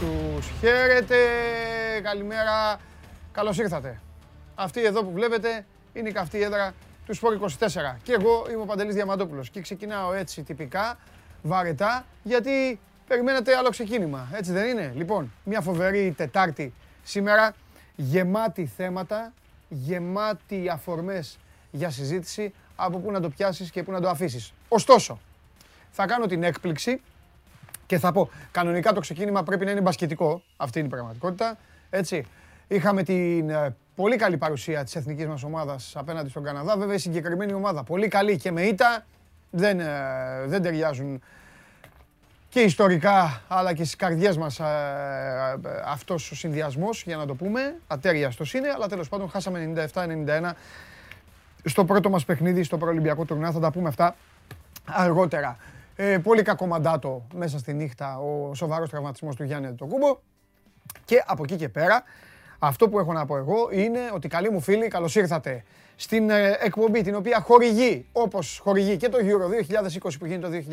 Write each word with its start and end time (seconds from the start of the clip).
μπλέξαμε 0.00 0.12
με 0.12 0.30
δάφτους. 0.40 0.52
Χαίρετε, 0.60 1.16
καλημέρα, 2.02 2.80
καλώς 3.32 3.58
ήρθατε. 3.58 4.00
Αυτή 4.54 4.84
εδώ 4.84 5.04
που 5.04 5.12
βλέπετε 5.12 5.66
είναι 5.92 6.08
η 6.08 6.12
καυτή 6.12 6.42
έδρα 6.42 6.74
του 7.06 7.14
Σπορ 7.14 7.34
24. 7.34 7.98
Και 8.02 8.12
εγώ 8.12 8.46
είμαι 8.50 8.62
ο 8.62 8.64
Παντελής 8.64 8.94
Διαμαντόπουλος 8.94 9.50
και 9.50 9.60
ξεκινάω 9.60 10.12
έτσι 10.12 10.42
τυπικά, 10.42 10.98
βαρετά, 11.42 12.04
γιατί 12.22 12.80
περιμένετε 13.06 13.56
άλλο 13.56 13.68
ξεκίνημα, 13.68 14.28
έτσι 14.32 14.52
δεν 14.52 14.68
είναι; 14.68 14.92
Λοιπόν, 14.94 15.32
μια 15.44 15.60
φοβερή 15.60 16.14
Τετάρτη 16.16 16.72
σήμερα, 17.02 17.54
γεμάτη 17.96 18.66
θέματα, 18.66 19.32
γεμάτη 19.68 20.68
αφορμές 20.68 21.38
για 21.70 21.90
συζήτηση, 21.90 22.54
από 22.76 22.98
πού 22.98 23.10
να 23.10 23.20
το 23.20 23.28
πιάσεις 23.28 23.70
και 23.70 23.82
πού 23.82 23.92
να 23.92 24.00
το 24.00 24.08
αφήσεις. 24.08 24.52
Ωστόσο, 24.68 25.20
θα 25.90 26.06
κάνω 26.06 26.26
την 26.26 26.42
έκπληξη 26.42 27.00
και 27.86 27.98
θα 27.98 28.12
πω, 28.12 28.30
κανονικά 28.50 28.92
το 28.92 29.00
ξεκίνημα 29.00 29.42
πρέπει 29.42 29.64
να 29.64 29.70
είναι 29.70 29.80
μπασκετικό. 29.80 30.42
Αυτή 30.56 30.78
είναι 30.78 30.88
η 30.88 30.90
πραγματικότητα. 30.90 31.56
Έτσι. 31.90 32.26
Είχαμε 32.68 33.02
την 33.02 33.50
ε, 33.50 33.74
πολύ 33.94 34.16
καλή 34.16 34.36
παρουσία 34.36 34.84
της 34.84 34.96
εθνικής 34.96 35.26
μας 35.26 35.42
ομάδας 35.42 35.92
απέναντι 35.96 36.28
στον 36.28 36.42
Καναδά. 36.42 36.76
Βέβαια 36.76 36.94
η 36.94 36.98
συγκεκριμένη 36.98 37.52
ομάδα 37.52 37.82
πολύ 37.82 38.08
καλή 38.08 38.36
και 38.36 38.52
με 38.52 38.62
ήττα 38.62 39.04
δεν, 39.50 39.80
ε, 39.80 39.86
δεν 40.46 40.62
ταιριάζουν 40.62 41.22
και 42.48 42.60
ιστορικά 42.60 43.42
αλλά 43.48 43.72
και 43.72 43.84
στις 43.84 43.96
καρδιές 43.96 44.36
μας 44.36 44.58
ε, 44.58 44.64
αυτός 45.86 46.30
ο 46.30 46.34
συνδυασμός 46.34 47.02
για 47.02 47.16
να 47.16 47.26
το 47.26 47.34
πούμε. 47.34 47.76
Ατέριαστος 47.86 48.54
είναι, 48.54 48.68
αλλά 48.74 48.88
τέλος 48.88 49.08
πάντων 49.08 49.30
χάσαμε 49.30 49.72
97-91 49.92 50.50
στο 51.64 51.84
πρώτο 51.84 52.10
μας 52.10 52.24
παιχνίδι 52.24 52.62
στο 52.62 52.78
προολυμπιακό 52.78 53.24
τουρνά. 53.24 53.50
Θα 53.50 53.60
τα 53.60 53.70
πούμε 53.70 53.88
αυτά 53.88 54.16
αργότερα. 54.84 55.56
Ε, 55.98 56.18
πολύ 56.18 56.42
κακό 56.42 56.66
μαντάτο 56.66 57.26
μέσα 57.34 57.58
στη 57.58 57.72
νύχτα 57.72 58.18
ο 58.18 58.54
σοβαρός 58.54 58.90
τραυματισμός 58.90 59.36
του 59.36 59.44
Γιάννη 59.44 59.74
Τοκούμπο. 59.74 60.18
Και 61.04 61.22
από 61.26 61.42
εκεί 61.42 61.56
και 61.56 61.68
πέρα, 61.68 62.02
αυτό 62.58 62.88
που 62.88 62.98
έχω 62.98 63.12
να 63.12 63.26
πω 63.26 63.36
εγώ 63.36 63.68
είναι 63.70 64.00
ότι 64.14 64.28
καλοί 64.28 64.50
μου 64.50 64.60
φίλοι, 64.60 64.88
καλώς 64.88 65.14
ήρθατε 65.14 65.64
στην 65.96 66.30
ε, 66.30 66.56
εκπομπή 66.60 67.02
την 67.02 67.14
οποία 67.14 67.40
χορηγεί, 67.40 68.06
όπως 68.12 68.60
χορηγεί 68.62 68.96
και 68.96 69.08
το 69.08 69.18
Euro 69.20 69.74
2020 70.08 70.10
που 70.18 70.26
γίνεται 70.26 70.58
το 70.60 70.64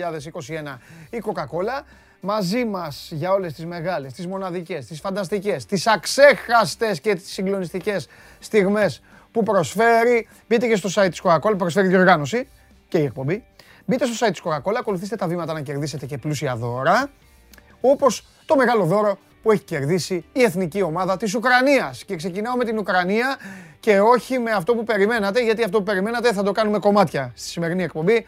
2021 0.69 0.77
η 1.09 1.23
Coca-Cola, 1.25 1.83
μαζί 2.19 2.65
μας 2.65 3.09
για 3.11 3.31
όλες 3.31 3.53
τις 3.53 3.65
μεγάλες, 3.65 4.13
τις 4.13 4.27
μοναδικές, 4.27 4.85
τις 4.85 4.99
φανταστικές, 4.99 5.65
τις 5.65 5.87
αξέχαστες 5.87 7.01
και 7.01 7.15
τις 7.15 7.31
συγκλονιστικές 7.31 8.07
στιγμές 8.39 9.01
που 9.31 9.43
προσφέρει. 9.43 10.27
Μπείτε 10.47 10.67
και 10.67 10.75
στο 10.75 10.89
site 10.93 11.09
της 11.09 11.21
Coca-Cola, 11.23 11.57
προσφέρει 11.57 11.87
διοργάνωση 11.87 12.47
και 12.87 12.97
η 12.97 13.03
εκπομπή. 13.03 13.43
Μπείτε 13.85 14.05
στο 14.05 14.27
site 14.27 14.31
της 14.31 14.41
Coca-Cola, 14.43 14.75
ακολουθήστε 14.79 15.15
τα 15.15 15.27
βήματα 15.27 15.53
να 15.53 15.61
κερδίσετε 15.61 16.05
και 16.05 16.17
πλούσια 16.17 16.55
δώρα, 16.55 17.09
όπως 17.81 18.25
το 18.45 18.55
μεγάλο 18.55 18.85
δώρο 18.85 19.17
που 19.41 19.51
έχει 19.51 19.63
κερδίσει 19.63 20.25
η 20.33 20.43
εθνική 20.43 20.81
ομάδα 20.81 21.17
της 21.17 21.35
Ουκρανίας. 21.35 22.03
Και 22.03 22.15
ξεκινάω 22.15 22.55
με 22.55 22.65
την 22.65 22.77
Ουκρανία 22.77 23.37
και 23.79 23.99
όχι 23.99 24.39
με 24.39 24.51
αυτό 24.51 24.75
που 24.75 24.83
περιμένατε, 24.83 25.43
γιατί 25.43 25.63
αυτό 25.63 25.77
που 25.77 25.83
περιμένατε 25.83 26.33
θα 26.33 26.43
το 26.43 26.51
κάνουμε 26.51 26.79
κομμάτια 26.79 27.31
στη 27.35 27.49
σημερινή 27.49 27.83
εκπομπή. 27.83 28.27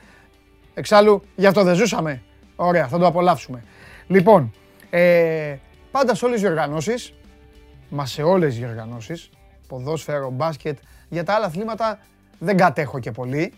Εξάλλου, 0.74 1.24
γι' 1.36 1.46
αυτό 1.46 1.64
δεν 1.64 1.76
ζούσαμε. 1.76 2.22
Ωραία, 2.56 2.88
θα 2.88 2.98
το 2.98 3.06
απολαύσουμε. 3.06 3.64
Λοιπόν, 4.08 4.54
ε, 4.90 5.56
πάντα 5.92 6.16
σε 6.16 6.26
όλες 6.26 6.40
τις 6.40 6.50
διοργανώσεις, 6.50 7.14
μα 7.90 8.06
σε 8.06 8.24
όλες 8.24 8.50
τις 8.50 8.60
διοργανώσεις, 8.60 9.30
ποδόσφαιρο, 9.68 10.30
μπάσκετ, 10.30 10.78
για 11.10 11.24
τα 11.24 11.34
άλλα 11.34 11.46
αθλήματα 11.46 12.00
δεν 12.40 12.58
κατέχω 12.58 13.00
και 13.00 13.12
πολύ. 13.12 13.54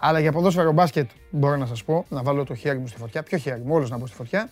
Αλλά 0.00 0.20
για 0.20 0.32
ποδόσφαιρο 0.32 0.72
μπάσκετ 0.72 1.10
μπορώ 1.30 1.56
να 1.56 1.66
σας 1.66 1.84
πω, 1.84 2.04
να 2.08 2.22
βάλω 2.22 2.44
το 2.44 2.54
χέρι 2.54 2.78
μου 2.78 2.86
στη 2.86 2.98
φωτιά, 2.98 3.22
ποιο 3.22 3.38
χέρι 3.38 3.60
μου, 3.64 3.74
όλος 3.74 3.90
να 3.90 3.98
μπω 3.98 4.06
στη 4.06 4.16
φωτιά. 4.16 4.50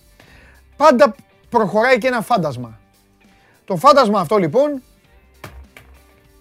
Πάντα 0.77 1.15
προχωράει 1.49 1.99
και 1.99 2.07
ένα 2.07 2.21
φάντασμα. 2.21 2.79
Το 3.65 3.77
φάντασμα 3.77 4.21
αυτό 4.21 4.37
λοιπόν, 4.37 4.83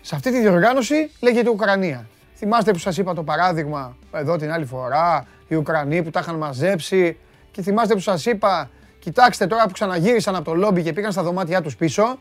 σε 0.02 0.16
αυτή 0.16 0.32
τη 0.32 0.40
διοργάνωση 0.40 1.12
λέγεται 1.22 1.50
Ουκρανία. 1.50 2.08
Θυμάστε 2.36 2.72
που 2.72 2.78
σας 2.78 2.98
είπα 2.98 3.14
το 3.14 3.24
παράδειγμα 3.24 3.98
εδώ 4.12 4.38
την 4.38 4.52
άλλη 4.52 4.66
φορά, 4.66 5.28
οι 5.48 5.56
Ουκρανοί 5.56 6.04
που 6.04 6.10
τα 6.10 6.20
είχαν 6.20 6.36
μαζέψει 6.36 7.18
και 7.52 7.62
θυμάστε 7.62 7.94
που 7.94 8.00
σας 8.00 8.26
είπα, 8.26 8.70
κοιτάξτε 9.00 9.48
τώρα 9.48 9.66
που 9.66 9.72
ξαναγύρισαν 9.72 10.36
από 10.36 10.46
το 10.46 10.54
λόμπι 10.54 10.84
και 10.84 10.94
πήγαν 10.94 11.12
στα 11.12 11.24
δωμάτια 11.24 11.62
τους 11.62 11.76
πίσω, 11.76 12.20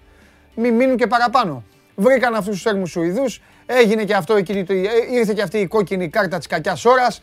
μην 0.55 0.75
μείνουν 0.75 0.97
και 0.97 1.07
παραπάνω. 1.07 1.65
Βρήκαν 1.97 2.35
αυτούς 2.35 2.55
τους 2.55 2.65
έρμους 2.65 2.91
Σουηδούς, 2.91 3.43
έγινε 3.67 4.05
και 4.05 4.15
αυτό, 4.15 4.37
ήρθε 5.13 5.33
και 5.35 5.43
αυτή 5.43 5.59
η 5.59 5.67
κόκκινη 5.67 6.09
κάρτα 6.09 6.39
της 6.39 6.47
κακιάς 6.47 6.85
ώρας, 6.85 7.23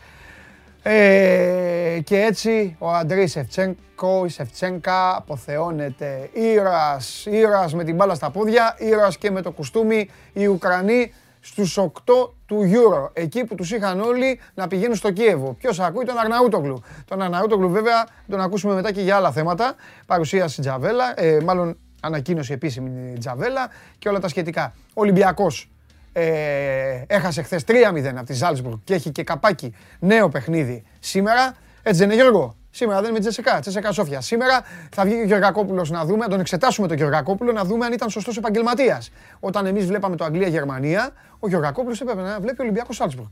ε, 0.84 2.00
και 2.04 2.20
έτσι 2.20 2.76
ο 2.80 2.92
Αντρέι 2.92 3.28
Σεφτσένκο, 3.28 4.26
η 4.26 4.30
Σεφτσένκα 4.30 5.16
αποθεώνεται. 5.16 6.30
Ήρωας, 6.34 7.26
ήρωας 7.26 7.74
με 7.74 7.84
την 7.84 7.96
μπάλα 7.96 8.16
στα 8.16 8.30
πόδια, 8.30 8.76
ήρωας 8.80 9.18
και 9.18 9.32
με 9.32 9.42
το 9.42 9.52
κουστούμι. 9.52 10.10
Οι 10.34 10.48
Ουκρανοί 10.48 11.14
στους 11.40 11.78
8 11.78 12.34
του 12.46 12.72
Euro, 12.74 13.10
εκεί 13.14 13.44
που 13.46 13.56
τους 13.56 13.72
είχαν 13.72 14.00
όλοι 14.00 14.40
να 14.54 14.68
πηγαίνουν 14.68 14.96
στο 14.96 15.12
Κίεβο. 15.12 15.54
Ποιος 15.54 15.80
ακούει 15.80 16.06
τον 16.06 16.18
Αρναούτογλου; 16.18 16.84
Τον 17.06 17.22
Αρναούτογλου 17.22 17.70
βέβαια 17.70 18.08
τον 18.30 18.42
ακούσουμε 18.42 18.74
μετά 18.74 18.92
και 18.92 19.02
για 19.02 19.16
άλλα 19.16 19.32
θέματα. 19.32 19.76
Παρουσίαση 20.06 20.62
Τζαβέλα, 20.62 21.20
ε, 21.22 21.40
μάλλον 21.44 21.78
ανακοίνωση 22.02 22.54
επίσημη 22.54 23.18
Τζαβέλα 23.20 23.70
και 24.00 24.10
όλα 24.10 24.20
τα 24.20 24.28
σχετικά. 24.28 24.74
Ολυμπιακός 24.94 25.70
ε, 26.14 27.04
έχασε 27.08 27.42
χθες 27.42 27.64
3-0 27.68 27.74
από 28.16 28.26
τη 28.26 28.34
Ζάλσμπουργκ 28.34 28.78
και 28.84 28.94
έχει 28.94 29.12
και 29.12 29.24
καπάκι 29.24 29.74
νέο 30.00 30.30
παιχνίδι 30.30 30.84
σήμερα. 31.00 31.56
Έτσι 31.84 32.00
δεν 32.00 32.12
είναι 32.12 32.22
Γιώργο; 32.22 32.56
Σήμερα 32.74 33.00
δεν 33.00 33.10
είναι 33.10 33.20
με 33.20 33.20
Τζεσεκά, 33.20 33.60
Τζεσεκά 33.60 33.92
Σόφια. 33.92 34.22
Σήμερα 34.22 34.62
θα 34.92 35.04
βγει 35.04 35.14
ο 35.14 35.24
Γεωργακόπουλος 35.24 35.90
να 35.90 36.06
δούμε, 36.06 36.18
να 36.18 36.30
τον 36.30 36.40
εξετάσουμε 36.40 36.88
τον 36.88 36.98
Γεωργακόπουλο 36.98 37.52
να 37.52 37.64
δούμε 37.64 37.86
αν 37.86 37.94
ήταν 37.94 38.10
σωστός 38.10 38.38
επαγγελματίας. 38.38 39.12
Όταν 39.40 39.66
εμείς 39.66 39.86
βλέπαμε 39.86 40.16
το 40.16 40.24
Αγγλία-Γερμανία, 40.24 41.12
ο 41.40 41.48
Γεωργακόπουλος 41.48 42.02
έπρεπε 42.02 42.22
να 42.22 42.40
βλέπει 42.40 42.62
Ολυμπιακό 42.62 42.94
Σάλτσμπουργκ. 42.94 43.30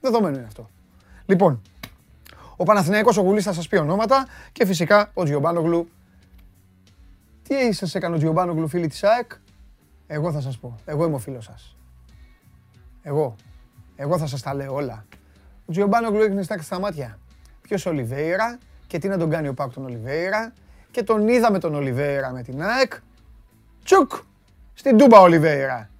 Δεδομένο 0.00 0.36
είναι 0.36 0.46
αυτό. 0.46 0.68
Λοιπόν, 1.26 1.62
ο 2.56 2.64
Παναθηναϊκός 2.64 3.16
ο 3.16 3.20
Γουλής 3.20 3.44
θα 3.44 3.52
σας 3.52 3.68
πει 3.68 3.76
ονόματα 3.76 4.26
και 4.52 4.66
φυσικά 4.66 5.10
ο 5.14 5.24
Τζιομπάνογλου. 5.24 5.88
Τι 7.42 7.72
σας 7.72 7.94
έκανε 7.94 8.14
ο 8.14 8.18
Τζιομπάνογλου 8.18 8.68
φίλοι 8.68 8.86
της 8.86 9.04
ΑΕΚ; 9.04 9.32
Εγώ 10.06 10.32
θα 10.32 10.40
σας 10.40 10.58
πω. 10.58 10.78
Εγώ 10.84 11.04
είμαι 11.04 11.14
ο 11.14 11.18
φίλος 11.18 11.44
σας. 11.44 11.76
Εγώ. 13.02 13.36
Εγώ 13.96 14.18
θα 14.18 14.26
σας 14.26 14.42
τα 14.42 14.54
λέω 14.54 14.74
όλα. 14.74 15.04
Ο 15.66 15.72
Τζιομπάνογλου 15.72 16.22
έχει 16.22 16.42
στάξει 16.42 16.66
στα 16.66 16.78
μάτια. 16.78 17.18
Ποιος 17.62 17.86
Ολιβέηρα 17.86 18.58
και 18.86 18.98
τι 18.98 19.08
να 19.08 19.18
τον 19.18 19.30
κάνει 19.30 19.48
ο 19.48 19.54
Πάκ 19.54 19.72
τον 19.72 19.84
Ολιβέηρα. 19.84 20.52
Και 20.90 21.02
τον 21.02 21.28
είδαμε 21.28 21.58
τον 21.58 21.74
Ολιβέηρα 21.74 22.32
με 22.32 22.42
την 22.42 22.62
ΑΕΚ. 22.62 22.92
Τσουκ! 23.84 24.12
Στην 24.74 24.98
Τούμπα 24.98 25.20
Ολιβέηρα. 25.20 25.90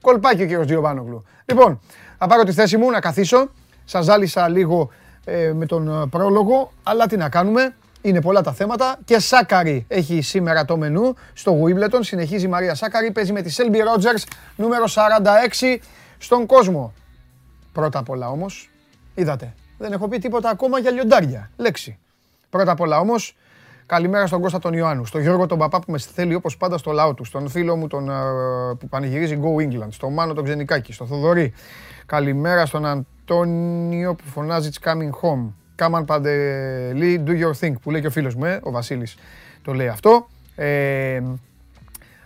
Κολπάκι 0.00 0.42
ο 0.42 0.46
κύριος 0.46 0.66
Τζιομπάνογλου. 0.66 1.24
Λοιπόν, 1.44 1.80
θα 2.18 2.26
πάρω 2.26 2.42
τη 2.42 2.52
θέση 2.52 2.76
μου 2.76 2.90
να 2.90 3.00
καθίσω. 3.00 3.50
Σας 3.84 4.04
ζάλισα 4.04 4.48
λίγο 4.48 4.90
ε, 5.24 5.52
με 5.52 5.66
τον 5.66 6.02
ε, 6.02 6.06
πρόλογο, 6.06 6.72
αλλά 6.82 7.06
τι 7.06 7.16
να 7.16 7.28
κάνουμε. 7.28 7.74
Είναι 8.00 8.20
πολλά 8.20 8.40
τα 8.40 8.52
θέματα 8.52 8.98
και 9.04 9.18
Σάκαρη 9.18 9.84
έχει 9.88 10.20
σήμερα 10.20 10.64
το 10.64 10.76
μενού 10.76 11.14
στο 11.32 11.60
Wimbledon. 11.62 11.98
Συνεχίζει 12.00 12.44
η 12.44 12.48
Μαρία 12.48 12.74
Σάκαρη, 12.74 13.10
παίζει 13.10 13.32
με 13.32 13.42
τη 13.42 13.54
Selby 13.56 13.76
Rogers, 13.76 14.22
νούμερο 14.56 14.84
46 14.84 15.76
στον 16.18 16.46
κόσμο. 16.46 16.92
Πρώτα 17.72 17.98
απ' 17.98 18.08
όλα 18.08 18.30
όμως, 18.30 18.70
είδατε, 19.14 19.54
δεν 19.78 19.92
έχω 19.92 20.08
πει 20.08 20.18
τίποτα 20.18 20.50
ακόμα 20.50 20.78
για 20.78 20.90
λιοντάρια. 20.90 21.50
Λέξη. 21.56 21.98
Πρώτα 22.50 22.72
απ' 22.72 22.80
όλα 22.80 22.98
όμως, 22.98 23.36
καλημέρα 23.86 24.26
στον 24.26 24.40
Κώστα 24.40 24.58
τον 24.58 24.72
Ιωάννου, 24.72 25.04
στον 25.04 25.20
Γιώργο 25.20 25.46
τον 25.46 25.58
παπά 25.58 25.80
που 25.80 25.92
με 25.92 25.98
θέλει 25.98 26.34
όπως 26.34 26.56
πάντα 26.56 26.78
στο 26.78 26.92
λαό 26.92 27.14
του, 27.14 27.24
στον 27.24 27.48
φίλο 27.48 27.76
μου 27.76 27.86
τον, 27.86 28.10
ε, 28.10 28.14
που 28.78 28.88
πανηγυρίζει 28.88 29.38
Go 29.42 29.62
England, 29.62 29.88
στον 29.90 30.12
Μάνο 30.12 30.32
τον 30.32 30.44
Ξενικάκη, 30.44 30.92
στον 30.92 31.06
Θοδωρή. 31.06 31.52
Καλημέρα 32.06 32.66
στον 32.66 32.86
Αντώνιο 32.86 34.14
που 34.14 34.24
φωνάζει 34.24 34.70
It's 34.72 34.88
coming 34.88 35.10
home. 35.22 35.52
Κάμαν 35.74 36.04
Παντελή, 36.04 37.22
do 37.26 37.30
your 37.30 37.52
thing, 37.60 37.72
που 37.82 37.90
λέει 37.90 38.00
και 38.00 38.06
ο 38.06 38.10
φίλος 38.10 38.34
μου, 38.34 38.44
ε, 38.44 38.60
ο 38.62 38.70
Βασίλης 38.70 39.16
το 39.62 39.74
λέει 39.74 39.88
αυτό. 39.88 40.28
Ε, 40.54 41.22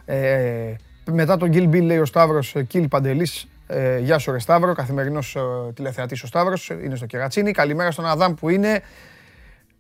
ε, 0.05 0.75
μετά 1.11 1.37
τον 1.37 1.50
Kill 1.53 1.69
Bill 1.69 1.83
λέει 1.83 1.99
ο 1.99 2.05
Σταύρος, 2.05 2.56
Kill 2.73 2.85
Παντελής, 2.91 3.47
ε, 3.74 3.98
γεια 3.98 4.19
σου, 4.19 4.32
Ρε 4.32 4.38
Σταύρο, 4.38 4.72
καθημερινός 4.72 5.36
ε, 5.36 5.40
τηλεθεατής 5.74 6.22
ο 6.22 6.26
Σταύρος, 6.26 6.69
είναι 6.69 6.96
στο 6.96 7.06
Κερατσίνη. 7.06 7.50
Καλημέρα 7.50 7.90
στον 7.90 8.06
Αδάμ 8.06 8.34
που 8.34 8.48
είναι 8.48 8.82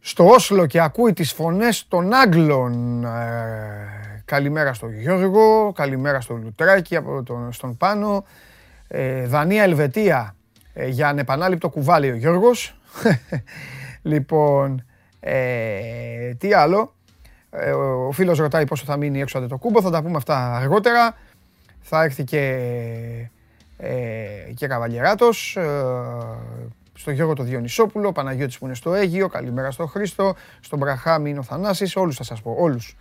στο 0.00 0.26
Όσλο 0.26 0.66
και 0.66 0.80
ακούει 0.80 1.12
τις 1.12 1.32
φωνές 1.32 1.88
των 1.88 2.12
Άγγλων. 2.12 3.04
Ε, 3.04 4.22
καλημέρα 4.24 4.74
στον 4.74 5.00
Γιώργο, 5.00 5.72
καλημέρα 5.72 6.20
στον 6.20 6.42
Λουτράκη, 6.42 6.96
από 6.96 7.22
τον, 7.22 7.52
στον 7.52 7.76
Πάνο. 7.76 8.24
Ε, 8.88 9.26
Δανία, 9.26 9.62
Ελβετία, 9.62 10.36
ε, 10.72 10.88
για 10.88 11.08
ανεπανάληπτο 11.08 11.68
κουβάλι 11.68 12.10
ο 12.10 12.14
Γιώργος. 12.14 12.80
λοιπόν, 14.12 14.84
ε, 15.20 16.34
τι 16.38 16.52
άλλο; 16.52 16.94
Ε, 17.50 17.70
ο 17.70 18.10
φίλος 18.12 18.38
ρωτάει 18.38 18.66
πόσο 18.66 18.84
θα 18.84 18.96
μείνει 18.96 19.20
έξω 19.20 19.38
από 19.38 19.48
το 19.48 19.56
κούμπο, 19.56 19.80
θα 19.82 19.90
τα 19.90 20.02
πούμε 20.02 20.16
αυτά 20.16 20.56
αργότερα. 20.56 21.16
Θα 21.80 22.02
έρθει 22.02 22.24
και 22.24 22.38
ε, 22.38 23.30
και 24.54 24.66
Καβαλιεράτος. 24.66 25.56
Ε, 25.56 25.62
στον 26.94 27.14
Γιώργο 27.14 27.34
το 27.34 27.42
Διονυσόπουλο, 27.42 28.08
ο 28.08 28.12
Παναγιώτης 28.12 28.58
που 28.58 28.64
είναι 28.64 28.74
στο 28.74 28.94
Αίγυο, 28.94 29.28
καλημέρα 29.28 29.70
στο 29.70 29.86
Χρήστο, 29.86 30.34
στον 30.60 30.78
Μπραχάμι 30.78 31.30
είναι 31.30 31.38
ο 31.38 31.42
Θανάσης, 31.42 31.96
όλους 31.96 32.16
θα 32.16 32.24
σας 32.24 32.42
πω, 32.42 32.56
όλους. 32.58 32.96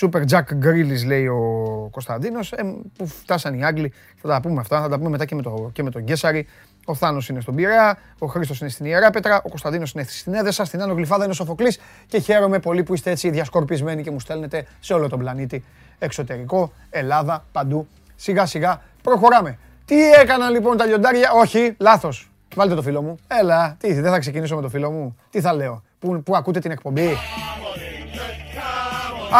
Super 0.00 0.24
Jack 0.28 0.42
Grillis 0.64 1.06
λέει 1.06 1.26
ο 1.26 1.88
Κωνσταντίνος, 1.90 2.52
ε, 2.52 2.74
που 2.96 3.06
φτάσαν 3.06 3.54
οι 3.54 3.64
Άγγλοι, 3.64 3.92
θα 4.16 4.28
τα 4.28 4.40
πούμε 4.40 4.60
αυτά, 4.60 4.80
θα 4.80 4.88
τα 4.88 4.96
πούμε 4.96 5.08
μετά 5.08 5.24
και 5.24 5.34
με, 5.34 5.42
το, 5.42 5.70
και 5.72 5.82
με 5.82 5.90
τον 5.90 6.02
Γκέσαρη. 6.02 6.46
Ο 6.84 6.94
Θάνος 6.94 7.28
είναι 7.28 7.40
στον 7.40 7.54
Πειραιά, 7.54 7.98
ο 8.18 8.26
Χρήστος 8.26 8.60
είναι 8.60 8.70
στην 8.70 8.86
Ιεράπετρα, 8.86 9.42
ο 9.44 9.48
Κωνσταντίνος 9.48 9.92
είναι 9.92 10.04
στην 10.08 10.34
Έδεσα, 10.34 10.64
στην 10.64 10.82
Άνω 10.82 10.92
Γλυφάδα 10.92 11.22
είναι 11.22 11.32
ο 11.32 11.34
Σοφοκλής 11.34 11.80
και 12.06 12.18
χαίρομαι 12.18 12.58
πολύ 12.58 12.82
που 12.82 12.94
είστε 12.94 13.10
έτσι 13.10 13.30
διασκορπισμένοι 13.30 14.02
και 14.02 14.10
μου 14.10 14.20
στέλνετε 14.20 14.66
σε 14.80 14.94
όλο 14.94 15.08
τον 15.08 15.18
πλανήτη, 15.18 15.64
εξωτερικό, 15.98 16.72
Ελλάδα, 16.90 17.44
παντού. 17.52 17.86
Σιγά 18.16 18.46
σιγά 18.46 18.82
προχωράμε. 19.02 19.58
Τι 19.86 20.12
έκαναν 20.12 20.52
λοιπόν 20.52 20.76
τα 20.76 20.84
λιοντάρια, 20.86 21.30
όχι, 21.32 21.74
λάθος. 21.78 22.28
Βάλτε 22.54 22.74
το 22.74 22.82
φίλο 22.82 23.02
μου. 23.02 23.16
Έλα, 23.26 23.76
τι, 23.80 23.92
δεν 24.00 24.10
θα 24.10 24.18
ξεκινήσω 24.18 24.56
με 24.56 24.62
το 24.62 24.68
φίλο 24.68 24.90
μου. 24.90 25.16
Τι 25.30 25.40
θα 25.40 25.54
λέω, 25.54 25.82
που, 25.98 26.22
που 26.22 26.36
ακούτε 26.36 26.58
την 26.58 26.70
εκπομπή; 26.70 27.16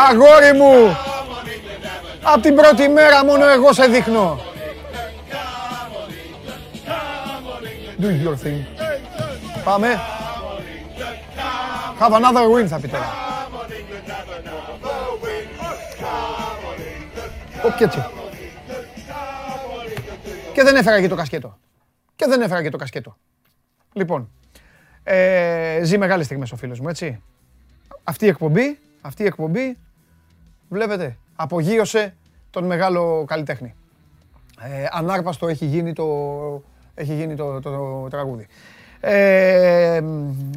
Αγόρι 0.09 0.53
μου! 0.59 0.97
Απ' 2.23 2.43
την 2.43 2.55
πρώτη 2.55 2.89
μέρα 2.89 3.25
μόνο 3.25 3.49
εγώ 3.49 3.73
σε 3.73 3.87
δείχνω. 3.87 4.39
Do 8.01 8.07
your 8.07 8.47
thing. 8.47 8.61
Πάμε. 9.65 9.89
Have 12.01 12.13
another 12.13 12.63
win 12.63 12.67
θα 12.67 12.81
πει 12.81 12.89
τώρα. 12.89 13.13
Όχι 17.67 17.83
έτσι. 17.83 18.05
Και 20.55 20.63
δεν 20.63 20.77
έφερα 20.77 21.01
και 21.01 21.09
το 21.09 21.15
κασκέτο. 21.15 21.59
Και 22.17 22.27
δεν 22.29 22.41
έφερα 22.41 22.63
και 22.63 22.69
το 22.69 22.77
κασκέτο. 22.77 23.17
Λοιπόν, 23.93 24.31
ε, 25.03 25.81
ζει 25.83 25.99
μεγάλες 25.99 26.27
στιγμές 26.27 26.53
ο 26.53 26.57
φίλος 26.57 26.81
μου, 26.81 26.89
έτσι. 26.89 27.23
Αυτή 28.05 28.25
η 28.25 28.29
εκπομπή, 28.29 28.79
αυτή 29.01 29.23
η 29.23 29.27
εκπομπή, 29.27 29.77
βλέπετε, 30.69 31.17
απογείωσε 31.37 32.15
τον 32.51 32.65
μεγάλο 32.65 33.25
καλλιτέχνη. 33.27 33.75
Ε, 34.61 34.87
ανάρπαστο 34.91 35.49
έχει 35.49 35.65
γίνει 35.65 35.93
το, 35.93 36.05
έχει 36.95 37.15
γίνει 37.15 37.35
το, 37.35 37.61
το, 37.61 38.07
τραγούδι. 38.11 38.47
Ε, 39.01 40.01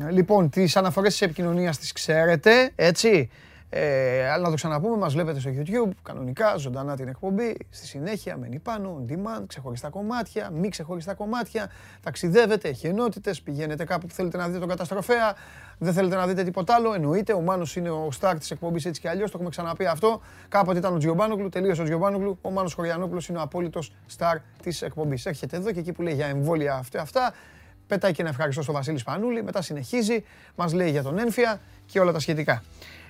λοιπόν, 0.10 0.50
τις 0.50 0.78
αναφορές 0.78 1.12
της 1.12 1.22
επικοινωνίας 1.22 1.78
τις 1.78 1.92
ξέρετε, 1.92 2.72
έτσι. 2.76 3.30
Ε, 3.70 4.30
αλλά 4.30 4.44
να 4.44 4.50
το 4.50 4.56
ξαναπούμε, 4.56 4.98
μας 4.98 5.14
βλέπετε 5.14 5.40
στο 5.40 5.52
YouTube, 5.54 5.92
κανονικά, 6.04 6.56
ζωντανά 6.58 6.96
την 6.96 7.08
εκπομπή, 7.08 7.58
στη 7.70 7.88
συνέχεια, 7.88 8.38
μένει 8.38 8.60
πάνω, 8.60 9.02
on 9.02 9.12
demand, 9.12 9.44
ξεχωριστά 9.48 9.90
κομμάτια, 9.90 10.50
μη 10.50 10.70
ξεχωριστά 10.70 11.14
κομμάτια, 11.14 11.72
ταξιδεύετε, 12.04 12.70
έχει 12.70 12.88
ενότητες, 12.88 13.42
πηγαίνετε 13.42 13.84
κάπου 13.84 14.08
που 14.08 14.14
θέλετε 14.14 14.38
να 14.38 14.46
δείτε 14.48 14.60
τον 14.60 14.68
καταστροφέα, 14.68 15.36
δεν 15.78 15.94
θέλετε 15.94 16.16
να 16.16 16.28
δείτε 16.28 16.44
τίποτα 16.44 16.74
άλλο, 16.74 16.94
εννοείται, 16.94 17.34
ο 17.34 17.42
Μάνος 17.42 17.76
είναι 17.76 17.90
ο 17.90 18.10
star 18.20 18.36
της 18.40 18.52
εκπομπής 18.52 18.86
έτσι 18.86 19.02
και 19.02 19.10
αλλιώς, 19.10 19.26
το 19.32 19.32
έχουμε 19.36 19.50
ξαναπεί 19.50 19.86
αυτό, 19.86 20.22
κάποτε 20.50 20.78
ήταν 20.78 20.94
ο 20.94 20.98
Τζιομπάνογλου, 20.98 21.50
τελείωσε 21.50 21.82
ο 21.82 21.84
Τζιομπάνογλου, 21.84 22.38
ο 22.42 22.50
Μάνος 22.50 22.74
Χωριανόπουλος 22.74 23.28
είναι 23.28 23.38
ο 23.38 23.42
απόλυτος 23.42 23.94
star 24.18 24.36
της 24.62 24.82
εκπομπής. 24.82 25.26
Έρχεται 25.26 25.58
εδώ 25.58 25.72
και 25.72 25.80
εκεί 25.80 25.92
που 25.92 26.02
λέει 26.02 26.14
για 26.14 26.26
εμβόλια 26.26 26.74
αυτά, 26.74 27.02
αυτά. 27.02 27.34
Πετάει 27.88 28.12
και 28.12 28.22
ένα 28.22 28.30
ευχαριστώ 28.30 28.62
στο 28.62 28.72
Βασίλη 28.72 28.98
Σπανούλη, 28.98 29.44
μετά 29.44 29.62
συνεχίζει, 29.62 30.24
μας 30.56 30.74
λέει 30.74 30.90
για 30.90 31.04
τον 31.04 31.18
Ένφια 31.18 31.60
και 31.86 32.00
όλα 32.00 32.12
τα 32.12 32.20
σχετικά. 32.20 32.64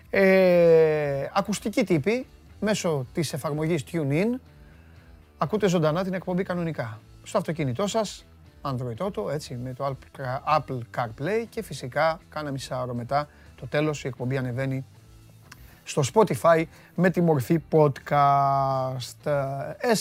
Ε, 0.09 1.29
ακουστική 1.33 1.83
τύπη 1.83 2.27
μέσω 2.59 3.05
της 3.13 3.33
εφαρμογής 3.33 3.83
TuneIn 3.91 4.39
ακούτε 5.37 5.67
ζωντανά 5.67 6.03
την 6.03 6.13
εκπομπή 6.13 6.43
κανονικά. 6.43 6.99
Στο 7.23 7.37
αυτοκίνητό 7.37 7.87
σας, 7.87 8.25
Android 8.61 8.97
Auto, 8.97 9.31
έτσι, 9.31 9.55
με 9.55 9.73
το 9.73 9.97
Apple 10.57 10.79
CarPlay 10.97 11.45
και 11.49 11.63
φυσικά 11.63 12.19
κάνα 12.29 12.51
μισά 12.51 12.81
ώρα 12.81 12.93
μετά 12.93 13.27
το 13.55 13.67
τέλος 13.67 14.03
η 14.03 14.07
εκπομπή 14.07 14.37
ανεβαίνει 14.37 14.85
στο 15.83 16.03
Spotify 16.13 16.63
με 16.95 17.09
τη 17.09 17.21
μορφή 17.21 17.59
podcast 17.71 19.31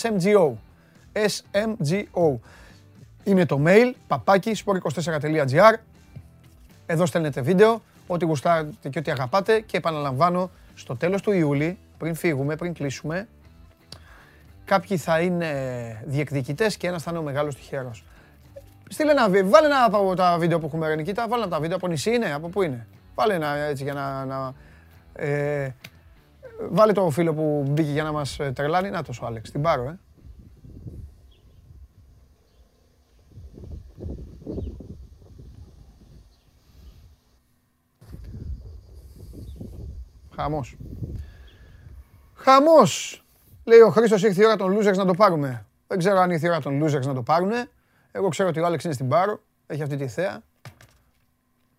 SMGO. 0.00 0.52
SMGO. 1.12 2.38
Είναι 3.24 3.46
το 3.46 3.62
mail, 3.66 3.92
παπάκι, 4.06 4.56
sport24.gr. 4.64 5.74
Εδώ 6.86 7.06
στέλνετε 7.06 7.40
βίντεο, 7.40 7.82
ό,τι 8.06 8.24
γουστάρετε 8.24 8.88
και 8.88 8.98
ό,τι 8.98 9.10
αγαπάτε 9.10 9.60
και 9.60 9.76
επαναλαμβάνω 9.76 10.50
στο 10.74 10.96
τέλος 10.96 11.22
του 11.22 11.32
Ιούλη, 11.32 11.78
πριν 11.98 12.14
φύγουμε, 12.14 12.56
πριν 12.56 12.74
κλείσουμε, 12.74 13.28
κάποιοι 14.64 14.96
θα 14.96 15.20
είναι 15.20 15.50
διεκδικητές 16.06 16.76
και 16.76 16.86
ένας 16.86 17.02
θα 17.02 17.10
είναι 17.10 17.20
ο 17.20 17.22
μεγάλος 17.22 17.54
τυχερός. 17.54 18.04
Στείλε 18.88 19.10
ένα 19.10 19.28
βίντεο, 19.28 19.50
βάλε 19.50 19.66
ένα 19.66 19.84
από 19.84 20.14
τα 20.14 20.36
βίντεο 20.38 20.58
που 20.58 20.66
έχουμε 20.66 20.88
Ρενικίτα, 20.88 21.28
βάλε 21.28 21.34
ένα 21.34 21.44
από 21.44 21.54
τα 21.54 21.60
βίντεο 21.60 21.76
από 21.76 21.88
νησί 21.88 22.14
είναι, 22.14 22.32
από 22.32 22.48
πού 22.48 22.62
είναι. 22.62 22.86
Βάλε 23.14 23.34
ένα 23.34 23.56
έτσι 23.56 23.82
για 23.82 23.92
να... 23.94 24.24
να 24.24 24.52
ε, 25.12 25.74
βάλε 26.70 26.92
το 26.92 27.10
φίλο 27.10 27.34
που 27.34 27.64
μπήκε 27.68 27.90
για 27.90 28.02
να 28.02 28.12
μας 28.12 28.38
ε, 28.38 28.52
τρελάνει, 28.52 28.90
να 28.90 29.02
το 29.02 29.12
σου 29.12 29.26
Άλεξ, 29.26 29.50
την 29.50 29.62
πάρω 29.62 29.82
ε. 29.82 29.98
Χαμός. 40.36 40.76
Χαμός. 42.34 43.24
Λέει 43.64 43.80
ο 43.80 43.90
Χρήστος 43.90 44.22
ήρθε 44.22 44.42
η 44.42 44.44
ώρα 44.44 44.56
των 44.56 44.78
losers 44.78 44.96
να 44.96 45.04
το 45.04 45.14
πάρουμε. 45.14 45.66
Δεν 45.86 45.98
ξέρω 45.98 46.18
αν 46.18 46.30
ήρθε 46.30 46.46
η 46.46 46.50
ώρα 46.50 46.60
των 46.60 46.84
losers 46.84 47.06
να 47.06 47.14
το 47.14 47.22
πάρουνε. 47.22 47.70
Εγώ 48.12 48.28
ξέρω 48.28 48.48
ότι 48.48 48.60
ο 48.60 48.66
Άλεξ 48.66 48.84
είναι 48.84 48.92
στην 48.92 49.08
Πάρο. 49.08 49.40
Έχει 49.66 49.82
αυτή 49.82 49.96
τη 49.96 50.08
θέα. 50.08 50.42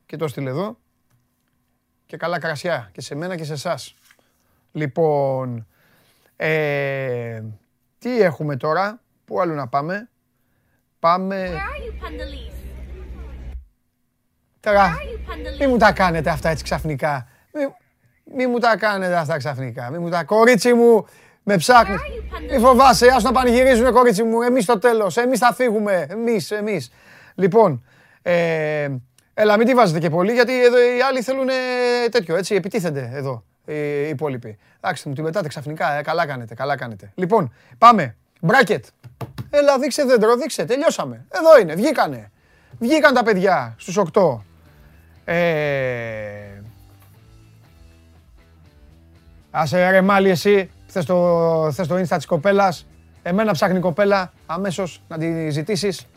Και 0.05 0.15
το 0.15 0.27
στείλε 0.27 0.49
εδώ. 0.49 0.77
Και 2.05 2.17
καλά 2.17 2.39
κρασιά. 2.39 2.89
Και 2.91 3.01
σε 3.01 3.15
μένα 3.15 3.35
και 3.35 3.43
σε 3.43 3.53
εσάς. 3.53 3.95
Λοιπόν, 4.71 5.67
ε, 6.35 7.43
τι 7.99 8.21
έχουμε 8.21 8.55
τώρα, 8.55 9.01
πού 9.25 9.41
άλλο 9.41 9.53
να 9.53 9.67
πάμε; 9.67 10.09
Πάμε... 10.99 11.61
Τώρα, 14.59 14.93
μη 15.59 15.67
μου 15.67 15.77
τα 15.77 15.91
κάνετε 15.91 16.29
αυτά 16.29 16.49
έτσι 16.49 16.63
ξαφνικά. 16.63 17.27
Μη 17.53 17.61
μου 18.47 18.59
τα 18.59 18.77
κάνετε 18.77 19.15
αυτά 19.15 19.37
ξαφνικά. 19.37 19.89
Μη 19.89 19.97
μου 19.97 20.09
τα... 20.09 20.23
Κορίτσι 20.23 20.73
μου, 20.73 21.05
με 21.43 21.57
ψάχνεις. 21.57 21.99
Μη 22.51 22.59
φοβάσαι, 22.59 23.07
ας 23.07 23.23
να 23.23 23.31
πανηγυρίζουμε 23.31 23.91
κορίτσι 23.91 24.23
μου. 24.23 24.41
Εμείς 24.41 24.63
στο 24.63 24.79
τέλος, 24.79 25.17
εμείς 25.17 25.39
θα 25.39 25.53
φύγουμε. 25.53 26.05
Εμείς, 26.09 26.51
εμείς. 26.51 26.91
Λοιπόν, 27.35 27.83
ε, 28.21 28.87
έλα 29.33 29.57
μην 29.57 29.67
τη 29.67 29.73
βάζετε 29.73 29.99
και 29.99 30.09
πολύ 30.09 30.33
γιατί 30.33 30.63
εδώ 30.63 30.77
οι 30.77 31.01
άλλοι 31.09 31.21
θέλουν 31.21 31.47
τέτοιο, 32.11 32.35
έτσι, 32.35 32.55
επιτίθενται 32.55 33.11
εδώ 33.13 33.43
οι 33.65 34.09
υπόλοιποι. 34.09 34.57
Εντάξει, 34.81 35.07
μου 35.07 35.13
την 35.13 35.23
πετάτε 35.23 35.47
ξαφνικά, 35.47 35.97
ε, 35.97 36.01
καλά 36.01 36.25
κάνετε, 36.25 36.53
καλά 36.53 36.77
κάνετε. 36.77 37.11
Λοιπόν, 37.15 37.53
πάμε. 37.77 38.15
Μπράκετ. 38.41 38.85
Έλα, 39.49 39.79
δείξε 39.79 40.03
δέντρο, 40.03 40.35
δείξε, 40.35 40.65
τελειώσαμε. 40.65 41.25
Εδώ 41.29 41.59
είναι, 41.59 41.75
βγήκανε. 41.75 42.31
Βγήκαν 42.79 43.13
τα 43.13 43.23
παιδιά 43.23 43.75
στους 43.77 43.97
8. 44.13 44.37
Ε, 45.25 46.56
Άσε 49.51 49.89
ρε 49.89 50.01
μάλι 50.01 50.29
εσύ, 50.29 50.69
θες 50.87 51.05
το, 51.05 51.69
θες 51.71 51.87
το 51.87 51.95
insta 51.95 52.15
της 52.15 52.25
κοπέλας. 52.25 52.87
Εμένα 53.21 53.51
ψάχνει 53.51 53.79
κοπέλα, 53.79 54.33
αμέσως 54.45 55.01
να 55.07 55.17
τη 55.17 55.49
ζητήσεις. 55.49 56.07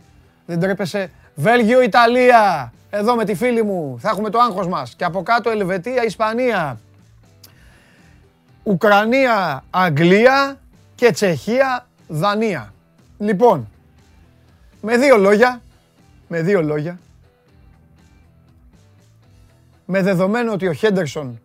Δεν 0.46 0.60
τρέπεσαι. 0.60 1.10
Βέλγιο, 1.34 1.82
Ιταλία. 1.82 2.72
Εδώ 2.90 3.14
με 3.14 3.24
τη 3.24 3.34
φίλη 3.34 3.62
μου. 3.62 3.98
Θα 4.00 4.08
έχουμε 4.08 4.30
το 4.30 4.38
άγχος 4.38 4.68
μας. 4.68 4.94
Και 4.94 5.04
από 5.04 5.22
κάτω 5.22 5.50
Ελβετία, 5.50 6.04
Ισπανία. 6.04 6.80
Ουκρανία, 8.62 9.64
Αγγλία 9.70 10.58
και 10.94 11.10
Τσεχία, 11.10 11.86
Δανία. 12.08 12.72
Λοιπόν, 13.18 13.68
με 14.80 14.96
δύο 14.96 15.16
λόγια, 15.16 15.62
με 16.28 16.42
δύο 16.42 16.62
λόγια, 16.62 16.98
με 19.86 20.02
δεδομένο 20.02 20.52
ότι 20.52 20.66
ο 20.66 20.72
Χέντερσον 20.72 21.40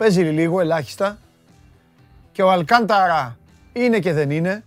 παίζει 0.00 0.22
λίγο 0.22 0.60
ελάχιστα 0.60 1.18
και 2.32 2.42
ο 2.42 2.50
Αλκάνταρα 2.50 3.38
είναι 3.72 3.98
και 3.98 4.12
δεν 4.12 4.30
είναι. 4.30 4.64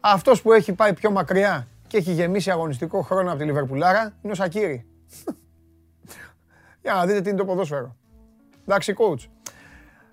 Αυτός 0.00 0.42
που 0.42 0.52
έχει 0.52 0.72
πάει 0.72 0.92
πιο 0.92 1.10
μακριά 1.10 1.66
και 1.86 1.96
έχει 1.96 2.12
γεμίσει 2.12 2.50
αγωνιστικό 2.50 3.02
χρόνο 3.02 3.30
από 3.30 3.38
τη 3.38 3.44
Λιβερπουλάρα 3.44 4.12
είναι 4.22 4.32
ο 4.32 4.34
Σακύρη. 4.34 4.86
Για 6.82 6.94
να 6.94 7.06
δείτε 7.06 7.20
τι 7.20 7.28
είναι 7.28 7.38
το 7.38 7.44
ποδόσφαιρο. 7.44 7.96
Εντάξει, 8.66 8.94
coach. 8.98 9.28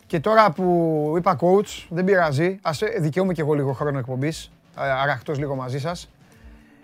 Και 0.05 0.19
τώρα 0.19 0.51
που 0.51 1.13
είπα 1.17 1.37
coach, 1.39 1.85
δεν 1.89 2.05
πειράζει, 2.05 2.59
ας 2.61 2.81
ε, 2.81 2.97
δικαιούμαι 2.99 3.33
και 3.33 3.41
εγώ 3.41 3.53
λίγο 3.53 3.73
χρόνο 3.73 3.97
εκπομπής, 3.97 4.51
αραχτός 4.75 5.37
λίγο 5.37 5.55
μαζί 5.55 5.79
σας. 5.79 6.09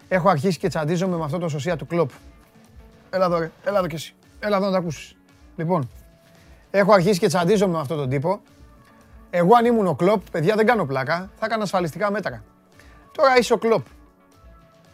Έχω 0.07 0.29
αρχίσει 0.29 0.57
και 0.59 0.67
τσαντίζομαι 0.67 1.17
με 1.17 1.23
αυτό 1.23 1.37
το 1.37 1.49
σωσία 1.49 1.75
του 1.75 1.87
κλόπ. 1.87 2.09
Έλα 3.09 3.25
εδώ 3.25 3.37
ρε, 3.37 3.51
έλα 3.65 3.77
εδώ 3.77 3.87
κι 3.87 3.95
εσύ. 3.95 4.13
Έλα 4.39 4.57
εδώ 4.57 4.65
να 4.65 4.71
τα 4.71 4.77
ακούσεις. 4.77 5.15
Λοιπόν, 5.55 5.89
Έχω 6.77 6.93
αρχίσει 6.93 7.19
και 7.19 7.27
τσαντίζομαι 7.27 7.73
με 7.73 7.79
αυτόν 7.79 7.97
τον 7.97 8.09
τύπο. 8.09 8.41
Εγώ 9.29 9.55
αν 9.55 9.65
ήμουν 9.65 9.87
ο 9.87 9.95
κλοπ, 9.95 10.29
παιδιά 10.31 10.55
δεν 10.55 10.65
κάνω 10.65 10.85
πλάκα, 10.85 11.29
θα 11.35 11.45
έκανα 11.45 11.63
ασφαλιστικά 11.63 12.11
μέτρα. 12.11 12.43
Τώρα 13.11 13.37
είσαι 13.37 13.53
ο 13.53 13.57
κλοπ. 13.57 13.85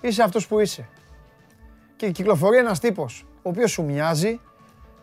είσαι 0.01 0.23
αυτός 0.23 0.47
που 0.47 0.59
είσαι. 0.59 0.87
Και 1.95 2.11
κυκλοφορεί 2.11 2.57
ένας 2.57 2.79
τύπος, 2.79 3.25
ο 3.35 3.49
οποίος 3.49 3.71
σου 3.71 3.83
μοιάζει, 3.83 4.39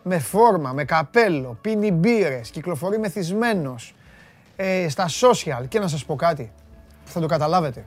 με 0.03 0.19
φόρμα, 0.19 0.73
με 0.73 0.83
καπέλο, 0.83 1.57
πίνει 1.61 1.91
μπύρες, 1.91 2.49
κυκλοφορεί 2.49 2.99
μεθυσμένος, 2.99 3.95
ε, 4.55 4.89
στα 4.89 5.05
social. 5.07 5.67
Και 5.67 5.79
να 5.79 5.87
σας 5.87 6.05
πω 6.05 6.15
κάτι, 6.15 6.51
θα 7.03 7.19
το 7.19 7.25
καταλάβετε. 7.25 7.85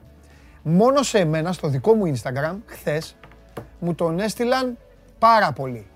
Μόνο 0.63 1.03
σε 1.03 1.19
εμένα, 1.19 1.53
στο 1.53 1.69
δικό 1.69 1.95
μου 1.95 2.13
Instagram, 2.15 2.57
χθες, 2.67 3.17
μου 3.79 3.95
τον 3.95 4.21
έστειλαν 4.21 4.79
πάρα 5.19 5.53
πολύ. 5.53 5.87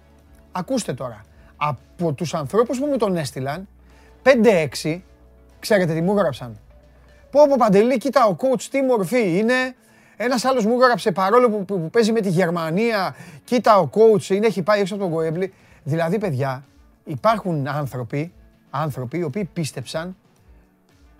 Ακούστε 0.52 0.94
τώρα. 0.94 1.25
Από 1.56 2.12
τους 2.12 2.34
ανθρώπους 2.34 2.78
που 2.78 2.86
μου 2.86 2.96
τον 2.96 3.16
έστειλαν, 3.16 3.68
5-6, 4.82 5.00
ξέρετε 5.58 5.94
τι 5.94 6.00
μου 6.00 6.12
έγραψαν. 6.12 6.58
Πω 7.30 7.46
πω 7.48 7.54
Παντελή, 7.58 7.98
κοίτα 7.98 8.26
ο 8.26 8.36
coach 8.38 8.62
τι 8.70 8.82
μορφή 8.82 9.38
είναι. 9.38 9.74
Ένας 10.16 10.44
άλλος 10.44 10.66
μου 10.66 10.72
έγραψε 10.72 11.12
παρόλο 11.12 11.50
που, 11.50 11.64
που, 11.64 11.90
παίζει 11.90 12.12
με 12.12 12.20
τη 12.20 12.28
Γερμανία, 12.28 13.14
κοίτα 13.44 13.78
ο 13.78 13.88
coach 13.92 14.28
είναι, 14.28 14.46
έχει 14.46 14.62
πάει 14.62 14.80
έξω 14.80 14.94
από 14.94 15.02
τον 15.02 15.12
Γοέμπλη. 15.12 15.52
Δηλαδή, 15.82 16.18
παιδιά, 16.18 16.64
υπάρχουν 17.04 17.68
άνθρωποι, 17.68 18.32
άνθρωποι 18.70 19.18
οι 19.18 19.22
οποίοι 19.22 19.44
πίστεψαν 19.44 20.16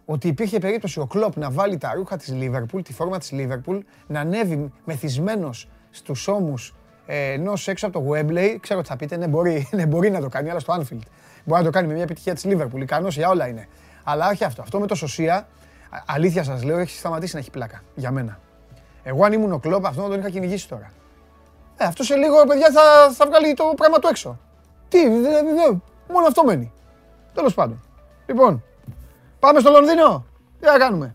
ότι 0.05 0.28
υπήρχε 0.28 0.59
περίπτωση 0.59 1.00
ο 1.00 1.07
Κλόπ 1.07 1.37
να 1.37 1.50
βάλει 1.50 1.78
τα 1.78 1.93
ρούχα 1.95 2.16
της 2.16 2.33
Λίβερπουλ, 2.33 2.83
τη 2.83 2.93
φόρμα 2.93 3.19
της 3.19 3.33
Λίβερπουλ, 3.33 3.78
να 4.07 4.21
ανέβει 4.21 4.73
μεθυσμένος 4.85 5.69
στους 5.90 6.28
ώμους 6.28 6.75
ε, 7.07 7.33
ενό 7.33 7.53
έξω 7.67 7.87
από 7.87 8.01
το 8.01 8.11
Wembley. 8.11 8.57
Ξέρω 8.61 8.79
ότι 8.79 8.89
θα 8.89 8.97
πείτε, 8.97 9.17
ναι 9.17 9.27
μπορεί, 9.27 9.69
ναι, 9.77 9.87
μπορεί 9.87 10.11
να 10.11 10.21
το 10.21 10.29
κάνει, 10.29 10.51
αλλά 10.51 10.61
στο 10.61 10.75
Anfield. 10.75 11.07
Μπορεί 11.45 11.61
να 11.61 11.63
το 11.63 11.71
κάνει 11.71 11.87
με 11.87 11.93
μια 11.93 12.03
επιτυχία 12.03 12.35
της 12.35 12.45
Λίβερπουλ. 12.45 12.81
Ικανός 12.81 13.17
για 13.17 13.29
όλα 13.29 13.47
είναι. 13.47 13.69
Αλλά 14.05 14.29
όχι 14.29 14.45
αυτό. 14.45 14.63
Αυτό 14.63 14.81
με 14.81 14.87
το 14.87 14.95
Σωσία, 14.95 15.49
αλήθεια 16.07 16.45
σας 16.45 16.63
λέω, 16.63 16.79
έχει 16.79 16.97
σταματήσει 16.99 17.35
να 17.35 17.41
έχει 17.41 17.51
πλάκα. 17.51 17.83
Για 17.95 18.11
μένα. 18.11 18.39
Εγώ 19.03 19.25
αν 19.25 19.33
ήμουν 19.33 19.53
ο 19.53 19.59
Κλόπ, 19.59 19.87
αυτό 19.87 20.03
να 20.03 20.09
τον 20.09 20.19
είχα 20.19 20.31
κυνηγήσει 20.31 20.69
τώρα. 20.69 20.91
Ε, 21.77 21.85
αυτό 21.85 22.03
σε 22.03 22.17
λίγο, 22.17 22.45
παιδιά, 22.45 22.71
θα, 22.71 23.13
θα 23.13 23.27
βγάλει 23.27 23.55
το 23.55 23.73
πράγμα 23.77 23.99
του 23.99 24.09
έξω. 24.11 24.39
Τι, 24.89 25.09
δε, 25.09 25.19
δε, 25.19 25.41
δε, 25.41 25.77
μόνο 26.13 26.27
αυτό 26.27 26.45
μένει. 26.45 26.73
Τέλος 27.35 27.55
πάντων. 27.55 27.83
Λοιπόν, 28.27 28.63
πάμε 29.39 29.61
στο 29.61 29.71
Λονδίνο. 29.71 30.27
Τι 30.61 30.67
να 30.67 30.79
κάνουμε. 30.79 31.15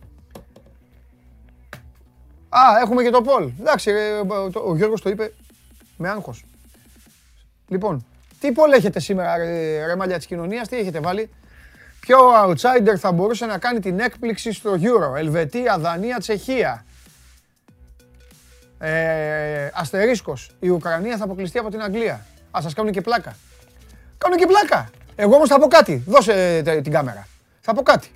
Α, 2.50 2.62
έχουμε 2.81 3.03
και 3.03 3.10
το 3.10 3.21
Πολ. 3.21 3.51
Εντάξει, 3.60 3.91
ε, 3.91 4.19
ο 4.65 4.75
Γιώργος 4.75 5.01
το 5.01 5.10
είπε 5.10 5.33
με 6.01 6.10
άγχος. 6.10 6.46
Λοιπόν, 7.67 8.05
τι 8.39 8.51
Πολ 8.51 8.72
έχετε 8.72 9.00
σήμερα, 9.00 9.38
ρε 9.86 9.96
μαλλιά 9.96 10.17
της 10.17 10.25
κοινωνίας, 10.25 10.67
τι 10.67 10.77
έχετε 10.77 11.00
βάλει; 11.00 11.29
Ποιο 12.00 12.17
outsider 12.46 12.96
θα 12.98 13.12
μπορούσε 13.12 13.46
να 13.46 13.58
κάνει 13.58 13.79
την 13.79 14.00
έκπληξη 14.00 14.51
στο 14.51 14.72
Euro; 14.74 15.17
Ελβετία, 15.17 15.77
Δανία, 15.77 16.17
Τσεχία. 16.17 16.86
Ε, 18.77 19.70
αστερίσκος. 19.74 20.51
Η 20.60 20.70
Ουκρανία 20.70 21.17
θα 21.17 21.24
αποκλειστεί 21.24 21.58
από 21.58 21.70
την 21.70 21.81
Αγγλία. 21.81 22.25
Α, 22.58 22.60
σας 22.62 22.74
κάνουν 22.74 22.91
και 22.91 23.01
πλάκα. 23.01 23.36
Κάνουν 24.17 24.38
και 24.38 24.46
πλάκα. 24.46 24.89
Εγώ 25.15 25.36
όμως 25.36 25.50
θα 25.50 25.60
πω 25.60 25.67
κάτι. 25.67 26.03
Δώσε 26.08 26.62
την 26.84 26.91
κάμερα. 26.91 27.27
Θα 27.62 27.74
πω 27.74 27.81
κάτι. 27.81 28.12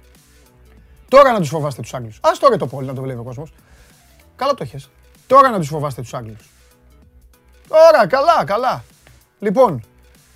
Τώρα 1.08 1.32
να 1.32 1.39
τους 1.39 1.50
φοβάστε 1.50 1.82
τους 1.82 1.94
Άγγλους. 1.94 2.20
Ας 2.22 2.39
τώρα 2.39 2.58
το 2.58 2.68
πόλι 2.68 2.88
να 2.88 2.94
το 2.94 3.01
βλέπει 3.01 3.20
ο 3.20 3.24
κόσμος. 3.24 3.54
Καλά 4.36 4.54
το 4.54 4.63
έχεις. 4.63 4.89
Τώρα 5.27 5.50
να 5.50 5.58
τους 5.58 5.68
φοβάστε 5.68 6.01
τους 6.01 6.13
Άγγλους. 6.13 6.50
Τώρα, 7.67 8.07
καλά, 8.07 8.43
καλά. 8.45 8.84
Λοιπόν, 9.39 9.84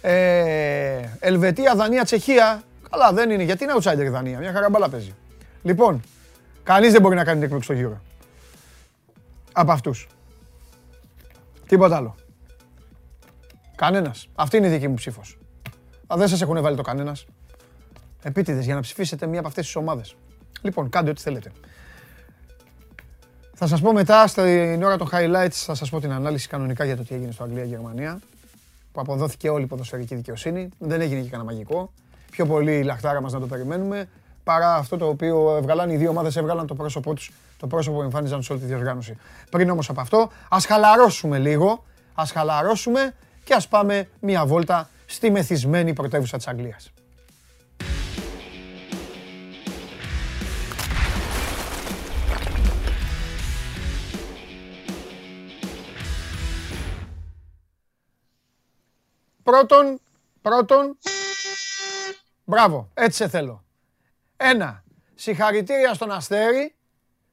ε, 0.01 1.01
Ελβετία, 1.19 1.75
Δανία, 1.75 2.03
Τσεχία. 2.03 2.61
Καλά, 2.89 3.13
δεν 3.13 3.29
είναι. 3.29 3.43
Γιατί 3.43 3.63
είναι 3.63 3.73
outsider 3.77 3.99
η 4.05 4.09
Δανία; 4.09 4.39
Μια 4.39 4.51
χαρά 4.51 4.69
μπάλα 4.69 4.89
παίζει. 4.89 5.15
Λοιπόν, 5.63 6.01
κανείς 6.63 6.91
δεν 6.91 7.01
μπορεί 7.01 7.15
να 7.15 7.23
κάνει 7.23 7.35
την 7.35 7.43
έκπληξη 7.43 7.73
στο 7.73 7.81
γύρο. 7.81 8.01
Από 9.51 9.71
αυτούς. 9.71 10.07
Τίποτα 11.67 11.95
άλλο. 11.95 12.15
Κανένας. 13.75 14.27
Αυτή 14.35 14.57
είναι 14.57 14.67
η 14.67 14.69
δική 14.69 14.87
μου 14.87 14.93
ψήφος. 14.93 15.37
Α, 16.07 16.15
δεν 16.17 16.27
σας 16.27 16.41
έχουν 16.41 16.61
βάλει 16.61 16.75
το 16.75 16.81
κανένας. 16.81 17.25
Επίτηδες 18.23 18.65
για 18.65 18.75
να 18.75 18.81
ψηφίσετε 18.81 19.27
μία 19.27 19.39
από 19.39 19.47
αυτές 19.47 19.65
τις 19.65 19.75
ομάδες. 19.75 20.15
Λοιπόν, 20.61 20.89
κάντε 20.89 21.09
ό,τι 21.09 21.21
θέλετε. 21.21 21.51
Θα 23.61 23.67
σας 23.67 23.81
πω 23.81 23.93
μετά, 23.93 24.27
στην 24.27 24.83
ώρα 24.83 24.97
των 24.97 25.09
highlights, 25.11 25.51
θα 25.51 25.75
σας 25.75 25.89
πω 25.89 25.99
την 25.99 26.11
ανάλυση 26.11 26.47
κανονικά 26.47 26.85
για 26.85 26.97
το 26.97 27.03
τι 27.03 27.15
έγινε 27.15 27.31
στο 27.31 27.43
Αγγλία-Γερμανία, 27.43 28.19
που 28.91 29.01
αποδόθηκε 29.01 29.49
όλη 29.49 29.63
η 29.63 29.67
ποδοσφαιρική 29.67 30.15
δικαιοσύνη. 30.15 30.69
Δεν 30.77 31.01
έγινε 31.01 31.21
και 31.21 31.29
κανένα 31.29 31.51
μαγικό. 31.51 31.91
Πιο 32.31 32.45
πολύ 32.45 32.77
η 32.77 32.83
λαχτάρα 32.83 33.21
μας 33.21 33.33
να 33.33 33.39
το 33.39 33.47
περιμένουμε, 33.47 34.09
παρά 34.43 34.75
αυτό 34.75 34.97
το 34.97 35.07
οποίο 35.07 35.55
έβγαλαν 35.55 35.89
οι 35.89 35.97
δύο 35.97 36.09
ομάδες, 36.09 36.35
έβγαλαν 36.35 36.67
το 36.67 36.75
πρόσωπό 36.75 37.13
τους, 37.13 37.31
το 37.57 37.67
πρόσωπο 37.67 37.97
που 37.97 38.03
εμφάνιζαν 38.03 38.43
σε 38.43 38.51
όλη 38.51 38.61
τη 38.61 38.67
διοργάνωση. 38.67 39.17
Πριν 39.49 39.69
όμως 39.69 39.89
από 39.89 40.01
αυτό, 40.01 40.29
ας 40.49 40.65
χαλαρώσουμε 40.65 41.37
λίγο, 41.37 41.83
ας 42.13 42.31
χαλαρώσουμε 42.31 43.13
και 43.43 43.53
ας 43.53 43.67
πάμε 43.67 44.09
μία 44.19 44.45
βόλτα 44.45 44.89
στη 45.05 45.31
μεθυσμένη 45.31 45.93
πρωτεύουσα 45.93 46.37
της 46.37 46.47
Αγγλίας. 46.47 46.91
Πρώτον, 59.49 59.99
πρώτον, 60.41 60.97
μπράβο, 62.43 62.89
έτσι 62.93 63.17
σε 63.23 63.29
θέλω. 63.29 63.63
Ένα, 64.37 64.83
συγχαρητήρια 65.15 65.93
στον 65.93 66.11
Αστέρι, 66.11 66.75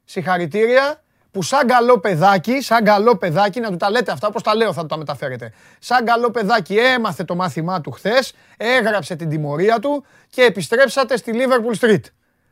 συγχαρητήρια, 0.04 1.02
που 1.30 1.42
σαν 1.42 1.66
καλό 1.66 1.98
παιδάκι, 1.98 2.60
σαν 2.60 2.84
καλό 2.84 3.16
παιδάκι, 3.16 3.60
να 3.60 3.70
του 3.70 3.76
τα 3.76 3.90
λέτε 3.90 4.12
αυτά 4.12 4.28
όπως 4.28 4.42
τα 4.42 4.54
λέω 4.54 4.72
θα 4.72 4.80
του 4.80 4.86
τα 4.86 4.96
μεταφέρετε. 4.96 5.52
Σαν 5.78 6.04
καλό 6.04 6.30
παιδάκι 6.30 6.76
έμαθε 6.76 7.24
το 7.24 7.34
μάθημά 7.34 7.80
του 7.80 7.90
χθες, 7.90 8.34
έγραψε 8.56 9.16
την 9.16 9.28
τιμωρία 9.28 9.78
του 9.78 10.04
και 10.30 10.42
επιστρέψατε 10.42 11.16
στη 11.16 11.32
Liverpool 11.34 11.86
Street. 11.86 12.02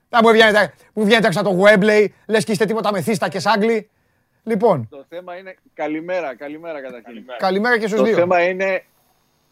Να 0.09 0.23
μου 0.23 0.29
βγαίνετε, 0.29 0.75
μου 0.93 1.05
βγαίνετε 1.05 1.27
έξω 1.27 1.43
το 1.43 1.63
Webley, 1.63 2.07
λες 2.27 2.45
και 2.45 2.53
είστε 2.53 2.65
τίποτα 2.65 2.93
μεθύστα 2.93 3.29
και 3.29 3.41
Άγγλοι. 3.45 3.91
Λοιπόν. 4.43 4.89
Το 4.91 5.05
θέμα 5.09 5.37
είναι, 5.37 5.57
καλημέρα, 5.75 6.37
καλημέρα 6.37 6.81
καταρχήν. 6.81 7.05
Καλημέρα, 7.05 7.39
καλημέρα 7.39 7.79
και 7.79 7.87
στους 7.87 7.99
το 7.99 8.05
δύο. 8.05 8.15
Το 8.15 8.21
θέμα 8.21 8.43
είναι 8.43 8.85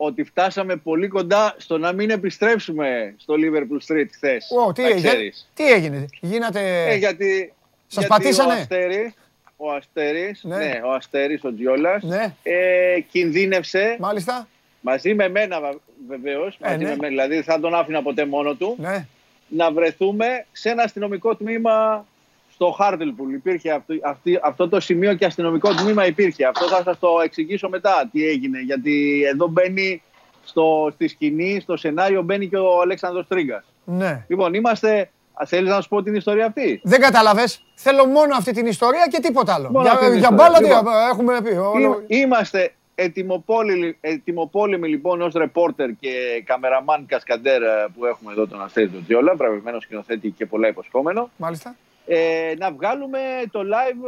ότι 0.04 0.24
φτάσαμε 0.24 0.76
πολύ 0.76 1.08
κοντά 1.08 1.54
στο 1.58 1.78
να 1.78 1.92
μην 1.92 2.10
επιστρέψουμε 2.10 3.14
στο 3.18 3.34
Liverpool 3.36 3.92
Street 3.92 4.06
χθες. 4.12 4.48
Oh, 4.66 4.74
τι, 4.74 4.84
έγινε, 4.84 5.32
τι 5.54 5.72
έγινε, 5.72 6.06
γίνατε... 6.20 6.90
Ε, 6.90 6.94
γιατί, 6.96 7.52
Σας 7.86 8.06
γιατί 8.06 8.08
πατήσανε; 8.08 8.52
Ο 8.52 8.56
Αστέρης, 8.56 9.14
ο 9.56 9.72
Αστέρης, 9.72 10.44
ναι. 10.44 10.56
ναι. 10.56 10.80
ο 10.84 10.92
Αστέρης, 10.92 11.44
ο 11.44 11.54
Τζιόλας, 11.54 12.02
ναι. 12.02 12.34
ε, 12.42 13.00
κινδύνευσε. 13.00 13.96
Μάλιστα. 13.98 14.48
Μαζί 14.80 15.14
με 15.14 15.28
μένα 15.28 15.60
βεβαίως, 16.08 16.58
ε, 16.60 16.76
ναι. 16.76 16.96
με, 16.96 17.08
δηλαδή 17.08 17.42
θα 17.42 17.60
τον 17.60 17.74
άφηνα 17.74 18.02
ποτέ 18.02 18.24
μόνο 18.24 18.54
του, 18.54 18.76
ναι. 18.78 19.06
να 19.48 19.72
βρεθούμε 19.72 20.46
σε 20.52 20.70
ένα 20.70 20.82
αστυνομικό 20.82 21.36
τμήμα 21.36 22.06
στο 22.52 22.70
Χάρτελπουλ. 22.70 23.32
Υπήρχε 23.34 23.70
αυτό, 23.70 23.94
αυτή, 24.04 24.38
αυτό 24.42 24.68
το 24.68 24.80
σημείο 24.80 25.14
και 25.14 25.24
αστυνομικό 25.24 25.74
τμήμα 25.74 26.06
υπήρχε. 26.06 26.46
Αυτό 26.46 26.66
θα 26.66 26.82
σας 26.82 26.98
το 26.98 27.08
εξηγήσω 27.24 27.68
μετά 27.68 28.08
τι 28.12 28.26
έγινε. 28.26 28.60
Γιατί 28.60 29.22
εδώ 29.32 29.46
μπαίνει 29.46 30.02
στο, 30.44 30.90
στη 30.92 31.08
σκηνή, 31.08 31.60
στο 31.60 31.76
σενάριο 31.76 32.22
μπαίνει 32.22 32.48
και 32.48 32.56
ο 32.56 32.80
Αλέξανδρος 32.80 33.26
Τρίγκας. 33.28 33.64
Ναι. 33.84 34.24
Λοιπόν, 34.28 34.54
είμαστε... 34.54 35.10
Θέλεις 35.46 35.70
να 35.70 35.80
σου 35.80 35.88
πω 35.88 36.02
την 36.02 36.14
ιστορία 36.14 36.46
αυτή; 36.46 36.80
Δεν 36.84 37.00
κατάλαβες. 37.00 37.64
Θέλω 37.74 38.06
μόνο 38.06 38.34
αυτή 38.36 38.52
την 38.52 38.66
ιστορία 38.66 39.06
και 39.10 39.20
τίποτα 39.20 39.54
άλλο. 39.54 39.70
Μόνο 39.70 39.88
για 40.00 40.14
για 40.16 40.30
μπάλα 40.30 40.60
λοιπόν, 40.60 40.84
έχουμε 41.10 41.40
πει. 41.42 41.50
Όλο... 41.50 42.02
Είμαστε 42.06 42.74
ετοιμοπόλεμοι, 42.94 43.96
ετοιμοπόλεμοι 44.00 44.88
λοιπόν 44.88 45.22
ως 45.22 45.32
ρεπόρτερ 45.34 45.90
και 46.00 46.42
καμεραμάν 46.44 47.06
κασκαντέρ 47.06 47.60
που 47.94 48.06
έχουμε 48.06 48.32
εδώ 48.32 48.46
τον 48.46 48.62
Αστέρι 48.62 48.88
του 48.88 49.02
Τζιόλα, 49.04 49.34
βραβευμένος 49.36 49.82
σκηνοθέτη 49.82 50.30
και 50.30 50.46
πολλά 50.46 50.68
υποσχόμενο. 50.68 51.30
Μάλιστα 51.36 51.76
ε, 52.14 52.54
να 52.58 52.72
βγάλουμε 52.72 53.18
το 53.50 53.60
live 53.60 54.04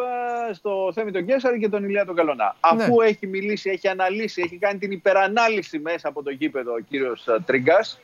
στο 0.53 0.91
Θέμη 0.95 1.11
τον 1.11 1.27
Κέσσαρη 1.27 1.59
και 1.59 1.69
τον 1.69 1.85
Ηλία 1.85 2.05
τον 2.05 2.15
Καλονά. 2.15 2.45
Ναι. 2.45 2.83
Αφού 2.85 3.01
έχει 3.01 3.27
μιλήσει, 3.27 3.71
έχει 3.71 3.89
αναλύσει, 3.89 4.43
έχει 4.43 4.57
κάνει 4.57 4.79
την 4.79 4.91
υπερανάλυση 4.91 5.79
μέσα 5.79 6.09
από 6.09 6.23
το 6.23 6.31
γήπεδο 6.31 6.73
ο 6.73 6.79
κύριος 6.79 7.29
Τρίγκας, 7.47 8.01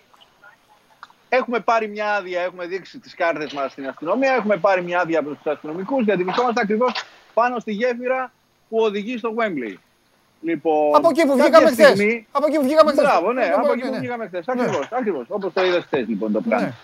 έχουμε 1.28 1.61
πάρει 1.61 1.88
μια 1.88 2.14
άδεια, 2.14 2.40
έχουμε 2.40 2.66
δείξει 2.66 2.99
τις 2.99 3.14
κάρτες 3.14 3.52
μας 3.52 3.73
στην 3.73 3.88
αστυνομία, 3.88 4.35
έχουμε 4.35 4.57
πάρει 4.57 4.83
μια 4.83 5.00
άδεια 5.00 5.19
από 5.19 5.28
τους 5.28 5.47
αστυνομικούς, 5.52 6.04
γιατί 6.04 6.23
βρισκόμαστε 6.23 6.61
ακριβώς 6.61 6.92
πάνω 7.35 7.59
στη 7.59 7.73
γέφυρα 7.73 8.33
που 8.69 8.78
οδηγεί 8.78 9.19
στο 9.19 9.35
Wembley. 9.37 9.75
Λοιπόν, 10.40 10.97
από 10.97 11.09
εκεί 11.09 11.26
που 11.26 11.37
βγήκαμε 11.37 11.71
χθες. 11.71 11.87
Στιγμή... 11.87 12.26
Από 12.33 12.47
εκεί 12.47 12.57
που 12.57 12.62
βγήκαμε 12.62 12.90
χθες. 12.90 13.04
Μπράβο, 13.04 13.33
ναι, 13.33 13.50
από 13.57 13.73
εκεί 13.73 13.88
που 13.88 13.95
βγήκαμε 13.95 14.26
χθες. 14.26 14.49
Ακριβώς. 14.49 14.88
Ακριβώς, 14.92 15.25
Όπως 15.28 15.52
το 15.52 15.64
είδες 15.64 15.85
χθες 15.85 16.09
λοιπόν 16.09 16.33
το 16.33 16.40
πλάνο. 16.40 16.75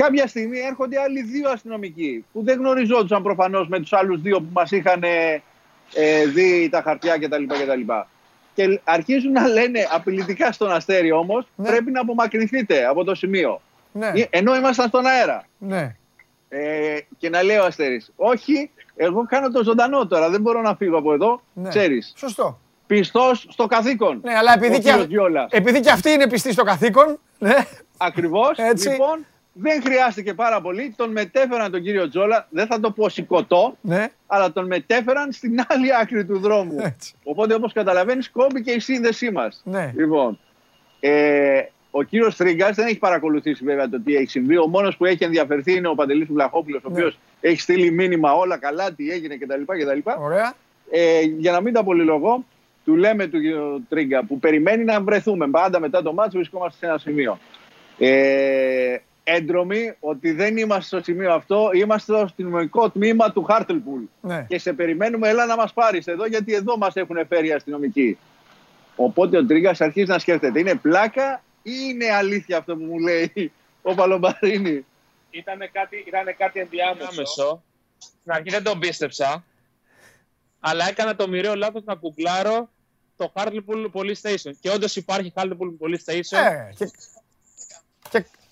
Ναι. 0.00 0.06
Κάποια 0.08 0.26
στιγμή 0.26 0.58
έρχονται 0.58 1.00
άλλοι 1.00 1.22
δύο 1.22 1.50
αστυνομικοί 1.50 2.24
που 2.32 2.42
δεν 2.44 2.58
γνωριζόντουσαν 2.58 3.22
προφανώς 3.22 3.68
με 3.68 3.80
τους 3.80 3.92
άλλους 3.92 4.20
δύο 4.20 4.38
που 4.38 4.48
μας 4.52 4.70
είχαν 4.70 5.02
ε, 5.94 6.26
δει 6.26 6.68
τα 6.70 6.82
χαρτιά 6.82 7.18
κτλ. 7.18 7.44
κτλ. 7.46 7.92
Και 8.54 8.80
αρχίζουν 8.84 9.32
να 9.32 9.48
λένε 9.48 9.86
απειλητικά 9.92 10.52
στον 10.52 10.72
αστέρι 10.72 11.12
όμως: 11.12 11.46
ναι. 11.56 11.68
πρέπει 11.68 11.90
να 11.90 12.00
απομακρυνθείτε 12.00 12.86
από 12.86 13.04
το 13.04 13.14
σημείο. 13.14 13.60
Ναι. 13.92 14.12
Ενώ 14.30 14.56
ήμασταν 14.56 14.88
στον 14.88 15.06
αέρα. 15.06 15.44
Ναι. 15.58 15.94
Ε, 16.52 16.98
και 17.18 17.28
να 17.28 17.42
λέει 17.42 17.56
ο 17.56 17.64
Αστέρης, 17.64 18.12
όχι, 18.16 18.70
εγώ 18.96 19.26
κάνω 19.26 19.50
το 19.50 19.62
ζωντανό 19.64 20.06
τώρα, 20.06 20.30
δεν 20.30 20.40
μπορώ 20.40 20.60
να 20.60 20.74
φύγω 20.76 20.98
από 20.98 21.12
εδώ, 21.12 21.42
Ναι. 21.52 21.68
ξέρεις. 21.68 22.12
Σωστό. 22.16 22.60
Πιστός 22.86 23.46
στο 23.50 23.66
καθήκον. 23.66 24.20
Ναι, 24.22 24.34
αλλά 24.36 24.52
επειδή 24.52 24.74
Ο 24.74 24.78
και, 24.78 24.82
κύριος 24.82 25.06
Βιόλας. 25.06 25.50
επειδή 25.50 25.80
και 25.80 25.90
αυτή 25.90 26.10
είναι 26.10 26.28
πιστή 26.28 26.52
στο 26.52 26.62
καθήκον. 26.62 27.18
Ναι. 27.38 27.54
Ακριβώς, 27.96 28.58
Έτσι. 28.58 28.88
λοιπόν, 28.88 29.26
δεν 29.52 29.82
χρειάστηκε 29.82 30.34
πάρα 30.34 30.60
πολύ. 30.60 30.94
Τον 30.96 31.10
μετέφεραν 31.10 31.70
τον 31.70 31.82
κύριο 31.82 32.08
Τζόλα, 32.08 32.46
δεν 32.50 32.66
θα 32.66 32.80
το 32.80 32.90
πω 32.90 33.08
σηκωτό, 33.08 33.76
ναι. 33.80 34.08
αλλά 34.26 34.52
τον 34.52 34.66
μετέφεραν 34.66 35.32
στην 35.32 35.60
άλλη 35.68 35.96
άκρη 36.00 36.24
του 36.24 36.38
δρόμου. 36.38 36.76
Έτσι. 36.80 37.14
Οπότε, 37.24 37.54
όπως 37.54 37.72
καταλαβαίνεις, 37.72 38.30
κόμπηκε 38.30 38.70
η 38.70 38.78
σύνδεσή 38.78 39.30
μας. 39.30 39.62
Ναι. 39.64 39.92
Λοιπόν, 39.96 40.38
ε, 41.00 41.62
ο 41.90 42.02
κύριος 42.02 42.36
Τρίγκας 42.36 42.76
δεν 42.76 42.86
έχει 42.86 42.98
παρακολουθήσει 42.98 43.64
βέβαια 43.64 43.88
το 43.88 44.00
τι 44.00 44.16
έχει 44.16 44.30
συμβεί. 44.30 44.58
Ο 44.58 44.66
μόνος 44.66 44.96
που 44.96 45.04
έχει 45.04 45.24
ενδιαφερθεί 45.24 45.72
είναι 45.76 45.88
ο 45.88 45.94
Παντελής 45.94 46.26
Βλαχόπουλος, 46.30 46.84
ο 46.84 46.88
Ναι. 46.90 46.98
οποίος 46.98 47.18
έχει 47.40 47.60
στείλει 47.60 47.90
μήνυμα 47.90 48.32
όλα 48.32 48.58
καλά, 48.58 48.92
τι 48.92 49.10
έγινε 49.10 49.36
κτλ. 49.36 49.62
κτλ. 49.66 50.10
Ωραία. 50.18 50.54
Ε, 50.90 51.20
για 51.20 51.52
να 51.52 51.60
μην 51.60 51.72
τα 51.72 51.84
πολυλογώ, 51.84 52.44
του 52.84 52.96
λέμε 52.96 53.26
του 53.26 53.40
κύριου 53.40 53.86
Τρίγκα 53.88 54.24
που 54.24 54.38
περιμένει 54.38 54.84
να 54.84 55.00
βρεθούμε. 55.00 55.48
Πάντα 55.48 55.80
μετά 55.80 56.02
το 56.02 56.12
μάτσο 56.12 56.36
βρισκόμαστε 56.36 56.78
σε 56.78 56.86
ένα 56.86 56.98
σημείο. 56.98 57.38
Ε, 57.98 58.96
έντρομοι 59.34 59.94
ότι 60.00 60.32
δεν 60.32 60.56
είμαστε 60.56 60.96
στο 60.96 61.02
σημείο 61.02 61.32
αυτό, 61.32 61.70
είμαστε 61.74 62.12
στο 62.12 62.22
αστυνομικό 62.22 62.90
τμήμα 62.90 63.32
του 63.32 63.42
Χάρτελπουλ. 63.42 64.02
Ναι. 64.20 64.44
Και 64.48 64.58
σε 64.58 64.72
περιμένουμε, 64.72 65.28
έλα 65.28 65.46
να 65.46 65.56
μας 65.56 65.72
πάρεις 65.72 66.06
εδώ, 66.06 66.26
γιατί 66.26 66.54
εδώ 66.54 66.76
μας 66.76 66.96
έχουν 66.96 67.26
φέρει 67.28 67.46
οι 67.46 67.52
αστυνομικοί. 67.52 68.18
Οπότε 68.96 69.38
ο 69.38 69.46
Τρίγκας 69.46 69.80
αρχίζει 69.80 70.10
να 70.10 70.18
σκέφτεται, 70.18 70.58
είναι 70.58 70.74
πλάκα 70.74 71.42
ή 71.62 71.72
είναι 71.88 72.10
αλήθεια 72.10 72.58
αυτό 72.58 72.76
που 72.76 72.84
μου 72.84 72.98
λέει 72.98 73.52
ο 73.82 73.94
Παλομπαρίνη. 73.94 74.84
Ήταν 75.30 75.58
κάτι, 75.72 76.04
ήτανε 76.06 76.32
κάτι 76.32 76.60
ενδιάμεσο. 76.60 77.62
Στην 77.98 78.32
αρχή 78.32 78.50
δεν 78.50 78.62
τον 78.62 78.78
πίστεψα. 78.78 79.44
Αλλά 80.60 80.88
έκανα 80.88 81.16
το 81.16 81.28
μοιραίο 81.28 81.54
λάθος 81.54 81.82
να 81.84 81.94
κουκλάρω 81.94 82.68
το 83.16 83.32
Hartlepool 83.34 83.90
Police 83.92 84.20
Station. 84.22 84.52
Και 84.60 84.70
όντως 84.70 84.96
υπάρχει 84.96 85.32
Hartlepool 85.36 85.72
Police 85.80 86.12
Station. 86.12 86.38
Ε, 86.38 86.72
και, 86.76 86.90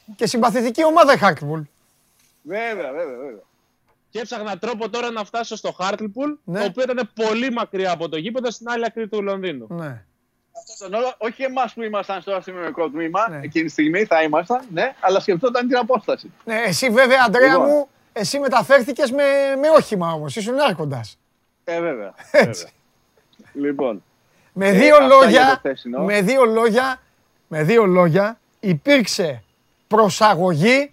και, 0.09 0.13
και 0.17 0.27
συμπαθητική 0.27 0.85
ομάδα 0.85 1.13
η 1.13 1.17
Χάρκιβουλ. 1.17 1.61
Βέβαια, 2.43 2.93
βέβαια, 2.93 3.17
βέβαια. 3.17 3.43
Και 4.11 4.19
έψαχνα 4.21 4.59
τρόπο 4.59 4.89
τώρα 4.91 5.11
να 5.11 5.25
φτάσω 5.25 5.57
στο 5.57 5.77
Hartlepool, 5.79 6.37
Ναι. 6.45 6.59
το 6.61 6.65
οποίο 6.67 6.83
ήταν 6.83 7.11
πολύ 7.15 7.51
μακριά 7.53 7.91
από 7.93 8.09
το 8.09 8.17
γήπεδο, 8.17 8.51
στην 8.51 8.69
άλλη 8.69 8.85
άκρη 8.85 9.09
του 9.09 9.23
Λονδίνου. 9.23 9.67
Ναι. 9.71 10.03
Στον 10.77 10.95
όλο- 10.95 11.15
όχι 11.19 11.43
εμάς 11.43 11.73
που 11.75 11.83
ήμασταν 11.83 12.21
στο 12.21 12.33
αστυνομικό 12.33 12.91
τμήμα, 12.91 13.29
Ναι. 13.31 13.41
εκείνη 13.43 13.65
τη 13.65 13.71
στιγμή 13.71 14.05
θα 14.05 14.23
ήμασταν, 14.23 14.61
ναι, 14.73 14.95
αλλά 15.01 15.21
σκεφτόταν 15.21 15.69
την 15.69 15.77
απόσταση. 15.77 16.33
ναι. 16.45 16.63
Εσύ 16.67 16.91
βέβαια, 16.91 17.19
Αντρέα 17.27 17.49
Λοιπόν. 17.53 17.67
μου, 17.67 17.89
εσύ 18.13 18.39
μεταφέρθηκες 18.39 19.11
με, 19.11 19.23
με 19.61 19.69
όχημα 19.77 20.13
όμως. 20.13 20.37
Ήσουν 20.37 20.59
άρχοντας. 20.59 21.19
Ε, 21.65 21.81
βέβαια. 21.81 22.15
Έτσι. 22.31 22.73
βέβαια. 23.45 23.67
Λοιπόν, 23.69 24.03
Με 24.53 24.69
Ε, 24.69 24.73
δύο 24.73 24.95
αυτά 24.97 25.07
για 25.07 25.17
λόγια, 25.17 25.49
το 25.51 25.57
χθεσινό. 25.59 26.03
με 26.05 26.21
δύο 26.21 26.45
λόγια, 26.45 27.01
με 27.49 27.63
δύο 27.63 27.85
λόγια, 27.87 28.39
υπήρξε 28.61 29.43
προσαγωγή, 29.89 30.93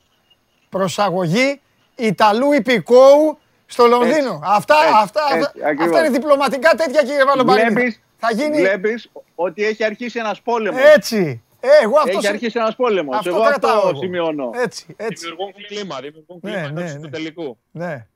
προσαγωγή 0.69 1.61
Ιταλού 1.95 2.51
υπηκόου 2.53 3.37
στο 3.65 3.85
Λονδίνο. 3.87 4.13
Έτσι. 4.15 4.39
αυτά, 4.43 4.75
Έτσι. 4.83 4.93
αυτά, 5.01 5.21
Έτσι. 5.33 5.39
αυτά, 5.47 5.67
Ακριβώς. 5.67 5.85
αυτά 5.85 5.99
είναι 5.99 6.09
διπλωματικά 6.17 6.69
τέτοια 6.75 7.01
κύριε 7.01 7.23
Βαλομπαρίνη. 7.25 7.69
βλέπεις, 7.73 8.01
Θα 8.17 8.31
γίνει 8.31 8.57
βλέπεις 8.57 9.11
ότι 9.35 9.63
έχει 9.65 9.83
αρχίσει 9.83 10.19
ένας 10.19 10.41
πόλεμος. 10.41 10.81
έτσι. 10.95 11.39
Ε, 11.59 11.67
εγώ 11.83 11.97
αυτό, 11.97 12.09
έχει 12.11 12.21
σε- 12.21 12.27
αρχίσει 12.27 12.59
ένας 12.59 12.75
πόλεμος. 12.75 13.17
αυτό 13.17 13.29
Εγώ 13.29 13.41
κρατάω 13.43 13.75
αυτό 13.77 13.87
εγώ. 13.89 13.97
σημειώνω. 13.99 14.49
Έτσι, 14.53 14.85
έτσι. 14.97 15.25
Δημιουργούν 15.27 15.53
κλίμα, 15.67 15.99
δημιουργούν 15.99 16.39
Ναι, 16.41 16.51
κλίμα 16.51 16.69
ναι, 16.71 16.81
ναι, 16.83 16.91
ναι. 16.93 16.99
του 16.99 17.09
τελικού. 17.09 17.57
Ναι. 17.71 18.07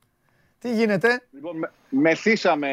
Τι 0.60 0.72
γίνεται; 0.74 1.22
Λοιπόν, 1.32 1.58
με- 1.58 1.70
μεθύσαμε 1.88 2.68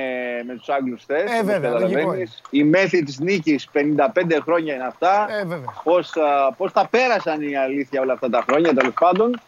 με 0.46 0.54
τους 0.56 0.70
Άγγλους 0.70 1.02
χθες, 1.02 1.22
όπως 1.22 1.34
Ε, 1.34 1.44
βέβαια, 1.44 1.60
καταλαβαίνεις. 1.60 2.04
λογικό 2.06 2.32
Η 2.50 2.64
μέθη 2.64 3.04
της 3.04 3.20
νίκης, 3.20 3.68
55 3.72 4.40
χρόνια 4.42 4.74
είναι 4.74 4.86
αυτά. 4.86 5.28
Ε, 5.40 5.46
βέβαια. 5.46 5.74
πώς, 5.84 6.16
α, 6.18 6.54
πώς 6.58 6.72
τα 6.72 6.88
πέρασαν 6.92 7.42
η 7.42 7.56
αλήθεια 7.58 8.02
όλα 8.02 8.14
αυτά 8.14 8.30
τα 8.30 8.46
χρόνια 8.50 8.74
τέλος 8.74 8.94
πάντων. 9.00 9.40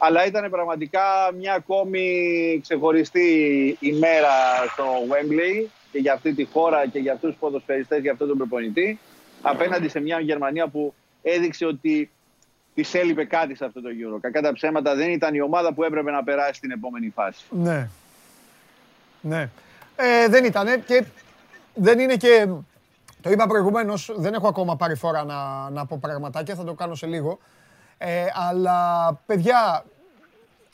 Αλλά 0.00 0.26
ήταν 0.26 0.50
πραγματικά 0.50 1.00
μια 1.38 1.54
ακόμη 1.54 2.58
ξεχωριστή 2.62 3.76
ημέρα 3.80 4.28
στο 4.72 4.84
Wembley 4.84 5.66
και 5.92 5.98
για 5.98 6.12
αυτή 6.12 6.34
τη 6.34 6.44
χώρα 6.44 6.86
και 6.86 6.98
για 6.98 7.12
αυτούς 7.12 7.30
τους 7.30 7.38
ποδοσφαιριστές, 7.38 8.00
για 8.00 8.12
αυτόν 8.12 8.28
τον 8.28 8.36
προπονητή. 8.36 8.98
Απέναντι 9.42 9.88
σε 9.88 10.00
μια 10.00 10.20
Γερμανία 10.20 10.66
που 10.68 10.94
έδειξε 11.22 11.64
ότι 11.66 12.10
της 12.82 12.94
έλειπε 12.94 13.24
κάτι 13.24 13.54
σε 13.54 13.64
αυτό 13.64 13.80
το 13.80 13.88
Euro. 13.88 14.18
Κακά 14.20 14.40
τα 14.40 14.52
ψέματα 14.52 14.94
δεν 14.94 15.10
ήταν 15.10 15.34
η 15.34 15.40
ομάδα 15.40 15.72
που 15.72 15.82
έπρεπε 15.82 16.10
να 16.10 16.24
περάσει 16.24 16.54
στην 16.54 16.70
επόμενη 16.70 17.12
φάση. 17.14 17.44
Ναι. 17.50 17.88
Ναι. 19.20 19.48
Ε, 19.96 20.28
δεν 20.28 20.44
ήτανε 20.44 20.76
και 20.86 21.04
δεν 21.74 21.98
είναι 21.98 22.16
και... 22.16 22.48
Το 23.22 23.30
είπα 23.30 23.46
προηγουμένως, 23.46 24.12
δεν 24.16 24.34
έχω 24.34 24.48
ακόμα 24.48 24.76
πάρει 24.76 24.94
φορά 24.94 25.24
να, 25.24 25.70
να 25.70 25.86
πω 25.86 25.98
πραγματάκια, 26.00 26.54
θα 26.54 26.64
το 26.64 26.74
κάνω 26.74 26.94
σε 26.94 27.06
λίγο. 27.06 27.38
Ε, 27.98 28.24
αλλά 28.50 29.12
παιδιά, 29.26 29.84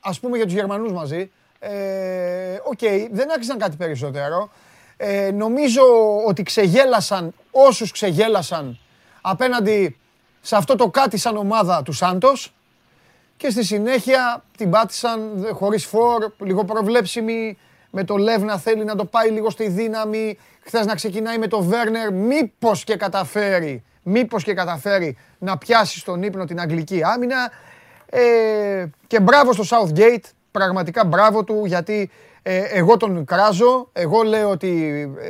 ας 0.01 0.21
πούμε 0.21 0.37
για 0.37 0.47
τους 0.47 0.55
Γερμανούς 0.55 0.93
μαζί, 0.93 1.31
ε, 1.59 2.59
οκ, 2.65 2.79
δεν 3.11 3.33
άξιζαν 3.35 3.59
κάτι 3.59 3.77
περισσότερο. 3.77 4.51
Ε, 4.97 5.31
νομίζω 5.31 5.83
ότι 6.27 6.43
ξεγέλασαν 6.43 7.35
όσους 7.51 7.93
ξεγέλασαν 7.93 8.79
απέναντι 9.21 9.99
σε 10.47 10.57
αυτό 10.57 10.75
το 10.77 10.89
κάτι 10.91 11.17
σαν 11.17 11.37
ομάδα 11.37 11.83
του 11.83 11.93
Σάντος 11.93 12.55
και 13.37 13.51
στη 13.51 13.65
συνέχεια 13.65 14.45
την 14.57 14.71
πάτησαν 14.71 15.31
δε- 15.35 15.53
χωρίς 15.53 15.87
φορ, 15.87 16.31
λίγο 16.39 16.65
προβλέψιμη, 16.65 17.59
με 17.91 18.05
το 18.05 18.17
Λεβ 18.17 18.43
να 18.43 18.59
θέλει 18.59 18.85
να 18.85 18.95
το 18.97 19.05
πάει 19.05 19.31
λίγο 19.31 19.51
στη 19.51 19.69
δύναμη, 19.69 20.39
χθες 20.61 20.87
να 20.87 20.95
ξεκινάει 20.95 21.39
με 21.39 21.47
το 21.47 21.63
Βέρνερ, 21.63 22.13
μήπως 22.13 22.85
και 22.85 22.97
καταφέρει, 22.97 23.85
μήπως 24.03 24.45
και 24.45 24.55
καταφέρει 24.55 25.17
να 25.39 25.59
πιάσει 25.59 25.99
στον 25.99 26.23
ύπνο 26.23 26.45
την 26.45 26.61
αγγλική 26.61 27.03
άμυνα. 27.05 27.51
Ε, 28.07 28.87
και 29.07 29.21
μπράβο 29.21 29.53
στο 29.53 29.65
Southgate, 29.71 30.25
πραγματικά 30.51 31.05
μπράβο 31.05 31.45
του, 31.45 31.63
γιατί 31.67 32.11
ε, 32.43 32.59
εγώ 32.59 32.97
τον 32.97 33.25
κράζω, 33.25 33.89
εγώ 33.93 34.23
λέω 34.23 34.51
ότι 34.51 34.91
ε, 35.21 35.27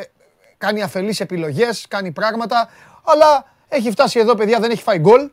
ε, 0.00 0.04
κάνει 0.58 0.82
αφελείς 0.82 1.20
επιλογές, 1.20 1.86
κάνει 1.88 2.10
πράγματα, 2.10 2.68
αλλά 3.04 3.51
έχει 3.74 3.90
φτάσει 3.90 4.18
εδώ 4.18 4.34
παιδιά, 4.34 4.60
δεν 4.60 4.70
έχει 4.70 4.82
φάει 4.82 4.98
γκολ, 4.98 5.30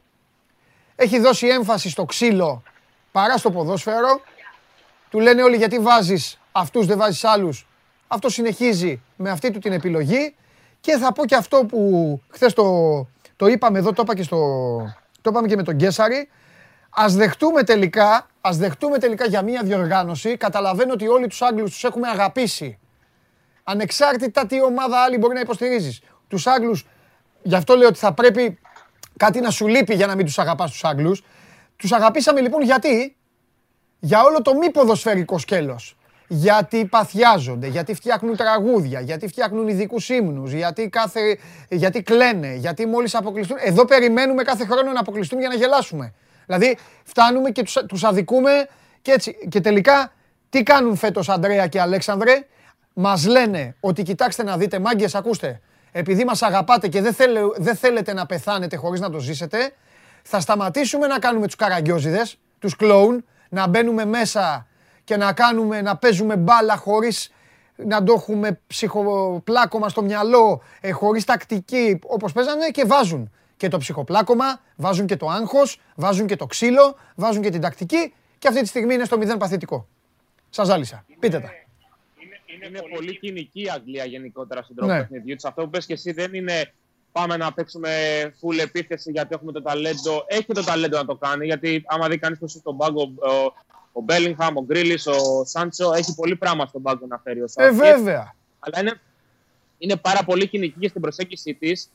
έχει 0.96 1.20
δώσει 1.20 1.48
έμφαση 1.48 1.90
στο 1.90 2.06
ξύλο 2.06 2.64
παρά 3.12 3.38
στο 3.38 3.52
ποδόσφαιρο. 3.52 4.22
Του 5.10 5.20
λένε 5.20 5.44
όλοι 5.44 5.58
γιατί 5.58 5.80
βάζεις 5.80 6.40
αυτούς, 6.52 6.86
δεν 6.86 6.98
βάζεις 6.98 7.24
άλλους. 7.24 7.68
Αυτό 8.08 8.30
συνεχίζει 8.30 9.02
με 9.16 9.30
αυτή 9.30 9.52
του 9.52 9.60
την 9.60 9.72
επιλογή. 9.72 10.36
Και 10.82 10.98
θα 10.98 11.14
πω 11.14 11.26
και 11.26 11.36
αυτό 11.36 11.66
που 11.66 12.22
χθες 12.30 12.54
το, 12.54 12.64
το 13.36 13.48
είπαμε 13.48 13.80
εδώ, 13.80 13.94
το 13.94 14.02
είπα 14.02 14.16
και, 14.16 14.24
στο, 14.24 14.38
το 15.22 15.30
είπαμε 15.30 15.48
και 15.48 15.56
με 15.56 15.64
τον 15.64 15.76
Γκέσαρη. 15.76 16.30
Ας 16.90 17.16
δεχτούμε 17.16 17.64
τελικά, 17.64 18.28
ας 18.42 18.58
δεχτούμε 18.58 18.98
τελικά 18.98 19.26
για 19.26 19.42
μία 19.42 19.62
διοργάνωση. 19.64 20.38
Καταλαβαίνω 20.38 20.94
ότι 20.94 21.08
όλοι 21.08 21.28
τους 21.28 21.42
Άγγλους 21.42 21.72
τους 21.72 21.84
έχουμε 21.84 22.08
αγαπήσει. 22.08 22.80
Ανεξάρτητα 23.64 24.46
τι 24.46 24.62
ομάδα 24.62 25.04
άλλη 25.04 25.18
μπορεί 25.18 25.34
να 25.34 25.40
υποστηρίζεις. 25.40 26.02
Τους 26.28 26.48
Άγγλους, 26.48 26.86
γι' 27.42 27.56
αυτό 27.56 27.76
λέω 27.76 27.88
ότι 27.88 28.00
θα 28.00 28.14
πρέπει 28.14 28.60
κάτι 29.18 29.40
να 29.40 29.50
σου 29.50 29.68
λείπει 29.68 29.96
για 29.96 30.08
να 30.08 30.16
μην 30.16 30.26
τους 30.26 30.40
αγαπάς 30.40 30.72
τους 30.72 30.84
Άγγλους. 30.84 31.24
Τους 31.76 31.92
αγαπήσαμε 31.92 32.42
λοιπόν 32.42 32.62
γιατί, 32.62 33.16
για 34.00 34.24
όλο 34.24 34.42
το 34.42 34.56
μη 34.56 34.72
ποδοσφαιρικό 34.72 35.38
σκέλος. 35.38 35.98
Γιατί 36.28 36.86
παθιάζονται, 36.86 37.68
γιατί 37.68 37.94
φτιάχνουν 37.94 38.36
τραγούδια, 38.36 39.00
γιατί 39.00 39.28
φτιάχνουν 39.28 39.68
ειδικούς 39.68 40.10
ύμνους, 40.10 40.52
γιατί, 40.52 40.90
κάθε, 40.90 41.38
γιατί 41.70 42.02
κλαίνε, 42.04 42.56
γιατί 42.56 42.86
μόλις 42.86 43.16
αποκλειστούν. 43.16 43.58
Εδώ 43.60 43.86
περιμένουμε 43.86 44.44
κάθε 44.44 44.66
χρόνο 44.66 44.92
να 44.92 45.00
αποκλειστούν 45.00 45.40
για 45.40 45.48
να 45.48 45.56
γελάσουμε. 45.56 46.14
Δηλαδή 46.46 46.78
φτάνουμε 47.04 47.50
και 47.50 47.64
τους, 47.64 47.78
τους 47.88 48.04
αδικούμε 48.04 48.68
και 49.02 49.12
έτσι. 49.12 49.38
Και 49.50 49.62
τελικά 49.62 50.14
τι 50.50 50.64
κάνουν 50.64 50.96
φέτος 50.96 51.30
Αντρέα 51.30 51.68
και 51.68 51.82
Αλέξανδρε; 51.82 52.46
Μας 52.94 53.28
λένε 53.28 53.76
ότι 53.80 54.04
κοιτάξτε 54.04 54.44
να 54.44 54.58
δείτε 54.58 54.80
μάγκες, 54.80 55.16
ακούστε. 55.16 55.62
Επειδή 55.92 56.24
μας 56.24 56.42
αγαπάτε 56.42 56.88
και 56.88 57.02
δεν, 57.02 57.14
θέλε, 57.14 57.40
δεν 57.56 57.76
θέλετε 57.76 58.14
να 58.14 58.26
πεθάνετε 58.26 58.76
χωρίς 58.76 59.00
να 59.00 59.10
το 59.10 59.20
ζήσετε, 59.20 59.74
θα 60.24 60.40
σταματήσουμε 60.40 61.08
να 61.08 61.20
κάνουμε 61.20 61.46
τους 61.46 61.56
καραγκιόζιδες, 61.56 62.38
τους 62.60 62.76
κλόουν, 62.76 63.26
να 63.50 63.68
μπαίνουμε 63.68 64.06
μέσα 64.06 64.68
και 65.04 65.18
να 65.18 65.34
κάνουμε, 65.34 65.82
να 65.82 65.98
παίζουμε 65.98 66.36
μπάλα 66.36 66.78
χωρίς 66.78 67.32
να 67.76 68.04
το 68.04 68.14
έχουμε 68.14 68.60
ψυχοπλάκωμα 68.68 69.90
στο 69.90 70.02
μυαλό, 70.02 70.62
ε, 70.82 70.92
χωρίς 70.92 71.24
τακτική, 71.24 72.00
όπως 72.06 72.32
παίζανε 72.32 72.70
και 72.70 72.86
βάζουν 72.86 73.32
και 73.58 73.68
το 73.68 73.78
ψυχοπλάκωμα, 73.78 74.62
βάζουν 74.76 75.06
και 75.06 75.18
το 75.18 75.28
άγχος, 75.28 75.82
βάζουν 75.96 76.28
και 76.28 76.36
το 76.36 76.46
ξύλο, 76.46 76.96
βάζουν 77.16 77.42
και 77.42 77.50
την 77.50 77.62
τακτική 77.62 78.14
και 78.40 78.48
αυτή 78.48 78.62
τη 78.62 78.68
στιγμή 78.68 78.94
είναι 78.94 79.04
στο 79.06 79.18
μηδέν 79.18 79.38
παθητικό. 79.38 79.88
Σας 80.50 80.68
ζάλισα. 80.68 81.06
Πείτε 81.20 81.40
τα. 81.40 81.50
Είναι, 82.68 82.80
είναι 82.80 82.96
πολύ 82.96 83.20
κοινική 83.20 83.62
η 83.62 83.70
Αγγλία 83.70 84.06
γενικότερα 84.06 84.64
στον 84.64 84.76
τρόπο 84.76 84.92
Ναι. 84.94 85.00
παιχνιδιού 85.00 85.36
της. 85.36 85.46
Αυτό 85.46 85.64
που 85.64 85.70
πες 85.70 85.86
και 85.86 85.94
εσύ 85.94 86.12
δεν 86.12 86.34
είναι 86.34 86.74
πάμε 87.12 87.38
να 87.38 87.54
παίξουμε 87.54 87.90
full 88.42 88.60
επίθεση 88.60 89.12
γιατί 89.12 89.36
έχουμε 89.36 89.52
το 89.52 89.62
ταλέντο. 89.62 90.24
Έχει 90.28 90.46
το 90.54 90.64
ταλέντο 90.64 90.98
να 90.98 91.06
το 91.06 91.16
κάνει, 91.16 91.46
γιατί 91.46 91.84
άμα 91.88 92.08
δει 92.08 92.18
κανείς 92.18 92.40
πως 92.40 92.52
στον 92.52 92.78
πάγκο 92.78 93.02
ο, 93.20 93.30
ο 93.32 93.54
ο 93.92 94.02
Μπέλιγχαμ, 94.02 94.58
ο 94.58 94.64
Γκρίλι, 94.64 94.94
ο 94.94 95.46
Σάντσο. 95.46 95.94
Έχει 95.94 96.16
πολύ 96.16 96.36
πράγμα 96.36 96.66
στον 96.66 96.82
πάγκο 96.82 97.06
να 97.08 97.18
φέρει 97.18 97.42
ο 97.42 97.46
Ε, 97.56 97.72
βέβαια. 97.72 98.36
Αλλά 98.60 98.80
είναι, 98.80 99.02
είναι 99.78 99.96
πάρα 99.96 100.24
πολύ 100.24 100.48
κοινική 100.48 100.88
στην 100.88 101.02
προσέγγιση 101.02 101.54
της 101.54 101.90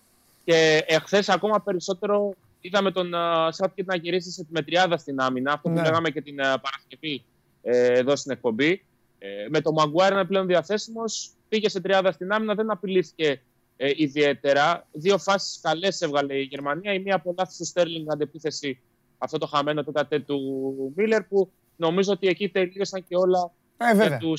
και 0.44 0.84
εχθές 0.86 1.28
ακόμα 1.28 1.60
περισσότερο 1.62 2.34
είδαμε 2.60 2.90
τον 2.90 3.12
Σάουτκετ 3.48 3.86
να 3.86 3.96
γυρίσει 3.96 4.30
σε 4.30 4.42
τη 4.42 4.48
μετριάδα 4.52 4.96
στην 4.96 5.20
άμυνα. 5.20 5.52
Αυτό 5.52 5.68
που 5.68 5.74
Ναι. 5.74 5.82
λέγαμε 5.82 6.10
και 6.10 6.20
την 6.20 6.36
uh, 6.38 6.56
Παρασκευή 6.62 7.22
ε, 7.62 7.98
εδώ 7.98 8.16
στην 8.16 8.32
εκπομπή. 8.32 8.84
Ε, 9.26 9.48
με 9.48 9.60
τον 9.60 9.72
Μαγκουάρ 9.74 10.12
να 10.12 10.18
είναι 10.18 10.28
πλέον 10.28 10.46
διαθέσιμος, 10.46 11.30
πήγε 11.48 11.68
σε 11.68 11.80
τριάδα 11.80 12.12
στην 12.12 12.32
άμυνα, 12.32 12.54
δεν 12.54 12.70
απειλήθηκε 12.70 13.40
ε, 13.76 13.90
ιδιαίτερα. 13.96 14.86
Δύο 14.92 15.18
φάσεις 15.18 15.60
καλές 15.60 16.00
έβγαλε 16.00 16.34
η 16.34 16.42
Γερμανία. 16.42 16.92
Η 16.92 16.98
μία 16.98 17.14
από 17.14 17.34
λάθη 17.38 17.56
του 17.56 17.64
Στέρλινγκ 17.64 18.06
αντεπίθεση, 18.10 18.80
αυτό 19.18 19.38
το 19.38 19.46
χαμένο 19.46 19.84
τέταρτε 19.84 20.20
του 20.20 20.92
Μίλλερ, 20.96 21.22
που 21.22 21.50
νομίζω 21.76 22.12
ότι 22.12 22.26
εκεί 22.26 22.48
τελείωσαν 22.48 23.04
και 23.08 23.16
όλα 23.16 23.50
Ε, 23.76 23.84
για 23.84 23.94
βέβαια. 23.94 24.18
του 24.18 24.34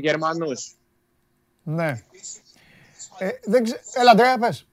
Γερμανούς. 0.00 0.74
Ναι. 1.62 2.02
Ε, 3.18 3.28
δεν 3.44 3.64
ξε... 3.64 3.80
Έλα, 3.94 4.10
Αντρέα, 4.10 4.38
πες. 4.38 4.66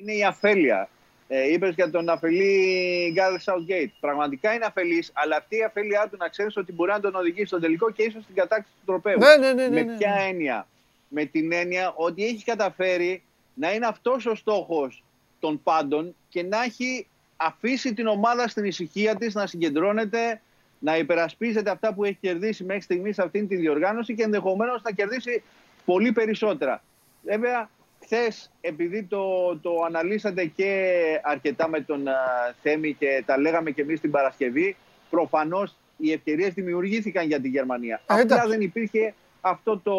είναι 0.00 0.12
η 0.12 0.24
αφέλεια. 0.24 0.88
Ε, 1.28 1.52
Είπες 1.52 1.74
για 1.74 1.90
τον 1.90 2.08
αφελή 2.08 3.10
Γκάρι 3.12 3.38
Southgate. 3.44 3.90
Πραγματικά 4.00 4.52
είναι 4.52 4.64
αφελής, 4.64 5.10
αλλά 5.14 5.36
αυτή 5.36 5.56
η 5.56 5.62
αφέλειά 5.62 6.08
του 6.10 6.16
να 6.16 6.28
ξέρεις 6.28 6.56
ότι 6.56 6.72
μπορεί 6.72 6.90
να 6.90 7.00
τον 7.00 7.14
οδηγήσει 7.14 7.46
στον 7.46 7.60
τελικό 7.60 7.90
και 7.90 8.02
ίσως 8.02 8.22
στην 8.22 8.34
κατάκτηση 8.34 8.74
του 8.78 8.84
τροπέου. 8.86 9.18
Ναι, 9.18 9.36
ναι, 9.36 9.52
ναι, 9.52 9.68
ναι, 9.68 9.82
Με 9.82 9.82
ναι. 9.82 9.96
ποια 9.96 10.14
έννοια; 10.28 10.66
Με 11.08 11.24
την 11.24 11.52
έννοια 11.52 11.92
ότι 11.96 12.24
έχει 12.24 12.44
καταφέρει 12.44 13.22
να 13.54 13.72
είναι 13.72 13.86
αυτός 13.86 14.26
ο 14.26 14.34
στόχος 14.34 15.04
των 15.40 15.62
πάντων 15.62 16.14
και 16.28 16.42
να 16.42 16.62
έχει 16.62 17.06
αφήσει 17.36 17.94
την 17.94 18.06
ομάδα 18.06 18.48
στην 18.48 18.64
ησυχία 18.64 19.14
της 19.16 19.34
να 19.34 19.46
συγκεντρώνεται, 19.46 20.40
να 20.78 20.96
υπερασπίζεται 20.96 21.70
αυτά 21.70 21.94
που 21.94 22.04
έχει 22.04 22.18
κερδίσει 22.20 22.64
μέχρι 22.64 22.82
στιγμής 22.82 23.14
σε 23.14 23.22
αυτήν 23.22 23.48
τη 23.48 23.56
διοργάνωση 23.56 24.14
και 24.14 24.22
ενδεχομένως 24.22 24.82
να 24.82 24.90
κερδίσει 24.90 25.42
πολύ 25.84 26.12
περισσότερα. 26.12 26.82
Βέβαια, 27.22 27.70
χθες, 28.06 28.50
επειδή 28.60 29.02
το, 29.02 29.56
το 29.62 29.70
αναλύσατε 29.86 30.44
και 30.44 30.92
αρκετά 31.22 31.68
με 31.68 31.80
τον 31.80 32.08
α, 32.08 32.14
Θέμη 32.62 32.94
και 32.94 33.22
τα 33.26 33.38
λέγαμε 33.38 33.70
και 33.70 33.82
εμείς 33.82 34.00
την 34.00 34.10
Παρασκευή, 34.10 34.76
προφανώς 35.10 35.76
οι 35.96 36.12
ευκαιρίες 36.12 36.54
δημιουργήθηκαν 36.54 37.26
για 37.26 37.40
τη 37.40 37.48
Γερμανία. 37.48 38.00
Απλά 38.06 38.20
εντάξει. 38.20 38.48
δεν 38.48 38.60
υπήρχε 38.60 39.14
αυτό 39.40 39.78
το 39.78 39.94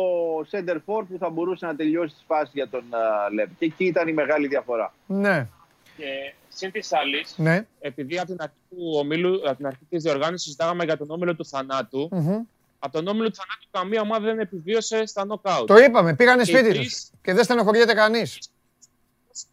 center 0.52 0.76
for 0.76 1.04
που 1.10 1.18
θα 1.20 1.30
μπορούσε 1.30 1.66
να 1.66 1.76
τελειώσει 1.76 2.16
τη 2.16 2.24
φάση 2.28 2.52
για 2.54 2.70
τον 2.70 2.84
α, 2.94 3.30
Λεβ. 3.34 3.50
Και 3.60 3.66
εκεί 3.66 3.86
ήταν 3.86 4.08
η 4.08 4.14
μεγάλη 4.14 4.48
διαφορά. 4.48 4.94
Ναι, 5.08 5.48
Και 5.98 6.34
συν 6.48 6.72
της 6.72 6.94
άλλης, 6.94 7.34
ναι. 7.38 7.66
επειδή 7.80 8.18
από 8.18 8.28
την 8.28 8.38
αρχή 8.40 8.56
του 8.70 8.94
ομίλου, 9.00 9.42
από 9.46 9.56
την 9.56 9.66
αρχή 9.68 9.86
της 9.90 10.04
διοργάνωσης, 10.04 10.42
συζητάγαμε 10.42 10.84
για 10.84 10.98
τον 10.98 11.12
όμιλο 11.12 11.36
του 11.36 11.46
θανάτου. 11.46 12.10
Μμμ. 12.12 12.44
Από 12.80 12.92
τον 12.94 13.08
όμιλο 13.08 13.30
του 13.30 13.36
θανάτου, 13.36 13.68
καμία 13.72 14.02
ομάδα 14.02 14.26
δεν 14.26 14.40
επιβίωσε 14.40 15.06
στα 15.06 15.26
νοκάουτ. 15.26 15.68
Το 15.68 15.78
είπαμε, 15.78 16.16
πήγανε 16.16 16.44
Και 16.44 16.52
σπίτι 16.52 16.66
οι 16.66 16.70
τους 16.70 16.78
τρεις- 16.80 17.12
και 17.22 17.34
δεν 17.34 17.44
στενοχωριέται 17.44 17.94
κανείς. 17.94 18.40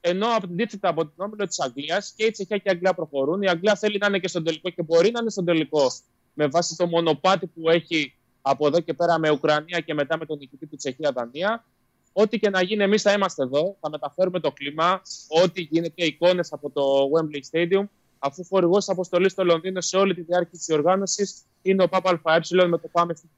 Ενώ 0.01 0.27
από 0.27 0.41
την 0.41 0.51
αντίθετα 0.53 0.89
από 0.89 1.07
τον 1.07 1.27
όμιλο 1.27 1.47
της 1.47 1.61
Αγγλίας 1.61 2.13
και 2.17 2.25
η 2.25 2.31
Τσεχία 2.31 2.57
και 2.57 2.69
η 2.69 2.71
Αγγλία 2.71 2.95
προχωρούν. 2.95 3.43
Η 3.43 3.49
Αγγλία 3.49 3.77
θέλει 3.77 3.99
να 3.99 4.07
είναι 4.07 4.19
και 4.19 4.29
στον 4.29 4.45
τελικό 4.45 4.71
και 4.71 4.83
μπορεί 4.83 5.11
να 5.11 5.19
είναι 5.21 5.31
στον 5.31 5.45
τελικό 5.45 5.91
με 6.35 6.47
βάση 6.47 6.77
το 6.77 6.87
μονοπάτι 6.87 7.47
που 7.47 7.71
έχει 7.71 8.15
από 8.43 8.67
εδώ 8.67 8.81
και 8.81 8.95
πέρα 8.95 9.19
με 9.19 9.31
Ουκρανία 9.31 9.81
και 9.81 9.95
μετά 9.95 10.19
με 10.19 10.27
τον 10.27 10.39
νικητή 10.39 10.67
του 10.67 10.77
Τσεχία-Δανία. 10.77 11.65
Ό,τι 12.13 12.39
και 12.39 12.51
να 12.51 12.63
γίνει, 12.63 12.83
εμείς 12.83 13.03
θα 13.03 13.13
είμαστε 13.13 13.43
εδώ, 13.43 13.77
θα 13.81 13.91
μεταφέρουμε 13.91 14.41
το 14.41 14.53
κλίμα, 14.53 15.03
ό,τι 15.43 15.61
γίνεται, 15.63 16.05
εικόνες 16.05 16.53
από 16.53 16.71
το 16.71 16.83
Wembley 17.15 17.41
Stadium, 17.51 17.85
αφού 18.27 18.45
χορηγός 18.45 18.89
αποστολής 18.89 19.33
στο 19.33 19.45
Λονδίνο 19.45 19.81
σε 19.81 19.97
όλη 19.97 20.15
τη 20.15 20.21
διάρκεια 20.21 20.59
της 20.59 20.67
διοργάνωσης 20.67 21.43
είναι 21.63 21.83
ο 21.83 21.89
ΠΑΠΑ 21.89 22.21
με 22.69 22.79
το 22.79 22.89
πάμε 22.93 23.15
στην 23.15 23.29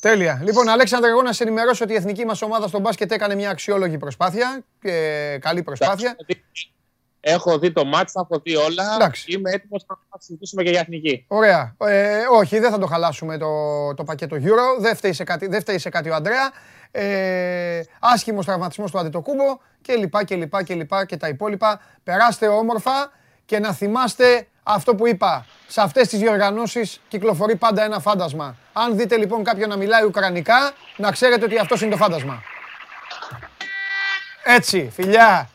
Τέλεια. 0.00 0.40
Λοιπόν, 0.44 0.68
Αλέξανδρε, 0.68 1.10
εγώ 1.10 1.22
να 1.22 1.32
σε 1.32 1.42
ενημερώσω 1.42 1.84
ότι 1.84 1.92
η 1.92 1.96
εθνική 1.96 2.24
μας 2.24 2.42
ομάδα 2.42 2.68
στο 2.68 2.78
μπάσκετ 2.78 3.12
έκανε 3.12 3.34
μια 3.34 3.50
αξιόλογη 3.50 3.98
προσπάθεια 3.98 4.64
και 4.80 5.38
καλή 5.40 5.62
προσπάθεια. 5.62 6.16
Έχω 7.20 7.58
δει 7.58 7.72
το 7.72 7.84
μάτς, 7.84 8.12
θα 8.12 8.26
έχω 8.30 8.40
δει 8.44 8.56
όλα. 8.56 8.94
Εντάξει. 8.94 9.32
Είμαι 9.32 9.50
έτοιμος 9.50 9.84
να 9.88 9.96
συζητήσουμε 10.18 10.62
και 10.62 10.70
για 10.70 10.80
εθνική. 10.80 11.24
Ωραία. 11.28 11.76
Ε, 11.78 12.18
όχι, 12.32 12.58
δεν 12.58 12.70
θα 12.70 12.78
το 12.78 12.86
χαλάσουμε 12.86 13.38
το, 13.38 13.48
το 13.94 14.04
πακέτο 14.04 14.36
Euro. 14.36 14.80
Δεν 14.80 14.96
φταίει 14.96 15.12
σε 15.12 15.24
κάτι, 15.24 15.46
δεν 15.46 15.60
φταίει 15.60 15.78
σε 15.78 15.88
κάτι 15.88 16.10
ο 16.10 16.14
Αντρέα. 16.14 16.52
Ε, 16.90 17.80
άσχημος 18.00 18.44
τραυματισμός 18.44 18.90
του 18.90 18.98
Αντιτοκούμπο 18.98 19.58
και 19.80 19.94
λοιπά 19.94 20.24
και 20.24 20.34
λοιπά 20.34 20.62
και 20.62 20.74
λοιπά 20.74 21.04
και 21.04 21.16
τα 21.16 21.28
υπόλοιπα. 21.28 21.80
Περάστε 22.04 22.46
όμορφα 22.46 23.12
και 23.46 23.58
να 23.58 23.72
θυμάστε 23.72 24.46
αυτό 24.62 24.94
που 24.94 25.06
είπα. 25.06 25.46
Σε 25.66 25.80
αυτές 25.80 26.08
τις 26.08 26.18
διοργανώσεις 26.18 27.00
κυκλοφορεί 27.08 27.56
πάντα 27.56 27.84
ένα 27.84 28.00
φάντασμα. 28.00 28.56
Αν 28.72 28.96
δείτε 28.96 29.16
λοιπόν 29.16 29.44
κάποιον 29.44 29.68
να 29.68 29.76
μιλάει 29.76 30.04
ουκρανικά, 30.04 30.72
να 30.96 31.10
ξέρετε 31.10 31.44
ότι 31.44 31.58
αυτός 31.58 31.80
είναι 31.80 31.90
το 31.90 31.96
φάντασμα. 31.96 32.42
Έτσι, 34.44 34.90
φιλιά. 34.92 35.48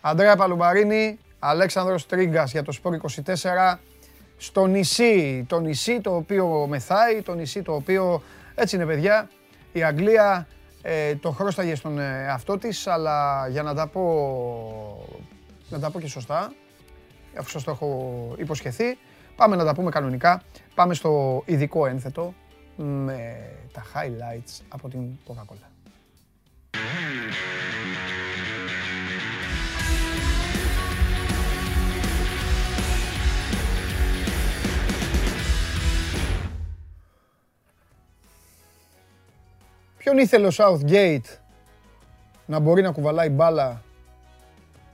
Αντρέα 0.00 0.36
Παλουμπαρίνη, 0.36 1.18
Αλέξανδρος 1.38 2.06
Τρίγκας 2.06 2.50
για 2.50 2.62
το 2.62 2.72
Σπορ 2.72 2.94
24 2.94 3.78
στο 4.38 4.66
νησί, 4.66 5.44
το 5.48 5.60
νησί 5.60 6.00
το 6.00 6.16
οποίο 6.16 6.66
μεθάει, 6.68 7.22
το 7.22 7.34
νησί 7.34 7.62
το 7.62 7.74
οποίο, 7.74 8.22
έτσι 8.54 8.76
είναι 8.76 8.86
παιδιά, 8.86 9.28
η 9.72 9.82
Αγγλία 9.82 10.46
ε, 10.82 11.14
το 11.14 11.30
χρώσταγε 11.30 11.74
στον 11.74 11.98
ε, 11.98 12.24
εαυτό 12.26 12.58
της, 12.58 12.86
αλλά 12.86 13.48
για 13.48 13.62
να 13.62 13.74
τα 13.74 13.86
πω, 13.86 14.02
να 15.72 15.78
τα 15.78 15.90
πω 15.90 16.00
και 16.00 16.06
σωστά, 16.06 16.52
αφού 17.38 17.50
σας 17.50 17.64
το 17.64 17.70
έχω 17.70 18.34
υποσχεθεί, 18.38 18.98
πάμε 19.36 19.56
να 19.56 19.64
τα 19.64 19.74
πούμε 19.74 19.90
κανονικά, 19.90 20.42
πάμε 20.74 20.94
στο 20.94 21.42
ειδικό 21.46 21.86
ένθετο 21.86 22.34
με 22.76 23.50
τα 23.72 23.82
highlights 23.82 24.60
από 24.68 24.88
την 24.88 25.00
Coca-Cola. 25.28 25.66
Ποιον 39.96 40.18
ήθελε 40.18 40.46
ο 40.46 40.50
Southgate 40.56 41.38
να 42.46 42.58
μπορεί 42.58 42.82
να 42.82 42.90
κουβαλάει 42.90 43.28
μπάλα, 43.28 43.82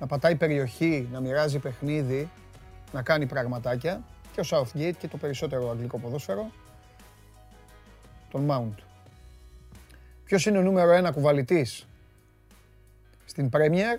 να 0.01 0.07
πατάει 0.07 0.37
περιοχή, 0.37 1.09
να 1.13 1.21
μοιράζει 1.21 1.59
παιχνίδι, 1.59 2.31
να 2.93 3.03
κάνει 3.03 3.27
πραγματάκια 3.27 4.03
και 4.33 4.41
ο 4.41 4.45
Southgate 4.51 4.95
και 4.99 5.09
το 5.09 5.17
περισσότερο 5.17 5.71
αγγλικό 5.71 5.99
ποδόσφαιρο, 5.99 6.51
τον 8.31 8.47
Mount. 8.51 8.83
Ποιος 10.25 10.47
είναι 10.47 10.59
ο 10.59 10.63
νούμερο 10.63 10.91
ένα 10.91 11.11
κουβαλητής 11.11 11.87
στην 13.25 13.49
Premier, 13.53 13.99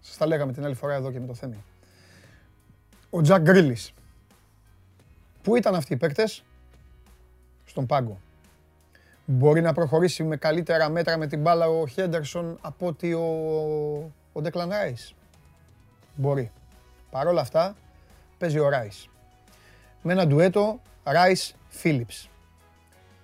σας 0.00 0.16
τα 0.16 0.26
λέγαμε 0.26 0.52
την 0.52 0.64
άλλη 0.64 0.74
φορά 0.74 0.94
εδώ 0.94 1.12
και 1.12 1.20
με 1.20 1.26
το 1.26 1.34
Θέμη. 1.34 1.64
Ο 3.10 3.20
Τζακ 3.20 3.42
Γκρίλης. 3.42 3.92
Πού 5.42 5.56
ήταν 5.56 5.74
αυτοί 5.74 5.92
οι 5.92 5.96
παίκτες; 5.96 6.44
Στον 7.64 7.86
πάγκο. 7.86 8.20
Μπορεί 9.24 9.60
να 9.60 9.72
προχωρήσει 9.72 10.24
με 10.24 10.36
καλύτερα 10.36 10.88
μέτρα 10.88 11.16
με 11.16 11.26
την 11.26 11.40
μπάλα 11.40 11.68
ο 11.68 11.86
Χέντερσον 11.86 12.58
από 12.60 12.86
ότι 12.86 13.12
ο, 13.12 14.12
ο 14.38 14.40
Ντέκλαν 14.40 14.68
Ράις. 14.68 15.14
Μπορεί. 16.14 16.50
Παρ' 17.10 17.26
όλα 17.26 17.40
αυτά 17.40 17.76
παίζει 18.38 18.58
ο 18.58 18.68
Ράις. 18.68 19.08
Με 20.02 20.12
ένα 20.12 20.26
ντουέτο 20.26 20.80
Ράις 21.04 21.54
Φίλιπς. 21.68 22.30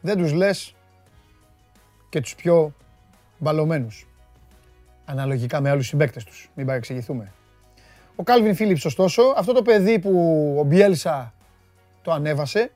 Δεν 0.01 0.17
τους 0.17 0.33
λες 0.33 0.75
και 2.09 2.21
τους 2.21 2.35
πιο 2.35 2.75
μπαλωμένους. 3.39 4.09
Αναλογικά 5.05 5.61
με 5.61 5.71
άλλους 5.71 5.87
συμπαίκτες 5.87 6.25
τους. 6.25 6.51
Μην 6.55 6.67
παρεξηγηθούμε. 6.67 7.33
Ο 8.17 8.23
Κάλβιν 8.23 8.55
Φίλιπς 8.55 8.85
ωστόσο, 8.85 9.23
αυτό 9.37 9.53
το 9.53 9.63
παιδί 9.63 9.99
που 9.99 10.11
ο 10.59 10.63
Μπιέλσα 10.63 11.35
το 12.03 12.13
ανέβασε, 12.13 12.73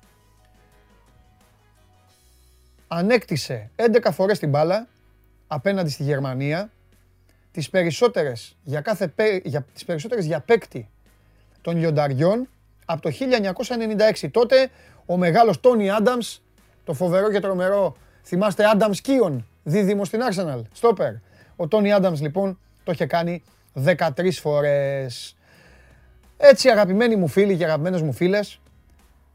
ανέκτησε 2.88 3.70
11 3.76 4.12
φορές 4.12 4.38
την 4.38 4.48
μπάλα 4.48 4.88
απέναντι 5.46 5.90
στη 5.90 6.02
Γερμανία, 6.02 6.70
τις 7.58 7.70
περισσότερες 7.70 8.56
για, 8.62 8.80
κάθε, 8.80 9.08
παί- 9.08 9.46
για, 9.46 9.66
τις 9.72 9.84
περισσότερες 9.84 10.26
για 10.26 10.40
παίκτη 10.40 10.88
των 11.60 11.76
λιονταριών 11.76 12.48
από 12.84 13.00
το 13.02 13.10
1996. 14.22 14.28
Τότε 14.30 14.70
ο 15.06 15.16
μεγάλος 15.16 15.60
Τόνι 15.60 15.90
Άνταμς, 15.90 16.42
το 16.84 16.94
φοβερό 16.94 17.30
και 17.30 17.40
τρομερό, 17.40 17.96
θυμάστε 18.24 18.64
Άνταμς 18.64 19.00
Κίον, 19.00 19.46
δίδυμο 19.62 20.04
στην 20.04 20.20
Arsenal, 20.30 20.62
στόπερ. 20.72 21.12
Ο 21.56 21.68
Τόνι 21.68 21.92
Άνταμς 21.92 22.20
λοιπόν 22.20 22.58
το 22.84 22.92
είχε 22.92 23.06
κάνει 23.06 23.42
13 23.84 24.30
φορές. 24.30 25.36
Έτσι 26.36 26.68
αγαπημένοι 26.68 27.16
μου 27.16 27.28
φίλοι 27.28 27.56
και 27.56 27.64
αγαπημένες 27.64 28.02
μου 28.02 28.12
φίλες, 28.12 28.60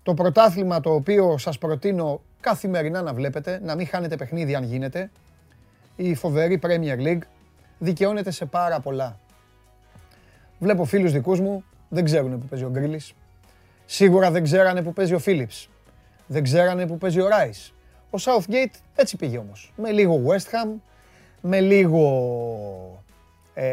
το 0.03 0.13
πρωτάθλημα 0.13 0.79
το 0.79 0.93
οποίο 0.93 1.37
σας 1.37 1.57
προτείνω 1.57 2.21
καθημερινά 2.39 3.01
να 3.01 3.13
βλέπετε, 3.13 3.59
να 3.63 3.75
μην 3.75 3.87
χάνετε 3.87 4.15
παιχνίδι 4.15 4.55
αν 4.55 4.63
γίνεται, 4.63 5.11
η 5.95 6.15
φοβερή 6.15 6.59
Premier 6.63 6.97
League 6.97 7.21
δικαιώνεται 7.83 8.31
σε 8.31 8.45
πάρα 8.45 8.79
πολλά. 8.79 9.19
Βλέπω 10.59 10.85
φίλους 10.85 11.11
δικούς 11.11 11.39
μου, 11.39 11.63
δεν 11.89 12.03
ξέρουν 12.03 12.39
που 12.39 12.45
παίζει 12.45 12.65
ο 12.65 12.69
Γκρίλης. 12.69 13.13
Σίγουρα 13.85 14.31
δεν 14.31 14.43
ξέρανε 14.43 14.81
που 14.81 14.93
παίζει 14.93 15.13
ο 15.13 15.19
Φίλιπς. 15.19 15.69
Δεν 16.27 16.43
ξέρανε 16.43 16.87
που 16.87 16.97
παίζει 16.97 17.19
ο 17.19 17.27
Ράις. 17.27 17.73
Ο 18.09 18.17
Southgate 18.19 18.75
έτσι 18.95 19.17
πήγε 19.17 19.37
όμως. 19.37 19.73
Με 19.75 19.91
λίγο 19.91 20.21
West 20.27 20.51
Ham, 20.51 20.69
με 21.41 21.59
λίγο, 21.59 23.03
ε, 23.53 23.71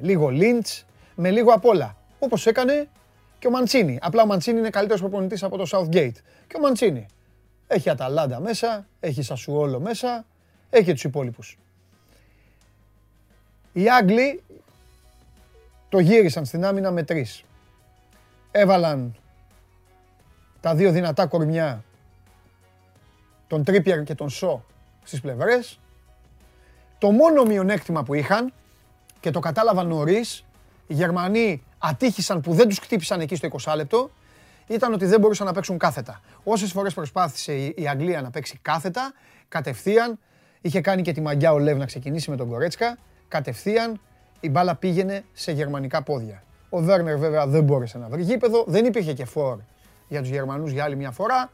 λίγο 0.00 0.28
Lynch, 0.32 0.82
με 1.14 1.30
λίγο 1.30 1.52
απ' 1.52 1.64
όλα. 1.64 1.96
Όπως 2.18 2.46
έκανε 2.46 2.88
και 3.38 3.46
ο 3.46 3.50
Μαντσίνη. 3.50 3.98
Απλά 4.02 4.22
ο 4.22 4.26
Μαντσίνη 4.26 4.58
είναι 4.58 4.70
καλύτερος 4.70 5.00
προπονητής 5.00 5.42
από 5.42 5.56
το 5.56 5.66
Southgate. 5.70 6.16
Και 6.46 6.56
ο 6.56 6.60
Μαντσίνη. 6.60 7.06
Έχει 7.66 7.90
Αταλάντα 7.90 8.40
μέσα, 8.40 8.86
έχει 9.00 9.22
Σασουόλο 9.22 9.80
μέσα, 9.80 10.24
έχει 10.70 10.92
τους 10.92 11.04
υπόλοιπους. 11.04 11.58
Οι 13.76 13.90
Άγγλοι 13.90 14.42
το 15.88 15.98
γύρισαν 15.98 16.44
στην 16.44 16.64
άμυνα 16.64 16.90
με 16.90 17.02
τρεις. 17.02 17.44
Έβαλαν 18.50 19.16
τα 20.60 20.74
δύο 20.74 20.90
δυνατά 20.90 21.26
κορμιά, 21.26 21.84
τον 23.46 23.64
Τρίπιερ 23.64 24.02
και 24.02 24.14
τον 24.14 24.30
Σο 24.30 24.64
στις 25.02 25.20
πλευρές. 25.20 25.80
Το 26.98 27.10
μόνο 27.10 27.44
μειονέκτημα 27.44 28.02
που 28.02 28.14
είχαν, 28.14 28.52
και 29.20 29.30
το 29.30 29.40
κατάλαβαν 29.40 29.86
νωρίς, 29.86 30.44
οι 30.86 30.94
Γερμανοί 30.94 31.62
ατύχησαν 31.78 32.40
που 32.40 32.52
δεν 32.52 32.68
τους 32.68 32.78
κτύπησαν 32.80 33.20
εκεί 33.20 33.34
στο 33.36 33.46
20 33.46 33.74
λεπτό, 33.76 34.10
ήταν 34.66 34.92
ότι 34.92 35.06
δεν 35.06 35.20
μπορούσαν 35.20 35.46
να 35.46 35.52
παίξουν 35.52 35.78
κάθετα. 35.78 36.20
Όσες 36.44 36.72
φορές 36.72 36.94
προσπάθησε 36.94 37.54
η 37.56 37.88
Αγγλία 37.88 38.22
να 38.22 38.30
παίξει 38.30 38.58
κάθετα, 38.62 39.12
κατευθείαν, 39.48 40.18
είχε 40.60 40.80
κάνει 40.80 41.02
και 41.02 41.12
τη 41.12 41.20
μαγιά 41.20 41.52
ο 41.52 41.58
Λεύ 41.58 41.78
να 41.78 41.86
ξεκινήσει 41.86 42.30
με 42.30 42.36
τον 42.36 42.48
Κορέτσκα, 42.48 42.98
κατευθείαν 43.28 44.00
η 44.40 44.50
μπάλα 44.50 44.74
πήγαινε 44.74 45.24
σε 45.32 45.52
γερμανικά 45.52 46.02
πόδια. 46.02 46.42
Ο 46.68 46.80
Βέρνερ 46.80 47.18
βέβαια 47.18 47.46
δεν 47.46 47.64
μπόρεσε 47.64 47.98
να 47.98 48.08
βρει 48.08 48.22
γήπεδο, 48.22 48.64
δεν 48.66 48.84
υπήρχε 48.84 49.12
και 49.12 49.24
φόρ 49.24 49.58
για 50.08 50.20
τους 50.20 50.30
Γερμανούς 50.30 50.72
για 50.72 50.84
άλλη 50.84 50.96
μια 50.96 51.10
φορά. 51.10 51.50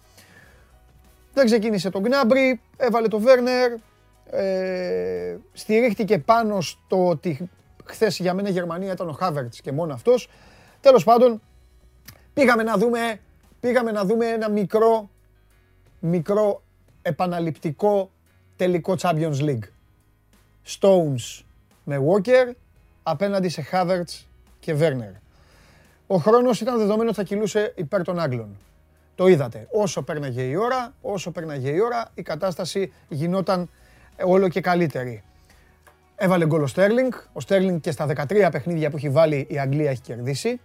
Δεν 1.35 1.45
ξεκίνησε 1.45 1.91
τον 1.91 2.03
Γκνάμπρι, 2.03 2.61
έβαλε 2.77 3.09
το 3.09 3.19
Βέρνερ, 3.19 3.73
ε, 4.31 5.37
στηρίχτηκε 5.53 6.19
πάνω 6.19 6.61
στο 6.61 7.09
ότι 7.09 7.51
χθες 7.85 8.19
για 8.19 8.35
μένα 8.35 8.49
η 8.49 8.53
Γερμανία 8.53 8.93
ήταν 8.93 9.09
ο 9.09 9.13
Χάβερτς 9.13 9.61
και 9.61 9.73
μόνο 9.73 9.93
αυτός. 9.93 10.29
Τέλος 10.81 11.05
πάντων, 11.05 11.43
πήγαμε 12.35 12.63
να 12.63 12.77
δούμε, 12.77 13.21
πήγαμε 13.61 13.91
να 13.91 14.05
δούμε 14.05 14.27
ένα 14.27 14.51
μικρό, 14.51 15.11
μικρό 16.01 16.63
επαναληπτικό 17.03 18.11
τελικό 18.57 18.97
Champions 19.01 19.39
League. 19.39 19.65
Stones 20.67 21.43
με 21.85 21.99
Walker 22.09 22.53
απέναντι 23.03 23.49
σε 23.49 23.67
Havertz 23.73 24.25
και 24.61 24.77
Werner. 24.79 25.21
Ο 26.07 26.17
χρόνος 26.17 26.61
ήταν 26.61 26.79
δεδομένο 26.79 27.09
ότι 27.09 27.19
θα 27.19 27.23
κυλούσε 27.23 27.73
υπέρ 27.77 28.03
των 28.03 28.19
Άγγλων. 28.19 28.57
Το 29.15 29.27
είδατε. 29.27 29.67
Όσο 29.71 30.03
πέρναγε 30.03 30.43
η 30.43 30.57
ώρα, 30.57 30.95
όσο 31.01 31.31
πέρναγε 31.31 31.71
η 31.71 31.81
ώρα, 31.81 32.09
η 32.15 32.23
κατάσταση 32.23 32.93
γινόταν 33.09 33.71
όλο 34.25 34.49
και 34.49 34.61
καλύτερη. 34.61 35.23
Έβαλε 36.17 36.47
γκολ 36.47 36.63
ο 36.63 36.67
Στέρλινγκ. 36.67 37.13
Ο 37.33 37.41
Στέρλινγκ 37.41 37.81
και 37.81 37.91
στα 37.91 38.07
13 38.07 38.49
παιχνίδια 38.53 38.91
που 38.91 38.97
έχει 38.97 39.11
βάλει 39.11 39.47
η 39.51 39.59
Αγγλία 39.59 39.91
έχει 39.91 40.01
κερδίσει. 40.01 40.61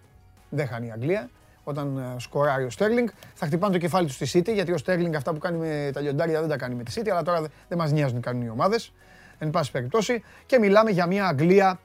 Δεν 0.49 0.67
χάνει 0.67 0.87
η 0.87 0.91
Αγγλία. 0.91 1.29
Όταν 1.63 1.97
ε, 1.97 2.19
σκοράρει 2.19 2.63
ο 2.63 2.69
Στέρλινγκ, 2.69 3.07
θα 3.33 3.45
χτυπάνε 3.45 3.73
το 3.73 3.79
κεφάλι 3.79 4.07
τους 4.07 4.15
στη 4.15 4.29
City, 4.33 4.53
γιατί 4.53 4.71
ο 4.71 4.77
Στέρλινγκ 4.77 5.15
αυτά 5.15 5.33
που 5.33 5.39
κάνει 5.39 5.57
με 5.57 5.89
τα 5.93 6.01
λιοντάρια 6.01 6.39
δεν 6.39 6.49
τα 6.49 6.57
κάνει 6.57 6.75
με 6.75 6.83
τη 6.83 6.91
City, 6.95 7.09
αλλά 7.09 7.23
τώρα 7.23 7.41
δεν 7.67 7.77
μας 7.77 7.91
νοιάζουν 7.91 8.21
κάνουν 8.21 8.41
οι 8.41 8.49
ομάδες. 8.49 8.91
Εν 9.39 9.49
πάση 9.49 9.71
περιπτώσει. 9.71 10.23
Και 10.45 10.59
μιλάμε 10.59 10.91
για 10.91 11.05
μια 11.05 11.27
Αγγλία 11.27 11.79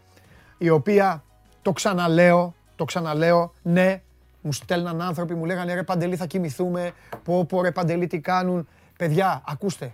η 0.58 0.68
οποία, 0.68 1.24
το 1.62 1.72
ξαναλέω, 1.72 2.54
το 2.76 2.84
ξαναλέω, 2.84 3.52
ναι, 3.62 4.02
μου 4.40 4.52
στέλναν 4.52 5.02
άνθρωποι, 5.02 5.34
μου 5.34 5.44
λέγανε 5.44 5.74
ρε 5.74 5.82
Παντελή 5.82 6.16
θα 6.16 6.26
κοιμηθούμε, 6.26 6.92
πω 7.24 7.44
πω 7.44 7.62
ρε 7.62 7.70
Παντελή 7.70 8.06
τι 8.06 8.20
κάνουν. 8.20 8.68
Παιδιά, 8.98 9.42
ακούστε, 9.46 9.92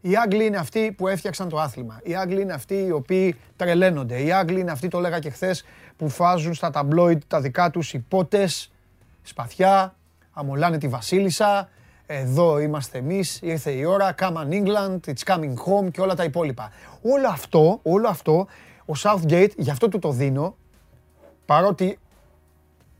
οι 0.00 0.16
Άγγλοι 0.16 0.44
είναι 0.44 0.56
αυτοί 0.56 0.92
που 0.92 1.08
έφτιαξαν 1.08 1.48
το 1.48 1.58
άθλημα. 1.60 2.00
Οι 2.02 2.14
Άγγλοι 2.14 2.40
είναι 2.40 2.52
αυτοί 2.52 2.74
οι 2.74 2.90
οποίοι 2.90 3.36
τρελαίνονται. 3.56 4.22
Οι 4.22 4.32
Άγγλοι 4.32 4.60
είναι 4.60 4.70
αυτοί, 4.70 4.88
το 4.88 5.00
λέγα 5.00 5.18
και 5.18 5.30
χθες, 5.30 5.64
που 5.96 6.08
φάζουν 6.08 6.54
στα 6.54 6.70
ταμπλόιτ 6.70 7.22
τα 7.26 7.40
δικά 7.40 7.70
τους 7.70 7.92
υπότε, 7.92 8.48
σπαθιά, 9.22 9.94
αμολάνε 10.32 10.78
τη 10.78 10.88
Βασίλισσα. 10.88 11.68
Εδώ 12.10 12.58
είμαστε 12.58 12.98
εμείς, 12.98 13.38
ήρθε 13.42 13.70
η 13.70 13.84
ώρα. 13.84 14.14
Come 14.18 14.32
on 14.32 14.48
England, 14.48 14.98
it's 15.06 15.34
coming 15.34 15.54
home 15.54 15.90
και 15.90 16.00
όλα 16.00 16.14
τα 16.14 16.24
υπόλοιπα. 16.24 16.70
Όλο 17.02 17.28
αυτό, 17.28 17.80
όλο 17.82 18.08
αυτό, 18.08 18.46
ο 18.80 18.92
Southgate, 19.02 19.50
γι' 19.56 19.70
αυτό 19.70 19.88
του 19.88 19.98
το 19.98 20.10
δίνω, 20.10 20.56
παρότι 21.46 21.98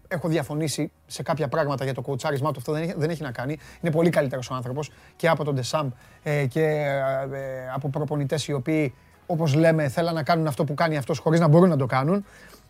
έχω 0.09 0.29
διαφωνήσει 0.29 0.93
σε 1.07 1.23
κάποια 1.23 1.49
πράγματα 1.49 1.85
για 1.85 1.95
το 1.95 2.01
κοουτσάρισμά 2.01 2.51
του, 2.51 2.59
αυτό 2.59 2.73
δεν 2.73 2.83
έχει, 2.83 2.95
δεν 2.97 3.11
έχει 3.11 3.23
να 3.23 3.31
κάνει. 3.31 3.59
Είναι 3.81 3.93
πολύ 3.93 4.11
καλύτερος 4.11 4.51
ο 4.51 4.55
άνθρωπος 4.55 4.91
και 5.17 5.29
από 5.29 5.45
τον 5.45 5.55
Ντεσάμ 5.55 5.89
ε, 6.23 6.47
και 6.47 6.63
ε, 6.63 7.71
από 7.75 7.89
προπονητές 7.89 8.49
οι 8.49 8.53
οποίοι, 8.53 8.95
όπως 9.27 9.55
λέμε, 9.55 9.89
θέλαν 9.89 10.15
να 10.15 10.23
κάνουν 10.23 10.47
αυτό 10.47 10.65
που 10.65 10.75
κάνει 10.75 10.97
αυτός 10.97 11.19
χωρίς 11.19 11.41
να 11.41 11.49
μπορούν 11.49 11.69
να 11.69 11.77
το 11.77 11.87
κάνουν. 11.87 12.25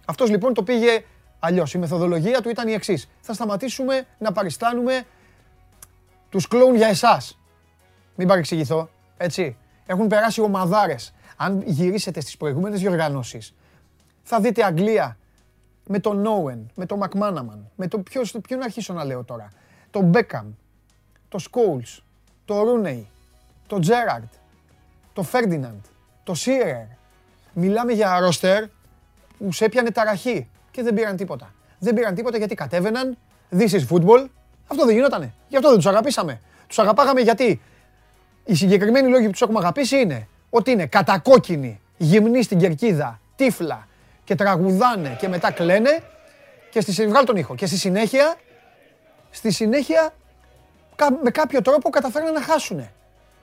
Αυτός 0.04 0.30
λοιπόν 0.30 0.54
το 0.54 0.62
πήγε 0.62 1.04
αλλιώς. 1.38 1.74
Η 1.74 1.78
μεθοδολογία 1.78 2.40
του 2.40 2.48
ήταν 2.48 2.68
η 2.68 2.72
εξής. 2.72 3.08
Θα 3.20 3.32
σταματήσουμε 3.32 4.06
να 4.18 4.32
παριστάνουμε 4.32 5.04
τους 6.28 6.48
κλόουν 6.48 6.76
για 6.76 6.86
εσάς. 6.88 7.38
Μην 8.14 8.28
παρεξηγηθώ. 8.28 8.88
Έτσι. 9.16 9.56
Έχουν 9.86 10.06
περάσει 10.06 10.40
ομαδάρες. 10.40 11.14
Αν 11.36 11.62
γυρίσετε 11.66 12.20
στις 12.20 12.36
προηγούμενες 12.36 12.80
διοργανώσεις, 12.80 13.54
θα 14.22 14.40
δείτε 14.40 14.64
Αγγλία 14.64 15.18
με 15.86 15.98
τον 15.98 16.20
Νόεν, 16.20 16.70
με 16.74 16.86
τον 16.86 16.98
Μακμάναμαν, 16.98 17.70
με 17.76 17.88
το 17.88 17.98
ποιος, 17.98 18.34
ποιον 18.48 18.62
αρχίσω 18.62 18.92
να 18.92 19.04
λέω 19.04 19.24
τώρα, 19.24 19.48
τον 19.90 20.04
Μπέκαμ, 20.04 20.46
το 21.28 21.38
Σκόλς, 21.38 22.04
το 22.44 22.62
Ρούνεϊ, 22.62 23.08
το 23.66 23.78
Τζέραρτ, 23.78 24.32
το 25.12 25.22
Φέρντιναντ, 25.22 25.84
το 26.24 26.34
Σίρερ. 26.34 26.84
Μιλάμε 27.52 27.92
για 27.92 28.20
ρόστερ 28.20 28.64
που 29.38 29.52
σε 29.52 29.64
έπιανε 29.64 29.90
ταραχή 29.90 30.48
και 30.70 30.82
δεν 30.82 30.94
πήραν 30.94 31.16
τίποτα. 31.16 31.54
Δεν 31.78 31.94
πήραν 31.94 32.14
τίποτα 32.14 32.38
γιατί 32.38 32.54
κατέβαιναν, 32.54 33.18
this 33.50 33.68
is 33.68 33.86
football, 33.90 34.26
αυτό 34.70 34.84
δεν 34.84 34.94
γινότανε. 34.94 35.34
Γι' 35.48 35.56
αυτό 35.56 35.68
δεν 35.68 35.76
τους 35.76 35.86
αγαπήσαμε. 35.86 36.40
Τους 36.66 36.78
αγαπάγαμε 36.78 37.20
γιατί 37.20 37.60
οι 38.44 38.54
συγκεκριμένοι 38.54 39.08
λόγοι 39.08 39.24
που 39.24 39.30
τους 39.30 39.42
έχουμε 39.42 39.58
αγαπήσει 39.58 40.00
είναι 40.00 40.28
ότι 40.50 40.70
είναι 40.70 40.86
κατακόκκινοι, 40.86 41.80
γυμνοί 41.96 42.42
στην 42.42 42.58
κερκίδα, 42.58 43.20
τύφλα, 43.36 43.86
και 44.24 44.34
τραγουδάνε 44.34 45.16
και 45.20 45.28
μετά 45.28 45.50
κλαίνε 45.50 46.02
και 46.70 46.80
στη 46.80 47.06
βγάλω 47.06 47.24
τον 47.26 47.36
ήχο. 47.36 47.54
Και 47.54 47.66
στη 47.66 47.76
συνέχεια, 47.76 48.34
στη 49.30 49.50
συνέχεια 49.50 50.12
με 51.22 51.30
κάποιο 51.30 51.62
τρόπο 51.62 51.90
καταφέρναν 51.90 52.32
να 52.32 52.42
χάσουνε. 52.42 52.92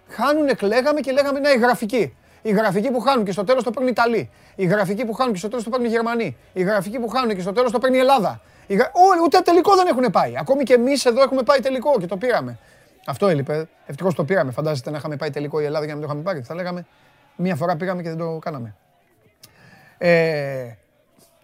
Χάνουνε, 0.08 0.54
κλαίγαμε 0.54 1.00
και 1.00 1.12
λέγαμε 1.12 1.40
να 1.40 1.52
η 1.52 1.58
γραφική. 1.58 2.16
Οι 2.42 2.52
γραφικοί 2.52 2.92
που 2.92 3.00
χάνουν 3.00 3.26
και 3.26 3.32
στο 3.32 3.44
τέλος 3.44 3.64
το 3.64 3.72
παίρνει 3.72 3.88
οι 3.88 3.92
Ιταλοί. 3.92 4.30
Οι 4.56 4.66
γραφικοί 4.66 5.06
που 5.06 5.14
χάνουν 5.14 5.34
και 5.34 5.40
στο 5.40 5.48
τέλος 5.48 5.64
το 5.64 5.70
παίρνουν 5.70 5.88
οι 5.88 5.92
Γερμανοί. 5.92 6.38
Οι 6.54 6.64
γραφικοί 6.64 7.00
που 7.00 7.08
χάνουν 7.08 7.36
και 7.36 7.42
στο 7.42 7.52
τέλος 7.52 7.72
το 7.72 7.80
παίρνει 7.80 7.98
η 7.98 8.00
Ελλάδα. 8.00 8.42
Οι 8.68 8.76
γρα... 8.76 8.92
ούτε 9.24 9.40
τελικό 9.40 9.76
δεν 9.76 9.88
έχουν 9.88 10.12
πάει. 10.12 10.38
Ακόμη 10.38 10.64
και 10.64 10.74
εμείς 10.74 11.06
εδώ 11.06 11.22
έχουμε 11.22 11.44
πάει 11.44 11.60
τελικό 11.60 12.00
και 12.00 12.06
το 12.06 12.18
πήραμε. 12.18 12.58
Αυτό 13.06 13.28
έλειπε. 13.28 13.68
Ευτυχώς 13.86 14.16
το 14.16 14.24
πήραμε. 14.24 14.52
Φαντάζεστε 14.52 14.92
να 14.92 14.98
είχαμε 14.98 15.16
πάει 15.16 15.30
τελικό 15.30 15.60
η 15.60 15.66
Ελλάδα 15.66 15.86
για 15.86 15.94
να 15.94 16.00
μην 16.00 16.08
το 16.08 16.14
είχαμε 16.14 16.32
πάρει. 16.32 16.46
Θα 16.46 16.56
λέγαμε 16.56 16.86
μία 17.36 17.56
φορά 17.56 17.76
πήγαμε 17.76 18.02
και 18.02 18.10
δεν 18.10 18.18
το 18.18 18.40
κάναμε. 18.40 18.76
Ε, 19.98 20.74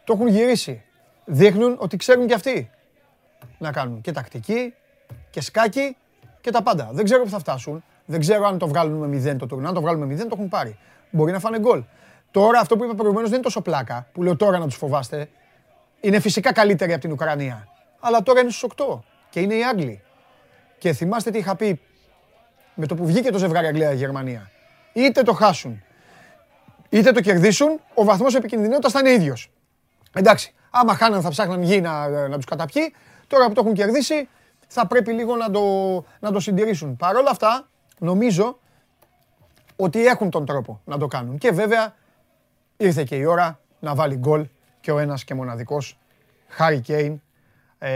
το 0.04 0.14
έχουν 0.14 0.28
γυρίσει. 0.28 0.84
Δείχνουν 1.26 1.76
ότι 1.80 1.98
ξέρουν 1.98 2.28
και 2.28 2.34
αυτοί 2.34 2.70
να 3.58 3.72
κάνουν 3.72 4.02
και 4.02 4.12
τακτική 4.12 4.74
και 5.30 5.42
σκάκι 5.42 5.98
και 6.42 6.52
τα 6.52 6.64
πάντα. 6.64 6.90
Δεν 6.92 7.06
ξέρω 7.06 7.24
που 7.24 7.30
θα 7.30 7.40
φτάσουν. 7.40 7.84
Δεν 8.06 8.20
ξέρω 8.20 8.46
αν 8.46 8.58
το 8.58 8.68
βγάλουν 8.68 9.10
με 9.10 9.32
0 9.32 9.36
το 9.38 9.46
τουρνά. 9.46 9.68
Αν 9.68 9.74
το 9.74 9.82
βγάλουν 9.82 10.08
με 10.08 10.16
0 10.16 10.18
το 10.18 10.30
έχουν 10.32 10.50
πάρει. 10.50 10.78
Μπορεί 11.10 11.32
να 11.32 11.40
φάνε 11.40 11.60
γκολ. 11.60 11.84
Τώρα 12.32 12.60
αυτό 12.60 12.78
που 12.78 12.84
είπα 12.84 12.96
προηγουμένως 12.96 13.30
δεν 13.30 13.38
είναι 13.38 13.48
τόσο 13.48 13.62
πλάκα 13.62 14.08
που 14.12 14.24
λέω 14.24 14.36
τώρα 14.36 14.58
να 14.60 14.66
τους 14.66 14.76
φοβάστε. 14.76 15.30
Είναι 16.02 16.20
φυσικά 16.20 16.54
καλύτεροι 16.54 16.92
από 16.92 17.02
την 17.02 17.12
Ουκρανία. 17.12 17.68
Αλλά 18.00 18.24
τώρα 18.24 18.40
είναι 18.40 18.50
στους 18.50 18.70
8 18.76 19.00
και 19.30 19.40
είναι 19.40 19.56
οι 19.56 19.64
Άγγλοι. 19.64 20.02
Και 20.78 20.94
θυμάστε 20.94 21.32
τι 21.32 21.38
είχα 21.38 21.56
πει 21.56 21.82
με 22.76 22.86
το 22.86 22.96
που 22.96 23.06
βγήκε 23.06 23.32
το 23.32 23.38
ζευγάρι 23.38 23.68
Αγγλία-Γερμανία. 23.68 24.52
Είτε 24.94 25.22
το 25.22 25.34
χάσουν 25.34 25.84
είτε 26.92 27.12
το 27.12 27.22
κερδίσουν, 27.22 27.80
ο 27.94 28.04
βαθμός 28.04 28.36
επικινδυνότητας 28.36 28.92
θα 28.92 29.00
είναι 29.00 29.12
ίδιος. 29.12 29.52
Εντάξει, 30.14 30.54
άμα 30.70 30.94
χάναν 30.94 31.22
θα 31.22 31.30
ψάχναν 31.30 31.64
γη 31.64 31.82
να, 31.82 32.08
να 32.28 32.36
τους 32.36 32.46
καταπιεί. 32.46 32.94
Τώρα 33.28 33.48
που 33.48 33.54
το 33.54 33.62
έχουν 33.62 33.74
κερδίσει, 33.74 34.30
θα 34.68 34.88
πρέπει 34.88 35.12
λίγο 35.12 35.36
να 35.36 35.52
το, 35.52 35.62
να 36.20 36.32
το 36.32 36.40
συντηρήσουν. 36.40 36.96
Παρ' 36.96 37.16
όλα 37.16 37.30
αυτά, 37.30 37.68
νομίζω 38.00 38.60
ότι 39.76 40.06
έχουν 40.06 40.30
τον 40.30 40.46
τρόπο 40.46 40.82
να 40.86 40.98
το 40.98 41.08
κάνουν. 41.08 41.38
Και 41.38 41.52
βέβαια, 41.52 41.96
ήρθε 42.78 43.04
και 43.04 43.16
η 43.16 43.26
ώρα 43.26 43.60
να 43.80 43.96
βάλει 43.96 44.16
γκολ 44.16 44.48
και 44.82 44.92
ο 44.92 45.00
ένας 45.00 45.24
και 45.24 45.34
μοναδικός, 45.34 46.00
Χάρι 46.48 46.80
Κέιν. 46.80 47.22
Ε, 47.78 47.92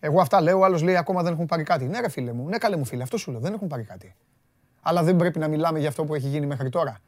εγώ 0.00 0.20
αυτά 0.20 0.40
λέω, 0.40 0.58
ο 0.58 0.64
άλλος 0.64 0.82
λέει 0.82 0.96
ακόμα 0.96 1.22
δεν 1.22 1.32
έχουν 1.32 1.46
πάρει 1.46 1.62
κάτι. 1.62 1.84
Ναι 1.84 2.00
ρε 2.00 2.08
φίλε 2.08 2.32
μου, 2.32 2.48
ναι 2.48 2.58
καλέ 2.58 2.76
μου 2.76 2.84
φίλε, 2.84 3.02
αυτό 3.02 3.16
σου 3.16 3.30
λέω, 3.30 3.40
δεν 3.40 3.52
έχουν 3.52 3.68
πάρει 3.68 3.82
κάτι. 3.82 4.14
Αλλά 4.80 5.02
δεν 5.02 5.16
πρέπει 5.16 5.38
να 5.38 5.48
μιλάμε 5.48 5.78
για 5.78 5.88
αυτό 5.88 6.04
που 6.04 6.14
έχει 6.14 6.28
γίνει 6.28 6.46
μέχρι 6.46 6.68
τώρα. 6.68 6.98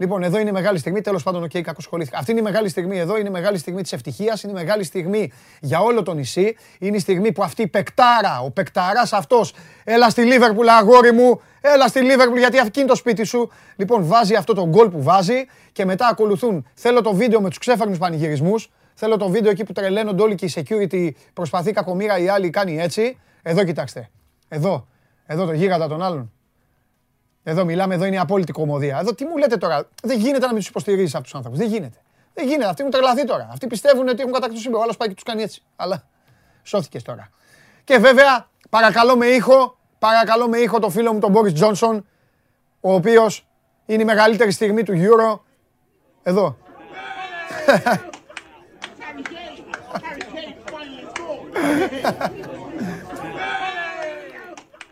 Λοιπόν, 0.00 0.22
εδώ 0.22 0.38
είναι 0.38 0.48
η 0.48 0.52
μεγάλη 0.52 0.78
στιγμή. 0.78 1.00
Τέλος 1.00 1.22
πάντων, 1.22 1.42
οκ, 1.42 1.50
okay, 1.54 1.60
κακώς 1.60 1.76
ασχολήθηκα. 1.76 2.18
Αυτή 2.18 2.30
είναι 2.30 2.40
η 2.40 2.42
μεγάλη 2.42 2.68
στιγμή 2.68 2.98
εδώ. 2.98 3.18
Είναι 3.18 3.28
η 3.28 3.32
μεγάλη 3.32 3.58
στιγμή 3.58 3.82
της 3.82 3.92
ευτυχίας. 3.92 4.42
Είναι 4.42 4.52
η 4.52 4.54
μεγάλη 4.54 4.84
στιγμή 4.84 5.32
για 5.60 5.80
όλο 5.80 6.02
το 6.02 6.14
νησί. 6.14 6.56
Είναι 6.78 6.96
η 6.96 7.00
στιγμή 7.00 7.32
που 7.32 7.42
αυτή 7.42 7.62
η 7.62 7.66
παιχτάρα, 7.66 8.40
ο 8.44 8.50
παιχταράς 8.50 9.08
αυτός, 9.12 9.54
έλα 9.84 10.10
στη 10.10 10.22
Λίβερπουλ, 10.22 10.68
αγόρι 10.68 11.12
μου, 11.12 11.40
έλα 11.60 11.88
στη 11.88 12.00
Λίβερπουλ, 12.00 12.38
γιατί 12.38 12.58
αυτή 12.58 12.78
είναι 12.78 12.88
το 12.88 12.94
σπίτι 12.94 13.24
σου. 13.24 13.50
Λοιπόν, 13.76 14.06
βάζει 14.06 14.34
αυτό 14.34 14.54
το 14.54 14.68
γκολ 14.68 14.88
που 14.88 15.02
βάζει 15.02 15.46
και 15.72 15.84
μετά 15.84 16.06
ακολουθούν. 16.06 16.66
Θέλω 16.74 17.00
το 17.00 17.14
βίντεο 17.14 17.40
με 17.40 17.48
τους 17.48 17.58
ξέφαρνου 17.58 17.96
πανηγυρισμούς. 17.96 18.70
Θέλω 18.94 19.16
το 19.16 19.28
βίντεο 19.28 19.50
εκεί 19.50 19.64
που 19.64 19.72
τρελαίνονται 19.72 20.22
όλοι 20.22 20.34
και 20.34 20.44
η 20.44 20.52
security 20.54 21.10
προσπαθεί 21.32 21.72
κακομοίρα, 21.72 22.18
η 22.18 22.28
άλλη 22.28 22.50
κάνει 22.50 22.80
έτσι. 22.80 23.18
Εδώ 23.42 23.64
κοιτάξτε. 23.64 24.10
Εδώ. 24.48 24.86
Εδώ 25.26 25.44
το 25.44 25.52
γίγαντα 25.52 25.88
των 25.88 26.02
άλλων. 26.02 26.32
Εδώ 27.48 27.64
μιλάμε, 27.64 27.94
εδώ 27.94 28.04
είναι 28.04 28.16
η 28.16 28.18
απόλυτη 28.18 28.52
κομμωδία. 28.52 28.98
Εδώ 28.98 29.14
τι 29.14 29.24
μου 29.24 29.36
λέτε 29.36 29.56
τώρα; 29.56 29.88
Δεν 30.02 30.18
γίνεται 30.18 30.46
να 30.46 30.52
μην 30.52 30.56
τους 30.56 30.68
υποστηρίζεις 30.68 31.14
αυτούς 31.14 31.30
τους 31.30 31.34
άνθρωπου. 31.34 31.58
Δεν 31.58 31.68
γίνεται. 31.68 31.98
Δεν 32.34 32.46
γίνεται. 32.46 32.68
Αυτοί 32.68 32.82
μου 32.82 32.88
τρελαθεί 32.88 33.24
τώρα. 33.24 33.48
Αυτοί 33.52 33.66
πιστεύουν 33.66 34.08
ότι 34.08 34.20
έχουν 34.20 34.32
κατακτήσει 34.32 34.62
σύμπαν. 34.62 34.80
Ο 34.80 34.82
άλλος 34.82 34.96
πάει 34.96 35.08
και 35.08 35.14
τους 35.14 35.22
κάνει 35.22 35.42
έτσι. 35.42 35.62
Αλλά 35.76 36.02
σώθηκες 36.62 37.02
τώρα. 37.02 37.30
Και 37.84 37.98
βέβαια, 37.98 38.48
παρακαλώ 38.70 39.16
με 39.16 39.26
ήχο, 39.26 39.78
παρακαλώ 39.98 40.48
με 40.48 40.58
ήχο 40.58 40.78
το 40.78 40.90
φίλο 40.90 41.12
μου 41.12 41.18
τον 41.18 41.30
Μπόρι 41.30 41.52
Τζόνσον, 41.52 42.06
ο 42.80 42.94
οποίος 42.94 43.46
είναι 43.86 44.02
η 44.02 44.04
μεγαλύτερη 44.04 44.50
στιγμή 44.50 44.82
του 44.82 44.92
Euro. 44.92 45.40
Εδώ. 46.22 46.56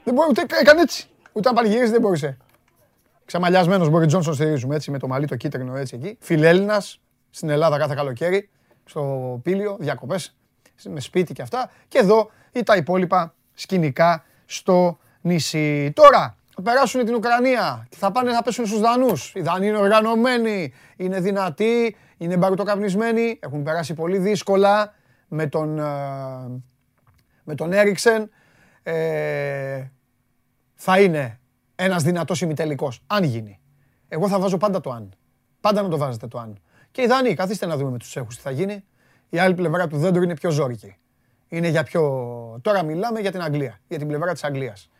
Δεν 0.04 0.14
μπορεί 0.14 0.28
ούτε 0.28 0.46
έκανε 0.60 0.80
έτσι. 0.80 1.08
Ούτε 1.32 1.48
αν 1.48 1.54
πανηγυρίζεις 1.54 1.90
δεν 1.90 2.00
μπορούσε. 2.00 2.36
Ξαμαλιασμένος 3.26 3.88
Μπόρι 3.88 4.06
Τζόνσον 4.06 4.34
στηρίζουμε 4.34 4.74
έτσι 4.74 4.90
με 4.90 4.98
το 4.98 5.06
μαλλί 5.06 5.26
το 5.26 5.36
κίτρινο 5.36 5.76
έτσι 5.76 5.96
εκεί. 5.96 6.16
Φιλέλληνας 6.20 7.00
στην 7.30 7.48
Ελλάδα 7.48 7.78
κάθε 7.78 7.94
καλοκαίρι. 7.94 8.48
Στο 8.84 9.40
πήλιο, 9.42 9.76
διακοπές, 9.80 10.36
με 10.84 11.00
σπίτι 11.00 11.32
και 11.32 11.42
αυτά. 11.42 11.70
Και 11.88 11.98
εδώ 11.98 12.30
ή 12.52 12.62
τα 12.62 12.76
υπόλοιπα 12.76 13.34
σκηνικά 13.54 14.24
στο 14.44 14.98
νησί. 15.20 15.92
Τώρα 15.94 16.36
θα 16.54 16.62
περάσουν 16.62 17.04
την 17.04 17.14
Ουκρανία 17.14 17.86
και 17.88 17.96
θα 17.96 18.12
πάνε 18.12 18.32
να 18.32 18.42
πέσουν 18.42 18.66
στους 18.66 18.80
Δανούς. 18.80 19.32
Οι 19.34 19.40
Δανείοι 19.40 19.68
είναι 19.70 19.78
οργανωμένοι, 19.78 20.72
είναι 20.96 21.20
δυνατοί, 21.20 21.96
είναι 22.16 22.36
μπαρουτοκαπνισμένοι, 22.36 23.38
έχουν 23.42 23.62
περάσει 23.62 23.94
πολύ 23.94 24.18
δύσκολα 24.18 24.94
με 25.28 25.46
τον, 25.46 25.78
ε, 25.78 25.82
με 27.44 27.54
τον 27.54 27.72
Έριξεν. 27.72 28.30
Ε, 28.82 29.84
θα 30.74 31.00
είναι 31.00 31.38
ένας 31.76 32.02
δυνατός 32.02 32.40
ημιτελικός, 32.40 33.00
αν 33.06 33.24
γίνει. 33.24 33.60
Εγώ 34.08 34.28
θα 34.28 34.38
βάζω 34.38 34.56
πάντα 34.56 34.80
το 34.80 34.90
αν. 34.90 35.12
Πάντα 35.60 35.82
να 35.82 35.88
το 35.88 35.96
βάζετε 35.96 36.26
το 36.26 36.38
αν. 36.38 36.58
Και 36.90 37.02
οι 37.02 37.06
Δανείοι, 37.06 37.34
καθίστε 37.34 37.66
να 37.66 37.76
δούμε 37.76 37.90
με 37.90 37.98
τους 37.98 38.08
Τσέχους 38.08 38.36
τι 38.36 38.42
θα 38.42 38.50
γίνει. 38.50 38.84
Η 39.28 39.38
άλλη 39.38 39.54
πλευρά 39.54 39.86
του 39.86 39.98
δέντρου 39.98 40.22
είναι 40.22 40.34
πιο 40.34 40.50
ζόρικη. 40.50 40.96
Είναι 41.48 41.68
για 41.68 41.82
πιο... 41.82 42.02
Τώρα 42.62 42.82
μιλάμε 42.82 43.20
για 43.20 43.30
την 43.30 43.42
Αγγλία, 43.42 43.80
για 43.88 43.98
την 43.98 44.08
πλευρά 44.08 44.32
της 44.32 44.44
Αγγλίας. 44.44 44.90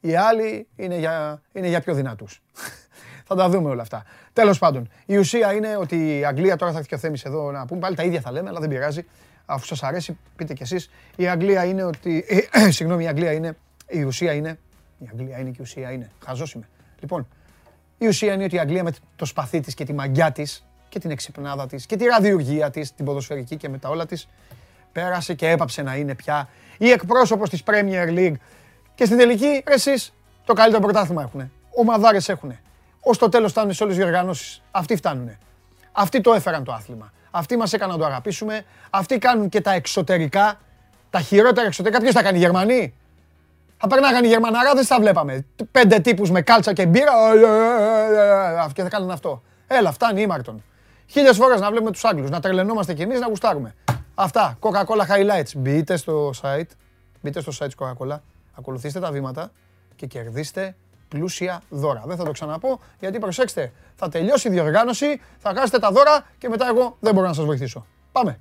Οι 0.00 0.14
άλλοι 0.14 0.68
είναι 0.76 0.98
για, 0.98 1.42
είναι 1.52 1.68
για 1.68 1.80
πιο 1.80 1.94
δυνατούς. 1.94 2.42
θα 3.28 3.34
τα 3.34 3.48
δούμε 3.48 3.70
όλα 3.70 3.82
αυτά. 3.82 4.04
Τέλος 4.32 4.58
πάντων, 4.58 4.88
η 5.06 5.16
ουσία 5.16 5.52
είναι 5.52 5.76
ότι 5.76 6.18
η 6.18 6.24
Αγγλία 6.24 6.56
τώρα 6.56 6.70
θα 6.72 6.78
έρθει 6.78 6.88
και 6.88 6.94
ο 6.94 6.98
Θέμης 6.98 7.24
εδώ 7.24 7.50
να 7.50 7.66
πούμε 7.66 7.80
πάλι 7.80 7.96
τα 7.96 8.02
ίδια 8.02 8.20
θα 8.20 8.32
λέμε, 8.32 8.48
αλλά 8.48 8.60
δεν 8.60 8.68
πειράζει. 8.68 9.06
Αφού 9.46 9.66
σας 9.66 9.82
αρέσει, 9.82 10.18
πείτε 10.36 10.54
κι 10.54 10.62
εσείς. 10.62 10.90
Η 11.16 11.28
Αγγλία 11.28 11.64
είναι 11.64 11.82
ότι... 11.82 12.24
Συγγνώμη, 12.76 13.04
η 13.04 13.06
Αγγλία 13.06 13.32
είναι... 13.32 13.56
Η 13.88 14.02
ουσία 14.02 14.32
είναι 14.32 14.58
η 15.00 15.08
Αγγλία 15.12 15.38
είναι 15.38 15.50
και 15.50 15.56
η 15.58 15.62
ουσία 15.62 15.92
είναι. 15.92 16.10
Χαζός 16.24 16.52
είμαι. 16.52 16.68
Λοιπόν, 17.00 17.28
η 17.98 18.06
ουσία 18.06 18.32
είναι 18.32 18.44
ότι 18.44 18.54
η 18.54 18.58
Αγγλία 18.58 18.82
με 18.82 18.92
το 19.16 19.24
σπαθί 19.24 19.60
της 19.60 19.74
και 19.74 19.84
τη 19.84 19.92
μαγιά 19.92 20.32
της 20.32 20.66
και 20.88 20.98
την 20.98 21.10
εξυπνάδα 21.10 21.66
της 21.66 21.86
και 21.86 21.96
τη 21.96 22.04
ραδιουργία 22.04 22.70
της, 22.70 22.94
την 22.94 23.04
ποδοσφαιρική 23.04 23.56
και 23.56 23.68
με 23.68 23.78
τα 23.78 23.88
όλα 23.88 24.06
της, 24.06 24.28
πέρασε 24.92 25.34
και 25.34 25.48
έπαψε 25.48 25.82
να 25.82 25.96
είναι 25.96 26.14
πια 26.14 26.48
η 26.78 26.90
εκπρόσωπος 26.90 27.50
της 27.50 27.62
Premier 27.66 28.08
League. 28.08 28.34
Και 28.94 29.04
στην 29.04 29.18
τελική, 29.18 29.62
εσείς 29.66 30.12
το 30.44 30.52
καλύτερο 30.52 30.82
πρωτάθλημα 30.82 31.22
έχουν. 31.22 31.50
Ομαδάρες 31.70 32.28
έχουν. 32.28 32.58
Ω 33.00 33.16
το 33.16 33.28
τέλος 33.28 33.50
φτάνουν 33.50 33.72
σε 33.72 33.82
όλες 33.82 33.96
τις 33.96 34.04
διοργανώσεις. 34.04 34.62
Αυτοί 34.70 34.96
φτάνουν. 34.96 35.38
Αυτοί 35.92 36.20
το 36.20 36.32
έφεραν 36.32 36.64
το 36.64 36.72
άθλημα. 36.72 37.12
Αυτοί 37.30 37.56
μας 37.56 37.72
έκαναν 37.72 37.96
να 37.96 38.02
το 38.02 38.08
αγαπήσουμε. 38.10 38.64
Αυτοί 38.90 39.18
κάνουν 39.18 39.48
και 39.48 39.60
τα 39.60 39.72
εξωτερικά. 39.72 40.60
Τα 41.10 41.20
χειρότερα 41.20 41.66
εξωτερικά. 41.66 42.00
Ποιος 42.00 42.14
τα 42.14 42.22
κάνει, 42.22 42.38
οι 42.38 42.40
Γερμανοί; 42.40 42.94
Θα 43.82 43.86
περνάγανε 43.88 44.26
οι 44.26 44.30
Γερμαναράδες, 44.30 44.86
θα 44.86 45.00
βλέπαμε. 45.00 45.46
Πέντε 45.70 45.98
τύπους 45.98 46.30
με 46.30 46.42
κάλτσα 46.42 46.72
και 46.72 46.86
μπύρα 46.86 47.12
και 48.72 48.82
θα 48.82 48.88
κάνουν 48.88 49.10
αυτό. 49.10 49.42
Έλα, 49.66 49.92
φτάνει 49.92 50.22
ήμαρτον. 50.22 50.62
Χίλιες 51.06 51.36
φορές 51.36 51.60
να 51.60 51.70
βλέπουμε 51.70 51.90
τους 51.90 52.04
Άγγλους, 52.04 52.30
να 52.30 52.40
τρελαινόμαστε 52.40 52.94
κι 52.94 53.02
εμείς, 53.02 53.20
να 53.20 53.26
γουστάρουμε. 53.26 53.74
Αυτά, 54.14 54.58
Coca-Cola 54.60 55.06
Highlights. 55.10 55.50
Μπείτε 55.56 55.96
στο 55.96 56.30
site, 56.42 56.70
μπείτε 57.20 57.40
στο 57.40 57.52
site 57.58 57.66
της 57.66 57.74
Coca-Cola, 57.78 58.18
ακολουθήστε 58.58 59.00
τα 59.00 59.10
βήματα 59.10 59.50
και 59.96 60.06
κερδίστε 60.06 60.76
πλούσια 61.08 61.62
δώρα. 61.68 62.02
Δεν 62.06 62.16
θα 62.16 62.24
το 62.24 62.30
ξαναπώ, 62.30 62.80
γιατί 63.00 63.18
προσέξτε, 63.18 63.72
θα 63.94 64.08
τελειώσει 64.08 64.48
η 64.48 64.50
διοργάνωση, 64.50 65.20
θα 65.38 65.52
χάσετε 65.56 65.78
τα 65.78 65.90
δώρα 65.90 66.26
και 66.38 66.48
μετά 66.48 66.66
εγώ 66.68 66.96
δεν 67.00 67.14
μπορώ 67.14 67.26
να 67.26 67.32
σας 67.32 67.44
βοηθήσω. 67.44 67.86
Πάμε. 68.12 68.40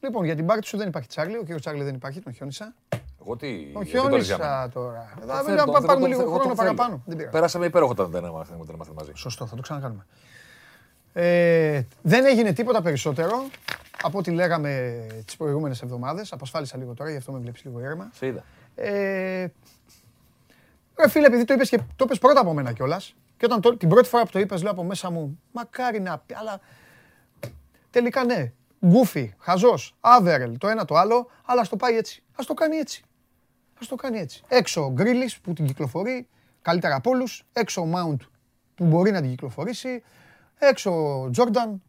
Λοιπόν, 0.00 0.24
για 0.24 0.36
την 0.36 0.46
πάρτι 0.46 0.66
σου 0.66 0.76
δεν 0.76 0.88
υπάρχει 0.88 1.08
Τσάρλι. 1.08 1.36
Ο 1.36 1.40
κύριος 1.40 1.60
Τσάρλι 1.60 1.82
δεν 1.82 1.94
υπάρχει, 1.94 2.20
τον 2.20 2.32
χιόνισα. 2.32 2.74
Εγώ 3.20 3.36
τι. 3.36 3.70
Τον 3.72 3.84
χιόνισα 3.84 4.68
τώρα. 4.72 5.12
Θα 5.72 5.82
πάρουμε 5.86 6.08
λίγο 6.08 6.32
χρόνο 6.32 6.54
παραπάνω. 6.54 7.04
Πέρασαμε 7.30 7.66
υπέροχο 7.66 7.90
όταν 7.90 8.10
δεν 8.10 8.24
είμαστε 8.24 8.92
μαζί. 8.94 9.12
Σωστό, 9.14 9.46
θα 9.46 9.56
το 9.56 9.62
ξανακάνουμε. 9.62 10.06
Ε, 11.12 11.82
δεν 12.02 12.24
έγινε 12.24 12.52
τίποτα 12.52 12.82
περισσότερο 12.82 13.46
από 14.02 14.18
ό,τι 14.18 14.30
λέγαμε 14.30 15.00
τις 15.24 15.36
προηγούμενες 15.36 15.82
εβδομάδες. 15.82 16.32
Απασφάλισα 16.32 16.76
λίγο 16.76 16.94
τώρα, 16.94 17.10
γι' 17.10 17.16
αυτό 17.16 17.32
με 17.32 17.38
βλέπεις 17.38 17.64
λίγο 17.64 17.80
ήρεμα. 17.80 18.10
Σε 18.12 18.26
είδα. 18.26 18.44
Ε, 18.74 19.46
ρε 20.98 21.08
φίλε, 21.08 21.26
επειδή 21.26 21.44
το 21.44 21.54
είπες 21.54 21.68
και 21.68 21.78
το 21.96 22.04
είπες 22.04 22.18
πρώτα 22.18 22.40
από 22.40 22.52
μένα 22.52 22.72
κιόλας. 22.72 23.14
Και 23.36 23.44
όταν 23.44 23.60
το, 23.60 23.76
την 23.76 23.88
πρώτη 23.88 24.08
φορά 24.08 24.22
που 24.22 24.30
το 24.30 24.38
είπες, 24.38 24.62
λέω 24.62 24.70
από 24.72 24.84
μέσα 24.84 25.10
μου, 25.10 25.40
μακάρι 25.52 26.00
να 26.00 26.18
πει, 26.18 26.34
αλλά 26.34 26.60
τελικά 27.90 28.24
ναι 28.24 28.52
γκούφι, 28.86 29.34
χαζός, 29.38 29.96
άβερελ, 30.00 30.58
το 30.58 30.68
ένα 30.68 30.84
το 30.84 30.96
άλλο, 30.96 31.30
αλλά 31.44 31.60
ας 31.60 31.68
το 31.68 31.76
πάει 31.76 31.96
έτσι. 31.96 32.22
Α 32.32 32.44
το 32.46 32.54
κάνει 32.54 32.76
έτσι. 32.76 33.02
Α 33.74 33.86
το 33.88 33.94
κάνει 33.94 34.18
έτσι. 34.18 34.42
Έξω 34.48 34.84
ο 34.84 34.90
Γκρίλις 34.90 35.38
που 35.40 35.52
την 35.52 35.66
κυκλοφορεί, 35.66 36.28
καλύτερα 36.62 36.94
από 36.94 37.10
όλους. 37.10 37.44
Έξω 37.52 37.80
ο 37.80 37.86
Μάουντ 37.86 38.20
που 38.74 38.84
μπορεί 38.84 39.10
να 39.10 39.20
την 39.20 39.30
κυκλοφορήσει. 39.30 40.02
Έξω 40.58 41.20
ο 41.20 41.30
Τζόρνταν. 41.30 41.82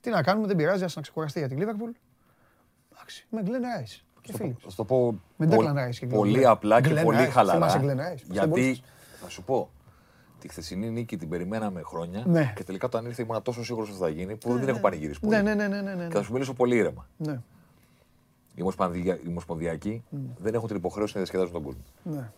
Τι 0.00 0.10
να 0.10 0.22
κάνουμε, 0.22 0.46
δεν 0.46 0.56
πειράζει, 0.56 0.84
ας 0.84 0.96
να 0.96 1.02
ξεκουραστεί 1.02 1.38
για 1.38 1.48
την 1.48 1.58
Λίβερπουλ. 1.58 1.90
Εντάξει, 2.92 3.26
με 3.30 3.42
Γκλεν 3.42 3.62
Ράι. 3.62 3.84
Θα 4.60 4.74
το 4.76 4.84
πω 4.84 5.20
πολύ 6.08 6.46
απλά 6.46 6.80
και 6.80 6.94
πολύ 6.94 7.26
χαλαρά. 7.26 8.14
Γιατί 8.30 8.82
θα 9.20 9.28
σου 9.28 9.42
πω, 9.42 9.70
Τη 10.46 10.52
χθεσινή 10.52 10.90
νίκη 10.90 11.16
την 11.16 11.28
περιμέναμε 11.28 11.82
χρόνια 11.82 12.24
ναι. 12.26 12.52
και 12.56 12.64
τελικά 12.64 12.86
όταν 12.86 13.06
ήρθε 13.06 13.22
ήμουν 13.22 13.42
τόσο 13.42 13.64
σίγουρος 13.64 13.88
ότι 13.88 13.98
θα 13.98 14.08
γίνει 14.08 14.36
που 14.36 14.48
δεν 14.48 14.56
την 14.56 14.64
ναι, 14.64 14.70
έχω 14.70 14.78
ναι. 14.78 14.82
πανηγυρίσει 14.82 15.20
πολύ. 15.20 15.34
Ναι, 15.34 15.42
ναι, 15.42 15.54
ναι, 15.54 15.80
ναι, 15.82 15.94
ναι, 15.94 16.06
Και 16.06 16.14
θα 16.14 16.22
σου 16.22 16.32
μιλήσω 16.32 16.54
πολύ 16.54 16.76
ήρεμα. 16.76 17.08
Ναι. 17.16 17.40
Οι, 18.54 18.62
Ομοσπονδιακοί 19.28 20.04
δεν 20.38 20.54
έχουν 20.54 20.66
την 20.66 20.76
υποχρέωση 20.76 21.12
να 21.14 21.20
διασκεδάζουν 21.20 21.52
τον 21.52 21.62
κόσμο. 21.62 21.82
Ναι. 22.02 22.30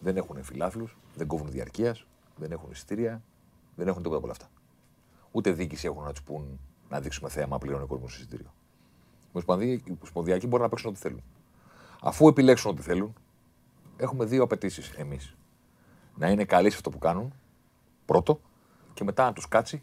Δεν 0.00 0.16
έχουν 0.16 0.42
φιλάθλους, 0.42 0.98
δεν 1.14 1.26
κόβουν 1.26 1.50
διαρκείας, 1.50 2.06
δεν 2.36 2.52
έχουν 2.52 2.70
εισιτήρια, 2.70 3.22
δεν 3.74 3.88
έχουν 3.88 4.02
τίποτα 4.02 4.16
από 4.16 4.26
όλα 4.26 4.34
αυτά. 4.40 4.50
Ούτε 5.30 5.50
δίκηση 5.50 5.86
έχουν 5.86 6.02
να 6.02 6.10
τους 6.10 6.22
πούν 6.22 6.60
να 6.88 7.00
δείξουμε 7.00 7.28
θέαμα 7.28 7.58
πλέον 7.58 7.82
ο 7.82 7.86
κόσμος 7.86 8.16
εισιτήριο. 8.16 8.52
Οι 9.32 9.82
Ομοσπονδιακοί 9.98 10.46
μπορούν 10.46 10.64
να 10.64 10.68
παίξουν 10.68 10.90
ό,τι 10.90 10.98
θέλουν. 10.98 11.22
Αφού 12.02 12.28
επιλέξουν 12.28 12.70
ό,τι 12.70 12.82
θέλουν, 12.82 13.14
έχουμε 13.96 14.24
δύο 14.24 14.42
απαιτήσεις 14.42 14.90
εμείς 14.90 15.36
να 16.18 16.30
είναι 16.30 16.44
καλοί 16.44 16.70
σε 16.70 16.76
αυτό 16.76 16.90
που 16.90 16.98
κάνουν, 16.98 17.32
πρώτο, 18.04 18.40
και 18.94 19.04
μετά 19.04 19.24
να 19.24 19.32
τους 19.32 19.48
κάτσει 19.48 19.82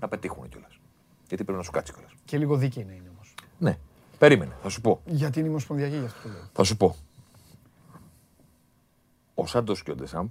να 0.00 0.08
πετύχουν 0.08 0.48
κιόλας. 0.48 0.80
Γιατί 1.28 1.44
πρέπει 1.44 1.58
να 1.58 1.64
σου 1.64 1.70
κάτσει 1.70 1.92
κιόλας. 1.92 2.12
Και 2.24 2.38
λίγο 2.38 2.56
δίκαιη 2.56 2.84
να 2.84 2.92
είναι 2.92 3.08
όμως. 3.08 3.34
Ναι. 3.58 3.78
Περίμενε, 4.18 4.56
θα 4.62 4.68
σου 4.68 4.80
πω. 4.80 5.00
Γιατί 5.04 5.40
είναι 5.40 5.48
ομοσπονδιακή 5.48 5.96
γι' 5.96 6.04
αυτό. 6.04 6.28
Θα 6.52 6.62
σου 6.62 6.76
πω. 6.76 6.96
Ο 9.34 9.46
Σάντος 9.46 9.82
και 9.82 9.90
ο 9.90 9.94
Ντεσάμπ, 9.94 10.28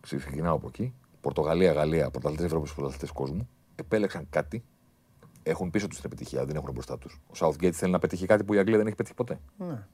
ξεκινάω 0.00 0.54
από 0.54 0.66
εκεί, 0.68 0.94
Πορτογαλία, 1.20 1.72
Γαλλία, 1.72 2.10
πρωταθλητές 2.10 2.46
Ευρώπης, 2.46 2.74
πρωταθλητές 2.74 3.10
κόσμου, 3.10 3.48
επέλεξαν 3.74 4.26
κάτι. 4.30 4.64
Έχουν 5.42 5.70
πίσω 5.70 5.88
τους 5.88 6.00
την 6.00 6.10
επιτυχία, 6.12 6.44
δεν 6.44 6.56
έχουν 6.56 6.72
μπροστά 6.72 6.98
τους. 6.98 7.20
Ο 7.26 7.32
Southgate 7.38 7.70
θέλει 7.70 7.92
να 7.92 7.98
πετύχει 7.98 8.26
κάτι 8.26 8.44
που 8.44 8.54
η 8.54 8.58
Αγγλία 8.58 8.76
δεν 8.76 8.86
έχει 8.86 8.96
πετύχει 8.96 9.14
ποτέ. 9.14 9.40
Ναι. 9.56 9.66
Δεν 9.66 9.86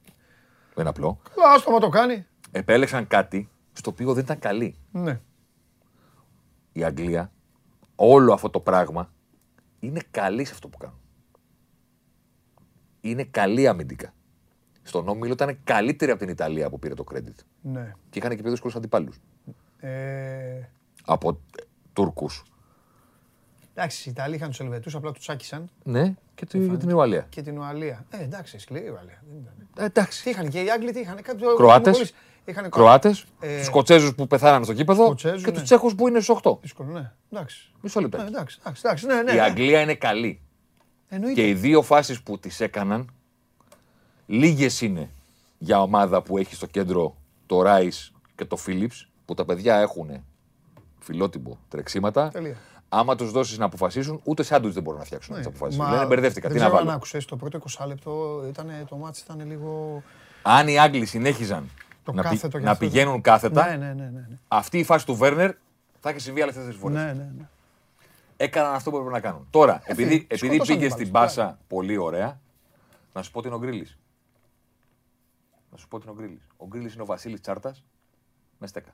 είναι 0.79 0.89
απλό. 0.89 1.21
Καλά, 1.35 1.81
το 1.81 1.89
κάνει. 1.89 2.27
Επέλεξαν 2.51 3.07
κάτι 3.07 3.49
στο 3.75 3.91
οποίο 3.91 4.13
δεν 4.15 4.25
ήταν 4.25 4.39
καλή. 4.39 4.75
Ναι. 4.93 5.21
Η 6.73 6.85
Αγγλία, 6.85 7.33
όλο 7.97 8.33
αυτό 8.33 8.51
το 8.51 8.61
πράγμα 8.61 9.13
είναι 9.81 10.01
καλή 10.11 10.45
σε 10.45 10.53
αυτό 10.53 10.69
που 10.69 10.79
κάνουν. 10.79 10.99
είναι 13.01 13.25
καλή 13.25 13.69
αμυντικά. 13.69 14.15
Στον 14.83 15.09
Όμιλο 15.09 15.33
ήταν 15.33 15.59
καλύτερη 15.65 16.11
από 16.11 16.21
την 16.21 16.29
Ιταλία 16.29 16.71
που 16.71 16.79
πήρε 16.79 16.95
το 16.95 17.05
credit. 17.13 17.35
Ναι. 17.63 17.93
Και 18.11 18.19
είχαν 18.19 18.37
και 18.37 18.43
πιο 18.43 18.51
δύσκολους 18.51 18.77
αντιπάλους. 18.77 19.21
Ε, 19.79 20.61
Από 21.05 21.29
ε, 21.31 21.63
Τούρκους. 21.93 22.43
εντάξει, 23.75 24.09
οι 24.09 24.13
Ιταλοί 24.17 24.35
είχαν 24.35 24.49
τους 24.49 24.61
Ελβετούς, 24.61 24.95
απλά 24.95 25.13
τους 25.13 25.21
τσάκισαν. 25.23 25.71
Ναι, 25.83 26.15
και 26.35 26.47
τη- 26.47 26.77
την 26.77 26.93
Ουαλία. 26.95 27.27
Και 27.29 27.43
την 27.43 27.59
Ουαλία. 27.59 28.07
Ε, 28.11 28.23
εντάξει, 28.23 28.59
σκληρή 28.59 28.87
η 28.87 28.91
Ουαλία. 28.91 29.23
Δεν 29.31 29.39
ήταν. 29.41 29.69
Ε, 29.79 29.85
εντάξει. 29.85 30.23
Τι 30.23 30.31
είχαν 30.31 30.49
και 30.49 30.63
οι 30.63 30.71
Άγγλοι, 30.71 30.93
τι 30.93 31.01
είχαν. 31.01 31.23
Κάποιο, 31.23 31.55
Κροάτες. 31.55 32.13
Είχαν 32.45 32.71
Κροάτες, 32.71 33.25
Ε, 33.41 33.57
τους 33.57 33.67
Σκοτσέζους 33.67 34.15
που 34.15 34.27
πεθάνανε 34.27 34.65
στο 34.65 34.73
γήπεδο 34.73 35.05
Σκοτσέζους, 35.05 35.43
και 35.45 35.51
ναι. 35.51 35.57
του 35.57 35.63
Τσέχους 35.63 35.95
που 35.95 36.09
είναι 36.09 36.21
στους 36.21 36.37
8. 36.43 36.59
Δύσκολο, 36.61 36.91
ναι. 36.93 37.13
Εντάξει. 37.33 37.71
Μισό 37.81 38.01
Ναι, 38.01 38.07
λεπτό. 38.07 38.23
εντάξει, 38.27 38.59
εντάξει, 38.61 38.83
εντάξει, 38.85 39.07
ναι, 39.07 39.23
ναι. 39.23 39.33
Η 39.33 39.35
ναι. 39.35 39.41
Αγγλία 39.41 39.81
είναι 39.81 39.95
καλή. 39.95 40.41
Εννοείται. 41.09 41.41
Και 41.41 41.49
οι 41.49 41.55
δύο 41.55 41.83
φάσεις 41.83 42.23
που 42.23 42.39
τις 42.39 42.61
έκαναν, 42.61 43.11
λίγες 44.27 44.81
είναι 44.81 45.11
για 45.59 45.83
ομάδα 45.83 46.23
που 46.23 46.39
έχει 46.39 46.55
στο 46.55 46.67
κέντρο 46.67 47.17
το 47.47 47.63
Ράις 47.63 48.13
και 48.35 48.45
το 48.45 48.57
Φίλιπς, 48.57 49.09
που 49.25 49.35
τα 49.35 49.45
παιδιά 49.45 49.77
έχουν 49.77 50.25
φιλότιμο 50.99 51.59
τρεξίματα. 51.69 52.29
Τελεία. 52.29 52.57
Άμα 52.89 53.15
τους 53.17 53.31
δώσεις 53.31 53.59
να 53.59 53.65
αποφασίσουν, 53.65 54.21
ούτε 54.25 54.43
σάντουιτ 54.43 54.73
δεν 54.73 54.83
μπορούν 54.83 54.99
να 54.99 55.05
φτιάξουν 55.05 55.35
Ναι. 55.35 55.41
τι 55.41 55.47
αποφάσει. 55.49 55.79
Μα 55.79 55.91
Λένε 55.91 56.07
μπερδεύτηκα. 56.07 56.49
Δεν 56.49 56.57
Τι 56.57 56.63
να 56.63 56.69
ξέρω 56.69 56.79
αν 56.81 56.85
βάλω. 56.87 56.97
άκουσες, 56.97 57.25
το 57.25 57.37
πρώτο 57.37 57.59
20 57.79 57.87
λεπτό 57.87 58.45
ήταν, 58.49 58.71
το 58.89 58.97
μάτς 58.97 59.21
ήταν 59.21 59.47
λίγο... 59.47 60.03
Αν 60.43 60.69
οι 60.69 60.79
Άγγλοι 60.79 61.07
συνέχιζαν 61.07 61.71
Το 62.05 62.13
να, 62.13 62.23
πη- 62.23 62.31
κάθετο 62.31 62.59
και 62.59 62.65
να 62.65 62.71
αυτό. 62.71 62.85
πηγαίνουν 62.87 63.21
κάθετα, 63.21 63.65
Ναι, 63.71 63.77
ναι, 63.77 63.93
ναι, 63.93 64.03
ναι. 64.05 64.27
ναι. 64.29 64.39
αυτή 64.49 64.79
η 64.79 64.85
φάση 64.85 65.07
του 65.07 65.15
Βέρνερ 65.15 65.55
θα 66.01 66.09
έχει 66.11 66.19
συμβεί 66.21 66.43
άλλες 66.43 66.55
τέσσερις 66.55 66.77
φορές. 66.77 66.97
Ναι, 66.97 67.05
ναι, 67.13 67.31
ναι. 67.39 67.49
Έκαναν 68.37 68.75
αυτό 68.75 68.91
που 68.91 68.97
έπρεπε 68.97 69.15
να 69.15 69.21
κάνουν. 69.21 69.47
Τώρα, 69.51 69.83
επειδή, 69.85 70.15
επειδή 70.15 70.37
σκότωσαν 70.55 70.77
πήγε 70.77 70.87
την 70.89 70.97
στην 70.97 71.11
μπάλα. 71.11 71.27
πάσα 71.27 71.59
πολύ 71.69 71.97
ωραία, 71.97 72.41
να 73.13 73.23
σου 73.23 73.31
πω 73.31 73.41
τι 73.41 73.47
είναι 73.47 73.57
ο 73.57 73.59
Γκρίλης. 73.61 73.99
Να 75.71 75.77
σου 75.77 75.89
πω 75.89 75.99
τι 75.99 76.05
είναι 76.09 76.17
ο 76.19 76.23
Γκρίλης. 76.23 76.49
Ο 76.57 76.67
Γκρίλης 76.67 76.93
είναι 76.95 77.03
ο 77.03 77.07
Βασίλης 77.07 77.41
Τσάρτας 77.41 77.85
με 78.59 78.67
στέκα. 78.67 78.91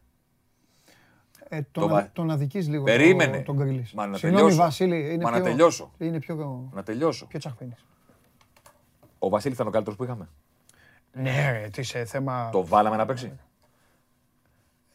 Ε, 1.49 1.63
Το 1.63 1.81
τον, 1.81 1.89
βα- 1.89 1.99
α- 1.99 2.11
τον 2.13 2.31
αδικείς 2.31 2.69
λίγο 2.69 2.85
Περίμενε. 2.85 3.37
το- 3.37 3.43
τον 3.43 3.57
Γκρίλης. 3.57 3.93
Μα 3.93 4.07
να 4.07 4.17
Συγγνώμη, 4.17 4.43
τελειώσω. 4.45 4.63
Βασίλη, 4.65 5.13
είναι 5.13 5.25
Μα 5.25 5.31
να 5.31 5.37
πιο, 5.37 5.45
τελειώσω. 5.45 5.93
Είναι 5.99 6.19
πιο, 6.19 6.69
Να 6.73 6.83
τελειώσω. 6.83 7.27
πιο 7.27 7.39
τσαχπίνης. 7.39 7.85
Ο 9.19 9.29
Βασίλης 9.29 9.55
ήταν 9.57 9.67
ο 9.67 9.71
καλύτερος 9.71 9.99
που 9.99 10.05
είχαμε. 10.05 10.29
Ναι, 11.13 11.51
ρε, 11.51 11.69
τι 11.69 11.83
σε 11.83 12.05
θέμα... 12.05 12.51
Το 12.51 12.67
βάλαμε 12.67 12.97
να 12.97 13.07
παίξει; 13.07 13.39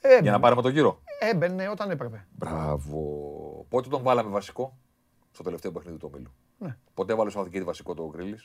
Έμπαινε, 0.01 0.22
Για 0.22 0.32
να 0.32 0.39
πάρουμε 0.39 0.61
τον 0.61 0.72
γύρο; 0.72 1.01
έμπαινε 1.20 1.70
όταν 1.70 1.91
έπρεπε. 1.91 2.26
Μπράβο. 2.32 2.99
Πότε 3.70 3.89
τον 3.89 4.03
βάλαμε 4.03 4.30
βασικό, 4.30 4.78
στο 5.32 5.43
τελευταίο 5.43 5.72
παιχνίδι 5.72 5.97
του 5.97 6.09
ομίλου. 6.13 6.32
Ναι. 6.57 6.78
Πότε 6.93 7.13
έβαλε 7.13 7.30
ο 7.30 7.34
Southgate 7.41 7.63
βασικό 7.63 7.93
το 7.93 8.09
Γκρίλη, 8.09 8.38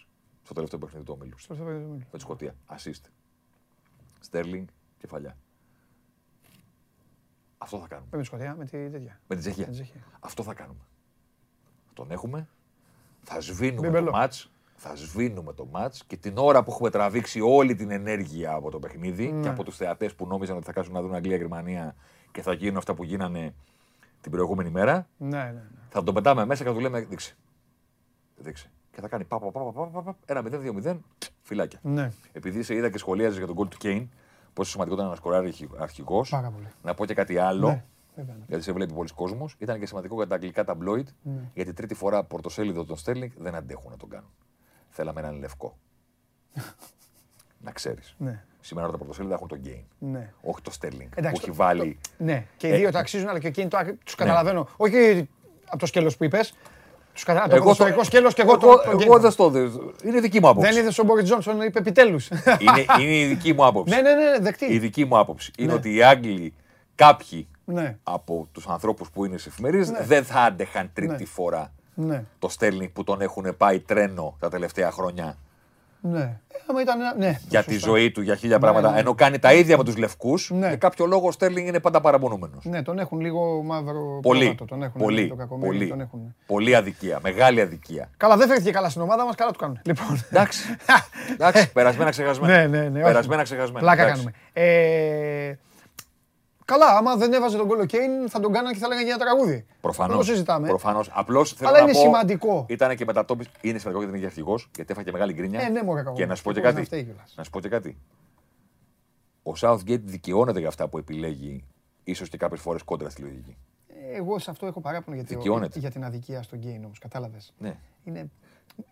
στο 0.43 0.55
τελευταίο 0.55 0.79
παιχνίδι 0.79 1.05
του 1.05 1.15
ομίλου. 1.19 1.39
Στο 1.39 1.55
δεύτερο 1.55 1.77
μήνυμα. 1.79 1.95
Με 1.95 2.19
τη 2.19 2.21
Σκωτία. 2.21 2.55
Assist. 2.67 3.05
Στέρλινγκ, 4.21 4.67
κεφαλιά. 4.99 5.37
Αυτό 7.59 7.79
θα 7.79 7.87
κάνουμε. 7.89 8.09
Με 8.13 8.19
τη 8.19 8.25
Σκοτία, 8.25 8.55
με 8.55 8.65
τη 8.65 8.91
τέτοια. 8.91 9.21
Με 9.27 9.35
την 9.35 9.39
Τσεχία. 9.39 9.67
Με 9.67 9.73
την 9.73 9.83
Τσεχία. 9.83 10.01
Αυτό 10.21 10.43
θα 10.43 10.55
κάνουμε. 10.55 10.81
Τον 11.93 12.11
έχουμε. 12.11 12.49
Θα 13.23 13.41
σβήνουμε 13.41 13.87
Μπιμπελό. 13.87 14.11
το 14.11 14.17
μάτς. 14.17 14.51
Θα 14.83 14.97
σβήνουμε 14.97 15.53
το 15.53 15.67
μάτς 15.71 16.05
και 16.05 16.17
την 16.17 16.39
ώρα 16.39 16.63
που 16.63 16.71
έχουμε 16.71 16.91
τραβήξει 16.91 17.41
όλη 17.41 17.75
την 17.75 17.91
ενέργεια 17.91 18.53
από 18.53 18.71
το 18.71 18.79
παιχνίδι 18.79 19.33
Ναι. 19.33 19.43
και 19.43 19.49
από 19.49 19.65
τους 19.65 19.77
θεατές 19.77 20.15
που 20.15 20.27
νόμιζαν 20.27 20.57
ότι 20.57 20.65
θα 20.67 20.73
κάτσουν 20.73 20.95
να 20.95 21.01
δουν 21.03 21.15
Αγγλία-Γερμανία 21.15 21.95
και 22.33 22.43
θα 22.43 22.53
γίνουν 22.53 22.77
αυτά 22.77 22.95
που 22.95 23.05
γίνανε 23.05 23.55
την 24.21 24.31
προηγούμενη 24.31 24.71
μέρα, 24.71 25.09
Ναι, 25.17 25.29
ναι, 25.29 25.51
ναι. 25.51 25.63
θα 25.89 26.03
τον 26.03 26.15
πετάμε 26.15 26.45
μέσα 26.45 26.63
και 26.63 26.69
θα 26.69 26.75
του 26.75 26.81
λέμε 26.81 27.01
δείξε. 27.01 27.37
Δείξε. 28.37 28.71
Και 28.93 29.01
θα 29.01 29.09
κάνει 29.09 29.25
πα, 29.25 29.39
πα, 29.39 29.51
πα, 29.51 29.61
πα, 29.73 29.87
πα, 29.87 30.03
πα, 30.03 30.17
ένα 30.27 30.43
0-2-0, 30.85 30.97
φυλάκια. 31.43 31.79
Ναι, 31.83 32.11
Επειδή 32.33 32.63
σε 32.63 32.75
είδα 32.75 32.91
και 32.91 32.99
σχολίαζες 32.99 33.37
για 33.37 33.47
τον 33.47 33.55
γκολ 33.55 33.69
του 33.69 33.77
Κέιν, 33.77 34.09
πόσο 34.53 34.71
σημαντικό 34.71 34.97
ήταν 34.97 35.09
να 35.09 35.15
σκοράρει 35.15 35.53
αρχηγός. 35.79 36.31
πάρα 36.31 36.51
πολύ. 36.51 36.67
Να 36.83 36.95
πω 36.95 37.05
και 37.07 37.15
κάτι 37.15 37.39
άλλο. 37.39 37.69
Ναι, 37.69 37.85
βέβαια. 38.17 38.35
ναι. 38.35 38.45
Γιατί 38.49 38.65
σε 38.65 38.73
βλέπει 38.73 38.93
πολλοί 38.93 39.09
κόσμος. 39.15 39.55
Ήταν 39.59 39.79
και 39.79 39.87
σημαντικό 39.87 40.15
για 40.15 40.27
τα 40.27 40.35
αγγλικά 40.35 40.65
ταμπλόιτ. 40.65 41.09
Ναι. 41.23 41.51
Γιατί 41.55 41.73
τρίτη 41.73 41.95
φορά 41.95 42.25
πορτοσέλιδο 42.25 42.85
των 42.85 42.97
Στέρλινγκ 42.97 43.31
δεν 43.39 43.55
αντέχουν 43.55 43.91
να 43.91 43.97
τον 43.97 44.09
κάνουν. 44.09 44.31
Θέλαμε 45.01 45.21
έναν 45.21 45.39
λευκό. 45.39 45.77
να 47.61 47.71
ξέρεις. 47.71 48.15
Ναι, 48.19 48.43
Σήμερα 48.61 48.87
όλα 48.87 48.93
τα 48.93 48.99
πορτοσέλιδα 48.99 49.35
έχουν 49.35 49.49
τον 49.49 49.59
Γκέιν. 49.59 49.83
ναι. 49.99 50.33
Όχι 50.43 50.63
το 50.63 50.71
Στέρλινγκ. 50.71 51.09
Που 51.09 51.15
Εντάξει, 51.19 51.37
έχει 51.41 51.51
το- 51.51 51.57
βάλει. 51.57 51.99
Ναι, 52.19 52.47
και 52.57 52.67
οι 52.69 52.73
Ε, 52.73 52.77
δύο 52.77 52.91
τα 52.91 52.99
αξίζουν, 52.99 53.29
αλλά 53.29 53.39
και 53.39 53.47
εκείνοι 53.49 53.69
το, 53.69 53.79
τους 54.05 54.15
καταλαβαίνω. 54.15 54.69
Όχι 54.77 55.29
από 55.67 55.79
το 55.79 55.87
σκέλος 55.87 56.17
που 56.17 56.25
είπες, 56.25 56.55
τους 57.13 57.23
καταλαβαίνω. 57.25 57.57
Το 57.61 57.65
Εγώ, 57.65 57.65
το, 57.65 57.77
ποδοσφαιρικό 57.77 58.05
σκέλος 58.05 58.35
και 58.35 58.43
εγώ 58.43 58.59
το... 58.59 58.67
εγώ, 58.67 58.97
το 58.97 59.03
εγώ 59.03 59.15
game. 59.15 59.21
δεν 59.21 59.31
στο. 59.31 59.53
Είναι 60.05 60.21
δική 60.21 60.41
μου 60.41 60.49
άποψη. 60.49 60.71
Δεν 60.73 60.81
είδες 60.81 60.99
ο 60.99 61.05
Μπόρι 61.05 61.23
Τζόνσον, 61.23 61.61
είπε 61.61 61.79
επιτέλους. 61.79 62.29
είναι, 62.29 62.85
είναι 63.01 63.17
η 63.17 63.27
δική 63.27 63.53
μου 63.53 63.67
άποψη. 63.67 63.95
Ναι, 63.95 64.01
ναι, 64.03 64.15
ναι, 64.15 64.37
Η 64.39 64.41
δεκτή. 64.41 64.79
δική 64.79 65.05
μου 65.05 65.19
άποψη 65.19 65.51
είναι 65.59 65.69
Ναι. 65.73 65.75
ότι 65.79 65.95
οι 65.95 66.03
Άγγλοι, 66.03 66.55
κάποιοι 66.95 67.49
Ναι, 67.65 67.99
από 68.03 68.49
τους 68.53 68.67
ανθρώπους 68.67 69.11
που 69.11 69.25
είναι 69.25 69.37
στι 69.39 69.49
εφημερίδες, 69.49 69.91
Ναι. 69.91 70.01
δεν 70.03 70.25
θα 70.25 70.41
άντεχαν 70.41 70.91
τρίτη 70.93 71.13
Ναι. 71.13 71.25
φορά 71.25 71.73
ναι, 72.07 72.23
το 72.39 72.49
Στέρλινγκ 72.49 72.89
που 72.93 73.05
τον 73.05 73.21
έχουν 73.21 73.55
πάει 73.57 73.81
τρένο 73.81 74.37
τα 74.39 74.49
τελευταία 74.49 74.91
χρόνια 74.91 75.37
ναι. 76.03 76.21
Ε, 76.21 76.59
Άμα 76.71 76.81
ήταν, 76.81 77.01
ένα- 77.01 77.15
ναι. 77.19 77.39
για 77.49 77.63
τη 77.63 77.73
σωστά. 77.73 77.89
ζωή 77.89 78.11
του, 78.11 78.21
για 78.23 78.35
χίλια 78.35 78.59
πράγματα. 78.59 78.91
ναι. 78.91 78.99
Ενώ 78.99 79.15
κάνει 79.15 79.39
τα 79.39 79.53
ίδια 79.53 79.77
με 79.77 79.85
τους 79.85 79.97
λευκούς, 79.97 80.51
Ναι. 80.51 80.67
για 80.69 80.77
κάποιο 80.77 81.07
λόγο 81.07 81.27
ο 81.27 81.31
Στέρλινγκ 81.33 81.67
είναι 81.67 81.81
πάντα 81.81 82.01
παραπονούμενος. 82.01 82.65
Ναι, 82.65 82.83
τον 82.83 82.99
έχουν 82.99 83.21
λίγο 83.21 83.63
μαύρο 83.63 84.19
Πολύ. 84.23 84.39
πρόβατο, 84.41 84.65
τον 84.65 84.83
έχουν, 84.83 85.01
πολύ, 85.01 85.29
το 85.29 85.35
κακομοίρι, 85.35 85.67
πολύ, 85.69 85.89
τον 85.89 86.01
έχουν. 86.01 86.35
πολύ 86.47 86.75
αδικία. 86.77 87.19
Μεγάλη 87.23 87.61
αδικία. 87.61 88.11
Καλά, 88.17 88.37
δεν 88.37 88.49
φέρθηκε 88.49 88.71
καλά 88.71 88.89
στην 88.89 89.03
ομάδα 89.03 89.25
μας, 89.25 89.35
καλά 89.35 89.51
του 89.51 89.59
κάνουν. 89.59 89.79
Λοιπόν, 89.85 90.25
Εντάξει. 90.31 90.61
Εντάξει, 91.33 91.73
περασμένα 91.73 92.11
ξεχασμένα. 92.11 92.57
ναι, 92.57 92.67
ναι, 92.67 92.89
ναι. 92.89 92.99
όχι. 92.99 93.03
Περασμένα 93.13 93.43
ξεχασμένα. 93.43 93.79
Πλάκα 93.81 94.03
Εντάξει. 94.03 94.23
κάνουμε. 94.23 94.37
Ε, 94.53 95.59
καλά, 96.73 96.97
άμα 96.97 97.17
δεν 97.17 97.33
έβαζε 97.33 97.57
τον 97.57 97.69
κόλλο 97.69 97.85
Κέιν, 97.85 98.29
θα 98.29 98.41
τον 98.41 98.53
κάνανε 98.53 98.73
και 98.73 98.79
θα 98.79 98.89
λέγανε 98.89 99.07
για 99.07 99.15
ένα 99.15 99.25
τραγούδι. 99.25 99.67
Προφανώς. 99.81 100.17
Δεν 100.17 100.27
το 100.27 100.33
συζητάμε. 100.33 100.69
Προφανώς. 100.69 101.11
Απλώς 101.13 101.53
θέλω 101.53 101.69
Αλλά 101.69 101.79
να 101.79 101.85
είναι 101.85 101.93
πω, 101.93 101.99
σημαντικό. 102.01 102.67
Ήταν 102.69 102.97
και 102.97 103.05
μετατόπιση. 103.05 103.51
Είναι 103.61 103.79
σημαντικό 103.79 104.03
γιατί 104.05 104.19
είναι 104.19 104.19
και 104.19 104.27
αρχηγός, 104.27 104.71
γιατί 104.75 104.93
έφαγε 104.93 105.13
μεγάλη 105.13 105.33
γκρίνια. 105.33 105.61
Ε, 105.61 105.69
ναι, 105.69 105.83
μωρέ, 105.83 106.03
κακό. 106.03 106.17
Και 106.17 106.27
να 106.27 106.35
σου 106.35 106.43
πω 106.43 106.53
και 106.53 106.61
Μπορεί 106.61 106.73
να 106.73 106.79
κάτι. 106.79 106.87
φταίει 106.87 107.05
κιόλας. 107.05 107.35
Να 107.37 107.45
σου 107.45 107.51
πω 107.51 107.61
και 107.61 107.69
κάτι. 107.69 107.97
Ο 109.43 109.53
Southgate 109.61 110.01
δικαιώνεται 110.05 110.59
για 110.59 110.69
αυτά 110.69 110.89
που 110.89 110.99
επιλέγει, 110.99 111.65
ίσως 112.05 112.29
και 112.29 112.37
κάποιες 112.37 112.61
φορές 112.61 112.83
κόντρα 112.83 113.11
στη 113.11 113.23
λογική. 113.23 113.57
Εγώ 114.15 114.39
σε 114.39 114.51
αυτό 114.51 114.67
έχω 114.67 114.81
παράπονο 114.81 115.17
γιατί 115.17 115.35
Δικαιώνεται. 115.35 115.79
για 115.79 115.91
την 115.91 116.05
αδικία 116.05 116.43
στον 116.43 116.59
Κέιν 116.59 116.85
όμως, 116.85 116.99
κατάλαβες. 116.99 117.53
Ναι. 117.59 117.77
Είναι... 118.05 118.31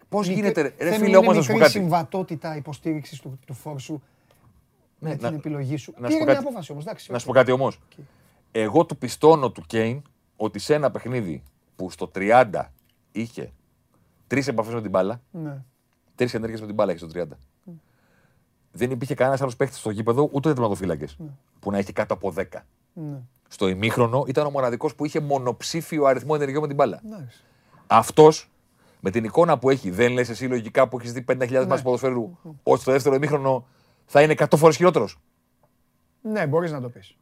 Πώς 0.09 0.29
μικρή- 0.29 0.43
γίνεται, 0.43 0.61
ρε, 0.61 0.69
ρε 0.69 0.75
θέλουν 0.77 0.95
φίλε, 0.95 1.09
είναι 1.09 1.17
όμως 1.17 1.33
να 1.33 1.41
σου 1.41 1.47
πω 1.47 1.53
μικρή 1.53 1.69
κάτι. 1.69 1.79
συμβατότητα 1.79 2.57
υποστήριξης 2.57 3.21
του, 3.21 3.39
του 3.47 3.55
φορ 3.55 3.81
σου 3.81 4.03
Ναι, 4.99 5.09
με 5.09 5.15
να- 5.21 5.29
την 5.29 5.39
επιλογή 5.39 5.77
σου. 5.77 5.93
να 5.99 5.99
σου 5.99 6.07
Πήρε 6.07 6.19
πω 6.19 6.25
μια 6.25 6.35
κάτι. 6.35 6.47
απόφαση 6.47 6.73
όμως, 6.73 6.85
εντάξει. 6.85 7.13
Να 7.13 7.19
σου 7.19 7.25
πω 7.25 7.31
οκ. 7.31 7.37
κάτι 7.37 7.51
όμως. 7.53 7.81
Εγώ 8.53 8.85
του 8.87 8.97
πιστώνω 8.97 9.51
του 9.51 9.63
Κέιν 9.67 10.03
ότι 10.37 10.59
σε 10.59 10.75
ένα 10.75 10.91
παιχνίδι 10.91 11.43
που 11.77 11.91
στο 11.91 12.11
30 12.15 12.73
είχε 13.13 13.53
τρεις 14.27 14.49
επαφές 14.49 14.75
με 14.75 14.81
την 14.81 14.91
μπάλα, 14.91 15.21
Ναι. 15.31 15.63
τρεις 16.15 16.35
ενέργειες 16.35 16.61
με 16.61 16.67
την 16.67 16.75
μπάλα 16.75 16.91
έχει 16.91 16.99
στο 16.99 17.09
30. 17.09 17.39
Δεν 18.73 18.91
υπήρχε 18.91 19.15
κανένας 19.15 19.41
άλλος 19.41 19.57
παίχτης 19.57 19.79
στο 19.79 19.91
γήπεδο, 19.91 20.29
ούτε 20.33 20.53
τερματοφύλακε, 20.53 21.07
που 21.61 21.71
να 21.71 21.79
έχει 21.79 21.93
κάτω 21.93 22.15
από 22.15 22.31
10. 22.31 22.65
Ναι. 22.93 23.21
Στο 23.49 23.69
ημίχρονο 23.69 24.25
ήταν 24.27 24.47
ο 24.47 24.51
μοναδικός 24.51 24.95
που 24.95 25.05
είχε 25.05 25.21
μονοψήφιο 25.21 26.05
αριθμό 26.05 26.33
ενεργειών 26.37 26.61
με 26.61 26.67
την 26.67 26.77
μπάλα. 26.77 27.01
Εντάξει. 27.07 27.45
Αυτός 27.87 28.51
με 29.01 29.11
την 29.11 29.25
εικόνα 29.25 29.59
που 29.59 29.71
έχει, 29.71 29.91
δεν 29.91 30.13
λες 30.13 30.29
εσύ 30.29 30.47
λογικά 30.47 30.89
που 30.89 30.99
έχεις 30.99 31.13
δει 31.13 31.25
50.000 31.29 31.51
ναι. 31.51 31.67
μάτς 31.67 31.83
ποδοσφαίρου, 31.83 32.37
ότι 32.63 32.81
στο 32.81 32.93
δεύτερο 32.93 33.15
ημίχρονο 33.15 33.67
θα 34.11 34.23
είναι 34.23 34.33
100 34.39 34.45
φορές 34.57 34.77
χειρότερος. 34.77 35.19
Ναι, 36.23 36.47
μπορείς 36.47 36.73
να 36.73 36.81
το 36.81 36.89
πεις. 36.89 37.17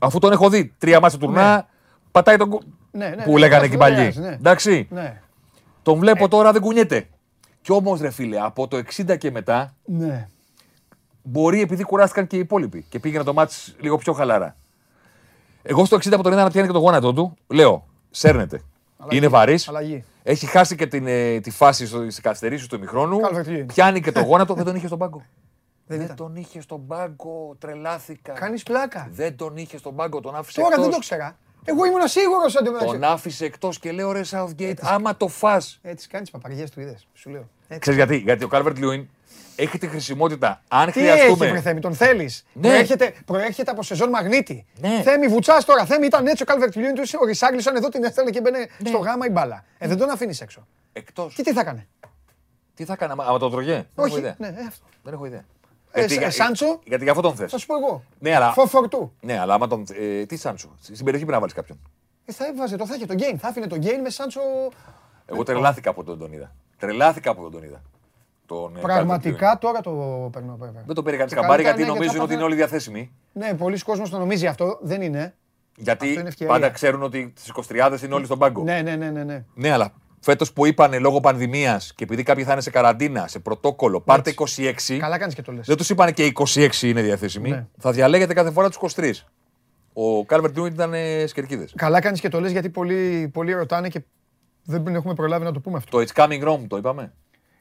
Αφού 0.00 0.18
τον 0.18 0.32
έχω 0.32 0.48
δει 0.48 0.74
τρία 0.78 1.00
μάτια 1.00 1.18
τουρνά, 1.18 1.68
πατάει 2.10 2.36
τον. 2.36 2.48
κο- 2.48 2.60
Ναι, 2.90 3.08
ναι, 3.08 3.22
που 3.24 3.32
ναι, 3.32 3.38
λέγανε 3.38 3.60
ναι, 3.60 3.66
εκεί 3.66 3.76
ναι, 3.76 3.80
παλιοί. 3.80 4.12
ναι. 4.16 4.28
Εντάξει. 4.32 4.88
Ναι. 4.90 5.20
Τον 5.82 5.98
βλέπω 5.98 6.28
τώρα 6.28 6.52
δεν 6.52 6.60
κουνιέται. 6.60 7.08
Κι 7.62 7.72
όμως 7.72 8.00
ρε 8.00 8.10
φίλε, 8.10 8.40
από 8.40 8.68
το 8.68 8.76
60 8.76 9.16
και 9.18 9.30
μετά 9.30 9.74
Ναι. 9.84 10.28
μπορεί 11.22 11.60
επειδή 11.60 11.82
κουράστηκαν 11.84 12.26
και 12.26 12.36
οι 12.36 12.38
υπόλοιποι 12.38 12.84
και 12.88 12.98
πήγαινε 12.98 13.24
το 13.24 13.32
μάτς 13.32 13.74
λίγο 13.80 13.96
πιο 13.98 14.12
χαλαρά. 14.12 14.56
Εγώ 15.62 15.84
στο 15.84 15.96
60 15.96 16.14
από 16.14 16.22
τον 16.22 16.32
είδα 16.32 16.42
να 16.42 16.50
πιάνει 16.50 16.66
και 16.66 16.72
το 16.72 16.78
γόνατο 16.78 17.12
του, 17.12 17.36
λέω, 17.46 17.86
σέρνεται. 18.10 18.60
Είναι 19.10 19.28
βαρύς. 19.28 19.68
Αλλαγή. 19.68 20.04
Έχει 20.22 20.46
χάσει 20.46 20.76
και 20.76 20.86
την, 20.86 21.06
ε, 21.06 21.40
τη 21.40 21.50
φάση 21.50 21.86
στι 22.10 22.20
καθυστερήσει 22.22 22.68
του 22.68 22.74
ημιχρόνου. 22.76 23.20
Calvert-Lewin. 23.20 23.64
Πιάνει 23.66 24.00
και 24.00 24.12
το 24.12 24.20
γόνατο, 24.20 24.54
δεν 24.58 24.64
τον 24.64 24.74
είχε 24.76 24.86
στον 24.86 24.98
πάγκο. 24.98 25.22
Δεν 25.88 25.96
Δεν 25.96 26.04
ήταν. 26.06 26.16
τον 26.16 26.36
είχε 26.36 26.60
στον 26.60 26.86
πάγκο, 26.86 27.56
τρελάθηκα. 27.58 28.32
Κάνεις 28.32 28.62
πλάκα. 28.62 29.08
Δεν 29.12 29.36
τον 29.36 29.56
είχε 29.56 29.78
στον 29.78 29.94
πάγκο, 29.96 30.20
τον 30.20 30.36
άφησε 30.36 30.60
Τώρα 30.60 30.68
δεν 30.74 30.78
εκτός. 30.84 30.94
το 30.94 31.00
ξέρα. 31.00 31.36
Εγώ 31.64 31.84
ήμουν 31.84 32.08
σίγουρος 32.08 32.56
ότι 32.56 32.84
Τον 32.84 33.04
άφησε 33.04 33.44
εκτός 33.44 33.78
και 33.78 33.92
λέω 33.92 34.12
ρε 34.12 34.20
Southgate, 34.30 34.74
άμα 34.80 35.16
το 35.16 35.28
φά. 35.28 35.62
Έτσι 35.82 36.08
κάνεις 36.08 36.30
παπαριές 36.30 36.70
του 36.70 36.80
είδες. 36.80 37.06
Σου 37.14 37.30
λέω. 37.30 37.48
Έτσι. 37.68 37.78
Ξέρεις 37.80 37.98
γιατί, 37.98 38.16
γιατί 38.16 38.44
ο 38.44 38.48
Calvert 38.52 38.76
Lewin 38.78 39.04
έχει 39.56 39.78
τη 39.78 39.86
χρησιμότητα. 39.88 40.62
Αν 40.68 40.92
Τι 40.92 41.00
έχει, 41.00 41.08
βρε 41.10 41.20
χρειαστούμε. 41.20 41.60
Θέμη, 41.60 41.80
τον 41.80 41.94
θέλεις; 41.94 42.44
Ναι. 42.52 42.60
Προέρχεται, 42.68 43.14
προέρχεται 43.24 43.70
από 43.70 43.82
σεζόν 43.82 44.08
μαγνήτη. 44.08 44.66
Ναι. 44.80 45.00
Θέμη, 45.02 45.26
βουτσάς 45.26 45.64
τώρα. 45.64 45.84
Θέμη 45.84 46.06
ήταν 46.06 46.26
έτσι 46.26 46.42
ο 46.42 46.46
Calvert 46.48 46.76
Lewin 46.76 46.92
του. 46.94 47.18
Ο 47.22 47.24
Ρισάγκλισον 47.26 47.76
εδώ 47.76 47.88
την 47.88 48.04
έστελνε 48.04 48.30
και 48.30 48.40
μπαίνε 48.40 48.58
Ναι. 48.58 48.88
στο 48.88 48.98
γάμα 48.98 49.26
η 49.26 49.30
μπάλα. 49.30 49.64
Ε, 49.78 49.88
δεν 49.88 49.96
τον 49.98 50.10
αφήνεις 50.10 50.40
έξω. 50.40 50.66
Εκτός. 50.92 51.34
Και 51.34 51.42
τι 51.42 51.52
θα 51.52 51.60
έκανε. 51.60 51.86
Τι 52.74 52.84
θα 52.84 52.92
έκανα, 52.92 53.12
άμα 53.26 53.38
το 53.38 53.50
τρωγέ. 53.50 53.86
Όχι, 53.94 54.20
ναι, 54.20 54.30
αυτό. 54.68 54.86
Δεν 55.02 55.12
έχω 55.12 55.24
ιδέα. 55.26 55.44
Ε, 55.92 56.04
γιατί, 56.04 56.30
Σάντσο; 56.30 56.78
Γιατί 56.84 57.02
για 57.02 57.12
αυτό 57.12 57.22
τον 57.22 57.34
θες. 57.34 57.50
Θα 57.50 57.58
σου 57.58 57.66
πω 57.66 57.74
εγώ. 57.76 58.02
Ναι, 58.18 58.34
αλλά. 58.34 58.52
Φοφορτού. 58.52 59.12
Ναι, 59.20 59.38
αλλά 59.38 59.54
άμα 59.54 59.66
τον. 59.66 59.84
Ε, 59.92 60.26
τι 60.26 60.36
Σάντσο. 60.36 60.68
Στην 60.80 61.04
περιοχή 61.04 61.24
πρέπει 61.24 61.32
να 61.32 61.38
βάλεις 61.38 61.54
κάποιον. 61.54 61.78
Ε, 62.24 62.32
θα 62.32 62.46
έβαζε, 62.46 62.76
το 62.76 62.86
θα 62.86 62.94
είχε 62.94 63.06
τον 63.06 63.16
Γκέιν. 63.16 63.38
Θα 63.38 63.48
άφηνε 63.48 63.66
τον 63.66 63.78
Γκέιν 63.78 64.00
με 64.00 64.10
Σάντσο. 64.10 64.40
Εγώ 65.26 65.42
τρελάθηκα 65.42 65.90
από 65.90 66.04
τον 66.04 66.18
τον 66.18 66.32
είδα. 66.32 66.54
Τρελάθηκα 66.78 67.30
από 67.30 67.42
τον 67.42 67.52
τον 67.52 67.62
είδα. 67.62 67.82
Τον, 68.46 68.76
ε, 68.76 68.80
Πραγματικά 68.80 69.58
τώρα 69.58 69.80
το 69.80 69.90
παίρνω 70.32 70.56
βέβαια. 70.56 70.82
Δεν 70.86 70.94
το 70.94 71.02
πήρε 71.02 71.16
κανείς 71.16 71.34
καμπάρι 71.34 71.62
γιατί 71.62 71.84
νομίζουν 71.84 72.20
ότι 72.20 72.34
είναι 72.34 72.42
όλοι 72.42 72.54
διαθέσιμοι. 72.54 73.12
Ναι, 73.32 73.54
πολλοί 73.54 73.78
κόσμοι 73.78 74.08
το 74.08 74.18
νομίζει 74.18 74.46
αυτό. 74.46 74.78
Δεν 74.80 75.02
είναι. 75.02 75.34
Γιατί 75.76 76.24
πάντα 76.46 76.70
ξέρουν 76.70 77.02
ότι 77.02 77.32
τι 77.44 77.50
23 77.68 77.98
είναι 78.04 78.14
όλοι 78.14 78.24
στον 78.24 78.38
πάγκο. 78.38 78.62
Ναι, 78.62 78.82
ναι, 78.82 78.96
ναι. 78.96 79.10
Ναι, 79.10 79.44
ναι 79.54 79.70
αλλά 79.70 79.92
Φέτος 80.30 80.52
που 80.52 80.66
είπαν 80.66 81.00
λόγω 81.00 81.20
πανδημίας 81.20 81.92
και 81.94 82.04
επειδή 82.04 82.22
κάποιοι 82.22 82.44
θα 82.44 82.52
είναι 82.52 82.60
σε 82.60 82.70
καραντίνα, 82.70 83.26
σε 83.28 83.38
πρωτόκολλο, 83.38 84.00
πάρτε 84.00 84.34
26. 84.56 84.98
Καλά 84.98 85.18
κάνεις 85.18 85.34
και 85.34 85.42
το 85.42 85.52
λες. 85.52 85.66
Δεν 85.66 85.76
τους 85.76 85.90
είπαν 85.90 86.12
και 86.12 86.32
26 86.34 86.82
είναι 86.82 87.02
διαθέσιμοι. 87.02 87.50
Ναι. 87.50 87.66
Θα 87.78 87.92
διαλέγετε 87.92 88.34
κάθε 88.34 88.50
φορά 88.50 88.68
τους 88.68 88.94
23. 88.96 89.12
Ο 89.92 90.24
Κάλβερ 90.24 90.52
Τιούιν 90.52 90.72
ήταν 90.72 90.94
ε, 90.94 91.26
σκερκίδες. 91.26 91.72
Καλά 91.76 92.00
κάνεις 92.00 92.20
και 92.20 92.28
το 92.28 92.40
λες 92.40 92.52
γιατί 92.52 92.68
πολλοί, 92.68 93.30
πολλοί 93.32 93.52
ρωτάνε 93.52 93.88
και 93.88 94.00
δεν 94.64 94.86
έχουμε 94.86 95.14
προλάβει 95.14 95.44
να 95.44 95.52
το 95.52 95.60
πούμε 95.60 95.76
αυτό. 95.76 95.98
Το 95.98 96.04
It's 96.06 96.22
Coming 96.22 96.48
Home 96.48 96.66
το 96.68 96.76
είπαμε. 96.76 97.12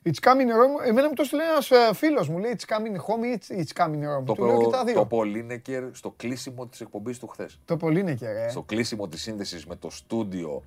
It's 0.03 0.30
coming 0.30 0.49
home. 0.49 0.88
Εμένα 0.88 1.07
μου 1.07 1.13
το 1.13 1.24
στείλε 1.24 1.43
ένας 1.43 1.72
ε, 1.72 1.93
φίλος 1.93 2.30
μου. 2.30 2.38
Λέει 2.38 2.57
It's 2.57 2.74
coming 2.74 2.95
home 2.95 3.26
ή 3.26 3.63
It's 3.63 3.84
coming 3.84 4.20
home. 4.20 4.26
Το, 4.26 4.34
του 4.34 4.45
λέω 4.45 4.57
και 4.57 4.70
τα 4.70 4.84
δύο. 4.84 4.93
Το 4.93 5.05
Πολίνεκερ 5.05 5.84
στο 5.91 6.13
κλείσιμο 6.18 6.68
της 6.68 6.82
εκπομπής 6.82 7.20
του 7.20 7.28
χθες. 7.28 7.59
Το 7.65 7.78
Πολίνεκερ, 7.78 8.36
ε. 8.36 8.49
Στο 8.49 8.61
κλείσιμο 8.61 9.07
της 9.07 9.22
σύνδεσης 9.22 9.65
με 9.65 9.76
το 9.76 9.89
στούντιο 9.89 10.63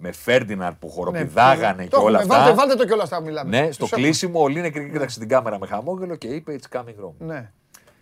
με 0.00 0.12
Φέρντιναρ 0.12 0.74
που 0.74 0.88
χοροπηδάγανε 0.88 1.82
ναι, 1.82 1.88
και 1.88 1.96
όλα 1.96 2.18
αυτά. 2.18 2.36
Βάλτε, 2.36 2.54
βάλτε 2.54 2.74
το 2.74 2.86
κιόλας 2.86 3.04
αυτά 3.04 3.18
που 3.18 3.24
μιλάμε. 3.24 3.60
Ναι, 3.60 3.72
στο 3.72 3.86
κλείσιμο 3.86 4.42
ο 4.42 4.48
Λίνεκερ 4.48 4.90
κοίταξε 4.90 5.18
την 5.18 5.28
κάμερα 5.28 5.58
με 5.58 5.66
χαμόγελο 5.66 6.16
και 6.16 6.28
είπε 6.28 6.58
It's 6.60 6.76
coming 6.76 7.04
home. 7.04 7.14
Ναι. 7.18 7.52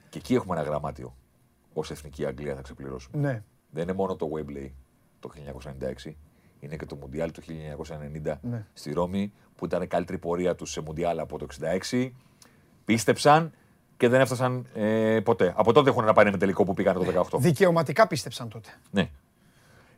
Και 0.08 0.18
εκεί 0.18 0.34
έχουμε 0.34 0.56
ένα 0.56 0.64
γραμμάτιο. 0.64 1.16
Ω 1.72 1.80
εθνική 1.90 2.26
Αγγλία 2.26 2.54
θα 2.54 2.62
ξεπληρώσουμε. 2.62 3.18
Ναι. 3.18 3.42
Δεν 3.70 3.82
είναι 3.82 3.92
μόνο 3.92 4.16
το 4.16 4.28
Wembley 4.34 4.70
το 5.20 5.30
1996 6.06 6.12
είναι 6.60 6.76
και 6.76 6.86
το 6.86 6.96
Μουντιάλ 6.96 7.30
του 7.30 7.42
1990 8.24 8.34
ναι. 8.40 8.66
στη 8.72 8.92
Ρώμη, 8.92 9.32
που 9.56 9.64
ήταν 9.64 9.82
η 9.82 9.86
καλύτερη 9.86 10.18
πορεία 10.18 10.54
τους 10.54 10.70
σε 10.70 10.80
Μουντιάλ 10.80 11.18
από 11.18 11.38
το 11.38 11.46
1966. 11.90 12.10
Πίστεψαν 12.84 13.52
και 13.96 14.08
δεν 14.08 14.20
έφτασαν 14.20 14.66
ε, 14.74 15.20
ποτέ. 15.20 15.54
Από 15.56 15.72
τότε 15.72 15.90
έχουν 15.90 16.04
να 16.04 16.12
πάνε 16.12 16.30
με 16.30 16.36
τελικό 16.36 16.64
που 16.64 16.74
πήγαν 16.74 16.94
το 16.94 17.26
2018. 17.30 17.38
Δικαιωματικά 17.38 18.06
πίστεψαν 18.06 18.48
τότε. 18.48 18.68
Ναι. 18.90 19.10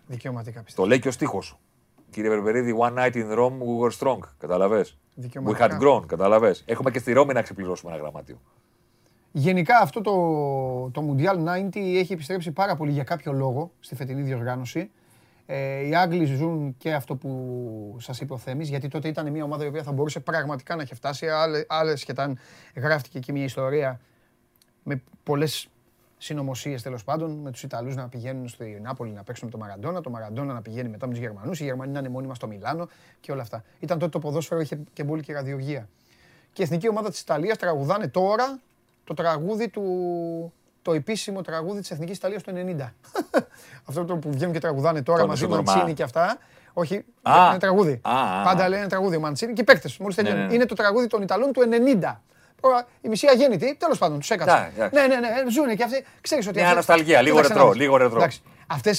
Δικαιωματικά 0.06 0.62
πίστεψαν. 0.62 0.84
Το 0.84 0.88
λέει 0.88 0.98
και 0.98 1.08
ο 1.08 1.10
στίχος. 1.10 1.58
Κύριε 2.10 2.30
Βερβερίδη, 2.30 2.74
one 2.78 2.94
night 2.94 3.14
in 3.14 3.38
Rome 3.38 3.58
we 3.58 3.86
were 3.86 3.90
strong. 3.98 4.18
Καταλαβέ. 4.38 4.86
We 5.46 5.54
had 5.58 5.78
grown. 5.80 6.06
Καταλαβέ. 6.06 6.54
Έχουμε 6.64 6.90
και 6.90 6.98
στη 6.98 7.12
Ρώμη 7.12 7.32
να 7.32 7.42
ξεπληρώσουμε 7.42 7.92
ένα 7.92 8.00
γραμμάτιο. 8.00 8.40
Γενικά 9.32 9.78
αυτό 9.78 10.00
το, 10.00 10.90
το 10.90 11.14
Mundial 11.14 11.66
90 11.72 11.76
έχει 11.76 12.12
επιστρέψει 12.12 12.50
πάρα 12.50 12.76
πολύ 12.76 12.90
για 12.90 13.04
κάποιο 13.04 13.32
λόγο 13.32 13.72
στη 13.80 13.94
φετινή 13.94 14.22
διοργάνωση. 14.22 14.90
Ε, 15.46 15.86
οι 15.86 15.94
Άγγλοι 15.94 16.24
ζουν 16.24 16.74
και 16.78 16.92
αυτό 16.94 17.16
που 17.16 17.96
σας 18.00 18.20
είπε 18.20 18.32
ο 18.32 18.38
Θέμης, 18.38 18.68
γιατί 18.68 18.88
τότε 18.88 19.08
ήταν 19.08 19.30
μια 19.30 19.44
ομάδα 19.44 19.64
η 19.64 19.66
οποία 19.66 19.82
θα 19.82 19.92
μπορούσε 19.92 20.20
πραγματικά 20.20 20.76
να 20.76 20.82
έχει 20.82 20.94
φτάσει. 20.94 21.26
Άλλε 21.66 21.94
και 21.94 22.12
ήταν 22.12 22.38
γράφτηκε 22.74 23.18
και 23.18 23.32
μια 23.32 23.44
ιστορία 23.44 24.00
με 24.82 25.02
πολλές 25.22 25.69
συνωμοσίες 26.22 26.82
τέλος 26.82 27.04
πάντων, 27.04 27.30
με 27.30 27.50
τους 27.50 27.62
Ιταλούς 27.62 27.94
να 27.94 28.08
πηγαίνουν 28.08 28.48
στη 28.48 28.80
Νάπολη 28.82 29.10
να 29.12 29.22
παίξουν 29.22 29.44
με 29.44 29.50
τον 29.50 29.60
Μαραντόνα, 29.60 30.00
το 30.00 30.10
Μαραντόνα 30.10 30.52
να 30.52 30.62
πηγαίνει 30.62 30.88
μετά 30.88 31.06
με 31.06 31.12
τους 31.12 31.22
Γερμανούς, 31.22 31.60
οι 31.60 31.64
Γερμανοί 31.64 31.92
να 31.92 31.98
είναι 31.98 32.08
μόνιμα 32.08 32.34
στο 32.34 32.46
Μιλάνο 32.46 32.88
και 33.20 33.32
όλα 33.32 33.42
αυτά. 33.42 33.64
Ήταν 33.80 33.98
τότε 33.98 34.10
το 34.10 34.18
ποδόσφαιρο, 34.18 34.60
είχε 34.60 34.78
και 34.92 35.04
πολύ 35.04 35.22
και 35.22 35.32
ραδιοργία. 35.32 35.88
Και 36.52 36.62
η 36.62 36.64
εθνική 36.64 36.88
ομάδα 36.88 37.10
της 37.10 37.20
Ιταλίας 37.20 37.56
τραγουδάνε 37.56 38.08
τώρα 38.08 38.58
το 39.04 39.14
τραγούδι 39.14 39.68
του, 39.68 39.82
το 40.82 40.92
επίσημο 40.92 41.42
τραγούδι 41.42 41.80
της 41.80 41.90
Εθνικής 41.90 42.16
Ιταλίας 42.16 42.42
του 42.42 42.52
90. 42.54 42.92
Αυτό 43.88 44.04
το 44.04 44.16
που 44.16 44.30
βγαίνουν 44.30 44.52
και 44.52 44.60
τραγουδάνε 44.60 45.02
τώρα 45.02 45.26
μαζί 45.26 45.46
με 45.46 45.62
Μαντσίνη 45.62 45.94
και 45.94 46.02
αυτά. 46.02 46.38
Όχι, 46.72 46.94
είναι 47.50 47.58
τραγούδι. 47.58 48.00
Πάντα 48.44 48.68
λένε 48.68 48.86
τραγούδι 48.86 49.16
ο 49.16 49.20
Μαντσίνη 49.20 49.52
και 49.52 49.60
οι 49.60 49.64
παίκτες. 49.64 49.98
Μόλις 49.98 50.16
ναι, 50.16 50.22
ναι, 50.22 50.44
ναι. 50.44 50.54
Είναι 50.54 50.64
το 50.64 50.74
τραγούδι 50.74 51.06
των 51.06 51.22
Ιταλών 51.22 51.52
του 51.52 51.62
90. 52.02 52.14
Τώρα 52.60 52.86
η 53.00 53.08
μισή 53.08 53.26
αγέννητη, 53.26 53.76
τέλος 53.78 53.98
πάντων, 53.98 54.18
τους 54.18 54.30
έκατσε. 54.30 54.72
Ναι, 54.92 55.06
ναι, 55.06 55.16
ναι, 55.16 55.50
ζούνε 55.50 55.74
και 55.74 55.82
αυτοί. 55.82 56.04
Ξέρεις 56.20 56.46
ότι. 56.46 56.60
Μια 56.60 56.74
νοσταλγία, 56.74 57.22
λίγο 57.22 57.40
ρετρό. 57.40 57.72
Λίγο 57.72 57.96
ρετρό. 57.96 58.26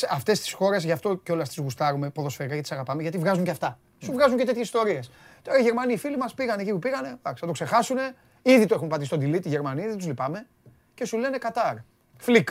Αυτές 0.09 0.39
τις 0.39 0.53
χώρες, 0.53 0.83
γι' 0.83 0.91
αυτό 0.91 1.15
και 1.15 1.31
όλα 1.31 1.43
τις 1.43 1.57
γουστάρουμε 1.57 2.09
ποδοσφαιρικά 2.09 2.53
γιατί 2.53 2.69
τις 2.69 2.77
αγαπάμε, 2.77 3.01
γιατί 3.01 3.17
βγάζουν 3.17 3.43
και 3.43 3.51
αυτά. 3.51 3.79
Σου 3.99 4.11
βγάζουν 4.11 4.37
και 4.37 4.45
τέτοιες 4.45 4.65
ιστορίες. 4.65 5.11
Τώρα 5.41 5.59
οι 5.59 5.61
Γερμανοί 5.61 5.93
οι 5.93 5.97
φίλοι 5.97 6.17
μας 6.17 6.33
πήγαν 6.33 6.59
εκεί 6.59 6.71
που 6.71 6.79
πήγανε, 6.79 7.17
θα 7.21 7.33
το 7.33 7.51
ξεχάσουν. 7.51 7.97
Ήδη 8.41 8.65
το 8.65 8.75
έχουν 8.75 8.87
πατήσει 8.87 9.07
στον 9.07 9.19
delete 9.19 9.45
οι 9.45 9.49
Γερμανοί, 9.49 9.87
δεν 9.87 9.97
τους 9.97 10.05
λυπάμαι 10.05 10.47
και 10.93 11.05
σου 11.05 11.17
λένε 11.17 11.37
Κατάρ. 11.37 11.75
Φλικ. 12.17 12.49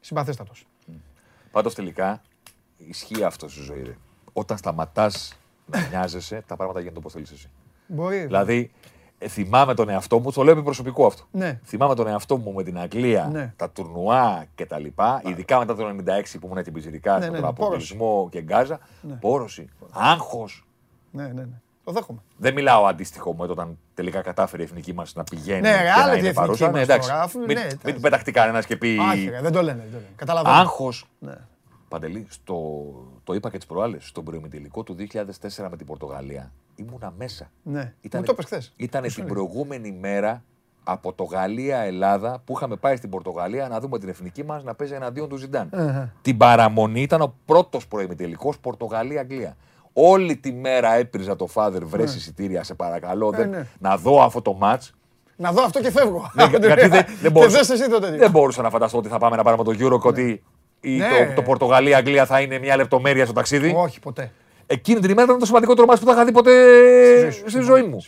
Συμπαθέστατος. 0.00 0.66
Πάντως 1.50 1.74
τελικά 1.74 2.22
ισχύει 2.76 3.24
αυτό 3.24 3.48
στη 3.48 3.62
ζωή. 3.62 3.96
Όταν 4.32 4.56
σταματάς 4.56 5.38
να 5.66 5.86
νοιάζεσαι, 5.90 6.42
τα 6.46 6.56
πράγματα 6.56 6.80
γίνονται 6.80 6.98
όπως 6.98 7.12
θέλεις 7.12 7.30
εσύ. 7.30 7.50
Μπορεί. 7.86 8.24
Δηλαδή, 8.24 8.70
ε, 8.84 9.01
θυμάμαι 9.28 9.74
τον 9.74 9.88
εαυτό 9.88 10.18
μου, 10.18 10.32
το 10.32 10.42
λέω 10.42 10.54
με 10.54 10.62
προσωπικό 10.62 11.06
αυτό. 11.06 11.22
Ναι. 11.30 11.60
Θυμάμαι 11.64 11.94
τον 11.94 12.06
εαυτό 12.06 12.36
μου 12.36 12.52
με 12.52 12.62
την 12.62 12.78
Αγγλία, 12.78 13.28
ναι. 13.32 13.52
τα 13.56 13.70
τουρνουά 13.70 14.44
κτλ. 14.54 14.84
Ειδικά 15.24 15.58
μετά 15.58 15.74
το 15.74 15.88
96 15.88 15.92
που 16.40 16.46
ήμουν 16.46 16.62
την 16.62 16.72
Πιζηρικά, 16.72 17.18
ναι, 17.18 17.24
στον 17.24 17.98
ναι, 17.98 18.28
και 18.30 18.42
γκάζα. 18.42 18.78
Ναι. 19.00 19.14
Πόρωση, 19.14 19.68
άγχος. 19.90 20.66
Ναι, 21.10 21.22
ναι, 21.22 21.32
ναι. 21.32 21.60
Το 21.84 21.92
δέχομαι. 21.92 22.18
Δεν 22.36 22.54
μιλάω 22.54 22.86
αντίστοιχο 22.86 23.34
με 23.34 23.42
όταν 23.42 23.78
τελικά 23.94 24.20
κατάφερε 24.20 24.62
η 24.62 24.64
εθνική 24.64 24.92
μας 24.92 25.14
να 25.14 25.24
πηγαίνει. 25.24 25.60
Ναι, 25.60 25.76
και 25.96 26.06
να 26.06 26.16
είναι 26.16 26.32
παρούσα. 26.32 26.70
Ναι, 26.70 26.80
εντάξει. 26.80 27.10
Μην, 27.46 27.58
ναι, 27.58 27.66
μην 27.84 28.00
πεταχτεί 28.00 28.32
κανένας 28.32 28.66
και 28.66 28.76
πει. 28.76 28.98
Άχι, 29.10 29.30
δεν 29.30 29.52
το 29.52 29.62
λένε. 29.62 29.88
Καταλαβαίνω. 30.16 30.56
Άγχος. 30.56 31.06
Ναι. 31.18 31.34
Παντελή, 31.88 32.26
στο, 32.30 32.84
το 33.24 33.34
είπα 33.34 33.50
και 33.50 33.56
τις 33.56 33.66
προάλλες, 33.66 34.06
στον 34.06 34.24
προημιτελικό 34.24 34.82
του 34.82 34.96
2004 34.98 35.68
με 35.70 35.76
την 35.76 35.86
Πορτογαλία 35.86 36.52
ήμουνα 36.74 37.12
μέσα. 37.18 37.50
Ναι, 37.62 37.94
ήταν, 38.00 38.20
μου 38.20 38.34
το 38.34 38.44
είπες 38.46 38.72
Ήταν 38.76 39.02
την 39.02 39.26
προηγούμενη 39.26 39.92
μέρα 39.92 40.42
από 40.84 41.12
το 41.12 41.24
Γαλλία-Ελλάδα 41.24 42.42
που 42.44 42.52
είχαμε 42.56 42.76
πάει 42.76 42.96
στην 42.96 43.10
Πορτογαλία 43.10 43.68
να 43.68 43.80
δούμε 43.80 43.98
την 43.98 44.08
εθνική 44.08 44.44
μας 44.44 44.64
να 44.64 44.74
παίζει 44.74 44.94
εναντίον 44.94 45.28
του 45.28 45.36
ζινταν 45.36 45.70
Την 46.22 46.36
παραμονή 46.36 47.02
ήταν 47.02 47.20
ο 47.20 47.34
πρώτος 47.44 47.86
προημιτελικό 47.86 48.54
Πορτογαλία-Αγγλία. 48.60 49.56
Όλη 49.92 50.36
τη 50.36 50.52
μέρα 50.52 50.94
έπριζα 50.94 51.36
το 51.36 51.48
father, 51.54 51.80
βρες 51.82 52.10
ναι. 52.10 52.16
εισιτήρια, 52.16 52.62
σε 52.62 52.74
παρακαλώ, 52.74 53.34
ε, 53.36 53.44
ναι. 53.44 53.66
να 53.78 53.96
δω 53.96 54.22
αυτό 54.22 54.42
το 54.42 54.58
match. 54.62 54.90
Να 55.36 55.52
δω 55.52 55.62
αυτό 55.62 55.80
και 55.80 55.90
φεύγω. 55.90 56.30
Ναι, 56.34 56.44
γιατί 56.44 56.66
δεν, 56.66 57.04
δεν, 57.20 57.32
μπορούσα, 57.32 57.76
δεν 58.16 58.30
μπορούσα 58.30 58.62
να 58.62 58.70
φανταστώ 58.70 58.98
ότι 58.98 59.08
θα 59.08 59.18
πάμε 59.18 59.36
να 59.36 59.42
πάρουμε 59.42 59.64
το 59.64 59.70
Euro 59.70 60.00
και 60.00 60.08
ότι 60.08 60.42
ναι. 60.88 61.08
το, 61.08 61.34
το 61.34 61.42
Πορτογαλία-Αγγλία 61.42 62.26
θα 62.26 62.40
είναι 62.40 62.58
μια 62.58 62.76
λεπτομέρεια 62.76 63.24
στο 63.24 63.34
ταξίδι; 63.34 63.74
Όχι, 63.76 64.00
ποτέ. 64.00 64.32
Εκείνη 64.66 65.00
την 65.00 65.10
ημέρα 65.10 65.24
ήταν 65.24 65.38
το 65.38 65.46
σημαντικότερο 65.46 65.86
μάτι 65.86 66.00
που 66.00 66.06
θα 66.06 66.12
είχα 66.12 66.24
δει 66.24 66.32
ποτέ 66.32 67.30
στη 67.30 67.60
ζωή 67.60 67.82
μου. 67.82 68.04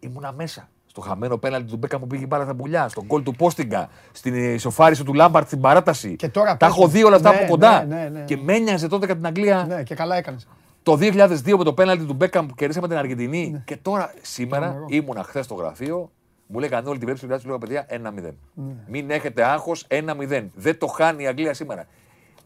Ήμουνα 0.00 0.32
μέσα. 0.32 0.68
Στο 0.86 1.00
χαμένο 1.00 1.38
πέναλτι 1.38 1.70
του 1.70 1.76
Μπέκα 1.76 1.98
που 1.98 2.06
πήγε 2.06 2.26
μπάλα 2.26 2.44
στα 2.44 2.54
πουλιά, 2.54 2.88
στον 2.88 3.06
κόλ 3.06 3.22
του 3.22 3.32
Πόστιγκα, 3.32 3.88
στην 4.12 4.54
ισοφάριση 4.54 5.04
του 5.04 5.14
Λάμπαρτ 5.14 5.46
στην 5.46 5.60
παράταση. 5.60 6.16
Και 6.16 6.28
τώρα 6.28 6.56
Τα 6.56 6.66
έχω 6.66 6.88
δει 6.88 7.04
όλα 7.04 7.16
αυτά 7.16 7.30
από 7.30 7.44
κοντά. 7.48 7.86
Και 8.24 8.36
μένιαζε 8.36 8.88
τότε 8.88 9.06
κατά 9.06 9.18
την 9.18 9.26
Αγγλία. 9.26 9.64
Ναι, 9.68 9.82
και 9.82 9.94
καλά 9.94 10.16
έκανες. 10.16 10.46
Το 10.82 10.98
2002 11.00 11.56
με 11.56 11.64
το 11.64 11.72
πέναλτι 11.72 12.04
του 12.04 12.14
Μπέκαμ 12.14 12.46
που 12.46 12.54
κερδίσαμε 12.54 12.88
την 12.88 12.96
Αργεντινή. 12.96 13.50
Ναι. 13.52 13.62
Και 13.64 13.76
τώρα, 13.76 14.14
σήμερα, 14.22 14.76
ήμουνα 14.86 15.22
χθες 15.22 15.44
στο 15.44 15.54
γραφείο, 15.54 16.10
μου 16.46 16.58
λέγανε 16.58 16.88
όλη 16.88 16.98
την 16.98 17.06
περίπτωση 17.06 17.42
του 17.42 17.48
λέγανε 17.48 17.66
παιδιά 17.66 17.86
1-0. 18.28 18.34
Ναι. 18.54 18.74
Μην 18.86 19.10
έχετε 19.10 19.44
άγχος 19.44 19.86
1-0. 19.90 20.46
Δεν 20.54 20.78
το 20.78 20.86
χάνει 20.86 21.22
η 21.22 21.26
Αγγλία 21.26 21.54
σήμερα. 21.54 21.86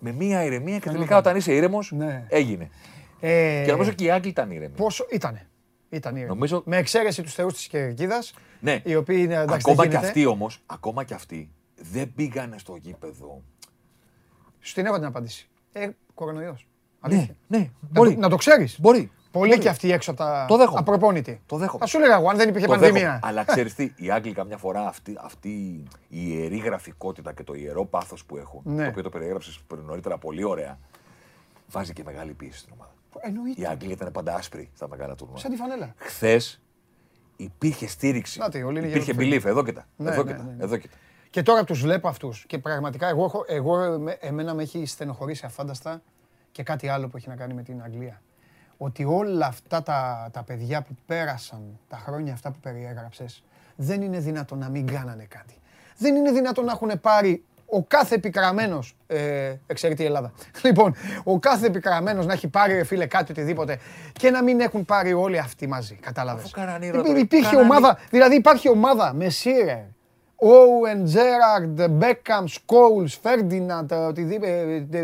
Με 0.00 0.12
μία 0.12 0.44
ηρεμία 0.44 0.78
και 0.78 0.90
τελικά 0.90 1.16
όταν 1.16 1.36
είσαι 1.36 1.54
ήρεμος, 1.54 1.92
ναι. 1.92 2.26
έγινε. 2.28 2.70
Ε... 3.20 3.62
Και 3.64 3.70
νομίζω 3.70 3.92
και 3.92 4.04
οι 4.04 4.10
Άγγλοι 4.10 4.30
ήταν 4.30 4.50
ήρεμοι. 4.50 4.74
Πόσο 4.76 5.06
ήτανε. 5.10 5.48
Ήταν 5.88 6.14
ήρεμοι. 6.14 6.28
Νομίζω... 6.28 6.62
Με 6.66 6.76
εξαίρεση 6.76 7.22
τους 7.22 7.34
θεούς 7.34 7.54
της 7.54 7.66
Κερκίδας. 7.66 8.34
Ναι. 8.60 8.80
Οι 8.84 8.94
οποίοι 8.94 9.18
είναι 9.20 9.34
εντάξει, 9.34 9.70
Ακόμα 9.70 9.86
και 9.86 9.96
αυτοί 9.96 10.26
όμως, 10.26 10.62
ακόμα 10.66 11.04
και 11.04 11.14
αυτοί 11.14 11.50
δεν 11.92 12.12
πήγανε 12.14 12.58
στο 12.58 12.76
γήπεδο. 12.76 13.42
Σου 14.60 14.74
την 14.74 14.84
την 14.84 15.04
απάντηση. 15.04 15.48
Ε, 15.72 15.88
κορονοϊός. 16.14 16.68
Ναι, 17.08 17.26
ναι, 17.46 17.70
μπορεί. 17.80 18.16
Να 18.16 18.28
το 18.28 18.36
ξέρεις. 18.36 18.80
Μπορεί. 18.80 19.10
Πολλοί 19.38 19.58
και 19.58 19.68
αυτοί 19.68 19.92
έξω 19.92 20.10
από 20.10 20.20
τα 20.20 20.44
το 20.48 20.56
δέχομαι. 20.56 20.78
απροπόνητοι. 20.78 21.40
Το 21.46 21.56
δέχομαι. 21.56 21.78
Θα 21.78 21.86
σου 21.86 21.96
έλεγα 21.96 22.14
εγώ 22.14 22.28
αν 22.28 22.36
δεν 22.36 22.48
υπήρχε 22.48 22.66
το 22.66 22.72
πανδημία. 22.72 23.20
Αλλά 23.22 23.44
ξέρεις 23.44 23.74
τι, 23.74 23.92
οι 23.96 24.10
Άγγλοι 24.10 24.32
καμιά 24.32 24.56
φορά 24.56 24.86
αυτή, 24.86 25.18
αυτή 25.20 25.48
η 26.08 26.30
ιερή 26.30 26.56
γραφικότητα 26.56 27.32
και 27.32 27.44
το 27.44 27.54
ιερό 27.54 27.84
πάθος 27.84 28.24
που 28.24 28.36
έχουν, 28.36 28.60
ναι. 28.64 28.82
το 28.82 28.88
οποίο 28.88 29.02
το 29.02 29.08
περιέγραψες 29.08 29.60
νωρίτερα 29.86 30.18
πολύ 30.18 30.44
ωραία, 30.44 30.78
βάζει 31.70 31.92
και 31.92 32.02
μεγάλη 32.04 32.32
πίεση 32.32 32.58
στην 32.58 32.72
ομάδα. 32.74 32.92
Εννοείται. 33.20 33.60
Οι 33.60 33.66
Άγγλοι 33.66 33.92
ήταν 33.92 34.12
πάντα 34.12 34.34
άσπροι 34.34 34.70
στα 34.74 34.88
μεγάλα 34.88 35.14
τουρνουά. 35.14 35.38
Σαν 35.38 35.50
τη 35.50 35.56
φανέλα. 35.56 35.94
Χθες 35.96 36.60
υπήρχε 37.36 37.86
στήριξη. 37.86 38.38
Νάτι, 38.38 38.58
υπήρχε 38.58 39.14
belief. 39.18 39.44
Εδώ 39.44 39.64
και 39.64 39.72
τα. 39.72 39.86
Ναι, 39.96 40.10
εδώ, 40.10 40.22
ναι, 40.22 40.32
ναι, 40.32 40.42
ναι. 40.42 40.64
εδώ 40.64 40.76
και 40.76 40.88
τα. 40.88 40.94
Και 41.30 41.42
τώρα 41.42 41.64
τους 41.64 41.80
βλέπω 41.80 42.08
αυτούς. 42.08 42.44
Και 42.46 42.58
πραγματικά 42.58 43.08
εγώ, 43.08 43.44
εγώ, 43.46 43.78
εμένα 44.20 44.54
με 44.54 44.62
έχει 44.62 44.86
στενοχωρήσει 44.86 45.46
αφάνταστα 45.46 46.02
και 46.52 46.62
κάτι 46.62 46.88
άλλο 46.88 47.08
που 47.08 47.16
έχει 47.16 47.28
να 47.28 47.36
κάνει 47.36 47.54
με 47.54 47.62
την 47.62 47.82
Αγγλία. 47.82 48.22
Ότι 48.78 49.04
όλα 49.04 49.46
αυτά 49.46 49.82
τα, 49.82 50.28
τα 50.32 50.42
παιδιά 50.42 50.82
που 50.82 50.96
πέρασαν 51.06 51.78
τα 51.88 51.96
χρόνια 51.96 52.32
αυτά 52.32 52.50
που 52.50 52.58
περιέγραψες 52.62 53.42
δεν 53.76 54.02
είναι 54.02 54.18
δυνατόν 54.18 54.58
να 54.58 54.68
μην 54.68 54.86
κάνανε 54.86 55.26
κάτι. 55.28 55.54
Δεν 55.96 56.14
είναι 56.14 56.30
δυνατόν 56.30 56.64
να 56.64 56.72
έχουν 56.72 57.00
πάρει 57.00 57.44
ο 57.66 57.82
κάθε 57.82 58.14
επικραμένο. 58.14 58.78
Ε, 59.06 59.54
εξαιρετική 59.66 60.06
Ελλάδα. 60.06 60.32
Λοιπόν, 60.64 60.94
ο 61.24 61.38
κάθε 61.38 61.66
επικραμένο 61.66 62.22
να 62.22 62.32
έχει 62.32 62.48
πάρει 62.48 62.84
φίλε 62.84 63.06
κάτι 63.06 63.32
οτιδήποτε 63.32 63.78
και 64.12 64.30
να 64.30 64.42
μην 64.42 64.60
έχουν 64.60 64.84
πάρει 64.84 65.12
όλοι 65.12 65.38
αυτοί 65.38 65.66
μαζί. 65.66 65.94
Κατάλαβες. 65.94 66.54
Υπήρχε 67.16 67.56
ομάδα, 67.56 67.98
δηλαδή 68.10 68.36
υπάρχει 68.36 68.68
ομάδα 68.68 69.12
με 69.14 69.28
Σίρερ, 69.28 69.84
Όουεν, 70.40 71.04
Τζέραρντ, 71.04 71.82
Μπέκαμ, 71.90 72.46
Σκόουλς, 72.46 73.06
Φέρντιναντ, 73.06 73.92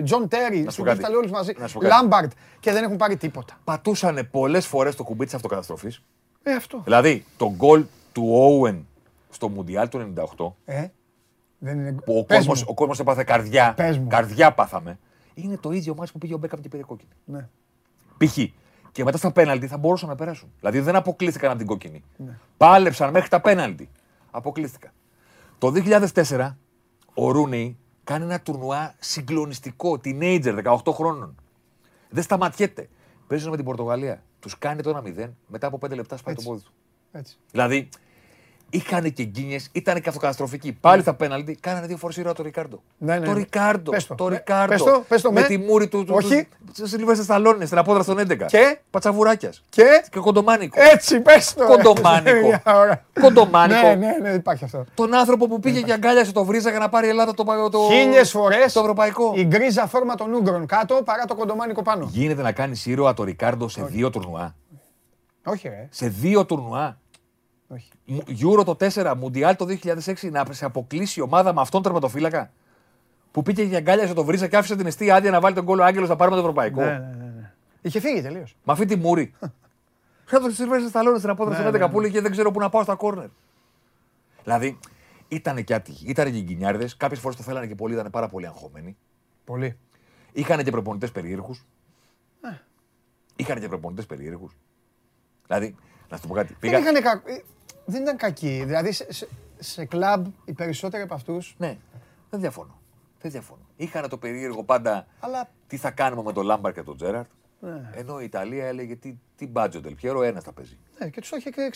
Τζον 0.05 0.29
Τέρι, 0.29 0.67
όλοι 0.71 1.31
μαζί, 1.31 1.53
Λάμπαρντ 1.83 2.33
και 2.61 2.73
δεν 2.73 2.85
έχουν 2.85 2.97
πάρει 2.97 3.17
τίποτα. 3.17 3.59
Πατούσανε 3.65 4.23
πολλές 4.23 4.67
φορές 4.67 4.95
το 4.95 5.05
κουμπί 5.05 5.25
της 5.25 5.35
αυτοκαταστροφής. 5.35 6.03
Ε, 6.43 6.55
αυτό. 6.55 6.81
Δηλαδή, 6.85 7.25
το 7.37 7.53
γκολ 7.57 7.85
του 8.13 8.29
Όουεν 8.31 8.87
στο 9.31 9.49
Μουντιάλ 9.49 9.89
του 9.89 10.13
98. 10.37 10.53
Ε, 10.65 10.87
δεν 11.59 11.79
είναι... 11.79 11.93
Που 11.93 12.19
ο 12.19 12.35
κόσμο 12.35 12.53
ο 12.67 12.75
κόσμος 12.75 13.01
έπαθε 13.01 13.25
καρδιά. 13.25 13.75
Καρδιά 14.09 14.53
πάθαμε. 14.53 14.99
Είναι 15.35 15.57
το 15.57 15.73
ίδιο 15.73 15.95
μάτι 15.95 16.13
που 16.13 16.19
πήγε 16.19 16.35
ο 16.35 16.39
Μπέκαμ 16.39 16.61
και 16.61 16.69
πήρε 16.69 16.83
κόκκινη. 16.83 17.11
Ναι. 17.25 17.49
Π.χ. 18.19 18.39
Και 18.93 19.05
μετά 19.05 19.19
στα 19.19 19.33
πέναλτι 19.33 19.67
θα 19.67 19.79
μπορούσαν 19.79 20.09
να 20.09 20.15
περάσουν. 20.15 20.53
Δηλαδή 20.59 20.81
δεν 20.81 20.97
αποκλείστηκαν 20.97 21.49
από 21.51 21.59
την 21.59 21.67
κόκκινη. 21.67 22.05
Ναι. 22.17 22.39
Πάλεψαν 22.57 23.11
μέχρι 23.11 23.29
τα 23.29 23.41
πέναλτι. 23.41 23.89
Αποκλείστηκαν. 24.31 24.93
Το 25.65 25.73
2004 26.15 26.51
ο 27.15 27.31
Ρούνεϊ 27.31 27.77
κάνει 28.05 28.25
ένα 28.25 28.41
τουρνουά 28.41 28.95
συγκλονιστικό, 28.99 30.01
teenager, 30.05 30.65
18 30.65 30.93
χρόνων. 30.93 31.35
Δεν 32.11 32.23
σταματιέται. 32.23 32.89
Παίζουν 33.27 33.51
με 33.51 33.57
την 33.57 33.65
Πορτογαλία. 33.65 34.23
Τους 34.41 34.59
κάνει 34.59 34.83
το 34.83 35.03
1-0, 35.17 35.31
μετά 35.47 35.67
από 35.67 35.79
5 35.87 35.95
λεπτά 35.95 36.17
σπάει 36.17 36.35
το 36.35 36.43
πόδι 36.43 36.63
του. 36.63 36.73
Έτσι. 37.13 37.37
Δηλαδή 37.51 37.89
είχαν 38.75 39.13
και 39.13 39.23
γκίνιες, 39.23 39.69
ήταν 39.73 40.01
και 40.01 40.09
αυτοκαταστροφικοί. 40.09 40.73
Πάλι 40.73 41.03
τα 41.03 41.15
πέναλτι, 41.15 41.59
κάνανε 41.61 41.87
δύο 41.87 41.97
φορές 41.97 42.17
ήρωα 42.17 42.33
το 42.33 42.43
Ρικάρντο. 42.43 42.83
Ναι, 42.99 43.19
ναι. 43.19 43.25
Το 43.25 43.33
ναι. 43.33 43.39
Ρικάρντο. 43.39 43.93
το. 44.09 44.15
το 44.15 44.29
Ρικάρντο. 44.29 45.05
Πες 45.09 45.23
το, 45.23 45.33
με, 45.33 45.43
τη 45.43 45.59
μούρη 45.59 45.89
του. 45.89 46.07
Όχι. 46.09 46.49
Του 46.77 46.87
Σιλβέστα 46.87 47.23
Σταλόνι, 47.23 47.67
στην 47.67 47.79
απόδρα 47.79 48.05
των 48.05 48.19
11. 48.19 48.47
Και; 48.47 48.79
Πατσαβουράκιας. 48.91 49.63
Και; 49.69 50.05
Και 50.11 50.19
κοντομάνικο. 50.19 50.81
Έτσι, 50.93 51.21
πες 51.21 51.55
το. 51.55 51.65
Κοντομάνικο. 51.65 52.63
κοντομάνικο. 53.21 53.81
Ναι, 53.81 53.95
ναι, 53.95 54.17
ναι, 54.23 54.29
υπάρχει 54.29 54.65
αυτό. 54.65 54.85
Τον 54.95 55.15
άνθρωπο 55.15 55.49
που 55.49 55.61
πήγε 55.61 55.79
για 55.79 55.95
αγκάλια 55.95 56.33
το 56.33 56.45
βρίζα 56.45 56.71
για 56.71 56.79
να 56.79 56.89
πάρει 56.89 57.07
η 57.07 57.09
Ελλάδα 57.09 57.35
το, 57.35 57.45
το, 57.71 57.79
Χίλιες 57.91 58.31
φορές 58.31 58.73
το 58.73 58.81
ευρωπαϊκό. 58.81 59.33
Η 59.37 59.45
γκρίζα 59.45 59.87
φόρμα 59.87 60.15
των 60.15 60.33
Ούγκρων 60.33 60.67
κάτω 60.67 61.01
παρά 61.05 61.25
το 61.25 61.35
κοντομάνικο 61.35 61.83
πάνω. 61.83 62.09
Γίνεται 62.11 62.43
να 62.43 62.53
κάνεις 62.53 62.87
ήρωα 62.87 63.15
το 63.15 63.25
Ρικάρντο 63.25 63.69
σε 63.69 63.85
δύο 63.85 64.11
τουρνουά. 64.11 64.55
Όχι, 65.45 65.69
ρε. 65.69 65.89
Σε 65.91 66.09
δύο 66.09 66.45
τουρνουά. 66.45 66.99
Όχι. 67.69 67.91
Euro 68.29 68.65
το 68.65 68.77
4, 68.81 69.15
Μουντιάλ 69.17 69.57
το 69.57 69.67
2006, 69.83 70.31
να 70.31 70.45
σε 70.51 70.65
αποκλείσει 70.65 71.21
η 71.21 71.23
ομάδα 71.23 71.55
με 71.55 71.61
αυτόν 71.61 71.83
τον 71.83 71.93
τερματοφύλακα. 71.93 72.53
Που 73.31 73.43
πήγε 73.43 73.63
για 73.63 73.81
γκάλια 73.81 74.07
σε 74.07 74.15
το 74.15 74.25
βρίζα 74.25 74.49
και 74.49 74.57
άφησε 74.57 74.77
την 74.77 74.87
εστία 74.87 75.17
άδεια 75.17 75.31
να 75.31 75.41
βάλει 75.41 75.55
τον 75.55 75.65
κόλλο 75.65 75.83
Άγγελο 75.83 76.07
να 76.07 76.17
πάρουμε 76.17 76.37
το 76.37 76.43
ευρωπαϊκό. 76.43 76.81
Ναι, 76.81 76.91
ναι, 76.91 76.99
ναι. 76.99 77.33
ναι. 77.37 77.53
Είχε 77.83 78.01
φύγει 78.01 78.23
τελείως. 78.23 78.57
Με 78.65 78.73
αυτή 78.73 78.85
τη 78.85 78.97
μούρη. 78.97 79.35
Σαν 80.25 80.43
το 80.43 80.51
Σιλβέστερ 80.51 80.89
Σταλόνι 80.89 81.19
στην 81.19 81.31
απόδοση 81.31 81.63
ναι, 81.63 81.69
11 81.69 81.73
ναι, 81.73 82.01
ναι. 82.01 82.09
και 82.09 82.21
δεν 82.21 82.31
ξέρω 82.31 82.51
πού 82.51 82.61
να 82.61 82.69
πάω 82.69 82.83
στα 82.83 82.95
κόρνερ. 82.95 83.29
Δηλαδή 84.43 84.79
ήταν 85.29 85.65
και 85.65 85.75
άτυχοι. 85.75 86.09
Ήταν 86.09 86.33
και 86.33 86.41
γκινιάρδε. 86.41 86.89
Κάποιες 86.97 87.21
φορές 87.21 87.37
το 87.37 87.43
θέλανε 87.43 87.67
και 87.67 87.75
πολλοί, 87.75 87.95
ήταν 87.95 88.11
πάρα 88.11 88.29
πολύ 88.29 88.47
αγχωμένοι. 88.47 88.97
Πολύ. 89.45 89.79
Είχαν 90.33 90.65
και 90.65 90.71
προπονητές 90.71 91.13
περίεργους. 91.13 91.65
Ε. 92.41 92.49
Είχαν 93.37 93.61
και 93.61 93.69
προπονητές 93.69 94.07
περίεργους. 94.07 94.57
Δηλαδή, 95.47 95.75
να 96.15 96.21
σου 96.21 96.29
το 96.29 96.35
πω 96.35 96.41
κάτι. 96.41 96.57
Πήγα... 96.61 96.81
Δεν, 96.81 96.97
είχαν 96.97 97.23
δεν 97.85 98.03
ήταν 98.03 98.17
κακοί. 98.17 98.63
Δηλαδή 98.65 98.93
σε, 98.93 99.13
σε, 99.13 99.29
σε 99.59 99.85
κλαμπ 99.85 100.27
οι 100.45 100.53
περισσότεροι 100.53 101.03
από 101.03 101.15
αυτού. 101.15 101.43
Ναι, 101.57 101.77
δεν 102.31 102.41
διαφωνώ. 102.41 102.81
Δεν 103.21 103.31
διαφωνώ. 103.31 103.61
Είχαν 103.77 104.09
το 104.09 104.19
περίεργο 104.19 104.63
πάντα 104.65 105.07
Αλλά... 105.21 105.51
τι 105.67 105.77
θα 105.77 105.91
κάνουμε 105.91 106.23
με 106.23 106.33
τον 106.33 106.45
Λάμπαρ 106.45 106.73
και 106.73 106.83
τον 106.83 106.97
Τζέραρτ. 106.97 107.31
Ναι. 107.61 107.91
Ενώ 107.95 108.21
η 108.21 108.25
Ιταλία 108.25 108.67
έλεγε 108.67 108.97
τι, 108.97 109.15
τι 109.37 109.47
μπάτζο 109.47 109.81
Ντελπιέρο, 109.81 110.23
ένα 110.23 110.41
θα 110.41 110.53
παίζει. 110.53 110.79
Ναι, 110.99 111.09
και 111.09 111.21
τους 111.21 111.31
το 111.31 111.37
είχε 111.37 111.51
και, 111.51 111.71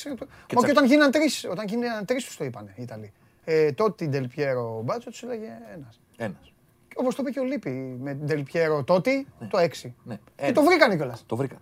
και, 0.47 0.55
Μα 0.55 0.63
και 0.63 0.71
όταν 0.71 0.85
γίνανε 0.85 1.11
τρεις, 1.11 1.47
όταν 1.51 1.67
γίνανε 1.67 2.05
τρεις 2.05 2.25
τους 2.25 2.37
το 2.37 2.45
είπαν 2.45 2.73
οι 2.75 2.83
Ιταλοί. 2.83 3.13
Ε, 3.45 3.73
τότε 3.73 4.05
η 4.05 4.09
Ντελ 4.09 4.42
Πιέρο 4.42 4.83
Μπάτζο 4.85 5.11
τους 5.11 5.23
έλεγε 5.23 5.49
ένας. 5.75 6.01
Ένας. 6.17 6.53
Όπως 6.97 7.15
το 7.15 7.23
είπε 7.23 7.31
και 7.31 7.41
ο 7.41 7.45
Λίπι 7.45 7.71
με 8.01 8.15
την 8.15 8.27
Ντελ 8.27 8.53
Πιέρο 8.53 8.85
τότε, 8.85 9.25
ναι. 9.39 9.47
το 9.47 9.59
6. 9.59 9.91
Ναι. 10.05 10.19
Και 10.37 10.53
το 10.53 10.63
βρήκαν 10.63 10.97
κιόλας. 10.97 11.25
Το 11.27 11.37
βρήκαν. 11.37 11.59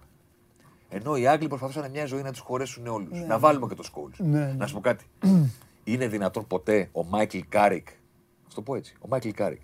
Ενώ 0.97 1.17
οι 1.17 1.27
Άγγλοι 1.27 1.49
προσπαθούσαν 1.49 1.91
μια 1.91 2.07
ζωή 2.07 2.23
να 2.23 2.31
τους 2.31 2.41
χωρέσουν 2.41 2.87
όλους. 2.87 3.11
Ναι. 3.21 3.27
Να 3.27 3.39
βάλουμε 3.39 3.67
και 3.67 3.75
το 3.75 3.83
Σκόουλς. 3.83 4.11
Ναι. 4.17 4.55
Να 4.59 4.67
σου 4.67 4.75
πω 4.75 4.81
κάτι. 4.81 5.05
Είναι 5.85 6.07
δυνατόν 6.09 6.47
ποτέ 6.47 6.89
ο 6.93 7.05
Μάικλ 7.05 7.39
Κάρικ. 7.49 7.89
Α 7.89 8.49
το 8.55 8.63
πω 8.63 8.75
έτσι. 8.75 8.97
Ο 9.01 9.09
Μάικλ 9.09 9.29
Κάρικ. 9.29 9.61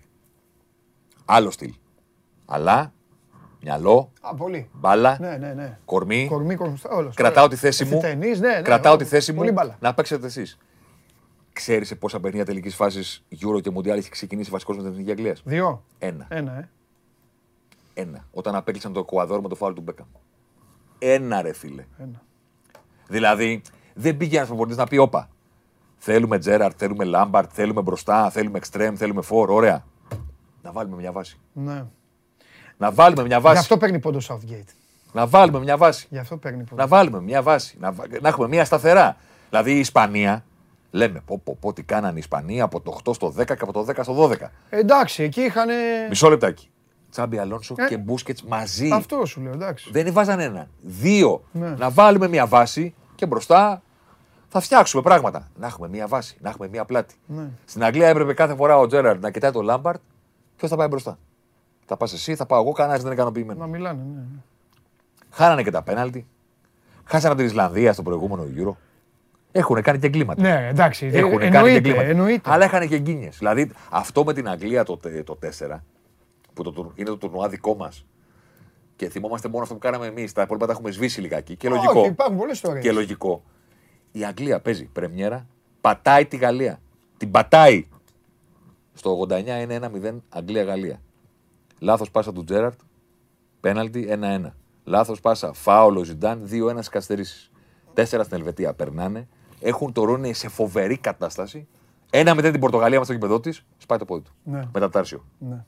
Άλλο 1.25 1.51
στυλ. 1.51 1.73
Αλλά 2.45 2.93
μυαλό, 3.61 4.11
Α, 4.21 4.35
πολύ. 4.35 4.69
μπάλα, 4.73 5.17
ναι, 5.19 5.37
ναι, 5.37 5.53
ναι. 5.53 5.79
κορμί. 5.85 6.27
κορμί, 6.29 6.55
κορμί 6.55 6.77
όλος, 6.89 7.15
κρατάω 7.15 7.47
τη 7.47 7.55
θέση 7.55 7.85
μου. 7.85 7.99
Ταινείς, 7.99 8.39
ναι, 8.39 8.47
ναι, 8.55 8.61
κρατάω 8.61 8.95
τη 8.95 9.05
θέση 9.05 9.33
μου 9.33 9.51
μπάλα. 9.51 9.77
να 9.79 9.93
παίξετε 9.93 10.25
εσείς. 10.25 10.57
Ξέρεις 11.53 11.87
σε 11.87 11.95
πόσα 11.95 12.19
παιχνίδια 12.19 12.45
τελικής 12.45 12.75
φάσης 12.75 13.23
Euro 13.31 13.61
και 13.61 13.71
Mundial 13.75 13.87
έχει 13.87 14.09
ξεκινήσει 14.09 14.49
βασικός 14.49 14.75
με 14.75 14.81
την 14.81 14.91
Εθνική 14.91 15.11
Αγγλίας; 15.11 15.41
Δύο. 15.45 15.83
Ένα. 15.99 16.25
Ένα, 16.29 16.57
ε. 16.57 16.69
Ένα. 17.93 18.25
Όταν 18.31 18.55
απέκλεισαν 18.55 18.93
το 18.93 18.99
Εκουαδόρ 18.99 19.41
με 19.41 19.47
το 19.49 19.55
φάουλ 19.55 19.73
του 19.73 19.81
Μπέκαμ. 19.81 20.07
Ένα 20.99 21.41
ρε 21.41 21.53
φίλε. 21.53 21.85
Ένα. 21.97 22.21
Δηλαδή 23.07 23.61
δεν 23.93 24.17
πήγε 24.17 24.35
ένας 24.35 24.47
προπονητής 24.47 24.77
να 24.77 24.85
πει: 24.85 24.97
Όπα. 24.97 25.29
Θέλουμε 25.97 26.37
Τζέραρτ, 26.39 26.75
θέλουμε 26.77 27.03
Λάμπαρτ, 27.03 27.49
θέλουμε 27.53 27.81
μπροστά, 27.81 28.29
θέλουμε 28.29 28.57
εξτρέμ, 28.57 28.95
θέλουμε 28.95 29.21
φόρ. 29.21 29.49
Ωραία. 29.49 29.85
Να 30.61 30.71
βάλουμε 30.71 30.95
μια 30.95 31.11
βάση. 31.11 31.39
Ναι. 31.53 31.85
Να 32.77 32.91
βάλουμε 32.91 33.23
μια 33.23 33.39
βάση. 33.39 33.55
Γι' 33.55 33.61
αυτό 33.61 33.77
παίρνει 33.77 33.99
πόντο 33.99 34.19
Southgate. 34.27 34.73
Να 35.11 35.27
βάλουμε 35.27 35.59
μια 35.59 35.77
βάση. 35.77 36.07
Γι' 36.09 36.17
αυτό 36.17 36.37
παίρνει 36.37 36.63
πόντο. 36.63 36.81
Να 36.81 36.87
βάλουμε 36.87 37.21
μια 37.21 37.41
βάση. 37.41 37.77
Να, 37.79 37.93
να 38.21 38.27
έχουμε 38.27 38.47
μια 38.47 38.65
σταθερά. 38.65 39.17
Δηλαδή 39.49 39.71
η 39.71 39.79
Ισπανία, 39.79 40.45
λέμε 40.91 41.21
πω, 41.25 41.41
πω, 41.43 41.57
πω 41.59 41.73
τι 41.73 41.83
κάνανε 41.83 42.15
οι 42.15 42.19
Ισπανοί 42.19 42.61
από 42.61 42.81
το 42.81 42.99
8 43.03 43.15
στο 43.15 43.33
10 43.37 43.45
και 43.45 43.53
από 43.59 43.73
το 43.73 43.85
10 43.89 43.99
στο 44.01 44.29
12. 44.29 44.35
Εντάξει, 44.69 45.23
εκεί 45.23 45.41
είχαν. 45.41 45.69
Μισό 46.09 46.29
λεπτάκι. 46.29 46.69
Τσάμπι 47.13 47.37
Αλόνσο 47.37 47.75
ε, 47.77 47.87
και 47.87 47.97
Μπούσκετς 47.97 48.43
μαζί. 48.43 48.89
Αυτό 48.91 49.25
σου 49.25 49.41
λέω, 49.41 49.51
εντάξει. 49.51 49.89
Δεν 49.91 50.13
βάζαν 50.13 50.39
ένα. 50.39 50.67
Δύο. 50.81 51.43
Ναι. 51.51 51.69
Να 51.69 51.89
βάλουμε 51.89 52.27
μια 52.27 52.45
βάση 52.45 52.93
και 53.15 53.25
μπροστά 53.25 53.81
θα 54.47 54.59
φτιάξουμε 54.59 55.01
πράγματα. 55.01 55.47
Να 55.55 55.67
έχουμε 55.67 55.87
μια 55.87 56.07
βάση, 56.07 56.37
να 56.41 56.49
έχουμε 56.49 56.67
μια 56.67 56.85
πλάτη. 56.85 57.15
Ναι. 57.25 57.49
Στην 57.65 57.83
Αγγλία 57.83 58.07
έπρεπε 58.07 58.33
κάθε 58.33 58.55
φορά 58.55 58.77
ο 58.77 58.87
Τζέραρντ 58.87 59.23
να 59.23 59.31
κοιτάει 59.31 59.51
τον 59.51 59.63
Λάμπαρτ. 59.65 60.01
Ποιο 60.57 60.67
θα 60.67 60.75
πάει 60.75 60.87
μπροστά. 60.87 61.17
Θα 61.85 61.97
πας 61.97 62.13
εσύ, 62.13 62.35
θα 62.35 62.45
πάω 62.45 62.61
εγώ, 62.61 62.71
κανένας 62.71 62.97
δεν 62.97 63.05
είναι 63.05 63.15
ικανοποιημένος. 63.15 63.61
Να 63.61 63.67
μιλάνε, 63.67 64.03
ναι. 64.03 64.19
ναι. 64.19 64.39
Χάνανε 65.29 65.63
και 65.63 65.71
τα 65.71 65.81
πέναλτι. 65.81 66.27
Χάσανε 67.03 67.33
από 67.33 67.41
την 67.41 67.45
Ισλανδία 67.45 67.93
στο 67.93 68.03
προηγούμενο 68.03 68.45
γύρο. 68.53 68.77
Έχουν 69.51 69.81
κάνει 69.81 69.99
και 69.99 70.05
εγκλήματα. 70.05 70.41
Ναι, 70.41 70.67
εντάξει. 70.69 71.09
Έχουν 71.13 71.39
κάνει 71.39 71.69
και 71.69 71.89
εγκλήματα. 71.89 72.51
Αλλά 72.53 72.65
είχαν 72.65 72.87
και 72.87 72.97
γκίνιες. 72.97 73.37
Δηλαδή 73.37 73.71
αυτό 73.89 74.23
με 74.23 74.33
την 74.33 74.49
Αγγλία 74.49 74.83
το, 74.83 74.99
το 75.23 75.37
4 75.59 75.79
που 76.53 76.63
το, 76.63 76.91
είναι 76.95 77.09
το 77.09 77.17
τουρνουά 77.17 77.49
δικό 77.49 77.75
μας. 77.75 78.05
Και 78.95 79.09
θυμόμαστε 79.09 79.47
μόνο 79.47 79.63
αυτό 79.63 79.73
που 79.73 79.79
κάναμε 79.79 80.05
εμείς. 80.05 80.33
Τα 80.33 80.41
υπόλοιπα 80.41 80.65
τα 80.65 80.71
έχουμε 80.71 80.91
σβήσει 80.91 81.21
λιγάκι. 81.21 81.55
Και 81.55 81.69
λογικό. 81.69 81.99
Όχι, 81.99 82.09
υπάρχουν 82.09 82.37
πολλές 82.37 82.55
ιστορίες. 82.55 82.83
Και 82.83 82.91
λογικό. 82.91 83.43
Η 84.11 84.25
Αγγλία 84.25 84.59
παίζει 84.61 84.85
πρεμιέρα, 84.85 85.47
πατάει 85.81 86.25
τη 86.25 86.37
Γαλλία. 86.37 86.81
Την 87.17 87.31
πατάει. 87.31 87.87
Στο 88.93 89.27
89 89.29 89.61
είναι 89.61 89.75
1-0 89.75 90.15
Αγγλία-Γαλλία. 90.29 91.01
Λάθος 91.79 92.11
πάσα 92.11 92.33
του 92.33 92.43
Τζέραρτ, 92.43 92.79
πέναλτι 93.59 94.07
1-1. 94.09 94.53
Λάθος 94.83 95.19
πάσα, 95.19 95.53
φάουλο 95.53 96.03
Ζιντάν, 96.03 96.47
2-1 96.51 96.89
καθυστερήσεις. 96.89 97.51
Τέσσερα 97.93 98.23
στην 98.23 98.37
Ελβετία 98.37 98.73
περνάνε. 98.73 99.27
Έχουν 99.59 99.91
το 99.91 100.03
Ρούνεϊ 100.03 100.33
σε 100.33 100.49
φοβερή 100.49 100.97
κατάσταση. 100.97 101.67
Ένα 102.09 102.35
μετά 102.35 102.51
την 102.51 102.59
Πορτογαλία 102.59 102.97
μας 102.97 103.07
στο 103.07 103.15
γηπεδό 103.15 103.39
της, 103.39 103.65
σπάει 103.77 103.97
το 103.97 104.05
πόδι 104.05 104.21
του. 104.21 104.31
Ναι. 104.43 104.61
Μετατάρσιο. 104.73 105.25
Ναι. 105.37 105.65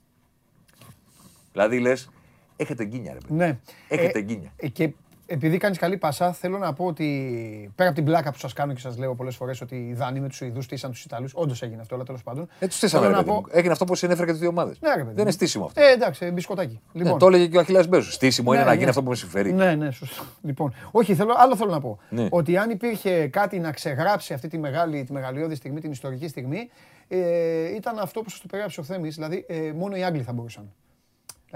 Δηλαδή 1.55 1.79
λες, 1.79 2.09
έχετε 2.55 2.83
γκίνια, 2.83 3.13
ρε 3.13 3.19
παιδί. 3.19 3.33
Ναι. 3.33 3.59
Έχετε 3.87 4.19
ε, 4.19 4.21
γκίνια. 4.21 4.51
Ε, 4.55 4.67
και 4.67 4.93
επειδή 5.25 5.57
κάνεις 5.57 5.77
καλή 5.77 5.97
πασά, 5.97 6.33
θέλω 6.33 6.57
να 6.57 6.73
πω 6.73 6.85
ότι 6.85 7.71
πέρα 7.75 7.89
από 7.89 7.97
την 7.97 8.07
πλάκα 8.07 8.31
που 8.31 8.37
σας 8.37 8.53
κάνω 8.53 8.73
και 8.73 8.79
σας 8.79 8.97
λέω 8.97 9.15
πολλές 9.15 9.35
φορές 9.35 9.61
ότι 9.61 9.75
οι 9.75 9.93
Δανείοι 9.93 10.19
με 10.21 10.27
τους 10.27 10.41
Ιδούς 10.41 10.63
στήσαν 10.63 10.91
τους 10.91 11.03
Ιταλούς. 11.03 11.31
Όντως 11.35 11.61
έγινε 11.61 11.81
αυτό, 11.81 11.95
αλλά 11.95 12.03
τέλος 12.03 12.23
πάντων. 12.23 12.47
Ε, 12.59 12.67
τους 12.67 12.75
στήσαμε. 12.75 13.07
Ρε, 13.07 13.23
πω... 13.23 13.43
Έγινε 13.51 13.71
αυτό 13.71 13.85
που 13.85 13.95
συνέφερε 13.95 14.25
και 14.25 14.31
τις 14.31 14.39
δύο 14.39 14.49
ομάδες. 14.49 14.79
Ναι, 14.79 14.95
ρε, 14.95 15.03
Δεν 15.03 15.17
είναι 15.17 15.31
στήσιμο 15.31 15.65
αυτό. 15.65 15.81
Ε, 15.81 15.91
εντάξει, 15.91 16.31
μπισκοτάκι. 16.31 16.73
Ναι, 16.73 16.79
λοιπόν. 16.91 17.13
Ναι, 17.13 17.19
το 17.19 17.27
έλεγε 17.27 17.47
και 17.47 17.57
ο 17.57 17.59
Αχιλέα 17.59 17.83
Μπέζου. 17.89 18.11
Στήσιμο 18.11 18.49
ναι, 18.49 18.55
είναι 18.55 18.65
ναι. 18.65 18.71
να 18.71 18.77
γίνει 18.77 18.89
αυτό 18.89 19.03
που 19.03 19.09
με 19.09 19.15
συμφέρει. 19.15 19.53
Ναι, 19.53 19.75
ναι, 19.75 19.91
σωστό. 19.91 20.23
Λοιπόν, 20.41 20.73
όχι, 20.91 21.15
θέλω, 21.15 21.33
άλλο 21.37 21.55
θέλω 21.55 21.71
να 21.71 21.79
πω. 21.79 21.99
Ναι. 22.09 22.27
Ότι 22.29 22.57
αν 22.57 22.69
υπήρχε 22.69 23.27
κάτι 23.27 23.59
να 23.59 23.71
ξεγράψει 23.71 24.33
αυτή 24.33 24.47
τη, 24.47 24.57
μεγάλη, 24.57 25.03
τη 25.03 25.11
μεγαλειώδη 25.11 25.55
στιγμή, 25.55 25.81
την 25.81 25.91
ιστορική 25.91 26.27
στιγμή, 26.27 26.69
ε, 27.07 27.75
ήταν 27.75 27.99
αυτό 27.99 28.21
που 28.21 28.29
σας 28.29 28.39
το 28.39 28.47
περιγράψει 28.47 28.79
ο 28.79 28.83
Θέμης. 28.83 29.15
Δηλαδή, 29.15 29.45
ε, 29.47 29.71
μόνο 29.75 29.95
οι 29.95 30.03
Άγγλοι 30.03 30.21
θα 30.23 30.33
μπορούσαν. 30.33 30.73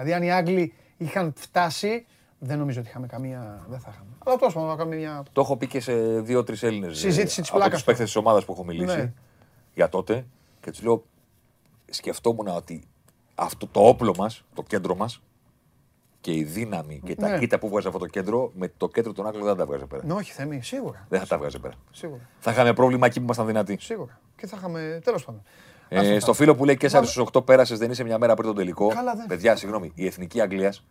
Δηλαδή, 0.03 0.13
αν 0.13 0.23
οι 0.23 0.31
Άγγλοι 0.31 0.73
είχαν 0.97 1.33
φτάσει 1.37 2.05
Δεν 2.39 2.57
νομίζω 2.57 2.79
ότι 2.79 2.89
είχαμε 2.89 3.07
καμία. 3.07 3.65
Δεν 3.69 3.79
θα 3.79 3.89
είχαμε. 3.93 4.09
Αλλά 4.25 4.35
τόσο 4.35 4.59
να 4.59 4.75
κάνουμε 4.75 4.95
μια. 4.95 5.23
Το 5.31 5.41
έχω 5.41 5.57
πει 5.57 5.67
και 5.67 5.79
σε 5.79 6.21
δύο-τρει 6.21 6.57
Έλληνες. 6.61 6.97
Συζήτηση 6.97 7.41
της 7.41 7.51
πλάκας. 7.51 7.67
Από 7.67 7.77
του 7.77 7.83
παίχτε 7.83 8.03
της 8.03 8.15
ομάδας 8.15 8.45
που 8.45 8.51
έχω 8.51 8.63
μιλήσει 8.63 8.97
ναι. 8.97 9.13
για 9.73 9.89
τότε. 9.89 10.25
Και 10.61 10.71
τους 10.71 10.81
λέω, 10.83 11.05
σκεφτόμουν 11.89 12.47
ότι 12.47 12.83
αυτό 13.35 13.67
το 13.67 13.87
όπλο 13.87 14.15
μας, 14.17 14.43
το 14.53 14.63
κέντρο 14.63 14.95
μας, 14.95 15.21
και 16.21 16.33
η 16.33 16.43
δύναμη 16.43 17.01
και 17.05 17.15
τα 17.15 17.29
ναι. 17.29 17.39
κοίτα 17.39 17.59
που 17.59 17.69
βγάζει 17.69 17.87
αυτό 17.87 17.99
το 17.99 18.05
κέντρο, 18.05 18.51
με 18.55 18.71
το 18.77 18.87
κέντρο 18.87 19.13
των 19.13 19.25
Άγγλων 19.27 19.43
δεν 19.43 19.53
θα 19.53 19.59
τα 19.59 19.65
βγάζει 19.65 19.85
πέρα. 19.85 20.05
Ναι, 20.05 20.13
όχι, 20.13 20.31
Θεμή, 20.31 20.61
σίγουρα. 20.61 21.05
Δεν 21.09 21.19
θα 21.19 21.27
τα 21.27 21.37
βγάζει 21.37 21.59
πέρα. 21.59 21.73
Σίγουρα. 21.91 22.29
Θα 22.39 22.51
είχαμε 22.51 22.73
πρόβλημα 22.73 23.05
εκεί 23.05 23.17
που 23.17 23.23
ήμασταν 23.23 23.45
δυνατοί. 23.45 23.77
Σίγουρα. 23.79 24.19
Και 24.35 24.47
θα 24.47 24.57
είχαμε. 24.57 24.99
Τέλος 25.03 25.25
πάντων. 25.25 25.43
Ε, 25.89 26.19
στο 26.19 26.33
φίλο 26.33 26.55
που 26.55 26.65
λέει 26.65 26.77
και 26.77 26.89
4 26.91 27.01
στους 27.03 27.25
8 27.33 27.45
πέρασες, 27.45 27.77
δεν 27.77 27.91
είσαι 27.91 28.03
μια 28.03 28.17
μέρα 28.17 28.33
πριν 28.33 28.47
τον 28.47 28.55
τελικό. 28.55 28.87
Καλά, 28.87 29.15
δεν. 29.15 29.25
Παιδιά, 29.25 29.55
συγγνώμη, 29.55 29.91
η 29.95 30.05
εθνική 30.05 30.41
Αγγλίας 30.41 30.83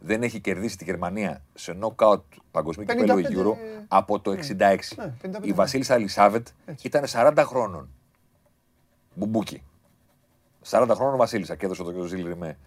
δεν 0.00 0.22
έχει 0.22 0.40
κερδίσει 0.40 0.76
τη 0.76 0.84
Γερμανία 0.84 1.42
σε 1.54 1.72
νοκ 1.72 1.93
άουτ 1.93 2.22
παγκοσμίου 2.50 2.86
κυπέλλου 2.86 3.22
Euro 3.22 3.56
από 3.88 4.20
το 4.20 4.30
1966. 4.30 4.36
Ναι, 4.58 4.64
ναι, 4.64 5.38
η 5.42 5.52
Βασίλισσα 5.52 5.94
Ελισάβετ 5.94 6.46
ήταν 6.82 7.04
40 7.12 7.32
χρόνων. 7.46 7.88
Μπουμπούκι. 9.14 9.62
40 10.70 10.90
χρόνων 10.94 11.16
Βασίλισσα 11.16 11.54
και 11.56 11.64
έδωσε 11.64 11.82
το 11.82 12.04
Ζιλ 12.04 12.26
Ριμέ. 12.26 12.58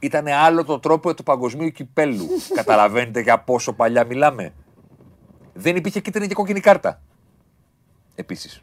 Ήταν 0.00 0.26
άλλο 0.26 0.64
το 0.64 0.78
τρόπαιο 0.78 1.14
του 1.14 1.22
παγκοσμίου 1.22 1.70
κυπέλλου. 1.70 2.26
Καταλαβαίνετε 2.54 3.20
για 3.20 3.38
πόσο 3.38 3.72
παλιά 3.72 4.04
μιλάμε. 4.04 4.52
Δεν 5.52 5.76
υπήρχε 5.76 6.00
κίτρινη 6.00 6.26
και 6.26 6.34
κόκκινη 6.34 6.60
κάρτα. 6.60 7.00
Επίσης. 8.14 8.62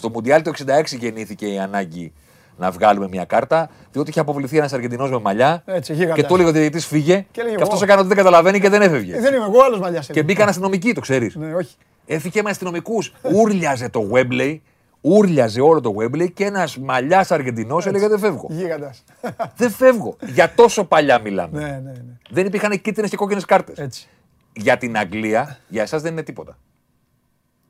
Στο 0.00 0.10
Μουντιάλ 0.10 0.42
το 0.42 0.52
66 0.66 0.84
γεννήθηκε 0.98 1.46
η 1.46 1.58
ανάγκη 1.58 2.12
να 2.56 2.70
βγάλουμε 2.70 3.08
μια 3.08 3.24
κάρτα, 3.24 3.70
διότι 3.92 4.10
είχε 4.10 4.20
αποβληθεί 4.20 4.56
ένας 4.56 4.72
Αργεντινός 4.72 5.10
με 5.10 5.18
μαλιά 5.18 5.62
Έτσι, 5.64 5.94
και 6.14 6.24
του 6.24 6.34
έλεγε 6.34 6.48
ο 6.48 6.52
διαιτητής 6.52 6.86
φύγε. 6.86 7.26
Και, 7.30 7.42
και 7.56 7.62
αυτός 7.62 7.82
έκανε 7.82 7.98
ότι 7.98 8.08
δεν 8.08 8.16
καταλαβαίνει 8.16 8.60
και 8.60 8.68
δεν 8.68 8.82
έφευγε. 8.82 9.16
Ε, 9.16 9.20
δεν 9.20 9.34
είμαι 9.34 9.44
εγώ 9.44 9.62
άλλος 9.64 9.80
μαλλιάς. 9.80 10.06
Και 10.06 10.22
μπήκαν 10.22 10.48
αστυνομικοί, 10.48 10.92
το 10.92 11.00
ξέρεις. 11.00 11.34
Ναι, 11.34 11.54
όχι. 11.54 11.74
Έφυγε 12.06 12.42
με 12.42 12.50
αστυνομικούς. 12.50 13.14
Ούρλιαζε 13.34 13.88
το 13.88 14.10
Webley, 14.12 14.58
ούρλιαζε 15.00 15.60
όλο 15.60 15.80
το 15.80 15.94
Webley 15.98 16.32
και 16.32 16.44
ένας 16.44 16.78
μαλλιάς 16.78 17.30
Αργεντινός 17.30 17.86
έλεγε 17.86 18.08
Δεν 18.08 18.18
φεύγω. 18.18 18.46
Γίγαντα. 18.50 18.94
δεν 19.56 19.70
φεύγω. 19.70 20.16
Για 20.26 20.52
τόσο 20.54 20.84
παλιά 20.84 21.18
μιλάμε. 21.18 21.58
Ναι, 21.60 21.66
ναι, 21.66 21.90
ναι. 21.90 22.02
Δεν 22.30 22.46
υπήρχαν 22.46 22.80
κίτρινες 22.80 23.10
και 23.10 23.16
κόκκινες 23.16 23.44
κάρτες. 23.44 24.08
Για 24.52 24.76
την 24.76 24.98
Αγγλία, 24.98 25.58
για 25.68 25.82
εσάς 25.82 26.02
δεν 26.02 26.12
είναι 26.12 26.22
τίποτα 26.22 26.56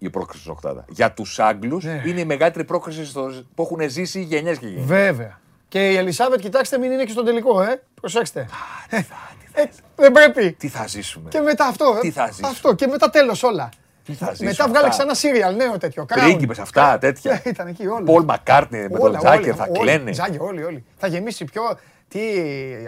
η 0.03 0.11
πρόκριση 0.11 0.41
στην 0.41 0.53
Οκτάδα. 0.53 0.85
Για 0.89 1.13
τους 1.13 1.39
Άγγλους 1.39 1.85
ναι. 1.85 2.03
είναι 2.07 2.21
η 2.21 2.25
μεγαλύτερη 2.25 2.65
πρόκριση 2.65 3.07
στο... 3.07 3.33
που 3.55 3.63
έχουν 3.63 3.91
ζήσει 3.91 4.21
γενιές 4.21 4.59
και 4.59 4.67
γενιές. 4.67 4.85
Βέβαια. 4.85 5.41
Και 5.69 5.91
η 5.91 5.97
Ελισάβετ, 5.97 6.41
κοιτάξτε, 6.41 6.79
μην 6.79 6.91
είναι 6.91 7.05
και 7.05 7.13
στον 7.13 7.25
τελικό, 7.25 7.63
ε. 7.63 7.83
Προσέξτε. 8.01 8.49
τι 8.89 8.97
θα, 8.97 9.17
τι 9.41 9.61
θα, 9.61 9.69
δεν 9.95 10.13
πρέπει. 10.13 10.53
Τι 10.53 10.69
θα 10.69 10.87
ζήσουμε. 10.87 11.29
Και 11.29 11.41
μετά 11.41 11.67
αυτό, 11.67 11.95
ε. 11.97 12.01
Τι 12.01 12.11
θα 12.11 12.27
ζήσουμε. 12.27 12.49
Αυτό 12.49 12.75
και 12.75 12.87
μετά 12.87 13.11
τέλος 13.11 13.43
όλα. 13.43 13.69
Τι 14.05 14.13
θα 14.13 14.31
ζήσουμε. 14.31 14.51
Μετά 14.51 14.69
βγάλε 14.69 14.89
ξανά 14.89 15.15
σύριαλ, 15.15 15.57
νέο 15.57 15.79
τέτοιο. 15.79 16.05
Πρίγκιπε 16.05 16.61
αυτά, 16.61 16.99
τέτοια. 16.99 17.43
Ήταν 17.45 17.67
εκεί 17.67 17.87
όλοι. 17.87 18.05
Πολ 18.05 18.25
Μακάρτνι 18.25 18.79
με 18.79 18.99
τον 18.99 19.19
Τζάκερ 19.19 19.55
θα 19.57 19.69
κλαίνε. 19.69 20.11
Τζάκερ, 20.11 20.41
όλοι, 20.41 20.65
όλοι. 20.65 20.85
Θα 20.97 21.07
γεμίσει 21.07 21.45
πιο. 21.45 21.63
Τι 22.09 22.21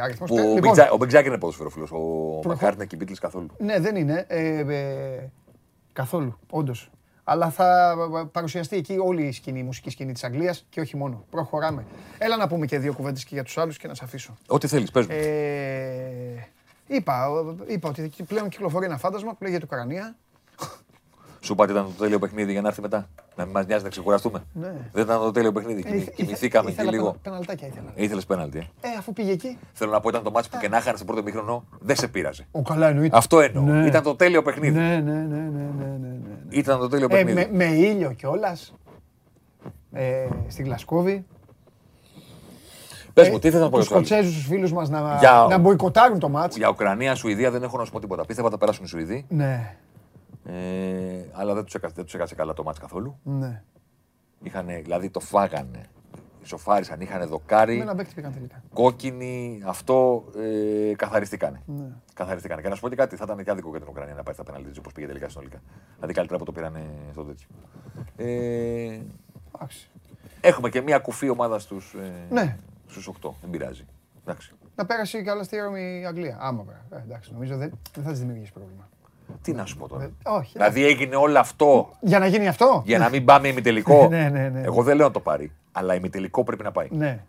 αριθμός 0.03 0.31
Ο 0.93 0.97
Μπig 0.97 1.07
Τζάκερ 1.07 1.27
είναι 1.27 1.39
ποδοσφαιροφιλός. 1.39 1.91
Ο 1.91 2.49
Μακάρτνι 2.49 2.87
και 2.87 2.97
οι 3.01 3.15
καθόλου. 3.21 3.49
Ναι, 3.59 3.81
δεν 3.81 3.97
είναι. 3.97 4.25
Ε, 4.29 4.65
καθόλου, 5.93 6.39
όντως 6.51 6.91
αλλά 7.25 7.51
θα 7.51 7.97
παρουσιαστεί 8.33 8.77
εκεί 8.77 8.97
όλη 8.99 9.23
η 9.27 9.33
σκηνή, 9.33 9.59
η 9.59 9.63
μουσική 9.63 9.91
σκηνή 9.91 10.13
της 10.13 10.25
Αγγλίας 10.25 10.67
και 10.71 10.81
όχι 10.81 10.97
μόνο. 10.97 11.25
Προχωράμε. 11.31 11.85
Έλα 12.19 12.37
να 12.37 12.49
πούμε 12.49 12.67
και 12.67 12.79
δύο 12.79 12.93
κουβέντες 12.93 13.25
και 13.25 13.35
για 13.35 13.45
τους 13.45 13.59
άλλους 13.59 13.79
και 13.79 13.89
να 13.89 13.95
σε 13.95 14.05
αφήσω. 14.05 14.37
Ό,τι 14.47 14.67
θέλεις, 14.67 14.91
πες 14.91 15.07
μου. 15.07 15.15
Ε, 15.15 16.49
είπα, 16.87 17.29
είπα 17.67 17.89
ότι 17.89 18.13
πλέον 18.29 18.49
κυκλοφορεί 18.49 18.87
ένα 18.87 18.97
φάντασμα 18.97 19.35
που 19.35 19.45
λέγεται 19.45 19.65
Ουκρανία. 19.65 20.17
Σου 21.41 21.53
είπα 21.53 21.63
ότι 21.63 21.73
ήταν 21.73 21.85
το 21.85 22.03
τέλειο 22.03 22.19
παιχνίδι 22.19 22.53
για 22.53 22.61
να 22.61 22.69
έρθει 22.69 22.81
μετά. 22.81 23.09
Να 23.37 23.45
μην 23.45 23.53
μας 23.53 23.67
νοιάζει 23.67 23.85
να 23.85 23.89
ξεκουραστούμε. 23.89 24.45
Ναι. 24.53 24.73
Δεν 24.93 25.05
ήταν 25.05 25.19
το 25.19 25.31
τέλειο 25.31 25.53
παιχνίδι. 25.53 25.85
Ε, 25.87 26.11
Κοιμηθήκαμε 26.11 26.71
και 26.71 26.83
λίγο. 26.83 27.17
Πεναλτάκια 27.23 27.67
ήθελα. 27.67 27.91
Ήθελες 27.95 28.27
πέναλτι. 28.27 28.59
Ε; 28.59 28.89
ε, 28.89 28.91
αφού 28.99 29.13
πήγε 29.13 29.33
εκεί. 29.33 29.59
Θέλω 29.73 29.91
να 29.91 30.01
πω, 30.01 30.09
ήταν 30.09 30.23
το 30.23 30.31
μάτσο 30.31 30.51
που 30.51 30.59
και 30.59 30.69
να 30.69 30.77
είχαν 30.77 30.97
στο 30.97 31.05
πρώτο 31.05 31.23
μήχρονο, 31.23 31.65
δεν 31.81 31.97
σε 31.97 32.09
πείραζε. 32.09 32.47
Ο 32.51 32.63
καλά 32.63 32.89
εννοείται. 32.89 33.17
Αυτό 33.17 33.41
εννοώ. 33.41 33.63
Ναι. 33.63 33.87
Ήταν 33.87 34.03
το 34.03 34.17
τέλειο 34.17 34.43
παιχνίδι. 34.43 34.79
Ναι, 34.79 35.01
ναι, 35.05 35.13
ναι, 35.13 35.37
ναι, 35.37 35.71
ναι, 35.79 35.97
ναι, 36.01 36.09
ναι. 36.13 36.57
Ήταν 36.57 36.79
το 36.79 36.89
τέλειο 36.89 37.09
παιχνίδι. 37.09 37.41
Ε, 37.41 37.49
με, 37.51 37.65
με 37.65 37.75
ήλιο 37.75 38.13
κιόλας. 38.13 38.75
Ε, 39.93 40.27
στην 40.49 40.65
Γλασκόβη. 40.65 41.25
Πες 43.13 43.29
μου, 43.29 43.39
τι 43.39 43.51
θε 43.51 43.59
να 43.59 43.69
πω 43.69 43.77
Τους 43.77 43.87
Σκοτσέζου, 43.87 44.33
τους 44.33 44.47
φίλους 44.47 44.73
μας 44.73 44.89
να, 44.89 45.17
για... 45.19 45.47
να 45.51 45.59
μποϊκοτάρουν 45.59 46.19
το 46.19 46.29
μάτσο. 46.29 46.59
Για 46.59 46.69
Ουκρανία, 46.69 47.15
Σουηδία 47.15 47.51
δεν 47.51 47.63
έχω 47.63 47.79
να 47.79 47.85
σου 47.85 47.93
πω 47.93 48.01
τίποτα. 48.01 48.25
Πίστευα 48.25 48.51
θα 48.51 48.59
περάσουν 48.59 48.85
οι 48.85 48.89
Σουηδοί. 48.89 49.27
Ναι. 49.29 49.77
Ε, 50.45 51.25
αλλά 51.33 51.55
δεν 51.55 51.65
τους 51.65 51.75
έκασε, 51.75 52.05
έκασε 52.15 52.35
καλά 52.35 52.53
το 52.53 52.63
μάτς 52.63 52.79
καθόλου. 52.79 53.19
Ναι. 53.23 53.63
Είχανε, 54.43 54.81
δηλαδή 54.81 55.11
το 55.11 55.21
φάγανε. 55.21 55.81
Ισοφάρισαν, 56.43 57.01
είχαν 57.01 57.29
δοκάρι. 57.29 57.77
Με 57.77 57.83
ένα 57.83 57.95
παίκτη 57.95 58.15
πήγαν 58.15 58.33
τελικά. 58.33 58.63
Κόκκινη, 58.73 59.63
αυτό 59.67 60.25
ε, 60.37 60.95
καθαριστήκανε. 60.95 61.63
Ναι. 61.67 61.87
καθαριστήκανε. 62.15 62.63
Και 62.63 62.69
να 62.69 62.75
σου 62.75 62.81
πω 62.81 62.89
και 62.89 62.97
κάτι, 62.97 63.17
θα 63.17 63.25
ήταν 63.25 63.45
και 63.45 63.51
άδικο 63.51 63.71
για 63.71 63.79
την 63.79 63.89
Ουκρανία 63.89 64.15
να 64.15 64.23
πάει 64.23 64.35
στα 64.35 64.43
πέναλτι 64.43 64.79
όπως 64.79 64.93
πήγε 64.93 65.07
τελικά 65.07 65.29
συνολικά. 65.29 65.63
Δηλαδή 65.95 66.15
καλύτερα 66.15 66.39
που 66.39 66.45
το 66.45 66.53
πήραν 66.53 66.77
στο 67.13 67.25
τέτοιο. 67.25 67.47
Ε, 68.17 69.01
έχουμε 70.41 70.69
και 70.69 70.81
μια 70.81 70.99
κουφή 70.99 71.29
ομάδα 71.29 71.59
στους 71.59 71.95
ε, 71.95 72.35
ναι. 72.35 72.57
στους 72.87 73.11
8. 73.23 73.31
Δεν 73.41 73.51
πειράζει. 73.51 73.85
Εντάξει. 74.27 74.53
Να 74.75 74.87
πέρασε 74.87 75.23
καλά 75.23 75.43
στη 75.43 75.57
Ρώμη 75.57 76.01
η 76.01 76.07
Αγγλία. 76.07 76.39
Άμα 76.41 76.63
βέβαια. 76.63 77.01
Ε, 77.01 77.03
εντάξει, 77.03 77.33
νομίζω 77.33 77.57
δεν, 77.57 77.79
δεν 77.95 78.05
θα 78.05 78.11
της 78.11 78.19
δημιουργήσει 78.19 78.53
πρόβλημα. 78.53 78.89
Τι 79.43 79.53
να 79.53 79.65
σου 79.65 79.77
πω 79.77 79.89
τώρα. 79.89 80.05
Ε, 80.05 80.11
όχι. 80.23 80.53
Δηλαδή 80.53 80.85
έγινε 80.85 81.17
όλο 81.17 81.39
αυτό. 81.39 81.91
Για 82.01 82.19
να 82.19 82.27
γίνει 82.27 82.49
αυτό; 82.49 82.83
Για 82.85 82.99
να 82.99 83.09
μην 83.09 83.25
πάμε 83.25 83.49
ημιτελικό. 83.49 84.09
ναι, 84.11 84.29
ναι, 84.29 84.49
ναι. 84.49 84.61
Εγώ 84.61 84.83
δεν 84.83 84.97
λέω 84.97 85.07
να 85.07 85.13
το 85.13 85.21
πάρει. 85.21 85.53
Αλλά 85.73 85.95
ημιτελικό 85.95 86.45
πρέπει 86.45 86.63
να 86.63 86.73
πάει. 86.73 86.89
Ναι. 86.91 87.25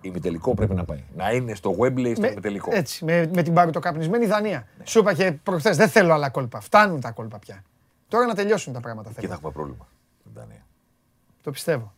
Ημιτελικό 0.00 0.54
πρέπει 0.54 0.74
να 0.74 0.84
πάει. 0.84 1.04
Να 1.16 1.32
είναι 1.32 1.54
στο 1.54 1.76
Webley 1.78 2.16
στο 2.16 2.26
ημιτελικό. 2.26 2.70
Έτσι, 2.72 3.04
με, 3.04 3.30
με 3.34 3.42
την 3.42 3.54
παγκοτοκαπνισμένη 3.54 4.26
Δανία. 4.26 4.66
Ναι. 4.78 4.86
Σου 4.86 4.98
είπα 4.98 5.14
και 5.14 5.32
προχθές, 5.32 5.76
δεν 5.76 5.88
θέλω 5.88 6.12
άλλα 6.12 6.28
κόλπα. 6.28 6.60
Φτάνουν 6.60 7.00
τα 7.00 7.10
κόλπα 7.10 7.38
πια. 7.38 7.62
Τώρα 8.08 8.26
να 8.26 8.34
τελειώσουν 8.34 8.72
τα 8.72 8.80
πράγματα. 8.80 9.10
Και 9.18 9.26
θα 9.26 9.34
έχουμε 9.34 9.50
πρόβλημα. 9.50 9.88
Δανία. 10.34 10.66
Το 11.42 11.50
πιστεύω. 11.50 11.94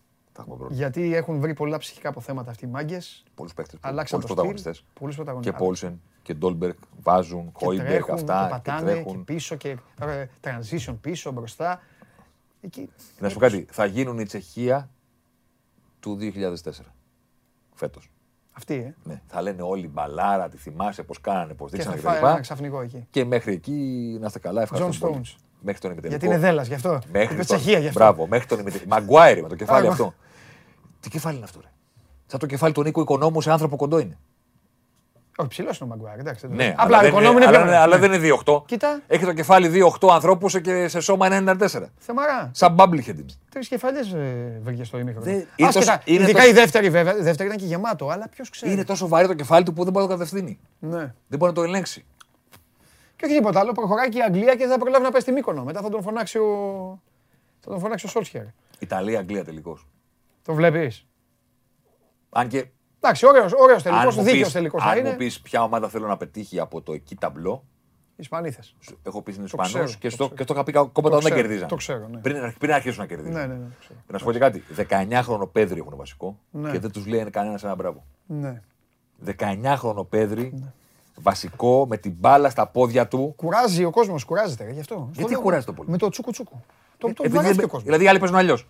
Γιατί 0.68 1.14
έχουν 1.14 1.40
βρει 1.40 1.54
πολλά 1.54 1.78
ψυχικά 1.78 2.08
αποθέματα 2.08 2.50
αυτοί 2.50 2.64
οι 2.64 2.68
μάγκες. 2.68 3.24
Πολλούς 3.34 3.54
παίχτε. 3.54 3.76
Αλλάξαν 3.80 4.20
πολλούς 4.20 4.34
πρωταγωνιστές. 4.34 4.84
Και 5.40 5.52
Πόλσεν 5.52 6.00
και 6.22 6.34
Ντόλμπεργκ 6.34 6.74
βάζουν, 7.02 7.50
Χόιμπεργκ 7.52 8.10
αυτά. 8.10 8.42
Και 8.42 8.50
πατάνε 8.50 8.94
και, 8.94 9.10
και 9.10 9.16
πίσω 9.16 9.56
και 9.56 9.76
ε, 10.00 10.26
transition 10.40 10.96
πίσω 11.00 11.30
μπροστά. 11.30 11.80
Εκεί, 12.60 12.90
να 13.18 13.28
σου 13.28 13.34
πω 13.34 13.40
κάτι, 13.40 13.66
θα 13.70 13.84
γίνουν 13.84 14.18
η 14.18 14.24
Τσεχία 14.24 14.90
του 16.00 16.18
2004. 16.20 16.70
Φέτος. 17.74 18.10
Αυτή, 18.52 18.74
ε. 18.74 18.94
Ναι, 19.02 19.20
θα 19.26 19.42
λένε 19.42 19.62
όλοι 19.62 19.88
μπαλάρα, 19.88 20.48
τη 20.48 20.56
θυμάσαι, 20.56 21.02
πώς 21.02 21.20
κάνανε, 21.20 21.54
πώς 21.54 21.70
δείξανε 21.70 21.96
και 21.96 22.06
Ένα 22.06 22.40
ξαφνικό 22.40 22.80
εκεί. 22.80 23.06
Και 23.10 23.24
μέχρι 23.24 23.52
εκεί 23.52 24.16
να 24.20 24.26
είστε 24.26 24.38
καλά, 24.38 24.62
ευχαριστώ. 24.62 25.10
John 25.14 25.20
Μέχρι 25.60 25.80
τον 25.80 25.98
Γιατί 26.08 26.26
είναι 26.26 26.38
δέλας 26.38 26.66
γι' 26.66 26.74
αυτό. 26.74 26.98
Μέχρι 27.12 27.36
τον... 27.36 27.44
Τσεχία 27.44 27.78
γι' 27.78 27.86
αυτό. 27.86 28.00
Μπράβο, 28.00 28.26
μέχρι 28.26 28.46
τον 28.46 28.58
ημιτελικό. 28.58 28.88
Μαγκουάιρι 28.88 29.42
με 29.42 29.48
το 29.48 29.54
κεφάλι 29.54 29.86
αυτό. 29.86 30.14
Τι 31.00 31.08
κεφάλι 31.08 31.36
είναι 31.36 31.44
αυτό, 31.44 31.60
ρε; 31.62 31.68
Σαν 32.26 32.38
το 32.38 32.46
κεφάλι 32.46 32.72
του 32.72 32.82
Νίκου 32.82 33.00
Οικονόμου 33.00 33.40
σε 33.40 33.50
άνθρωπο 33.50 33.76
κοντό 33.76 33.98
είναι. 33.98 34.18
Όχι, 35.40 35.48
ψηλός 35.48 35.78
είναι 35.78 35.92
ο 35.92 35.96
Μαγκουάρ, 35.96 36.18
εντάξει. 36.18 36.46
Ναι, 36.48 36.74
Απλά 36.76 36.98
αλλά, 36.98 37.10
δεν 37.10 37.32
είναι, 37.32 37.46
αλλά, 37.46 37.80
αλλά 37.80 37.98
δεν 37.98 38.12
είναι 38.12 38.34
2-8. 38.44 38.62
Κοίτα. 38.66 39.00
Έχει 39.06 39.24
το 39.24 39.32
κεφάλι 39.32 39.84
2-8 40.00 40.08
ανθρώπους 40.10 40.60
και 40.60 40.88
σε 40.88 41.00
σώμα 41.00 41.26
94. 41.30 41.66
Θεμαρά. 41.98 42.50
Σαν 42.52 42.72
μπάμπλιχεντ. 42.72 43.30
Τρεις 43.50 43.68
κεφαλιέ 43.68 44.00
ε, 44.00 44.58
βρήκε 44.60 44.84
στο 44.84 44.98
ημίχρονο. 44.98 45.42
Άσχετα, 45.60 46.02
ειδικά 46.04 46.32
τόσο... 46.32 46.48
η 46.48 46.52
δεύτερη 46.52 46.90
βέβαια. 46.90 47.16
Η 47.16 47.22
δεύτερη 47.22 47.48
ήταν 47.48 47.60
και 47.60 47.66
γεμάτο, 47.66 48.08
αλλά 48.08 48.28
ποιος 48.28 48.50
ξέρει. 48.50 48.72
Είναι 48.72 48.84
τόσο 48.84 49.08
βαρύ 49.08 49.26
το 49.26 49.34
κεφάλι 49.34 49.64
του 49.64 49.72
που 49.72 49.84
δεν 49.84 49.92
μπορεί 49.92 50.06
να 50.06 50.12
το 50.12 50.18
κατευθύνει. 50.18 50.58
Ναι. 50.78 51.14
Δεν 51.28 51.38
μπορεί 51.38 51.52
να 51.52 51.52
το 51.52 51.62
ελέγξει. 51.62 52.04
Και 53.16 53.24
όχι 53.24 53.34
τίποτα 53.34 53.60
άλλο. 53.60 53.72
Προχωράει 53.72 54.08
και 54.08 54.18
η 54.18 54.22
Αγγλία 54.22 54.52
και 54.52 54.58
δεν 54.58 54.68
θα 54.68 54.78
προλάβει 54.78 55.04
να 55.04 55.10
πάει 55.10 55.20
στη 55.20 55.32
Μύκονο. 55.32 55.64
Μετά 55.64 55.80
θα 55.80 55.88
τον 55.88 56.02
φωνάξει 56.02 56.38
ο, 56.38 57.00
θα 57.60 57.70
τον 57.70 57.80
φωνάξει 57.80 58.06
ο 58.06 58.08
Σόλσχερ. 58.08 58.42
Ιταλία-Αγγλία 58.78 59.44
τελικώς. 59.44 59.86
Το 60.48 60.54
βλέπεις. 60.54 61.06
Αν 62.30 62.48
και. 62.48 62.66
Εντάξει, 63.00 63.26
ωραίος 63.26 63.82
τελικός, 63.82 64.22
δίκαιος 64.22 64.52
τελικός 64.52 64.82
θα 64.82 64.96
είναι. 64.96 65.08
Αν 65.08 65.12
μου 65.12 65.18
πεις 65.18 65.40
ποια 65.40 65.62
ομάδα 65.62 65.88
θέλω 65.88 66.06
να 66.06 66.16
πετύχει 66.16 66.60
από 66.60 66.80
το 66.82 66.92
εκεί 66.92 67.16
ταμπλό. 67.16 67.64
Ισπανίθε. 68.16 68.62
Έχω 69.02 69.22
πει 69.22 69.34
είναι 69.34 69.44
Ισπανό 69.44 69.84
και, 69.98 70.08
στο, 70.08 70.30
και 70.30 70.42
στο 70.42 70.54
είχα 70.54 70.64
πει 70.64 70.72
κόμματα 70.72 71.18
δεν 71.18 71.34
κερδίζαν. 71.34 71.68
Το 71.68 71.76
ξέρω. 71.76 72.08
Ναι. 72.08 72.18
Πριν, 72.18 72.54
πριν 72.58 72.72
αρχίσουν 72.72 73.00
να 73.00 73.06
κερδίζουν. 73.06 73.32
Ναι, 73.32 73.46
ναι, 73.46 73.54
ναι, 73.54 73.66
να 74.06 74.18
σου 74.18 74.24
πω 74.24 74.32
και 74.32 74.38
κάτι. 74.38 74.62
19χρονο 74.76 75.48
Πέδρη 75.52 75.78
έχουν 75.78 75.96
βασικό 75.96 76.38
ναι. 76.50 76.70
και 76.70 76.78
δεν 76.78 76.90
τους 76.90 77.06
λέει 77.06 77.30
κανένας 77.30 77.64
ένα 77.64 77.74
μπράβο. 77.74 78.04
Ναι. 78.26 78.62
19χρονο 79.38 80.06
Πέδρη 80.08 80.52
ναι. 80.54 80.72
βασικό 81.14 81.86
με 81.88 81.96
την 81.96 82.14
μπάλα 82.18 82.50
στα 82.50 82.66
πόδια 82.66 83.08
του. 83.08 83.32
Κουράζει 83.36 83.84
ο 83.84 83.90
κόσμος, 83.90 84.24
κουράζεται 84.24 84.70
γι' 84.70 84.80
αυτό. 84.80 85.10
Γιατί 85.12 85.34
κουράζεται 85.34 85.72
πολύ. 85.72 85.90
Με 85.90 85.98
το 85.98 86.08
τσούκου 86.08 86.30
τσούκου. 86.30 86.62
Το, 86.98 87.12
το 87.12 87.22
δηλαδή, 87.28 87.66
δηλαδή 87.84 88.04
οι 88.04 88.08
άλλοι 88.08 88.18
παίζουν 88.18 88.36
αλλιώς. 88.36 88.66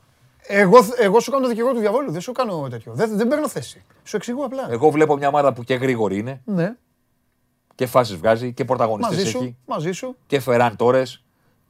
Εγώ, 0.51 0.79
εγώ 0.99 1.21
σου 1.21 1.31
κάνω 1.31 1.43
το 1.43 1.49
δικηγόρο 1.49 1.75
του 1.75 1.81
διαβόλου, 1.81 2.11
δεν 2.11 2.21
σου 2.21 2.33
κάνω 2.33 2.69
τέτοιο. 2.69 2.93
Δεν, 2.95 3.17
δεν 3.17 3.29
παίρνω 3.29 3.49
θέση. 3.49 3.85
Σου 4.05 4.17
εξηγώ 4.17 4.45
απλά. 4.45 4.67
Εγώ 4.71 4.91
βλέπω 4.91 5.17
μια 5.17 5.29
ομάδα 5.29 5.53
που 5.53 5.65
και 5.65 5.75
γρήγορη 5.75 6.19
είναι. 6.19 6.41
Ναι. 6.45 6.75
Και 7.75 7.87
φάσεις 7.87 8.17
βγάζει 8.17 8.53
και 8.53 8.65
πρωταγωνιστές 8.65 9.35
έχει. 9.35 9.57
Μαζί 9.67 9.93
σου. 9.93 10.17
Και 10.27 10.41
Φεράν 10.41 10.77
Τόρε 10.77 11.03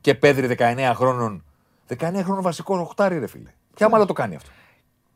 και 0.00 0.14
Πέδρη 0.14 0.56
19 0.58 0.92
χρόνων. 0.94 1.44
19 1.88 1.96
χρόνων 2.22 2.42
βασικός 2.42 2.80
οχτάρι, 2.80 3.18
ρε 3.18 3.26
φίλε. 3.26 3.50
Ποια 3.74 3.88
μάλλον 3.88 4.06
το 4.06 4.12
κάνει 4.12 4.34
αυτό; 4.34 4.50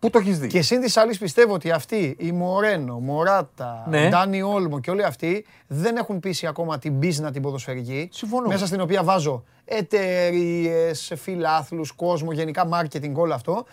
Πού 0.02 0.10
το 0.10 0.18
έχεις 0.18 0.38
δει; 0.38 0.46
Και 0.46 0.62
συν 0.62 0.80
της 0.80 0.96
άλλης 0.96 1.18
πιστεύω 1.18 1.54
ότι 1.54 1.70
αυτοί, 1.70 2.16
η 2.18 2.32
Μορένο, 2.32 2.98
Μωράτα, 2.98 3.84
Ναι. 3.88 4.08
Ντάνι 4.08 4.42
Όλμο 4.42 4.80
και 4.80 4.90
όλοι 4.90 5.04
αυτοί 5.04 5.44
δεν 5.66 5.96
έχουν 5.96 6.20
πείσει 6.20 6.46
ακόμα 6.46 6.78
την 6.78 6.92
μπίζνα 6.92 7.30
την 7.30 7.42
ποδοσφαιρική. 7.42 8.08
Συμφωνώ. 8.12 8.48
Μέσα 8.48 8.66
στην 8.66 8.80
οποία 8.80 9.02
βάζω 9.02 9.44
εταιρείες, 9.64 11.12
φιλάθλους, 11.16 11.92
κόσμο, 11.92 12.32
γενικά 12.32 12.68
marketing, 12.72 13.12
όλο 13.14 13.34
αυτό. 13.34 13.64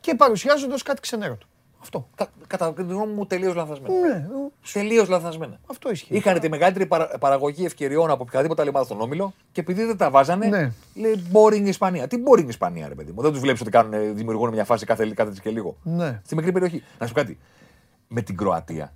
Και 0.00 0.14
παρουσιάζοντα 0.14 0.76
κάτι 0.84 1.00
ξενέρωτο. 1.00 1.46
Αυτό. 1.82 2.08
Κα- 2.14 2.28
Κατά 2.46 2.72
τη 2.72 2.82
γνώμη 2.82 3.12
μου 3.12 3.26
τελείως 3.26 3.54
λανθασμένα. 3.54 3.94
Ναι, 4.08 4.26
Τελείως 4.72 5.08
λανθασμένα. 5.08 5.60
αυτό 5.66 5.90
ισχύει. 5.90 6.14
Είχαν 6.16 6.40
τη 6.40 6.48
μεγαλύτερη 6.48 6.86
παρα- 6.86 7.18
παραγωγή 7.18 7.64
ευκαιριών 7.64 8.10
από 8.10 8.22
οποιαδήποτε 8.22 8.60
άλλη 8.60 8.70
ομάδα 8.70 8.84
στον 8.86 9.00
Όμιλο 9.00 9.32
και 9.52 9.60
επειδή 9.60 9.84
δεν 9.84 9.96
τα 9.96 10.10
βάζανε, 10.10 10.46
Ναι. 10.46 10.72
λέει 10.94 11.24
boring 11.32 11.62
Ισπανία. 11.66 12.06
Τι 12.06 12.16
boring 12.30 12.48
Ισπανία, 12.48 12.88
ρε 12.88 12.94
παιδί 12.94 13.12
μου. 13.12 13.22
Δεν 13.22 13.30
τους 13.30 13.40
βλέπεις 13.40 13.60
ότι 13.60 13.70
κάνουν, 13.70 14.14
δημιουργούν 14.16 14.50
μια 14.50 14.64
φάση 14.64 14.86
κάθε, 14.86 15.10
κάθε 15.14 15.30
της 15.30 15.40
και 15.40 15.50
λίγο. 15.50 15.76
Ναι. 15.82 16.20
Στη 16.24 16.34
μικρή 16.34 16.52
περιοχή. 16.52 16.82
Να 16.98 17.06
σου 17.06 17.12
πω 17.12 17.20
κάτι. 17.20 17.38
Με 18.08 18.22
την 18.22 18.36
Κροατία, 18.36 18.94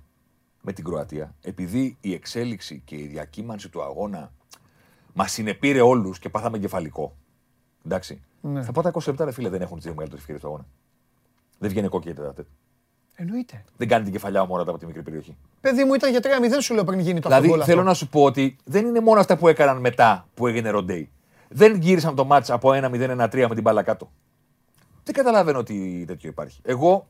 με 0.61 0.71
την 0.73 0.83
Κροατία, 0.83 1.35
επειδή 1.41 1.97
η 2.01 2.13
εξέλιξη 2.13 2.81
και 2.85 2.95
η 2.95 3.07
διακύμανση 3.07 3.69
του 3.69 3.81
αγώνα 3.83 4.31
μας 5.13 5.31
συνεπήρε 5.31 5.81
όλους 5.81 6.19
και 6.19 6.29
πάθαμε 6.29 6.57
κεφαλικό. 6.57 7.15
Εντάξει. 7.85 8.21
Ναι. 8.41 8.63
Στα 8.63 8.71
πρώτα 8.71 8.89
20 8.89 9.07
λεπτά, 9.07 9.25
ρε 9.25 9.31
φίλε, 9.31 9.49
δεν 9.49 9.61
έχουν 9.61 9.75
τις 9.75 9.83
δύο 9.85 9.93
μεγαλύτερες 9.93 10.19
ευκαιρίες 10.19 10.41
του 10.43 10.47
αγώνα. 10.47 10.65
Δεν 11.59 11.69
βγαίνει 11.69 11.87
κόκκι 11.87 12.05
για 12.07 12.15
τετάρτε. 12.15 12.45
Εννοείται. 13.15 13.63
Δεν 13.77 13.87
κάνει 13.87 14.03
την 14.03 14.13
κεφαλιά 14.13 14.41
ο 14.41 14.45
Μωράτα 14.45 14.69
από 14.69 14.79
τη 14.79 14.85
μικρή 14.85 15.01
περιοχή. 15.01 15.37
Παιδί 15.61 15.83
μου 15.83 15.93
ήταν 15.93 16.09
για 16.11 16.19
3-0 16.23 16.27
σου 16.61 16.73
λέω 16.73 16.83
πριν 16.83 16.99
γίνει 16.99 17.19
το 17.19 17.27
Δηλαδή, 17.27 17.45
αυτογκόλ 17.45 17.65
θέλω 17.65 17.79
αυτό. 17.79 17.89
να 17.89 17.95
σου 17.95 18.07
πω 18.07 18.23
ότι 18.23 18.55
δεν 18.63 18.85
είναι 18.85 18.99
μόνο 18.99 19.19
αυτά 19.19 19.37
που 19.37 19.47
έκαναν 19.47 19.77
μετά 19.77 20.27
που 20.33 20.47
έγινε 20.47 20.69
ροντέι. 20.69 21.09
Δεν 21.49 21.75
γύρισαν 21.75 22.15
το 22.15 22.25
μάτς 22.25 22.49
από 22.49 22.69
1-0-1-3 22.73 23.45
με 23.47 23.53
την 23.53 23.61
μπάλα 23.61 23.83
κάτω. 23.83 24.11
Δεν 25.03 25.13
καταλαβαίνω 25.15 25.59
ότι 25.59 26.03
τέτοιο 26.07 26.29
υπάρχει. 26.29 26.59
Εγώ 26.63 27.07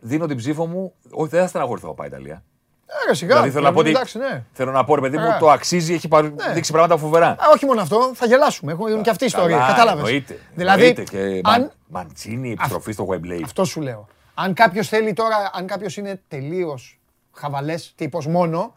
δίνω 0.00 0.26
την 0.26 0.36
ψήφο 0.36 0.66
μου. 0.66 0.92
Όχι, 1.10 1.28
δεν 1.30 1.40
θα 1.40 1.46
στεναχωρηθώ 1.48 1.94
πάει 1.94 2.06
η 2.08 2.10
Ιταλία. 2.12 2.42
Ε, 2.86 3.08
ρε, 3.08 3.14
σιγά. 3.14 3.32
δηλαδή 3.34 3.50
θέλω 3.50 3.64
να 3.64 3.72
πω 3.72 3.78
ότι. 3.78 3.88
Εντάξει, 3.90 4.18
ναι. 4.18 4.44
Θέλω 4.52 4.70
να 4.72 4.84
πω, 4.84 4.94
ρε 4.94 5.00
παιδί 5.00 5.18
μου, 5.18 5.24
Ε. 5.24 5.36
το 5.40 5.50
αξίζει, 5.50 5.94
έχει 5.94 6.08
παρου- 6.08 6.42
Ναι. 6.46 6.52
δείξει 6.52 6.72
πράγματα 6.72 6.96
φοβερά. 7.00 7.28
Α, 7.28 7.36
όχι 7.54 7.66
μόνο 7.66 7.80
αυτό, 7.80 8.10
θα 8.14 8.26
γελάσουμε. 8.26 8.72
Έχουν 8.72 9.02
και 9.02 9.10
αυτή 9.10 9.24
η 9.24 9.26
ιστορία. 9.26 9.56
Καλά, 9.56 9.68
Κατάλαβες. 9.68 10.04
Εννοείται. 10.04 10.38
Δηλαδή, 10.54 10.84
εννοείται. 10.86 11.02
και 11.02 11.18
αν, 11.18 11.60
Μαν- 11.60 11.72
Μαντσίνη, 11.88 12.50
επιστροφή 12.50 12.92
στο 12.92 13.06
Wembley. 13.10 13.40
Αυτό 13.44 13.64
σου 13.64 13.80
λέω. 13.80 14.06
Αν 14.40 14.54
κάποιος 14.54 14.88
θέλει 14.88 15.12
τώρα, 15.12 15.50
αν 15.52 15.66
κάποιος 15.66 15.96
είναι 15.96 16.20
τελείως 16.28 16.98
χαβαλές, 17.32 17.92
τύπος 17.96 18.26
μόνο 18.26 18.74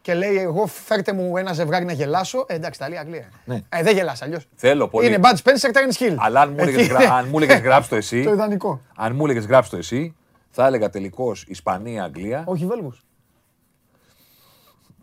και 0.00 0.14
λέει: 0.14 0.36
Εγώ 0.38 0.66
φέρτε 0.66 1.12
μου 1.12 1.36
ένα 1.36 1.52
ζευγάρι 1.52 1.84
να 1.84 1.92
γελάσω. 1.92 2.44
Ε, 2.48 2.54
εντάξει, 2.54 2.78
Ιταλία, 2.82 3.00
Αγγλία. 3.00 3.28
Ναι. 3.44 3.60
Ε, 3.68 3.82
δεν 3.82 3.94
γελάς 3.94 4.22
αλλιώς. 4.22 4.48
Θέλω 4.54 4.88
πολύ. 4.88 5.06
Είναι 5.06 5.18
Bud 5.22 5.36
Spencer, 5.36 5.70
Terence 5.72 6.02
Hill. 6.02 6.14
Αλλά 6.18 6.40
αν 6.40 6.48
μου 6.50 6.56
Εκεί 6.58 6.68
έλεγες, 6.68 6.86
είναι. 6.88 6.98
γρα- 6.98 7.12
αν 7.14 7.28
μου 7.28 7.38
έλεγες 7.38 7.60
γράψτε 7.60 7.88
το 7.94 7.96
εσύ, 7.96 8.22
Το 8.28 8.32
ιδανικό. 8.32 8.80
αν 8.96 9.14
μου 9.14 9.24
έλεγες 9.24 9.46
γράψτε 9.46 9.74
το 9.74 9.80
εσύ, 9.80 10.14
θα 10.50 10.66
έλεγα 10.66 10.90
τελικώς 10.90 11.44
Ισπανία-Αγγλία. 11.48 12.42
Όχι 12.46 12.66
Βέλγους. 12.66 13.04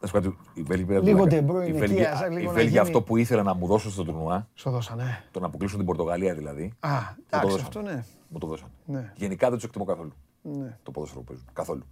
Να 0.02 0.08
σου 0.08 0.14
πω 0.14 0.20
κάτι, 0.20 0.38
οι 0.54 0.62
Βέλγοι 0.62 0.86
πήραν 0.86 1.04
Λίγο 1.04 1.24
πλάκα. 1.28 1.46
De 1.48 1.50
Bruyne, 1.52 1.62
Οι 1.66 1.70
εκεί, 1.70 1.78
Βέλγοι- 1.78 2.06
ας, 2.06 2.22
λίγο 2.22 2.39
Οι 2.39 2.43
να 2.46 2.52
Βέλγοι 2.52 2.68
γίνει. 2.68 2.80
αυτό 2.80 3.02
που 3.02 3.18
ήθελαν 3.18 3.46
να 3.46 3.54
μου 3.54 3.68
δώσουν 3.68 3.91
στο 3.91 4.04
τουρνουά, 4.04 4.48
Στο 4.54 4.72
δώσανε. 4.72 5.24
το 5.32 5.39
να 5.39 5.46
αποκλείσουν 5.46 5.78
την 5.78 5.86
Πορτογαλία 5.88 6.34
δηλαδή. 6.36 6.74
Α, 6.80 6.89
μου 6.89 6.98
το 7.30 7.38
εντάξει, 7.38 7.48
δώσαν. 7.50 7.66
αυτό 7.66 7.82
ναι. 7.82 8.04
Μου 8.28 8.38
το 8.39 8.48
δώσαν. 8.48 8.68
Ναι. 8.86 9.12
Γενικά 9.16 9.48
δεν 9.48 9.56
τους 9.56 9.64
εκτιμώ 9.68 9.86
καθόλου 9.86 10.14
ναι. 10.41 10.78
το 10.84 10.91
ποδόσφαιρο 10.91 11.20
που 11.22 11.26
παίζουν. 11.28 11.46
Καθόλου. 11.54 11.84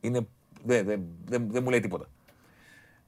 Είναι. 0.00 0.26
Δεν 0.64 0.86
δεν- 0.86 1.02
δεν- 1.24 1.50
δεν 1.50 1.62
μου 1.62 1.70
λέει 1.70 1.80
τίποτα. 1.80 2.04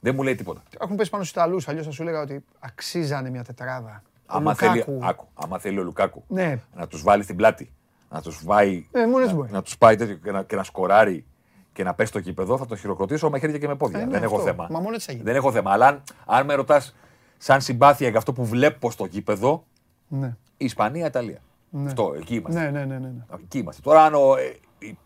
Δεν 0.00 0.14
μου 0.14 0.22
λέει 0.22 0.34
τίποτα. 0.34 0.62
Έχουν 0.80 0.96
πέσει 0.96 1.10
πάνω 1.10 1.24
στους 1.24 1.36
Ιταλούς, 1.36 1.68
αλλιώς 1.68 1.84
θα 1.86 1.90
σου 1.92 2.02
έλεγα 2.02 2.20
ότι 2.20 2.44
αξίζανε 2.58 3.30
μια 3.30 3.44
τετράδα. 3.44 4.02
Ο 4.06 4.24
Άμα 4.26 4.54
θέλει, 4.54 4.76
Λουκάκου. 4.76 4.98
άκου, 5.02 5.26
άμα 5.34 5.58
θέλει 5.58 5.78
ο 5.78 5.82
Λουκάκου 5.82 6.24
Ναι. 6.28 6.60
να 6.74 6.86
τους 6.86 7.02
βάλει 7.02 7.22
στην 7.22 7.36
πλάτη, 7.36 7.72
να 8.10 8.20
τους 8.22 8.44
πάει. 8.44 8.86
Ε, 8.92 9.00
μόνος 9.06 9.20
έτσι 9.20 9.32
να, 9.34 9.40
μπορεί. 9.40 9.52
να 9.52 9.62
τους 9.62 9.78
πάει 9.78 9.96
τέτοιο 9.96 10.14
και 10.14 10.30
να, 10.30 10.42
και 10.42 10.56
να 10.56 10.62
σκοράρει 10.62 11.26
και 11.72 11.82
να 11.84 11.94
πέσει 11.94 12.08
στο 12.08 12.20
κήπεδο, 12.20 12.58
θα 12.58 12.66
τον 12.66 12.76
χειροκροτήσω 12.76 13.30
με 13.30 13.38
χέρια 13.38 13.58
και 13.58 13.66
με 13.68 13.74
πόδια. 13.76 14.00
Ε, 14.00 14.04
ναι, 14.04 14.10
δεν 14.10 14.22
έχω 14.22 14.34
αυτό. 14.34 14.46
θέμα. 14.46 14.66
Μα 14.70 14.80
μόνο 14.80 14.94
έτσι 14.94 15.06
θα 15.06 15.12
γίνει. 15.12 15.24
Δεν 15.24 15.34
έχω 15.36 15.52
θέμα. 15.52 15.72
Αλλά 15.72 15.86
αν, 15.86 16.02
αν 16.26 16.44
με 16.46 16.54
ρωτάς 16.54 16.94
σαν 17.38 17.60
συμπάθεια 17.60 18.08
για 18.08 18.18
αυτό 18.18 18.32
που 18.32 18.44
βλέπω 18.44 18.90
στο 18.90 19.04
γήπεδο, 19.04 19.64
Ναι. 20.08 20.36
Ισπανία-Ιταλία. 20.56 21.38
Αυτό, 21.86 22.14
εκεί 22.16 22.34
είμαστε. 22.34 22.60
Ναι, 22.60 22.70
ναι, 22.70 22.84
ναι, 22.84 22.98
ναι. 22.98 23.06
ναι. 23.08 23.24
Εκεί 23.42 23.58
είμαστε. 23.58 23.80
Τώρα 23.82 24.04
αν 24.04 24.14
ο- 24.14 24.36
ε, 24.36 24.56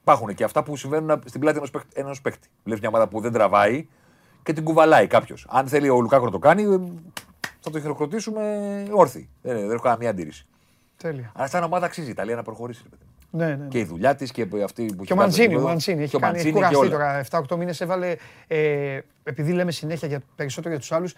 υπάρχουν 0.02 0.34
και 0.34 0.44
αυτά 0.44 0.62
που 0.62 0.76
συμβαίνουν 0.76 1.22
στην 1.24 1.40
πλάτη 1.40 1.56
ενός 1.56 1.70
παίκτη. 1.70 1.88
Ενός 2.00 2.20
παίκτη. 2.20 2.48
Βλέπεις 2.62 2.80
μια 2.80 2.88
ομάδα 2.88 3.08
που 3.08 3.20
δεν 3.20 3.32
τραβάει 3.32 3.86
και 4.42 4.52
την 4.52 4.64
κουβαλάει 4.64 5.06
κάποιος. 5.06 5.46
Αν 5.48 5.68
θέλει 5.68 5.88
ο 5.88 6.00
Λουκάκο 6.00 6.24
να 6.24 6.30
το 6.30 6.38
κάνει, 6.38 6.62
ε, 6.62 6.78
θα 7.60 7.70
το 7.70 7.80
χειροκροτήσουμε 7.80 8.42
όρθιοι. 8.90 9.28
Δεν, 9.42 9.56
δεν 9.60 9.70
έχω 9.70 9.82
καμία 9.82 10.10
αντίρρηση. 10.10 10.46
Τέλεια. 10.96 11.32
Αλλά 11.34 11.46
σαν 11.48 11.62
ομάδα 11.62 11.86
αξίζει 11.86 12.06
η 12.06 12.10
Ιταλία 12.10 12.36
να 12.36 12.42
προχωρήσει. 12.42 12.80
ρε 12.82 12.88
παιδί 12.88 13.02
μου. 13.05 13.05
Ναι, 13.36 13.46
ναι, 13.46 13.54
ναι. 13.54 13.66
Και 13.68 13.78
η 13.78 13.84
δουλειά 13.84 14.14
της 14.14 14.30
και 14.32 14.46
αυτή 14.64 14.84
που 14.96 15.04
Και 15.04 15.12
ο 15.12 15.14
έχει 15.14 15.14
κάνει 15.14 15.14
στο 15.14 15.14
Μαντσίνη, 15.16 15.46
ο 15.46 15.50
γήπεδο. 15.50 15.66
Μαντσίνη 15.68 16.00
έχει, 16.02 16.10
Και 16.10 16.16
ο 16.16 16.18
κάνει, 16.18 16.38
έχει 16.38 16.52
Μαντσίνη 16.52 16.68
και 16.70 16.74
κουραστεί 16.76 16.96
όλα. 16.96 17.24
τώρα. 17.30 17.44
7-8 17.54 17.56
μήνες 17.58 17.80
έβαλε. 17.80 18.16
Ε, 18.46 19.00
επειδή 19.24 19.52
λέμε 19.52 19.70
συνέχεια 19.70 20.08
για 20.08 20.20
περισσότερο 20.36 20.70
για 20.70 20.78
τους 20.80 20.92
άλλους, 20.92 21.14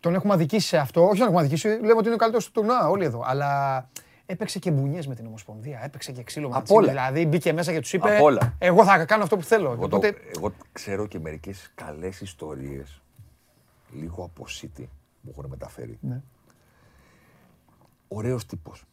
τον 0.00 0.14
έχουμε 0.14 0.32
αδικήσει 0.34 0.66
σε 0.66 0.76
αυτό. 0.76 1.02
Όχι 1.06 1.16
τον 1.18 1.26
έχουμε 1.26 1.40
αδικήσει, 1.40 1.68
λέμε 1.68 1.92
ότι 1.96 2.04
είναι 2.04 2.14
ο 2.14 2.16
καλύτερος 2.16 2.44
του 2.46 2.52
τουρνουά, 2.52 2.88
όλοι 2.88 3.04
εδώ. 3.04 3.22
Αλλά 3.26 3.88
έπαιξε 4.26 4.58
και 4.58 4.70
μπουνιές 4.70 5.06
με 5.06 5.14
την 5.14 5.26
Ομοσπονδία. 5.26 5.80
Έπαιξε 5.84 6.12
και 6.12 6.22
ξύλο 6.22 6.48
Μαντσίνη. 6.48 6.78
όλα. 6.78 6.88
Δηλαδή 6.88 7.26
μπήκε 7.26 7.52
μέσα 7.52 7.72
και 7.72 7.80
τους 7.80 7.92
είπε: 7.92 8.16
Απ' 8.16 8.22
όλα. 8.22 8.54
Εγώ 8.58 8.84
θα 8.84 9.04
κάνω 9.04 9.22
αυτό 9.22 9.36
που 9.36 9.42
θέλω. 9.42 9.72
Εγώ, 9.72 9.88
το- 9.88 9.96
Οπότε, 9.96 10.14
εγώ 10.36 10.52
ξέρω 10.72 11.06
και 11.06 11.18
μερικές 11.18 11.70
καλές 11.74 12.20
ιστορίες 12.20 13.00
λίγο 14.00 14.24
από 14.24 14.44
City 14.60 14.84
που 15.22 15.30
έχουν 15.30 15.46
μεταφέρει. 15.48 15.98
Ναι. 16.00 16.20
Ωραίος 18.08 18.46
τύπος. 18.46 18.84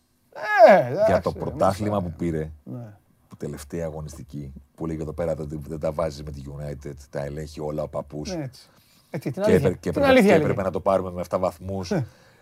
Ε, 0.68 0.92
Για 0.92 1.04
εντάξει, 1.04 1.22
το 1.22 1.32
ρε, 1.34 1.40
πρωτάθλημα 1.40 1.96
μας, 2.00 2.04
που 2.04 2.12
πήρε, 2.18 2.52
ναι. 2.64 2.94
που 3.28 3.36
τελευταία 3.38 3.86
αγωνιστική, 3.86 4.54
που 4.76 4.86
λέει 4.86 4.98
εδώ 5.02 5.14
πέρα 5.14 5.36
δεν, 5.36 5.62
δεν 5.68 5.80
τα 5.80 5.92
βάζει 5.92 6.24
με 6.24 6.32
τη 6.32 6.42
United, 6.58 6.94
τα 7.10 7.24
ελέγχει 7.24 7.60
όλα 7.60 7.84
ο 7.84 7.88
παππούς. 7.88 8.36
Ναι, 8.36 8.44
έτσι. 8.44 8.70
Ε, 9.10 9.18
τι, 9.18 9.32
την 9.32 9.32
Και, 9.32 9.40
αλήθεια. 9.42 9.56
έπρεπε, 9.58 9.74
και, 9.76 9.80
Την 9.80 9.90
έπρεπε, 9.90 10.08
αλήθεια 10.08 10.28
και 10.28 10.34
έλεγε. 10.34 10.50
έπρεπε 10.50 10.64
να 10.68 10.72
το 10.72 10.80
πάρουμε 10.80 11.12
με 11.12 11.24
7 11.30 11.38
βαθμούς. 11.40 11.94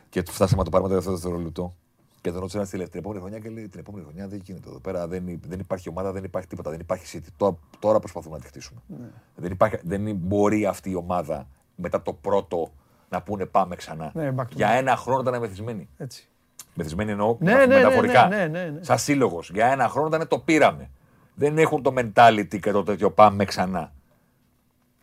και 0.10 0.24
του 0.24 0.32
φτάσαμε 0.32 0.58
να 0.58 0.64
το 0.64 0.70
πάρουμε 0.70 0.90
το 0.90 0.96
δεύτερο 0.96 1.16
δευτερόλεπτο. 1.16 1.76
Και 2.22 2.32
τον 2.32 2.40
ρώτησε 2.40 2.58
ένας 2.58 2.70
στη 2.70 2.90
την 2.90 3.00
επόμενη 3.00 3.20
χρονιά 3.22 3.40
και 3.40 3.50
λέει: 3.50 3.68
Την 3.68 3.80
επόμενη 3.80 4.04
χρονιά 4.04 4.28
δεν 4.28 4.42
γίνεται 4.44 4.70
εδώ 4.70 4.80
πέρα. 4.80 5.08
Δεν, 5.08 5.28
υ- 5.28 5.48
δεν 5.48 5.60
υπάρχει 5.60 5.90
ομάδα, 5.90 6.12
δεν 6.12 6.24
υπάρχει 6.24 6.48
τίποτα. 6.48 6.70
Δεν 6.70 6.80
υπάρχει 6.80 7.18
City. 7.20 7.28
Τώρα, 7.38 7.58
τώρα 7.80 8.00
προσπαθούμε 8.00 8.36
να 8.36 8.42
τη 8.42 8.48
χτίσουμε. 8.48 8.80
Ναι. 8.88 9.08
Δεν, 9.36 9.52
υπάρχει, 9.52 9.78
δεν 9.84 10.16
μπορεί 10.16 10.66
αυτή 10.66 10.90
η 10.90 10.96
ομάδα 10.96 11.48
μετά 11.76 12.02
το 12.02 12.14
πρώτο 12.14 12.72
να 13.10 13.22
πούνε 13.22 13.46
πάμε 13.46 13.76
ξανά. 13.76 14.12
Ναι, 14.14 14.34
back 14.38 14.42
to 14.44 14.52
Για 14.56 14.70
back. 14.76 14.78
ένα 14.80 14.96
χρόνο 14.96 15.30
ήταν 15.30 15.40
μεθυσμένοι. 15.42 15.90
Έτσι. 15.98 16.28
Μεθυσμένοι 16.74 17.12
εννοώ 17.12 17.36
Ναι, 17.40 17.52
μετα- 17.54 17.66
ναι, 17.68 17.76
ναι, 17.76 17.84
μεταφορικά. 17.84 18.28
ναι, 18.28 18.36
ναι, 18.38 18.46
ναι, 18.48 18.66
ναι. 18.70 18.84
Σαν 18.84 18.98
σύλλογος. 18.98 19.50
Για 19.54 19.66
ένα 19.68 19.88
χρόνο 19.90 20.08
ήταν 20.08 20.28
το 20.28 20.40
πήραμε. 20.40 20.90
Δεν 21.36 21.58
έχουν 21.58 21.82
το 21.84 21.94
mentality 21.98 22.60
και 22.60 22.72
το 22.72 22.84
τέτοιο 22.84 23.12
πάμε 23.12 23.46
ξανά. 23.46 23.92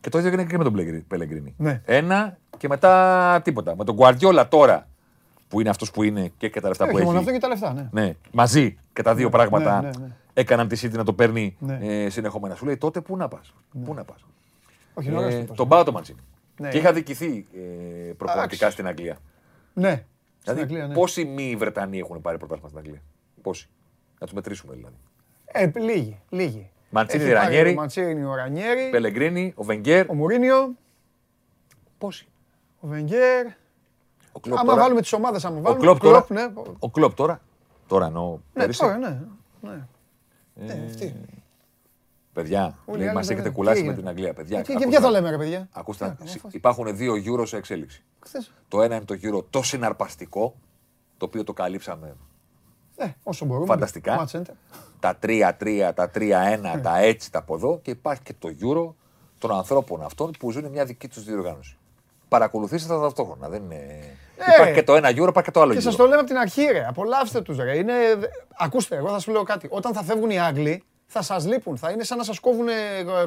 Και 0.01 0.09
το 0.09 0.17
ίδιο 0.17 0.29
έγινε 0.29 0.43
και 0.45 0.57
με 0.57 0.63
τον 0.63 0.73
Πελεγκρι- 0.73 1.03
Πελεγκρίνη. 1.07 1.53
Ναι. 1.57 1.81
Ένα 1.85 2.37
και 2.57 2.67
μετά 2.67 3.41
τίποτα. 3.43 3.75
Με 3.75 3.83
τον 3.83 3.97
Guardiola 3.99 4.45
τώρα 4.49 4.87
που 5.47 5.59
είναι 5.59 5.69
αυτός 5.69 5.91
που 5.91 6.03
είναι 6.03 6.31
και, 6.37 6.49
και 6.49 6.59
τα 6.61 6.67
λεφτά 6.67 6.85
Ε, 6.85 6.87
που 6.89 6.95
Όχι 6.95 7.05
μόνο 7.05 7.17
έχει. 7.17 7.25
αυτό 7.27 7.39
και 7.39 7.45
τα 7.45 7.47
λεφτά, 7.47 7.73
ναι. 7.91 8.01
Ναι, 8.01 8.13
μαζί 8.31 8.77
και 8.93 9.01
τα 9.01 9.15
δύο 9.15 9.29
πράγματα 9.29 9.81
ναι, 9.81 9.89
ναι. 9.99 10.07
έκαναν 10.33 10.67
τη 10.67 10.79
City 10.83 10.91
να 10.95 11.03
το 11.03 11.13
παίρνει 11.13 11.55
Ναι. 11.59 11.77
ε, 11.81 12.09
συνεχόμενα. 12.09 12.55
Σου 12.55 12.65
λέει 12.65 12.77
τότε 12.77 13.01
πού 13.01 13.17
να 13.17 13.27
πας; 13.27 13.53
Πού 13.85 13.93
να 13.93 14.03
πας; 14.03 14.25
Όχι, 14.93 15.07
είναι 15.09 15.17
ωραίος 15.17 15.33
Ε, 15.33 15.39
τύπος. 15.39 15.57
τον 15.57 15.67
πάω 15.67 15.83
το 15.83 15.91
Μαντσίνη. 15.91 16.19
Ναι. 16.57 16.69
Και 16.69 16.77
είχα 16.77 16.93
δικηθεί 16.93 17.45
ε, 17.53 17.59
προπονητικά 18.13 18.55
Εντάξει. 18.55 18.71
στην 18.71 18.87
Αγγλία. 18.87 19.17
Ναι. 19.73 20.03
Στην 20.45 20.53
Δηλαδή, 20.57 20.73
Αγγλία, 20.73 20.87
ναι. 20.87 20.93
πόσοι 20.93 21.25
μη 21.25 21.55
Βρετανοί 21.55 21.99
έχουν 21.99 22.21
πάρει 22.21 22.37
πρωτάθλημα 22.37 22.67
στην 22.69 22.79
Αγγλία; 22.81 23.01
Πόσοι; 23.41 23.69
Να 24.19 24.25
τους 24.25 24.35
μετρήσουμε 24.35 24.73
δηλαδή. 24.75 24.95
Ε, 25.45 25.71
λίγοι, 25.75 26.19
λίγοι. 26.29 26.69
Μαντσίνη, 26.89 27.23
Έχει 27.23 27.33
πάρει 27.33 27.45
Ρανιέρη. 27.45 27.69
Ο 27.71 27.73
Μαντσίνη, 27.73 28.23
ο 28.23 28.35
Ρανιέρη, 28.35 28.89
Πελεγκρίνη, 28.91 29.53
ο 29.55 29.63
Βενγκέρ. 29.63 30.09
ο 30.09 30.13
Μουρίνιο, 30.13 30.75
Πόσοι; 31.97 32.27
ο 32.79 32.87
Βενγκέρ. 32.87 33.45
Ο 34.31 34.39
Κλόπ 34.39 34.57
Άμα 34.57 34.69
τώρα. 34.69 34.81
βάλουμε 34.81 35.01
τις 35.01 35.13
ομάδες, 35.13 35.45
άμα 35.45 35.57
Ο 35.57 35.61
βάλουμε. 35.61 35.81
Κλόπ 35.81 35.99
τώρα. 35.99 36.25
ναι. 36.29 36.51
Ο 36.79 36.89
Κλόπ 36.89 37.13
τώρα. 37.13 37.41
Τώρα 37.87 38.05
εννοώ. 38.05 38.29
Ναι, 38.31 38.39
πέρυσι. 38.53 38.79
τώρα, 38.79 38.97
ναι. 38.97 39.19
ναι. 39.61 39.87
Ναι, 40.53 40.85
αυτή. 40.89 41.15
Παιδιά, 42.35 42.77
Όλοι 42.85 43.01
οι 43.01 43.05
άλλοι 43.05 43.15
μας 43.15 43.25
δεν- 43.27 43.35
έχετε 43.35 43.49
τι 43.49 43.55
κουλάσει 43.55 43.77
έγινε; 43.79 43.93
με 43.93 43.99
την 43.99 44.07
Αγγλία. 44.09 44.33
Παιδιά, 44.33 44.57
Και- 44.57 44.63
Και 44.65 44.71
ακούστε 44.71 44.89
ποια 44.89 44.99
θα 44.99 45.05
να- 45.05 45.11
λέμε, 45.11 45.29
ρε 45.29 45.37
παιδιά; 45.37 45.67
Ακούστε, 45.71 46.05
Ε, 46.05 46.07
να- 46.07 46.31
αφού- 46.31 46.53
υπάρχουν 46.53 46.95
δύο 46.97 47.13
Euro 47.25 47.47
σε 47.47 47.57
εξέλιξη. 47.57 48.03
χθες. 48.19 48.51
Το 48.67 48.81
ένα 48.81 48.95
είναι 48.95 49.05
το 49.05 49.15
Euro 49.23 49.43
το 49.49 49.63
συναρπαστικό, 49.63 50.55
το 51.17 51.25
οποίο 51.25 51.43
το 51.43 51.53
καλύψαμε 51.53 52.15
Ε, 52.97 53.05
όσο 53.23 53.45
μπορούμε. 53.45 53.65
Φανταστικά. 53.65 54.25
Match 54.25 54.37
center. 54.39 54.53
τα 54.99 55.15
3-3, 55.15 55.93
τα 55.93 56.09
3-1, 56.09 56.79
τα 56.81 56.97
έτσι, 56.97 57.31
τα 57.31 57.39
από 57.39 57.55
εδώ 57.55 57.79
και 57.81 57.91
υπάρχει 57.91 58.21
και 58.23 58.33
το 58.39 58.49
Euro 58.61 58.93
των 59.39 59.51
ανθρώπων 59.51 60.03
αυτών 60.03 60.31
που 60.39 60.51
ζουν 60.51 60.65
μια 60.65 60.85
δική 60.85 61.07
τους 61.07 61.23
διοργάνωση. 61.23 61.77
Παρακολουθήστε 62.27 62.93
τα 62.93 62.99
ταυτόχρονα. 63.01 63.49
Δεν 63.49 63.63
είναι... 63.63 64.03
Υπάρχει 64.55 64.73
και 64.73 64.83
το 64.83 64.95
ένα 64.95 65.09
Euro, 65.09 65.15
υπάρχει 65.27 65.41
και 65.43 65.51
το 65.51 65.61
άλλο 65.61 65.73
Και 65.73 65.79
Euro. 65.79 65.91
σα 65.91 65.95
το 65.95 66.03
λέμε 66.03 66.15
από 66.15 66.25
την 66.25 66.37
αρχή, 66.37 66.61
ρε. 66.71 66.85
Απολαύστε 66.87 67.41
τους, 67.41 67.57
ρε. 67.57 67.77
Είναι... 67.77 67.93
Ακούστε, 68.57 68.95
εγώ 68.95 69.09
θα 69.09 69.19
σου 69.19 69.31
λέω 69.31 69.43
κάτι. 69.43 69.67
Όταν 69.71 69.93
θα 69.93 70.03
φεύγουν 70.03 70.29
οι 70.29 70.39
Άγγλοι, 70.39 70.83
θα 71.15 71.21
σας 71.21 71.45
λείπουν. 71.45 71.77
Θα 71.77 71.91
είναι 71.91 72.03
σαν 72.03 72.17
να 72.17 72.23
σας 72.23 72.39
κόβουν 72.39 72.67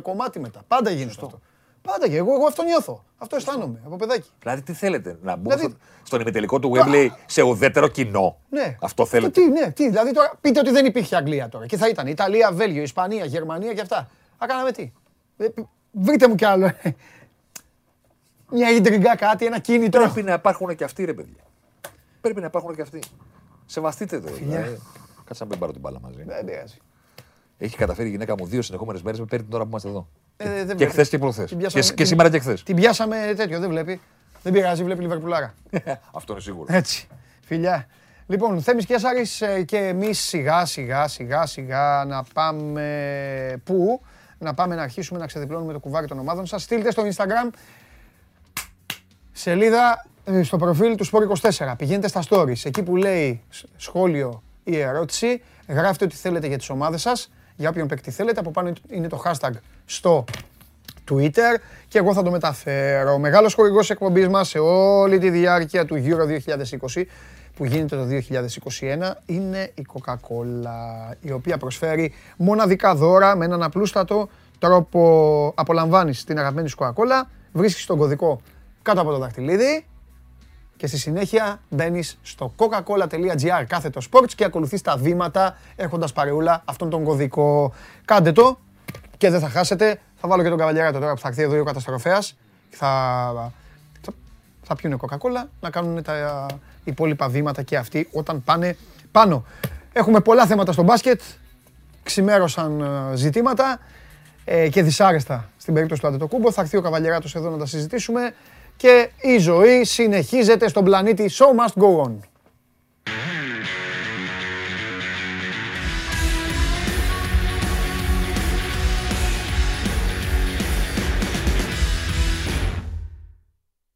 κομμάτι 0.02 0.40
μετά. 0.40 0.60
Πάντα 0.68 0.90
γίνεται 0.90 1.10
αυτό. 1.10 1.40
Πάντα 1.82 2.08
και 2.08 2.16
εγώ, 2.16 2.34
εγώ 2.34 2.46
αυτό 2.46 2.62
νιώθω. 2.62 3.04
Αυτό 3.18 3.36
αισθάνομαι 3.36 3.80
από 3.84 3.96
παιδάκι. 3.96 4.28
Δηλαδή, 4.38 4.62
τι 4.62 4.72
θέλετε, 4.72 5.18
να 5.22 5.36
μπουν 5.36 5.56
δηλαδή... 5.56 5.76
στον 6.02 6.20
ημιτελικό 6.20 6.58
του 6.58 6.72
Wembley 6.74 7.08
σε 7.26 7.42
ουδέτερο 7.42 7.88
κοινό; 7.88 8.36
Ναι. 8.48 8.76
Αυτό 8.80 9.06
θέλετε; 9.06 9.40
Τι, 9.40 9.50
ναι, 9.50 9.70
τι, 9.70 9.88
δηλαδή 9.88 10.12
τώρα 10.12 10.32
πείτε 10.40 10.60
ότι 10.60 10.70
δεν 10.70 10.86
υπήρχε 10.86 11.16
Αγγλία 11.16 11.48
τώρα. 11.48 11.66
Και 11.66 11.76
θα 11.76 11.88
ήταν 11.88 12.06
Ιταλία, 12.06 12.52
Βέλγιο, 12.52 12.82
Ισπανία, 12.82 13.24
Γερμανία 13.24 13.74
και 13.74 13.80
αυτά. 13.80 14.08
Θα 14.38 14.46
κάναμε 14.46 14.72
τι. 14.72 14.92
Ε, 15.36 15.46
βρείτε 15.92 16.28
μου 16.28 16.34
κι 16.34 16.44
άλλο. 16.44 16.66
Ε. 16.66 16.94
Μια 18.50 18.70
ίντριγκα 18.70 19.16
κάτι, 19.16 19.46
ένα 19.46 19.58
κίνητρο. 19.58 20.02
Πρέπει 20.02 20.22
να 20.22 20.32
υπάρχουν 20.32 20.76
και 20.76 20.84
αυτοί, 20.84 21.04
ρε 21.04 21.12
παιδιά. 21.12 21.42
Πρέπει 22.20 22.40
να 22.40 22.46
υπάρχουν 22.46 22.74
και 22.74 22.82
αυτοί. 22.82 23.02
Σεβαστείτε 23.66 24.20
το. 24.20 24.32
Δηλαδή. 24.32 24.80
Κάτσε 25.24 25.42
να 25.44 25.50
μην 25.50 25.58
πάρω 25.58 25.72
την 25.72 25.80
μπάλα 25.80 26.00
μαζί. 26.00 26.22
Δεν 26.22 26.44
πειράζει. 26.44 26.76
Έχει 27.58 27.76
καταφέρει 27.76 28.08
η 28.08 28.10
γυναίκα 28.10 28.34
μου 28.38 28.46
δύο 28.46 28.62
συνεχόμενες 28.62 29.02
μέρες 29.02 29.20
με 29.20 29.26
παίρνει 29.26 29.44
την 29.44 29.54
ώρα 29.54 29.62
που 29.62 29.68
είμαστε 29.68 29.88
εδώ. 29.88 30.08
Ε, 30.36 30.74
και 30.74 30.86
χθες 30.86 31.08
και 31.08 31.18
προχθέ. 31.18 31.44
Και, 31.44 31.80
και 31.94 32.04
σήμερα 32.04 32.30
και 32.30 32.38
χθες. 32.38 32.62
Την 32.62 32.76
πιάσαμε 32.76 33.32
τέτοιο, 33.36 33.60
δεν 33.60 33.68
βλέπει. 33.68 34.00
Δεν 34.42 34.52
πειράζει, 34.52 34.84
βλέπει 34.84 35.00
Λιβερπουλάρα. 35.00 35.54
Αυτό 36.18 36.32
είναι 36.32 36.42
σίγουρο. 36.42 36.66
Έτσι. 36.68 37.06
Φιλιά. 37.44 37.86
Λοιπόν, 38.26 38.62
Θέμης 38.62 38.86
και 38.86 38.94
Άσαρης 38.94 39.40
ε, 39.40 39.62
και 39.62 39.76
εμείς 39.76 40.18
σιγά 40.18 40.64
σιγά 40.64 41.08
σιγά 41.08 41.46
σιγά 41.46 42.04
να 42.04 42.22
πάμε 42.34 43.60
πού, 43.64 44.00
να 44.38 44.54
πάμε 44.54 44.74
να 44.74 44.82
αρχίσουμε 44.82 45.18
να 45.18 45.26
ξεδιπλώνουμε 45.26 45.72
το 45.72 45.78
κουβάρι 45.78 46.06
των 46.06 46.18
ομάδων 46.18 46.46
σας. 46.46 46.62
Στείλτε 46.62 46.90
στο 46.90 47.02
Instagram 47.06 47.50
σελίδα 49.32 50.06
ε, 50.24 50.42
στο 50.42 50.56
προφίλ 50.56 50.94
του 50.94 51.06
Sport24. 51.06 51.74
Πηγαίνετε 51.78 52.08
στα 52.08 52.22
stories, 52.28 52.64
εκεί 52.64 52.82
που 52.82 52.96
λέει 52.96 53.42
σχόλιο 53.76 54.42
ή 54.64 54.78
ερώτηση, 54.78 55.42
γράφτε 55.68 56.04
ό,τι 56.04 56.16
θέλετε 56.16 56.46
για 56.46 56.58
τις 56.58 56.70
ομάδες 56.70 57.00
σας 57.00 57.30
για 57.58 57.68
όποιον 57.68 57.86
παίκτη 57.86 58.10
θέλετε. 58.10 58.40
Από 58.40 58.50
πάνω 58.50 58.72
είναι 58.88 59.08
το 59.08 59.22
hashtag 59.24 59.50
στο 59.84 60.24
Twitter 61.10 61.58
και 61.88 61.98
εγώ 61.98 62.12
θα 62.12 62.22
το 62.22 62.30
μεταφέρω. 62.30 63.12
Ο 63.12 63.18
μεγάλος 63.18 63.54
χορηγός 63.54 63.90
εκπομπής 63.90 64.28
μας 64.28 64.48
σε 64.48 64.58
όλη 64.58 65.18
τη 65.18 65.30
διάρκεια 65.30 65.84
του 65.84 65.94
Euro 66.04 66.26
2020 66.94 67.02
που 67.56 67.64
γίνεται 67.64 67.96
το 67.96 68.06
2021 68.06 69.12
είναι 69.26 69.70
η 69.74 69.86
Coca-Cola, 69.92 71.14
η 71.20 71.32
οποία 71.32 71.58
προσφέρει 71.58 72.12
μοναδικά 72.36 72.94
δώρα 72.94 73.36
με 73.36 73.44
έναν 73.44 73.62
απλούστατο 73.62 74.28
τρόπο 74.58 75.52
απολαμβάνεις 75.56 76.24
την 76.24 76.38
αγαπημένη 76.38 76.68
σου 76.68 76.76
Coca-Cola, 76.80 77.26
βρίσκεις 77.52 77.86
τον 77.86 77.98
κωδικό 77.98 78.40
κάτω 78.82 79.00
από 79.00 79.10
το 79.10 79.18
δαχτυλίδι 79.18 79.84
και 80.78 80.86
στη 80.86 80.98
συνέχεια 80.98 81.60
μπαίνεις 81.68 82.18
στο 82.22 82.54
coca-cola.gr 82.56 83.64
κάθετος 83.66 84.08
sports 84.12 84.32
και 84.34 84.44
ακολουθείς 84.44 84.82
τα 84.82 84.96
βήματα 84.96 85.56
έχοντας 85.76 86.12
παρεούλα 86.12 86.62
αυτόν 86.64 86.90
τον 86.90 87.04
κωδικό. 87.04 87.72
Κάντε 88.04 88.32
το 88.32 88.58
και 89.16 89.30
δεν 89.30 89.40
θα 89.40 89.48
χάσετε. 89.48 90.00
Θα 90.16 90.28
βάλω 90.28 90.42
και 90.42 90.48
τον 90.48 90.58
καβαλιαράτο 90.58 90.98
τώρα 90.98 91.14
που 91.14 91.20
θα 91.20 91.28
έρθει 91.28 91.42
εδώ 91.42 91.60
ο 91.60 91.64
καταστροφέας. 91.64 92.36
Θα, 92.70 93.52
θα, 94.00 94.12
θα 94.62 94.74
πιούνε 94.74 94.96
Coca-Cola 95.00 95.48
να 95.60 95.70
κάνουν 95.70 96.02
τα 96.02 96.46
υπόλοιπα 96.84 97.28
βήματα 97.28 97.62
και 97.62 97.76
αυτοί 97.76 98.08
όταν 98.12 98.44
πάνε 98.44 98.76
πάνω. 99.12 99.44
Έχουμε 99.92 100.20
πολλά 100.20 100.46
θέματα 100.46 100.72
στο 100.72 100.82
μπάσκετ. 100.82 101.20
Ξημέρωσαν 102.02 102.80
ε, 102.80 103.16
ζητήματα 103.16 103.78
ε, 104.44 104.68
και 104.68 104.82
δυσάρεστα 104.82 105.50
στην 105.56 105.74
περίπτωση 105.74 106.00
του 106.00 106.06
Αντετοκούμπο. 106.06 106.52
Θα 106.52 106.60
έρθει 106.60 106.76
ο 106.76 106.80
Καβαλιαράτος 106.80 107.34
εδώ 107.34 107.50
να 107.50 107.58
τα 107.58 107.66
συζητήσουμε 107.66 108.34
και 108.78 109.10
η 109.20 109.38
ζωή 109.38 109.84
συνεχίζεται 109.84 110.68
στον 110.68 110.84
πλανήτη. 110.84 111.30
Show 111.32 111.66
must 111.66 111.82
go 111.82 112.04
on. 112.04 112.12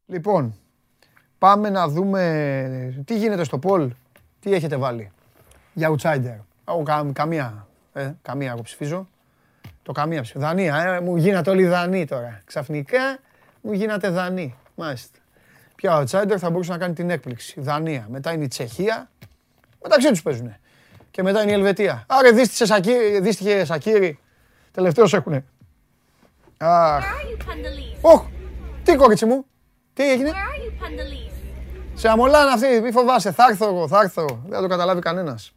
Λοιπόν, 0.05 0.55
πάμε 1.37 1.69
να 1.69 1.87
δούμε 1.87 3.03
τι 3.05 3.17
γίνεται 3.17 3.43
στο 3.43 3.57
Πολ. 3.57 3.91
Τι 4.39 4.53
έχετε 4.53 4.75
βάλει 4.77 5.11
για 5.73 5.95
outsider; 5.95 6.37
Εγώ 6.67 6.83
καμία, 7.13 7.67
ε, 7.93 8.11
καμία 8.21 8.51
εγώ 8.51 8.61
ψηφίζω. 8.61 9.07
Το 9.83 9.91
καμία 9.91 10.21
ψηφίζω. 10.21 10.45
Δανία, 10.45 10.75
ε, 10.75 10.99
μου 10.99 11.17
γίνατε 11.17 11.49
όλοι 11.49 11.65
δανείοι 11.65 12.05
τώρα. 12.05 12.41
Ξαφνικά 12.45 13.17
μου 13.61 13.73
γίνατε 13.73 14.09
δανείοι. 14.09 14.55
Μάλιστα. 14.75 15.19
Ποια 15.75 16.03
outsider 16.03 16.35
θα 16.37 16.49
μπορούσε 16.49 16.71
να 16.71 16.77
κάνει 16.77 16.93
την 16.93 17.09
έκπληξη. 17.09 17.61
Δανία. 17.61 18.05
Μετά 18.09 18.33
είναι 18.33 18.43
η 18.43 18.47
Τσεχία. 18.47 19.11
Μεταξύ 19.81 20.09
τους 20.09 20.21
παίζουν. 20.21 20.55
Και 21.11 21.23
μετά 21.23 21.41
είναι 21.41 21.51
η 21.51 21.53
Ελβετία. 21.53 22.05
Άρα 22.07 22.33
δίστηκε 22.33 22.65
Σακύρι. 22.65 23.19
Δίστηκε 23.19 23.65
Σακύρι. 23.65 24.19
Τελευταίος 24.71 25.13
έχουνε. 25.13 25.45
Αχ. 26.57 27.05
Οχ. 28.01 28.25
Τι 28.83 28.95
κόριτσι 28.95 29.25
μου. 29.25 29.45
Τι 29.93 30.11
έγινε; 30.11 30.31
Σε 31.93 32.09
αμολάνε 32.09 32.51
αυτή. 32.51 32.81
Μη 32.81 32.91
φοβάσαι. 32.91 33.31
Θα 33.31 33.45
έρθω 33.49 33.67
εγώ. 33.67 33.87
Θα 33.87 33.99
έρθω. 33.99 34.25
Δεν 34.25 34.51
θα 34.51 34.61
το 34.61 34.67
καταλάβει 34.67 35.01
κανένας. 35.01 35.53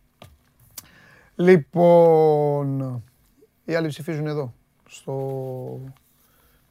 Λοιπόν. 1.34 3.02
Οι 3.64 3.74
άλλοι 3.74 3.88
ψηφίζουν 3.88 4.26
εδώ. 4.26 4.54
Στο, 4.88 5.12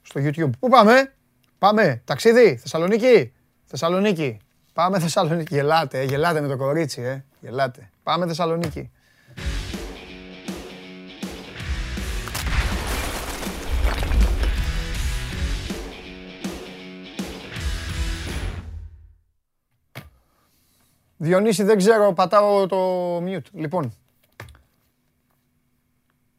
στο 0.02 0.22
YouTube. 0.24 0.50
Πού 0.60 0.70
πάμε; 0.70 1.14
Πάμε. 1.58 2.01
Ταξίδι. 2.06 2.56
Θεσσαλονίκη. 2.56 3.34
Θεσσαλονίκη. 3.66 4.39
Πάμε 4.74 4.99
Θεσσαλονίκη. 4.99 5.56
Γελάτε, 5.56 5.99
ε, 5.99 6.03
γελάτε 6.03 6.41
με 6.41 6.47
το 6.47 6.58
κορίτσι, 6.58 7.01
ε. 7.01 7.24
Γελάτε. 7.39 7.89
Πάμε 8.03 8.28
Θεσσαλονίκη. 8.28 8.91
Διονύση, 21.18 21.64
δεν 21.64 21.78
ξέρω, 21.78 22.14
πατάω 22.14 22.68
το 22.68 23.18
mute. 23.18 23.51
Λοιπόν. 23.51 23.93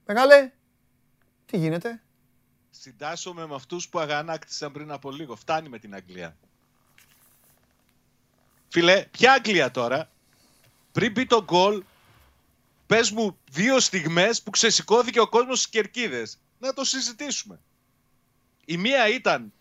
Μεγάλε, 0.07 0.51
τι 1.47 1.57
γίνεται; 1.57 2.01
Συντάσσομαι 2.81 3.47
με 3.47 3.55
αυτούς 3.55 3.89
που 3.89 3.99
αγανάκτησαν 3.99 4.73
πριν 4.73 4.91
από 4.91 5.11
λίγο. 5.11 5.37
Φτάνει 5.37 5.69
με 5.69 5.79
την 5.79 5.95
Αγγλία. 5.95 6.37
Φίλε, 8.69 9.07
ποια 9.11 9.33
Αγγλία 9.33 9.71
τώρα; 9.71 10.11
Πριν 10.93 11.13
μπει 11.13 11.27
το 11.27 11.45
γκολ, 11.45 11.85
πες 12.87 13.11
μου 13.11 13.39
δύο 13.51 13.81
στιγμές 13.81 14.43
που 14.43 14.51
ξεσηκώθηκε 14.51 15.21
ο 15.21 15.29
κόσμος 15.29 15.59
στις 15.59 15.71
κερκίδες. 15.71 16.39
Να 16.59 16.73
το 16.73 16.85
συζητήσουμε. 16.85 17.61
Η 18.65 18.77
μία 18.77 19.09
ήταν 19.09 19.53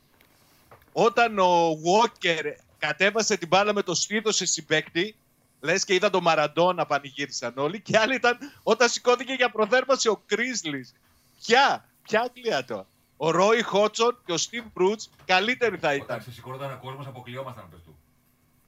όταν 0.92 1.40
ο 1.40 1.70
Walker 1.70 2.54
κατέβασε 2.78 3.38
την 3.38 3.48
μπάλα 3.48 3.74
με 3.74 3.82
το 3.82 3.96
σφίδο 3.96 4.32
σε 4.32 4.46
συμπέκτη, 4.46 5.16
λες 5.60 5.86
και 5.86 5.94
είδα 5.94 6.10
τον 6.10 6.24
Μαραντόνα 6.24 6.86
πανηγύρισαν 6.86 7.54
όλοι, 7.58 7.82
και 7.82 7.98
άλλη 7.98 8.16
ήταν 8.16 8.38
όταν 8.64 8.90
σηκώθηκε 8.90 9.34
για 9.34 9.52
προθέρμανση 9.52 10.08
ο 10.08 10.24
Κρίσλης. 10.26 10.94
Ποια, 11.42 11.90
ποια 12.02 12.22
Αγγλία 12.22 12.66
τώρα; 12.66 12.88
Ο 13.18 13.32
Ρόι 13.32 13.62
Χότσον 13.62 14.18
και 14.26 14.32
ο 14.32 14.38
Στίβ 14.38 14.64
Μπρούτς 14.74 15.10
καλύτεροι 15.26 15.78
θα 15.78 15.94
ήταν. 15.94 16.06
Όταν 16.18 16.34
σηκώνονταν 16.34 16.72
ο 16.72 16.80
κόσμο, 16.82 17.04
αποκλειόμασταν 17.08 17.64
από 17.68 17.76
του. 17.76 17.98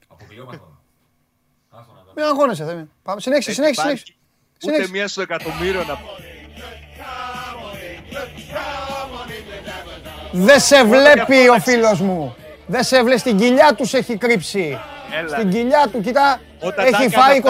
Αποκλειόμασταν. 0.08 0.78
Μην 2.14 2.24
αγώνεσαι, 2.24 2.64
δεν 2.64 2.90
Πάμε, 3.02 3.20
συνέχισε, 3.20 3.52
συνέχισε. 3.52 3.80
συνέχισε. 3.80 4.14
Ούτε 4.66 4.88
μία 4.88 5.08
στο 5.08 5.22
εκατομμύριο 5.22 5.84
να 5.84 5.98
Δεν 10.32 10.60
σε 10.60 10.84
βλέπει 10.84 11.48
ο 11.48 11.58
φίλος 11.60 12.00
μου. 12.00 12.36
Δεν 12.66 12.84
σε 12.84 13.02
βλέπει, 13.02 13.18
στην 13.18 13.36
κοιλιά 13.38 13.74
τους 13.74 13.94
έχει 13.94 14.16
κρύψει. 14.16 14.78
Στην 15.28 15.50
κοιλιά 15.50 15.88
του, 15.92 16.00
κοίτα, 16.00 16.40
έχει 16.76 17.08
φάει 17.08 17.40
22, 17.44 17.48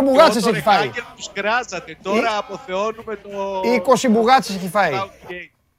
22 0.00 0.02
μπουγάτσες 0.04 0.46
έχει 0.46 0.60
φάει. 0.60 0.90
Τους 1.16 1.30
κράζατε, 1.32 1.96
τώρα 2.02 2.36
αποθεώνουμε 2.38 3.16
το... 3.16 3.60
20 4.04 4.08
μπουγάτσες 4.10 4.56
έχει 4.56 4.68
φάει. 4.68 4.92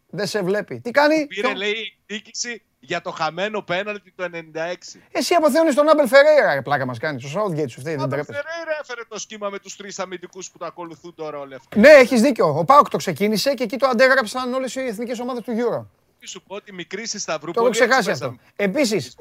Δεν 0.10 0.28
σε 0.28 0.42
βλέπει. 0.42 0.80
Τι 0.80 0.92
κάνει; 0.92 1.28
Πήρε, 1.28 1.54
λέει, 1.54 1.98
εκδίκηση 2.06 2.64
για 2.80 3.02
το 3.02 3.12
χαμένο 3.12 3.62
πέναλτι 3.62 4.14
το 4.16 4.30
96. 4.34 5.00
Εσύ 5.12 5.34
αποθεώνεις 5.34 5.74
τον 5.74 5.90
Άμπελ 5.90 6.08
Φερέιρα, 6.08 6.62
πλάκα 6.62 6.86
μας 6.86 6.98
κάνεις. 6.98 7.36
Ο 7.36 7.42
Southgate 7.42 7.70
σου 7.70 7.80
φταίει. 7.80 7.96
Ο 7.96 8.02
Άμπελ 8.02 8.24
Φερέιρα 8.26 8.78
έφερε 8.82 9.02
το 9.08 9.20
σχήμα 9.20 9.50
με 9.50 9.60
τους 9.60 9.76
τρεις 9.76 10.00
αμυντικούς 10.00 10.52
που 10.52 10.58
το 10.58 10.66
ακολουθούν 10.66 11.16
τώρα 11.16 11.40
όλοι 11.40 11.56
αυτοί. 11.56 11.80
Ναι, 11.80 11.90
έχεις 11.90 12.22
δίκιο. 12.22 12.58
Ο 12.58 12.66
ΠΑΟΚ 12.66 12.90
το 12.90 12.98
ξεκίνησε 12.98 13.54
και 13.54 13.64
εκεί 13.64 13.78
το 13.78 13.88
αντέγραψαν 13.88 14.54
όλες 14.54 14.76
οι 14.76 14.80
εθνικές 14.80 15.20
ομάδες 15.20 15.44
του 15.44 15.52
Euro. 15.52 15.86
Τι 16.20 16.28
σου 16.28 16.44
πω 16.44 16.56
ότι 16.56 16.74
μικρή 16.74 17.08
στη 17.08 17.20
Σταυρούπολη. 17.20 17.54
Το 17.54 17.62
έχω 17.62 17.70
ξεχάσει 17.70 18.12
αυτό. 18.12 18.36
Επίσης, 18.56 19.16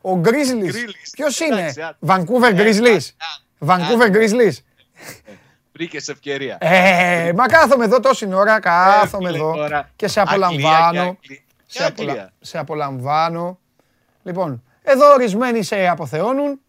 ο 0.00 0.16
Γκρίζλι. 0.16 0.72
Ποιος 1.12 1.40
είναι, 1.40 1.74
Vancouver 2.06 2.54
Grizzlies. 2.56 3.00
Vancouver 3.58 4.10
Grizzlies. 4.10 4.54
Βρήκες 5.76 6.08
ευκαιρία. 6.08 6.58
Ε, 6.60 7.32
μα 7.36 7.46
κάθομαι 7.46 7.84
εδώ 7.84 8.00
τόση 8.00 8.34
ώρα, 8.34 8.60
κάθομαι 8.60 9.28
εδώ 9.28 9.54
και 9.96 10.08
σε 10.08 10.20
απολαμβάνω. 10.20 11.18
Σε, 11.66 11.84
απολα... 11.84 12.32
σε 12.40 12.58
απολαμβάνω. 12.58 13.58
Λοιπόν, 14.22 14.62
εδώ 14.82 15.12
ορισμένοι 15.12 15.62
σε 15.62 15.88
αποθεώνουν. 15.88 16.60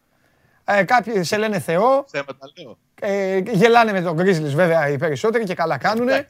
Ε, 0.65 0.83
κάποιοι 0.83 1.23
σε 1.23 1.37
λένε 1.37 1.59
Θεό. 1.59 2.05
Θέματα 2.07 2.49
λέω. 2.57 2.77
Ε, 2.99 3.37
γελάνε 3.37 3.91
με 3.91 4.01
τον 4.01 4.17
Grizzlies 4.17 4.53
βέβαια 4.53 4.89
οι 4.89 4.97
περισσότεροι 4.97 5.43
και 5.43 5.53
καλά 5.53 5.77
κάνουνε. 5.77 6.27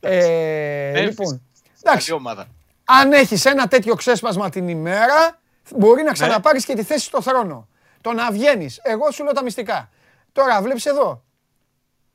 Ε, 0.00 1.00
λοιπόν, 1.00 1.42
εντάξει. 1.82 2.12
ομάδα. 2.12 2.46
Αν 2.84 3.12
έχεις 3.12 3.44
ένα 3.44 3.68
τέτοιο 3.68 3.94
ξέσπασμα 3.94 4.50
την 4.50 4.68
ημέρα, 4.68 5.38
μπορεί 5.76 6.02
να 6.02 6.12
ξαναπάρεις 6.12 6.64
και 6.64 6.74
τη 6.74 6.82
θέση 6.82 7.04
στο 7.04 7.22
θρόνο. 7.22 7.68
Το 8.00 8.12
να 8.12 8.30
βγαίνεις. 8.30 8.80
Εγώ 8.82 9.10
σου 9.10 9.24
λέω 9.24 9.32
τα 9.32 9.42
μυστικά. 9.42 9.90
Τώρα 10.32 10.62
βλέπεις 10.62 10.86
εδώ. 10.86 11.24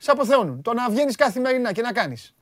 Σε 0.04 0.12
αποθεώνουν. 0.12 0.62
Το 0.62 0.74
να 0.74 0.90
βγαίνεις 0.90 1.16
καθημερινά 1.16 1.72
και 1.72 1.82
να 1.82 1.92
κάνεις. 1.92 2.34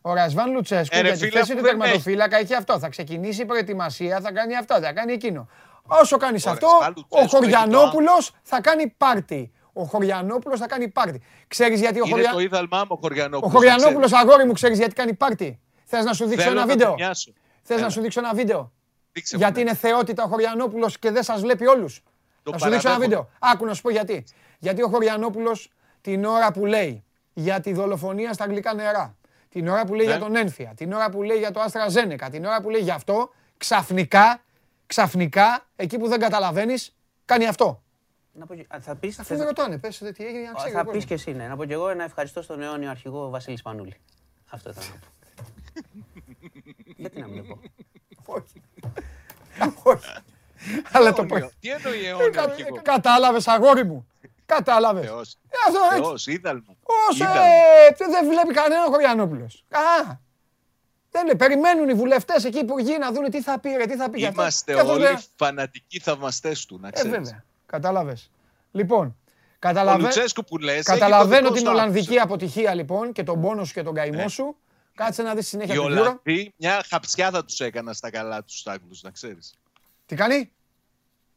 Ο 0.00 0.14
Ρασβάν 0.14 0.52
Λουτσέσκου 0.52 0.98
για 0.98 1.12
τη 1.12 1.30
θέση 1.30 1.54
του 1.54 1.62
τερματοφύλακα 1.62 2.36
έχει 2.36 2.54
αυτό. 2.54 2.78
Θα 2.78 2.88
ξεκινήσει 2.88 3.42
η 3.42 3.44
προετοιμασία, 3.44 4.20
θα 4.20 4.32
κάνει 4.32 4.56
αυτό, 4.56 4.80
θα 4.80 4.92
κάνει 4.92 5.12
εκείνο. 5.12 5.48
Όσο 5.86 6.16
κάνεις 6.16 6.46
αυτό, 6.46 6.68
ο 7.08 7.26
Χωριανόπουλος 7.26 8.32
θα 8.42 8.60
κάνει 8.60 8.88
πάρτι. 8.88 9.52
Ο 9.72 9.84
Χωριανόπουλος 9.84 10.60
θα 10.60 10.66
κάνει 10.66 10.88
πάρτι. 10.88 11.22
Ξέρεις 11.48 11.80
γιατί 11.80 12.00
ο 12.00 12.04
Χωριανόπουλο. 12.04 12.40
Είναι 12.40 12.48
το 12.48 12.56
είδαλμά 12.56 12.78
μου 12.78 12.90
ο 12.90 12.96
Χωριανόπουλος. 12.96 13.54
Ο 13.54 13.58
Χωριανόπουλος, 13.58 14.12
αγόρι 14.12 14.46
μου, 14.46 14.52
ξέρεις 14.52 14.78
γιατί 14.78 14.94
κάνει 14.94 15.14
πάρτι. 15.14 15.60
Θες 15.84 16.04
να 16.04 16.12
σου 16.12 16.26
δείξω 16.26 16.50
ένα 16.50 16.66
βίντεο; 16.66 16.94
Θες 17.62 17.80
να 17.80 17.88
σου 17.88 18.00
δείξω 18.00 18.20
ένα 18.20 18.34
βίντεο; 18.34 18.72
Γιατί 19.12 19.60
είναι 19.60 19.74
θεότητα 19.74 20.24
ο 20.24 20.26
Χωριανόπουλος 20.26 20.98
και 20.98 21.10
δεν 21.10 21.22
σας 21.22 21.40
βλέπει 21.40 21.66
όλους. 21.66 22.02
Θα 22.50 22.58
σου 22.58 22.70
δείξω 22.70 22.88
ένα 22.88 22.98
βίντεο. 22.98 23.28
Άκου 23.38 23.64
να 23.64 23.74
σου 23.74 23.82
πω 23.82 23.90
γιατί. 23.90 24.24
Γιατί 24.58 24.82
ο 24.82 24.88
Χωριανόπουλος 24.88 25.70
την 26.04 26.24
ώρα 26.24 26.52
που 26.52 26.66
λέει 26.66 27.04
για 27.32 27.60
τη 27.60 27.72
δολοφονία 27.72 28.32
στα 28.32 28.44
αγγλικά 28.44 28.74
νερά, 28.74 29.16
την 29.48 29.68
ώρα 29.68 29.84
που 29.84 29.94
λέει 29.94 30.06
για 30.06 30.14
ναι. 30.14 30.20
τον 30.20 30.36
Ένφια, 30.36 30.72
την 30.76 30.92
ώρα 30.92 31.10
που 31.10 31.22
λέει 31.22 31.38
για 31.38 31.50
το 31.50 31.60
Άστρα 31.60 31.88
Ζένεκα, 31.88 32.30
την 32.30 32.44
ώρα 32.44 32.60
που 32.60 32.70
λέει 32.70 32.80
για 32.80 32.94
αυτό, 32.94 33.30
ξαφνικά, 33.56 34.42
ξαφνικά, 34.86 35.66
εκεί 35.76 35.98
που 35.98 36.08
δεν 36.08 36.20
καταλαβαίνεις, 36.20 36.96
κάνει 37.24 37.46
αυτό. 37.46 37.82
Να 38.32 38.46
πω, 38.46 38.54
θα 38.80 38.94
πεις, 38.94 39.18
Αφού 39.18 39.36
δεν 39.36 39.46
ρωτάνε, 39.46 39.78
πες 39.78 39.98
τι 39.98 40.24
έγινε, 40.24 40.50
να 40.50 40.60
Θα 40.60 40.84
πεις 40.84 41.04
και 41.04 41.14
εσύ, 41.14 41.32
ναι. 41.32 41.48
Να 41.48 41.56
πω 41.56 41.64
και 41.64 41.72
εγώ 41.72 41.88
ένα 41.88 42.04
ευχαριστώ 42.04 42.42
στον 42.42 42.62
αιώνιο 42.62 42.90
αρχηγό 42.90 43.30
Βασίλης 43.30 43.62
Πανούλη. 43.62 43.96
Αυτό 44.50 44.70
ήταν 44.70 44.84
να 44.84 44.98
πω. 44.98 45.06
Γιατί 46.96 47.20
να 47.20 47.26
μην 47.26 47.48
το 47.48 47.58
πω; 48.24 48.32
Όχι. 48.32 48.62
Όχι. 49.82 50.12
Αλλά 50.92 51.12
το 51.12 51.26
πω. 51.26 51.36
Τι 51.60 51.68
εννοεί 51.70 52.06
αιώνιο 52.06 52.42
αρχηγό; 52.42 52.80
Κατάλαβες 52.82 53.48
αγόρι 53.48 53.84
μου. 53.84 54.06
Κατάλαβες. 54.46 55.06
Θεός. 55.06 55.36
Ε, 55.92 55.96
Θεός, 55.96 56.26
είδαλμα. 56.26 56.76
Όσο 57.10 57.24
ε, 57.24 58.08
δεν 58.10 58.28
βλέπει 58.28 58.54
κανένα 58.54 58.84
Χωριανόπουλο. 58.84 59.44
Α, 59.70 60.16
δεν 61.10 61.26
λέει, 61.26 61.36
περιμένουν 61.36 61.88
οι 61.88 61.94
βουλευτές 61.94 62.44
εκεί 62.44 62.64
που 62.64 62.64
υπουργοί 62.64 62.98
να 62.98 63.12
δουν 63.12 63.30
τι 63.30 63.42
θα 63.42 63.58
πει, 63.58 63.70
τι 63.88 63.96
θα 63.96 64.10
πει. 64.10 64.22
Είμαστε 64.22 64.74
όλοι 64.74 65.18
φανατικοί 65.36 66.00
θαυμαστές 66.00 66.66
του, 66.66 66.78
να 66.80 66.90
ξέρεις. 66.90 67.12
Ε, 67.12 67.16
βέβαια. 67.16 67.44
Κατάλαβες. 67.66 68.30
Λοιπόν, 68.70 69.16
καταλαβα... 69.58 70.10
που 70.46 70.58
λες, 70.58 70.84
καταλαβαίνω 70.84 71.50
την 71.50 71.66
Ολλανδική 71.66 72.18
αποτυχία 72.18 72.74
λοιπόν 72.74 73.12
και 73.12 73.22
τον 73.22 73.40
πόνος 73.40 73.68
σου 73.68 73.74
και 73.74 73.82
τον 73.82 73.94
καημό 73.94 74.28
σου. 74.28 74.56
Κάτσε 74.94 75.22
να 75.22 75.34
δεις 75.34 75.48
συνέχεια 75.48 75.74
Οι 75.74 75.78
Ολλανδοί 75.78 76.54
μια 76.56 76.84
χαψιά 76.88 77.30
θα 77.30 77.44
τους 77.44 77.60
έκανα 77.60 77.92
στα 77.92 78.10
καλά 78.10 78.44
τους 78.44 78.66
Άγγλου, 78.66 78.96
να 79.02 79.10
ξέρεις. 79.10 79.54
Τι 80.06 80.14
κάνει; 80.14 80.52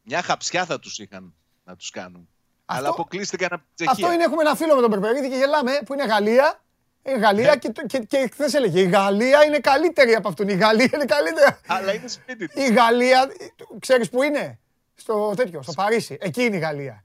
Μια 0.02 0.22
χαψιά 0.22 0.64
θα 0.64 0.78
τους 0.78 0.98
είχαν 0.98 1.34
να 1.64 1.76
τους 1.76 1.90
κάνουν. 1.90 2.28
Αλλά 2.70 2.88
αποκλείστηκαν 2.88 3.48
από 3.52 3.62
την 3.62 3.74
Τσεχία. 3.74 3.92
Αυτό 3.92 4.12
είναι, 4.14 4.24
έχουμε 4.24 4.42
ένα 4.42 4.54
φίλο 4.54 4.74
με 4.74 4.80
τον 4.80 4.90
Περπερίδη 4.90 5.28
και 5.28 5.36
γελάμε 5.36 5.72
που 5.86 5.92
είναι 5.92 6.04
Γαλλία. 6.04 6.60
Είναι 7.02 7.18
Γαλλία 7.18 7.56
και, 7.56 7.72
και, 7.86 7.98
και 7.98 8.28
χθες 8.32 8.54
έλεγε 8.54 8.80
η 8.80 8.88
Γαλλία 8.88 9.44
είναι 9.44 9.58
καλύτερη 9.58 10.14
από 10.14 10.28
αυτόν. 10.28 10.48
Η 10.48 10.54
Γαλλία 10.54 10.90
είναι 10.94 11.04
καλύτερη. 11.04 11.56
Αλλά 11.66 11.94
είναι 11.94 12.08
σπίτι 12.08 12.46
της. 12.48 12.68
Η 12.68 12.72
Γαλλία, 12.72 13.30
ξέρεις 13.78 14.10
που 14.10 14.22
είναι, 14.22 14.58
στο 14.94 15.32
τέτοιο, 15.36 15.62
στο 15.62 15.72
Παρίσι. 15.72 16.16
Εκεί 16.20 16.42
είναι 16.42 16.56
η 16.56 16.58
Γαλλία. 16.58 17.02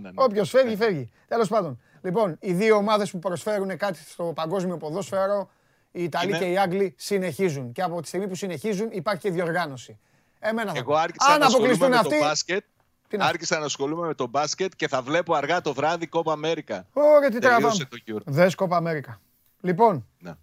Ναι. 0.00 0.10
Όποιος 0.14 0.50
φεύγει, 0.50 0.76
φεύγει. 0.76 1.10
Τέλος 1.28 1.48
πάντων. 1.48 1.80
Λοιπόν, 2.02 2.36
οι 2.40 2.52
δύο 2.52 2.76
ομάδες 2.76 3.10
που 3.10 3.18
προσφέρουν 3.18 3.76
κάτι 3.76 3.98
στο 4.08 4.24
παγκόσμιο 4.24 4.76
ποδόσφαιρο, 4.76 5.50
οι 5.90 6.02
Ιταλοί 6.02 6.38
και 6.38 6.44
οι 6.44 6.58
Άγγλοι, 6.58 6.94
συνεχίζουν. 6.98 7.72
Και 7.72 7.82
από 7.82 8.00
τη 8.00 8.08
στιγμή 8.08 8.28
που 8.28 8.34
συνεχίζουν 8.34 8.88
υπάρχει 8.90 9.20
και 9.20 9.30
διοργάνωση. 9.30 9.98
Εμένα 10.38 10.72
Εγώ 10.76 10.94
άρχισα 10.94 11.38
να 11.38 11.46
ασχολούμαι 11.46 11.88
με 11.88 12.00
το 12.02 12.10
μπάσκετ 12.20 12.64
Άρχισα 13.18 13.58
να 13.58 13.64
ασχολούμαι 13.64 14.06
με 14.06 14.14
το 14.14 14.26
μπάσκετ 14.26 14.72
και 14.76 14.88
θα 14.88 15.02
βλέπω 15.02 15.34
αργά 15.34 15.60
το 15.60 15.74
βράδυ 15.74 16.06
Κόπα 16.06 16.32
Αμέρικα. 16.32 16.86
Ωραία, 16.92 17.30
τι 17.30 17.38
τραβάμε. 17.38 17.88
Δες 18.24 18.54
Κόπα 18.54 18.76
Αμέρικα. 18.76 19.20
Λοιπόν, 19.60 20.06
ναι. 20.18 20.34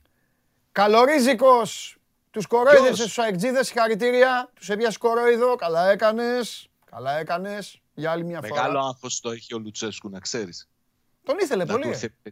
καλορίζικος, 0.72 1.98
τους 2.32 2.48
κορόιδες 2.48 2.98
στους 2.98 3.18
αεκτζίδες, 3.18 3.68
συγχαρητήρια. 3.68 4.50
Τους 4.54 4.70
έπιασε 4.70 4.98
κορόιδο, 4.98 5.56
καλά 5.56 5.90
έκανες, 5.90 6.70
καλά 6.92 7.18
έκανες. 7.18 7.80
Για 7.94 8.12
άλλη 8.12 8.24
μια 8.24 8.42
φορά. 8.42 8.62
Μεγάλο 8.62 8.80
άγχος 8.80 9.20
το 9.20 9.32
έχει 9.32 9.54
ο 9.54 9.58
Λουτσέσκου, 9.58 10.10
να 10.10 10.20
ξέρεις. 10.20 10.70
Τον 11.24 11.38
ήθελε 11.40 11.66
πολύ. 11.66 11.90
Ε. 12.24 12.30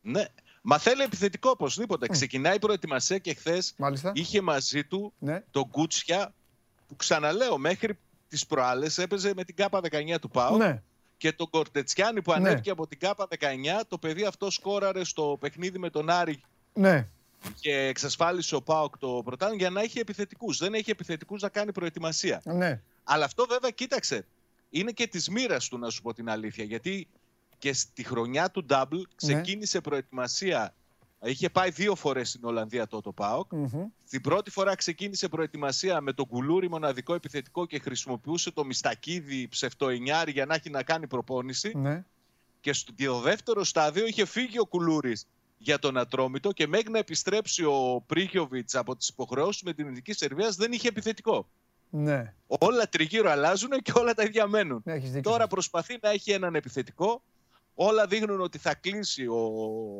Ναι. 0.00 0.24
Μα 0.62 0.78
θέλει 0.78 1.02
επιθετικό 1.02 1.50
οπωσδήποτε. 1.50 2.08
Ξεκινάει 2.08 2.54
η 2.54 2.58
προετοιμασία 2.58 3.18
και 3.18 3.34
χθες 3.34 3.74
είχε 4.12 4.40
μαζί 4.40 4.84
του 4.84 5.12
ναι. 5.18 5.42
τον 5.50 5.70
Κούτσια 5.70 6.34
που 6.88 6.96
ξαναλέω 6.96 7.58
μέχρι 7.58 7.98
τις 8.34 8.46
προάλλες 8.46 8.98
έπαιζε 8.98 9.32
με 9.36 9.44
την 9.44 9.54
ΚΑΠΑ 9.54 9.80
19 9.90 10.16
του 10.20 10.30
ΠΑΟ. 10.30 10.56
Ναι. 10.56 10.82
Και 11.16 11.32
τον 11.32 11.50
Κορτετσιάνη 11.50 12.22
που 12.22 12.30
ναι. 12.30 12.36
ανέβηκε 12.36 12.70
από 12.70 12.86
την 12.86 12.98
ΚΑΠΑ 12.98 13.28
19, 13.38 13.40
το 13.88 13.98
παιδί 13.98 14.24
αυτό 14.24 14.50
σκόραρε 14.50 15.04
στο 15.04 15.36
παιχνίδι 15.40 15.78
με 15.78 15.90
τον 15.90 16.10
Άρη. 16.10 16.40
Ναι. 16.72 17.08
Και 17.60 17.72
εξασφάλισε 17.72 18.54
ο 18.54 18.62
ΠΑΟΚ 18.62 18.98
το 18.98 19.22
πρωτάθλημα 19.24 19.60
για 19.60 19.70
να 19.70 19.80
έχει 19.80 19.98
επιθετικούς. 19.98 20.58
Δεν 20.58 20.74
έχει 20.74 20.90
επιθετικούς 20.90 21.42
να 21.42 21.48
κάνει 21.48 21.72
προετοιμασία. 21.72 22.40
Ναι. 22.44 22.80
Αλλά 23.04 23.24
αυτό 23.24 23.46
βέβαια, 23.48 23.70
κοίταξε, 23.70 24.26
είναι 24.70 24.90
και 24.90 25.06
της 25.06 25.28
μοίρας 25.28 25.68
του 25.68 25.78
να 25.78 25.90
σου 25.90 26.02
πω 26.02 26.12
την 26.12 26.30
αλήθεια. 26.30 26.64
Γιατί 26.64 27.08
και 27.58 27.72
στη 27.72 28.04
χρονιά 28.04 28.50
του 28.50 28.66
Double 28.70 28.86
ναι. 28.90 29.02
ξεκίνησε 29.14 29.80
προετοιμασία 29.80 30.74
Είχε 31.24 31.50
πάει 31.50 31.70
δύο 31.70 31.94
φορές 31.94 32.28
στην 32.28 32.44
Ολλανδία 32.44 32.86
τότε 32.86 33.08
ο 33.08 33.12
ΠΑΟΚ. 33.12 33.52
Την 34.08 34.20
πρώτη 34.20 34.50
φορά 34.50 34.74
ξεκίνησε 34.74 35.28
προετοιμασία 35.28 36.00
με 36.00 36.12
τον 36.12 36.26
Κουλούρι 36.26 36.68
μοναδικό 36.68 37.14
επιθετικό 37.14 37.66
και 37.66 37.78
χρησιμοποιούσε 37.78 38.50
το 38.50 38.64
Μιστακίδη 38.64 39.48
ψευτοενιάρι 39.48 40.30
για 40.32 40.46
να 40.46 40.54
έχει 40.54 40.70
να 40.70 40.82
κάνει 40.82 41.06
προπόνηση. 41.06 41.72
Ναι. 41.76 42.04
Και 42.60 42.72
στο 42.72 43.20
δεύτερος 43.20 43.68
στάδιο 43.68 44.06
είχε 44.06 44.24
φύγει 44.24 44.58
ο 44.58 44.66
Κουλούρη 44.66 45.16
για 45.58 45.78
τον 45.78 45.98
Ατρόμητο 45.98 46.52
και 46.52 46.66
μέχρι 46.66 46.90
να 46.90 46.98
επιστρέψει 46.98 47.64
ο 47.64 48.02
Πρίγιοβιτς 48.06 48.74
από 48.74 48.96
τις 48.96 49.08
υποχρεώσεις 49.08 49.62
με 49.62 49.72
την 49.72 49.88
Ειδική 49.88 50.12
Σερβίας 50.12 50.56
δεν 50.56 50.72
είχε 50.72 50.88
επιθετικό. 50.88 51.48
Ναι. 51.90 52.34
Όλα 52.46 52.88
τριγύρω 52.88 53.30
αλλάζουν 53.30 53.70
και 53.82 53.92
όλα 53.94 54.14
τα 54.14 54.22
ίδια 54.22 54.46
μένουν. 54.46 54.82
Ναι, 54.84 55.20
Τώρα 55.20 55.46
προσπαθεί 55.46 55.98
να 56.02 56.10
έχει 56.10 56.30
έναν 56.30 56.54
επιθετικό 56.54 57.22
Όλα 57.74 58.06
δείχνουν 58.06 58.40
ότι 58.40 58.58
θα 58.58 58.74
κλείσει 58.74 59.26
ο 59.26 59.34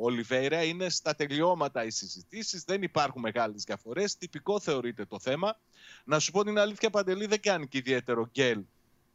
Ολιβέηρα. 0.00 0.62
Είναι 0.62 0.88
στα 0.88 1.14
τελειώματα 1.14 1.84
οι 1.84 1.90
συζητήσεις. 1.90 2.64
Δεν 2.64 2.82
υπάρχουν 2.82 3.20
μεγάλες 3.20 3.62
διαφορές. 3.62 4.16
Τυπικό 4.16 4.60
θεωρείται 4.60 5.04
το 5.04 5.18
θέμα. 5.18 5.58
Να 6.04 6.18
σου 6.18 6.32
πω 6.32 6.44
την 6.44 6.58
αλήθεια, 6.58 6.90
Παντελή 6.90 7.26
δεν 7.26 7.40
κάνει 7.40 7.68
και 7.68 7.78
ιδιαίτερο 7.78 8.28
γκέλ 8.30 8.62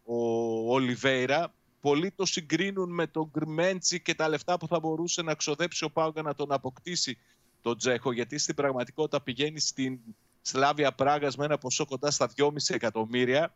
ο 0.03 0.73
Ολιβέηρα. 0.73 1.53
Πολλοί 1.81 2.11
το 2.11 2.26
συγκρίνουν 2.26 2.94
με 2.94 3.07
τον 3.07 3.30
Γκρμέντσι 3.31 4.02
και 4.02 4.15
τα 4.15 4.30
λεφτά 4.30 4.57
που 4.57 4.68
θα 4.68 4.80
μπορούσε 4.80 5.22
να 5.22 5.36
ξοδέψει 5.36 5.84
ο 5.84 5.90
Πάουκα 5.90 6.22
να 6.22 6.36
τον 6.36 6.52
αποκτήσει 6.52 7.18
τον 7.61 7.77
Τζέχο. 7.77 8.11
Γιατί 8.11 8.38
στην 8.38 8.56
πραγματικότητα 8.56 9.22
πηγαίνει 9.22 9.60
στην 9.60 9.99
Σλάβια 10.41 10.91
Πράγας 10.91 11.36
με 11.38 11.45
ένα 11.45 11.57
ποσό 11.57 11.86
κοντά 11.86 12.11
στα 12.11 12.30
2,5 12.38 12.52
εκατομμύρια. 12.68 13.53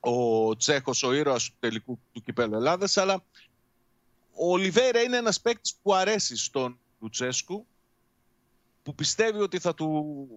Ο 0.00 0.56
Τσέχος 0.56 1.02
ο 1.02 1.12
ήρωας 1.12 1.44
του 1.44 1.56
τελικού 1.60 1.98
του 2.12 2.22
κυπέλου 2.22 2.54
Ελλάδας, 2.54 2.96
αλλά 2.96 3.24
ο 4.42 4.52
Ολιβέρα 4.52 5.00
είναι 5.00 5.16
ένας 5.16 5.40
παίκτης 5.40 5.74
που 5.82 5.94
αρέσει 5.94 6.36
στον 6.36 6.78
Λουτσέσκου, 7.00 7.66
που 8.82 8.94
πιστεύει 8.94 9.40
ότι 9.40 9.58
θα, 9.58 9.74
του, 9.74 10.28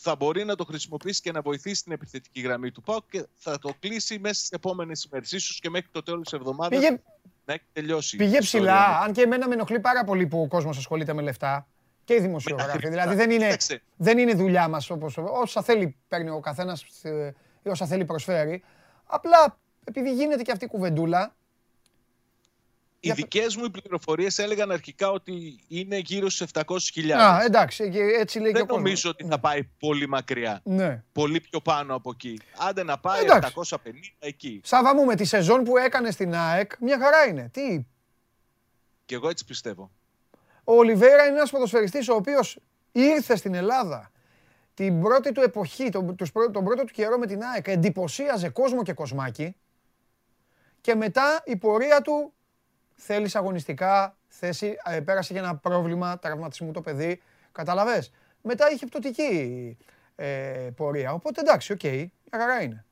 θα 0.00 0.14
μπορεί 0.14 0.44
να 0.44 0.54
το 0.54 0.64
χρησιμοποιήσει 0.64 1.20
και 1.20 1.32
να 1.32 1.40
βοηθήσει 1.40 1.82
την 1.82 1.92
επιθετική 1.92 2.40
γραμμή 2.40 2.70
του 2.70 2.82
ΠΑΟΚ 2.82 3.04
και 3.10 3.26
θα 3.34 3.58
το 3.58 3.74
κλείσει 3.78 4.18
μέσα 4.18 4.34
στις 4.34 4.50
επόμενες 4.50 5.04
ημέρες, 5.04 5.32
ίσως 5.32 5.60
και 5.60 5.70
μέχρι 5.70 5.88
το 5.92 6.02
τέλος 6.02 6.22
της 6.22 6.32
εβδομάδας 6.32 6.78
Πήγε... 6.78 7.00
να 7.44 7.54
έχει 7.54 7.64
τελειώσει. 7.72 8.16
Πήγε 8.16 8.38
ψηλά, 8.38 8.98
αν 8.98 9.12
και 9.12 9.20
εμένα 9.20 9.48
με 9.48 9.54
ενοχλεί 9.54 9.80
πάρα 9.80 10.04
πολύ 10.04 10.26
που 10.26 10.40
ο 10.40 10.48
κόσμος 10.48 10.78
ασχολείται 10.78 11.12
με 11.12 11.22
λεφτά 11.22 11.66
και 12.04 12.14
οι 12.14 12.20
δημοσιογράφοι. 12.20 12.88
δηλαδή 12.88 13.14
δεν 13.14 13.30
είναι, 13.30 13.56
δεν 13.96 14.18
είναι 14.18 14.34
δουλειά 14.34 14.68
μας 14.68 14.90
όπως 14.90 15.18
όσα 15.18 15.62
θέλει 15.62 15.96
παίρνει 16.08 16.30
ο 16.30 16.40
καθένας 16.40 16.82
ε, 17.02 17.34
ή 17.62 17.68
όσα 17.68 17.86
θέλει 17.86 18.04
προσφέρει. 18.04 18.62
Απλά 19.06 19.58
επειδή 19.84 20.14
γίνεται 20.14 20.42
και 20.42 20.52
αυτή 20.52 20.64
η 20.64 20.68
κουβεντούλα, 20.68 21.34
οι 23.00 23.12
δικές 23.12 23.56
μου 23.56 23.64
οι 23.64 23.70
πληροφορίες 23.70 24.38
έλεγαν 24.38 24.70
αρχικά 24.70 25.10
ότι 25.10 25.58
είναι 25.68 25.98
γύρω 25.98 26.30
στους 26.30 26.50
700.000. 26.52 27.10
Α, 27.10 27.42
εντάξει, 27.44 27.92
έτσι 28.18 28.38
λέει 28.38 28.52
Δεν 28.52 28.66
και 28.66 28.72
ο 28.72 28.76
νομίζω 28.76 29.10
ότι 29.10 29.26
θα 29.26 29.38
πάει 29.38 29.64
πολύ 29.78 30.08
μακριά. 30.08 30.60
Ναι. 30.64 31.02
Πολύ 31.12 31.40
πιο 31.40 31.60
πάνω 31.60 31.94
από 31.94 32.10
εκεί. 32.10 32.40
Άντε 32.58 32.82
να 32.82 32.98
πάει 32.98 33.22
εντάξει. 33.22 33.52
750 33.70 33.76
εκεί. 34.18 34.60
Σάβα 34.64 34.94
μου, 34.94 35.04
με 35.04 35.14
τη 35.14 35.24
σεζόν 35.24 35.62
που 35.62 35.76
έκανε 35.76 36.10
στην 36.10 36.34
ΑΕΚ, 36.34 36.72
μια 36.80 36.98
χαρά 36.98 37.26
είναι. 37.28 37.48
Τι; 37.52 37.86
Και 39.04 39.14
εγώ 39.14 39.28
έτσι 39.28 39.44
πιστεύω. 39.44 39.90
Ο 40.64 40.74
Ολιβέρα 40.74 41.24
είναι 41.24 41.36
ένας 41.36 41.50
ποδοσφαιριστής 41.50 42.08
ο 42.08 42.14
οποίος 42.14 42.58
ήρθε 42.92 43.36
στην 43.36 43.54
Ελλάδα 43.54 44.10
την 44.74 45.00
πρώτη 45.00 45.32
του 45.32 45.40
εποχή, 45.40 45.88
τον, 45.88 46.16
τον 46.52 46.64
πρώτο 46.64 46.84
του 46.84 46.92
καιρό 46.92 47.18
με 47.18 47.26
την 47.26 47.42
ΑΕΚ, 47.42 47.66
εντυπωσίαζε 47.68 48.48
κόσμο 48.48 48.82
και 48.82 48.92
κοσμάκι 48.92 49.56
και 50.80 50.94
μετά 50.94 51.42
η 51.44 51.56
πορεία 51.56 52.00
του 52.00 52.32
θέλεις 53.00 53.34
αγωνιστικά, 53.36 54.16
θέση, 54.28 54.76
ε, 54.84 55.00
πέρασε 55.00 55.32
για 55.32 55.42
ένα 55.42 55.56
πρόβλημα 55.56 56.18
τραυματισμού 56.18 56.72
το 56.72 56.80
παιδί. 56.80 57.20
Κατάλαβες. 57.52 58.12
Μετά 58.42 58.70
είχε 58.70 58.86
πτωτική 58.86 59.76
ε, 60.16 60.70
πορεία. 60.76 61.12
Οπότε 61.12 61.40
εντάξει, 61.40 61.72
οκέι, 61.72 61.78
okay, 61.82 62.06
χαρά 62.30 62.62
είναι. 62.62 62.84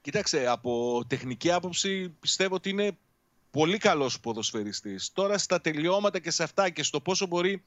Κοίταξε, 0.00 0.46
από 0.46 1.02
τεχνική 1.06 1.52
άποψη 1.52 2.08
πιστεύω 2.08 2.54
ότι 2.54 2.70
είναι 2.70 2.98
πολύ 3.52 3.78
καλός 3.78 4.20
ποδοσφαιριστής. 4.20 5.10
Τώρα 5.12 5.38
στα 5.38 5.60
τελειώματα 5.60 6.18
και 6.18 6.30
σε 6.30 6.42
αυτά 6.42 6.70
και 6.70 6.82
στο 6.82 7.00
πόσο 7.00 7.26
μπορεί 7.26 7.62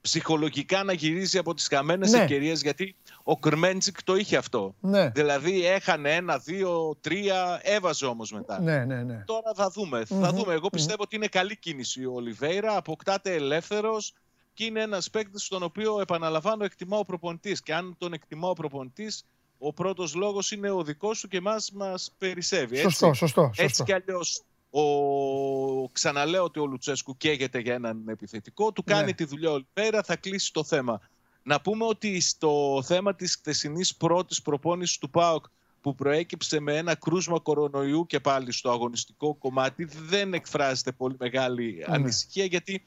ψυχολογικά 0.00 0.82
να 0.82 0.92
γυρίζει 0.92 1.38
από 1.38 1.54
τις 1.54 1.66
χαμένες 1.68 2.10
ναι. 2.10 2.18
ευκαιρίες, 2.18 2.62
γιατί 2.62 2.94
ο 3.22 3.36
Κρμέντσικ 3.36 4.02
το 4.02 4.16
είχε 4.16 4.36
αυτό. 4.36 4.74
Ναι. 4.80 5.08
Δηλαδή 5.08 5.66
έχανε 5.66 6.14
ένα, 6.14 6.38
δύο, 6.38 6.96
τρία, 7.00 7.60
έβαζε 7.62 8.06
όμως 8.06 8.32
μετά. 8.32 8.60
Ναι, 8.60 8.84
ναι, 8.84 9.02
ναι. 9.02 9.22
Τώρα 9.26 9.52
θα 9.54 9.70
δούμε. 9.70 10.04
Θα 10.04 10.32
δούμε. 10.32 10.52
Εγώ 10.52 10.68
πιστεύω 10.68 11.02
ότι 11.02 11.16
είναι 11.16 11.26
καλή 11.26 11.56
κίνηση 11.56 12.04
ο 12.04 12.12
Ολιβέηρα, 12.12 12.76
αποκτάται 12.76 13.34
ελεύθερος 13.34 14.14
και 14.54 14.64
είναι 14.64 14.80
ένας 14.80 15.10
παίκτης 15.10 15.42
στον 15.42 15.62
οποίο 15.62 16.00
επαναλαμβάνω 16.00 16.64
εκτιμά 16.64 16.98
ο 16.98 17.04
προπονητής. 17.04 17.62
Και 17.62 17.74
αν 17.74 17.94
τον 17.98 18.12
εκτιμά 18.12 18.48
ο 18.48 18.52
προπονητής, 18.52 19.24
ο 19.58 19.72
πρώτος 19.72 20.14
λόγος 20.14 20.50
είναι 20.50 20.70
ο 20.70 20.82
δικός 20.82 21.18
σου 21.18 21.28
και 21.28 21.36
εμάς 21.36 21.70
μας 21.72 22.14
περισσεύει. 22.18 22.78
Έτσι; 22.78 22.82
Σωστό, 22.82 23.12
σωστό, 23.12 23.42
σωστό. 23.42 23.62
Έτσι 23.62 23.82
κι 23.82 23.92
αλλιώς 23.92 24.44
ο... 24.70 25.88
Ξαναλέω 25.92 26.44
ότι 26.44 26.60
ο 26.60 26.66
Λουτσέσκου 26.66 27.16
καίγεται 27.16 27.58
για 27.58 27.74
έναν 27.74 28.08
επιθετικό. 28.08 28.72
Του 28.72 28.84
κάνει 28.84 29.04
ναι. 29.04 29.12
τη 29.12 29.24
δουλειά 29.24 29.50
όλη 29.50 29.66
πέρα, 29.72 30.02
θα 30.02 30.16
κλείσει 30.16 30.52
το 30.52 30.64
θέμα. 30.64 31.00
Να 31.42 31.60
πούμε 31.60 31.84
ότι 31.84 32.20
στο 32.20 32.82
θέμα 32.84 33.14
της 33.14 33.34
χθεσινής 33.34 33.96
πρώτης 33.96 34.42
προπόνησης 34.42 34.98
του 34.98 35.10
ΠΑΟΚ 35.10 35.44
που 35.80 35.94
προέκυψε 35.94 36.60
με 36.60 36.76
ένα 36.76 36.94
κρούσμα 36.94 37.38
κορονοϊού 37.38 38.06
και 38.06 38.20
πάλι 38.20 38.52
στο 38.52 38.70
αγωνιστικό 38.70 39.34
κομμάτι 39.34 39.84
δεν 39.84 40.34
εκφράζεται 40.34 40.92
πολύ 40.92 41.16
μεγάλη 41.18 41.84
ναι. 41.88 41.94
ανησυχία 41.94 42.44
γιατί 42.44 42.82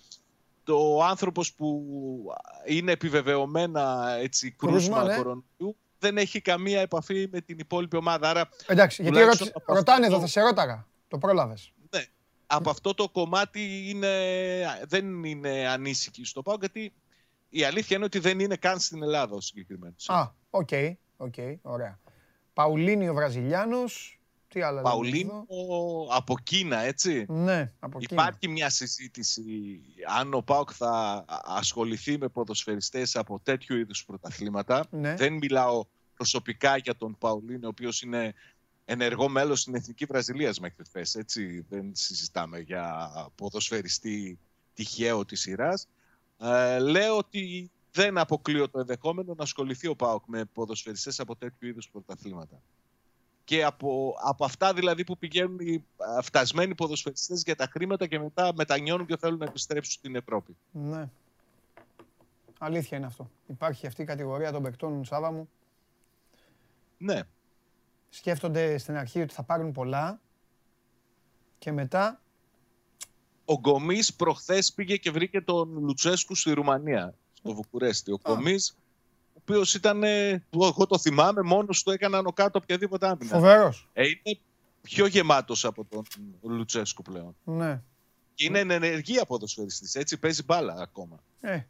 το 0.63 1.03
άνθρωπος 1.03 1.53
που 1.53 1.83
είναι 2.65 2.91
επιβεβαιωμένα 2.91 4.13
έτσι, 4.19 4.51
κρούσμα, 4.51 5.03
ναι. 5.03 5.15
κορονοϊού 5.15 5.75
δεν 5.99 6.17
έχει 6.17 6.41
καμία 6.41 6.81
επαφή 6.81 7.27
με 7.31 7.41
την 7.41 7.59
υπόλοιπη 7.59 7.95
ομάδα. 7.95 8.29
Άρα, 8.29 8.49
Εντάξει, 8.65 9.01
γιατί 9.01 9.19
ρωτάνε 9.65 10.05
εδώ, 10.05 10.19
θα 10.19 10.27
σε 10.27 10.41
ρώταγα. 10.41 10.87
Το 11.07 11.17
πρόλαβες. 11.17 11.72
Ναι. 12.53 12.59
Από 12.59 12.69
αυτό 12.69 12.93
το 12.93 13.09
κομμάτι 13.09 13.89
είναι, 13.89 14.15
δεν 14.85 15.23
είναι 15.23 15.67
ανήσυχη 15.67 16.25
στο 16.25 16.41
πάω 16.41 16.55
γιατί 16.59 16.93
η 17.49 17.63
αλήθεια 17.63 17.95
είναι 17.95 18.05
ότι 18.05 18.19
δεν 18.19 18.39
είναι 18.39 18.55
καν 18.55 18.79
στην 18.79 19.03
Ελλάδα 19.03 19.35
ο 19.35 19.41
συγκεκριμένος. 19.41 20.09
Α, 20.09 20.33
okay, 20.49 20.93
okay, 21.17 21.36
okay, 21.36 21.55
ωραία. 21.61 21.99
Παουλίνιο 22.53 23.13
Βραζιλιάνος, 23.13 24.19
τι 24.47 24.61
άλλα 24.61 24.81
Παουλίνιο 24.81 25.45
από 26.11 26.37
Κίνα, 26.43 26.79
έτσι. 26.79 27.25
Ναι, 27.29 27.71
από 27.79 27.99
Κίνα. 27.99 28.21
Υπάρχει 28.21 28.47
μια 28.47 28.69
συζήτηση 28.69 29.43
αν 30.17 30.33
ο 30.33 30.41
ΠΑΟΚ 30.41 30.69
θα 30.73 31.25
ασχοληθεί 31.43 32.17
με 32.17 32.27
ποδοσφαιριστές 32.27 33.15
από 33.15 33.39
τέτοιου 33.43 33.77
είδους 33.77 34.05
πρωταθλήματα. 34.05 34.85
Ναι. 34.89 35.15
Δεν 35.15 35.33
μιλάω 35.33 35.85
προσωπικά 36.15 36.77
για 36.77 36.95
τον 36.95 37.17
Παουλίνιο, 37.17 37.67
ο 37.67 37.67
οποίος 37.67 38.01
είναι 38.01 38.33
ενεργό 38.85 39.29
μέλος 39.29 39.61
στην 39.61 39.75
Εθνική 39.75 40.05
Βραζιλίας 40.05 40.59
μέχρι 40.59 40.83
χθες. 40.83 41.15
έτσι. 41.15 41.65
Δεν 41.69 41.91
συζητάμε 41.95 42.59
για 42.59 43.11
ποδοσφαιριστή 43.35 44.39
τυχαίο 44.73 45.25
της 45.25 45.41
σειράς. 45.41 45.87
Ε, 46.39 46.79
λέω 46.79 47.17
ότι 47.17 47.71
δεν 47.91 48.17
αποκλείω 48.17 48.69
το 48.69 48.79
ενδεχόμενο 48.79 49.33
να 49.33 49.43
ασχοληθεί 49.43 49.87
ο 49.87 49.95
ΠΑΟΚ 49.95 50.23
με 50.27 50.45
ποδοσφαιριστές 50.45 51.19
από 51.19 51.35
τέτοιου 51.35 51.67
είδους 51.67 51.89
πρωταθλήματα. 51.89 52.61
Και 53.43 53.63
από, 53.63 54.15
από 54.21 54.45
αυτά 54.45 54.73
δηλαδή 54.73 55.03
που 55.03 55.17
πηγαίνουν 55.17 55.59
οι 55.59 55.85
φτασμένοι 56.21 56.75
ποδοσφαιριστές 56.75 57.41
για 57.43 57.55
τα 57.55 57.67
χρήματα 57.71 58.07
και 58.07 58.19
μετά 58.19 58.53
μετανιώνουν 58.55 59.05
και 59.05 59.17
θέλουν 59.17 59.37
να 59.37 59.45
επιστρέψουν 59.45 59.91
στην 59.91 60.15
Ευρώπη. 60.15 60.55
Ναι. 60.71 61.09
Αλήθεια 62.59 62.97
είναι 62.97 63.05
αυτό. 63.05 63.29
Υπάρχει 63.47 63.87
αυτή 63.87 64.01
η 64.01 64.05
κατηγορία 64.05 64.51
των 64.51 64.63
παικτών, 64.63 65.05
Σάβα 65.05 65.31
μου. 65.31 65.49
Ναι 66.97 67.21
σκέφτονται 68.15 68.77
στην 68.77 68.97
αρχή 68.97 69.21
ότι 69.21 69.33
θα 69.33 69.43
πάρουν 69.43 69.71
πολλά 69.71 70.19
και 71.57 71.71
μετά... 71.71 72.21
Ο 73.45 73.59
Γκομής 73.59 74.13
προχθές 74.13 74.73
πήγε 74.73 74.97
και 74.97 75.11
βρήκε 75.11 75.41
τον 75.41 75.77
Λουτσέσκου 75.79 76.35
στη 76.35 76.51
Ρουμανία, 76.51 77.13
στο 77.33 77.53
Βουκουρέστι. 77.53 78.11
Ο 78.11 78.19
Γκομής, 78.23 78.77
ο 79.33 79.37
οποίος 79.41 79.73
ήταν, 79.73 80.03
εγώ 80.03 80.87
το 80.87 80.99
θυμάμαι, 80.99 81.41
μόνος 81.41 81.83
του 81.83 81.91
έκαναν 81.91 82.25
ο 82.25 82.31
κάτω 82.31 82.59
οποιαδήποτε 82.63 83.07
άμυνα. 83.07 83.29
Φοβερός. 83.29 83.89
Ε, 83.93 84.03
είναι 84.07 84.39
πιο 84.81 85.05
γεμάτος 85.05 85.65
από 85.65 85.85
τον 85.85 86.05
Λουτσέσκου 86.41 87.01
πλέον. 87.01 87.35
Ναι. 87.43 87.81
Και 88.33 88.45
είναι 88.45 88.59
ενεργή 88.59 89.17
αποδοσφαιριστής, 89.17 89.95
έτσι 89.95 90.17
παίζει 90.17 90.43
μπάλα 90.43 90.73
ακόμα. 90.73 91.23
Ε, 91.41 91.61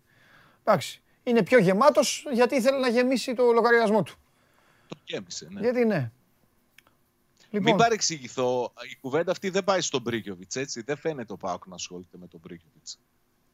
εντάξει. 0.63 1.01
Είναι 1.23 1.43
πιο 1.43 1.57
γεμάτος 1.57 2.25
γιατί 2.31 2.55
ήθελε 2.55 2.77
να 2.77 2.87
γεμίσει 2.87 3.33
το 3.33 3.51
λογαριασμό 3.51 4.03
του. 4.03 4.15
Το 4.87 4.97
γέμισε, 5.03 5.47
ναι. 5.51 5.59
Γιατί 5.59 5.85
ναι. 5.85 6.11
Λοιπόν. 7.53 7.69
Μην 7.69 7.75
παρεξηγηθώ, 7.75 8.73
η 8.91 8.97
κουβέντα 9.01 9.31
αυτή 9.31 9.49
δεν 9.49 9.63
πάει 9.63 9.81
στον 9.81 10.01
Μπρίκιοβιτ, 10.01 10.55
έτσι. 10.55 10.81
Δεν 10.81 10.97
φαίνεται 10.97 11.33
ο 11.33 11.37
Πάοκ 11.37 11.67
να 11.67 11.75
ασχολείται 11.75 12.17
με 12.19 12.27
τον 12.27 12.39
Μπρίκιοβιτ. 12.43 12.87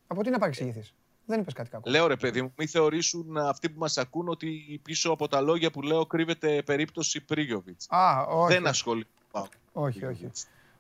Από 0.08 0.24
τι 0.24 0.30
να 0.30 0.40
παρεξηγηθείς. 0.40 0.94
Δεν 1.26 1.40
είπες 1.40 1.54
κάτι 1.54 1.70
κακό. 1.70 1.90
Λέω 1.90 2.08
ρε 2.08 2.16
παιδί 2.16 2.42
μου, 2.42 2.54
μην 2.58 2.68
θεωρήσουν 2.68 3.38
αυτοί 3.38 3.70
που 3.70 3.80
μας 3.80 3.98
ακούν 3.98 4.28
ότι 4.28 4.80
πίσω 4.84 5.12
από 5.12 5.28
τα 5.28 5.42
λόγια 5.42 5.72
που 5.72 5.82
λέω 5.82 6.06
κρύβεται 6.06 6.62
περίπτωση 6.62 7.24
Μπρίκιοβιτ. 7.28 7.82
Α, 7.88 8.26
όχι. 8.30 8.54
Δεν 8.54 8.68
ασχολείται 8.68 9.10
ο 9.22 9.26
Πάοκ. 9.32 9.52
Όχι, 9.72 10.06
όχι. 10.06 10.32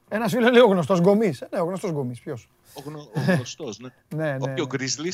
Ένας 0.09 0.31
φίλος 0.31 0.51
λέει 0.51 0.61
ο 0.61 0.67
γνωστός 0.67 0.99
γκομής. 0.99 1.41
Ε, 1.41 1.47
ναι, 1.51 1.59
ο 1.59 1.65
γνωστός 1.65 1.91
γκομής. 1.91 2.19
Ποιος. 2.19 2.49
Ο, 2.73 2.81
γνω... 2.85 3.09
γνωστός, 3.13 3.79
ναι. 3.79 3.89
ναι, 4.15 4.37
ναι. 4.37 4.51
Ο, 4.51 4.61
ο 4.61 4.65
Γκρίζλι. 4.65 5.13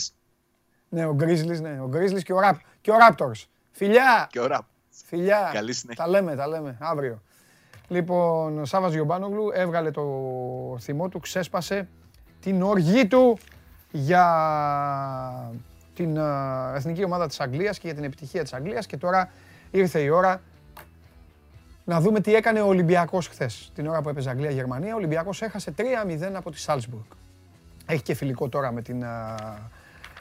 Ναι, 0.90 1.06
ο 1.06 1.14
Γκρίζλι, 1.14 1.60
ναι. 1.60 1.82
Ο 1.82 1.88
Γκρίζλι 1.88 2.24
και 2.24 2.34
ο, 2.34 2.40
Ραπ... 2.40 2.60
και 2.82 2.92
ο 2.92 2.98
Ράπτορς. 2.98 3.50
Φιλιά! 3.72 4.28
Και 4.32 4.40
ο 4.40 4.46
Ραπ. 4.46 4.66
Φιλιά. 4.90 5.50
Καλή 5.54 5.74
συνέχεια. 5.74 6.04
Τα 6.04 6.10
λέμε, 6.10 6.36
τα 6.36 6.48
λέμε. 6.48 6.78
Αύριο. 6.80 7.22
Λοιπόν, 7.88 8.60
ο 8.60 8.66
Σάββας 8.66 8.94
Γιωμπάνογλου 8.94 9.50
έβγαλε 9.54 9.92
το 9.92 10.04
θυμό 10.80 11.10
του, 11.10 11.20
ξέσπασε 11.20 11.88
την 12.40 12.62
οργή 12.62 13.08
του 13.08 13.38
για 13.92 14.26
την 15.96 16.18
εθνική 16.76 17.04
ομάδα 17.04 17.28
της 17.28 17.40
Αγγλίας 17.40 17.78
και 17.78 17.88
για 17.88 17.96
την 17.96 18.04
επιτυχία 18.04 18.42
της 18.42 18.54
Αγγλίας 18.54 18.86
και 18.86 18.98
τώρα 18.98 19.32
ήρθε 19.72 20.00
η 20.00 20.10
ώρα 20.10 20.42
να 21.86 22.00
δούμε 22.00 22.20
τι 22.20 22.36
έκανε 22.36 22.62
ο 22.62 22.68
Ολυμπιακός 22.68 23.28
χθες. 23.28 23.72
Την 23.76 23.88
ώρα 23.88 24.02
που 24.02 24.10
έπαιζε 24.10 24.30
Αγγλία-Γερμανία, 24.30 24.94
ο 24.94 24.98
Ολυμπιακός 24.98 25.42
έχασε 25.42 25.74
3-0 25.78 26.34
από 26.34 26.52
τη 26.52 26.60
Σάλτσμπουργκ. 26.60 27.04
Έχει 27.86 28.02
και 28.02 28.14
φιλικό 28.14 28.50
τώρα 28.50 28.72
με 28.72 28.82
την, 28.82 29.04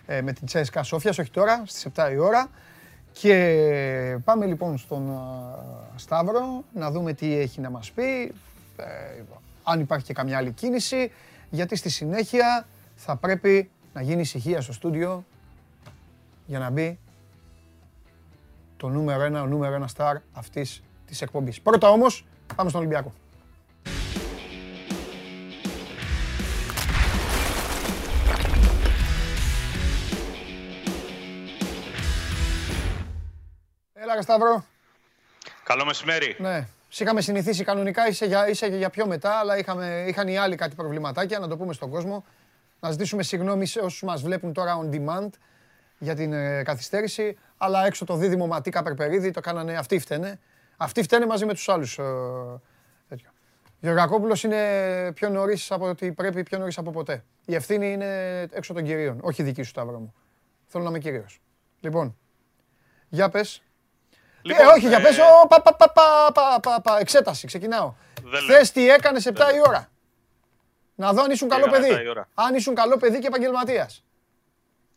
ε, 0.06 0.22
με 0.22 0.32
την 0.32 0.46
Τσέσκα 0.46 0.82
Σόφιας, 0.82 1.18
όχι 1.18 1.30
τώρα, 1.30 1.62
στις 1.66 1.84
7 1.84 2.12
η 2.12 2.18
ώρα. 2.18 2.48
Και 3.20 4.18
πάμε 4.24 4.46
λοιπόν 4.46 4.78
στον 4.78 5.18
Σταύρο 5.96 6.64
να 6.74 6.90
δούμε 6.90 7.12
τι 7.12 7.34
έχει 7.38 7.60
να 7.60 7.70
μας 7.70 7.90
πει, 7.90 8.32
ε, 8.76 9.22
αν 9.62 9.80
υπάρχει 9.80 10.04
και 10.04 10.12
καμιά 10.12 10.36
άλλη 10.36 10.52
κίνηση, 10.52 11.10
γιατί 11.50 11.76
στη 11.76 11.88
συνέχεια 11.88 12.66
θα 12.96 13.16
πρέπει 13.16 13.70
να 13.94 14.02
γίνει 14.02 14.20
ησυχία 14.20 14.60
στο 14.60 14.72
στούντιο 14.72 15.24
για 16.46 16.58
να 16.58 16.70
μπει 16.70 16.98
το 18.76 18.88
νούμερο 18.88 19.22
ένα, 19.22 19.42
ο 19.42 19.46
νούμερο 19.46 19.74
ένα 19.74 19.86
στάρ 19.86 20.16
αυτής 20.32 20.82
της 21.06 21.22
εκπομπής. 21.22 21.60
Πρώτα 21.60 21.90
όμως, 21.90 22.26
πάμε 22.56 22.68
στον 22.68 22.80
Ολυμπιακό. 22.80 23.12
Έλα, 34.14 34.22
Σταύρο. 34.22 34.64
Καλό 35.64 35.84
μεσημέρι. 35.84 36.36
Ναι. 36.38 36.66
είχαμε 36.98 37.20
συνηθίσει 37.20 37.64
κανονικά, 37.64 38.08
είσαι 38.08 38.26
για, 38.26 38.48
είσαι 38.48 38.66
για 38.66 38.90
πιο 38.90 39.06
μετά, 39.06 39.30
αλλά 39.30 39.58
είχαμε, 39.58 40.04
είχαν 40.08 40.28
οι 40.28 40.38
άλλοι 40.38 40.56
κάτι 40.56 40.74
προβληματάκια, 40.74 41.38
να 41.38 41.48
το 41.48 41.56
πούμε 41.56 41.72
στον 41.72 41.90
κόσμο. 41.90 42.24
Να 42.80 42.90
ζητήσουμε 42.90 43.22
συγγνώμη 43.22 43.66
σε 43.66 43.80
όσους 43.80 44.02
μας 44.02 44.22
βλέπουν 44.22 44.52
τώρα 44.52 44.80
on 44.82 44.94
demand 44.94 45.28
για 45.98 46.14
την 46.14 46.32
ε, 46.32 46.62
καθυστέρηση, 46.62 47.38
αλλά 47.56 47.86
έξω 47.86 48.04
το 48.04 48.16
δίδυμο 48.16 48.46
Ματίκα 48.46 48.82
Περπερίδη 48.82 49.30
το 49.30 49.40
κάνανε, 49.40 49.76
αυτοί 49.76 49.98
φταίνε. 49.98 50.38
Αυτοί 50.76 51.02
φταίνε 51.02 51.26
μαζί 51.26 51.46
με 51.46 51.52
τους 51.52 51.68
άλλους. 51.68 51.98
Ε, 51.98 52.02
τέτοιο. 53.08 53.30
Γεωργακόπουλος 53.80 54.44
είναι 54.44 55.12
πιο 55.14 55.28
νωρίς 55.28 55.70
από 55.70 55.88
ότι 55.88 56.12
πρέπει, 56.12 56.42
πιο 56.42 56.58
νωρίς 56.58 56.78
από 56.78 56.90
ποτέ. 56.90 57.24
Η 57.44 57.54
ευθύνη 57.54 57.92
είναι 57.92 58.40
έξω 58.52 58.72
των 58.72 58.84
κυρίων, 58.84 59.18
όχι 59.22 59.42
δική 59.42 59.62
σου 59.62 59.70
Σταύρο 59.70 59.98
μου. 59.98 60.14
Θέλω 60.66 60.84
να 60.84 60.90
είμαι 60.90 60.98
κύριος. 60.98 61.40
Λοιπόν, 61.80 62.16
για 63.08 63.28
πες, 63.28 63.62
Λοιπόν, 64.46 64.66
ε, 64.66 64.70
όχι, 64.70 64.88
για 64.88 65.00
πες, 65.00 65.16
πα, 65.48 65.62
πα, 65.62 65.76
πα, 65.76 65.92
πα, 66.32 66.60
πα, 66.60 66.80
πα, 66.80 66.98
εξέταση, 66.98 67.46
ξεκινάω. 67.46 67.94
Χθες 68.42 68.72
τι 68.72 68.88
έκανες 68.90 69.26
7 69.26 69.30
η 69.30 69.60
ώρα. 69.68 69.88
Να 70.94 71.12
δω 71.12 71.22
αν 71.22 71.30
ήσουν 71.30 71.48
καλό 71.48 71.66
παιδί. 71.68 71.90
Αν 72.34 72.54
ήσουν 72.54 72.74
καλό 72.74 72.96
παιδί 72.96 73.18
και 73.18 73.26
επαγγελματίας. 73.26 74.04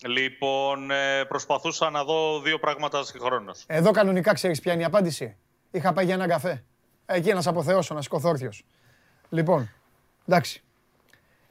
Λοιπόν, 0.06 0.92
ε, 0.92 1.24
προσπαθούσα 1.28 1.90
να 1.90 2.04
δω 2.04 2.40
δύο 2.42 2.60
πράγματα 2.60 3.04
συγχρόνως. 3.04 3.64
Εδώ 3.68 3.92
κανονικά 3.92 4.34
ξέρεις 4.34 4.60
ποια 4.62 4.74
είναι 4.74 4.82
η 4.82 4.86
απάντηση. 4.86 5.36
Είχα 5.72 5.94
πάει 5.94 6.06
για 6.06 6.14
έναν 6.14 6.28
καφέ. 6.30 6.64
Εκεί 7.06 7.34
να 7.34 7.42
σε 7.42 7.50
αποθεώσω, 7.50 7.94
να 7.94 8.02
σηκωθώ 8.02 8.30
όρθιος. 8.30 8.66
Λοιπόν, 9.30 9.72
εντάξει. 10.28 10.64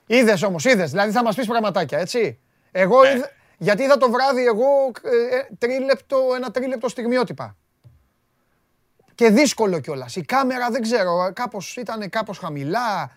Είδες 0.07 0.43
όμως, 0.43 0.65
είδες. 0.65 0.91
Δηλαδή 0.91 1.11
θα 1.13 1.23
μας 1.23 1.35
πεις 1.37 1.47
πραγματάκια, 1.47 1.99
έτσι. 1.99 2.39
Εγώ 2.73 3.03
Ναι. 3.03 3.11
είδα- 3.11 3.31
γιατί 3.59 3.83
είδα 3.83 3.97
το 3.97 4.11
βράδυ 4.11 4.45
εγώ 4.47 4.67
ε, 5.03 5.37
ε, 5.37 5.49
τρίλεπτο, 5.59 6.19
ένα 6.37 6.51
τρίλεπτο 6.51 6.89
στιγμιότυπα. 6.89 7.57
Και 9.17 9.31
δύσκολο 9.31 9.81
κιόλας. 9.81 10.17
Η 10.17 10.23
κάμερα 10.23 10.71
δεν 10.71 10.83
ξέρω, 10.83 11.33
κάπως, 11.35 11.77
ήταν 11.77 12.11
κάπως 12.11 12.39
χαμηλά. 12.39 13.11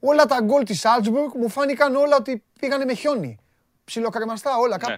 Όλα 0.00 0.24
τα 0.26 0.40
γκολ 0.42 0.64
της 0.64 0.82
Salzburg 0.84 1.32
μου 1.40 1.48
φάνηκαν 1.48 1.94
όλα 1.96 2.16
ότι 2.16 2.42
πήγανε 2.60 2.84
με 2.84 2.94
χιόνι. 2.94 3.38
Ψιλοκρεμαστά 3.84 4.56
όλα. 4.56 4.78
Κα- 4.78 4.88
Ναι. 4.88 4.96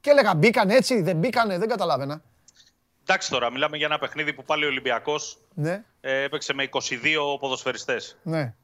Και 0.00 0.10
έλεγα 0.10 0.34
μπήκαν 0.34 0.70
έτσι, 0.70 1.02
δεν 1.02 1.16
μπήκανε, 1.16 1.58
δεν 1.58 1.68
καταλάβαινα. 1.68 2.22
Εντάξει 3.02 3.30
τώρα, 3.30 3.50
μιλάμε 3.50 3.76
για 3.76 3.86
ένα 3.86 3.98
παιχνίδι 3.98 4.32
που 4.32 4.42
πάλι 4.44 4.64
ο 4.64 4.68
Ολυμπιακός 4.68 5.38
Ναι, 5.54 5.84
ε, 6.00 6.22
έπαιξε 6.22 6.52
με 6.54 6.62
22 6.62 7.38
ποδοσφαιριστές. 7.40 8.18
ναι, 8.22 8.54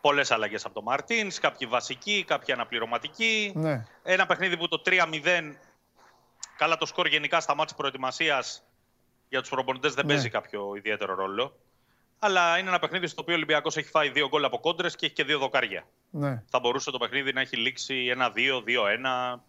Πολλές 0.00 0.30
αλλαγές 0.30 0.64
από 0.64 0.74
τον 0.74 0.82
Μαρτίνς, 0.82 1.38
κάποιοι 1.38 1.68
βασικοί, 1.68 2.24
κάποιοι 2.26 2.54
αναπληρωματικοί. 2.54 3.52
ναι. 3.54 3.84
Ένα 4.02 4.26
παιχνίδι 4.26 4.56
που 4.56 4.68
το 4.68 4.82
3-0, 4.84 5.56
καλά 6.56 6.76
το 6.76 6.86
σκορ 6.86 7.06
γενικά 7.06 7.40
στα 7.40 7.54
μάτια 7.54 7.76
προετοιμασίας 7.76 8.62
για 9.28 9.40
τους 9.40 9.48
προπονητές 9.50 9.94
δεν 9.94 10.06
Ναι. 10.06 10.12
παίζει 10.12 10.28
κάποιο 10.28 10.72
ιδιαίτερο 10.76 11.14
ρόλο. 11.14 11.56
Αλλά 12.18 12.58
είναι 12.58 12.68
ένα 12.68 12.78
παιχνίδι 12.78 13.06
στο 13.06 13.20
οποίο 13.22 13.34
ο 13.34 13.36
Ολυμπιακός 13.36 13.76
έχει 13.76 13.88
φάει 13.88 14.08
δύο 14.10 14.28
γκολ 14.28 14.44
από 14.44 14.58
κόντρες 14.58 14.96
και 14.96 15.06
έχει 15.06 15.14
και 15.14 15.24
δύο 15.24 15.38
δοκάρια. 15.38 15.86
ναι. 16.10 16.42
Θα 16.50 16.58
μπορούσε 16.60 16.90
το 16.90 16.98
παιχνίδι 16.98 17.32
να 17.32 17.40
έχει 17.40 17.56
λήξει 17.56 18.06
1-2, 18.16 18.62
2-1. 18.66 19.40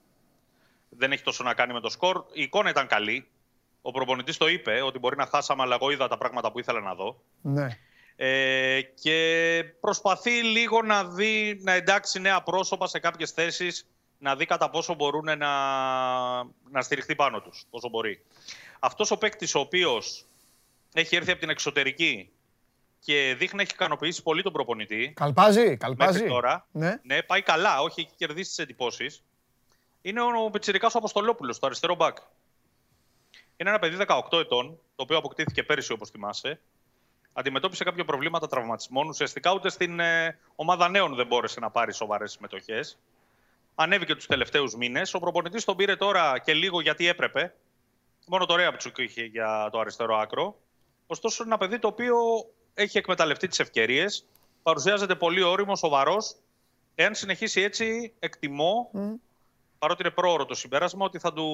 Δεν 0.90 1.12
έχει 1.12 1.24
τόσο 1.24 1.44
να 1.44 1.54
κάνει 1.54 1.74
με 1.74 1.80
το 1.80 1.90
σκορ. 1.90 2.24
Η 2.32 2.42
εικόνα 2.42 2.70
ήταν 2.70 2.88
καλή. 2.88 3.28
Ο 3.82 3.92
προπονητής 3.92 4.38
το 4.38 4.48
είπε 4.48 4.82
ότι 4.82 5.00
μπορεί 5.00 5.16
να 5.18 5.26
χάσαμε, 5.26 5.62
αλλά 5.62 5.76
εγώ 5.76 5.92
είδα 5.92 6.08
τα 6.08 6.18
πράγματα 6.18 6.52
που 6.52 6.60
ήθελα 6.60 6.80
να 6.80 6.94
δω. 6.96 7.22
ναι. 7.42 7.68
Ε, 8.22 8.82
και 8.82 9.64
προσπαθεί 9.80 10.32
λίγο 10.44 10.82
να 10.82 11.06
δει, 11.06 11.60
να 11.64 11.72
εντάξει 11.74 12.20
νέα 12.20 12.42
πρόσωπα 12.44 12.88
σε 12.88 13.00
κάποιες 13.00 13.32
θέσεις, 13.32 13.88
να 14.18 14.36
δει 14.36 14.46
κατά 14.46 14.70
πόσο 14.70 14.94
μπορούν 14.94 15.24
να, 15.26 15.38
να 16.72 16.82
στηριχθεί 16.82 17.16
πάνω 17.16 17.42
τους, 17.42 17.66
όσο 17.70 17.90
μπορεί. 17.90 18.26
Αυτός 18.80 19.12
ο 19.12 19.18
παίκτης 19.18 19.56
ο 19.56 19.60
οποίος 19.60 20.26
έχει 20.94 21.16
έρθει 21.16 21.32
από 21.32 21.40
την 21.40 21.50
εξωτερική 21.50 22.30
και 23.00 23.36
δείχνει 23.38 23.56
να 23.56 23.62
έχει 23.62 23.72
ικανοποιήσει 23.74 24.24
πολύ 24.24 24.42
τον 24.42 24.54
προπονητή, 24.54 25.14
Καλπάζει, 25.16 25.78
καλπάζει. 25.78 26.12
μέχρι 26.14 26.28
τώρα, 26.30 26.68
Ναι. 26.72 27.00
ναι, 27.04 27.24
πάει 27.24 27.42
καλά, 27.42 27.82
όχι, 27.82 28.02
έχει 28.02 28.10
κερδίσει 28.16 28.48
τις 28.50 28.58
εντυπώσεις, 28.58 29.24
είναι 30.02 30.22
ο 30.22 30.50
Πετσιρικάς 30.50 30.96
ο 30.96 30.98
Αποστολόπουλος, 30.98 31.60
το 31.60 31.66
αριστερό 31.66 31.96
μπακ. 31.96 32.18
Είναι 33.58 33.70
ένα 33.70 33.80
παιδί 33.80 33.96
18 34.08 34.40
ετών, 34.40 34.68
το 34.96 35.04
οποίο 35.04 35.18
αποκτήθηκε 35.18 35.64
πέρυσι 35.64 35.92
όπως 35.92 36.10
θυμάσαι. 36.10 36.60
Αντιμετώπισε 37.34 37.84
κάποια 37.84 38.06
προβλήματα 38.06 38.48
τραυματισμών. 38.48 39.08
Ουσιαστικά 39.08 39.54
ούτε 39.54 39.70
στην 39.70 40.00
ε, 40.00 40.40
ομάδα 40.56 40.90
νέων 40.90 41.16
δεν 41.16 41.28
μπόρεσε 41.28 41.60
να 41.60 41.70
πάρει 41.70 41.94
σοβαρές 41.94 42.32
συμμετοχές. 42.32 42.98
Ανέβηκε 43.76 44.16
τους 44.16 44.26
τελευταίους 44.26 44.76
μήνες. 44.76 45.14
Ο 45.14 45.20
προπονητής 45.20 45.64
τον 45.66 45.76
πήρε 45.76 45.96
τώρα 45.96 46.40
και 46.40 46.54
λίγο 46.54 46.82
γιατί 46.82 47.08
έπρεπε. 47.08 47.54
Μόνο 48.32 48.46
το 48.46 48.56
Ρέαπτσουκ 48.56 48.98
είχε 48.98 49.24
για 49.24 49.70
το 49.72 49.80
αριστερό 49.80 50.18
άκρο. 50.18 50.60
Ωστόσο, 51.08 51.44
είναι 51.44 51.52
ένα 51.54 51.62
παιδί 51.62 51.80
το 51.80 51.88
οποίο 51.88 52.16
έχει 52.74 52.98
εκμεταλλευτεί 52.98 53.48
τις 53.48 53.60
ευκαιρίες. 53.60 54.26
Παρουσιάζεται 54.64 55.16
πολύ 55.16 55.42
όριμο, 55.42 55.76
σοβαρός. 55.76 56.36
Εάν 56.96 57.16
συνεχίσει 57.16 57.62
έτσι, 57.62 58.14
εκτιμώ, 58.20 58.92
παρότι 59.80 60.02
είναι 60.02 60.12
πρόωρο 60.12 60.46
το 60.46 60.54
συμπέρασμα, 60.54 61.06
ότι 61.06 61.20
θα 61.20 61.34
του, 61.34 61.48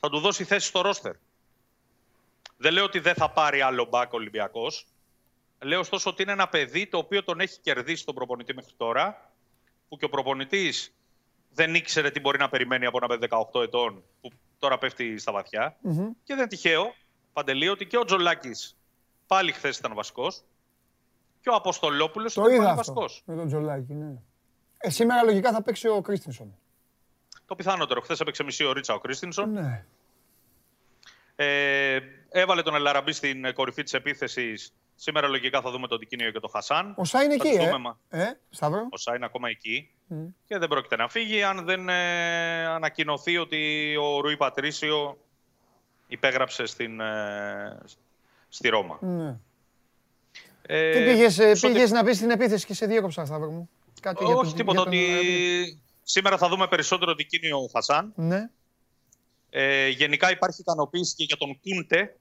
θα 0.00 0.08
του 0.08 0.18
δώσει 0.18 0.44
θέση 0.44 0.66
στο 0.66 0.80
ρόστερ. 0.80 1.12
Δεν 2.56 2.72
λέω 2.72 2.84
ότι 2.84 2.98
δεν 2.98 3.14
θα 3.14 3.30
πάρει 3.30 3.60
άλλο 3.60 3.84
μπακ 3.84 4.12
ο 4.12 4.16
Ολυμπιακός. 4.16 4.86
Λέω 5.58 5.80
ωστόσο 5.80 6.10
ότι 6.10 6.22
είναι 6.22 6.32
ένα 6.32 6.48
παιδί 6.48 6.86
το 6.86 6.98
οποίο 6.98 7.24
τον 7.24 7.40
έχει 7.40 7.60
κερδίσει 7.60 8.04
τον 8.04 8.14
προπονητή 8.14 8.54
μέχρι 8.54 8.72
τώρα, 8.76 9.32
που 9.88 9.96
και 9.96 10.04
ο 10.04 10.08
προπονητής 10.08 10.94
δεν 11.50 11.74
ήξερε 11.74 12.10
τι 12.10 12.20
μπορεί 12.20 12.38
να 12.38 12.48
περιμένει 12.48 12.86
από 12.86 12.98
ένα 13.02 13.06
παιδί 13.06 13.26
18 13.52 13.62
ετών, 13.62 14.02
που 14.20 14.30
τώρα 14.62 14.78
πέφτει 14.78 15.18
στα 15.18 15.32
βαθια 15.32 15.76
Και 15.82 15.88
δεν 16.24 16.38
είναι 16.38 16.46
τυχαίο, 16.46 16.94
Παντελή, 17.32 17.68
ότι 17.68 17.86
και 17.86 17.98
ο 17.98 18.04
Τζολάκης 18.04 18.76
πάλι 19.26 19.52
χθες 19.52 19.78
ήταν 19.78 19.94
βασικός. 19.94 20.42
Και 21.40 21.48
ο 21.48 21.54
Αποστολόπουλος 21.54 22.34
Το 22.34 22.40
ήταν 22.42 22.54
είδα 22.54 22.64
πάλι 22.64 22.78
αυτό. 22.78 22.92
βασικός. 22.92 23.22
Με 23.26 23.36
τον 23.36 23.46
Τζολάκη, 23.46 23.92
ναι. 23.94 24.14
Ε, 24.78 24.90
σήμερα 24.90 25.22
λογικά 25.22 25.52
θα 25.52 25.62
παίξει 25.62 25.88
ο 25.88 26.00
Κρίστινσον. 26.00 26.54
Το 27.46 27.54
πιθανότερο. 27.54 28.00
Χθες 28.00 28.20
έπαιξε 28.20 28.42
μισή 28.42 28.64
ωρίτσα 28.64 28.94
ο 28.94 28.98
Κρίστινσον. 28.98 29.52
Ναι. 29.52 29.84
Ε, 31.36 31.98
έβαλε 32.28 32.62
τον 32.62 32.74
Ελαραμπή 32.74 33.12
στην 33.12 33.44
ε, 33.44 33.52
κορυφή 33.52 33.82
της 33.82 33.92
επίθεσης. 33.94 34.74
Σήμερα 35.02 35.28
λογικά 35.28 35.60
θα 35.60 35.70
δούμε 35.70 35.86
τον 35.88 35.98
Τικίνιο 35.98 36.30
και 36.30 36.40
τον 36.40 36.50
Χασάν. 36.50 36.94
Ο 36.96 37.04
Σά 37.04 37.22
είναι 37.22 37.36
Θα 37.36 37.48
εκεί, 37.48 37.56
τους 37.56 37.64
ε. 37.66 37.70
δούμε, 37.70 37.78
μα. 37.78 37.98
Ε, 38.08 38.38
Σταύρο. 38.50 38.86
Ο 38.90 38.96
Σά 38.96 39.14
είναι 39.16 39.24
ακόμα 39.24 39.48
εκεί 39.48 39.90
και 40.46 40.58
δεν 40.58 40.68
πρόκειται 40.68 40.96
να 40.96 41.08
φύγει 41.08 41.42
αν 41.42 41.64
δεν 41.64 41.88
ε, 41.88 42.64
ανακοινωθεί 42.66 43.38
ότι 43.38 43.94
ο 43.96 44.20
Ρουί 44.20 44.36
Πατρίσιο 44.36 45.18
υπέγραψε 46.06 46.66
στην, 46.66 47.00
ε, 47.00 47.78
στη 48.48 48.68
Ρώμα. 48.68 48.98
Ναι. 49.00 49.36
Ε, 50.66 50.92
Τι 50.92 51.04
πήγες, 51.04 51.38
ε, 51.38 51.54
στο 51.54 51.68
πήγες 51.68 51.90
να 51.90 52.04
πεις 52.04 52.16
στην 52.16 52.30
επίθεση 52.30 52.66
και 52.66 52.74
σε 52.74 52.86
διέκοψα, 52.86 53.24
Σταύρο 53.24 53.50
μου. 53.50 53.70
Κάτι 54.00 54.24
για 54.24 54.34
Όχι 54.34 54.44
τον- 54.46 54.54
τίποτα. 54.56 54.90
για 54.90 54.90
τον- 54.90 55.18
Ότι 55.18 55.82
σήμερα 56.02 56.38
θα 56.38 56.48
δούμε 56.48 56.66
περισσότερο 56.68 57.14
Τικίνιο 57.14 57.68
Χασάν. 57.72 58.12
Ναι. 58.16 58.50
Ε, 59.50 59.88
γενικά 59.88 60.30
υπάρχει 60.30 60.60
ικανοποίηση 60.60 61.14
και 61.14 61.24
για 61.24 61.36
τον 61.36 61.60
Κούντε. 61.60 62.16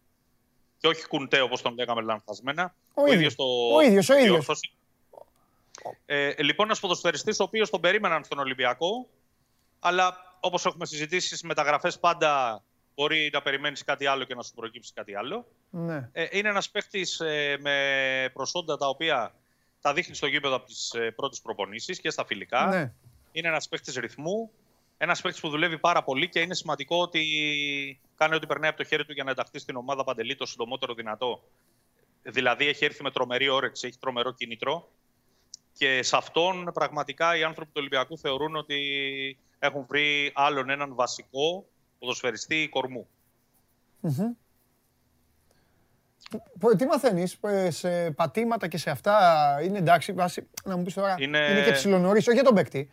Και 0.81 0.87
όχι 0.87 1.07
Κουντέ 1.07 1.41
όπως 1.41 1.61
τον 1.61 1.75
λέγαμε 1.75 2.01
λανθασμένα. 2.01 2.75
Ο 2.93 3.01
ίδιος. 3.01 3.15
ίδιος 3.15 3.35
το 3.35 3.43
Ο 3.75 3.81
ίδιος, 3.81 4.09
ο 4.09 4.13
ίδιος. 4.13 4.29
διόρθωσε. 4.29 4.69
Ε, 6.05 6.43
λοιπόν, 6.43 6.65
ένας 6.65 6.79
ποδοσφαιριστής 6.79 7.39
ο 7.39 7.43
οποίος 7.43 7.69
τον 7.69 7.81
περίμεναν 7.81 8.23
στον 8.23 8.39
Ολυμπιακό, 8.39 9.07
αλλά 9.79 10.35
όπως 10.39 10.65
έχουμε 10.65 10.85
συζητήσει 10.85 11.27
στις 11.27 11.43
μεταγραφές 11.43 11.99
πάντα 11.99 12.63
μπορεί 12.95 13.29
να 13.33 13.41
περιμένεις 13.41 13.83
κάτι 13.83 14.05
άλλο 14.05 14.23
και 14.23 14.35
να 14.35 14.43
σου 14.43 14.53
προκύψει 14.53 14.93
κάτι 14.93 15.15
άλλο. 15.15 15.47
Ναι. 15.69 16.09
Ε, 16.11 16.27
είναι 16.31 16.49
ένας 16.49 16.69
παίχτης 16.69 17.19
ε, 17.19 17.57
με 17.59 18.29
προσόντα 18.33 18.77
τα 18.77 18.87
οποία 18.87 19.33
τα 19.81 19.93
δείχνει 19.93 20.15
στο 20.15 20.27
γήπεδο 20.27 20.55
από 20.55 20.65
τις 20.65 20.93
ε, 20.93 21.11
πρώτες 21.11 21.41
προπονήσεις 21.41 21.99
και 21.99 22.09
στα 22.09 22.25
φιλικά. 22.25 22.65
Ναι. 22.65 22.91
Είναι 23.31 23.47
ένας 23.47 23.67
παίχτης 23.69 23.95
ρυθμού, 23.95 24.51
ένας 25.03 25.21
παίχτης 25.21 25.41
που 25.41 25.49
δουλεύει 25.49 25.77
πάρα 25.77 26.03
πολύ 26.03 26.29
και 26.29 26.39
είναι 26.39 26.53
σημαντικό 26.53 26.97
ότι 26.97 27.21
κάνει 28.17 28.35
ό,τι 28.35 28.45
περνάει 28.47 28.69
από 28.69 28.77
το 28.77 28.83
χέρι 28.83 29.05
του 29.05 29.13
για 29.13 29.23
να 29.23 29.31
ενταχθεί 29.31 29.59
στην 29.59 29.75
ομάδα 29.75 30.03
Παντελή 30.03 30.35
το 30.35 30.45
συντομότερο 30.45 30.93
δυνατό. 30.93 31.43
Δηλαδή 32.23 32.67
έχει 32.67 32.85
έρθει 32.85 33.03
με 33.03 33.11
τρομερή 33.11 33.49
όρεξη, 33.49 33.87
έχει 33.87 33.97
τρομερό 33.99 34.31
κίνητρο 34.33 34.89
και 35.73 36.03
σε 36.03 36.15
αυτόν 36.17 36.71
πραγματικά 36.73 37.37
οι 37.37 37.43
άνθρωποι 37.43 37.69
του 37.71 37.77
Ολυμπιακού 37.79 38.17
θεωρούν 38.17 38.55
ότι 38.55 38.77
έχουν 39.59 39.85
βρει 39.89 40.31
άλλον 40.33 40.69
έναν 40.69 40.95
βασικό 40.95 41.65
ποδοσφαιριστή 41.99 42.67
κορμού. 42.71 43.07
Πο- 46.59 46.75
Τι 46.75 46.85
μαθαίνεις 46.85 47.39
σε 47.67 48.11
πατήματα 48.11 48.67
και 48.67 48.77
σε 48.77 48.89
αυτά, 48.89 49.57
είναι 49.63 49.77
εντάξει, 49.77 50.13
βάση, 50.13 50.47
να 50.63 50.77
μου 50.77 50.83
πεις 50.83 50.93
τώρα. 50.93 51.15
Είναι- 51.19 51.37
Είναι 51.51 51.63
και 51.63 51.71
ψιλονορί, 51.71 52.17
όχι 52.17 52.33
για 52.33 52.43
τον 52.43 52.55
παίκτη. 52.55 52.89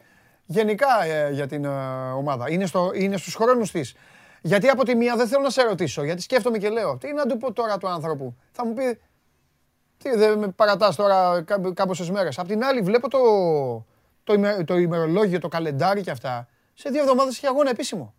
Γενικά 0.51 1.05
ε, 1.05 1.31
για 1.33 1.47
την 1.47 1.65
ε, 1.65 1.69
ομάδα. 2.13 2.51
Είναι, 2.51 2.67
στο, 2.67 2.91
είναι 2.95 3.17
στους 3.17 3.35
χρόνους 3.35 3.71
της. 3.71 3.95
Γιατί 4.43 4.69
από 4.69 4.85
τη 4.85 4.95
μία 4.95 5.17
δεν 5.17 5.29
θέλω 5.29 5.43
να 5.43 5.51
σε 5.51 5.63
ρωτήσω, 5.63 6.03
γιατί 6.03 6.23
σκέφτομαι 6.23 6.59
και 6.59 6.69
λέω, 6.69 6.97
τι 6.97 7.13
να 7.13 7.27
του 7.27 7.37
πω 7.37 7.53
τώρα 7.53 7.79
του 7.79 7.89
άνθρωπου; 7.89 8.37
Θα 8.53 8.67
μου 8.67 8.75
πει, 8.75 9.01
τι 9.99 10.11
δεν 10.17 10.39
με 10.39 10.49
παρατάς 10.49 10.97
τώρα 10.97 11.45
κάμποσες 11.75 12.11
μέρες. 12.11 12.39
Απ' 12.39 12.47
την 12.47 12.65
άλλη, 12.65 12.81
βλέπω 12.81 13.09
το, 13.09 13.19
το, 14.25 14.33
ημε- 14.33 14.65
το 14.65 14.77
ημερολόγιο, 14.77 15.39
το 15.41 15.49
καλεντάρι 15.49 16.03
και 16.03 16.11
αυτά. 16.11 16.49
Σε 16.75 16.91
δύο 16.91 17.01
εβδομάδες 17.01 17.37
έχει 17.37 17.47
αγώνα 17.47 17.71
επίσημο. 17.71 18.15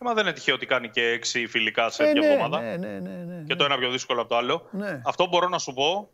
Μα 0.00 0.14
δεν 0.14 0.24
είναι 0.24 0.32
τυχαίο 0.34 0.54
ότι 0.54 0.66
κάνει 0.66 0.88
και 0.88 1.02
έξι 1.02 1.46
φιλικά 1.46 1.90
σε 1.90 2.02
Ε, 2.04 2.12
μια 2.12 2.20
ναι, 2.20 2.26
εβδομάδα. 2.26 2.60
ναι, 2.60 2.76
ναι, 2.76 2.98
ναι, 2.98 3.24
ναι, 3.24 3.42
Και 3.46 3.54
το 3.54 3.64
ένα 3.64 3.78
πιο 3.78 3.90
δύσκολο 3.90 4.20
από 4.20 4.28
το 4.30 4.36
άλλο. 4.36 4.68
Ναι. 4.70 5.00
Αυτό 5.04 5.26
μπορώ 5.26 5.48
να 5.48 5.58
σου 5.58 5.72
πω, 5.72 6.10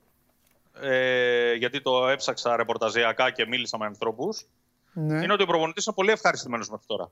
ε, 0.81 1.55
γιατί 1.55 1.81
το 1.83 2.09
έψαξα 2.09 2.57
ρεπορταζιακά 2.57 3.31
και 3.31 3.47
μίλησα 3.47 3.79
με 3.79 3.87
ανθρώπους, 3.87 4.47
ναι. 4.93 5.23
είναι 5.23 5.33
ότι 5.33 5.43
ο 5.43 5.47
προπονητής 5.47 5.87
είναι 5.87 5.95
πολύ 5.95 6.11
ευχαριστημένος 6.11 6.69
μέχρι 6.69 6.87
τώρα. 6.87 7.11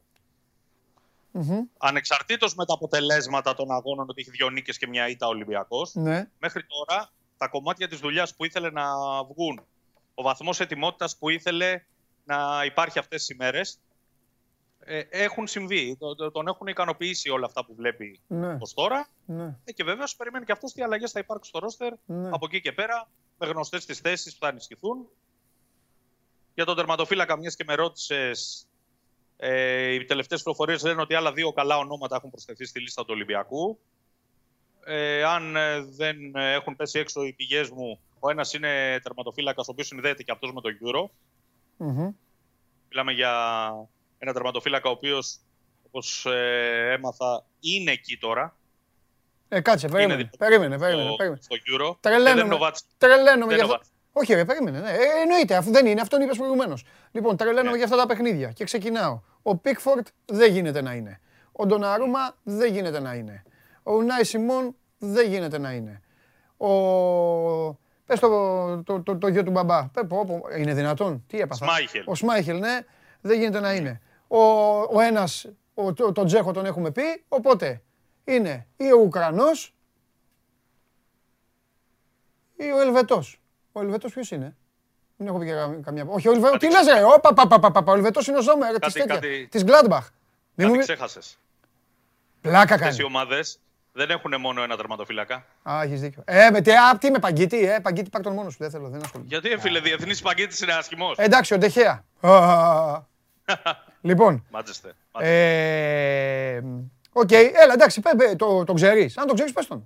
Μμμ. 1.31 1.61
Ανεξαρτήτως 1.79 2.55
με 2.55 2.67
τα 2.67 2.75
αποτελέσματα 2.75 3.55
των 3.55 3.71
αγώνων, 3.71 4.09
ότι 4.09 4.21
έχει 4.21 4.31
δύο 4.31 4.51
νίκες 4.51 4.79
και 4.79 4.87
μια 4.87 5.09
ήττα 5.09 5.27
Ολυμπιακός, 5.27 5.95
Ναι. 5.95 6.29
μέχρι 6.39 6.65
τώρα 6.67 7.11
τα 7.39 7.49
κομμάτια 7.49 7.89
της 7.89 7.99
δουλειάς 7.99 8.35
που 8.35 8.45
ήθελε 8.45 8.71
να 8.71 8.85
βγουν, 9.25 9.65
ο 10.15 10.23
βαθμός 10.23 10.61
ετοιμότητας 10.61 11.17
που 11.17 11.29
ήθελε 11.29 11.83
να 12.25 12.65
υπάρχει 12.65 12.99
αυτές 12.99 13.19
τις 13.27 13.37
ημέρες, 13.37 13.79
ε, 14.87 15.03
έχουν 15.11 15.47
συμβεί. 15.47 15.97
Το- 15.99 16.15
το- 16.15 16.31
Τον 16.31 16.47
έχουν 16.47 16.67
ικανοποιήσει 16.67 17.31
όλα 17.31 17.47
αυτά 17.47 17.65
που 17.65 17.75
βλέπει 17.75 18.21
Ναι. 18.27 18.57
ως 18.61 18.75
τώρα. 18.75 19.09
Ναι. 19.27 19.57
Ε, 19.65 19.73
και 19.73 19.85
βέβαια 19.85 20.07
περιμένει 20.17 20.45
και 20.45 20.53
αυτός 20.53 20.73
τι 20.73 20.83
αλλαγές 20.83 21.11
θα 21.11 21.19
υπάρξουν 21.19 21.49
στο 21.49 21.59
ρόστερ 21.59 21.93
Ναι. 22.07 22.29
από 22.33 22.47
εκεί 22.47 22.61
και 22.61 22.73
πέρα, 22.73 23.09
με 23.39 23.47
γνωστές 23.47 23.85
τις 23.87 23.99
θέσεις 23.99 24.33
που 24.33 24.39
θα 24.41 24.49
ενισχυθούν. 24.49 25.09
Για 26.55 26.65
τον 26.65 26.77
τερματοφύλακα, 26.77 27.37
μιας 27.39 27.57
και 27.57 27.65
με 27.67 27.75
ρώτησες, 27.75 28.67
ε, 29.37 29.93
οι 29.93 30.05
τελευταίες 30.05 30.43
πληροφορίες 30.43 30.83
λένε 30.85 31.01
ότι 31.01 31.15
άλλα 31.15 31.33
δύο 31.33 31.53
καλά 31.53 31.77
ονόματα 31.79 32.17
έχουν 32.17 32.31
προσθεθεί 32.31 32.65
στη 32.65 32.81
λίστα 32.81 33.03
του 33.03 33.09
Ολυμπιακού. 33.11 33.79
Ε, 34.87 35.25
αν 35.25 35.57
ε, 35.57 35.81
δεν 35.81 36.35
ε, 36.37 36.53
έχουν 36.53 36.77
πέσει 36.77 36.99
έξω 36.99 37.23
οι 37.25 37.33
πηγές 37.33 37.71
μου, 37.71 37.99
Ο 38.19 38.31
ένας 38.31 38.53
είναι 38.53 39.01
τερματοφύλακας, 39.03 39.69
ο 39.69 39.71
οποίος 39.71 39.87
συνδέεται 39.87 40.23
και 40.23 40.33
αυτός 40.33 40.53
με 40.53 40.61
το 40.61 40.69
Euro. 40.83 41.11
Μιλάμε 42.89 43.13
για 43.13 43.33
ένα 44.25 44.33
τερματοφύλακα 44.33 44.89
ο 44.89 44.93
οποίος, 44.93 45.37
όπως 45.87 46.27
ε, 46.27 46.93
έμαθα, 46.93 47.45
είναι 47.61 47.91
εκεί 47.91 48.17
τώρα. 48.19 48.57
Ε, 49.49 49.61
κάτσε, 49.61 49.89
περίμενε, 49.89 50.21
Είναι 50.21 50.31
περίμενε, 50.39 50.79
περίμενε, 50.79 51.07
στο, 51.09 51.17
περίμενε. 51.17 51.41
στο 51.43 51.57
Euro. 51.57 51.97
Τρελαίνομαι. 52.01 52.31
Ε, 52.31 52.35
δεν 52.35 52.45
είναι 52.47 52.55
ο 52.55 52.59
Βάτς. 52.59 52.85
Τρελαίνομαι 52.99 53.47
Δεν 53.47 53.55
για 53.55 53.65
είναι 53.65 53.73
ο 53.73 53.75
αυτό. 53.75 53.89
Όχι, 54.13 54.35
ρε, 54.35 54.45
περίμενε. 54.45 54.81
Ναι. 54.81 54.91
Ε, 54.91 54.97
εννοείται, 55.23 55.55
αφού 55.57 55.71
δεν 55.71 55.87
είναι, 55.87 56.01
αυτόν 56.01 56.21
είπες 56.21 56.37
προηγουμένως. 56.37 56.85
Λοιπόν, 57.13 57.37
τρελαίνομαι 57.37 57.71
Ναι. 57.71 57.77
για 57.77 57.85
αυτά 57.85 57.97
τα 57.97 58.07
παιχνίδια 58.07 58.53
και 58.53 58.65
ξεκινάω. 58.65 59.21
Ο 59.43 59.57
Πίκφορντ 59.57 60.07
δεν 60.25 60.53
γίνεται 60.53 60.83
να 60.83 60.93
είναι. 60.93 61.21
Ο 61.53 61.67
Ντοναρούμα 61.67 62.37
δεν 62.43 62.73
γίνεται 62.73 63.01
να 63.01 63.15
είναι. 63.15 63.43
Ο 63.83 64.03
Νάι 64.03 64.25
Σιμών 64.25 64.77
δεν 64.99 65.29
γίνεται 65.29 65.59
να 65.59 65.73
είναι. 65.73 66.01
Ο. 66.57 66.69
Πες 68.07 68.21
το, 68.21 68.83
το, 68.83 69.01
το, 69.03 69.17
το 69.17 69.29
γιο 69.29 69.43
του 69.45 69.51
μπαμπά. 69.51 69.85
Πε, 69.89 70.03
πω, 70.05 70.25
πω, 70.27 70.43
είναι 70.59 70.75
δυνατόν; 70.75 71.25
Τι 71.27 71.41
έπαθα; 71.41 71.65
Σμάιχελ. 71.67 72.03
Ο 72.07 72.15
Σμάιχελ, 72.15 72.59
ναι. 72.59 72.79
Δεν 73.21 73.39
γίνεται 73.39 73.61
να 73.61 73.73
είναι. 73.75 74.01
Ο, 74.39 74.79
ο 74.97 75.01
ένας, 75.01 75.47
ο, 75.75 75.93
το, 75.93 76.13
τον 76.13 76.27
Τζέχο 76.27 76.53
τον 76.53 76.67
έχουμε 76.67 76.91
πει. 76.91 77.25
Οπότε 77.29 77.83
είναι 78.25 78.67
ή 78.77 78.93
ο 78.93 78.99
Ουκρανός 79.01 79.75
ή 82.57 82.65
ο 82.71 82.81
Ελβετός. 82.81 83.41
Ο 83.73 83.81
Ελβετός 83.81 84.13
ποιος 84.13 84.31
είναι; 84.31 84.57
Δεν 85.17 85.27
έχω 85.27 85.39
πει 85.39 85.47
και 85.47 85.53
κα- 85.53 85.79
καμιά. 85.85 86.05
Όχι, 86.09 86.29
ο 86.29 86.33
Ελβετός. 86.33 86.59
Τι 86.59 86.71
λες 86.71 86.87
ρε. 86.87 87.03
Ω, 87.05 87.21
πα, 87.21 87.35
πα, 87.35 87.47
πα, 87.47 87.59
πα, 87.61 87.71
πα, 87.83 87.93
Ο 87.93 87.95
Ελβετός 87.95 88.27
είναι 88.27 88.39
ο 88.39 88.43
Ζόμερ 88.43 88.69
της 88.71 88.79
Κάτι- 88.79 88.93
τέτοια. 88.93 89.15
κάτι- 89.15 89.49
Της 89.51 89.65
Gladbach. 89.67 90.07
Μη 90.55 90.65
μου 90.65 90.71
Κάτι 90.73 90.73
πει- 90.73 90.79
ξέχασες. 90.79 91.39
Πλάκα 92.41 92.75
Αυτές 92.75 92.95
οι 92.95 92.97
κάνει. 92.97 93.05
ομάδες 93.15 93.59
δεν 93.93 94.11
έχουν 94.11 94.41
μόνο 94.41 94.63
ένα 94.63 94.77
τερματοφύλακα. 94.77 95.45
Α, 95.71 95.81
έχεις 95.83 96.01
δίκιο. 96.01 96.23
Ε, 96.27 96.51
με 96.51 96.61
τι, 96.61 96.71
α, 96.77 96.99
τι 96.99 97.11
με 97.11 97.19
παγκίτη, 97.19 97.67
ε, 97.67 97.79
παγκίτη 97.79 98.11
πάρ' 98.11 98.23
τον 98.23 98.33
μόνος 98.33 98.53
σου. 98.53 98.59
Δεν 98.61 98.71
θέλω, 98.71 98.89
δεν 98.89 99.03
ασχολούμαι. 99.03 99.29
Γιατί, 99.31 99.51
ε, 99.51 99.59
φίλε, 99.59 99.81
διεθνής 99.81 100.23
παγκίτης 100.23 100.61
είναι 100.61 100.73
άσχημος. 100.73 101.19
Εντάξει, 101.19 101.55
ο 101.55 101.59
Ντεχέα. 101.59 102.05
Α, 103.47 103.55
Λοιπόν, 104.01 104.47
Μάτζεστε. 104.51 104.93
ε, 105.19 106.61
οκ, 107.13 107.31
έλα, 107.33 107.73
εντάξει, 107.73 108.01
πέ, 108.01 108.11
πέ, 108.17 108.37
το, 108.37 108.65
το 108.65 108.73
ξέρεις. 108.73 109.19
Αν 109.19 109.27
το 109.27 109.35
ξέρεις, 109.35 109.53
πες 109.53 109.67
τον. 109.67 109.85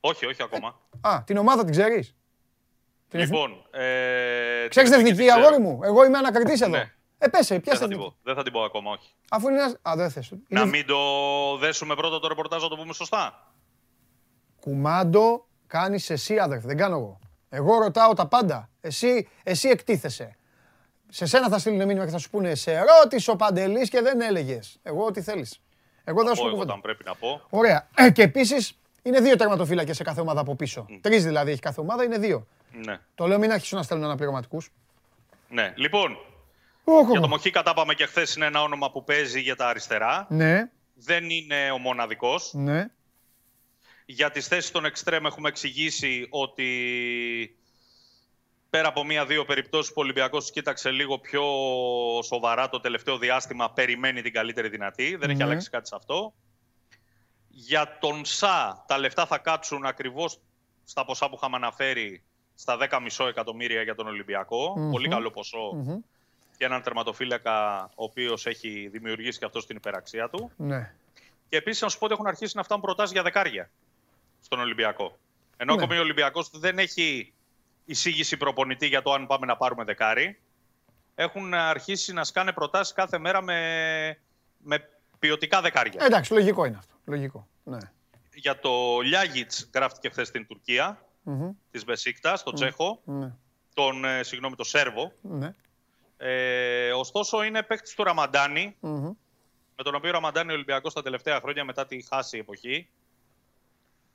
Όχι, 0.00 0.26
όχι 0.26 0.42
ακόμα. 0.42 0.80
Α, 1.00 1.22
την 1.26 1.36
ομάδα 1.36 1.62
την 1.64 1.70
ξέρεις. 1.72 2.14
Την 3.08 3.20
εθνική- 3.20 3.40
Λοιπόν. 3.42 3.80
Ε, 3.80 4.66
Ξέρεις 4.68 4.90
την 4.90 4.98
εθνική, 5.00 5.24
ξέρω. 5.26 5.40
αγόρι 5.40 5.60
μου; 5.62 5.80
Εγώ 5.82 6.04
είμαι 6.04 6.18
ανακριτής 6.18 6.60
εδώ. 6.60 6.70
Ναι. 6.70 6.92
Ε, 7.18 7.28
πες, 7.28 7.46
Δεν 7.48 7.60
πιάσε 7.60 7.78
θα 7.78 7.88
την 7.88 7.96
την. 7.96 8.06
πω. 8.06 8.16
Δεν 8.22 8.34
θα 8.34 8.42
την 8.42 8.52
πω 8.52 8.62
ακόμα, 8.62 8.90
όχι. 8.90 9.12
Αφού 9.30 9.48
είναι 9.48 9.58
ένας... 9.58 9.76
Α, 9.82 9.92
δεν 9.96 10.10
θες. 10.10 10.30
Να 10.48 10.60
Είναι 10.60 10.70
μην 10.70 10.86
το 10.86 10.96
δέσουμε 11.58 11.94
πρώτα 11.94 12.18
το 12.20 12.28
ρεπορτάζ, 12.28 12.62
να 12.62 12.68
το 12.68 12.76
πούμε 12.76 12.92
σωστά. 12.92 13.52
κουμάντο 14.60 15.46
κάνεις 15.66 16.10
εσύ, 16.10 16.38
αδερφε. 16.38 16.66
Δεν 16.66 16.76
κάνω 16.76 16.96
εγώ. 16.96 17.18
Εγώ 17.48 17.78
ρωτάω 17.78 18.12
τα 18.14 18.26
πάντα. 18.26 18.70
Εσύ, 18.80 19.28
εσύ 19.42 19.68
εκτίθεσαι. 19.68 20.36
Σε 21.14 21.26
σένα 21.26 21.48
θα 21.48 21.58
στείλουν 21.58 21.86
μήνυμα 21.86 22.04
και 22.04 22.10
θα 22.10 22.18
σου 22.18 22.30
πούνε 22.30 22.54
σε 22.54 22.78
ρώτησε 22.80 23.30
ο 23.30 23.36
Παντελής 23.36 23.88
και 23.88 24.00
δεν 24.00 24.20
έλεγες. 24.20 24.78
Εγώ 24.82 25.04
ό,τι 25.04 25.22
θέλεις. 25.22 25.60
Εγώ 26.04 26.24
δεν 26.24 26.34
σου 26.34 26.42
πω 26.42 26.42
πω 26.42 26.46
εγώ 26.46 26.50
κουβέντα. 26.50 26.70
όταν 26.72 26.80
πρέπει 26.80 27.04
να 27.04 27.14
πω. 27.14 27.40
Ωραία. 27.50 27.88
Ε, 27.96 28.10
και 28.10 28.22
επίσης 28.22 28.78
είναι 29.02 29.20
δύο 29.20 29.36
τερματοφύλακες 29.36 29.96
σε 29.96 30.02
κάθε 30.02 30.20
ομάδα 30.20 30.40
από 30.40 30.54
πίσω. 30.56 30.86
Τρεις 31.00 31.24
δηλαδή 31.24 31.50
έχει 31.50 31.60
κάθε 31.60 31.80
ομάδα, 31.80 32.04
είναι 32.04 32.18
δύο. 32.18 32.46
Ναι. 32.84 32.98
Το 33.14 33.26
λέω 33.26 33.38
μην 33.38 33.52
άρχισουν 33.52 33.76
να 33.78 33.84
στέλνουν 33.84 34.06
αναπληρωματικούς. 34.06 34.70
ναι. 35.48 35.72
Λοιπόν, 35.76 36.16
Όχο. 36.84 37.10
για 37.10 37.20
το 37.20 37.28
Μοχίκα 37.28 37.62
τα 37.62 37.70
είπαμε 37.74 37.94
και 37.94 38.06
χθες 38.06 38.34
είναι 38.34 38.46
ένα 38.46 38.62
όνομα 38.62 38.90
που 38.90 39.04
παίζει 39.04 39.40
για 39.40 39.56
τα 39.56 39.68
αριστερά. 39.68 40.26
Ναι, 40.30 40.70
Δεν 40.94 41.30
είναι 41.30 41.70
ο 41.70 41.78
μοναδικός. 41.78 42.50
ναι. 42.54 42.86
Για 44.06 44.30
τις 44.30 44.46
θέσεις 44.46 44.70
των 44.70 44.84
εξτρέμ 44.84 45.26
έχουμε 45.26 45.48
εξηγήσει 45.48 46.26
ότι 46.30 46.66
πέρα 48.72 48.88
από 48.88 49.04
μία-δύο 49.04 49.44
περιπτώσεις 49.44 49.88
που 49.92 50.00
ο 50.00 50.02
Ολυμπιακός 50.02 50.42
τις 50.42 50.52
κοίταξε 50.52 50.90
λίγο 50.90 51.18
πιο 51.18 51.42
σοβαρά 52.22 52.68
το 52.68 52.80
τελευταίο 52.80 53.18
διάστημα, 53.18 53.70
περιμένει 53.70 54.22
την 54.22 54.32
καλύτερη 54.32 54.68
δυνατή. 54.68 55.16
Δεν 55.16 55.28
έχει 55.30 55.38
Ναι. 55.38 55.44
αλλάξει 55.44 55.70
κάτι 55.70 55.88
σε 55.88 55.94
αυτό. 55.96 56.32
Για 57.48 57.98
τον 58.00 58.24
ΣΑ 58.24 58.84
τα 58.86 58.98
λεφτά 58.98 59.26
θα 59.26 59.38
κάτσουν 59.38 59.86
ακριβώς 59.86 60.38
στα 60.84 61.04
ποσά 61.04 61.28
που 61.28 61.34
είχαμε 61.36 61.56
αναφέρει 61.56 62.22
στα 62.54 62.76
10,5 62.76 63.26
εκατομμύρια 63.26 63.82
για 63.82 63.94
τον 63.94 64.06
ολυμπιακο 64.06 64.78
Μμμ. 64.78 64.90
Πολύ 64.90 65.08
καλό 65.08 65.30
ποσό 65.30 65.72
Μμμ. 65.74 65.98
για 66.56 66.66
έναν 66.66 66.82
τερματοφύλακα 66.82 67.82
ο 67.84 68.04
οποίος 68.04 68.46
έχει 68.46 68.88
δημιουργήσει 68.92 69.38
και 69.38 69.44
αυτός 69.44 69.66
την 69.66 69.76
υπεραξία 69.76 70.28
του. 70.28 70.50
Ναι. 70.56 70.94
Και 71.48 71.56
επίσης 71.56 71.82
να 71.82 71.88
σου 71.88 71.98
πω 71.98 72.04
ότι 72.04 72.14
έχουν 72.14 72.26
αρχίσει 72.26 72.56
να 72.56 72.62
φτάνουν 72.62 72.82
προτάσεις 72.84 73.12
για 73.12 73.22
δεκάρια 73.22 73.70
στον 74.40 74.60
Ολυμπιακό. 74.60 75.18
Ενώ 75.56 75.74
Ναι. 75.74 75.82
ακόμη 75.82 75.98
ο 75.98 76.02
Ολυμπιακός 76.02 76.50
δεν 76.52 76.78
έχει 76.78 77.32
εισήγηση 77.84 78.36
προπονητή 78.36 78.86
για 78.86 79.02
το 79.02 79.12
αν 79.12 79.26
πάμε 79.26 79.46
να 79.46 79.56
πάρουμε 79.56 79.84
δεκάρι. 79.84 80.40
Έχουν 81.14 81.54
αρχίσει 81.54 82.12
να 82.12 82.24
σκάνε 82.24 82.52
προτάσεις 82.52 82.94
κάθε 82.94 83.18
μέρα 83.18 83.42
με, 83.42 84.18
με 84.58 84.88
ποιοτικά 85.18 85.60
δεκάρια. 85.60 86.00
Ε, 86.02 86.06
εντάξει, 86.06 86.32
λογικό 86.32 86.64
είναι 86.64 86.76
αυτό. 86.78 86.94
Λογικό. 87.04 87.48
Ναι. 87.64 87.78
Για 88.34 88.58
το 88.60 89.00
Λιάγιτς 89.00 89.70
γράφτηκε 89.74 90.08
χθες 90.08 90.28
στην 90.28 90.46
Τουρκία, 90.46 91.04
Μμμ. 91.22 91.50
της 91.70 91.84
Μπεσίκτα, 91.84 92.36
στο 92.36 92.52
Τσέχο, 92.52 93.00
Ναι. 93.04 93.32
τον, 93.74 94.04
ε, 94.04 94.22
συγγνώμη, 94.22 94.54
το 94.56 94.64
Σέρβο. 94.64 95.12
Ναι. 95.22 95.54
Ε, 96.16 96.92
ωστόσο 96.92 97.42
είναι 97.42 97.62
παίκτης 97.62 97.94
του 97.94 98.04
Ραμαντάνη, 98.04 98.76
Μμμ. 98.80 99.04
με 99.76 99.82
τον 99.82 99.94
οποίο 99.94 100.08
ο 100.10 100.12
Ραμαντάνη 100.12 100.50
ο 100.50 100.54
Ολυμπιακός 100.54 100.92
τα 100.94 101.02
τελευταία 101.02 101.40
χρόνια 101.40 101.64
μετά 101.64 101.86
τη 101.86 102.02
χάση 102.02 102.38
εποχή 102.38 102.88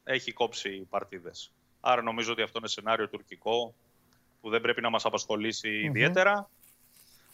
έχει 0.03 0.33
κόψει 0.33 0.69
παρτίδες. 0.89 1.51
Άρα 1.89 2.01
νομίζω 2.01 2.31
ότι 2.31 2.41
αυτό 2.41 2.57
είναι 2.57 2.67
σενάριο 2.67 3.09
τουρκικό 3.09 3.73
που 4.41 4.49
δεν 4.49 4.61
πρέπει 4.61 4.81
να 4.81 4.89
μας 4.89 5.05
απασχολήσει 5.05 5.69
ιδιαίτερα. 5.69 6.49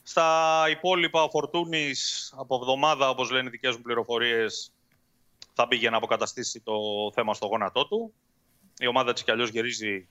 Στα 0.03 0.65
υπόλοιπα 0.69 1.23
ο 1.23 1.29
Φορτούνης 1.29 2.33
από 2.37 2.55
εβδομάδα, 2.55 3.09
όπως 3.09 3.29
λένε 3.31 3.47
οι 3.47 3.49
δικές 3.49 3.75
μου 3.75 3.81
πληροφορίες, 3.81 4.71
θα 5.53 5.65
μπει 5.65 5.75
για 5.75 5.89
να 5.89 5.97
αποκαταστήσει 5.97 6.59
το 6.59 6.73
θέμα 7.13 7.33
στο 7.33 7.45
γόνατό 7.45 7.87
του. 7.87 8.13
Η 8.79 8.87
ομάδα 8.87 9.13
της 9.13 9.23
κι 9.23 9.31
αλλιώς 9.31 9.49
γυρίζει 9.49 10.07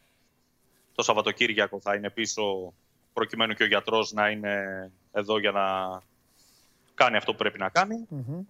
το 0.94 1.02
Σαββατοκύριακο, 1.02 1.80
θα 1.80 1.94
είναι 1.94 2.10
πίσω 2.10 2.72
προκειμένου 3.12 3.54
και 3.54 3.62
ο 3.62 3.66
γιατρός 3.66 4.12
να 4.12 4.30
είναι 4.30 4.90
εδώ 5.12 5.38
για 5.38 5.50
να 5.50 5.62
κάνει 6.94 7.16
αυτό 7.16 7.32
που 7.32 7.38
πρέπει 7.38 7.58
να 7.58 7.68
κάνει. 7.68 8.06
Μμμ. 8.08 8.40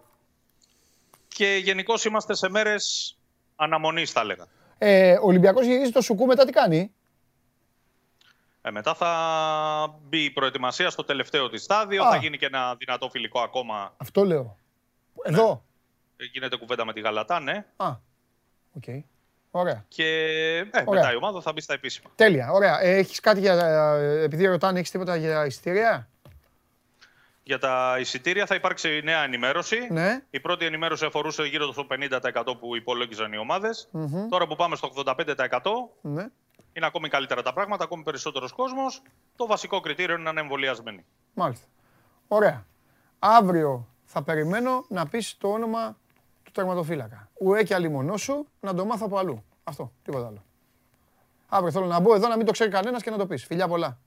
Και 1.29 1.61
γενικώς 1.63 2.05
είμαστε 2.05 2.35
σε 2.35 2.49
μέρες 2.49 3.17
αναμονής, 3.57 4.11
θα 4.11 4.21
έλεγα. 4.21 4.47
Ε, 4.85 5.13
ο 5.13 5.27
Ολυμπιακός 5.27 5.67
γυρίζει 5.67 5.91
το 5.91 6.01
Σουκού 6.01 6.27
μετά 6.27 6.45
τι 6.45 6.53
κάνει; 6.53 6.93
Ε, 8.63 8.71
μετά 8.71 8.95
θα 8.95 9.99
μπει 10.03 10.25
η 10.25 10.31
προετοιμασία 10.31 10.91
στο 10.91 11.05
τελευταίο 11.05 11.49
της 11.49 11.63
στάδιο. 11.63 12.05
Α. 12.05 12.11
Θα 12.11 12.17
γίνει 12.17 12.39
και 12.39 12.47
ένα 12.47 12.75
δυνατό 12.75 13.09
φιλικό 13.11 13.41
ακόμα. 13.41 13.95
Αυτό 13.97 14.25
λέω. 14.25 14.57
Εδώ; 15.23 15.65
Ε, 16.17 16.25
Γίνεται 16.25 16.57
κουβέντα 16.57 16.85
με 16.85 16.93
τη 16.93 17.01
Γαλατά, 17.01 17.41
ναι. 17.41 17.65
Α, 17.77 17.91
οκ. 18.73 18.85
Ωραία. 19.51 19.85
Και 19.89 20.05
ε, 20.73 20.83
μετά 20.91 21.13
η 21.13 21.17
ομάδα 21.17 21.41
θα 21.41 21.53
μπει 21.53 21.61
στα 21.61 21.75
επίσημα. 21.75 22.11
Τέλεια. 22.15 22.51
Ωραία. 22.53 22.81
Ε, 22.81 22.97
έχεις 22.97 23.21
κάτι 23.21 23.41
για... 23.41 23.53
ε, 23.97 24.23
Επειδή 24.23 24.47
ρωτάνε, 24.47 24.79
έχεις 24.79 24.91
τίποτα 24.91 25.17
για 25.17 25.47
εισιτήρια; 25.47 26.09
Για 27.45 27.59
τα 27.59 27.97
εισιτήρια 28.01 28.47
θα 28.47 28.55
υπάρξει 28.55 29.01
νέα 29.05 29.23
ενημέρωση. 29.23 29.87
Ναι. 29.91 30.25
Η 30.31 30.41
πρώτη 30.41 30.65
ενημέρωση 30.65 31.05
αφορούσε 31.05 31.43
γύρω 31.43 31.73
στο 31.73 31.87
50% 31.91 32.57
που 32.61 32.77
υπολόγιζαν 32.77 33.33
οι 33.33 33.37
ομάδες. 33.39 33.89
Μμμ. 33.91 34.29
Τώρα 34.29 34.47
που 34.47 34.57
πάμε 34.57 34.77
στο 34.77 34.87
85% 34.89 35.95
Ναι. 36.01 36.27
είναι 36.73 36.87
ακόμη 36.87 37.09
καλύτερα 37.09 37.43
τα 37.43 37.53
πράγματα, 37.53 37.85
ακόμη 37.85 38.03
περισσότερος 38.03 38.53
κόσμος. 38.53 39.03
Το 39.37 39.47
βασικό 39.47 39.81
κριτήριο 39.81 40.15
είναι 40.15 40.25
να 40.25 40.31
είναι 40.31 40.41
εμβολιασμένοι. 40.41 41.05
Μάλιστα. 41.35 41.67
Ωραία. 42.29 42.67
Αύριο 43.19 43.89
θα 44.05 44.23
περιμένω 44.23 44.85
να 44.89 45.07
πεις 45.09 45.37
το 45.39 45.49
όνομα 45.49 45.97
του 46.43 46.51
τερματοφύλακα. 46.51 47.29
Ουέ 47.41 47.63
και 47.63 47.75
αλίμονό 47.75 48.17
σου 48.17 48.49
να 48.61 48.75
το 48.75 48.85
μάθω 48.85 49.05
από 49.07 49.19
αλλού. 49.19 49.45
Αυτό. 49.65 49.93
Τίποτα 50.03 50.27
άλλο. 50.27 50.45
Αύριο 51.49 51.71
θέλω 51.73 51.87
να 51.87 52.01
μπω 52.01 52.15
εδώ 52.15 52.29
να 52.29 52.37
μην 52.37 52.47
το 52.47 52.53
ξέρει 52.53 52.71
κανένας 52.71 53.03
και 53.03 53.11
να 53.11 53.17
το 53.17 53.27
πεις. 53.27 53.45
Φιλιά 53.45 53.69
πολλά. 53.69 53.99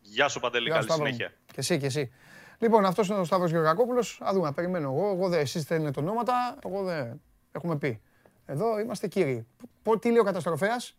Γεια 0.00 0.28
σου 0.28 0.40
Παντελή, 0.40 0.64
Γεια 0.70 0.80
σου, 0.80 0.86
καλή 0.86 0.90
Σταύρο 0.90 1.04
μου. 1.10 1.14
συνέχεια. 1.14 1.36
Και 1.46 1.54
εσύ, 1.56 1.78
και 1.78 1.86
εσύ. 1.86 2.12
Λοιπόν, 2.58 2.84
αυτός 2.84 3.08
είναι 3.08 3.18
ο 3.18 3.24
Σταύρος 3.24 3.50
Γεωργακόπουλος. 3.50 4.20
Α 4.24 4.30
δούμε, 4.32 4.52
περιμένω 4.52 4.92
εγώ. 4.92 5.10
εγώ 5.10 5.28
δεν, 5.28 5.40
εσείς 5.40 5.62
στέλνετε 5.62 5.90
τα 5.90 6.00
ονόματα, 6.00 6.58
εγώ 6.64 6.82
δεν. 6.82 7.20
Έχουμε 7.52 7.76
πει. 7.76 8.00
Εδώ 8.46 8.78
είμαστε 8.78 9.08
κύριοι. 9.08 9.46
Πο- 9.82 9.98
Τι 9.98 10.08
λέει 10.08 10.18
ο 10.18 10.24
καταστροφέας, 10.24 10.96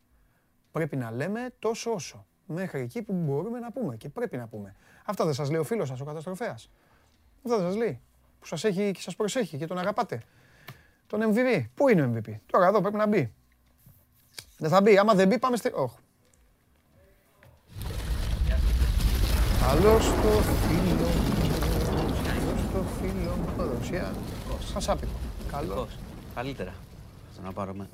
Πρέπει 0.72 0.96
να 0.96 1.12
λέμε 1.12 1.50
τόσο 1.60 1.92
όσο. 1.92 2.26
Μέχρι 2.46 2.82
εκεί 2.82 3.02
που 3.02 3.14
μπορούμε 3.14 3.60
να 3.60 3.72
πούμε 3.72 3.96
και 3.96 4.10
πρέπει 4.10 4.38
να 4.38 4.48
πούμε. 4.48 4.76
Αυτό 5.06 5.24
δεν 5.26 5.34
σας 5.34 5.50
λέει 5.50 5.60
ο 5.60 5.64
φίλος 5.64 5.88
σας, 5.88 6.00
ο 6.02 6.06
καταστροφέας. 6.06 6.70
Αυτό 7.44 7.58
δεν 7.58 7.68
σας 7.68 7.76
λέει. 7.76 8.02
Που 8.40 8.46
σας 8.46 8.64
έχει 8.64 8.92
και 8.92 9.02
σας 9.02 9.16
προσέχει 9.16 9.58
και 9.58 9.68
τον 9.68 9.78
αγαπάτε. 9.78 10.22
Τον 11.08 11.22
MVP. 11.34 11.66
Πού 11.74 11.90
είναι 11.90 12.02
ο 12.02 12.12
MVP. 12.16 12.34
Τώρα 12.46 12.68
εδώ 12.68 12.82
πρέπει 12.82 12.96
να 12.96 13.08
μπει. 13.08 13.34
Δεν 14.58 14.70
θα 14.70 14.82
μπει. 14.82 14.98
Άμα 14.98 15.14
δεν 15.14 15.28
μπει, 15.28 15.40
πάμε 15.40 15.58
στη. 15.58 15.72
Όχι. 15.74 15.98
Καλό 19.68 20.00
στο 20.00 20.30
φίλο 20.42 20.96
μου, 20.96 21.09
καλό 21.09 21.09
στο 21.09 21.09
φίλο 23.82 24.00
μου, 24.00 24.14
το 24.48 24.54
δοσιά. 24.56 24.68
Σας 24.74 24.90
άπικο. 24.90 25.12
Καλό. 25.52 25.68
Καλώς. 25.74 25.98
Καλύτερα. 26.36 26.74
Στο 27.34 27.42
να 27.42 27.52
πάρω 27.52 27.74
με. 27.74 27.90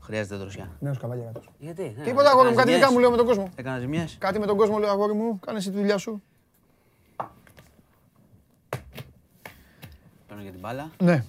Χρειάζεται 0.00 0.36
δροσιά. 0.36 0.70
Νέος 0.80 0.98
καβάλια 0.98 1.24
γάτο. 1.24 1.42
Γιατί; 1.58 1.94
ναι, 1.98 2.04
Τίποτα 2.04 2.30
αγόρι 2.30 2.46
μου, 2.48 2.52
έκανες 2.52 2.64
κάτι 2.64 2.72
δικά 2.72 2.86
ζημιές. 2.86 2.92
μου 2.92 2.98
λέω 2.98 3.10
με 3.10 3.16
τον 3.16 3.26
κόσμο. 3.26 3.48
Έκανα 3.56 3.78
ζημιές; 3.78 4.16
Κάτι 4.20 4.38
με 4.38 4.46
τον 4.46 4.56
κόσμο 4.56 4.78
λέω 4.78 4.90
αγόρι 4.90 5.12
μου, 5.14 5.38
κάνε 5.40 5.58
εσύ 5.58 5.70
τη 5.70 5.76
δουλειά 5.76 5.98
σου. 5.98 6.22
Παίρνω 10.26 10.42
για 10.42 10.50
την 10.50 10.60
μπάλα. 10.60 10.90
Ναι. 11.02 11.24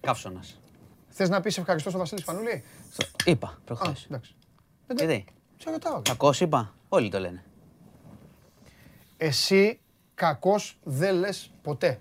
Καύσωνας. 0.00 0.58
Θες 1.08 1.28
να 1.28 1.40
πεις 1.40 1.58
ευχαριστώ 1.58 1.88
στον 1.88 2.00
Βασίλη 2.00 2.20
Σπανούλη; 2.20 2.64
Είπα 3.24 3.46
Α, 3.48 3.52
προχθέ. 3.64 3.94
εντάξει. 4.06 4.34
Γιατί. 4.96 5.24
Σε 5.58 5.70
ρωτάω. 5.70 6.02
Κακός 6.02 6.40
είπα. 6.40 6.74
Όλοι 6.88 7.10
το 7.10 7.18
λένε. 7.18 7.44
Εσύ 9.16 9.80
κακός 10.14 10.78
δεν 10.82 11.14
λες 11.14 11.50
ποτέ. 11.62 12.00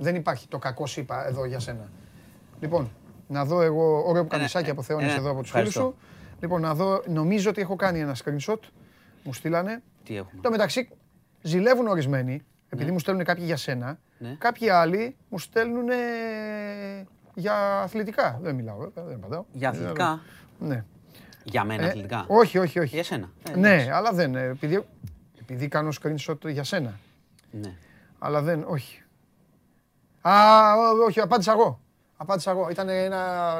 Δεν 0.00 0.14
υπάρχει 0.14 0.48
το 0.48 0.58
κακό 0.58 0.84
είπα 0.96 1.26
εδώ 1.26 1.44
για 1.44 1.58
σένα. 1.60 1.88
Λοιπόν, 2.60 2.90
να 3.28 3.44
δω 3.44 3.60
εγώ, 3.62 4.02
ωραίο 4.06 4.22
που 4.22 4.28
καμισάκι 4.28 4.70
από 4.70 4.82
Θεόνης 4.82 5.12
ε, 5.14 5.16
εδώ 5.16 5.30
από 5.30 5.40
τους 5.40 5.50
φίλους 5.50 5.66
ευχαριστώ. 5.68 5.80
σου. 6.00 6.06
Λοιπόν, 6.40 6.60
να 6.60 6.74
δω, 6.74 7.02
νομίζω 7.06 7.50
ότι 7.50 7.60
έχω 7.60 7.76
κάνει 7.76 8.00
ένα 8.00 8.16
screenshot. 8.24 8.58
Μου 9.22 9.32
στείλανε. 9.32 9.82
Τι 10.04 10.16
έχουμε; 10.16 10.40
Το 10.42 10.50
μεταξύ, 10.50 10.88
ζηλεύουν 11.42 11.86
ορισμένοι, 11.86 12.42
επειδή 12.68 12.90
μου 12.90 12.98
στέλνουν 12.98 13.24
κάποιοι 13.24 13.42
για 13.46 13.56
σένα. 13.56 13.98
Ναι. 14.18 14.34
Κάποιοι 14.38 14.68
άλλοι 14.68 15.16
μου 15.28 15.38
στέλνουν 15.38 15.86
για 17.34 17.80
αθλητικά. 17.80 18.38
Δεν 18.42 18.54
μιλάω, 18.54 18.76
βέβαια, 18.76 19.04
δεν 19.04 19.14
απαντάω. 19.16 19.44
Για 19.52 19.68
αθλητικά; 19.68 20.20
Ναι. 20.58 20.84
Για 21.44 21.64
μένα 21.64 21.82
Ε, 21.84 21.86
αθλητικά; 21.86 22.24
όχι, 22.28 22.58
όχι, 22.58 22.78
όχι. 22.78 22.94
Για 22.94 23.04
σένα. 23.04 23.30
Ε, 23.52 23.56
Ναι, 23.56 23.68
εντάξει. 23.72 23.90
αλλά 23.90 24.12
δεν. 24.12 24.34
ε, 24.34 24.42
Επειδή, 24.44 24.84
επειδή 25.40 25.68
κάνω 25.68 25.88
screenshot 26.02 26.48
για 26.50 26.64
σένα. 26.64 26.98
Ναι. 27.50 27.74
Αλλά 28.18 28.42
δεν, 28.42 28.64
όχι. 28.68 29.02
Α, 30.28 30.72
ό- 30.76 31.04
όχι, 31.06 31.20
απάντησα 31.20 31.52
εγώ. 31.52 31.80
Απάντησα 32.16 32.50
εγώ. 32.50 32.68
Ήταν 32.70 32.88
ένα, 32.88 33.54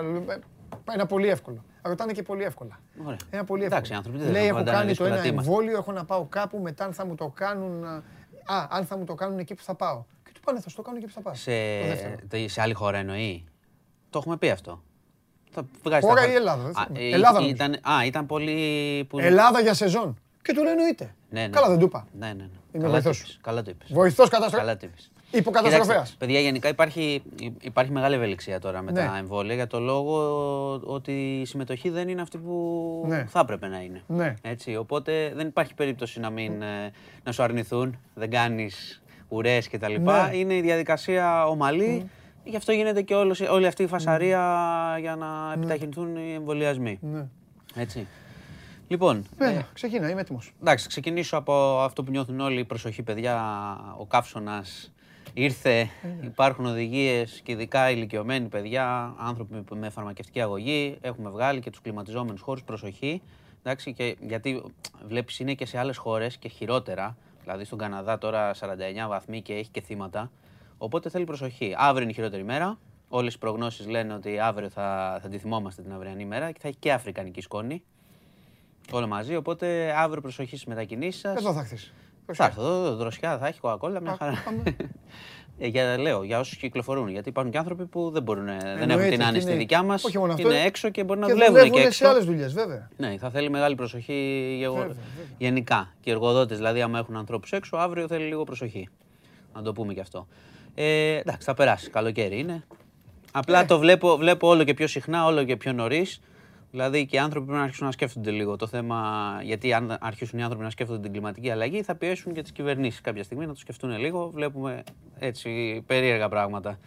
ένα 0.93 1.07
πολύ 1.07 1.29
εύκολο. 1.29 1.65
Ρωτάνε 1.83 2.13
και 2.13 2.23
πολύ 2.23 2.45
εύκολα. 2.45 2.81
Ωραία. 3.05 3.17
Ένα 3.31 3.45
πολύ 3.45 3.63
εύκολο. 3.63 3.77
Εντάξει, 3.77 3.93
οι 3.93 3.95
άνθρωποι 3.95 4.19
δεν 4.19 4.31
Λέει, 4.31 4.41
θα 4.43 4.47
έχω 4.49 4.57
απαντάνε 4.57 4.77
κάνει 4.77 4.83
το 4.83 4.89
δύσκολα, 4.89 5.13
ένα 5.13 5.23
τι 5.23 5.29
είμαστε. 5.29 5.51
εμβόλιο, 5.51 5.77
έχω 5.79 5.93
να 5.93 6.05
πάω 6.05 6.25
κάπου, 6.25 6.59
μετά 6.59 6.85
αν 6.85 6.93
θα 6.93 7.07
μου 7.07 7.15
το 7.15 7.29
κάνουν... 7.35 7.85
Α, 8.45 8.67
αν 8.71 8.85
θα 8.87 8.97
μου 8.97 9.05
το 9.05 9.15
κάνουν 9.15 9.39
εκεί 9.39 9.55
που 9.55 9.63
θα 9.63 9.75
πάω. 9.75 10.05
Και 10.25 10.31
του 10.35 10.41
πάνε, 10.41 10.61
θα 10.61 10.69
σου 10.69 10.77
το 10.77 10.83
κάνουν 10.83 10.99
εκεί 10.99 11.07
που 11.07 11.13
θα 11.15 11.21
πάω. 11.21 11.35
Σε, 11.35 11.51
Το 11.81 11.87
δεύτερο. 11.87 12.15
τε- 12.29 12.49
σε 12.49 12.61
άλλη 12.61 12.73
χώρα 12.75 12.99
εννοεί; 12.99 13.45
Το 14.11 14.19
έχουμε 14.19 14.37
πει 14.37 14.51
αυτό. 14.51 14.83
Θα 15.51 15.63
βγάζεις 15.85 16.05
Χώρα 16.09 16.21
τα 16.21 16.27
ή 16.27 16.31
χα- 16.31 16.37
Ελλάδα, 16.37 16.63
δεν 16.63 16.71
Α, 16.79 16.85
θυμάμαι. 16.87 17.05
ε, 17.07 17.13
Ελλάδα 17.15 17.33
νομίζω. 17.41 17.55
ήταν, 17.55 17.73
α, 17.73 18.05
ήταν 18.05 18.27
πολύ. 18.27 19.05
Που... 19.09 19.19
Ελλάδα 19.19 19.61
για 19.61 19.75
σεζόν. 19.75 20.19
Και 20.43 20.53
του 20.55 20.63
λέει 20.63 20.73
εννοείται. 20.73 21.15
Ναι, 21.31 21.41
ναι. 21.41 21.49
Καλά 21.49 21.69
δεν 21.69 21.79
του 21.79 21.85
είπα. 21.85 22.07
Ναι, 22.19 22.27
ναι, 22.27 22.33
ναι. 22.33 22.43
Είμαι 22.73 22.83
Καλά 22.85 22.89
βοηθός 22.91 23.19
το 23.19 23.25
σου. 23.25 23.31
είπες, 23.33 23.39
Καλά 23.43 23.63
το 23.63 23.71
είπες. 23.71 23.93
Βοηθός 23.93 24.29
καταστρο... 24.29 24.59
Καλά 24.59 24.77
το 24.77 24.87
είπες. 24.87 25.11
Υποκαταστροφέας. 25.31 25.87
Κοιτάξτε, 25.89 26.17
παιδιά, 26.19 26.41
γενικά 26.41 26.69
υπάρχει, 26.69 27.23
υπάρχει 27.61 27.93
μεγάλη 27.93 28.15
ευελιξία 28.15 28.61
τώρα 28.61 28.83
με 28.83 28.91
Ναι. 28.91 29.07
τα 29.07 29.17
εμβόλια 29.17 29.55
για 29.55 29.67
το 29.67 29.81
λόγο 29.81 30.17
ότι 30.85 31.41
η 31.41 31.45
συμμετοχή 31.45 31.91
δεν 31.91 32.09
είναι 32.09 32.21
αυτή 32.23 32.39
που 32.39 33.05
Ναι. 33.09 33.25
θα 33.29 33.41
έπρεπε 33.41 33.69
να 33.69 33.81
είναι. 33.81 34.03
Ναι. 34.07 34.35
Έτσι, 34.43 34.77
οπότε 34.77 35.33
δεν 35.35 35.47
υπάρχει 35.47 35.75
περίπτωση 35.75 36.21
να, 36.21 36.31
μην, 36.31 36.63
ε, 36.63 36.93
να 37.25 37.33
σου 37.33 37.43
αρνηθούν, 37.43 37.99
δεν 38.15 38.31
κάνεις 38.31 39.03
ουρές 39.29 39.69
κτλ. 39.69 39.95
Ναι. 40.01 40.31
Είναι 40.33 40.55
η 40.55 40.61
διαδικασία 40.61 41.47
ομαλή, 41.47 42.11
γι' 42.45 42.57
αυτό 42.57 42.73
γίνεται 42.73 43.03
και 43.03 43.15
όλος, 43.15 43.41
όλη 43.41 43.67
αυτή 43.67 43.83
η 43.83 43.87
φασαρία 43.87 44.41
για 45.01 45.17
να 45.17 45.27
επιταχυνθούν 45.57 46.17
οι 46.17 46.33
εμβολιασμοί. 46.35 46.99
Ναι. 47.03 47.27
Έτσι. 47.75 48.07
Λοιπόν, 48.89 49.25
ε, 49.39 49.45
Ναι, 49.51 49.67
ξεκίνα, 49.73 50.11
είμαι 50.11 50.21
έτοιμος. 50.21 50.53
Εντάξει, 50.61 50.89
ξεκινήσω 50.89 51.37
από 51.37 51.81
αυτό 51.81 52.03
που 52.03 52.11
νιώθουν 52.11 52.41
όλοι. 52.41 52.65
Προσοχή, 52.65 53.03
παιδιά. 53.03 53.37
Ο 53.99 54.07
καύσωνας 54.07 54.93
ήρθε. 55.35 55.89
Υπάρχουν 56.23 56.67
οδηγίες 56.67 57.41
και 57.45 57.53
ειδικά 57.53 57.91
ηλικιωμένοι 57.91 58.49
παιδιά, 58.49 59.15
άνθρωποι 59.19 59.75
με 59.75 59.91
φαρμακευτική 59.91 60.41
αγωγή. 60.41 60.99
Έχουμε 61.01 61.31
βγάλει 61.31 61.61
και 61.61 61.71
τους 61.71 61.81
κλιματιζόμενους 61.81 62.41
χώρους. 62.41 62.63
Προσοχή. 62.63 63.23
Εντάξει, 63.63 63.93
και 63.93 64.17
γιατί 64.21 64.63
βλέπεις 65.07 65.39
είναι 65.39 65.55
και 65.55 65.67
σε 65.67 65.79
άλλες 65.79 65.97
χώρες 65.97 66.37
και 66.37 66.49
χειρότερα. 66.49 67.17
Δηλαδή 67.43 67.65
στον 67.65 67.79
Καναδά 67.79 68.19
τώρα 68.19 68.55
49 68.55 69.09
βαθμοί 69.09 69.43
και 69.43 69.55
έχει 69.55 69.71
και 69.71 69.81
θύματα. 69.81 70.31
Οπότε 70.79 71.11
θέλει 71.11 71.25
προσοχή. 71.25 71.75
Αύριο 71.77 72.03
είναι 72.03 72.11
η 72.11 72.15
χειρότερη 72.15 72.45
μέρα. 72.45 72.79
Όλες 73.09 73.35
οι 73.35 73.39
προγνώσεις 73.39 73.87
λένε 73.87 74.15
ότι 74.15 74.39
αύριο 74.39 74.69
θα, 74.69 75.19
θα 75.23 75.29
τη 75.29 75.39
θυμόμαστε 75.39 75.83
την 75.83 75.93
αυριανή 75.93 76.25
μέρα 76.25 76.51
και 76.51 76.59
θα 76.61 76.69
έχει 76.69 76.77
και 76.77 76.93
αφρικανική 76.93 77.41
σκόνη. 77.41 77.83
Όλο 78.91 79.07
μαζί. 79.07 79.37
Οπότε 79.37 79.95
αύριο 79.97 80.21
προσοχή 80.21 80.57
στις 80.57 80.65
μετακινήσεις 80.65 81.21
σας. 81.21 81.37
Εδώ 81.37 81.53
θα 81.53 81.65
χθείς. 81.65 81.93
Θα 82.33 82.45
έρθω 82.45 82.63
εδώ, 82.63 82.95
δροσιά 82.97 83.39
θα 83.39 83.47
έχει, 83.47 83.61
κοκακόλα, 83.61 84.01
μια 84.01 84.11
Α, 84.13 84.17
χαρά. 84.17 84.43
πάμε. 84.45 84.63
Ε, 85.61 85.67
για, 85.67 85.99
λέω, 85.99 86.23
για 86.23 86.39
όσους 86.39 86.57
κυκλοφορούν. 86.57 87.09
Γιατί 87.09 87.29
υπάρχουν 87.29 87.53
και 87.53 87.59
άνθρωποι 87.59 87.87
που 87.87 88.11
δεν, 88.11 88.23
μπορούν, 88.23 88.45
δεν 88.47 88.57
έχουν 88.59 88.81
Εννοείται, 88.91 89.09
την 89.09 89.19
και 89.19 89.25
άνεση 89.25 89.41
στη 89.41 89.51
είναι- 89.51 89.61
δικιά 89.61 89.83
μας. 89.83 90.05
όχι 90.05 90.19
μόνο 90.19 90.33
αυτό, 90.33 90.49
Είναι 90.51 90.61
έξω 90.65 90.89
και 90.91 91.05
μπορεί 91.05 91.21
να 91.21 91.27
Και 91.27 91.33
δουλεύουν 91.33 91.55
και 91.55 91.61
δουλεύουν 91.61 91.81
σε 91.83 91.87
έξω. 91.87 92.09
άλλες 92.09 92.25
δουλειές, 92.25 92.53
βέβαια. 92.53 92.89
Ναι, 92.97 93.17
θα 93.19 93.31
θέλει 93.31 93.51
μεγάλη 93.51 93.75
προσοχή 93.75 94.55
γεγο- 94.59 94.75
Βέβαια, 94.75 94.89
βέβαια. 94.89 95.05
γενικά. 95.39 95.95
Και 96.01 96.11
οι 96.11 96.13
εργοδότες, 96.13 96.57
δηλαδή, 96.57 96.83
άμα 96.83 96.99
έχουν 96.99 97.17
ανθρώπους 97.17 97.53
έξω, 97.53 97.77
αύριο 97.77 98.07
θέλει 98.09 98.25
λίγο 98.25 98.45
προσοχή. 98.45 98.89
Να 99.55 99.63
το 99.63 99.73
πούμε 99.73 99.95
και 99.95 100.01
αυτό. 100.01 100.27
Ε, 100.75 101.17
εντάξει, 101.17 101.45
θα 101.47 101.55
περάσει. 101.55 101.91
Καλοκαίρι 101.91 102.39
είναι. 102.39 102.65
Απλά 103.33 103.61
Ε. 103.61 103.65
το 103.65 103.79
βλέπω, 103.79 104.17
βλέπω 104.17 104.49
όλο 104.49 104.65
και 104.65 104.75
πιο 104.75 104.87
συχνά, 104.87 105.25
όλο 105.25 105.45
και 105.45 105.57
πιο 105.57 105.73
νωρίς. 105.73 106.21
Δηλαδή 106.71 107.07
και 107.07 107.17
οι 107.17 107.19
άνθρωποι 107.19 107.45
πρέπει 107.47 107.59
να 107.59 107.65
αρχίσουν 107.65 107.87
να 107.87 107.93
σκέφτονται 107.93 108.31
λίγο 108.31 108.57
το 108.57 108.67
θέμα. 108.67 109.01
Γιατί 109.43 109.73
αν 109.73 109.97
αρχίσουν 110.01 110.39
οι 110.39 110.43
άνθρωποι 110.43 110.65
να 110.65 110.71
σκέφτονται 110.71 111.01
την 111.01 111.13
κλιματική 111.13 111.51
αλλαγή, 111.51 111.83
θα 111.83 111.95
πιέσουν 111.95 112.33
και 112.33 112.43
τις 112.43 112.53
κυβερνήσεις 112.53 113.01
κάποια 113.01 113.23
στιγμή 113.25 113.47
να 113.47 113.53
το 113.53 113.59
σκεφτούν 113.59 113.99
λίγο. 113.99 114.31
Βλέπουμε 114.31 114.83
έτσι 115.19 115.83
περίεργα 115.87 116.29
πράγματα 116.29 116.79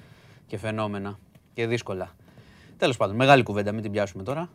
και 0.48 0.58
φαινόμενα 0.58 1.20
και 1.54 1.68
δύσκολα. 1.68 2.10
Τέλος 2.78 2.98
πάντων, 2.98 3.16
μεγάλη 3.16 3.44
κουβέντα, 3.44 3.72
μην 3.72 3.82
την 3.82 3.92
πιάσουμε 3.92 4.24
τώρα. 4.24 4.50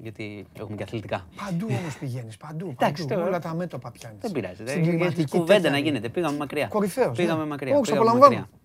Γιατί 0.00 0.46
έχουμε 0.58 0.76
και 0.76 0.82
αθλητικά. 0.82 1.26
Παντού 1.44 1.66
όμως 1.80 1.98
πηγαίνεις, 1.98 2.36
παντού, 2.36 2.68
Εντάξει, 2.80 3.02
παντού. 3.02 3.14
τώρα- 3.14 3.26
Όλα 3.28 3.38
τα 3.38 3.54
μέτωπα 3.54 3.90
πιάνεις. 3.90 4.18
Δεν 4.20 4.32
πειράζει. 4.32 4.54
Στην 4.54 4.66
Δεν 4.66 4.82
κλιματική 4.82 5.24
κουβέντα 5.28 5.52
τέτοια 5.54 5.70
να 5.70 5.76
είναι. 5.76 5.86
γίνεται. 5.88 6.08
Πήγαμε 6.08 6.36
μακριά. 6.36 6.66
Κορυφαίος, 6.66 7.16
Πήγαμε 7.16 7.42
ναι. 7.42 7.48
μακριά. 7.48 7.72
Όχι, 7.74 7.82
πήγαμε 7.82 8.00
απολαμβάνω. 8.00 8.34
μακριά. 8.34 8.58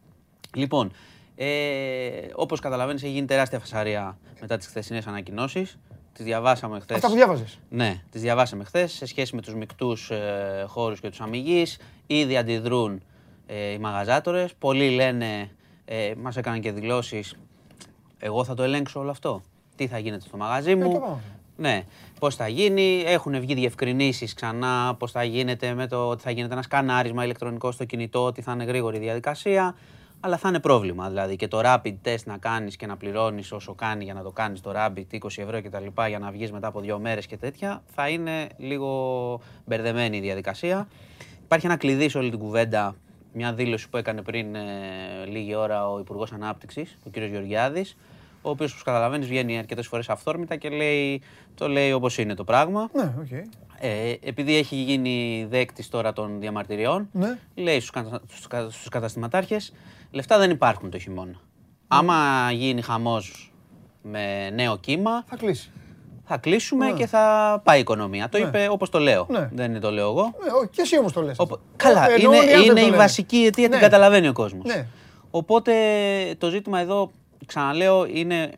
Λοιπόν, 0.56 0.92
ε, 1.36 1.48
όπως 2.36 2.60
καταλαβαίνεις 2.60 3.04
έχει 3.04 3.12
γίνει 3.12 3.26
τεράστια 3.28 3.60
φασαρία 3.60 4.18
μετά 4.42 4.58
τις 4.58 4.68
χθεσινές 4.68 5.08
ανακοινώσεις. 5.08 5.78
Τις 6.14 6.26
διαβάσαμε 6.26 6.80
χθες. 6.80 6.96
Αυτά 6.96 7.08
που 7.08 7.16
διάβαζες. 7.16 7.60
Ναι, 7.70 8.02
τις 8.12 8.22
διαβάσαμε 8.22 8.64
χθες 8.64 8.92
σε 8.92 9.06
σχέση 9.06 9.36
με 9.36 9.42
τους 9.42 9.56
μικτούς 9.56 10.10
ε, 10.10 10.66
χώρους 10.68 11.00
και 11.00 11.10
τους 11.10 11.22
αμυγείς. 11.22 11.80
Ήδη 12.08 12.38
αντιδρούν 12.38 13.02
ε, 13.46 13.72
οι 13.72 13.78
μαγαζάτορες. 13.78 14.54
Πολλοί 14.60 14.90
λένε, 14.90 15.50
ε, 15.86 16.14
μας 16.18 16.38
έκαναν 16.38 16.62
και 16.62 16.72
δηλώσεις, 16.72 17.36
εγώ 18.20 18.44
θα 18.44 18.54
το 18.54 18.64
ελέγξω 18.64 19.00
όλο 19.00 19.10
αυτό. 19.10 19.42
Τι 19.76 19.88
θα 19.88 19.98
γίνεται 19.98 20.26
στο 20.28 20.38
μαγαζί 20.38 20.76
μου; 20.76 20.94
το 20.94 21.00
πάμε. 21.00 21.22
Ναι, 21.58 21.84
πώς 22.20 22.36
θα 22.36 22.48
γίνει, 22.48 23.04
έχουν 23.06 23.40
βγει 23.40 23.54
διευκρινήσεις 23.54 24.34
ξανά, 24.34 24.96
πώς 25.00 25.12
θα 25.12 25.24
γίνεται 25.24 25.74
με 25.74 25.88
το 25.88 26.10
ότι 26.10 26.24
θα 26.24 26.32
γίνεται 26.32 26.54
ένα 26.54 26.62
σκανάρισμα 26.62 27.24
ηλεκτρονικό 27.24 27.72
στο 27.72 27.86
κινητό, 27.86 28.26
ότι 28.26 28.42
θα 28.42 28.52
είναι 28.52 28.64
γρήγορη 28.64 28.98
η 28.98 29.00
διαδικασία. 29.00 29.76
Αλλά 30.26 30.38
θα 30.38 30.50
είναι 30.50 30.60
πρόβλημα. 30.60 31.08
Δηλαδή 31.10 31.36
και 31.36 31.48
το 31.48 31.62
rapid 31.64 31.94
test 32.06 32.24
να 32.26 32.38
κάνεις 32.38 32.76
και 32.76 32.86
να 32.86 32.98
πληρώνεις 32.98 33.52
όσο 33.52 33.74
κάνει 33.74 34.04
για 34.04 34.14
να 34.14 34.22
το 34.24 34.32
κάνεις 34.32 34.62
το 34.62 34.72
rapid 34.76 35.04
20 35.12 35.18
ευρώ 35.38 35.62
κτλ. 35.62 36.02
για 36.08 36.20
να 36.20 36.32
βγεις 36.32 36.52
μετά 36.52 36.68
από 36.68 36.80
δύο 36.80 37.00
μέρες 37.00 37.26
και 37.26 37.38
τέτοια, 37.38 37.84
θα 37.96 38.10
είναι 38.10 38.48
λίγο 38.58 39.42
μπερδεμένη 39.66 40.18
η 40.18 40.20
διαδικασία. 40.20 40.88
Υπάρχει 41.44 41.66
ένα 41.66 41.76
κλειδί 41.78 42.10
σε 42.10 42.18
όλη 42.18 42.30
την 42.30 42.40
κουβέντα, 42.40 42.96
μια 43.34 43.54
δήλωση 43.54 43.90
που 43.90 43.98
έκανε 43.98 44.22
πριν 44.22 44.56
ε, 44.56 44.62
λίγη 45.28 45.56
ώρα 45.56 45.90
ο 45.92 46.00
Υπουργός 46.00 46.32
Ανάπτυξης, 46.32 46.98
ο 47.06 47.10
κ. 47.10 47.18
Γεωργιάδης, 47.18 47.98
ο 48.42 48.50
οποίος, 48.50 48.72
όπως 48.72 48.84
καταλαβαίνεις, 48.84 49.28
βγαίνει 49.28 49.58
αρκετές 49.58 49.88
φορές 49.88 50.10
αυθόρμητα 50.10 50.56
και 50.56 50.70
λέει, 50.70 51.22
το 51.56 51.68
λέει 51.68 51.92
όπως 51.92 52.18
είναι 52.18 52.34
το 52.34 52.44
πράγμα. 52.44 52.90
Ναι, 52.94 53.14
οκ. 53.20 53.32
Ε, 53.80 54.16
επειδή 54.24 54.56
έχει 54.56 54.76
γίνει 54.76 55.46
δέκτης 55.50 55.90
τώρα 55.90 56.14
των 56.14 56.40
διαμαρτυριών, 56.40 57.10
Ναι. 57.12 57.38
λέει 57.56 57.78
στους 57.80 57.90
κατα... 57.90 58.22
στους 58.28 58.48
κα- 58.48 58.70
στους 58.70 58.90
καταστηματάρχες, 58.90 59.74
λεφτά 60.14 60.38
δεν 60.38 60.50
υπάρχουν 60.52 60.90
το 60.90 61.00
χειμώνα. 61.00 61.36
Άμα 61.88 62.50
γίνει 62.52 62.82
χαμός 62.82 63.54
με 64.02 64.50
νέο 64.50 64.78
κύμα, 64.78 65.24
Θα 65.30 65.36
κλείσει. 65.36 65.72
θα 66.26 66.38
κλείσουμε 66.38 66.86
Ναι. 66.86 66.98
και 66.98 67.06
θα 67.08 67.62
πάει 67.64 67.78
η 67.78 67.82
οικονομία. 67.82 68.30
Το 68.30 68.38
Ναι. 68.38 68.44
είπε 68.48 68.68
όπως 68.70 68.90
το 68.90 69.00
λέω. 69.00 69.26
Ναι. 69.30 69.50
Δεν 69.54 69.70
είναι 69.70 69.80
το 69.80 69.92
λέω 69.92 70.10
εγώ. 70.10 70.24
Ναι, 70.44 70.52
όχι, 70.52 70.68
και 70.68 70.82
εσύ 70.82 70.98
όμως 71.00 71.14
το 71.14 71.22
λες. 71.22 71.36
Οπο- 71.40 71.60
Καλά, 71.76 72.10
Ε, 72.12 72.14
εννοώ 72.14 72.32
είναι, 72.34 72.42
όλοι 72.42 72.50
οι 72.52 72.54
άλλοι 72.54 72.64
είναι 72.66 72.74
το 72.74 72.80
η 72.80 72.84
λένε. 72.84 72.98
βασική 72.98 73.38
αιτία, 73.38 73.70
την 73.70 73.76
Ναι. 73.78 73.84
καταλαβαίνει 73.84 74.28
ο 74.28 74.34
κόσμος. 74.34 74.66
Ναι. 74.66 74.86
Οπότε 75.32 75.74
το 76.38 76.50
ζήτημα 76.50 76.80
εδώ, 76.80 77.12
ξαναλέω, 77.46 78.06
είναι 78.06 78.52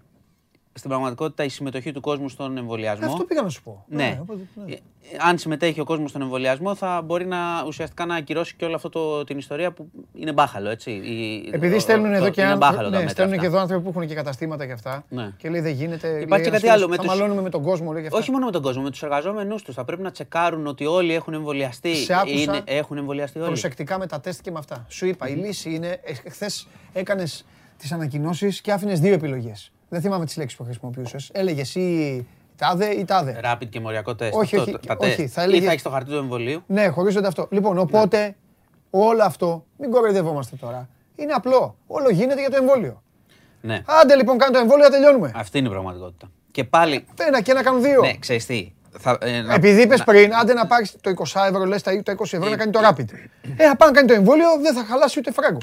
στην 0.78 0.90
πραγματικότητα 0.90 1.44
η 1.44 1.50
συμμετοχή 1.50 1.92
του 1.92 2.02
κόσμου 2.02 2.30
στον 2.30 2.58
εμβολιασμό. 2.58 3.06
Αυτό 3.06 3.24
πήγα 3.24 3.42
να 3.42 3.50
σου 3.50 3.64
πω. 3.64 3.86
Ναι. 3.88 4.18
οπότε, 4.22 4.40
ναι. 4.66 4.74
Ε, 4.74 4.78
Αν 5.20 5.38
συμμετέχει 5.38 5.80
ο 5.80 5.84
κόσμος 5.84 6.10
στον 6.10 6.22
εμβολιασμό, 6.22 6.76
θα 6.76 7.02
μπορεί 7.06 7.26
να 7.26 7.38
ουσιαστικά 7.68 8.06
να 8.06 8.16
ακυρώσει 8.16 8.56
και 8.56 8.66
όλη 8.66 8.74
αυτό 8.74 8.90
το, 8.90 9.24
την 9.24 9.38
ιστορία 9.38 9.72
που 9.72 9.90
είναι 10.14 10.32
μπάχαλο, 10.34 10.70
έτσι. 10.70 10.92
Η- 10.92 11.50
Επειδή 11.54 11.76
ο- 11.76 11.80
στέλνουν 11.80 12.10
το- 12.12 12.16
εδώ 12.18 12.30
και 12.30 12.42
είναι 12.42 12.50
αν- 12.52 12.58
μπάχαλο 12.58 12.84
τα 12.84 12.90
ναι, 12.90 12.96
μέτρα 12.98 13.10
στέλνουν 13.10 13.34
αυτά. 13.34 13.42
και 13.46 13.52
εδώ 13.54 13.62
άνθρωποι 13.62 13.84
που 13.84 13.90
έχουν 13.90 14.08
και 14.08 14.14
καταστήματα 14.16 14.66
και 14.66 14.72
αυτά. 14.72 15.04
Ναι. 15.10 15.32
Και 15.38 15.50
λέει 15.50 15.62
δεν 15.62 15.74
γίνεται. 15.74 16.12
λέει 16.12 16.22
Υπάρχει 16.22 16.44
και 16.44 16.50
ένας 16.50 16.62
κάτι 16.62 16.74
άλλο, 16.74 16.84
φίλος, 16.84 16.90
με 16.90 16.96
Θα 16.96 17.02
τους- 17.02 17.12
μαλώνουμε 17.20 17.42
με 17.42 17.50
τον 17.50 17.62
κόσμο, 17.64 17.92
λέει 17.92 18.02
και 18.02 18.08
αυτά. 18.08 18.20
Όχι 18.20 18.32
μόνο 18.32 18.46
με 18.46 18.52
τον 18.52 18.62
κόσμο, 18.62 18.82
με 18.84 18.90
τους 18.90 19.04
εργαζόμενους 19.04 19.62
τους. 19.64 19.76
Θα 19.76 19.84
πρέπει 19.86 20.02
να 20.02 20.12
τσεκάρουν 20.12 20.68
ότι 20.68 20.86
όλοι 20.86 21.14
έχουν 21.14 21.34
εμβολιαστεί. 21.34 21.96
Σε 21.96 22.14
άκουσα 22.14 22.34
Είναι, 22.42 22.62
έχουν 22.66 22.98
εμβολιαστεί 22.98 23.38
όλοι. 23.40 23.48
Προσεκτικά 23.48 23.98
με 24.00 24.08
τα 24.08 24.20
τεστ 24.20 24.42
και 24.42 24.52
με 24.52 24.60
αυτά. 24.60 24.86
Σου 24.90 25.06
είπα, 25.06 25.28
η 25.30 25.34
λύση 25.34 25.74
είναι. 25.74 26.00
Χθες 26.30 26.68
έκανες 26.94 27.46
τις 27.78 27.92
ανακοινώσεις 27.92 28.62
και 28.62 28.72
άφηνες 28.72 29.00
δύο 29.00 29.14
επιλογές. 29.14 29.70
Δεν 29.96 30.04
θυμάμαι 30.04 30.26
τις 30.26 30.38
λέξεις 30.38 30.58
που 30.58 30.64
χρησιμοποιούσες. 30.64 31.30
Έλεγες 31.34 31.76
ή 31.76 32.26
Τάδε 32.58 32.86
ή 32.86 33.06
τάδε. 33.06 33.40
Rapid 33.44 33.68
και 33.70 33.80
μοριακό 33.80 34.16
τεστ. 34.16 34.36
Όχι, 34.36 34.58
Αυτό, 34.58 34.72
όχι, 34.72 34.88
τα 34.88 34.96
όχι, 35.00 35.16
τεστ. 35.16 35.32
θα 35.36 35.42
έλεγε- 35.42 35.62
Ή 35.62 35.66
θα 35.66 35.72
έχεις 35.72 35.84
το 35.84 35.90
χαρτί 35.90 36.10
του 36.10 36.16
εμβολίου. 36.16 36.64
Ναι, 36.68 36.88
χωρίζονται 36.88 37.28
αυτό. 37.28 37.48
Λοιπόν, 37.52 37.78
οπότε 37.78 38.36
όλο 38.90 39.24
αυτό, 39.24 39.66
μην 39.78 39.92
κοροϊδευόμαστε 39.92 40.56
τώρα. 40.56 40.90
Είναι 41.16 41.32
απλό. 41.34 41.76
Όλο 41.88 42.10
γίνεται 42.10 42.40
για 42.40 42.50
το 42.50 42.56
εμβόλιο. 42.56 43.02
Ναι. 43.62 43.82
Άντε 44.02 44.16
λοιπόν, 44.16 44.38
κάνε 44.38 44.54
το 44.54 44.60
εμβόλιο, 44.60 44.90
τελειώνουμε. 44.90 45.32
Αυτή 45.36 45.58
είναι 45.58 45.68
η 45.68 45.72
πραγματικότητα. 45.72 46.28
Και 46.52 46.64
πάλι. 46.64 47.06
Ένα 47.28 47.42
και 47.42 47.52
ένα 47.52 47.64
κάνουν 47.64 47.82
δύο. 47.82 48.02
Ναι, 48.02 48.14
ξέρεις 48.20 48.46
τι. 48.46 48.72
Θα, 49.00 49.18
ε, 49.22 49.42
να- 49.42 49.54
Επειδή 49.54 49.82
είπες 49.82 50.00
να- 50.00 50.06
πριν, 50.06 50.36
άντε 50.36 50.54
να 50.54 50.66
πάρεις 50.68 50.96
το 51.02 51.10
20 51.10 51.46
ευρώ, 51.48 51.66
λες 51.66 51.82
το 51.82 51.92
20 51.92 52.38
ευρώ 52.38 52.50
να 52.50 52.58
κάνει 52.58 52.72
το 52.72 52.80
rapid. 52.84 53.06
Ε, 53.58 53.66
να 53.68 53.76
πάει 53.76 53.90
να 53.90 53.96
κάνει 53.96 54.08
το 54.08 54.14
εμβόλιο, 54.14 54.48
δεν 54.62 54.74
θα 54.74 54.84
χαλάσει 54.84 55.20
ούτε 55.20 55.32
φράγκο. 55.32 55.58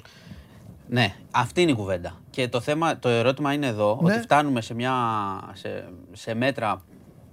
Ναι, 0.93 1.15
αυτή 1.31 1.63
είναι 1.63 1.71
η 1.71 1.75
κουβέντα. 1.75 2.13
Και 2.31 2.49
το, 2.49 2.61
θέμα, 2.61 2.99
το 2.99 3.09
ερώτημα 3.09 3.53
είναι 3.53 3.67
εδώ 3.67 3.99
Ναι. 4.03 4.13
ότι 4.13 4.21
φτάνουμε 4.23 4.61
σε, 4.61 4.75
μια, 4.75 4.93
σε, 5.53 5.85
σε 6.13 6.35
μέτρα 6.35 6.83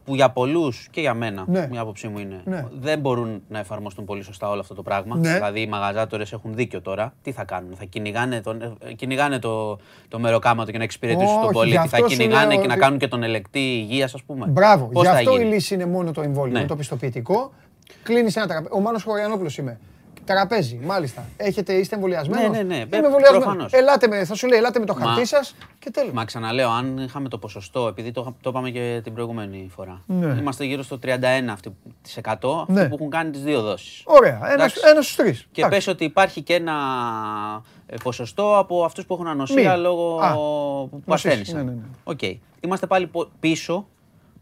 που 0.03 0.15
για 0.15 0.29
πολλούς 0.29 0.87
και 0.91 1.01
για 1.01 1.13
μένα, 1.13 1.43
Ναι. 1.47 1.67
μια 1.71 1.81
άποψή 1.81 2.07
μου 2.07 2.19
είναι, 2.19 2.41
Ναι. 2.45 2.65
δεν 2.79 2.99
μπορούν 2.99 3.41
να 3.47 3.59
εφαρμοστούν 3.59 4.05
πολύ 4.05 4.23
σωστά 4.23 4.49
όλο 4.49 4.59
αυτό 4.59 4.73
το 4.73 4.81
πράγμα. 4.81 5.15
Ναι. 5.17 5.33
Δηλαδή 5.33 5.61
οι 5.61 5.67
μαγαζάτορες 5.67 6.31
έχουν 6.31 6.53
δίκιο 6.55 6.81
τώρα. 6.81 7.13
Τι 7.21 7.31
θα 7.31 7.43
κάνουν, 7.43 7.75
θα 7.75 7.83
κυνηγάνε, 7.85 8.41
τον, 8.41 8.61
ε, 8.85 8.93
κυνηγάνε 8.93 9.39
το, 9.39 9.77
το 10.07 10.19
μεροκάματο 10.19 10.71
και 10.71 10.77
να 10.77 10.83
εξυπηρετήσουν 10.83 11.27
Όχι, 11.27 11.39
τον 11.41 11.47
γι' 11.49 11.53
πολίτη. 11.53 11.75
Θα 11.75 11.81
αυτό 11.97 11.97
σου 11.97 12.17
κυνηγάνε 12.17 12.53
λέω 12.53 12.61
και 12.61 12.67
να 12.67 12.73
ότι- 12.73 12.81
κάνουν 12.81 12.99
και 12.99 13.07
τον 13.07 13.23
ελεκτή 13.23 13.59
υγείας, 13.59 14.13
ας 14.13 14.23
πούμε. 14.23 14.45
Μπράβο. 14.47 14.85
Πώς 14.85 15.03
Γι' 15.05 15.09
θα 15.11 15.17
αυτό 15.17 15.31
η 15.31 15.37
γίνει; 15.37 15.49
λύση 15.53 15.73
είναι 15.73 15.85
μόνο 15.85 16.11
το 16.11 16.21
εμβόλιο, 16.21 16.53
Ναι. 16.53 16.59
με 16.61 16.67
το 16.67 16.75
πιστοποιητικό. 16.75 17.53
Κλείνεις 18.03 18.35
ένα 18.35 18.47
τραπέζι. 18.47 18.69
Ο 18.73 18.79
Μάνος 18.79 19.03
Χωριανόπουλος 19.03 19.57
είμαι. 19.57 19.79
Τραπέζι, 20.33 20.79
μάλιστα. 20.83 21.25
Έχετε, 21.37 21.73
είστε 21.73 21.95
εμβολιασμένος. 21.95 22.51
Ναι, 22.51 22.57
ναι, 22.57 22.63
ναι. 22.63 22.75
Είμαι 22.75 22.87
Ε, 22.89 22.95
εμβολιασμένος. 22.97 23.43
προφανώς. 23.43 23.73
Ελάτε 23.73 24.07
με, 24.07 24.25
θα 24.25 24.35
σου 24.35 24.47
λέει, 24.47 24.57
ελάτε 24.59 24.79
με 24.79 24.85
το 24.85 24.95
Μα- 24.99 25.05
χαρτί 25.05 25.25
σας 25.25 25.55
και 25.79 25.89
τέλος. 25.91 26.11
Μα 26.13 26.25
ξαναλέω, 26.25 26.69
αν 26.69 26.97
είχαμε 26.97 27.29
το 27.29 27.37
ποσοστό, 27.37 27.87
επειδή 27.87 28.11
το, 28.11 28.35
το 28.41 28.49
είπαμε 28.49 28.69
και 28.69 28.99
την 29.03 29.13
προηγούμενη 29.13 29.69
φορά, 29.75 30.01
Ναι. 30.05 30.25
είμαστε 30.39 30.65
γύρω 30.65 30.83
στο 30.83 30.97
31% 30.97 31.51
αυτοί, 31.51 31.75
τις 32.01 32.17
100, 32.17 32.59
αυτοί 32.59 32.71
Ναι. 32.73 32.87
που 32.87 32.95
έχουν 32.95 33.09
κάνει 33.09 33.31
τις 33.31 33.41
δύο 33.43 33.61
δόσεις. 33.61 34.01
Ωραία. 34.05 34.35
Ένα 34.35 34.53
Εντάξει. 34.53 34.79
ένας 34.89 35.03
στους 35.05 35.15
τρεις. 35.15 35.47
Και 35.51 35.65
πες 35.69 35.87
ότι 35.87 36.03
υπάρχει 36.03 36.41
και 36.41 36.53
ένα 36.53 36.73
ε, 37.85 37.95
ποσοστό 38.03 38.57
από 38.57 38.83
αυτούς 38.83 39.05
που 39.05 39.13
έχουν 39.13 39.27
ανοσία 39.27 39.55
Μία. 39.61 39.75
λόγω 39.77 40.19
Α, 40.21 40.33
που 40.33 41.01
νοσήσεις. 41.05 41.29
ασθένησαν. 41.31 41.55
Ναι, 41.57 41.63
ναι, 41.63 41.71
ναι. 41.77 41.83
Οκ. 42.03 42.19
Είμαστε 42.59 42.87
πάλι 42.87 43.07
πο- 43.07 43.29
πίσω 43.39 43.87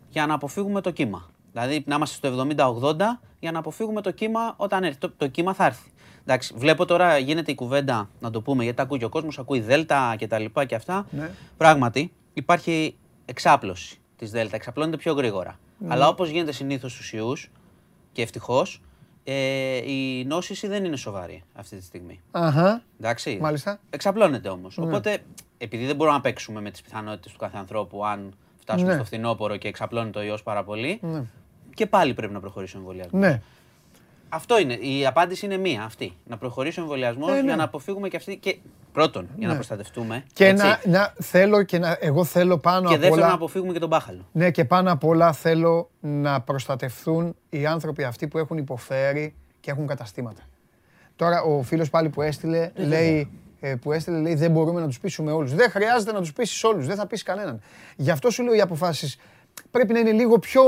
για 0.09 0.25
να 0.25 0.33
αποφύγουμε 0.33 0.81
το 0.81 0.91
κύμα. 0.91 1.29
Δηλαδή 1.61 1.83
να 1.87 1.95
είμαστε 1.95 2.27
στο 2.27 2.47
70-80 2.81 2.95
για 3.39 3.51
να 3.51 3.59
αποφύγουμε 3.59 4.01
το 4.01 4.11
κύμα 4.11 4.53
όταν 4.57 4.83
έρθει. 4.83 4.97
Το, 4.99 5.11
το 5.17 5.27
κύμα 5.27 5.53
θα 5.53 5.65
έρθει. 5.65 5.91
Εντάξει, 6.21 6.53
βλέπω 6.57 6.85
τώρα 6.85 7.17
γίνεται 7.17 7.51
η 7.51 7.55
κουβέντα, 7.55 8.09
να 8.19 8.29
το 8.31 8.41
πούμε, 8.41 8.63
γιατί 8.63 8.77
τα 8.77 8.83
ακούει 8.83 8.97
και 8.99 9.05
ο 9.05 9.09
κόσμος, 9.09 9.39
ακούει 9.39 9.59
Δέλτα 9.59 10.15
και 10.17 10.27
τα 10.27 10.39
λοιπά 10.39 10.65
και 10.65 10.75
αυτά. 10.75 11.07
Ναι. 11.11 11.29
Πράγματι, 11.57 12.13
υπάρχει 12.33 12.95
εξάπλωση 13.25 13.97
της 14.15 14.31
Δέλτα, 14.31 14.55
εξαπλώνεται 14.55 14.97
πιο 14.97 15.13
γρήγορα. 15.13 15.59
Ναι. 15.77 15.87
Αλλά 15.93 16.07
όπως 16.07 16.29
γίνεται 16.29 16.51
συνήθως 16.51 16.91
στους 16.91 17.13
ιούς, 17.13 17.51
και 18.11 18.21
ευτυχώς, 18.21 18.81
ε, 19.23 19.91
η 19.91 20.25
νόσηση 20.25 20.67
δεν 20.67 20.85
είναι 20.85 20.95
σοβαρή 20.95 21.43
αυτή 21.53 21.77
τη 21.77 21.83
στιγμή. 21.83 22.21
Αχα. 22.31 22.83
Εντάξει. 22.99 23.37
Μάλιστα. 23.41 23.79
Εξαπλώνεται 23.89 24.49
όμως. 24.49 24.77
Ναι. 24.77 24.85
Οπότε, 24.85 25.17
επειδή 25.57 25.85
δεν 25.85 25.95
μπορούμε 25.95 26.15
να 26.15 26.21
παίξουμε 26.21 26.61
με 26.61 26.71
τις 26.71 26.81
πιθανότητες 26.81 27.31
του 27.31 27.37
κάθε 27.37 27.57
ανθρώπου, 27.57 28.05
αν 28.05 28.33
φτάσουμε 28.57 28.89
Ναι. 28.89 28.95
στο 28.95 29.03
φθινόπωρο 29.05 29.57
και 29.57 29.67
εξαπλώνεται 29.67 30.19
ο 30.19 30.21
ιός 30.21 30.43
πάρα 30.43 30.63
πολύ, 30.63 30.99
Ναι. 31.01 31.23
Και 31.77 31.85
πάλι 31.85 32.13
πρέπει 32.13 32.33
να 32.33 32.39
προχωρήσει 32.39 32.75
ο 32.75 32.79
εμβολιασμό. 32.79 33.19
Ναι. 33.19 33.41
Αυτό 34.29 34.59
είναι. 34.59 34.73
Η 34.73 35.05
απάντηση 35.05 35.45
είναι 35.45 35.57
μία 35.57 35.83
αυτή. 35.83 36.13
Να 36.25 36.37
προχωρήσει 36.37 36.79
ο 36.79 36.83
εμβολιασμό 36.83 37.25
Ε, 37.29 37.33
ναι. 37.33 37.41
για 37.41 37.55
να 37.55 37.63
αποφύγουμε 37.63 38.07
και 38.07 38.17
αυτή. 38.17 38.37
Και 38.37 38.57
πρώτον, 38.91 39.27
για 39.35 39.41
να 39.41 39.47
Ναι. 39.47 39.53
προστατευτούμε. 39.53 40.23
Και 40.33 40.45
έτσι, 40.45 40.65
να, 40.65 40.79
να 40.85 41.13
θέλω 41.21 41.63
και 41.63 41.79
να, 41.79 41.97
εγώ 41.99 42.23
θέλω 42.23 42.57
πάνω 42.57 42.87
και 42.87 42.93
απ' 42.93 42.99
δεύτερον, 42.99 43.17
όλα. 43.23 43.27
να 43.27 43.33
αποφύγουμε 43.35 43.73
και 43.73 43.79
τον 43.79 43.89
μπάχαλο. 43.89 44.27
Ναι, 44.31 44.51
και 44.51 44.65
πάνω 44.65 44.91
απ' 44.91 45.03
όλα 45.03 45.33
θέλω 45.33 45.89
να 45.99 46.41
προστατευθούν 46.41 47.35
οι 47.49 47.65
άνθρωποι 47.65 48.03
αυτοί 48.03 48.27
που 48.27 48.37
έχουν 48.37 48.57
υποφέρει 48.57 49.35
και 49.59 49.71
έχουν 49.71 49.87
καταστήματα. 49.87 50.41
Τώρα 51.15 51.41
ο 51.41 51.61
φίλος 51.63 51.89
πάλι 51.89 52.09
που 52.09 52.21
έστειλε 52.21 52.71
λέει, 52.75 53.31
ε, 53.59 53.75
που 53.75 53.91
έστειλε 53.91 54.17
λέει 54.19 54.35
δεν 54.35 54.51
μπορούμε 54.51 54.81
να 54.81 54.87
τους 54.87 54.99
πείσουμε 54.99 55.31
όλους. 55.31 55.53
Δεν 55.55 55.69
χρειάζεται 55.69 56.11
να 56.11 56.19
τους 56.19 56.33
πείσεις 56.33 56.63
όλους, 56.63 56.87
δεν 56.87 56.95
θα 56.95 57.07
πείσει 57.07 57.23
κανέναν. 57.23 57.61
Γι' 57.95 58.11
αυτό 58.11 58.29
σου 58.29 58.43
λέω 58.43 58.53
οι 58.53 58.61
αποφάσεις 58.61 59.17
πρέπει 59.71 59.93
να 59.93 59.99
είναι 59.99 60.11
λίγο 60.11 60.39
πιο, 60.39 60.63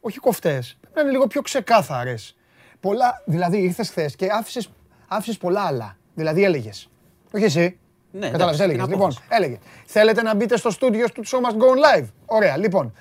όχι 0.00 0.18
κοφτές, 0.18 0.76
πρέπει 0.80 0.94
να 0.96 1.00
είναι 1.02 1.10
λίγο 1.10 1.26
πιο 1.26 1.42
ξεκάθαρες. 1.42 2.36
Πολλά, 2.80 3.22
δηλαδή 3.26 3.58
ήρθες 3.62 3.88
χθες 3.88 4.16
και 4.16 4.28
άφησες, 4.32 4.70
άφησες 5.08 5.36
πολλά 5.38 5.60
άλλα. 5.60 5.96
Δηλαδή 6.14 6.44
έλεγες, 6.44 6.90
όχι 7.32 7.44
εσύ, 7.44 7.78
Ναι, 8.12 8.30
Κατάλαβες, 8.30 8.60
εντάξει, 8.60 8.62
έλεγες. 8.62 8.82
την 8.82 8.92
Λοιπόν, 8.92 9.06
απόφαση. 9.10 9.26
έλεγες. 9.28 9.58
Θέλετε 9.86 10.22
να 10.22 10.34
μπείτε 10.34 10.56
στο 10.56 10.70
στούντιο 10.70 11.08
του 11.10 11.26
Show 11.26 11.36
Must 11.38 11.52
Go 11.56 11.64
On 11.64 11.98
Live. 12.00 12.06
Ωραία, 12.26 12.56
λοιπόν. 12.56 12.92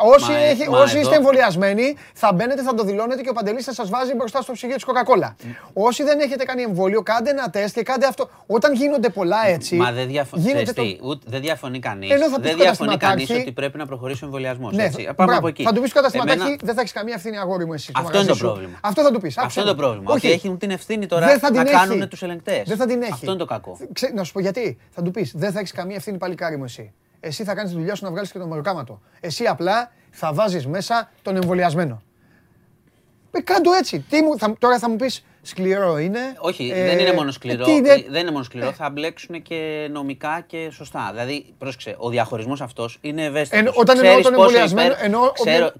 Όσοι, 0.00 0.30
Μα, 0.30 0.38
ε, 0.38 0.48
έχει- 0.50 0.68
μα 0.70 0.78
όσοι 0.78 0.90
εδώ- 0.90 1.00
είστε 1.02 1.16
εμβολιασμένοι, 1.16 1.96
θα 2.14 2.32
μπαίνετε, 2.32 2.62
θα 2.62 2.74
το 2.74 2.82
δηλώνετε 2.84 3.22
και 3.22 3.28
ο 3.28 3.32
Παντελής 3.32 3.64
θα 3.64 3.72
σας 3.72 3.88
βάζει 3.90 4.14
μπροστά 4.14 4.42
στο 4.42 4.52
ψυγείο 4.52 4.76
της 4.76 4.84
Coca-Cola. 4.86 5.34
Όσοι 5.72 6.02
δεν 6.02 6.20
έχετε 6.20 6.44
κάνει 6.44 6.62
εμβόλιο, 6.62 7.02
κάντε 7.02 7.30
ένα 7.30 7.50
τεστ 7.50 7.74
και 7.74 7.82
κάντε 7.82 8.06
αυτό. 8.06 8.28
Όταν 8.46 8.74
γίνονται 8.74 9.08
πολλά 9.08 9.36
έτσι. 9.46 9.76
Μα 9.76 9.92
δεν, 9.92 10.06
διαφο... 10.08 10.36
γίνεται 10.36 10.62
ξέρεις 10.62 10.72
το- 10.72 10.82
τι, 10.82 10.98
ούτε, 11.08 11.26
δεν 11.28 11.40
διαφωνεί 11.40 11.78
κανείς. 11.78 12.10
Ενώ 12.10 12.28
θα 12.28 12.34
πεις 12.40 12.42
Δεν 12.42 12.52
στο 12.52 12.62
διαφωνεί 12.62 12.88
κανείς 12.88 13.00
καταστηματάρχη- 13.00 13.46
ότι 13.46 13.52
πρέπει 13.52 13.78
να 13.78 13.86
προχωρήσει 13.86 14.24
ο 14.24 14.26
εμβολιασμός. 14.26 14.74
Ναι, 14.74 14.84
έτσι. 14.84 15.02
θα- 15.04 15.14
Πάμε 15.14 15.14
μπράβο. 15.30 15.38
από 15.38 15.48
εκεί. 15.48 15.62
Θα 15.62 15.72
του 15.72 15.80
πεις 15.80 15.90
στο 15.90 15.98
καταστηματάρχη, 15.98 16.42
Εμένα- 16.42 16.58
δεν 16.64 16.74
θα 16.74 16.80
έχει 16.80 16.92
καμία 16.92 17.14
ευθύνη 17.14 17.38
αγόρι 17.38 17.66
μου 17.66 17.72
εσύ. 17.72 17.82
στο 17.90 17.92
Αυτό 17.94 18.02
μαγαζί 18.10 18.24
είναι 18.24 18.32
το 18.32 18.38
σου. 18.38 18.44
πρόβλημα. 18.44 18.78
Αυτό 18.82 19.02
θα 19.02 19.10
του 19.12 19.20
πεις. 19.20 19.38
Αυτό 19.38 19.60
είναι 19.60 19.70
το 19.70 19.76
πρόβλημα. 19.76 20.12
Όχι. 20.12 20.26
Ότι 20.26 20.34
έχουν 20.34 20.58
την 20.58 20.70
ευθύνη 20.70 21.06
τώρα 21.06 21.26
Δεν 21.26 21.38
θα 21.38 21.50
να 21.50 21.62
την 21.64 21.72
κάνουν 21.72 21.98
έχει. 22.00 22.08
τους 22.08 22.22
ελεγκτές. 22.22 22.62
Δεν 22.68 22.76
θα 22.76 22.86
την 22.86 23.02
έχει. 23.02 23.12
Αυτό 23.12 23.30
είναι 23.30 23.38
το 23.40 23.44
κακό. 23.44 23.78
Ξέ- 23.92 24.12
να 24.14 24.24
σου 24.24 24.32
πω 24.32 24.40
γιατί. 24.40 24.78
Θα 24.90 25.02
του 25.02 25.10
πεις: 25.10 25.32
Δεν 25.36 25.52
θα 25.52 25.58
έχεις 25.58 25.72
καμία 25.72 25.96
ευθύνη, 25.96 26.18
παλικάρι 26.18 26.56
μου 26.56 26.64
εσύ. 26.64 26.92
Εσύ 27.20 27.44
θα 27.44 27.54
κάνεις 27.54 27.70
τη 27.72 27.76
δουλειά 27.78 27.94
σου 27.94 28.04
να 28.04 28.10
βγάλεις 28.10 28.32
και 28.32 28.38
τον 28.38 28.48
μεροκάματο. 28.48 29.00
Εσύ 29.20 29.44
απλά 29.44 29.92
θα 30.10 30.32
βάζεις 30.32 30.66
μέσα 30.66 31.10
τον 31.22 31.36
εμβολιασμένο. 31.36 32.02
Ε, 33.30 33.40
κάντο 33.40 33.72
έτσι. 33.72 34.04
Τι 34.10 34.22
μου, 34.22 34.38
θα, 34.38 34.54
τώρα 34.58 34.78
θα 34.78 34.90
μου 34.90 34.96
πεις 34.96 35.24
σκληρό 35.42 35.98
είναι. 35.98 36.18
Όχι, 36.38 36.70
ε, 36.74 36.84
δεν 36.84 36.98
είναι 36.98 37.12
μόνο 37.12 37.28
ε, 37.28 37.32
σκληρό. 37.32 37.64
τι 37.64 37.70
είναι- 37.72 37.90
ε, 37.92 38.04
Δεν 38.08 38.20
είναι 38.20 38.30
μόνο 38.30 38.44
σκληρό. 38.44 38.72
Θα 38.72 38.90
μπλέξουν 38.90 39.42
και 39.42 39.88
νομικά 39.90 40.44
και 40.46 40.68
σωστά. 40.72 41.08
Δηλαδή, 41.10 41.54
πρόσεξε, 41.58 41.94
ο 41.98 42.08
διαχωρισμός 42.10 42.60
αυτός 42.60 42.98
είναι 43.00 43.24
ευαίσθητος. 43.24 43.58
Ενώ- 43.60 43.72
όταν 43.74 43.98
εννοώ 44.04 44.20
τον 44.20 44.32
εμβολιασμένο, 44.32 44.94
εννοώ 45.00 45.32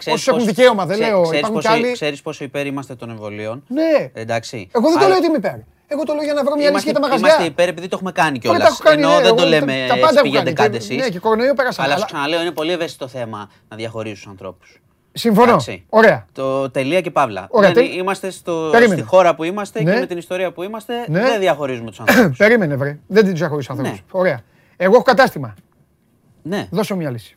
όσους 0.06 0.28
έχουν 0.28 0.44
δικαίωμα, 0.46 0.86
δεν 0.86 0.98
λέω, 0.98 1.32
υπάρχουν 1.32 1.60
κι 1.60 1.68
άλλοι- 1.68 1.92
Ξέρεις 1.92 2.22
πόσο 2.22 2.44
υπέρ 2.44 2.66
είμαστε 2.66 2.94
των 2.94 3.10
εμβολίων. 3.10 3.64
Ναι. 3.68 4.10
Εντάξει. 4.12 4.68
Εγώ 4.74 4.84
δεν 4.88 4.92
το 4.92 4.98
Αλλά- 4.98 5.08
λέω 5.08 5.16
ότι 5.16 5.26
είμαι 5.26 5.36
υπέρ. 5.36 5.54
Εγώ 5.90 6.02
το 6.02 6.14
λέω 6.14 6.22
για 6.24 6.34
να 6.34 6.42
βρω 6.44 6.50
μια 6.54 6.60
λύση 6.60 6.70
Είμαστε, 6.70 6.90
για 6.90 7.00
τα 7.00 7.06
μαγαζιά. 7.06 7.28
είμαστε 7.28 7.44
υπέρ 7.44 7.68
επειδή 7.68 7.88
το 7.88 7.94
έχουμε 7.96 8.12
κάνει 8.12 8.30
Όλα 8.30 8.38
κιόλας. 8.40 8.60
τα 8.62 8.66
έχω 8.66 8.82
κάνει, 8.82 9.02
Ενώ 9.02 9.14
ναι, 9.14 9.20
δεν 9.22 9.34
το 9.34 9.42
εγώ 9.42 9.48
λέμε 9.48 9.72
τα- 9.88 9.94
τα 9.94 10.00
πάντα 10.00 10.04
έτσι 10.04 10.14
έχω 10.14 10.22
πήγαινε 10.22 10.42
κάνει. 10.42 10.52
κάντε 10.56 10.70
Και- 10.78 10.84
εσείς. 10.84 10.96
ναι, 10.96 11.08
και 11.08 11.18
κορονοϊό 11.18 11.54
πέρασαμε, 11.54 11.86
Αλλά 11.86 11.96
σου 11.96 12.02
αλλά- 12.04 12.12
ξαναλέω, 12.12 12.40
είναι 12.40 12.50
πολύ 12.50 12.72
ευαίσθητο 12.72 13.08
θέμα 13.08 13.50
να 13.68 13.76
διαχωρίζει 13.76 14.22
του 14.22 14.30
ανθρώπους. 14.30 14.80
Συμφωνώ. 15.12 15.56
Ωραία. 15.88 16.26
Το 16.32 16.70
τελεία 16.70 17.00
και 17.00 17.10
παύλα. 17.10 17.46
Ωραία, 17.50 17.72
Δεν 17.72 17.84
τε- 17.84 17.94
Είμαστε 17.94 18.30
στο, 18.30 18.68
Περίμενε. 18.72 19.00
στη 19.00 19.08
χώρα 19.08 19.34
που 19.34 19.44
είμαστε 19.44 19.82
Ναι. 19.82 19.92
και 19.94 19.98
με 20.00 20.06
την 20.06 20.18
ιστορία 20.18 20.52
που 20.52 20.62
είμαστε. 20.62 21.04
Ναι. 21.08 21.20
Δεν 21.20 21.40
διαχωρίζουμε 21.40 21.90
τους 21.90 22.00
ανθρώπους. 22.06 22.36
Περίμενε, 22.36 22.76
βρε. 22.76 22.98
Δεν 23.06 23.24
την 23.24 23.34
διαχωρίσω 23.34 23.72
ανθρώπους. 23.72 23.98
Ναι. 23.98 24.04
Ωραία. 24.10 24.40
Εγώ 24.76 24.94
έχω 24.94 25.02
κατάστημα. 25.02 25.54
ναι. 26.42 26.68
Δώσε 26.70 26.92
μου 26.94 27.00
μια 27.00 27.10
λύση. 27.10 27.36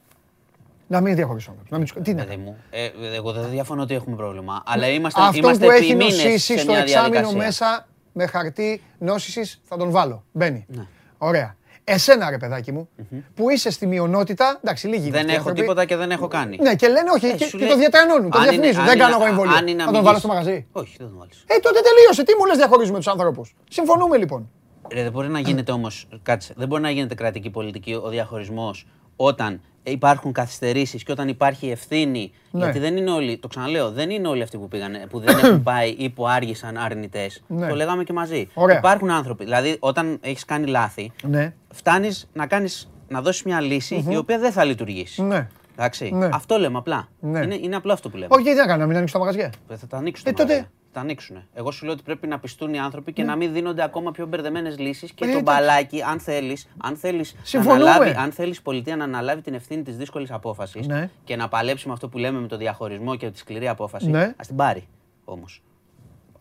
Να 0.88 1.02
μην 1.02 1.16
διαχωρίσω 1.16 1.50
ανθρώπους. 1.50 1.72
Να 1.72 1.78
μην 1.78 1.88
τους... 1.88 2.04
Τι 2.04 2.14
να 2.14 2.24
Παιδί 2.24 2.36
μου, 2.38 2.58
ε, 2.70 2.90
εγώ 3.16 3.32
δεν 3.32 3.50
διαφωνώ 3.50 3.82
ότι 3.82 3.94
έχουμε 3.94 4.16
πρόβλημα. 4.16 4.64
Αλλά 4.66 4.88
είμαστε, 4.88 5.22
Αυτό 5.22 5.38
είμαστε 5.38 5.66
που 5.66 5.72
επί 5.72 5.84
έχει 5.84 5.96
μήνες 5.96 6.14
νοσήσει 6.14 6.54
σε 6.54 6.58
στο 6.58 6.72
μια 6.72 6.82
εξάμεινο 6.82 7.12
διαδικασία. 7.12 7.46
μέσα 7.46 7.88
με 8.14 8.26
χαρτί 8.28 8.82
νόσησης 8.98 9.62
θα 9.64 9.78
τον 9.78 9.92
βάλω. 9.92 10.24
Μπαίνει. 10.32 10.66
Ναι. 10.70 10.86
Ωραία. 11.18 11.56
Εσένα 11.84 12.30
ρε 12.30 12.38
παιδάκι 12.38 12.72
μου, 12.72 12.90
που 13.36 13.50
είσαι 13.50 13.70
στη 13.72 13.88
μειονότητα, 13.88 14.60
εντάξει, 14.64 14.88
λίγοι 14.88 15.02
είναι 15.08 15.10
Δεν 15.12 15.20
αυτοί 15.20 15.32
οι 15.32 15.34
έχω 15.36 15.40
άνθρωποι. 15.42 15.62
τίποτα 15.62 15.86
και 15.86 15.96
δεν 15.96 16.12
έχω 16.12 16.28
κάνει. 16.28 16.58
Ναι, 16.62 16.76
και 16.76 16.88
λένε 16.88 17.10
όχι, 17.12 17.26
Ε, 17.26 17.32
και, 17.34 17.46
σου 17.46 17.58
και 17.58 17.64
λέει- 17.64 17.74
το 17.74 17.80
διατρανώνουν, 17.80 18.30
το 18.32 18.38
αν 18.38 18.44
είναι- 18.44 18.52
διαφημίζουν. 18.52 18.80
αν 18.82 18.86
Δεν 18.88 18.96
είναι- 18.96 19.04
κάνω 19.04 19.16
εγώ 19.24 19.26
εμβόλιο. 19.32 19.56
αν 19.56 19.68
είναι 19.68 19.72
Θα 19.72 19.78
τον 19.78 19.88
αμυγής- 19.88 20.06
βάλω 20.06 20.18
στο 20.20 20.28
μαγαζί. 20.28 20.68
Όχι, 20.72 20.96
δεν 20.98 21.08
τον 21.08 21.18
βάλεις. 21.18 21.44
Ε, 21.48 21.60
τότε 21.60 21.80
τελείωσε. 21.82 22.24
Τι 22.24 22.34
μου 22.40 22.46
λες 22.46 22.58
διαχωρίζουμε 22.58 22.98
τους 22.98 23.08
ανθρώπου. 23.08 23.42
Συμφωνούμε 23.70 24.18
λοιπόν. 24.18 24.50
Ρε, 24.94 25.04
δεν 25.04 25.12
μπορεί 25.12 25.28
να 25.28 25.40
γίνεται 25.40 25.72
όμως, 25.72 26.08
κάτσε, 26.24 26.54
δεν 26.58 26.68
μπορεί 26.68 26.82
να 26.82 26.90
γίνεται 26.90 27.16
κρατική 27.16 27.50
πολιτική 27.50 27.94
ο 27.94 28.10
διαχωρισμός 28.10 28.88
όταν 29.16 29.62
υπάρχουν 29.84 30.32
καθυστερήσεις 30.32 31.04
και 31.04 31.12
όταν 31.12 31.28
υπάρχει 31.28 31.70
ευθύνη. 31.70 32.32
Ναι. 32.52 32.64
Γιατί 32.64 32.80
δεν 32.80 32.98
είναι 32.98 33.12
όλοι, 33.12 33.38
το 33.38 33.48
ξαναλέω, 33.48 33.92
δεν 33.92 34.10
είναι 34.10 34.28
όλοι 34.28 34.42
αυτοί 34.42 34.58
που 34.58 34.68
πήγαν, 34.68 34.94
που 35.10 35.20
δεν 35.20 35.38
έχουν 35.38 35.64
πάει 35.72 35.90
ή 35.90 36.10
που 36.10 36.28
άργησαν 36.28 36.78
αρνητές. 36.78 37.44
Ναι. 37.48 37.68
Το 37.68 37.76
λέγαμε 37.76 38.04
και 38.04 38.14
μαζί. 38.14 38.48
Ωραία. 38.54 38.78
Υπάρχουν 38.78 39.10
άνθρωποι. 39.10 39.44
Δηλαδή, 39.44 39.78
όταν 39.80 40.18
έχεις 40.22 40.46
κάνει 40.46 40.66
λάθη, 40.68 41.12
Ναι. 41.24 41.54
φτάνεις 41.70 42.30
να, 42.34 42.48
κάνεις, 42.48 42.92
να 43.08 43.22
δώσεις 43.22 43.44
μια 43.44 43.62
λυση 43.62 44.06
η 44.10 44.18
οποία 44.18 44.40
δεν 44.40 44.52
θα 44.52 44.64
λειτουργήσει. 44.64 45.22
Ναι. 45.22 45.48
Εντάξει. 45.76 46.10
Ναι. 46.14 46.30
Αυτό 46.34 46.58
λέμε 46.58 46.78
απλά. 46.78 47.08
Ναι. 47.20 47.40
Είναι, 47.40 47.56
είναι 47.56 47.76
απλό 47.76 47.94
αυτό 47.94 48.10
που 48.10 48.18
λέμε. 48.18 48.36
Όχι, 48.36 48.44
τι 48.44 48.54
να 48.54 48.66
κάνω, 48.66 48.80
να 48.80 48.86
μην 48.86 48.96
ανοίξω 48.96 49.14
τα 49.14 49.20
μαγαζιά. 49.20 49.52
Ε, 49.70 49.76
Θα 49.76 49.88
τα 49.88 49.98
ανοίξουν. 49.98 50.26
Ε, 50.28 50.32
τα 50.32 50.38
τότε- 50.38 50.48
μαγαζιά. 50.56 50.72
Θα 50.74 50.81
τα 50.94 51.00
ανοίξουν. 51.00 51.44
Εγώ 51.54 51.72
σου 51.72 51.86
λέω 51.86 51.94
ότι 51.94 52.04
πρέπει 52.04 52.28
να 52.28 52.40
πιστούν 52.40 52.74
οι 52.74 52.80
άνθρωποι 52.80 53.14
και 53.14 53.24
να 53.24 53.36
μην 53.36 53.54
δίνονται 53.54 53.84
ακόμα 53.84 54.12
πιο 54.12 54.26
μπερδεμένες 54.26 54.78
λύσεις 54.80 55.12
και 55.12 55.24
Ε, 55.24 55.28
το 55.28 55.34
τότε- 55.34 55.44
μπαλάκι, 55.44 56.02
αν 56.02 56.20
θέλεις, 56.20 56.68
αν 56.78 56.96
θέλεις 56.96 57.34
να 57.34 57.40
Συμφωνούμε. 57.44 57.90
αναλάβει, 57.90 58.16
αν 58.18 58.32
θέλεις 58.32 58.58
η 58.58 58.62
πολιτεία 58.62 58.96
να 58.96 59.04
αναλάβει 59.04 59.42
την 59.42 59.54
ευθύνη 59.54 59.84
της 59.84 59.98
δύσκολης 59.98 60.32
απόφασης 60.32 60.88
Ναι. 60.88 61.10
και 61.24 61.36
να 61.36 61.48
παλέψει 61.48 61.88
με 61.88 61.94
αυτό 61.94 62.08
που 62.10 62.18
λέμε 62.18 62.40
με 62.40 62.48
το 62.48 62.58
διαχωρισμό 62.58 63.16
και 63.16 63.30
τη 63.32 63.38
σκληρή 63.38 63.68
απόφαση, 63.68 64.10
Ναι. 64.10 64.34
ας 64.38 64.48
την 64.48 64.56
πάρει 64.56 64.88
όμως. 65.26 65.62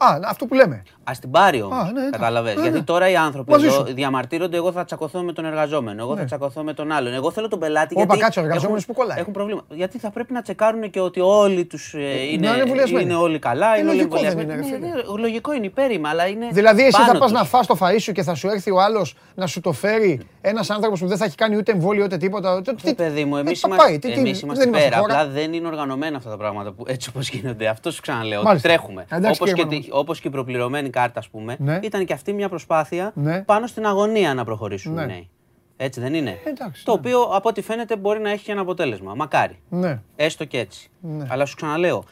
Α, 0.02 0.18
αυτό 0.26 0.46
που 0.46 0.54
λέμε. 0.54 0.82
Α 1.04 1.12
την 1.20 1.30
πάρει 1.30 1.62
όμως. 1.62 1.78
Α, 1.78 1.90
ναι, 1.92 2.00
ναι. 2.00 2.10
Κατάλαβες. 2.10 2.54
Ναι, 2.54 2.62
Γιατί 2.62 2.78
ναι. 2.78 2.84
τώρα 2.84 3.08
οι 3.10 3.16
άνθρωποι 3.16 3.50
Μαζί 3.50 3.66
εδώ 3.66 3.74
σου. 3.86 3.94
διαμαρτύρονται. 3.94 4.56
Εγώ 4.56 4.72
θα 4.72 4.84
τσακωθώ 4.84 5.22
με 5.22 5.32
τον 5.32 5.44
εργαζόμενο. 5.44 6.02
Εγώ 6.02 6.14
θα 6.14 6.20
Ναι. 6.20 6.26
τσακωθώ 6.26 6.62
με 6.62 6.72
τον 6.72 6.92
άλλον. 6.92 7.12
Εγώ 7.14 7.30
θέλω 7.30 7.48
τον 7.48 7.58
πελάτη. 7.58 7.94
Όπα, 7.94 8.04
γιατί 8.04 8.20
κάτσε, 8.22 8.40
ο 8.40 8.42
εργαζόμενος 8.42 8.82
έχουν- 8.82 8.94
που 8.94 9.00
κολλάει. 9.00 9.18
Έχουν 9.20 9.32
πρόβλημα. 9.32 9.60
Γιατί 9.68 9.98
θα 9.98 10.10
πρέπει 10.10 10.32
να 10.32 10.42
τσεκάρουν 10.42 10.90
και 10.90 11.00
ότι 11.00 11.20
όλοι 11.20 11.64
τους 11.64 11.92
είναι, 11.92 12.02
είναι 12.04 12.48
εμβολιασμένοι. 12.48 13.04
είναι 13.04 13.14
όλοι 13.14 13.38
καλά. 13.38 13.74
Ε, 13.76 13.78
είναι 13.78 13.88
όλοι 13.88 13.96
λογικό 13.96 14.16
δεν 14.18 14.26
εμβολιασμένοι. 14.26 14.76
είναι, 14.76 14.86
ρε 14.86 14.92
Ναι, 14.92 15.12
ναι, 15.12 15.18
λογικό 15.20 15.52
είναι 15.52 15.66
υπέρημα, 15.66 16.08
αλλά 16.08 16.26
είναι. 16.26 16.48
Δηλαδή, 16.52 16.82
εσύ 16.82 17.00
θα 17.00 17.06
πάνω 17.06 17.18
πας 17.18 17.30
τους. 17.30 17.38
να 17.40 17.44
φας 17.46 17.66
το 17.66 17.76
φαΐ 17.80 17.96
σου 18.00 18.12
και 18.12 18.22
θα 18.22 18.34
σου 18.34 18.48
έρθει 18.48 18.70
ο 18.70 18.80
άλλος 18.80 19.14
να 19.34 19.46
σου 19.46 19.60
το 19.60 19.72
φέρει 19.72 20.20
ένας 20.40 20.70
άνθρωπος 20.70 21.00
που 21.00 21.06
δεν 21.06 21.16
θα 21.16 21.24
έχει 21.24 21.34
κάνει 21.36 21.56
ούτε 21.56 21.72
εμβόλιο 21.72 22.04
ούτε 22.04 22.16
τίποτα. 22.16 22.62
Τι- 22.62 22.88
Ε, 22.88 22.92
παιδί 22.92 23.24
μου, 23.24 23.36
ε, 23.36 23.40
εμείς 23.40 23.60
θα 23.60 23.68
είμαστε, 23.68 23.86
πάει, 23.86 23.98
τι- 23.98 24.08
τι- 24.12 24.18
εμείς 24.18 24.38
δεν 24.38 24.40
είμαστε 24.48 24.64
είμαστε 24.68 24.88
πέρα. 24.88 25.00
χώρα. 25.00 25.14
Απλά 25.20 25.32
δεν 25.32 25.52
είναι 25.52 25.66
οργανωμένα 25.66 26.16
αυτά 26.16 26.30
τα 26.30 26.36
πράγματα 26.36 26.72
που, 26.72 26.84
έτσι 26.86 27.08
όπως 27.08 27.28
γίνονται. 27.28 27.66
Αυτό 27.68 27.90
σου 27.90 28.00
ξαναλέω. 28.00 28.38
Ότι 28.38 28.46
Μάλιστα. 28.46 28.68
τρέχουμε. 28.68 29.04
Εντάξει, 29.10 29.42
Όπως 29.42 29.54
κύριε 29.54 29.78
και, 29.78 29.89
τη- 29.90 29.98
όπως 29.98 30.20
και 30.20 30.28
η 30.28 30.30
προπληρωμένη 30.30 30.90
κάρτα, 30.90 31.18
ας 31.18 31.28
πούμε, 31.28 31.56
Ναι. 31.58 31.78
ήταν 31.82 32.04
και 32.04 32.12
αυτή 32.12 32.32
μια 32.32 32.48
προσπάθεια 32.48 33.12
Ναι. 33.14 33.40
πάνω 33.42 33.66
στην 33.66 33.86
αγωνία 33.86 34.34
να 34.34 34.44
προχωρήσουν 34.44 34.94
Ναι. 34.94 35.02
οι 35.02 35.06
νέοι. 35.06 35.28
Έτσι 35.76 36.00
δεν 36.00 36.14
είναι; 36.14 36.38
Εντάξει, 36.44 36.84
το 36.84 36.92
ναι. 36.92 36.98
οποίο 36.98 37.20
από 37.22 37.48
ό,τι 37.48 37.62
φαίνεται 37.62 37.96
μπορεί 37.96 38.20
να 38.20 38.30
έχει 38.30 38.44
και 38.44 38.52
ένα 38.52 38.60
αποτέλεσμα. 38.60 39.14
Μακάρι. 39.14 39.58
Ναι. 39.68 40.00
Έστω 40.16 40.44
και 40.44 40.58
έτσι. 40.58 40.90
Ναι. 41.00 41.26
Αλλά 41.28 41.44
σου 41.46 41.56
ξαναλέω, 41.56 42.04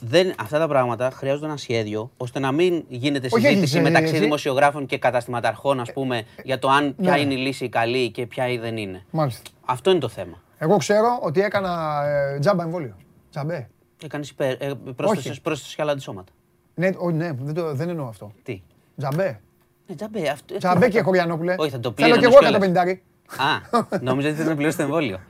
δεν, 0.00 0.32
αυτά 0.40 0.58
τα 0.58 0.68
πράγματα 0.68 1.10
χρειάζονται 1.10 1.46
ένα 1.46 1.56
σχέδιο 1.56 2.10
ώστε 2.16 2.38
να 2.38 2.52
μην 2.52 2.84
γίνεται 2.88 3.28
Όχι, 3.32 3.46
συζήτηση 3.46 3.74
όχι, 3.74 3.84
μεταξύ 3.84 4.08
εσύ- 4.12 4.22
δημοσιογράφων 4.22 4.86
και 4.86 4.98
καταστηματαρχών, 4.98 5.80
ας 5.80 5.92
πούμε, 5.92 6.22
για 6.44 6.58
το 6.58 6.68
αν 6.68 6.94
ποια 6.96 7.10
ναι. 7.12 7.20
είναι 7.20 7.34
η 7.34 7.36
λύση 7.36 7.68
καλή 7.68 8.10
και 8.10 8.26
ποια 8.26 8.44
δεν 8.60 8.76
είναι. 8.76 9.02
Μάλιστα. 9.10 9.50
Αυτό 9.64 9.90
είναι 9.90 9.98
το 10.00 10.08
θέμα. 10.08 10.42
Εγώ 10.58 10.76
ξέρω 10.76 11.18
ότι 11.22 11.40
έκανα 11.40 12.02
ε, 12.34 12.38
τζάμπα 12.38 12.62
εμβόλιο. 12.62 12.96
Τζαμπέ. 13.30 13.68
Έκανες 14.04 14.30
υπέρ. 14.30 14.50
Ε, 14.62 14.70
πρόσθεσες, 14.96 15.40
πρόσθεσες 15.40 15.74
και 15.74 15.82
άλλα 15.82 15.92
αντισώματα. 15.92 16.32
Ναι, 16.74 16.90
ο, 16.98 17.10
ναι 17.10 17.32
δεν, 17.32 17.54
το, 17.54 17.74
δεν 17.74 17.88
εννοώ 17.88 18.06
αυτό. 18.06 18.32
Τι; 18.42 18.62
Τζαμπέ. 18.96 19.40
Ναι, 19.86 19.94
τζαμπέ. 19.94 20.28
Αυτό, 20.28 20.56
Τζαμπέ 20.56 20.88
και 20.88 21.00
χωριανόπουλε. 21.00 21.54
Όχι, 21.58 21.70
θα 21.70 21.80
το 21.80 21.94
Θέλω 21.96 22.16
κι 22.16 22.20
πλήρωνες 22.20 22.52
εγώ 22.52 22.58
κιόλας. 22.60 22.98
150. 23.38 23.90
Α, 23.90 23.98
νόμιζα 24.00 24.28
ότι 24.28 24.36
θες 24.36 24.46
να 24.46 24.54
πληρώσεις 24.54 24.76
το 24.78 24.82
εμβόλιο. 24.82 25.20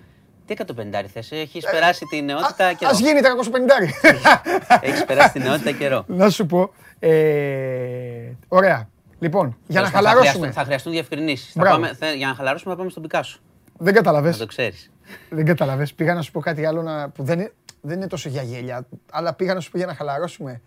Τι 0.47 0.55
150 0.59 1.05
θες, 1.12 1.33
έχεις 1.33 1.65
περάσει 1.71 2.05
τη 2.05 2.23
νεότητα 2.23 2.73
καιρό; 2.73 2.91
Α 2.91 2.95
γίνει 2.95 3.21
350. 3.23 4.79
Έχεις 4.81 5.05
περάσει 5.05 5.33
τη 5.33 5.39
νεότητα 5.39 5.73
καιρό. 5.73 6.05
Να 6.07 6.31
σου 6.31 6.47
πω. 6.47 6.71
Ε, 6.99 8.31
ωραία. 8.49 8.89
Λοιπόν, 9.19 9.57
για 9.67 9.81
να 9.81 9.87
Θα 9.89 9.93
χρειαστούν- 9.99 10.15
χαλαρώσουμε. 10.21 10.51
Θα 10.51 10.65
χρειαστούν 10.65 10.93
διευκρινήσεις. 10.93 11.53
Θα 11.53 11.61
Μπράβο. 11.61 11.81
πάμε, 11.81 11.95
θε- 11.95 12.15
για 12.17 12.27
να 12.27 12.35
χαλαρώσουμε 12.35 12.71
θα 12.73 12.79
πάμε 12.79 12.91
στον 12.91 13.03
Πικάσο. 13.03 13.39
Δεν 13.79 13.95
κατάλαβε. 13.95 14.31
Να 14.31 14.37
το 14.37 14.47
ξέρεις. 14.47 14.91
Δεν 15.31 15.45
κατάλαβε. 15.45 15.87
Πήγα 15.97 16.15
να 16.15 16.23
σου 16.23 16.31
πω 16.31 16.41
κάτι 16.41 16.65
άλλο 16.65 16.83
να, 16.83 17.09
που 17.11 17.23
δεν 17.23 17.39
είναι, 17.39 17.53
δεν 17.81 17.97
είναι 17.97 18.07
τόσο 18.07 18.29
για 18.29 18.43
γέλια. 18.43 18.87
Αλλά 19.12 19.35
πήγα 19.35 19.55
να 19.55 19.61
σου 19.61 19.71
πω 19.71 19.77
για 19.79 19.87
να 19.87 19.95
χαλαρώσουμε. 19.95 20.61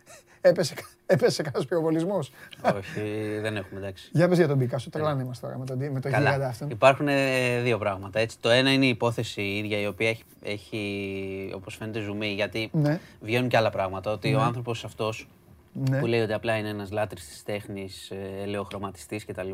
Έπεσε, 0.46 0.74
έπεσε 1.06 1.44
κανένας 1.44 1.66
πυροβολισμός. 1.68 2.32
Όχι, 2.76 3.02
δεν 3.42 3.56
έχουμε 3.56 3.80
εντάξει. 3.80 4.10
Για 4.14 4.28
πες 4.28 4.38
για 4.38 4.48
τον 4.48 4.58
Πικάσο. 4.58 4.90
Τρελάνε 4.90 5.24
μα 5.24 5.32
τώρα 5.42 5.58
με 5.58 5.66
τον, 5.66 5.78
με 5.78 6.00
τον 6.00 6.12
γίγαντα 6.12 6.30
Καλά. 6.32 6.48
αυτόν. 6.48 6.70
Υπάρχουν 6.70 7.08
ε, 7.08 7.60
δύο 7.62 7.78
πράγματα. 7.78 8.20
Έτσι. 8.20 8.38
Το 8.40 8.50
ένα 8.50 8.74
είναι 8.74 8.86
η 8.86 8.90
υπόθεση 8.90 9.42
η 9.42 9.58
ίδια, 9.58 9.80
η 9.80 9.88
οποία 9.88 10.10
έχει, 10.10 10.24
έχει 10.44 11.52
όπως 11.56 11.76
φαίνεται, 11.76 12.00
ζουμί, 12.00 12.28
γιατί 12.28 12.70
Ναι. 12.74 13.00
βγαίνουν 13.22 13.50
και 13.50 13.58
άλλα 13.58 13.70
πράγματα. 13.70 14.12
Ότι 14.12 14.36
ο 14.36 14.42
άνθρωπος 14.42 14.84
αυτός 14.86 15.28
Ναι. 15.74 16.00
που 16.00 16.06
λέει 16.06 16.22
ότι 16.22 16.34
απλά 16.34 16.58
είναι 16.58 16.70
ένας 16.70 16.92
λάτρης 16.92 17.28
της 17.28 17.44
τέχνης, 17.44 18.12
ελαιοχρωματιστής 18.44 19.26
κτλ. 19.26 19.50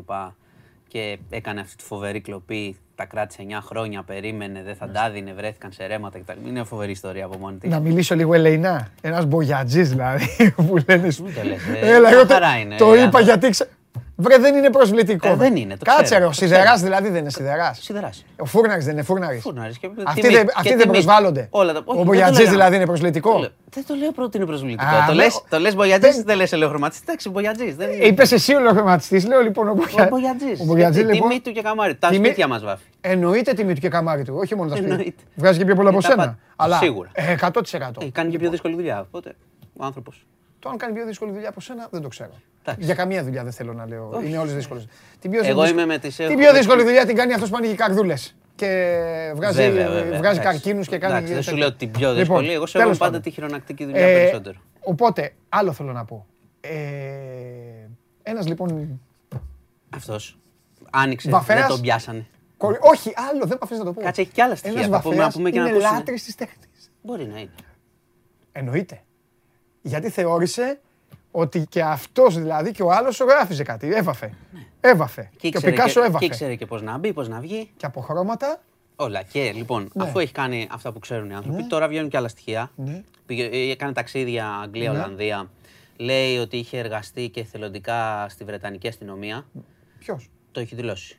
Και 0.92 1.18
έκανε 1.30 1.60
αυτή 1.60 1.76
τη 1.76 1.84
φοβερή 1.84 2.20
κλοπή. 2.20 2.76
Τα 2.94 3.04
κράτησε 3.04 3.42
9 3.48 3.52
χρόνια, 3.62 4.02
περίμενε, 4.02 4.62
δεν 4.62 4.74
θα 4.74 4.86
Ναι. 4.86 4.92
τα 4.92 5.06
έδινε, 5.06 5.32
βρέθηκαν 5.32 5.72
σε 5.72 5.86
ρέματα 5.86 6.18
κτλ. 6.18 6.48
Είναι 6.48 6.64
φοβερή 6.64 6.90
ιστορία 6.90 7.24
από 7.24 7.38
μόνη 7.38 7.56
της. 7.56 7.70
Να 7.70 7.80
μιλήσω 7.80 8.14
λίγο 8.14 8.34
ελεηνά. 8.34 8.88
Ένας 9.00 9.24
μπογιατζής 9.26 9.88
δηλαδή 9.88 10.26
που 10.56 10.76
λένε. 10.88 11.02
Μην 11.22 11.34
το 11.34 11.42
λες, 11.44 11.60
ε, 11.82 11.90
Έλα, 11.94 12.00
μια 12.00 12.10
εγώ 12.10 12.26
το, 12.26 12.32
χαρά 12.32 12.58
είναι, 12.58 12.76
το 12.76 12.84
ε, 12.92 12.96
είπα 12.96 13.02
άνθρωπο. 13.04 13.24
γιατί. 13.24 13.50
Ξε... 13.50 13.68
Βρε, 14.20 14.38
δεν 14.38 14.54
είναι 14.54 14.70
προσβλητικό. 14.70 15.28
Ε, 15.28 15.34
δεν 15.34 15.56
είναι, 15.56 15.76
το 15.76 15.84
Κάτσε 15.84 16.02
ξέρω, 16.02 16.18
ρε, 16.20 16.24
ο 16.24 16.28
το 16.28 16.34
Σιδεράς 16.34 16.64
ξέρω. 16.64 16.78
δηλαδή 16.86 17.08
δεν 17.08 17.20
είναι 17.20 17.30
Σιδεράς. 17.30 17.78
Σιδεράς. 17.82 18.24
Ο 18.38 18.44
Φούρναρης 18.44 18.84
δεν 18.84 18.94
είναι 18.94 19.02
Φούρναρης. 19.02 19.42
Φούρναρης 19.42 19.78
και 19.78 19.88
Αυτοί 20.04 20.20
τιμή. 20.20 20.34
δεν, 20.34 20.46
Και 20.46 20.52
αυτοί 20.56 20.68
δεν 20.68 20.78
τιμή. 20.78 20.92
προσβάλλονται. 20.92 21.46
Όλα 21.50 21.72
τα- 21.72 21.78
όχι, 21.78 21.88
Ο 21.88 21.92
δεν 21.92 22.02
το 22.04 22.04
Μπογιατζής 22.10 22.36
λέγαμε. 22.38 22.54
δηλαδή 22.56 22.74
είναι 22.74 22.84
Το 22.84 22.90
προσβλητικό. 22.90 23.38
λέω- 23.38 23.50
Δεν 23.70 23.84
το 23.86 23.94
λέω 23.94 24.10
πρώτο 24.12 24.26
ότι 24.26 24.36
είναι 24.36 24.46
προσβλητικό. 24.46 24.84
Α, 24.96 25.04
το 25.06 25.14
με- 25.14 25.22
λες, 25.22 25.42
το 25.48 25.58
λες 25.58 25.74
μπογιατζής, 25.74 26.22
δεν 26.22 26.36
λες 26.36 26.52
ελαιοχρωματιστής. 26.52 27.08
Εντάξει, 27.08 27.28
μπογιατζής. 27.30 27.76
δεν 27.76 27.90
είναι. 27.92 28.04
Είπες 28.04 28.32
εσύ 28.32 28.54
ο 28.54 28.60
λογοματιστή, 28.60 29.26
λέω 29.26 29.40
λοιπόν 29.40 29.68
ο 29.68 29.70
Ο 29.70 29.74
Μπογιατζής. 29.74 30.08
μπογιατζής. 30.10 30.60
Ο 30.60 30.64
Μπογιατζής 30.64 30.96
Γιατί 31.02 31.14
λοιπόν. 31.14 31.28
Τιμή 31.28 31.40
του 31.40 31.52
και 31.52 31.62
καμάρι. 31.62 31.94
Τα 31.94 32.08
Τιμή- 32.08 32.26
σπίτια 32.26 32.46
μας 32.48 32.62
βάφει. 32.64 32.84
Εννοείται 33.00 33.52
τιμή 33.52 33.74
του 33.74 33.80
και 33.80 33.88
καμάρι 33.88 34.22
του, 34.24 34.34
όχι 34.42 34.56
μόνο 34.56 34.68
τα 34.70 34.76
σπίτια. 34.76 34.94
Εννοείται. 34.94 35.22
Βγάζει 35.34 35.58
και 35.58 35.64
πιο 35.64 35.74
πολλά 35.74 35.88
από 35.88 35.98
Ε, 35.98 36.00
τα 36.00 36.08
σένα. 36.08 36.16
πάντα. 36.22 36.38
Αλλά 36.56 36.76
Σίγουρα. 36.76 37.10
ε, 37.12 37.32
100%. 37.32 38.00
Έχει 38.02 38.10
κάνει 38.10 38.30
και 38.30 38.38
πιο 38.38 38.50
δύσκολη 38.50 38.74
δουλειά. 38.74 39.00
Οπότε 39.00 39.34
ο 39.76 39.84
άνθρωπος. 39.84 40.26
Το 40.60 40.68
αν 40.68 40.76
κάνει 40.76 40.94
πιο 40.94 41.04
δύσκολη 41.06 41.32
δουλειά 41.32 41.48
από 41.48 41.60
σένα 41.60 41.88
δεν 41.90 42.02
το 42.02 42.08
ξέρω. 42.08 42.30
Εντάξει. 42.62 42.84
Για 42.84 42.94
καμία 42.94 43.24
δουλειά 43.24 43.42
δεν 43.42 43.52
θέλω 43.52 43.72
να 43.72 43.86
λέω. 43.86 44.08
Όχι. 44.12 44.26
Είναι 44.28 44.38
όλες 44.38 44.54
δύσκολες. 44.54 44.86
Την 45.20 45.30
πιο 45.30 45.38
Εγώ 45.40 45.46
δύσκολη- 45.48 45.70
είμαι 45.72 45.86
με 45.86 45.98
τις- 45.98 46.16
Την 46.16 46.24
έχω- 46.24 46.34
πιο 46.38 46.52
δύσκολη 46.52 46.82
δουλειά 46.82 47.06
την 47.06 47.16
κάνει 47.16 47.32
αυτός 47.32 47.50
που 47.50 47.56
ανοίγει 47.56 47.74
καρδούλες. 47.74 48.34
Και 48.54 49.32
βγάζει, 49.34 49.56
Βέβαια, 49.56 49.88
βέβαια. 49.88 50.02
βγάζει 50.04 50.18
Εντάξει. 50.18 50.40
καρκίνους 50.40 50.86
και 50.88 50.98
κάνει. 50.98 51.12
Εντάξει, 51.14 51.32
δεν 51.32 51.42
σου 51.42 51.48
τέτοια. 51.50 51.64
λέω 51.66 51.74
την 51.76 51.90
πιο 51.90 52.08
Λοιπόν, 52.08 52.18
δύσκολη. 52.18 52.52
Εγώ 52.52 52.66
σέβομαι 52.66 52.84
τέλος 52.84 52.98
πάντα 52.98 53.10
πάντων. 53.10 53.22
τη 53.22 53.30
χειρονακτική 53.30 53.84
δουλειά 53.84 54.06
Ε, 54.06 54.14
περισσότερο. 54.14 54.58
Οπότε, 54.80 55.32
άλλο 55.48 55.72
θέλω 55.72 55.92
να 55.92 56.04
πω. 56.04 56.26
Ε, 56.60 56.70
ένας 58.22 58.46
λοιπόν. 58.48 59.00
Αυτός 59.90 60.38
άνοιξε, 60.90 61.30
Βαφέας. 61.30 61.58
δεν 61.60 61.68
τον 61.68 61.80
πιάσανε. 61.80 62.26
κορι- 62.56 62.78
Όχι, 62.84 63.12
άλλο, 63.30 63.40
δεν 63.40 63.48
με 63.48 63.58
αφήνεις 63.62 63.78
να 63.82 63.84
το 63.84 63.92
πω. 63.92 64.00
Κάτσε, 64.02 64.20
έχει 64.20 64.30
κι 64.30 64.40
άλλα 64.40 64.54
στοιχεία. 64.54 64.80
Ένας 64.80 64.90
Θα 64.96 65.00
πούμε- 65.02 65.14
να 65.16 65.22
βαφέας 65.22 65.34
πούμε 65.36 65.50
και 65.50 65.58
να 65.60 65.66
είναι 65.68 65.76
ακούσουν. 65.76 65.96
λάτρης 65.96 66.24
της 66.24 66.34
τέχνης. 66.34 66.90
Μπορεί 67.02 67.24
να 67.26 67.38
είναι. 67.38 67.50
Εννοείται. 68.52 69.00
Γιατί 69.82 70.10
θεώρησε 70.10 70.80
ότι 71.30 71.66
και 71.68 71.82
αυτός 71.82 72.38
δηλαδή 72.38 72.70
και 72.72 72.82
ο 72.82 72.90
άλλος 72.92 73.16
ζωγράφιζε 73.16 73.62
κάτι. 73.62 73.94
Έβαφε. 73.94 74.32
Έβαφε. 74.80 75.30
Και 75.36 75.36
Και, 75.38 75.46
ο 75.46 75.48
ήξερε 75.48 75.70
Πικάσο 75.70 76.00
και, 76.00 76.06
έβαφε. 76.06 76.18
και 76.18 76.24
ήξερε 76.24 76.54
και 76.54 76.66
πώς 76.66 76.82
να 76.82 76.98
μπει, 76.98 77.12
πώς 77.12 77.28
να 77.28 77.40
βγει. 77.40 77.70
Και 77.76 77.86
από 77.86 78.00
χρώματα. 78.00 78.60
Όλα. 78.96 79.22
Και 79.22 79.52
λοιπόν, 79.52 79.90
Ναι. 79.94 80.04
αφού 80.04 80.18
έχει 80.18 80.32
κάνει 80.32 80.68
αυτά 80.70 80.92
που 80.92 80.98
ξέρουν 80.98 81.30
οι 81.30 81.34
άνθρωποι, 81.34 81.66
τώρα 81.66 81.88
βγαίνουν 81.88 82.08
και 82.08 82.16
άλλα 82.16 82.28
στοιχεία. 82.28 82.70
Ναι. 82.76 83.02
Πήγε, 83.26 83.44
ε, 83.44 83.70
έκανε 83.70 83.92
ταξίδια 83.92 84.46
Αγγλία-Ολλανδία. 84.62 85.50
Λέει 85.96 86.36
ότι 86.38 86.56
είχε 86.56 86.78
εργαστεί 86.78 87.28
και 87.28 87.40
εθελοντικά 87.40 88.26
στη 88.28 88.44
Βρετανική 88.44 88.88
αστυνομία. 88.88 89.46
Ποιος; 89.98 90.30
Το 90.52 90.60
έχει 90.60 90.74
δηλώσει. 90.74 91.18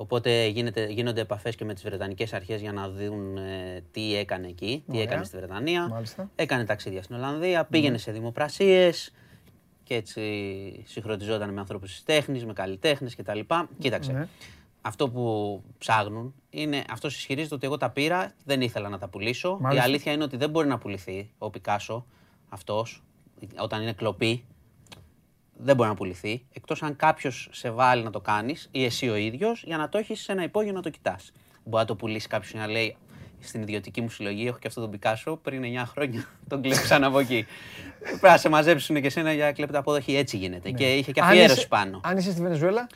Οπότε 0.00 0.46
γίνεται, 0.46 0.86
γίνονται 0.86 1.20
επαφές 1.20 1.54
και 1.54 1.64
με 1.64 1.74
τις 1.74 1.82
Βρετανικές 1.82 2.32
αρχές 2.32 2.60
για 2.60 2.72
να 2.72 2.90
δουν 2.90 3.36
ε, 3.36 3.84
τι 3.90 4.16
έκανε 4.16 4.46
εκεί, 4.46 4.82
τι 4.86 4.92
Ωραία. 4.92 5.02
έκανε 5.02 5.24
στη 5.24 5.36
Βρετανία. 5.36 5.88
Μάλιστα. 5.88 6.30
Έκανε 6.34 6.64
ταξίδια 6.64 7.02
στην 7.02 7.16
Ολλανδία, 7.16 7.64
πήγαινε 7.64 7.98
σε 7.98 8.12
δημοπρασίες 8.12 9.12
και 9.82 9.94
έτσι 9.94 10.22
συγχρονιζόταν 10.86 11.52
με 11.52 11.60
ανθρώπους 11.60 11.90
της 11.90 12.02
τέχνης, 12.04 12.44
με 12.44 12.52
καλλιτέχνες 12.52 13.14
κτλ. 13.16 13.40
Κοίταξε, 13.78 14.12
Ναι. 14.12 14.28
αυτό 14.80 15.08
που 15.10 15.62
ψάχνουν 15.78 16.34
είναι, 16.50 16.84
αυτός 16.90 17.16
ισχυρίζεται 17.16 17.54
ότι 17.54 17.66
εγώ 17.66 17.76
τα 17.76 17.90
πήρα, 17.90 18.34
δεν 18.44 18.60
ήθελα 18.60 18.88
να 18.88 18.98
τα 18.98 19.08
πουλήσω. 19.08 19.58
Μάλιστα. 19.60 19.84
Η 19.84 19.88
αλήθεια 19.88 20.12
είναι 20.12 20.24
ότι 20.24 20.36
δεν 20.36 20.50
μπορεί 20.50 20.68
να 20.68 20.78
πουληθεί 20.78 21.30
ο 21.38 21.50
Πικάσο 21.50 22.06
αυτός, 22.48 23.02
όταν 23.62 23.82
είναι 23.82 23.92
κλοπή, 23.92 24.44
δεν 25.60 25.76
μπορεί 25.76 25.88
να 25.88 25.94
πουληθεί, 25.94 26.42
εκτός 26.52 26.82
αν 26.82 26.96
κάποιος 26.96 27.48
σε 27.52 27.70
βάλει 27.70 28.02
να 28.02 28.10
το 28.10 28.20
κάνεις 28.20 28.68
ή 28.70 28.84
εσύ 28.84 29.08
ο 29.08 29.16
ίδιος 29.16 29.62
για 29.66 29.76
να 29.76 29.88
το 29.88 29.98
έχεις 29.98 30.20
σε 30.20 30.32
ένα 30.32 30.42
υπόγειο 30.42 30.72
να 30.72 30.82
το 30.82 30.90
κοιτάς. 30.90 31.32
Μπορεί 31.64 31.82
να 31.82 31.84
το 31.84 31.94
πουλήσει 31.94 32.28
κάποιος 32.28 32.54
να 32.54 32.66
λέει 32.66 32.96
στην 33.40 33.62
ιδιωτική 33.62 34.00
μου 34.00 34.10
συλλογή 34.10 34.46
έχω 34.46 34.58
και 34.58 34.66
αυτό 34.68 34.80
τον 34.80 34.90
Πικάσο 34.90 35.36
πριν 35.36 35.62
9 35.62 35.82
χρόνια 35.86 36.24
τον 36.48 36.62
κλέψαν 36.62 37.04
από 37.04 37.18
εκεί. 37.18 37.46
Πρέπει 38.00 38.18
να 38.22 38.36
σε 38.36 38.48
μαζέψουν 38.48 39.00
και 39.00 39.06
εσένα 39.06 39.32
για 39.32 39.52
κλεπταποδοχή. 39.52 40.16
Έτσι 40.16 40.36
γίνεται. 40.36 40.70
Και 40.70 40.94
είχε 40.96 41.12
και 41.12 41.20
Αν 41.20 41.28
αφιέρωση 41.28 41.58
είσαι- 41.58 41.68
πάνω. 41.68 42.00
Αν 42.04 42.16
είσαι 42.16 42.30
στη 42.30 42.40
Βενεζουέλα; 42.42 42.86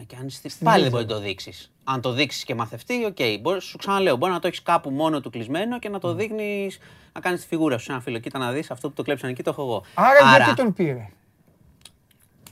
Ε, 0.00 0.02
Και 0.02 0.16
αν 0.20 0.26
είσαι- 0.26 0.48
Πάλι 0.64 0.82
δεν 0.82 0.90
μπορεί 0.90 1.04
να 1.04 1.10
το 1.14 1.20
δείξεις. 1.20 1.72
Αν 1.84 2.00
το 2.00 2.12
δείξεις 2.12 2.44
και 2.44 2.54
μαθευτεί, 2.54 3.04
οκ. 3.04 3.16
Μπορεί, 3.40 3.60
σου 3.60 3.78
ξαναλέω, 3.78 4.16
μπορεί 4.16 4.32
να 4.32 4.38
το 4.38 4.46
έχεις 4.46 4.62
κάπου 4.62 4.90
μόνο 4.90 5.20
του 5.20 5.30
κλεισμένο 5.30 5.78
και 5.78 5.88
να 5.88 5.98
το 5.98 6.14
δείχνεις, 6.14 6.78
να 7.12 7.20
κάνεις 7.20 7.40
τη 7.40 7.46
φιγούρα 7.46 7.78
σου 7.78 7.84
σε 7.84 7.92
ένα 7.92 8.00
φίλο. 8.00 8.18
Κοίτα 8.18 8.38
να 8.38 8.52
δεις 8.52 8.70
αυτό 8.70 8.88
που 8.88 8.94
το 8.94 9.02
κλέψαν 9.02 9.30
εκεί, 9.30 9.42
το 9.42 9.50
έχω 9.50 9.62
εγώ. 9.62 9.84
Άρα, 9.94 10.36
γιατί 10.36 10.54
τον 10.62 10.72
πήρε; 10.72 11.08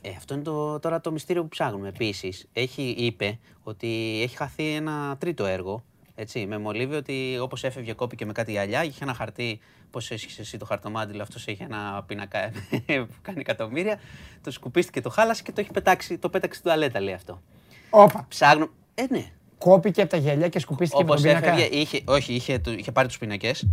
Ε, 0.02 0.08
αυτό 0.16 0.34
είναι 0.34 0.42
το, 0.42 0.78
τώρα 0.78 1.00
το 1.00 1.12
μυστήριο 1.12 1.42
που 1.42 1.48
ψάχνουμε. 1.48 1.88
Επίσης, 1.88 2.48
είπε 2.96 3.38
ότι 3.62 4.20
έχει 4.22 4.36
χαθεί 4.36 4.74
ένα 4.74 5.16
τρίτο 5.18 5.44
έργο. 5.46 5.84
Έτσι, 6.14 6.46
με 6.46 6.58
μολύβι 6.58 6.94
ότι 6.94 7.38
όπως 7.40 7.64
έφευγε, 7.64 7.92
κόπηκε 7.92 8.26
με 8.26 8.32
κάτι 8.32 8.50
γυαλιά, 8.50 8.84
είχε 8.84 9.04
ένα 9.04 9.14
χαρτί. 9.14 9.58
Πώς 9.90 10.10
έσχισε 10.10 10.40
εσύ 10.40 10.56
το 10.58 10.64
χαρτομάτιλο, 10.64 11.22
αυτός 11.22 11.46
είχε 11.46 11.64
ένα 11.64 12.04
πίνακα 12.06 12.50
που 12.86 13.08
κάνει 13.22 13.40
εκατομμύρια. 13.40 14.00
Το 14.42 14.50
σκουπίστηκε, 14.50 15.00
το 15.00 15.10
χάλασε 15.10 15.42
και 15.42 15.52
το 15.52 15.60
έχει 15.60 15.70
πετάξει, 15.70 16.18
το 16.18 16.28
πέταξε 16.28 16.58
στην 16.58 16.70
τουαλέτα, 16.70 17.00
λέει 17.00 17.14
αυτό. 17.14 17.42
Όπα. 17.90 18.26
Ψάχνω. 18.28 18.68
Ε, 18.94 19.04
ναι. 19.10 19.30
Κόπηκε 19.58 20.00
από 20.00 20.10
τα 20.10 20.16
γυαλιά 20.16 20.48
και 20.48 20.58
σκουπίστηκε 20.58 21.04
με 21.04 21.10
Όπως 21.10 21.22
τον 21.22 21.30
πίνακα. 21.30 21.52
έφευγε, 21.52 21.76
είχε, 21.80 22.00
όχι, 22.06 22.32
είχε, 22.34 22.58
του- 22.58 22.78
είχε 22.78 22.92
πάρει 22.92 23.08
τους 23.08 23.18
πίνακες, 23.18 23.68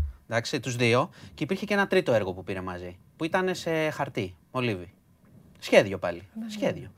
τους 0.61 0.75
δύο, 0.75 1.09
και 1.33 1.43
υπήρχε 1.43 1.65
και 1.65 1.73
ένα 1.73 1.87
τρίτο 1.87 2.13
έργο 2.13 2.33
που 2.33 2.43
πήρε 2.43 2.61
μαζί. 2.61 2.97
Που 3.15 3.23
ήταν 3.23 3.55
σε 3.55 3.89
χαρτί, 3.89 4.35
μολύβι. 4.51 4.93
Σχέδιο 5.65 5.97
πάλι. 5.97 6.21
Ναι, 6.39 6.49
Σχέδιο. 6.49 6.91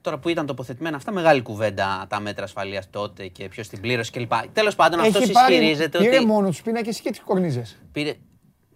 Τώρα 0.00 0.18
που 0.18 0.28
ήταν 0.28 0.46
τοποθετημένα 0.46 0.96
αυτά, 0.96 1.12
μεγάλη 1.12 1.42
κουβέντα 1.42 2.06
τα 2.08 2.20
μέτρα 2.20 2.44
ασφαλείας 2.44 2.90
τότε 2.90 3.26
και 3.26 3.48
ποιος 3.48 3.68
την 3.68 3.80
πλήρωσε 3.80 4.10
κλπ. 4.10 4.32
Τέλος 4.52 4.74
πάντων, 4.74 5.00
αυτός 5.00 5.22
Έχει 5.22 5.32
πάρει, 5.32 5.54
ισχυρίζεται 5.54 5.98
πήρε 5.98 6.16
ότι. 6.16 6.26
μόνος 6.26 6.50
τους 6.50 6.62
πίνακες 6.62 7.00
και 7.00 7.10
τις 7.10 7.20
κορνίζες; 7.20 7.78
Πήρε. 7.92 8.14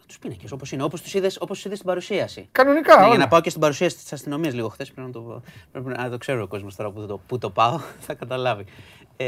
Τους 0.06 0.18
πίνακες 0.18 0.52
όπως 0.52 0.72
είναι, 0.72 0.82
όπως 0.82 1.02
τους 1.02 1.14
είδε 1.14 1.30
όπως 1.38 1.58
στην 1.58 1.82
παρουσίαση. 1.84 2.48
Κανονικά. 2.52 2.94
Ναι, 2.96 3.00
όλα. 3.02 3.10
για 3.10 3.18
να 3.18 3.28
πάω 3.28 3.40
και 3.40 3.48
στην 3.48 3.60
παρουσίαση 3.60 3.96
της 3.96 4.12
αστυνομίας 4.12 4.54
λίγο 4.54 4.68
χθες, 4.68 4.92
πρέπει, 4.92 5.06
να 5.06 5.12
το, 5.12 5.42
πρέπει 5.72 5.88
να 5.88 6.10
το 6.10 6.18
ξέρει 6.18 6.40
ο 6.40 6.46
κόσμος 6.46 6.76
τώρα 6.76 6.90
που 6.90 7.06
το, 7.06 7.20
που 7.26 7.38
το 7.38 7.50
πάω, 7.50 7.80
θα 8.06 8.14
καταλάβει. 8.14 8.64
Ε, 9.16 9.26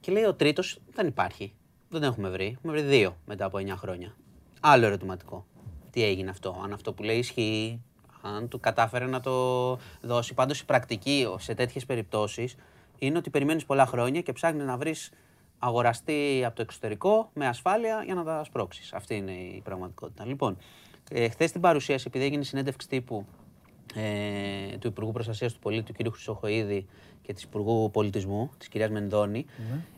και 0.00 0.12
λέει 0.12 0.24
ο 0.24 0.34
τρίτος 0.34 0.80
δεν 0.94 1.06
υπάρχει. 1.06 1.52
Δεν 1.88 2.00
τον 2.00 2.10
έχουμε 2.10 2.28
βρει. 2.28 2.54
Έχουμε 2.58 2.72
βρει 2.72 2.82
δύο 2.82 3.16
μετά 3.26 3.44
από 3.44 3.58
9 3.58 3.72
χρόνια. 3.76 4.14
Άλλο 4.60 4.86
ερωτηματικό. 4.86 5.46
Τι 5.90 6.04
έγινε 6.04 6.30
αυτό, 6.30 6.60
αν 6.64 6.72
αυτό 6.72 6.92
που 6.92 7.02
λέει 7.02 7.18
ισχύει, 7.18 7.82
αν 8.22 8.48
του 8.48 8.60
κατάφερε 8.60 9.06
να 9.06 9.20
το 9.20 9.78
δώσει. 10.00 10.34
Πάντως 10.34 10.60
η 10.60 10.64
πρακτική 10.64 11.26
σε 11.38 11.54
τέτοιες 11.54 11.86
περιπτώσεις 11.86 12.56
είναι 12.98 13.18
ότι 13.18 13.30
περιμένεις 13.30 13.64
πολλά 13.64 13.86
χρόνια 13.86 14.20
και 14.20 14.32
ψάχνει 14.32 14.62
να 14.62 14.76
βρεις 14.76 15.10
αγοραστεί 15.58 16.42
από 16.46 16.56
το 16.56 16.62
εξωτερικό 16.62 17.30
με 17.34 17.46
ασφάλεια 17.46 18.02
για 18.04 18.14
να 18.14 18.24
τα 18.24 18.44
σπρώξεις. 18.44 18.92
Αυτή 18.92 19.14
είναι 19.14 19.32
η 19.32 19.60
πραγματικότητα. 19.64 20.24
Λοιπόν, 20.26 20.56
ε, 21.10 21.28
χθες 21.28 21.48
στην 21.48 21.60
παρουσίαση, 21.60 22.04
επειδή 22.06 22.24
έγινε 22.24 22.44
συνέντευξη 22.44 22.88
τύπου 22.88 23.26
ε, 23.94 24.76
του 24.78 24.86
Υπουργού 24.86 25.12
Προστασίας 25.12 25.52
του 25.52 25.58
Πολίτη, 25.58 25.92
του 25.92 26.10
κ. 26.10 26.12
Χρυσοχοίδη 26.12 26.86
και 27.22 27.32
της 27.32 27.42
Υπουργού 27.42 27.90
Πολιτισμού, 27.90 28.50
της 28.58 28.68
κυρίας 28.68 28.90
Μενδώνη, 28.90 29.46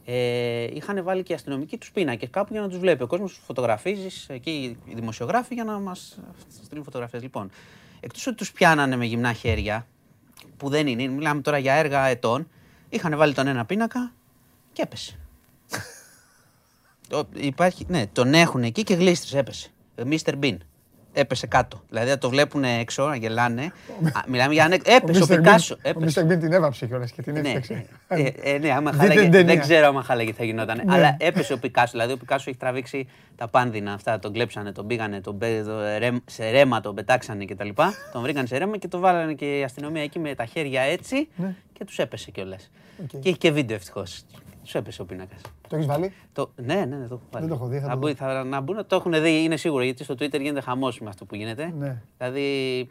ε, 0.05 0.63
είχαν 0.75 1.05
βάλει 1.05 1.23
και 1.23 1.33
οι 1.33 1.35
αστυνομικοί 1.35 1.79
τους 1.79 1.93
πίνακες 1.93 2.31
κάπου 2.31 2.53
για 2.53 2.63
να 2.63 2.69
τους 2.69 2.79
βλέπει. 2.79 3.03
Ο 3.03 3.07
κόσμος 3.07 3.41
φωτογραφίζεις, 3.45 4.29
εκεί 4.29 4.79
οι 4.85 4.95
δημοσιογράφοι 4.95 5.55
για 5.55 5.65
να 5.65 5.79
μας 5.79 6.19
στείλουν 6.65 6.85
φωτογραφίες. 6.85 7.23
Λοιπόν, 7.23 7.51
εκτός 8.01 8.27
ότι 8.27 8.37
τους 8.37 8.53
πιάνανε 8.53 8.97
με 8.97 9.05
γυμνά 9.05 9.33
χέρια, 9.33 9.87
που 10.57 10.69
δεν 10.69 10.87
είναι, 10.87 11.07
μιλάμε 11.07 11.41
τώρα 11.41 11.59
για 11.59 11.75
έργα 11.75 12.07
ετών, 12.07 12.49
είχαν 12.89 13.17
βάλει 13.17 13.35
τον 13.35 13.47
ένα 13.47 13.65
πίνακα 13.65 14.13
και 14.73 14.83
έπεσε. 14.83 15.19
Το- 17.09 17.29
Υπάρχει, 17.35 17.85
ναι, 17.89 18.07
τον 18.07 18.35
έχουν 18.35 18.63
εκεί 18.63 18.83
και 18.83 18.95
γλίστρησε, 18.95 19.39
έπεσε. 19.39 19.69
Mr. 20.07 20.37
Bean. 20.37 20.59
Έπεσε 21.21 21.47
κάτω. 21.47 21.81
Δηλαδή, 21.89 22.11
αν 22.11 22.19
το 22.19 22.29
βλέπουν 22.29 22.65
έξω, 22.65 23.07
να 23.09 23.17
γελάνε. 23.17 23.63
Α, 24.13 24.21
μιλάμε 24.27 24.53
για. 24.53 24.65
ανε- 24.65 24.89
Έπεσε 24.89 25.23
ο, 25.23 25.27
Mr. 25.29 25.33
Bean- 25.33 25.37
Πικάσο. 25.37 25.75
Ο 25.75 25.79
Έπεσε. 25.83 26.27
Mr. 26.29 26.33
Bean 26.33 26.39
την 26.41 26.53
έβαψε 26.53 26.87
κιόλας 26.87 27.11
και 27.11 27.23
την 27.23 27.33
Ναι, 27.33 27.39
έφτιαξε. 27.39 27.87
ε, 28.09 28.31
ε, 28.43 28.59
ναι, 28.59 28.71
άμα 28.73 28.91
Δείτε 28.91 29.03
χάλαγε, 29.03 29.21
την 29.21 29.31
δεν 29.31 29.47
ταινία. 29.47 29.61
ξέρω 29.63 29.87
άμα 29.87 30.03
χάλαγε 30.03 30.33
θα 30.33 30.45
γινόταν. 30.45 30.81
Ναι. 30.87 30.95
Αλλά 30.95 31.17
έπεσε 31.19 31.53
ο 31.53 31.59
Πικάσο. 31.59 31.91
Δηλαδή, 31.91 32.13
ο 32.13 32.17
Πικάσο 32.17 32.45
έχει 32.51 32.59
τραβήξει 32.59 33.09
τα 33.37 33.49
πάνδεινα 33.49 33.93
αυτά. 33.93 34.19
Τον 34.19 34.33
κλέψανε, 34.33 34.73
τον 34.73 34.87
πήγανε, 34.87 35.21
τον, 35.21 35.39
πέ- 35.39 35.65
το 35.65 35.81
ρέμ- 35.99 36.23
σε 36.31 36.51
ρέμα 36.51 36.81
τον 36.81 36.95
πετάξανε 36.95 37.45
κτλ. 37.45 37.69
τον 38.13 38.23
βρήκαν 38.23 38.47
σε 38.47 38.59
ρέμα 38.59 38.77
και 38.77 38.89
το 38.89 38.99
βάλανε 38.99 39.33
και 39.33 39.59
η 39.59 39.63
αστυνομία 39.63 40.03
εκεί 40.03 40.19
με 40.19 40.35
τα 40.35 40.45
χέρια 40.45 40.81
έτσι 40.83 41.29
Ναι. 41.37 41.55
Και 41.81 41.87
τους 41.87 41.99
έπεσε 41.99 42.31
κιόλας. 42.31 42.71
Οκ. 43.03 43.09
Και 43.09 43.29
έχει 43.29 43.39
και 43.39 43.51
βίντεο 43.51 43.77
ευτυχώς. 43.77 44.23
Τους 44.63 44.75
έπεσε 44.75 45.03
ο 45.03 45.05
πίνακας. 45.05 45.41
Το 45.69 45.77
έχεις 45.77 45.87
βάλει; 45.87 46.13
Το... 46.33 46.51
Ναι, 46.57 46.75
ναι, 46.75 46.85
ναι, 46.85 47.07
το 47.07 47.15
έχω 47.15 47.23
βάλει. 47.31 47.47
Δεν 47.47 47.49
το 47.49 47.55
έχω 47.55 47.67
δει, 47.67 47.79
θα 47.79 47.87
να, 47.87 47.93
το 47.93 47.99
μπουν, 47.99 48.09
δω. 48.11 48.15
θα, 48.17 48.45
να 48.45 48.61
μπουν, 48.61 48.87
το 48.87 48.97
έχουν 48.97 49.23
δει, 49.23 49.43
είναι 49.43 49.57
σίγουρο, 49.57 49.85
γιατί 49.85 50.05
στο 50.05 50.15
Twitter 50.15 50.41
γίνεται 50.41 50.61
χαμός 50.61 51.01
με 51.01 51.09
αυτό 51.09 51.25
που 51.25 51.35
γίνεται. 51.35 51.73
Ναι. 51.79 52.03
Δηλαδή, 52.19 52.89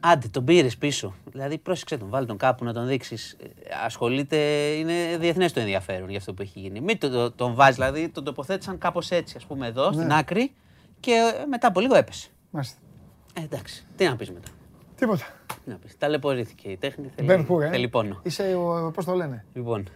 άντε, 0.00 0.28
τον 0.28 0.44
πήρες 0.44 0.76
πίσω. 0.76 1.14
Δηλαδή, 1.30 1.58
πρόσεξε 1.58 1.96
τον, 1.96 2.08
βάλει 2.08 2.26
τον 2.26 2.36
κάπου 2.36 2.64
να 2.64 2.72
τον 2.72 2.86
δείξεις. 2.86 3.36
Ασχολείται, 3.84 4.36
είναι 4.72 5.16
διεθνές 5.18 5.52
το 5.52 5.60
ενδιαφέρον 5.60 6.08
για 6.08 6.18
αυτό 6.18 6.34
που 6.34 6.42
έχει 6.42 6.60
γίνει. 6.60 6.80
Μην 6.80 6.98
το- 6.98 7.08
το- 7.10 7.30
τον 7.30 7.54
βάζεις, 7.54 7.74
δηλαδή, 7.74 8.08
τον 8.08 8.24
τοποθέτησαν 8.24 8.78
κάπως 8.78 9.10
έτσι, 9.10 9.34
ας 9.36 9.44
πούμε, 9.44 9.66
εδώ, 9.66 9.90
Ναι. 9.90 9.96
στην 9.96 10.12
άκρη 10.12 10.52
και 11.00 11.10
ε, 11.42 11.46
μετά 11.46 11.66
από 11.68 11.80
λίγο 11.80 11.94
έπεσε. 11.94 12.28
Μάλιστα. 12.50 12.78
Ε, 13.34 13.42
εντάξει, 13.42 13.84
τι 13.96 14.04
να 14.04 14.16
πεις 14.16 14.30
μετά. 14.30 14.48
Τίποτα. 15.00 15.24
Τι 15.64 15.70
να 15.70 15.76
πεις. 15.76 15.98
Ταλαιπωρήθηκε 15.98 16.68
η 16.68 16.76
τέχνη. 16.76 17.10
Θέλει, 17.14 17.26
Μπεν 17.26 17.44
Χουρ, 17.46 17.62
ε. 17.62 17.68
θέλει 17.70 17.88
πόνο. 17.88 18.20
Είσαι, 18.22 18.56
πώς 18.94 19.04
το 19.04 19.14
λένε; 19.14 19.44
Λοιπόν, 19.52 19.88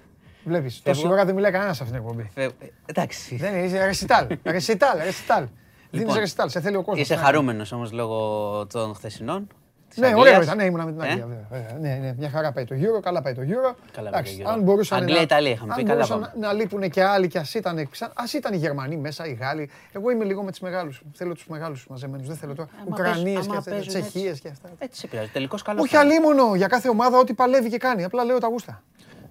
Βλέπεις. 0.45 0.83
Τόση 0.83 1.07
ώρα 1.09 1.25
δεν 1.25 1.35
μιλάει 1.35 1.51
κανένας 1.53 1.77
σε 1.77 1.83
αυτήν 1.83 1.99
την 2.01 2.09
εκπομπή. 2.09 2.31
φε- 2.35 2.63
ε, 2.63 2.67
εντάξει. 2.87 3.37
Δεν 3.37 3.55
είναι, 3.57 3.65
είσαι 3.67 3.85
ρεσιτάλ. 3.85 4.27
Ρεσιτάλ, 4.43 4.99
ρεσιτάλ. 4.99 5.47
Δίνεις 5.91 6.07
Λοιπόν, 6.07 6.19
ρεσιτάλ, 6.21 6.49
σε 6.51 6.61
θέλει 6.61 6.77
ο 6.77 6.83
κόσμος. 6.83 7.03
Είσαι 7.05 7.17
χαρούμενος 7.17 7.73
όμως 7.73 7.93
λόγω 7.93 8.67
των 8.67 8.95
χθεσινών. 8.95 9.47
Της 9.95 10.03
Ναι, 10.03 10.07
Αγγλίας. 10.07 10.29
ωραίο 10.29 10.43
ήταν. 10.43 10.57
Ναι, 10.57 10.65
ήμουνα 10.65 10.85
με 10.85 10.93
την 10.93 11.01
Ε; 11.01 11.05
Αγγλία. 11.09 11.27
βέβαια, 11.27 11.47
βέβαια. 11.51 11.79
Ναι, 11.81 12.07
ναι, 12.07 12.15
μια 12.19 12.31
χαρά 12.31 12.53
πάει 12.53 12.65
το 12.65 12.75
Euro, 12.79 13.01
καλά 13.03 13.23
πάει 13.23 13.35
το 13.35 13.43
Euro. 13.43 13.75
Καλά 13.93 14.11
πάει 14.11 14.21
Εντάξει, 14.21 14.37
το 14.39 14.49
Euro. 14.49 14.53
Αν 14.53 14.61
μπορούσαν 14.63 14.99
Αγγλία, 14.99 15.17
να, 15.17 15.23
Ιταλία 15.23 15.51
είχαμε 15.51 15.73
αν 15.73 15.79
πει, 15.79 15.85
καλά 15.85 15.95
μπορούσαν 15.95 16.21
πάμε. 16.21 16.33
να, 16.41 16.47
να 16.47 16.53
λείπουν 16.53 16.91
και 16.91 17.03
άλλοι 17.03 17.29
και 17.29 17.39
ας 17.39 17.55
ήταν, 17.55 17.89
ξα- 17.91 18.13
ας 18.15 18.33
ήταν 18.33 18.53
οι 18.53 18.57
Γερμανοί 18.57 18.97
μέσα, 18.97 19.27
οι 19.27 19.33
Γάλλοι. 19.33 19.71
Εγώ 19.93 20.11
είμαι 20.11 20.25
λίγο 20.25 20.43
με 20.43 20.53
του 20.53 20.59
μεγάλους. 20.63 21.03
Θέλω 21.15 21.35
τους 21.35 21.47
μεγάλους 21.47 21.87
μαζεμένους. 21.89 22.27
Δεν 22.27 22.37
θέλω 22.37 22.55
τώρα. 22.55 22.69
Άμα 22.75 22.87
Ουκρανίες 22.91 23.23
παίζουν- 23.25 23.43
και 23.43 23.49
άμα 23.49 23.59
αυτά. 23.59 23.71
παίζουν 23.71 23.89
Τσεχίες 23.89 24.29
έτσι. 24.31 24.43
και 24.43 24.49
αυτά. 24.49 24.69
Έτσι 24.79 25.01
σε 25.01 25.07
πειράζει. 25.07 25.29
Τελικός 25.33 25.63
καλός. 25.63 25.83
Όχι 25.83 25.95
θα 25.95 26.03
είναι. 26.03 26.13
αλίμονο 26.15 26.55
για 26.55 26.67
κάθε 26.67 26.89
ομάδα 26.89 27.19
ό,τι 27.19 27.35
παλεύει 27.35 27.69
και 27.71 27.79
κάνει. 27.79 28.05
Απλά 28.05 28.25
λέω 28.25 28.39
τα 28.39 28.47
γούστα. 28.47 28.83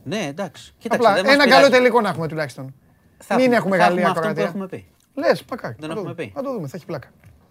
Ναι, 0.04 0.26
εντάξει. 0.30 0.74
Κοίταξε, 0.78 1.08
Απλά 1.08 1.16
δεν 1.16 1.26
μας 1.26 1.34
ένα 1.34 1.44
πειράζει. 1.44 1.62
καλό 1.62 1.76
τελικό 1.76 2.02
να 2.02 2.10
έχουμε 2.10 2.28
τουλάχιστον. 2.28 2.74
Θα 3.18 3.36
Μην 3.36 3.44
έχουμε- 3.44 3.58
έχουμε 3.58 3.78
θα 3.78 3.84
Γαλλία, 3.84 4.04
αυτό 4.08 4.14
που 4.14 4.22
Κροατία. 4.22 4.44
έχουμε 4.44 4.68
πει. 4.68 4.86
Λες, 5.16 5.44
πακάκι. 5.44 5.76
Δεν 5.80 5.90
θα 5.90 5.96
το 5.96 6.00
έχουμε 6.02 6.14
δούμε. 6.14 6.26
πει. 6.28 6.32
Θα 6.36 6.42
το 6.42 6.52
δούμε, 6.54 6.68
θα 6.68 6.74
έχει 6.78 6.86
πλάκα. 6.86 7.08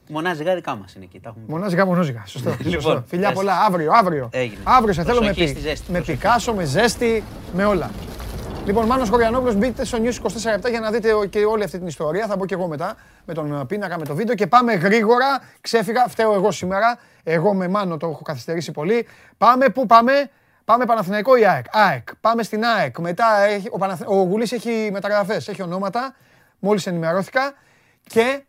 Μονάζιγα 0.09 0.55
δικά 0.55 0.75
μας 0.77 0.95
είναι 0.95 1.05
εκεί. 1.05 1.21
Τα 1.21 1.29
έχουμε 1.29 1.45
πει. 1.47 1.53
Μονάζικα, 1.53 1.87
μονόζικα. 1.87 2.23
Σωστό. 2.27 2.51
Λοιπόν, 2.59 2.81
σωστό. 2.81 3.05
Φιλιά 3.07 3.29
πες. 3.29 3.37
πολλά. 3.37 3.61
Αύριο, 3.61 3.93
αύριο. 3.95 4.29
Έγινε. 4.33 4.61
Αύριο 4.65 4.93
σε 4.93 5.03
θέλω 5.03 5.21
με, 5.21 5.27
Προσοχή 5.27 5.45
πι... 5.45 5.51
στη 5.51 5.69
ζέστη, 5.69 5.91
με 5.93 5.97
προσοχή. 5.99 6.19
Πικάσο, 6.19 6.53
με 6.55 6.65
ζέστη, 6.65 7.25
με 7.55 7.65
όλα. 7.65 7.91
Λοιπόν, 8.67 8.87
Μάνος 8.87 9.09
Χωριανόπουλος, 9.09 9.55
μπείτε 9.57 9.85
στο 9.85 9.99
News 10.03 10.27
24 10.67 10.71
για 10.71 10.81
να 10.81 10.91
δείτε 10.91 11.13
ο- 11.13 11.25
και 11.25 11.45
όλη 11.45 11.65
αυτή 11.65 11.79
την 11.79 11.87
ιστορία. 11.87 12.27
Θα 12.27 12.37
μπω 12.37 12.47
και 12.47 12.55
εγώ 12.55 12.67
μετά 12.67 12.95
με 13.27 13.35
τον 13.35 13.61
ε, 13.61 13.65
πίνακα, 13.65 13.99
με 13.99 14.05
το 14.05 14.15
βίντεο. 14.15 14.35
Και 14.35 14.47
πάμε 14.47 14.73
γρήγορα. 14.75 15.41
Ξέφυγα, 15.61 16.07
φταίω 16.09 16.35
εγώ 16.35 16.51
σήμερα. 16.51 16.99
Εγώ 17.23 17.55
με 17.55 17.69
Μάνο 17.69 17.97
το 17.97 18.07
έχω 18.09 18.23
καθυστερήσει 18.23 18.73
πολύ. 18.73 19.07
Πάμε, 19.39 19.69
πού 19.69 19.87
πάμε. 19.87 20.13
Πάμε 20.65 20.85
Παναθηναϊκό 20.85 21.37
ή 21.37 21.47
ΑΕΚ. 21.47 21.65
ΑΕΚ. 21.71 22.09
Πάμε 22.21 22.43
στην 22.43 22.65
ΑΕΚ. 22.65 22.99
Μετά 22.99 23.43
έχει, 23.43 23.69
ο, 23.71 23.79
Παναθ... 23.79 24.01
ο 24.07 24.15
Γουλής 24.15 24.53
έχει 24.53 24.89
μεταγραφές, 24.93 25.49
έχει 25.49 25.63
ονόματα. 25.63 26.15
Μόλις 26.59 26.87
ενημερώθηκα. 26.87 27.53
Και 28.07 28.43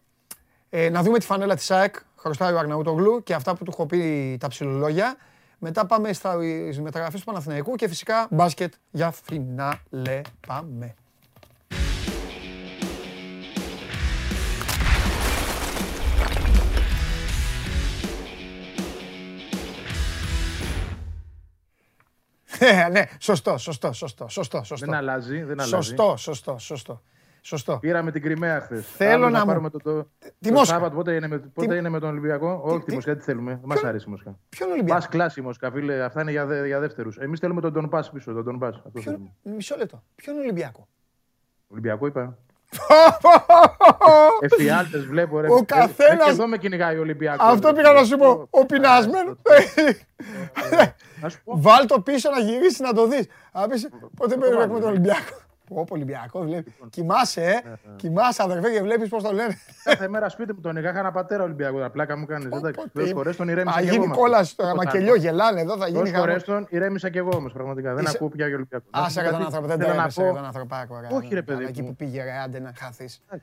ε, 0.75 0.89
να 0.89 1.03
δούμε 1.03 1.19
τη 1.19 1.25
φανέλα 1.25 1.55
της 1.55 1.71
ΑΕΚ, 1.71 1.95
χρωστάει 2.15 2.53
ο 2.53 2.57
Αρναούτογλου 2.57 3.23
και 3.23 3.33
αυτά 3.33 3.55
που 3.55 3.63
του 3.63 3.71
έχω 3.73 3.85
πει 3.85 4.37
τα 4.39 4.47
ψηλολόγια. 4.47 5.15
Μετά 5.57 5.85
πάμε 5.85 6.13
στα 6.13 6.33
στις 6.33 6.81
μεταγραφές 6.81 7.19
του 7.19 7.25
Παναθηναϊκού 7.25 7.75
και 7.75 7.87
φυσικά 7.87 8.27
μπάσκετ 8.31 8.73
για 8.91 9.11
φινάλε. 9.11 10.21
Πάμε. 10.47 10.93
Ε, 22.59 22.89
ναι, 22.89 23.03
σωστό, 23.19 23.57
σωστό, 23.57 23.93
σωστό, 23.93 24.27
σωστό, 24.27 24.63
σωστό. 24.63 24.85
Δεν 24.85 24.95
αλλάζει, 24.95 25.43
δεν 25.43 25.61
αλλάζει. 25.61 25.69
Σωστό, 25.69 26.15
σωστό, 26.17 26.57
σωστό. 26.57 27.01
Σωστό. 27.45 27.77
Πήραμε 27.79 28.11
την 28.11 28.21
Κρυμαία 28.21 28.59
χθε. 28.61 28.81
Θέλω 28.81 29.29
να 29.29 29.39
μου- 29.39 29.45
πάρουμε 29.45 29.69
το, 29.69 29.77
το, 29.77 30.03
Τη 30.19 30.29
το 30.49 30.51
Μόσχα. 30.53 30.65
Σάββατο, 30.73 30.95
πότε 30.95 31.13
είναι 31.13 31.27
με, 31.27 31.37
πότε 31.37 31.67
Τι- 31.67 31.77
είναι 31.77 31.89
με 31.89 31.99
τον 31.99 32.09
Ολυμπιακό. 32.09 32.61
Όχι 32.63 32.77
τι- 32.79 32.85
τη 32.85 32.93
Μόσχα, 32.93 33.15
τι 33.15 33.23
θέλουμε. 33.23 33.51
Δεν 33.65 33.77
μα 33.81 33.87
αρέσει 33.89 34.05
η 34.07 34.11
Μόσχα. 34.11 34.37
Ποιον 34.49 34.67
Πα 34.69 34.73
Ολυμπιακό. 34.73 35.05
κλάση 35.09 35.39
η 35.39 35.43
Μόσχα, 35.43 35.71
φίλε. 35.71 36.03
Αυτά 36.03 36.21
είναι 36.21 36.31
για, 36.31 36.45
δε, 36.45 36.65
για 36.67 36.79
δεύτερου. 36.79 37.09
Εμεί 37.19 37.37
θέλουμε 37.37 37.61
τον 37.61 37.73
Τον 37.73 37.89
Πα 37.89 38.09
πίσω. 38.13 38.33
Τον 38.33 38.43
Τον 38.43 38.59
Πας. 38.59 38.75
Αυτό 38.85 39.01
θέλουμε. 39.01 39.31
Ποιον... 39.43 39.55
Μισό 39.55 39.75
λεπτό. 39.77 40.03
Ποιον 40.15 40.37
Ολυμπιακό. 40.37 40.87
Ολυμπιακό 41.67 42.05
είπα. 42.07 42.37
Εφιάλτε 44.39 44.97
βλέπω 44.97 45.39
ρε. 45.39 45.47
Ο 45.51 45.55
Ε, 45.57 45.61
καθένας- 45.65 46.27
ε, 46.27 46.31
Εδώ 46.31 46.47
με 46.47 46.57
κυνηγάει 46.57 46.97
ο 46.97 46.99
Ολυμπιακό. 47.01 47.43
Αυτό 47.45 47.73
πήγα 47.73 47.91
να 47.91 48.03
σου 48.03 48.17
πω. 48.17 48.47
Ο 48.49 48.65
πεινασμένο. 48.65 49.37
Να 51.21 51.29
σου 51.29 51.43
πω. 51.43 51.53
Βάλ 51.61 51.85
το 51.85 52.01
πίσω 52.01 52.29
να 52.29 52.39
γυρίσει 52.39 52.81
να 52.81 52.93
το 52.93 53.07
δει. 53.07 53.27
Πότε 54.15 54.37
περιμένουμε 54.37 54.79
τον 54.79 54.89
Ολυμπιακό. 54.89 55.35
Πω, 55.67 55.83
πω, 55.83 55.95
Ολυμπιακός 55.95 56.45
βλέπει. 56.45 56.73
Κοιμάσαι, 56.89 57.41
ε. 57.43 57.61
Κοιμάσαι, 57.95 58.43
αδερφέ, 58.43 58.69
και 58.71 58.81
βλέπεις 58.81 59.09
πώς 59.09 59.23
το 59.23 59.31
λένε. 59.31 59.57
Κάθε 59.83 60.07
μέρα 60.07 60.29
σπίτι 60.29 60.53
μου 60.53 60.59
τον 60.61 60.75
είχα 60.77 60.89
ένα 60.99 61.11
πατέρα 61.11 61.43
Ολυμπιακό. 61.43 61.79
Τα 61.79 61.89
πλάκα 61.89 62.17
μου 62.17 62.25
κάνεις. 62.25 62.45
Εντάξει. 62.45 62.71
Πω, 62.81 62.83
Δύο 62.93 63.05
τι- 63.05 63.13
φορέ 63.13 63.31
τον 63.33 63.45
Θα 63.45 63.51
ηρέμησα 63.51 63.79
και 63.81 63.85
εγώ. 63.87 63.95
γίνει 63.95 64.07
με 64.07 64.15
κόλαση 64.15 64.41
αυτό. 64.41 64.55
τώρα. 64.63 64.71
Τίποτα 64.71 64.89
Μακελιό 64.91 65.11
άλλο. 65.13 65.21
γελάνε 65.21 65.61
εδώ, 65.61 65.77
θα 65.77 65.87
γίνει 65.87 65.99
Τόσε 65.99 66.15
φορέ 66.17 66.31
χαμό. 66.31 66.43
τον 66.45 66.67
ηρέμησα 66.69 67.09
και 67.09 67.17
εγώ 67.19 67.29
όμως 67.35 67.53
πραγματικά. 67.53 67.93
Δεν 67.93 68.03
Είσαι- 68.03 68.13
ακούω 68.15 68.29
πια 68.29 68.47
για 68.47 68.55
Ολυμπιακός. 68.55 68.89
Να 68.91 68.99
σου 68.99 69.05
Άσε 69.05 69.19
πω 69.19 69.25
ρε 69.25 69.29
τον 69.31 69.39
κάτι, 69.39 69.45
άνθρωπο, 69.55 69.67
δεν 69.67 69.77
θέλω 69.77 69.89
να 69.89 69.95
τρέπεσαι 69.97 70.21
ρε 70.21 70.27
πω- 70.27 70.35
τον 70.35 70.45
ανθρωπάκο. 70.45 70.99
ρε. 70.99 71.15
Όχι, 71.15 71.33
ρε, 71.33 71.41
παιδί 71.41 71.63
Εκεί 71.65 71.81
μου. 71.81 71.87
που 71.87 71.95
πήγε 71.95 72.23
ρε, 72.23 72.31
άντε 72.43 72.59
να 72.59 72.71
χαθείς. 72.77 73.21
Εκεί 73.31 73.41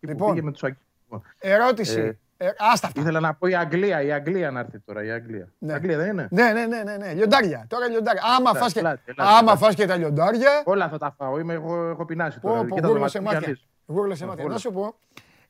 που 0.00 0.06
Λοιπόν. 0.06 0.30
πήγε 0.34 0.42
με 0.42 0.52
τους 0.52 0.62
Αγγλικούς. 0.62 1.30
Ερώτηση. 1.38 2.18
Ε, 2.42 2.50
Άστα 2.58 2.86
αυτά. 2.86 3.00
Ήθελα 3.00 3.20
να 3.20 3.34
πω 3.34 3.46
η 3.46 3.54
Αγγλία, 3.54 4.02
η 4.02 4.12
Αγγλία 4.12 4.50
να 4.50 4.60
έρθει 4.60 4.78
τώρα. 4.80 5.04
Η 5.04 5.10
Αγγλία. 5.10 5.52
Ναι. 5.58 5.72
Η 5.72 5.74
Αγγλία 5.74 5.96
δεν 5.96 6.10
είναι; 6.10 6.28
Ναι, 6.30 6.52
ναι, 6.52 6.66
ναι, 6.66 6.82
ναι, 6.82 6.96
ναι. 6.96 7.12
Λιοντάρια. 7.12 7.64
Τώρα 7.68 7.88
λιοντάρια. 7.88 8.22
Άμα 8.36 8.54
φας 8.54 8.72
και, 8.72 8.78
ελάτε, 8.78 9.00
ελάτε, 9.04 9.30
άμα 9.30 9.38
ελάτε. 9.40 9.58
φας 9.58 9.74
και 9.74 9.86
τα 9.86 9.96
λιοντάρια. 9.96 10.62
Όλα 10.64 10.88
θα 10.88 10.98
τα 10.98 11.14
φάω. 11.18 11.38
Είμαι, 11.38 11.54
έχω, 11.54 11.88
έχω 11.90 12.04
πεινάσει 12.04 12.40
τώρα. 12.40 12.60
Πω, 12.60 12.66
πω, 12.68 12.74
Κοίτα 12.74 12.86
το 12.86 12.92
γούρλωσε 12.92 13.20
μάτι 13.20 13.26
μου, 13.26 13.32
μάτια. 13.34 13.38
γυαλίζει. 13.40 13.66
Γούρλωσε 13.86 14.26
μάτια. 14.26 14.36
Να 14.44 14.48
γούρλωσε. 14.48 14.68
σου 14.68 14.74
πω. 14.74 14.94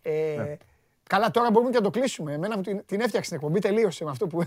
ε, 0.03 0.57
Καλά, 1.09 1.31
τώρα 1.31 1.51
μπορούμε 1.51 1.71
και 1.71 1.77
να 1.77 1.83
το 1.83 1.91
κλείσουμε. 1.91 2.33
Εμένα 2.33 2.57
μου 2.57 2.63
την, 2.63 2.85
την 2.87 3.01
έφτιαξε 3.01 3.31
την 3.31 3.39
εκπομπή, 3.39 3.59
τελείωσε 3.61 4.05
με 4.05 4.11
αυτό 4.11 4.27
που. 4.27 4.41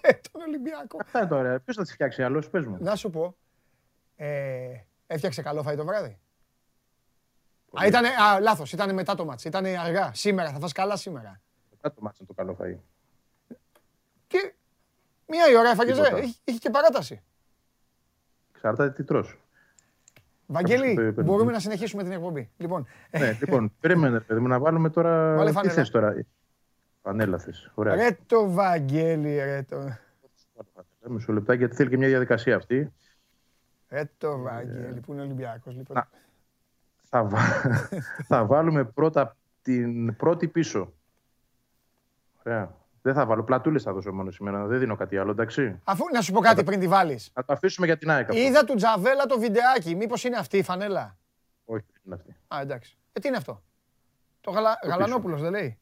Ε, 0.00 0.12
τον 0.32 0.40
Ολυμπιακό. 0.46 0.98
Αυτά 1.00 1.18
είναι 1.18 1.28
τώρα. 1.28 1.60
Ποιος 1.60 1.76
θα 1.76 1.82
τη 1.82 1.92
φτιάξει 1.92 2.22
άλλο, 2.22 2.42
πες 2.50 2.66
μου. 2.66 2.76
Να 2.80 2.96
σου 2.96 3.10
πω. 3.10 3.36
Ε, 4.16 4.28
έφτιαξε 5.06 5.42
καλό 5.42 5.64
φαΐ 5.68 5.76
το 5.76 5.84
βράδυ. 5.84 6.18
Α, 7.82 7.86
ήτανε, 7.86 8.08
α, 8.08 8.40
λάθος, 8.40 8.72
ήταν 8.72 8.94
μετά 8.94 9.14
το 9.14 9.24
μάτς. 9.24 9.44
Ήταν 9.44 9.64
αργά. 9.64 10.10
Σήμερα, 10.14 10.50
θα 10.50 10.58
φας 10.58 10.72
καλά 10.72 10.96
σήμερα. 10.96 11.40
Μετά 11.86 11.98
το 11.98 12.04
μάτσο 12.04 12.24
το 12.24 12.32
καλό 12.32 12.56
φαΐ. 12.60 12.76
Και 14.26 14.52
μία 15.26 15.50
η 15.50 15.56
ώρα 15.56 15.70
έφαγες, 15.70 15.96
ρε. 15.98 16.02
Τίποτα. 16.04 16.22
Είχε, 16.22 16.38
είχε 16.44 16.58
και 16.58 16.70
παράταση. 16.70 17.22
Εξαρτάται 18.54 18.90
τι 18.92 19.04
τρως. 19.04 19.38
Βαγγέλη, 20.46 20.80
Κάποιος 20.80 20.96
το 20.96 21.02
είπε. 21.08 21.22
μπορούμε 21.22 21.52
να 21.52 21.58
συνεχίσουμε 21.60 22.02
την 22.02 22.12
εκπομπή. 22.12 22.50
Λοιπόν, 22.56 22.86
Ναι, 23.10 23.32
λοιπόν, 23.40 23.72
περίμενε, 23.80 24.20
παιδί 24.20 24.40
μου, 24.40 24.48
να 24.48 24.58
βάλουμε 24.58 24.90
τώρα. 24.90 25.34
Βάλε 25.36 25.48
Τι 25.48 25.54
φανέλα. 25.54 25.74
θες 25.74 25.90
τώρα. 25.90 26.24
Φανέλα 27.02 27.38
θες. 27.38 27.70
Ωραία. 27.74 27.94
ρε 27.94 28.18
το 28.26 28.50
Βαγγέλη, 28.50 29.34
ρε 29.36 29.62
το. 29.62 29.96
Μισό 31.08 31.32
λεπτάκι, 31.32 31.58
γιατί 31.58 31.74
θέλει 31.76 31.88
και 31.90 31.96
μια 31.96 32.08
διαδικασία 32.08 32.56
αυτή. 32.56 32.92
Ρε 33.88 34.10
το 34.18 34.38
Βαγγέλη, 34.38 35.00
που 35.00 35.12
είναι 35.12 35.22
Ολυμπιακός. 35.22 35.74
Λοιπόν. 35.74 35.96
Να. 35.96 36.08
Θα, 37.08 37.24
βα- 37.24 37.80
θα 38.28 38.44
βάλουμε 38.46 38.84
πρώτα 38.84 39.36
την 39.62 40.16
πρώτη 40.16 40.48
πίσω. 40.48 40.92
Ωραία. 42.46 42.74
Δεν 43.02 43.14
θα 43.14 43.26
βάλω. 43.26 43.44
Πλατούλες 43.44 43.82
θα 43.82 43.92
δώσω 43.92 44.12
μόνο 44.12 44.30
σήμερα. 44.30 44.66
Δεν 44.66 44.78
δίνω 44.78 44.96
κάτι 44.96 45.18
άλλο, 45.18 45.30
εντάξει. 45.30 45.80
Αφού 45.84 46.04
να 46.12 46.20
σου 46.20 46.32
πω 46.32 46.40
κάτι 46.40 46.64
πριν 46.64 46.80
τη 46.80 46.88
βάλεις. 46.88 47.30
Θα 47.32 47.44
το 47.44 47.52
αφήσουμε 47.52 47.86
για 47.86 47.96
την 47.98 48.10
ΑΕΚ. 48.10 48.28
αυτό. 48.28 48.40
Είδα 48.42 48.64
του 48.64 48.74
Τζαβέλα 48.74 49.26
το 49.26 49.38
βιντεάκι. 49.38 49.94
Μήπως 49.94 50.24
είναι 50.24 50.36
αυτή 50.36 50.56
η 50.58 50.62
φανέλα; 50.62 51.16
Όχι, 51.64 51.84
δεν 51.92 52.02
είναι 52.04 52.14
αυτή. 52.14 52.36
Α, 52.54 52.60
εντάξει. 52.60 52.98
Ε, 53.12 53.20
τι 53.20 53.28
είναι 53.28 53.36
αυτό; 53.36 53.62
Το 54.40 54.50
γαλα... 54.50 54.78
Το 54.82 54.88
Γαλανόπουλος 54.88 55.40
δεν 55.40 55.50
λέει; 55.50 55.78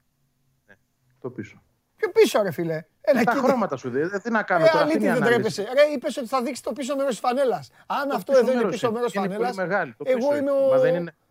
Το 1.21 1.31
πίσω. 1.31 1.63
Πιο 1.97 2.11
πίσω 2.11 2.43
ρε 2.43 2.51
φίλε; 2.51 2.85
Ένα 3.01 3.25
Τα 3.25 3.33
κοίτα. 3.33 3.47
χρώματα 3.47 3.77
σου 3.77 3.91
δεν 3.91 4.23
τι 4.23 4.31
να 4.31 4.43
κάνω 4.43 4.65
Ε, 4.65 4.69
τώρα. 4.69 4.85
Αυτή 4.85 4.93
αλήθεια 4.97 5.09
είναι 5.11 5.19
η 5.19 5.21
δεν 5.23 5.33
ανάλυση; 5.33 5.63
τρέπεσαι. 5.63 5.83
Ρε, 5.87 5.93
είπες 5.95 6.17
ότι 6.17 6.27
θα 6.27 6.43
δείξεις 6.43 6.61
το 6.61 6.73
πίσω 6.73 6.97
μέρος 6.97 7.11
της 7.11 7.19
φανέλας. 7.19 7.71
Αν 7.87 8.09
Το 8.09 8.17
αυτό 8.17 8.33
πίσω 8.33 8.43
εδώ 8.45 8.53
είναι 8.53 8.61
μέρος 8.61 8.73
πίσω 8.75 8.93
μέρος 8.93 9.13
της 9.13 9.21
είναι 9.21 9.29
φανέλας, 9.29 9.55
πολύ 9.55 9.69
μεγάλη. 9.69 9.95
Το 9.99 10.05
εγώ 10.07 10.17
πίσω 10.17 10.37
είμαι 10.37 10.51
είναι. 10.89 11.11
ο... 11.11 11.24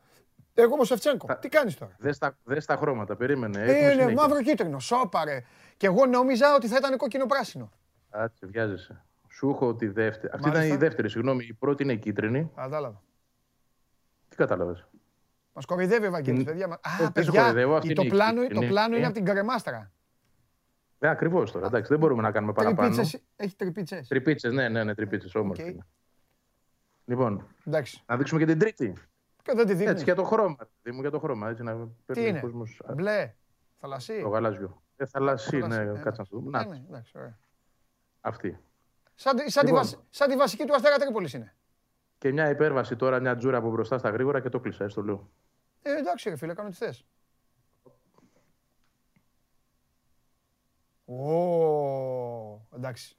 Μα 0.56 0.64
δεν 0.64 0.66
είναι. 0.66 0.66
Εγώ 0.66 0.74
είμαι 0.74 0.82
ο 0.82 0.86
Σεφτσένκο. 0.86 1.28
Θα- 1.28 1.38
Τι 1.40 1.50
κάνεις 1.50 1.76
τώρα; 1.78 1.96
Δες 1.98 2.18
τα, 2.18 2.38
δες 2.44 2.66
τα 2.66 2.76
χρώματα, 2.76 3.16
περίμενε. 3.16 3.60
Έχουμε 3.62 3.78
Είναι 3.78 3.92
συνέχεια. 3.92 4.14
μαύρο 4.14 4.42
κίτρινο. 4.42 4.80
Σόπα 4.80 5.24
ρε. 5.26 5.44
Και 5.78 5.86
εγώ 5.86 6.06
νόμιζα 6.06 6.56
ότι 6.56 6.68
θα 6.68 6.76
ήταν 6.80 6.98
κόκκινο 6.98 7.26
πράσινο. 7.26 7.72
Κάτσε, 8.10 8.46
βιάζεσαι. 8.46 9.04
Σου 9.30 9.50
έχω 9.50 9.76
τη 9.76 9.88
δεύτερη. 9.88 10.34
Αυτή 10.34 10.48
ήταν 10.48 10.52
Μάλιστα. 10.60 10.76
η 10.76 10.78
δεύτερη, 10.78 11.10
συγγνώμη. 11.10 11.46
Η 11.46 11.54
πρώτη 11.54 11.84
είναι 11.84 11.94
η 11.94 11.98
κίτρινη. 11.98 12.52
Κατάλαβα. 12.56 13.02
Τι 14.30 14.36
κατάλαβες; 14.36 14.88
Μας 15.54 15.66
κοροϊδεύει 15.66 16.04
ο 16.04 16.08
Ευαγγέλης, 16.08 16.40
Την- 16.44 16.48
παιδιά. 16.52 16.68
μα- 16.68 16.80
δεν 16.98 17.02
Α, 17.02 17.06
σε 17.06 17.12
παιδιά, 17.12 17.42
κοροϊδεύω, 17.42 17.76
αυτή 17.76 17.94
το 17.94 18.02
είναι 18.02 18.12
η 18.14 18.14
πλάνο, 18.16 18.42
το 18.42 18.48
κίτρινη. 18.48 18.68
πλάνο 18.68 18.96
είναι 18.96 19.04
Ε. 19.04 19.08
από 19.08 19.16
την 19.16 19.26
κρεμάστρα. 19.26 19.92
Ναι, 21.00 21.10
ακριβώς 21.10 21.52
τώρα. 21.52 21.66
Εντάξει, 21.68 21.90
δεν 21.90 22.00
μπορούμε 22.00 22.22
να 22.22 22.32
κάνουμε 22.32 22.54
παραπάνω. 22.54 22.90
Τρυπίτσες, 22.90 23.22
έχει 23.36 23.56
τρυπίτσες. 23.56 24.08
Τρυπίτσες, 24.08 24.54
ναι, 24.54 24.70
ναι, 24.70 24.84
ναι, 24.84 24.96
τρυπίτσες. 24.96 25.36
Όμορφη. 25.36 25.62
Οκ. 25.62 25.68
είναι. 25.68 25.86
Λοιπόν, 27.06 27.48
Εντάξει. 27.66 28.04
να 28.06 28.18
δείξουμε 28.18 28.40
και 28.40 28.46
την 28.46 28.60
τρίτη. 28.60 28.94
Και 29.44 29.54
δεν 29.54 29.66
τη 29.66 29.74
δείχνει. 29.74 29.92
Έτσι, 29.92 30.04
για 30.04 30.16
το 30.16 30.24
χρώμα. 30.24 30.56
Δήμου 30.82 31.02
για 31.02 31.12
το 31.12 31.20
χρώμα. 31.20 31.50
Έτσι, 31.50 31.64
να 31.64 31.88
παίρνει 32.06 32.28
είναι; 32.28 32.38
ο 32.38 32.42
κόσμος 32.42 32.82
α, 32.86 32.94
Μπλε, 32.94 33.34
θαλασσί; 33.80 34.22
το 34.22 34.28
γαλάζιο. 34.30 34.84
Ε, 34.96 35.06
θαλασσί, 35.06 35.60
Θαλασσί, 35.60 35.80
ναι, 35.84 35.92
ναι. 35.92 36.00
κάτσε 36.00 36.22
να 36.22 36.28
το 36.28 36.38
δούμε. 36.38 36.58
Ναι, 36.60 36.66
Να, 36.66 36.70
ναι, 36.72 36.84
εντάξει, 36.88 37.18
ωραία. 37.18 37.38
αυτή. 38.22 38.60
Σαν, 39.16 39.36
τη- 39.36 39.52
σαν, 39.52 39.64
τη 39.66 39.70
Λοιπόν. 39.70 39.84
βασι- 39.84 40.00
σαν 40.10 40.30
τη 40.30 40.36
βασική 40.36 40.66
του 40.66 40.74
Αστέρα 40.74 40.98
Τρίπολης 40.98 41.34
είναι. 41.34 41.56
Και 42.18 42.32
μια 42.32 42.50
υπέρβαση 42.50 42.96
τώρα, 42.96 43.20
μια 43.20 43.36
τζούρα 43.36 43.58
από 43.58 43.70
μπροστά 43.70 43.98
στα 43.98 44.10
γρήγορα 44.10 44.40
και 44.42 44.50
το 44.50 44.60
κλείσα, 44.60 44.84
έτσι 44.84 44.96
το 44.96 45.02
λέω. 45.02 45.30
Ε, 45.82 45.98
εντάξει 45.98 46.30
ρε 46.30 46.36
φίλε, 46.36 46.54
κάνω 46.54 46.70
τι 46.70 46.76
θες. 46.76 47.06
Ω, 51.06 52.66
εντάξει. 52.76 53.18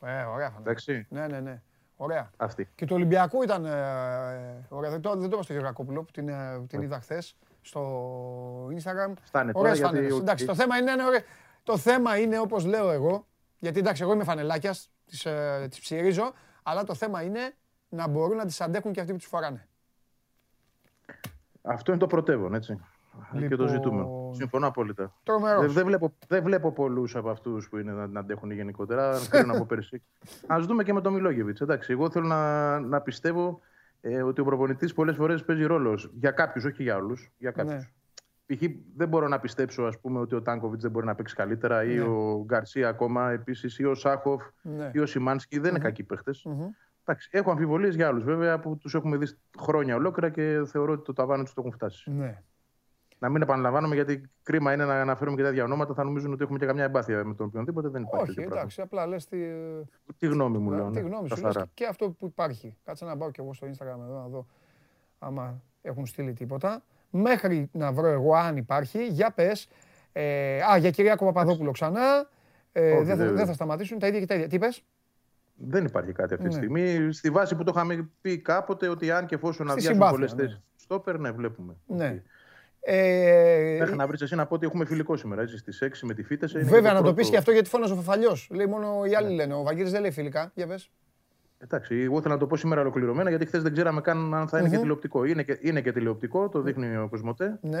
Ε, 0.00 0.22
ωραία 0.22 0.50
φανέλα. 0.50 0.60
Εντάξει, 0.60 1.06
Ναι, 1.10 1.26
ναι, 1.26 1.40
ναι. 1.40 1.62
Ωραία. 2.00 2.30
αυτή. 2.36 2.68
Και 2.74 2.86
του 2.86 2.94
Ολυμπιακού 2.96 3.42
ήταν 3.42 3.64
ε, 3.64 3.70
ε, 3.70 4.64
ωραία. 4.68 4.90
Δεν 4.90 5.00
το, 5.00 5.10
δεν 5.10 5.20
το 5.28 5.34
είπα 5.34 5.42
στο 5.42 5.52
Γεωργακόπουλο 5.52 6.02
που 6.02 6.10
την, 6.10 6.28
ε, 6.28 6.64
την 6.68 6.82
είδα 6.82 7.00
χθες 7.00 7.36
στο 7.60 8.66
Instagram. 8.66 9.12
Φτάνε 9.22 9.52
τώρα, 9.52 9.58
Ωραίες 9.64 9.78
γιατί 9.78 9.94
φανέλες. 9.94 10.12
ο- 10.12 10.16
Εντάξει, 10.16 10.46
το 10.46 10.54
θέμα 10.54 10.76
είναι, 10.76 10.90
είναι 10.90 11.04
ωραία. 11.04 11.20
Το 11.62 11.76
θέμα 11.78 12.18
είναι 12.18 12.38
όπως 12.38 12.64
λέω 12.64 12.90
εγώ, 12.90 13.26
γιατί 13.58 13.78
εντάξει, 13.78 14.02
εγώ 14.02 14.12
είμαι 14.12 14.24
φανελάκιας, 14.24 14.90
τις, 15.06 15.24
ε, 15.26 15.66
τις 15.70 15.80
ψυρίζω, 15.80 16.32
αλλά 16.62 16.84
το 16.84 16.94
θέμα 16.94 17.22
είναι 17.22 17.54
να 17.88 18.08
μπορούν 18.08 18.36
να 18.36 18.44
τις 18.44 18.60
αντέχουν 18.60 18.92
και 18.92 19.00
αυτοί 19.00 19.12
που 19.12 19.18
τις 19.18 19.26
φοράνε. 19.26 19.68
Αυτό 21.62 21.90
είναι 21.90 22.00
το 22.00 22.06
πρωτεύον, 22.06 22.54
έτσι. 22.54 22.74
Και 23.32 23.38
το 23.38 23.38
Λοιπόν, 23.48 23.68
ζητούμενο. 23.68 24.08
Συμφωνώ 24.34 24.66
απόλυτα. 24.66 25.14
Τρομερός. 25.22 25.64
Δεν, 25.64 25.72
δεν 25.72 25.84
βλέπω, 25.84 26.14
δεν 26.28 26.42
βλέπω 26.42 26.72
πολλούς 26.72 27.16
από 27.16 27.30
αυτούς 27.30 27.68
που 27.68 27.78
είναι 27.78 27.92
να, 27.92 28.06
να 28.06 28.20
αντέχουν 28.20 28.50
γενικότερα. 28.50 29.10
Αν 29.10 29.28
κρίνω 29.28 29.52
από 29.54 29.64
πέρσι. 29.64 30.02
Α 30.52 30.58
δούμε 30.60 30.82
και 30.84 30.92
με 30.92 31.00
τον 31.00 31.12
Μιλόγεβιτς. 31.12 31.60
Εντάξει, 31.60 31.92
εγώ 31.92 32.10
θέλω 32.10 32.26
να, 32.26 32.80
να 32.80 33.00
πιστεύω 33.00 33.60
ε, 34.00 34.22
ότι 34.22 34.40
ο 34.40 34.44
προπονητής 34.44 34.92
πολλές 34.94 35.16
φορές 35.16 35.44
παίζει 35.44 35.64
ρόλος. 35.64 36.10
Για 36.14 36.30
κάποιους, 36.30 36.64
όχι 36.64 36.82
για 36.82 36.96
όλους. 36.96 37.30
Για 37.38 37.50
κάποιους. 37.50 37.74
Ναι. 37.74 38.56
Π.χ. 38.56 38.62
δεν 38.96 39.08
μπορώ 39.08 39.28
να 39.28 39.38
πιστέψω 39.40 39.82
ας 39.82 40.00
πούμε, 40.00 40.18
ότι 40.18 40.34
ο 40.34 40.42
Τάνκοβιτς 40.42 40.82
δεν 40.82 40.90
μπορεί 40.90 41.06
να 41.06 41.14
παίξει 41.14 41.34
καλύτερα 41.34 41.84
ή 41.84 41.94
Ναι. 41.94 42.00
ο 42.02 42.42
Γκαρσία 42.44 42.88
ακόμα 42.88 43.30
επίσης 43.30 43.78
ή 43.78 43.84
ο 43.84 43.94
Σάχοφ 43.94 44.42
Ναι. 44.62 44.90
ή 44.94 44.98
ο 44.98 45.06
Σιμάνσκι. 45.06 45.58
Δεν 45.58 45.70
είναι 45.70 45.78
κακοί 45.78 46.02
παίχτες. 46.02 46.42
Μμμ. 46.44 46.66
Εντάξει, 47.04 47.28
έχω 47.32 47.50
αμφιβολίες 47.50 47.94
για 47.94 48.06
άλλους 48.06 48.24
βέβαια 48.24 48.58
που 48.58 48.76
τους 48.78 48.94
έχουμε 48.94 49.16
δει 49.16 49.26
χρόνια 49.58 49.94
ολόκληρα 49.96 50.30
και 50.30 50.62
θεωρώ 50.66 50.92
ότι 50.92 51.04
το 51.04 51.12
ταβάνι 51.12 51.42
τους 51.42 51.54
το 51.54 51.60
έχουν 51.60 51.72
φτάσει. 51.72 52.10
Ναι. 52.10 52.42
Να 53.18 53.28
μην 53.28 53.42
επαναλαμβάνουμε 53.42 53.94
γιατί 53.94 54.22
κρίμα 54.42 54.72
είναι 54.72 54.84
να 54.84 55.00
αναφέρουμε 55.00 55.36
και 55.36 55.42
τέτοια 55.42 55.64
ονόματα. 55.64 55.94
Θα 55.94 56.04
νομίζουν 56.04 56.32
ότι 56.32 56.42
έχουμε 56.42 56.58
και 56.58 56.66
καμιά 56.66 56.84
εμπάθεια 56.84 57.24
με 57.24 57.34
τον 57.34 57.46
οποιονδήποτε. 57.46 57.88
Δεν 57.88 58.02
υπάρχει. 58.02 58.22
Όχι, 58.24 58.34
τέτοιο 58.34 58.42
πράγμα. 58.42 58.58
εντάξει, 58.60 58.80
απλά 58.80 59.06
λες 59.06 59.26
τι, 59.26 59.38
Τι 60.18 60.26
γνώμη 60.26 60.58
μου 60.58 60.70
λέω. 60.70 60.90
τι 60.90 61.00
ναι, 61.00 61.00
γνώμη 61.08 61.28
σου 61.28 61.34
καθαρά. 61.34 61.58
λες 61.60 61.68
και 61.74 61.86
αυτό 61.86 62.10
που 62.10 62.26
υπάρχει. 62.26 62.76
Κάτσε 62.84 63.04
να 63.04 63.16
πάω 63.16 63.30
κι 63.30 63.40
εγώ 63.40 63.54
στο 63.54 63.66
Instagram 63.66 64.00
εδώ 64.08 64.18
να 64.22 64.28
δω 64.28 64.46
άμα 65.18 65.62
έχουν 65.82 66.06
στείλει 66.06 66.32
τίποτα. 66.32 66.82
Μέχρι 67.10 67.68
να 67.72 67.92
βρω 67.92 68.06
εγώ 68.06 68.34
αν 68.34 68.56
υπάρχει, 68.56 69.06
για 69.06 69.30
πες. 69.32 69.68
Ε, 70.12 70.60
α, 70.72 70.76
για 70.76 70.90
Κυριάκο 70.90 71.24
Παπαδόπουλο 71.24 71.70
ξανά. 71.70 72.28
Ε, 72.72 72.92
Όχι, 72.92 73.04
δεν, 73.04 73.16
θα, 73.16 73.24
δεν- 73.24 73.34
δεν 73.34 73.46
θα 73.46 73.52
σταματήσουν 73.52 73.98
τα 73.98 74.06
ίδια 74.06 74.20
και 74.20 74.26
τα 74.26 74.34
ίδια. 74.34 74.48
Τι 74.48 74.58
πες; 74.58 74.82
Δεν 75.54 75.84
υπάρχει 75.84 76.12
κάτι 76.12 76.34
αυτή 76.34 76.48
τη 76.48 76.54
Ναι. 76.54 76.60
στιγμή. 76.60 77.12
Στη 77.12 77.30
βάση 77.30 77.56
που 77.56 77.64
το 77.64 77.72
είχαμε 77.74 78.08
πει 78.20 78.38
κάποτε 78.38 78.88
ότι 78.88 79.10
αν 79.10 79.26
και 79.26 79.34
εφόσον 79.34 79.66
Στη 79.68 79.70
αδειάσουν 79.70 79.92
συμπάθεια, 79.92 80.14
πολλές 80.16 80.34
ναι. 80.34 80.42
θέσει 80.42 80.62
στο 80.76 81.02
ναι, 81.18 81.30
βλέπουμε. 81.30 81.76
Ναι. 81.86 82.06
Ότι- 82.08 82.22
Ε, 82.80 83.76
Μέχρι 83.78 83.96
να 83.96 84.06
βρεις 84.06 84.20
εσύ 84.20 84.34
να 84.34 84.46
πω 84.46 84.54
ότι 84.54 84.66
έχουμε 84.66 84.84
φιλικό 84.84 85.16
σήμερα. 85.16 85.42
Έτσι, 85.42 85.58
στις 85.58 85.82
6 85.82 86.06
με 86.06 86.14
τη 86.14 86.22
φύτεση. 86.22 86.58
είναι 86.60 86.68
βέβαια, 86.70 86.90
να 86.92 86.96
το 86.96 87.02
πρώτο- 87.02 87.14
πεις 87.16 87.30
και 87.30 87.36
αυτό 87.36 87.50
γιατί 87.50 87.68
φώναζε 87.68 87.92
ο 87.92 87.96
Φαφαλιός. 87.96 88.48
Λέει 88.52 88.66
μόνο 88.66 89.04
οι 89.10 89.14
άλλοι 89.14 89.34
λένε. 89.34 89.54
Ο 89.54 89.62
Βαγγέλης 89.62 89.90
δεν 89.92 90.00
λέει 90.00 90.10
φιλικά. 90.10 90.50
Για 90.54 90.66
πες. 90.66 90.90
Εντάξει, 91.58 91.94
εγώ 92.00 92.18
ήθελα 92.18 92.34
να 92.34 92.40
το 92.40 92.46
πω 92.46 92.56
σήμερα 92.56 92.80
ολοκληρωμένα 92.80 93.28
γιατί 93.28 93.46
χθες 93.46 93.62
δεν 93.62 93.72
ξέραμε 93.72 94.00
καν 94.00 94.34
αν 94.34 94.48
θα 94.48 94.58
είναι 94.58 94.66
Μμμ. 94.66 94.74
και 94.74 94.80
τηλεοπτικό. 94.80 95.24
Είναι 95.24 95.42
και, 95.42 95.58
είναι 95.60 95.80
και 95.80 95.92
τηλεοπτικό, 95.92 96.48
το 96.48 96.60
δείχνει 96.60 96.96
ο 96.96 97.08
Κοσμοτέ. 97.10 97.58
Ναι. 97.60 97.76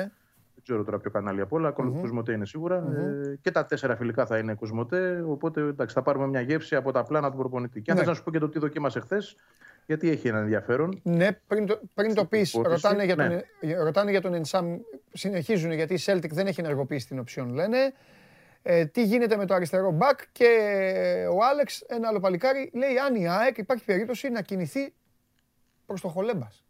Δεν 0.54 0.62
ξέρω 0.62 0.84
τώρα 0.84 0.98
ποιο 0.98 1.10
κανάλι 1.10 1.40
απ' 1.40 1.52
όλα. 1.52 1.74
Μμμ. 1.78 2.00
Κοσμοτέ 2.00 2.32
είναι 2.32 2.46
σίγουρα. 2.46 2.76
Ε, 2.76 3.36
και 3.40 3.50
τα 3.50 3.66
τέσσερα 3.66 3.96
φιλικά 3.96 4.26
θα 4.26 4.38
είναι 4.38 4.54
Κοσμοτέ. 4.54 5.24
Οπότε 5.28 5.60
εντάξει, 5.60 5.94
θα 5.94 6.02
πάρουμε 6.02 6.26
μια 6.26 6.40
γεύση 6.40 6.76
από 6.76 6.92
τα 6.92 7.02
πλάνα 7.04 7.30
του 7.30 7.36
προπονητή. 7.36 7.80
Και 7.80 7.90
αν 7.90 7.96
Ναι. 7.96 8.02
θες 8.02 8.10
να 8.12 8.16
σου 8.16 8.24
πω 8.24 8.30
και 8.30 8.38
το 8.38 8.48
τι 8.48 8.58
δοκίμασε 8.58 9.00
χθες, 9.00 9.36
γιατί 9.88 10.10
έχει 10.10 10.28
ένα 10.28 10.38
ενδιαφέρον; 10.38 11.00
Ναι, 11.02 11.32
πριν 11.32 11.66
το, 11.66 11.80
πριν 11.94 12.14
το 12.14 12.24
πεις, 12.24 12.52
υπόθεση, 12.52 12.74
ρωτάνε 12.74 13.04
για, 13.04 13.16
τον, 13.16 13.26
ναι. 13.26 13.74
ρωτάνε 13.82 14.10
για 14.10 14.20
τον 14.20 14.34
Ενσάμ, 14.34 14.78
συνεχίζουν 15.12 15.72
γιατί 15.72 15.94
η 15.94 15.98
Celtic 16.04 16.30
δεν 16.30 16.46
έχει 16.46 16.60
ενεργοποιήσει 16.60 17.06
την 17.06 17.18
οψιόν, 17.18 17.54
λένε. 17.54 17.92
Ε, 18.62 18.84
τι 18.86 19.04
γίνεται 19.04 19.36
με 19.36 19.46
το 19.46 19.54
αριστερό 19.54 19.90
μπακ 19.90 20.20
και 20.32 20.46
ο 21.32 21.44
Άλεξ, 21.44 21.80
ένα 21.80 22.08
άλλο 22.08 22.20
παλικάρι, 22.20 22.70
λέει 22.74 22.98
αν 22.98 23.14
η 23.14 23.28
ΑΕΚ 23.28 23.58
υπάρχει 23.58 23.84
περίπτωση 23.84 24.28
να 24.28 24.42
κινηθεί 24.42 24.92
προς 25.86 26.00
το 26.00 26.08
Χολέμπας. 26.08 26.64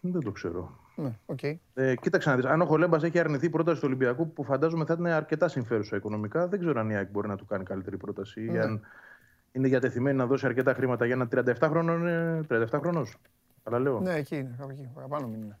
Δεν 0.00 0.20
το 0.20 0.30
ξέρω. 0.30 0.78
Ναι, 0.96 1.12
οκ. 1.26 1.42
Ε, 1.74 1.94
κοίταξε 2.00 2.30
να 2.30 2.36
δεις, 2.36 2.44
αν 2.44 2.60
ο 2.60 2.64
Χολέμπας 2.64 3.02
έχει 3.02 3.18
αρνηθεί 3.18 3.50
πρόταση 3.50 3.80
του 3.80 3.86
Ολυμπιακού, 3.86 4.32
που 4.32 4.44
φαντάζομαι 4.44 4.84
θα 4.84 4.92
ήταν 4.92 5.06
αρκετά 5.06 5.48
συμφέρουσα 5.48 5.96
οικονομικά, 5.96 6.48
δεν 6.48 6.60
ξέρω 6.60 6.80
αν 6.80 6.90
η 6.90 6.96
ΑΕΚ 6.96 7.10
μπορεί 7.10 7.28
να 7.28 7.36
του 7.36 7.46
κάνει 7.46 7.64
καλύτερη 7.64 7.96
πρόταση 7.96 8.44
ή 8.44 8.50
Ναι. 8.50 8.60
αν 8.60 8.86
είναι 9.54 9.68
διατεθειμένη 9.68 10.16
να 10.16 10.26
δώσει 10.26 10.46
αρκετά 10.46 10.74
χρήματα 10.74 11.06
για 11.06 11.14
ένα 11.14 11.28
37χρονο. 11.30 12.06
ε, 12.06 12.40
37χρονο. 12.48 13.02
Αλλά 13.62 13.78
λέω. 13.78 14.00
Ναι, 14.00 14.14
εκεί 14.14 14.36
είναι, 14.36 14.54
κάπου 14.58 14.70
εκεί, 14.70 14.90
παραπάνω 14.94 15.26
μην 15.28 15.42
είναι. 15.42 15.58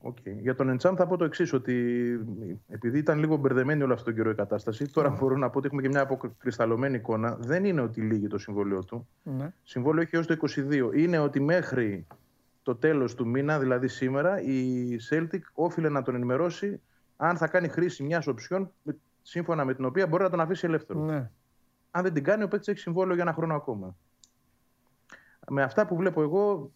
Οκ. 0.00 0.16
Για 0.24 0.54
τον 0.54 0.68
Εντσάμ 0.68 0.94
θα 0.94 1.06
πω 1.06 1.16
το 1.16 1.24
εξής, 1.24 1.52
ότι 1.52 1.74
επειδή 2.68 2.98
ήταν 2.98 3.18
λίγο 3.18 3.36
μπερδεμένη 3.36 3.82
όλο 3.82 3.92
αυτόν 3.92 4.06
τον 4.06 4.14
καιρό 4.22 4.30
η 4.30 4.34
κατάσταση, 4.34 4.90
τώρα 4.92 5.10
μπορώ 5.10 5.36
να 5.36 5.50
πω 5.50 5.58
ότι 5.58 5.66
έχουμε 5.66 5.82
και 5.82 5.88
μια 5.88 6.00
αποκρισταλωμένη 6.00 6.96
εικόνα. 6.96 7.36
Δεν 7.40 7.64
είναι 7.64 7.80
ότι 7.80 8.00
λύγει 8.00 8.26
το 8.26 8.38
συμβόλαιο 8.38 8.84
του. 8.84 9.08
Ναι. 9.22 9.52
Συμβόλαιο 9.62 10.02
έχει 10.02 10.16
έως 10.16 10.26
το 10.26 10.36
22. 10.56 10.90
Είναι 10.94 11.18
ότι 11.18 11.40
μέχρι 11.40 12.06
το 12.62 12.76
τέλος 12.76 13.14
του 13.14 13.26
μήνα, 13.28 13.58
δηλαδή 13.58 13.88
σήμερα, 13.88 14.40
η 14.42 14.88
Celtic 15.10 15.40
όφιλε 15.52 15.88
να 15.88 16.02
τον 16.02 16.14
ενημερώσει 16.14 16.80
αν 17.16 17.36
θα 17.36 17.46
κάνει 17.48 17.68
χρήση 17.68 18.02
μιας 18.02 18.26
οψιόν 18.26 18.70
με- 18.82 18.96
σύμφωνα 19.22 19.64
με 19.64 19.74
την 19.74 19.84
οποία 19.84 20.06
μπορεί 20.06 20.22
να 20.22 20.30
τον 20.30 20.40
αφήσει 20.40 20.66
ελεύθερο. 20.66 21.00
ναι. 21.04 21.30
Αν 21.96 22.02
δεν 22.02 22.12
την 22.12 22.24
κάνει, 22.24 22.42
ο 22.42 22.48
παίκτης 22.48 22.68
έχει 22.68 22.78
συμβόλαιο 22.78 23.14
για 23.14 23.22
ένα 23.22 23.32
χρόνο 23.32 23.54
ακόμα. 23.54 23.96
Με 25.50 25.62
αυτά 25.62 25.86
που 25.86 25.96
βλέπω 25.96 26.22
εγώ, 26.22 26.72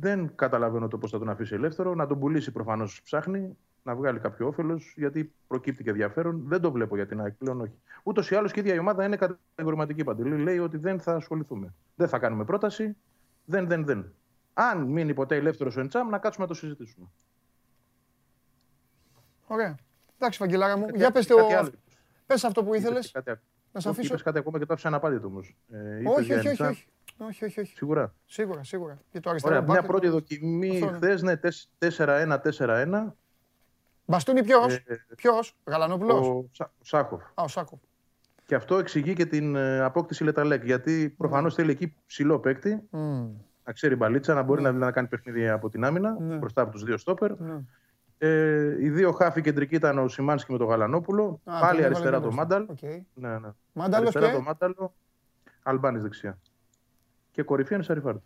δεν 0.00 0.34
καταλαβαίνω 0.34 0.88
το 0.88 0.98
πώς 0.98 1.10
θα 1.10 1.18
τον 1.18 1.28
αφήσει 1.28 1.54
ελεύθερο. 1.54 1.94
Να 1.94 2.06
τον 2.06 2.18
πουλήσει 2.18 2.52
προφανώς 2.52 3.00
ψάχνει, 3.02 3.56
να 3.82 3.94
βγάλει 3.94 4.18
κάποιο 4.18 4.46
όφελος, 4.46 4.94
γιατί 4.96 5.32
προκύπτει 5.46 5.82
και 5.82 5.90
ενδιαφέρον. 5.90 6.42
Δεν 6.46 6.60
το 6.60 6.72
βλέπω 6.72 6.96
για 6.96 7.06
την 7.06 7.20
ΑΕΚ 7.20 7.32
πλέον, 7.34 7.60
όχι. 7.60 7.72
Ούτως 8.02 8.30
ή 8.30 8.34
άλλως 8.34 8.52
και 8.52 8.58
η 8.60 8.62
ίδια 8.62 8.74
η 8.74 8.78
ομάδα 8.78 9.04
είναι 9.04 9.16
κατηγορηματική 9.16 10.04
παντελή. 10.04 10.36
Λέει 10.42 10.58
ότι 10.58 10.76
δεν 10.76 11.00
θα 11.00 11.14
ασχοληθούμε. 11.14 11.74
Δεν 11.94 12.08
θα 12.08 12.18
κάνουμε 12.18 12.44
πρόταση. 12.44 12.96
Δεν, 13.44 13.66
δεν, 13.68 13.84
δεν. 13.84 14.12
Αν 14.54 14.82
μείνει 14.84 15.14
ποτέ 15.14 15.36
ελεύθερος 15.36 15.76
ο 15.76 15.80
Εντσάμ, 15.80 16.08
να 16.08 16.18
κάτσουμε 16.18 16.46
να 16.46 16.52
το 16.52 16.58
συζητήσουμε. 16.58 17.06
Ωραία. 19.46 19.76
Εντάξει, 20.18 20.38
Βαγγελάρα 20.38 20.76
μου, 20.76 20.86
Κάτι- 20.86 20.98
για 20.98 21.10
πες, 21.10 21.26
κάτι 21.26 21.40
το... 21.40 21.56
άλλο. 21.56 21.70
πες 22.26 22.44
αυτό 22.44 22.64
που 22.64 22.68
Είπες 22.68 22.80
ήθελες. 22.80 23.10
και 23.10 23.20
κάτι- 23.20 23.40
Να 23.76 23.82
σε 23.82 23.88
όχι, 23.88 23.98
αφήσω. 23.98 24.12
είπες 24.12 24.24
κάτι 24.24 24.38
ακόμα 24.38 24.58
και 24.58 24.66
το 24.66 24.72
άφησα 24.72 24.88
αναπάντητο 24.88 25.26
όμως. 25.26 25.56
Ε, 25.70 26.00
είπες 26.00 26.12
Όχι, 26.16 26.24
για 26.24 26.36
όχι, 26.36 26.48
όχι, 26.48 26.48
Εντσάμ. 26.48 26.70
όχι. 26.70 26.86
Όχι, 27.18 27.44
όχι, 27.44 27.60
όχι. 27.60 27.76
Σίγουρα. 27.76 28.14
Σίγουρα, 28.26 28.64
σίγουρα. 28.64 28.98
Και 29.10 29.20
το 29.20 29.30
αριστερό 29.30 29.54
Ωραία, 29.54 29.68
μια 29.68 29.82
πρώτη 29.82 30.08
δοκιμή 30.08 30.80
χθες, 30.94 31.22
ναι, 31.22 31.38
4-1-4-1. 31.78 33.14
Μπαστούνι 34.04 34.42
ποιος, 34.44 34.74
ε, 34.74 35.04
ποιος, 35.16 35.56
Γαλανόπουλος; 35.64 36.26
Ο, 36.26 36.48
Σα, 36.52 36.64
ο 36.64 36.70
Σάκοφ. 36.82 37.22
Α, 37.22 37.42
ο 37.42 37.48
Σάκοφ. 37.48 37.78
Και 38.46 38.54
αυτό 38.54 38.78
εξηγεί 38.78 39.12
και 39.12 39.26
την 39.26 39.56
ε, 39.56 39.80
απόκτηση 39.80 40.24
Λεταλέκ. 40.24 40.64
Γιατί 40.64 41.14
προφανώς 41.16 41.52
mm. 41.52 41.56
θέλει 41.56 41.70
εκεί 41.70 41.94
ψηλό 42.06 42.38
παίκτη, 42.38 42.82
mm. 42.92 43.28
να 43.64 43.72
ξέρει 43.72 43.96
μπαλίτσα, 43.96 44.34
να 44.34 44.42
μπορεί 44.42 44.60
mm. 44.60 44.64
να, 44.64 44.72
να 44.72 44.92
κάνει 44.92 45.08
παιχνίδι 45.08 45.48
από 45.48 45.68
την 45.68 45.84
άμυνα 45.84 46.16
mm. 46.16 46.38
μπροστά 46.38 46.62
από 46.62 46.70
τους 46.70 46.84
δύο 46.84 46.96
στόπερ. 46.96 47.32
Mm. 48.18 48.26
Ε, 48.26 48.76
οι 48.80 48.90
δύο 48.90 49.12
χάφοι 49.12 49.40
κεντρικοί 49.40 49.74
ήταν 49.74 49.98
ο 49.98 50.08
Σιμάνσκι 50.08 50.52
με 50.52 50.58
τον 50.58 50.66
Γαλανόπουλο. 50.66 51.40
Α, 51.44 51.60
Πάλι 51.60 51.84
αριστερά 51.84 52.20
το 52.20 52.32
Μάνταλ. 52.32 52.66
Okay. 52.80 52.98
Ναι, 53.14 53.38
ναι. 53.38 53.48
Μάνταλος 53.72 54.08
αριστερά 54.08 54.26
και... 54.26 54.32
το 54.32 54.42
Μάνταλο. 54.42 54.94
Αλμπάνης 55.62 56.02
δεξιά. 56.02 56.38
Και 57.30 57.42
κορυφή 57.42 57.74
είναι 57.74 57.82
Σαριφάρντ. 57.82 58.18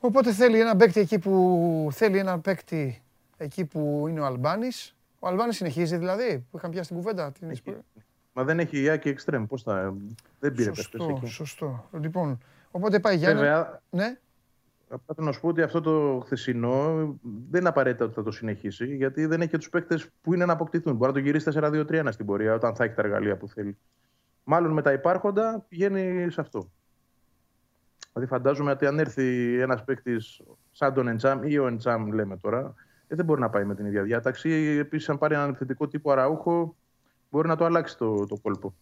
Οπότε 0.00 0.32
θέλει 0.32 0.60
ένα 0.60 0.76
παίκτη 0.76 1.00
εκεί 1.00 1.18
που 1.18 1.88
θέλει 1.92 2.18
ένα 2.18 2.38
παίκτη 2.38 3.02
εκεί 3.36 3.64
που 3.64 4.06
είναι 4.08 4.20
ο 4.20 4.24
Αλμπάνης. 4.24 4.96
Ο 5.18 5.28
Αλμπάνης 5.28 5.56
συνεχίζει 5.56 5.96
δηλαδή, 5.96 6.46
που 6.50 6.56
είχαμε 6.56 6.72
πιάσει 6.72 6.88
την 6.88 6.96
κουβέντα. 6.96 7.32
Την 7.32 7.50
έχει. 7.50 7.62
Μα 8.32 8.44
δεν 8.44 8.58
έχει 8.58 8.80
Ιάκη 8.82 9.08
Εξτρέμ. 9.08 9.46
Πώς 9.46 9.62
θα. 9.62 9.94
Δεν 10.40 10.54
πήρε 10.54 10.74
σωστό, 10.74 11.20
σωστό. 11.24 11.88
Λοιπόν, 12.00 12.38
οπότε 12.70 13.00
πάει 13.00 13.16
Γιάννη. 13.16 13.40
Βέβαια, 13.40 13.80
ναι. 13.90 14.18
Απλά 14.94 15.24
να 15.26 15.32
σου 15.32 15.40
πω 15.40 15.48
ότι 15.48 15.62
αυτό 15.62 15.80
το 15.80 16.22
χθεσινό 16.24 16.94
δεν 17.50 17.60
είναι 17.60 17.68
απαραίτητα 17.68 18.04
ότι 18.04 18.14
θα 18.14 18.22
το 18.22 18.30
συνεχίσει, 18.30 18.96
γιατί 18.96 19.26
δεν 19.26 19.40
έχει 19.40 19.50
και 19.50 19.58
τους 19.58 19.68
παίκτες 19.68 20.10
που 20.22 20.34
είναι 20.34 20.44
να 20.44 20.52
αποκτηθούν. 20.52 20.96
Μπορεί 20.96 21.06
να 21.06 21.12
το 21.12 21.24
γυρίσεις 21.24 21.56
4-2-3 21.58 22.08
στην 22.10 22.26
πορεία, 22.26 22.54
όταν 22.54 22.74
θα 22.74 22.84
έχει 22.84 22.94
τα 22.94 23.02
εργαλεία 23.02 23.36
που 23.36 23.48
θέλει. 23.48 23.76
Μάλλον 24.44 24.72
με 24.72 24.82
τα 24.82 24.92
υπάρχοντα 24.92 25.64
πηγαίνει 25.68 26.30
σε 26.30 26.40
αυτό. 26.40 26.70
Δηλαδή, 28.12 28.30
φαντάζομαι 28.30 28.70
ότι 28.70 28.86
αν 28.86 28.98
έρθει 28.98 29.58
ένας 29.60 29.84
παίκτης 29.84 30.42
σαν 30.70 30.94
τον 30.94 31.08
Εντσάμ 31.08 31.42
ή 31.42 31.58
ο 31.58 31.66
Εντσάμ, 31.66 32.12
λέμε 32.12 32.36
τώρα, 32.36 32.74
ε, 33.06 33.14
δεν 33.14 33.24
μπορεί 33.24 33.40
να 33.40 33.50
πάει 33.50 33.64
με 33.64 33.74
την 33.74 33.86
ίδια 33.86 34.02
διάταξη. 34.02 34.50
Επίσης, 34.80 35.08
αν 35.08 35.18
πάρει 35.18 35.34
έναν 35.34 35.48
επιθετικό 35.48 35.88
τύπο 35.88 36.10
αραούχο, 36.10 36.76
μπορεί 37.30 37.48
να 37.48 37.56
το 37.56 37.64
αλλάξει 37.64 37.98
το, 37.98 38.26
το 38.26 38.36
κόλπο. 38.42 38.74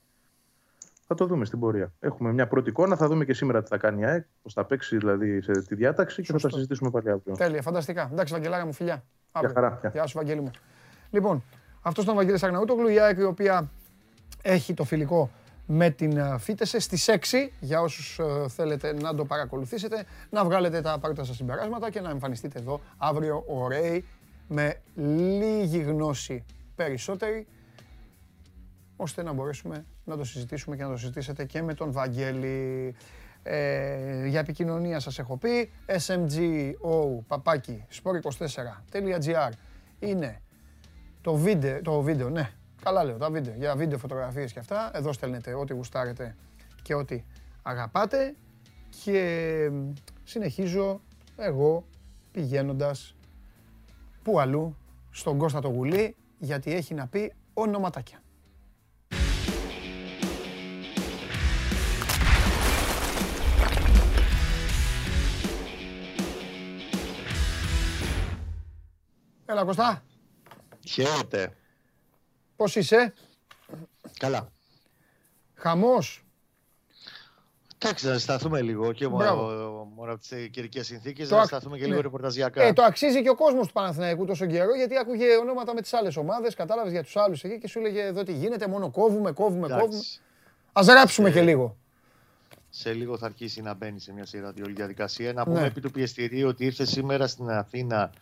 Θα 1.06 1.14
το 1.14 1.26
δούμε 1.26 1.44
στην 1.44 1.58
πορεία. 1.58 1.92
Έχουμε 2.00 2.32
μια 2.32 2.46
πρώτη 2.46 2.68
εικόνα. 2.68 2.96
Θα 2.96 3.08
δούμε 3.08 3.24
και 3.24 3.34
σήμερα 3.34 3.62
τι 3.62 3.68
θα 3.68 3.76
κάνει 3.76 4.00
η 4.00 4.04
ΑΕΚ, 4.04 4.26
πώς 4.42 4.52
θα 4.52 4.64
παίξει 4.64 4.96
δηλαδή 4.96 5.42
σε 5.42 5.52
τη 5.52 5.74
διάταξη 5.74 6.22
και 6.22 6.32
θα 6.32 6.38
τα 6.38 6.50
συζητήσουμε 6.50 6.90
πάλι 6.90 7.10
αύριο. 7.10 7.34
Τέλεια, 7.34 7.62
φανταστικά. 7.62 8.08
Εντάξει, 8.12 8.32
Βαγγελάρα 8.32 8.66
μου, 8.66 8.72
φιλιά. 8.72 9.04
Γεια 9.38 9.50
χαρά. 9.54 9.80
Γεια 9.92 10.06
σου, 10.06 10.16
Βαγγέλη 10.18 10.40
μου. 10.40 10.50
Λοιπόν, 11.10 11.42
αυτός 11.82 12.04
ήταν 12.04 12.14
ο 12.14 12.18
Βαγγέλης 12.18 12.42
Αγναούτογλου, 12.42 12.88
η 12.88 13.00
ΑΕΚ 13.00 13.18
η 13.18 13.22
οποία 13.22 13.70
έχει 14.42 14.74
το 14.74 14.84
φιλικό 14.84 15.30
με 15.66 15.90
την 15.90 16.38
Φίτεσε 16.38 16.78
στις 16.78 17.08
6 17.08 17.16
για 17.60 17.80
όσους 17.80 18.18
ε, 18.18 18.48
θέλετε 18.48 18.92
να 18.92 19.14
το 19.14 19.24
παρακολουθήσετε, 19.24 20.04
να 20.30 20.44
βγάλετε 20.44 20.80
τα 20.80 20.98
πρώτα 20.98 21.24
σας 21.24 21.36
συμπεράσματα 21.36 21.90
και 21.90 22.00
να 22.00 22.10
εμφανιστείτε 22.10 22.58
εδώ 22.58 22.80
αύριο 22.96 23.44
ωραίοι 23.46 24.04
με 24.48 24.80
λίγη 24.94 25.78
γνώση 25.78 26.44
περισσότερη 26.74 27.46
ώστε 28.96 29.22
να 29.22 29.32
μπορέσουμε 29.32 29.86
να 30.04 30.16
το 30.16 30.24
συζητήσουμε 30.24 30.76
και 30.76 30.82
να 30.82 30.88
το 30.88 30.96
συζητήσετε 30.96 31.44
και 31.44 31.62
με 31.62 31.74
τον 31.74 31.92
Βαγγέλη. 31.92 32.94
Ε, 33.42 34.26
για 34.26 34.40
επικοινωνία 34.40 35.00
σας 35.00 35.18
έχω 35.18 35.36
πει, 35.36 35.70
smgo 35.86 37.18
παπάκι 37.26 37.84
sport24.gr 38.02 39.50
είναι 39.98 40.40
το 41.20 41.34
βίντεο, 41.34 41.82
το 41.82 42.00
βίντεο, 42.00 42.30
ναι, 42.30 42.50
καλά 42.82 43.04
λέω, 43.04 43.16
τα 43.16 43.30
βίντεο, 43.30 43.54
για 43.56 43.76
βίντεο, 43.76 43.98
φωτογραφίες 43.98 44.52
και 44.52 44.58
αυτά. 44.58 44.90
Εδώ 44.94 45.12
στέλνετε 45.12 45.54
ό,τι 45.54 45.72
γουστάρετε 45.72 46.36
και 46.82 46.94
ό,τι 46.94 47.22
αγαπάτε 47.62 48.34
και 49.04 49.70
συνεχίζω 50.24 51.00
εγώ 51.36 51.84
πηγαίνοντας 52.32 53.14
που 54.22 54.40
αλλού, 54.40 54.76
στον 55.10 55.38
Κώστα 55.38 55.60
το 55.60 55.68
Γουλή, 55.68 56.16
γιατί 56.38 56.72
έχει 56.72 56.94
να 56.94 57.06
πει 57.06 57.32
ονοματάκια. 57.54 58.22
Έλα 69.52 69.64
Κωστά. 69.64 70.02
Χαίρετε. 70.86 71.56
Πώς 72.56 72.76
είσαι; 72.76 73.12
Καλά. 74.18 74.48
Χαμός. 75.54 76.24
Εντάξει, 77.78 78.06
να 78.06 78.18
σταθούμε 78.18 78.60
λίγο 78.60 78.92
και 78.92 79.08
μόνο, 79.08 79.34
μόνο 79.94 80.12
από 80.12 80.20
τις 80.20 80.50
καιρικές 80.50 80.86
συνθήκες, 80.86 81.30
να 81.30 81.44
σταθούμε 81.44 81.76
και 81.76 81.84
λίγο 81.84 81.96
ναι. 81.96 82.02
ρεπορταζιακά. 82.02 82.62
Ε, 82.62 82.72
το 82.72 82.82
αξίζει 82.82 83.22
και 83.22 83.28
ο 83.28 83.34
κόσμος 83.34 83.66
του 83.66 83.72
Παναθηναϊκού 83.72 84.24
τόσο 84.24 84.46
καιρό, 84.46 84.74
γιατί 84.74 84.98
άκουγε 84.98 85.36
ονόματα 85.36 85.74
με 85.74 85.80
τις 85.80 85.92
άλλες 85.92 86.16
ομάδες, 86.16 86.54
κατάλαβες 86.54 86.92
για 86.92 87.02
τους 87.02 87.16
άλλους 87.16 87.44
εκεί 87.44 87.58
και 87.58 87.68
σου 87.68 87.78
έλεγε 87.78 88.02
εδώ 88.02 88.22
τι 88.22 88.32
γίνεται, 88.32 88.66
μόνο 88.66 88.90
κόβουμε, 88.90 89.32
κόβουμε, 89.32 89.66
Εντάξει. 89.66 89.84
κόβουμε. 89.84 90.02
Α 90.72 90.82
γράψουμε 90.82 91.28
ε, 91.28 91.32
και 91.32 91.42
λίγο. 91.42 91.76
Σε 92.70 92.92
λίγο 92.92 93.18
θα 93.18 93.26
αρχίσει 93.26 93.62
να 93.62 93.74
μπαίνει 93.74 94.00
σε 94.00 94.12
μια 94.12 94.26
σειρά 94.26 94.52
όλη 94.64 94.72
διαδικασία. 94.72 95.32
Να 95.32 95.44
πούμε 95.44 95.60
ναι. 95.60 95.66
επί 95.66 95.80
του 95.80 95.90
πιεστηρίου 95.90 96.48
ότι 96.48 96.64
ήρθε 96.64 96.84
σήμερα 96.84 97.26
στην 97.26 97.50
Αθήνα 97.50 98.12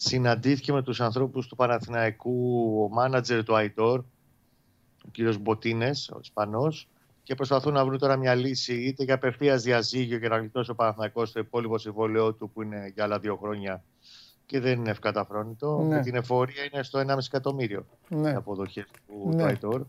συναντήθηκε 0.00 0.72
με 0.72 0.82
τους 0.82 1.00
ανθρώπους 1.00 1.46
του 1.46 1.56
Παναθηναϊκού, 1.56 2.82
ο 2.82 2.94
μάνατζερ 2.94 3.44
του 3.44 3.56
Αϊτόρ, 3.56 3.98
ο 5.04 5.08
κύριος 5.10 5.38
Μποτίνες, 5.38 6.10
ο 6.14 6.18
Ισπανός, 6.20 6.88
και 7.22 7.34
προσπαθούν 7.34 7.72
να 7.72 7.84
βρουν 7.84 7.98
τώρα 7.98 8.16
μια 8.16 8.34
λύση 8.34 8.74
είτε 8.74 9.04
για 9.04 9.14
απευθείας 9.14 9.62
διαζύγιο 9.62 10.18
και 10.18 10.28
να 10.28 10.36
γλιτώσει 10.36 10.70
ο 10.70 10.74
Παναθηναϊκός 10.74 11.28
στο 11.28 11.40
υπόλοιπο 11.40 11.78
συμβόλαιό 11.78 12.32
του 12.32 12.50
που 12.50 12.62
είναι 12.62 12.90
για 12.94 13.04
άλλα 13.04 13.18
δύο 13.18 13.36
χρόνια 13.36 13.84
και 14.46 14.60
δεν 14.60 14.78
είναι 14.78 14.90
ευκαταφρόνητο. 14.90 15.78
Ναι. 15.78 15.96
Και 15.96 16.02
την 16.02 16.14
εφορία 16.14 16.68
είναι 16.72 16.82
στο 16.82 16.98
1,5 16.98 17.18
εκατομμύριο 17.26 17.86
ναι. 18.08 18.34
αποδοχές 18.34 18.86
του 19.06 19.30
ναι. 19.34 19.42
Αϊτόρ 19.42 19.82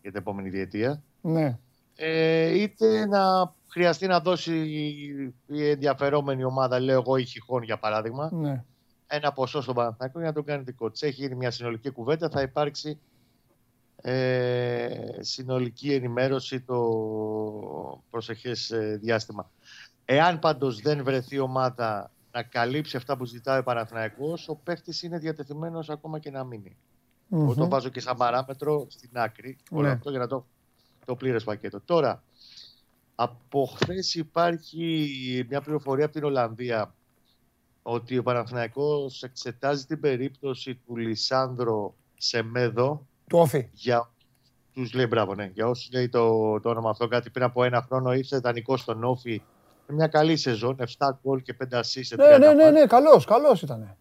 για 0.00 0.10
την 0.10 0.16
επόμενη 0.16 0.48
διετία. 0.48 1.02
Ναι. 1.20 1.58
Ε, 1.96 2.60
είτε 2.60 3.06
να 3.06 3.54
χρειαστεί 3.68 4.06
να 4.06 4.20
δώσει 4.20 4.54
η 5.46 5.68
ενδιαφερόμενη 5.68 6.44
ομάδα, 6.44 6.80
λέω 6.80 7.00
εγώ, 7.00 7.16
η 7.16 7.24
Χιχόν 7.24 7.62
για 7.62 7.78
παράδειγμα, 7.78 8.30
ναι 8.32 8.64
ένα 9.06 9.32
ποσό 9.32 9.62
στον 9.62 9.74
Παναθηναϊκό 9.74 10.18
για 10.18 10.28
να 10.28 10.34
τον 10.34 10.44
κάνει 10.44 10.62
δικό 10.62 10.90
της. 10.90 11.02
Έχει 11.02 11.20
γίνει 11.20 11.34
μια 11.34 11.50
συνολική 11.50 11.90
κουβέντα, 11.90 12.28
θα 12.28 12.42
υπάρξει 12.42 12.98
ε, 13.96 15.16
συνολική 15.20 15.92
ενημέρωση 15.92 16.60
το 16.60 18.02
προσεχές 18.10 18.70
ε, 18.70 18.98
διάστημα. 19.02 19.50
Εάν 20.04 20.38
πάντως 20.38 20.80
δεν 20.80 21.04
βρεθεί 21.04 21.38
ομάδα 21.38 22.10
να 22.32 22.42
καλύψει 22.42 22.96
αυτά 22.96 23.16
που 23.16 23.24
ζητάει 23.24 23.58
ο 23.58 23.62
Παναθηναϊκός, 23.62 24.48
ο 24.48 24.54
παίχτης 24.54 25.02
είναι 25.02 25.18
διατεθειμένος 25.18 25.90
ακόμα 25.90 26.18
και 26.18 26.30
να 26.30 26.44
μείνει. 26.44 26.76
Mm-hmm. 27.30 27.54
Το 27.56 27.68
βάζω 27.68 27.88
και 27.88 28.00
σαν 28.00 28.16
παράμετρο 28.16 28.86
στην 28.88 29.10
άκρη, 29.12 29.56
όλο 29.70 29.86
ναι. 29.86 29.92
αυτό 29.92 30.10
για 30.10 30.18
να 30.18 30.26
το, 30.26 30.46
το 31.04 31.16
πλήρες 31.16 31.44
πακέτο. 31.44 31.80
Τώρα, 31.80 32.22
από 33.14 33.66
χθες 33.76 34.14
υπάρχει 34.14 35.46
μια 35.48 35.60
πληροφορία 35.60 36.04
από 36.04 36.14
την 36.14 36.24
Ολλανδία 36.24 36.94
ότι 37.86 38.18
ο 38.18 38.22
Παναθηναϊκός 38.22 39.22
εξετάζει 39.22 39.84
την 39.84 40.00
περίπτωση 40.00 40.74
του 40.74 40.96
Λισάνδρο 40.96 41.94
Σεμέδο. 42.16 43.06
Του 43.28 43.38
Όφη. 43.38 43.68
Για 43.72 44.10
τους 44.72 44.92
λέει 44.92 45.06
μπράβο, 45.08 45.34
ναι. 45.34 45.50
Για 45.54 45.66
όσους 45.66 45.90
λέει 45.92 46.08
το, 46.08 46.60
το 46.60 46.68
όνομα 46.68 46.90
αυτό, 46.90 47.08
κάτι 47.08 47.30
πριν 47.30 47.44
από 47.44 47.64
ένα 47.64 47.82
χρόνο 47.82 48.12
ήρθε 48.12 48.38
δανεικό 48.38 48.76
στον 48.76 49.04
Όφη. 49.04 49.42
Μια 49.86 50.06
καλή 50.06 50.36
σεζόν, 50.36 50.76
7 50.98 51.08
γκολ 51.22 51.42
και 51.42 51.56
5 51.64 51.66
ασίς 51.70 52.06
σε 52.06 52.14
30 52.14 52.18
Ναι, 52.18 52.38
ναι, 52.38 52.52
ναι, 52.52 52.70
ναι, 52.70 52.86
καλός, 52.86 53.24
καλός 53.24 53.62
ήταν. 53.62 53.96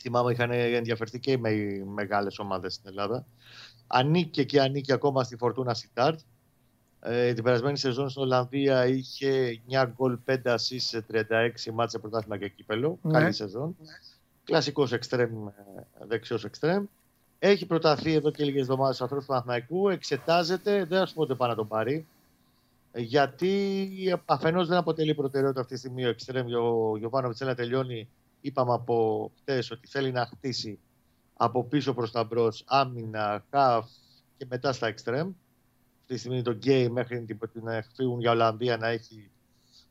Θυμάμαι 0.00 0.32
είχαν 0.32 0.50
ενδιαφερθεί 0.50 1.18
και 1.18 1.32
οι 1.32 1.38
μεγάλες 1.84 2.38
ομάδες 2.38 2.74
στην 2.74 2.88
Ελλάδα. 2.88 3.26
Ανήκε 3.86 4.44
και 4.44 4.60
ανήκει 4.60 4.92
ακόμα 4.92 5.24
στη 5.24 5.36
Φορτούνα 5.36 5.74
Σιτάρτ. 5.74 6.18
Ε, 7.08 7.32
την 7.32 7.44
περασμένη 7.44 7.78
σεζόν 7.78 8.08
στην 8.08 8.22
Ολλανδία 8.22 8.86
είχε 8.86 9.60
9 9.70 9.86
γκολ 9.94 10.18
5 10.26 10.36
ασίς 10.44 10.84
σε 10.84 11.04
36 11.12 11.22
μάτσε 11.72 11.98
πρωτάθλημα 11.98 12.38
και 12.38 12.48
κύπελο. 12.48 12.98
Ναι. 13.02 13.12
Καλή 13.12 13.32
σεζόν. 13.32 13.76
Ναι. 13.80 13.92
Κλασικός 14.44 14.92
εξτρέμ, 14.92 15.46
δεξιός 16.06 16.44
εξτρέμ. 16.44 16.84
Έχει 17.38 17.66
προταθεί 17.66 18.12
εδώ 18.12 18.30
και 18.30 18.44
λίγες 18.44 18.60
εβδομάδες 18.60 18.94
στου 18.94 19.04
ανθρώπου 19.04 19.24
του 19.24 19.30
Παναθηναϊκού. 19.30 19.88
Εξετάζεται, 19.88 20.84
δεν 20.84 20.98
θα 20.98 21.06
σου 21.06 21.14
πω 21.14 21.22
ότι 21.22 21.34
πάει 21.34 21.48
να 21.48 21.54
τον 21.54 21.68
πάρει. 21.68 22.06
Γιατί 22.94 23.88
αφενός 24.24 24.68
δεν 24.68 24.76
αποτελεί 24.76 25.14
προτεραιότητα 25.14 25.60
αυτή 25.60 25.72
τη 25.72 25.78
στιγμή 25.78 26.04
ο 26.04 26.08
εξτρέμ. 26.08 26.46
Ο 26.46 26.96
Γιωβάνο 26.96 27.32
να 27.38 27.54
τελειώνει. 27.54 28.08
Είπαμε 28.40 28.72
από 28.72 29.30
χτες 29.40 29.70
ότι 29.70 29.88
θέλει 29.88 30.12
να 30.12 30.26
χτίσει 30.26 30.78
από 31.36 31.64
πίσω 31.64 31.94
προς 31.94 32.12
τα 32.12 32.24
μπρος 32.24 32.64
άμυνα, 32.66 33.44
χαφ 33.50 33.86
και 34.36 34.46
μετά 34.48 34.72
στα 34.72 34.86
εξτρέμ 34.86 35.30
αυτή 36.06 36.14
τη 36.14 36.18
στιγμή 36.18 36.42
το 36.42 36.50
γκέι 36.50 36.88
μέχρι 36.88 37.24
την 37.24 37.38
να 37.52 37.84
φύγουν 37.94 38.20
για 38.20 38.30
Ολλανδία 38.30 38.76
να 38.76 38.88
έχει 38.88 39.30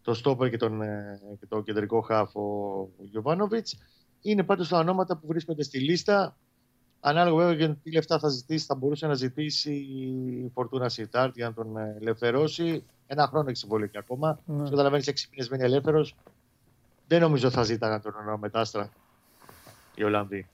το 0.01 0.13
στόπερ 0.13 0.49
και, 0.49 0.57
τον, 0.57 0.81
ε, 0.81 1.19
και 1.39 1.45
το 1.45 1.61
κεντρικό 1.61 2.01
χαφ 2.01 2.35
ο 2.35 2.89
Γιωβάνοβιτς. 2.97 3.77
Είναι 4.21 4.43
πάντως 4.43 4.67
τα 4.67 4.77
ονόματα 4.77 5.17
που 5.17 5.27
βρίσκονται 5.27 5.63
στη 5.63 5.79
λίστα 5.79 6.37
Ανάλογα 6.99 7.45
βέβαια 7.45 7.67
και 7.67 7.73
τι 7.83 7.91
λεφτά 7.91 8.19
θα 8.19 8.27
ζητήσει, 8.27 8.65
θα 8.65 8.75
μπορούσε 8.75 9.07
να 9.07 9.13
ζητήσει 9.13 9.73
η 9.73 10.51
Φορτούνα 10.53 10.89
Σιτάρτ 10.89 11.35
για 11.35 11.47
να 11.47 11.53
τον 11.53 11.77
ε, 11.77 11.95
ελευθερώσει. 11.99 12.83
Ένα 13.07 13.27
χρόνο 13.27 13.49
έχει 13.49 13.57
συμβολή 13.57 13.91
ακόμα. 13.95 14.39
Ναι. 14.45 14.69
καταλαβαίνεις, 14.69 15.07
έξι 15.07 15.27
μήνες 15.31 15.49
μένει 15.49 15.63
ελεύθερος. 15.63 16.15
Δεν 17.07 17.21
νομίζω 17.21 17.49
θα 17.49 17.63
ζήταγαν 17.63 18.01
τον 18.01 18.13
μετάστρα 18.39 18.89
οι 19.95 20.03
Ολλανδοί. 20.03 20.47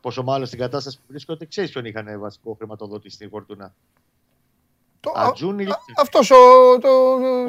Πόσο 0.00 0.22
μάλλον 0.22 0.46
στην 0.46 0.58
κατάσταση 0.58 0.96
που 0.96 1.04
βρίσκονται, 1.08 1.46
ξέρεις 1.46 1.70
ποιον 1.70 1.84
είχαν 1.84 2.20
βασικό 2.20 2.54
χρηματοδότη 2.54 3.10
στην 3.10 3.28
Φορτούνα. 3.28 3.74
Το, 5.00 5.12
Ατζούνι, 5.14 5.64
α, 5.64 5.78
αυτός 6.00 6.30
ο, 6.30 6.36
το, 6.80 6.88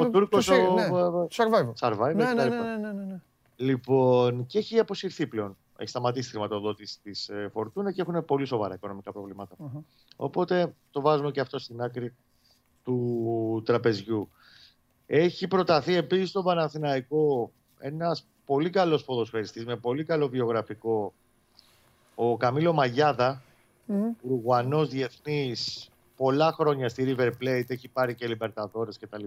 ο 0.00 0.10
Τούρκος, 0.10 0.46
το, 0.46 0.54
ο, 0.54 0.74
ναι, 0.74 0.88
Survivor. 1.30 1.72
Survivor 1.80 2.14
ναι, 2.14 2.24
ναι, 2.24 2.44
ναι, 2.44 2.48
ναι, 2.48 2.76
ναι, 2.76 2.92
ναι. 2.92 3.20
Λοιπόν, 3.56 4.46
και 4.46 4.58
έχει 4.58 4.78
αποσυρθεί 4.78 5.26
πλέον. 5.26 5.56
Έχει 5.76 5.88
σταματήσει 5.88 6.24
τη 6.24 6.30
χρηματοδότηση 6.30 6.98
της 7.02 7.28
ε, 7.28 7.48
Φορτούνα 7.52 7.92
και 7.92 8.00
έχουν 8.00 8.24
πολύ 8.24 8.44
σοβαρά 8.44 8.74
οικονομικά 8.74 9.12
προβλήματα. 9.12 9.56
Uh-huh. 9.58 9.82
Οπότε 10.16 10.74
το 10.90 11.00
βάζουμε 11.00 11.30
και 11.30 11.40
αυτό 11.40 11.58
στην 11.58 11.82
άκρη 11.82 12.14
του 12.84 13.62
τραπεζιού. 13.64 14.30
Έχει 15.06 15.48
προταθεί 15.48 15.94
επίσης 15.94 16.28
στο 16.28 16.42
Παναθηναϊκό 16.42 17.52
ένας 17.78 18.24
πολύ 18.44 18.70
καλός 18.70 19.04
ποδοσφαιριστής 19.04 19.64
με 19.64 19.76
πολύ 19.76 20.04
καλό 20.04 20.28
βιογραφικό, 20.28 21.12
ο 22.14 22.36
Καμίλο 22.36 22.72
Μαγιάδα, 22.72 23.42
mm. 23.88 23.92
Ουρουγουανός 24.22 24.88
διεθνής, 24.88 25.89
πολλά 26.20 26.52
χρόνια 26.52 26.88
στη 26.88 27.14
River 27.16 27.30
Plate, 27.42 27.64
έχει 27.70 27.88
πάρει 27.88 28.14
και 28.14 28.26
Λιμπερταδόρες 28.26 28.98
κτλ. 28.98 29.24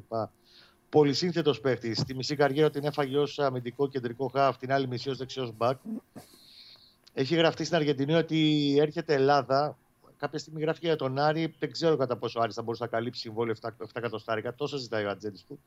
Πολυσύνθετος 0.90 1.60
παίχτης, 1.60 1.98
στη 1.98 2.16
μισή 2.16 2.36
καριέρα 2.36 2.70
την 2.70 2.84
έφαγε 2.84 3.18
ως 3.18 3.40
αμυντικό 3.40 3.90
κεντρικό 3.90 4.28
χαφ, 4.28 4.58
την 4.58 4.72
άλλη 4.72 4.88
μισή 4.88 5.10
ως 5.10 5.18
δεξιός 5.18 5.52
μπακ. 5.56 5.80
Έχει 7.14 7.36
γραφτεί 7.36 7.64
στην 7.64 7.76
Αργεντινή 7.76 8.14
ότι 8.14 8.76
έρχεται 8.80 9.14
Ελλάδα. 9.14 9.78
Κάποια 10.18 10.40
στιγμή 10.40 10.62
γράφει 10.62 10.80
για 10.82 10.96
τον 10.96 11.20
Άρη. 11.20 11.56
Δεν 11.60 11.72
ξέρω 11.72 11.98
κατά 11.98 12.18
πόσο 12.18 12.40
ο 12.40 12.44
Άρης 12.44 12.56
θα 12.56 12.62
μπορούσε 12.62 12.84
να 12.84 12.90
καλύψει 12.90 13.22
συμβόλαιο 13.22 13.56
7, 13.62 13.68
7 13.68 13.86
εκατοστάρικα. 13.94 14.56
Τόσο 14.56 14.78
ζητάει 14.78 15.06
ο 15.06 15.10
Ατζέντης 15.10 15.44
του. 15.44 15.60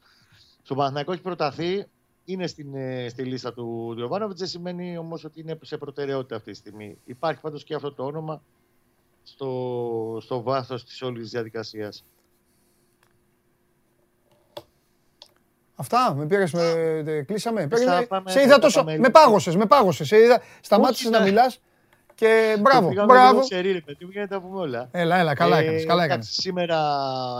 Στο 0.62 0.74
Παναθηναϊκό 0.74 1.12
έχει 1.12 1.22
προταθεί 1.22 1.86
είναι 2.24 2.46
στην, 2.46 2.74
ε, 2.74 3.08
στη 3.08 3.22
λίστα 3.22 3.52
του 3.52 3.92
Διοβάνοβιτ. 3.94 4.38
Δεν 4.38 4.48
σημαίνει 4.48 4.96
όμως 4.98 5.24
ότι 5.24 5.40
είναι 5.40 5.58
σε 5.62 5.76
προτεραιότητα 5.76 6.36
αυτή 6.36 6.50
τη 6.50 6.56
στιγμή. 6.56 6.98
Υπάρχει 7.04 7.40
πάντως 7.40 7.64
και 7.64 7.74
αυτό 7.74 7.92
το 7.92 8.04
όνομα 8.04 8.42
στο, 9.28 10.18
στο 10.20 10.42
βάθος 10.42 10.84
της 10.84 11.02
όλης 11.02 11.30
διαδικασίας. 11.30 12.04
Αυτά, 15.74 16.14
με 16.14 16.26
πήρες, 16.26 16.52
με, 16.52 17.24
κλείσαμε. 17.26 17.68
σε 18.24 18.42
είδα 18.42 18.58
τόσο, 18.58 18.84
με 18.84 19.10
πάγωσες, 19.10 19.56
με 19.56 19.66
πάγωσες. 19.66 20.06
Σε 20.06 20.16
είδα, 20.16 20.42
σταμάτησες 20.60 21.10
να 21.10 21.20
μιλάς 21.20 21.60
και 22.16 22.56
μπράβο, 22.60 22.94
το 22.94 23.04
μπράβο. 23.04 23.42
Σε 23.42 23.58
ρίλε, 23.58 23.80
παιδί 23.80 24.08
για 24.10 24.20
να 24.20 24.28
τα 24.28 24.40
πούμε 24.40 24.60
όλα. 24.60 24.88
Έλα, 24.90 25.16
έλα, 25.16 25.34
καλά 25.34 25.58
έκανες, 25.58 25.86
καλά 25.86 26.04
έκανες. 26.04 26.28
Σήμερα 26.30 26.78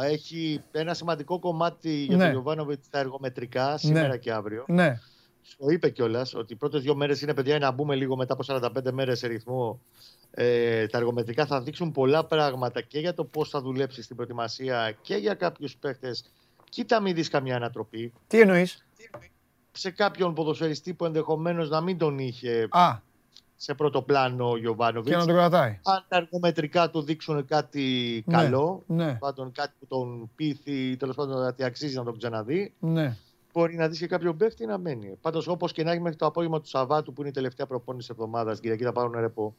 έχει 0.05 0.63
ένα 0.73 0.95
σημαντικό 0.95 1.39
κομμάτι 1.39 1.91
για 1.91 2.17
ναι. 2.17 2.25
τον 2.25 2.33
Ιωβάνοβιτ 2.33 2.85
στα 2.85 2.99
εργομετρικά, 2.99 3.71
ναι. 3.71 3.77
σήμερα 3.77 4.17
και 4.17 4.33
αύριο. 4.33 4.65
Ναι. 4.69 4.99
Το 5.59 5.69
είπε 5.69 5.89
κιόλας 5.91 6.35
ότι 6.35 6.53
οι 6.53 6.57
πρώτες 6.57 6.83
δύο 6.83 6.95
μέρες 6.95 7.21
είναι 7.21 7.35
παιδιά 7.35 7.59
να 7.59 7.71
μπούμε 7.71 7.95
λίγο 7.95 8.17
μετά 8.17 8.37
από 8.39 8.45
45 8.47 8.93
μέρες 8.93 9.19
σε 9.19 9.27
ρυθμό. 9.27 9.81
Ε, 10.39 10.87
τα 10.87 10.99
εργομετρικά 10.99 11.47
θα 11.47 11.63
δείξουν 11.63 11.93
πολλά 11.93 12.25
πράγματα 12.25 12.81
και 12.81 12.99
για 12.99 13.15
το 13.15 13.25
πώς 13.25 13.49
θα 13.49 13.61
δουλέψεις 13.61 14.05
στην 14.05 14.17
προετοιμασία 14.17 14.97
και 15.03 15.15
για 15.15 15.35
κάποιους 15.35 15.77
παίχτες. 15.77 16.25
Κοίτα, 16.69 17.01
μην 17.01 17.15
δεις 17.15 17.29
καμιά 17.29 17.57
ανατροπή. 17.57 18.13
Τι 18.27 18.41
εννοείς; 18.41 18.87
Σε 19.73 19.91
κάποιον 19.91 20.35
ποδοσφαιριστή 20.35 20.95
που 20.95 21.05
ενδεχομένως 21.05 21.69
να 21.69 21.81
μην 21.81 21.99
τον 21.99 22.19
είχε. 22.19 22.69
Α 22.71 23.05
σε 23.57 23.75
πρώτο 23.75 24.03
πλάνο 24.03 24.51
ο 24.51 24.57
Γιωβάνοβιτς. 24.57 25.11
Και 25.11 25.17
να 25.17 25.27
τον 25.27 25.35
κρατάει. 25.35 25.79
Αν 25.83 26.05
τα 26.09 26.17
αργομετρικά 26.17 26.91
του 26.91 27.03
δείξουν 27.03 27.47
κάτι 27.47 28.25
ναι, 28.27 28.37
καλό, 28.37 28.83
ναι. 28.87 29.15
Πάντων, 29.15 29.53
κάτι 29.53 29.73
που 29.79 29.87
τον 29.87 30.31
πείθει, 30.35 30.97
τέλος 30.97 31.17
πάντων 31.17 31.47
ότι 31.47 31.65
αξίζει 31.65 31.97
να 31.97 32.05
τον 32.05 32.19
ξαναδεί, 32.19 32.73
ναι. 32.79 33.17
Μπορεί 33.57 33.77
να 33.77 33.89
δεις 33.89 33.99
και 33.99 34.07
κάποιον 34.07 34.37
παίχτη 34.37 34.66
να 34.66 34.78
μένει. 34.78 35.16
Πάντως, 35.20 35.47
όπως 35.49 35.73
και 35.73 35.83
να 35.83 35.91
έχει 35.91 36.01
μέχρι 36.01 36.16
το 36.16 36.27
απόγευμα 36.27 36.61
του 36.61 36.69
Σαββάτου, 36.69 37.12
που 37.12 37.20
είναι 37.20 37.31
η 37.31 37.33
τελευταία 37.33 37.66
προπόνηση 37.66 38.09
εβδομάδας, 38.11 38.61
Κυριακή 38.61 38.85
θα 38.85 38.93
πάρουν 38.93 39.12
ρεπό, 39.12 39.55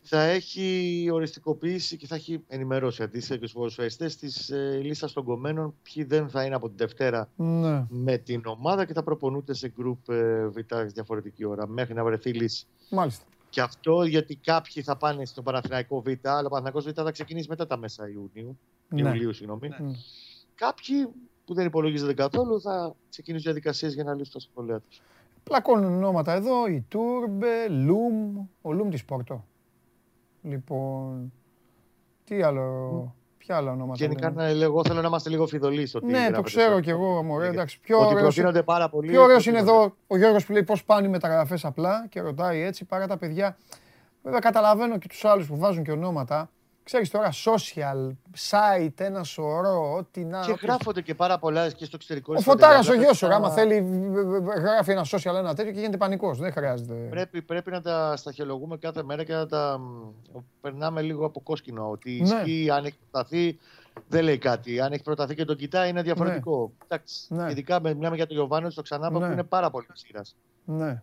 θα 0.00 0.22
έχει 0.22 1.08
οριστικοποιήσει 1.12 1.96
και 1.96 2.06
θα 2.06 2.14
έχει 2.14 2.42
ενημερώσει 2.48 3.02
αντίστοιχα 3.02 3.34
και 3.34 3.46
στους 3.46 3.52
ποδοσφαιριστές 3.52 4.16
της 4.16 4.50
ε, 4.50 4.80
λίστας 4.82 5.12
των 5.12 5.24
κομμένων 5.24 5.74
ποιοι 5.82 6.04
δεν 6.04 6.28
θα 6.28 6.44
είναι 6.44 6.54
από 6.54 6.66
την 6.68 6.76
Δευτέρα 6.76 7.30
ναι. 7.36 7.86
με 7.88 8.16
την 8.16 8.42
ομάδα 8.44 8.84
και 8.84 8.92
θα 8.92 9.02
προπονούνται 9.02 9.54
σε 9.54 9.72
γκρουπ 9.76 10.08
ε, 10.08 10.46
β' 10.46 10.74
διαφορετική 10.86 11.44
ώρα 11.44 11.66
μέχρι 11.66 11.94
να 11.94 12.04
βρεθεί 12.04 12.32
λύση. 12.32 12.66
Μάλιστα. 12.90 13.24
Και 13.50 13.60
αυτό 13.60 14.04
γιατί 14.04 14.36
κάποιοι 14.36 14.82
θα 14.82 14.96
πάνε 14.96 15.24
στο 15.24 15.42
Παναθηναϊκό 15.42 16.00
Β, 16.00 16.06
αλλά 16.22 16.46
ο 16.46 16.50
Παναθηναϊκός 16.50 16.84
Β 16.84 16.90
θα 16.94 17.10
ξεκινήσει 17.10 17.48
μετά 17.48 17.66
τα 17.66 17.76
μέσα 17.76 18.08
Ιουνίου. 18.08 18.58
Ναι. 18.88 19.00
Ιουλίου, 19.00 19.32
συγγνώμη. 19.32 19.68
Ναι. 19.68 19.90
Κάποιοι 20.54 21.08
που 21.46 21.54
δεν 21.54 21.66
υπολογίζονται 21.66 22.14
καθόλου 22.14 22.60
θα 22.60 22.94
ξεκινήσουν 23.08 23.44
διαδικασίες 23.44 23.94
για 23.94 24.04
να 24.04 24.14
λύσουν 24.14 24.32
τα 24.32 24.40
σχολεία 24.40 24.80
τους. 24.80 25.00
Πλακώνουν 25.42 25.94
ονόματα 25.94 26.32
εδώ, 26.32 26.66
η 26.66 26.84
Τούρμπε, 26.88 27.68
Λουμ, 27.68 28.46
ο 28.62 28.72
Λουμ 28.72 28.88
της 28.88 29.04
Πόρτο. 29.04 29.44
Λοιπόν, 30.42 31.32
τι 32.24 32.42
άλλο, 32.42 33.14
ποια 33.38 33.56
άλλα 33.56 33.70
ονόματα. 33.70 34.04
Γενικά, 34.04 34.30
ναι, 34.30 34.50
εγώ 34.50 34.84
θέλω 34.84 35.00
να 35.00 35.06
είμαστε 35.06 35.30
λίγο 35.30 35.46
φιδωλοί 35.46 35.86
στο 35.86 36.00
Ναι, 36.04 36.30
το 36.34 36.42
ξέρω 36.42 36.80
κι 36.80 36.90
εγώ, 36.90 37.22
μωρέ, 37.22 37.46
εντάξει. 37.46 37.80
Πιο 37.80 37.98
ότι 37.98 38.14
προτείνονται 38.14 38.62
πάρα 38.62 38.88
πολύ. 38.88 39.10
Πιο 39.10 39.22
ωραίος 39.22 39.46
είναι 39.46 39.58
εδώ 39.58 39.96
ο 40.06 40.16
Γιώργος 40.16 40.46
που 40.46 40.52
λέει 40.52 40.62
πώς 40.62 40.84
πάνε 40.84 41.06
οι 41.06 41.10
μεταγραφές 41.10 41.64
απλά 41.64 42.06
και 42.08 42.20
ρωτάει 42.20 42.60
έτσι, 42.60 42.84
παρά 42.84 43.06
τα 43.06 43.16
παιδιά. 43.16 43.56
Βέβαια 44.22 44.38
καταλαβαίνω 44.38 44.98
και 44.98 45.08
τους 45.08 45.24
άλλους 45.24 45.46
που 45.46 45.56
βάζουν 45.56 45.84
και 45.84 45.90
ονόματα. 45.90 46.50
Ξέρεις 46.86 47.10
τώρα, 47.10 47.32
social, 47.32 48.10
site, 48.50 49.00
ένα 49.00 49.22
σωρό, 49.24 49.94
ό,τι 49.96 50.24
να... 50.24 50.40
Και 50.40 50.56
γράφονται 50.62 51.02
και 51.02 51.14
πάρα 51.14 51.38
πολλά 51.38 51.70
και 51.70 51.84
στο 51.84 51.96
εξωτερικό. 51.96 52.34
Ο 52.36 52.40
Φωτάρας 52.40 52.88
ο 52.88 52.94
γιος 52.94 53.16
σου, 53.16 53.26
άμα 53.26 53.50
θέλει, 53.50 53.86
γράφει 54.56 54.90
ένα 54.90 55.04
social 55.10 55.34
ένα 55.34 55.54
τέτοιο 55.54 55.72
και 55.72 55.78
γίνεται 55.78 55.96
πανικός, 55.96 56.38
δεν 56.38 56.52
χρειάζεται. 56.52 56.94
Πρέπει, 56.94 57.42
πρέπει 57.42 57.70
να 57.70 57.80
τα 57.80 58.16
σταχυολογούμε 58.16 58.76
κάθε 58.76 59.02
μέρα 59.02 59.24
και 59.24 59.32
να 59.32 59.46
τα 59.46 59.80
περνάμε 60.60 61.02
λίγο 61.02 61.26
από 61.26 61.40
κόσκινο. 61.40 61.90
Ότι 61.90 62.10
ναι. 62.10 62.34
ισχύει, 62.34 62.70
αν 62.70 62.84
έχει 62.84 62.98
προταθεί, 63.10 63.58
δεν 64.08 64.24
λέει 64.24 64.38
κάτι. 64.38 64.80
Αν 64.80 64.92
έχει 64.92 65.02
προταθεί 65.02 65.34
και 65.34 65.44
τον 65.44 65.56
κοιτάει, 65.56 65.90
είναι 65.90 66.02
διαφορετικό. 66.02 66.58
Ναι. 66.58 66.84
Εντάξει, 66.84 67.34
ναι. 67.34 67.50
Ειδικά 67.50 67.80
μιλάμε 67.80 68.16
για 68.16 68.26
τον 68.26 68.36
Γιωβάνο 68.36 68.70
στο 68.70 68.82
ξανά 68.82 69.10
ναι. 69.10 69.18
που 69.18 69.32
είναι 69.32 69.44
πάρα 69.44 69.70
πολύ 69.70 69.86
ψήρα. 69.92 70.22
Ναι. 70.64 71.02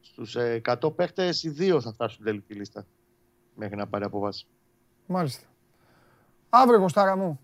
Στους 0.00 0.36
100 0.80 0.96
παίχτες, 0.96 1.42
οι 1.42 1.48
δύο 1.48 1.80
θα 1.80 1.92
φτάσουν 1.92 2.12
στην 2.12 2.24
τελική 2.24 2.54
λίστα 2.54 2.86
μέχρι 3.54 3.76
να 3.76 3.86
πάρει 3.86 4.04
απόφαση. 4.04 4.46
Μάλιστα. 5.06 5.46
Αύριο, 6.48 6.80
Κωστάρα 6.80 7.16
μου. 7.16 7.40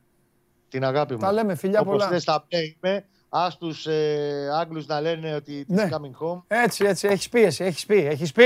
Την 0.69 0.85
αγάπη 0.85 1.13
μου. 1.13 1.19
Τα 1.19 1.33
λέμε, 1.33 1.55
φιλιά 1.55 1.81
Όπως 1.81 1.93
πολλά. 1.93 2.07
Όπως 2.07 2.23
στα 2.23 2.45
είμαι, 2.49 3.05
ας 3.29 3.59
τους 3.59 3.87
ε, 3.87 4.49
Άγγλους 4.61 4.87
να 4.87 5.01
λένε 5.01 5.35
ότι 5.35 5.65
ναι. 5.69 5.89
coming 5.91 6.27
home. 6.27 6.43
Έτσι, 6.47 6.85
έτσι, 6.85 7.09
έχεις 7.09 7.29
πίεση, 7.29 7.65
έχεις 7.65 7.87
πει, 7.87 8.07
έχεις 8.07 8.33
πει. 8.33 8.45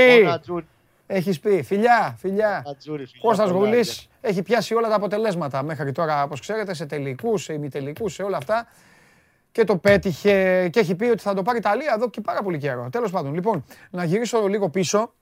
Έχεις 1.09 1.39
πει, 1.39 1.63
φιλιά, 1.63 2.15
φιλιά. 2.19 2.63
Ατζούρι, 2.67 3.05
φιλιά 3.05 3.21
Κώστας 3.21 3.49
Γουλής 3.49 4.09
έχει 4.21 4.41
πιάσει 4.41 4.73
όλα 4.73 4.89
τα 4.89 4.95
αποτελέσματα 4.95 5.63
μέχρι 5.63 5.91
τώρα, 5.91 6.23
όπως 6.23 6.39
ξέρετε, 6.39 6.73
σε 6.73 6.85
τελικούς, 6.85 7.43
σε 7.43 7.53
ημιτελικούς, 7.53 8.13
σε 8.13 8.23
όλα 8.23 8.37
αυτά. 8.37 8.67
Και 9.51 9.63
το 9.63 9.77
πέτυχε 9.77 10.67
και 10.71 10.79
έχει 10.79 10.95
πει 10.95 11.05
ότι 11.05 11.21
θα 11.21 11.33
το 11.33 11.41
πάρει 11.41 11.57
Ιταλία 11.57 11.93
εδώ 11.95 12.09
και 12.09 12.21
πάρα 12.21 12.41
πολύ 12.41 12.57
καιρό. 12.57 12.89
Τέλος 12.91 13.11
πάντων, 13.11 13.33
λοιπόν, 13.33 13.63
να 13.89 14.03
γυρίσω 14.03 14.47
λίγο 14.47 14.69
πίσω, 14.69 15.13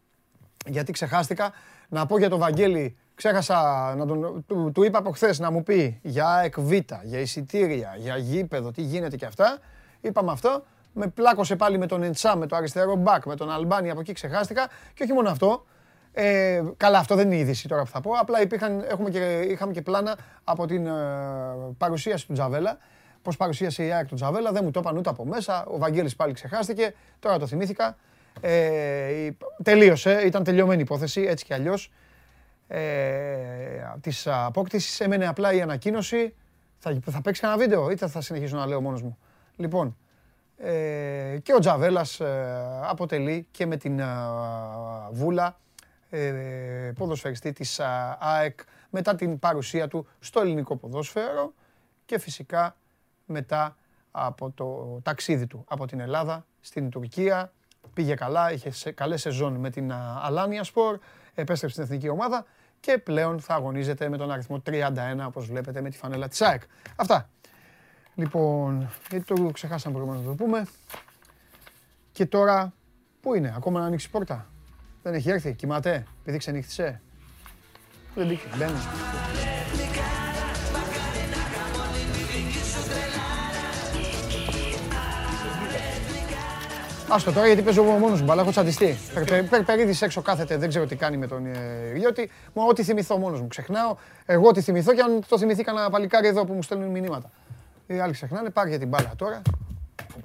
γιατί 0.66 0.92
ξεχάστηκα, 0.92 1.54
να 1.90 2.06
πω 2.06 2.18
για 2.18 2.30
τον 2.30 2.40
Βαγγέλη 2.40 2.98
Ξέχασα 3.16 3.94
να 3.98 4.06
τον. 4.06 4.44
Του, 4.48 4.72
του 4.74 4.84
είπα 4.84 4.98
από 4.98 5.12
χθες 5.12 5.40
να 5.40 5.52
μου 5.52 5.64
πει 5.64 6.00
για 6.02 6.42
εκβίτα, 6.44 7.02
για 7.04 7.20
εισιτήρια, 7.20 7.96
για 7.98 8.18
γήπεδο, 8.18 8.72
τι 8.72 8.82
γίνεται 8.82 9.16
και 9.16 9.26
αυτά. 9.26 9.60
Είπαμε 10.02 10.32
αυτό. 10.32 10.64
Με 10.94 11.08
πλάκωσε 11.08 11.56
πάλι 11.56 11.78
με 11.78 11.86
τον 11.86 12.04
Εντσά, 12.04 12.36
με 12.36 12.48
το 12.48 12.56
αριστερό 12.56 12.96
μπακ, 12.96 13.26
με 13.26 13.36
τον 13.36 13.52
Αλμπάνι, 13.52 13.90
από 13.90 14.00
εκεί 14.00 14.14
ξεχάστηκα. 14.14 14.68
Και 14.94 15.04
όχι 15.04 15.14
μόνο 15.14 15.30
αυτό. 15.30 15.66
Ε, 16.12 16.64
καλά, 16.78 17.00
αυτό 17.00 17.16
δεν 17.16 17.26
είναι 17.26 17.38
είδηση 17.38 17.68
τώρα 17.68 17.84
που 17.84 17.90
θα 17.90 18.02
πω. 18.02 18.12
Απλά 18.12 18.42
υπήρχαν, 18.42 18.86
έχουμε 18.90 19.10
και, 19.10 19.40
είχαμε 19.50 19.74
και 19.74 19.82
πλάνα 19.82 20.18
από 20.44 20.66
την 20.66 20.86
ε, 20.86 20.92
παρουσίαση 21.78 22.28
του 22.28 22.34
Τζαβέλα. 22.34 22.78
Πώς 23.22 23.38
παρουσίασε 23.38 23.86
η 23.86 23.92
ΑΕΚ 23.92 24.08
του 24.08 24.16
Τζαβέλα, 24.16 24.52
δεν 24.52 24.64
μου 24.64 24.72
το 24.72 24.80
είπαν 24.80 24.98
ούτε 24.98 25.10
από 25.10 25.26
μέσα. 25.26 25.66
Ο 25.66 25.78
Βαγγέλης 25.78 26.16
πάλι 26.16 26.34
ξεχάστηκε. 26.34 26.94
Τώρα 27.20 27.40
το 27.40 27.48
θυμήθηκα. 27.48 27.96
Ε, 28.42 29.30
τελείωσε, 29.64 30.22
ήταν 30.26 30.44
τελειωμένη 30.44 30.82
υπόθεση 30.82 31.22
έτσι 31.22 31.46
κι 31.46 31.54
αλλιώς 31.54 31.92
ε, 32.68 33.94
της 34.02 34.28
απόκτησης. 34.28 35.00
Έμενε 35.00 35.28
απλά 35.28 35.54
η 35.54 35.62
ανακοίνωση. 35.62 36.34
Θα, 36.78 37.00
θα 37.06 37.22
παίξει 37.22 37.42
κανένα 37.42 37.60
βίντεο 37.60 37.90
ή 37.90 37.96
θα 37.96 38.22
συνεχίσω 38.22 38.58
να 38.58 38.66
λέω 38.66 38.82
μόνος 38.82 39.02
μου. 39.02 39.18
Λοιπόν, 39.56 39.96
ε, 40.58 41.38
και 41.44 41.54
ο 41.54 41.60
Τζαβέλας 41.60 42.20
ε, 42.20 42.80
αποτελεί 42.82 43.48
και 43.52 43.66
με 43.66 43.78
την 43.78 44.00
ε, 44.00 44.06
Βούλα 45.12 45.60
ε, 46.10 46.92
ποδοσφαιριστή 46.96 47.52
της 47.52 47.80
ΑΕΚ 48.20 48.60
μετά 48.90 49.16
την 49.16 49.40
παρουσία 49.40 49.88
του 49.88 50.08
στο 50.20 50.40
ελληνικό 50.40 50.76
ποδόσφαιρο 50.76 51.54
και 52.06 52.20
φυσικά 52.20 52.76
μετά 53.26 53.78
από 54.12 54.52
το 54.52 55.00
ταξίδι 55.04 55.48
του 55.48 55.64
από 55.68 55.86
την 55.86 56.00
Ελλάδα 56.00 56.46
στην 56.62 56.90
Τουρκία. 56.90 57.52
Πήγε 57.94 58.14
καλά, 58.14 58.52
είχε 58.52 58.72
σε, 58.72 58.92
καλές 58.92 59.22
σεζόν 59.22 59.54
με 59.56 59.70
την 59.70 59.92
Αλάνια 60.22 60.64
Σπορ, 60.64 61.00
επέστρεψε 61.36 61.82
στην 61.82 61.84
εθνική 61.84 62.10
ομάδα 62.10 62.46
και 62.80 62.98
πλέον 62.98 63.40
θα 63.40 63.54
αγωνίζεται 63.54 64.10
με 64.10 64.18
τον 64.18 64.32
αριθμό 64.32 64.62
31 64.66 64.82
όπως 65.26 65.46
βλέπετε 65.46 65.82
με 65.82 65.90
τη 65.90 65.98
φανέλα 65.98 66.28
της 66.28 66.42
ΑΕΚ. 66.42 66.62
Αυτά. 66.96 67.30
Λοιπόν, 68.16 68.90
γιατί 69.10 69.26
το 69.26 69.50
ξεχάσαμε 69.54 69.94
προηγουμένως 69.96 70.26
να 70.26 70.36
το 70.36 70.44
πούμε. 70.44 70.68
Και 72.12 72.26
τώρα, 72.26 72.74
πού 73.22 73.34
είναι, 73.34 73.54
ακόμα 73.56 73.80
να 73.80 73.86
ανοίξει 73.86 74.10
πόρτα; 74.10 74.50
Δεν 75.04 75.14
έχει 75.14 75.30
έρθει, 75.30 75.54
κοιμάται, 75.54 76.06
επειδή 76.22 76.38
ξενύχτησε. 76.38 77.02
Δεν 78.16 78.28
μπήκε, 78.28 78.48
μπαίνει. 78.58 79.55
Άστο 87.10 87.32
τώρα 87.32 87.48
γιατί 87.48 87.62
παίζω 87.62 87.84
εγώ 87.84 87.92
μόνος 87.92 88.22
μου, 88.22 88.32
αλλά 88.32 88.42
έχω 88.42 88.52
τσαντιστεί. 88.52 88.98
Περπερίδης 89.50 90.02
έξω 90.02 90.22
κάθεται, 90.22 90.58
δεν 90.58 90.70
ξέρω 90.70 90.86
τι 90.86 90.96
κάνει 90.96 91.18
με 91.18 91.28
τον 91.28 91.48
Ριώτη. 91.94 92.30
Μου 92.54 92.66
ό,τι 92.70 92.84
θυμηθώ 92.84 93.18
μόνος 93.18 93.42
μου, 93.42 93.48
ξεχνάω. 93.48 93.96
Εγώ 94.26 94.52
τι 94.52 94.62
θυμηθώ 94.62 94.94
και 94.94 95.02
αν 95.02 95.24
το 95.28 95.38
θυμηθεί 95.38 95.64
κανένα 95.64 95.90
παλικάρι 95.90 96.28
εδώ 96.28 96.46
που 96.46 96.54
μου 96.54 96.62
στέλνουν 96.62 96.90
μηνύματα. 96.90 97.32
Οι 97.88 98.00
άλλοι 98.00 98.14
ξεχνάνε, 98.14 98.50
πάρει 98.50 98.70
για 98.70 98.80
την 98.80 98.88
μπάλα 98.88 99.12
τώρα. 99.16 99.42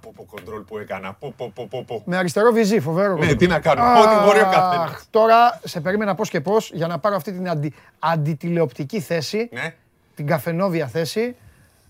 Πω, 0.00 0.12
πω, 0.16 0.24
κοντρόλ 0.24 0.62
που 0.62 0.78
έκανα. 0.78 1.12
Πω, 1.12 1.34
πω, 1.36 1.52
πω, 1.54 1.66
πω, 1.70 1.84
πω. 1.86 2.02
Με 2.04 2.16
αριστερό 2.16 2.52
βυζί, 2.52 2.80
φοβερό. 2.80 3.16
Ναι, 3.16 3.34
τι 3.34 3.46
να 3.46 3.60
κάνω. 3.60 3.82
Ό,τι 4.00 4.24
μπορεί 4.24 4.40
ο 4.40 4.48
καθένας. 4.50 5.06
Τώρα 5.10 5.60
σε 5.64 5.80
περίμενα 5.80 6.14
πώς 6.14 6.30
και 6.30 6.40
πώς 6.40 6.70
για 6.74 6.86
να 6.86 6.98
πάρω 6.98 7.16
αυτή 7.16 7.32
την 7.32 7.48
αντι, 7.48 7.74
αντιτηλεοπτική 7.98 9.00
θέση. 9.00 9.48
Ναι. 9.52 9.74
Την 10.14 10.26
καφενόβια 10.26 10.86
θέση. 10.86 11.36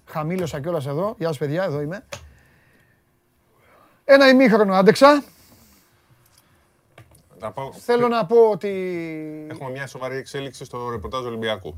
Χαμήλωσα 0.06 0.60
κιόλας 0.60 0.86
εδώ. 0.86 1.14
Γεια 1.18 1.28
σας 1.28 1.38
παιδιά, 1.38 1.64
εδώ 1.64 1.80
είμαι. 1.80 2.04
Ένα 4.12 4.28
ημίχρονο 4.28 4.74
άντεξα. 4.74 5.22
Να 7.38 7.50
πω- 7.52 7.74
Θέλω 7.84 8.08
να 8.08 8.26
πω 8.26 8.36
ότι... 8.50 8.68
Έχουμε 9.50 9.70
μια 9.70 9.86
σοβαρή 9.86 10.16
εξέλιξη 10.16 10.64
στο 10.64 10.90
ρεπορτάζ 10.90 11.24
Ολυμπιακού. 11.24 11.76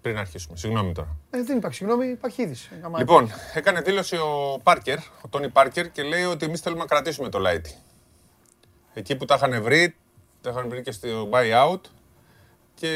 Πριν 0.00 0.18
αρχίσουμε. 0.18 0.56
Συγγνώμη 0.56 0.92
τώρα. 0.92 1.16
Ε, 1.30 1.42
δεν 1.42 1.56
υπάρχει 1.56 1.76
συγγνώμη, 1.76 2.06
υπάρχει 2.06 2.42
είδηση. 2.42 2.70
Άμα- 2.82 2.98
Λοιπόν, 2.98 3.30
έκανε 3.54 3.80
δήλωση 3.80 4.16
ο 4.16 4.60
Πάρκερ, 4.62 4.98
ο 4.98 5.28
Τόνι 5.30 5.48
Πάρκερ, 5.48 5.90
και 5.90 6.02
λέει 6.02 6.24
ότι 6.24 6.44
εμείς 6.46 6.60
θέλουμε 6.60 6.80
να 6.80 6.86
κρατήσουμε 6.88 7.28
το 7.28 7.38
Λάιτι. 7.38 7.74
Εκεί 8.94 9.16
που 9.16 9.24
τα 9.24 9.34
είχαν 9.34 9.62
βρει, 9.62 9.96
τα 10.40 10.50
είχαν 10.50 10.68
βρει 10.68 10.82
και 10.82 10.92
στο 10.92 11.28
buyout. 11.32 11.80
Και 12.74 12.90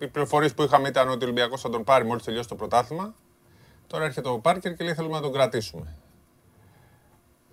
οι 0.00 0.06
πληροφορίες 0.08 0.54
που 0.54 0.62
είχαμε 0.62 0.88
ήταν 0.88 1.08
ότι 1.08 1.18
ο 1.24 1.26
Ολυμπιακός 1.26 1.60
θα 1.60 1.68
τον 1.70 1.84
πάρει 1.84 2.04
μόλις 2.04 2.22
τελειώσει 2.24 2.48
το 2.48 2.54
πρωτάθλημα. 2.54 3.14
Τώρα 3.86 4.04
έρχεται 4.04 4.28
ο 4.28 4.38
Πάρκερ 4.38 4.74
και 4.74 4.84
λέει 4.84 4.94
θέλουμε 4.94 5.14
να 5.14 5.20
τον 5.20 5.32
κρατήσουμε. 5.32 5.94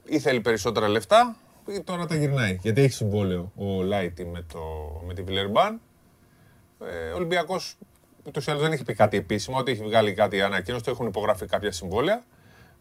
Ή 0.10 0.20
θέλει 0.20 0.42
περισσότερα 0.42 0.88
λεφτά, 0.88 1.36
ή 1.68 1.82
τώρα 1.82 2.06
τα 2.06 2.16
γυρνάει. 2.16 2.60
Γιατί 2.62 2.82
έχει 2.82 2.94
συμβόλαιο 2.94 3.52
ο 3.56 3.84
Λάιτι 3.84 4.26
με, 4.26 4.46
το, 4.54 4.60
με 5.08 5.14
τη 5.14 5.22
Βιλερμπάν. 5.22 5.82
Ε, 6.86 7.12
ο 7.12 7.16
Ολυμπιακός 7.16 7.78
ούτως 8.24 8.48
ή 8.48 8.50
άλλως 8.52 8.64
δεν 8.64 8.72
έχει 8.72 8.84
πει 8.84 8.94
κάτι 8.94 9.18
επίσημο, 9.18 9.58
ότι 9.58 9.72
έχει 9.72 9.84
βγάλει 9.84 10.14
κάτι 10.14 10.42
ανακοίνωση, 10.42 10.84
το 10.84 10.92
έχουν 10.92 11.08
υπογραφεί 11.08 11.46
κάποια 11.46 11.72
συμβόλαια. 11.72 12.24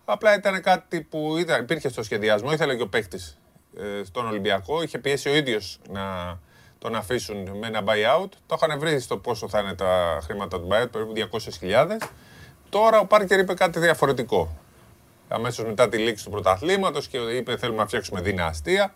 Απλά 0.05 0.35
ήταν 0.35 0.63
κάτι 0.63 1.01
που 1.01 1.37
ήταν, 1.39 1.63
υπήρχε 1.63 1.89
στο 1.89 2.03
σχεδιασμό, 2.03 2.53
ήθελε 2.53 2.77
και 2.77 2.83
ο 2.83 2.89
παίχτη 2.89 3.19
ε, 3.79 4.05
στον 4.05 4.27
Ολυμπιακό. 4.27 4.83
Είχε 4.83 4.99
πιέσει 4.99 5.29
ο 5.29 5.35
ίδιος 5.35 5.79
να 5.91 6.39
τον 6.79 6.95
αφήσουν 6.95 7.37
με 7.59 7.67
ένα 7.67 7.83
buyout. 7.85 8.29
Το 8.47 8.59
είχαν 8.63 8.79
βρει 8.79 9.01
στο 9.01 9.19
πόσο 9.19 9.49
θα 9.49 9.61
είναι 9.61 9.75
τα 9.75 10.19
χρήματα 10.23 10.61
του 10.61 10.69
buyout, 10.71 10.89
περίπου 10.91 11.39
200.000. 11.61 11.87
Τώρα 12.69 12.99
ο 12.99 13.07
Πάρκερ 13.07 13.39
είπε 13.39 13.55
κάτι 13.55 13.79
διαφορετικό. 13.79 14.57
Αμέσως 15.29 15.65
μετά 15.65 15.89
τη 15.89 15.99
λήξη 15.99 16.25
του 16.25 16.31
πρωταθλήματος 16.31 17.09
και 17.09 17.19
είπε: 17.19 17.57
Θέλουμε 17.57 17.79
να 17.79 17.87
φτιάξουμε 17.87 18.21
δυναστεία. 18.21 18.95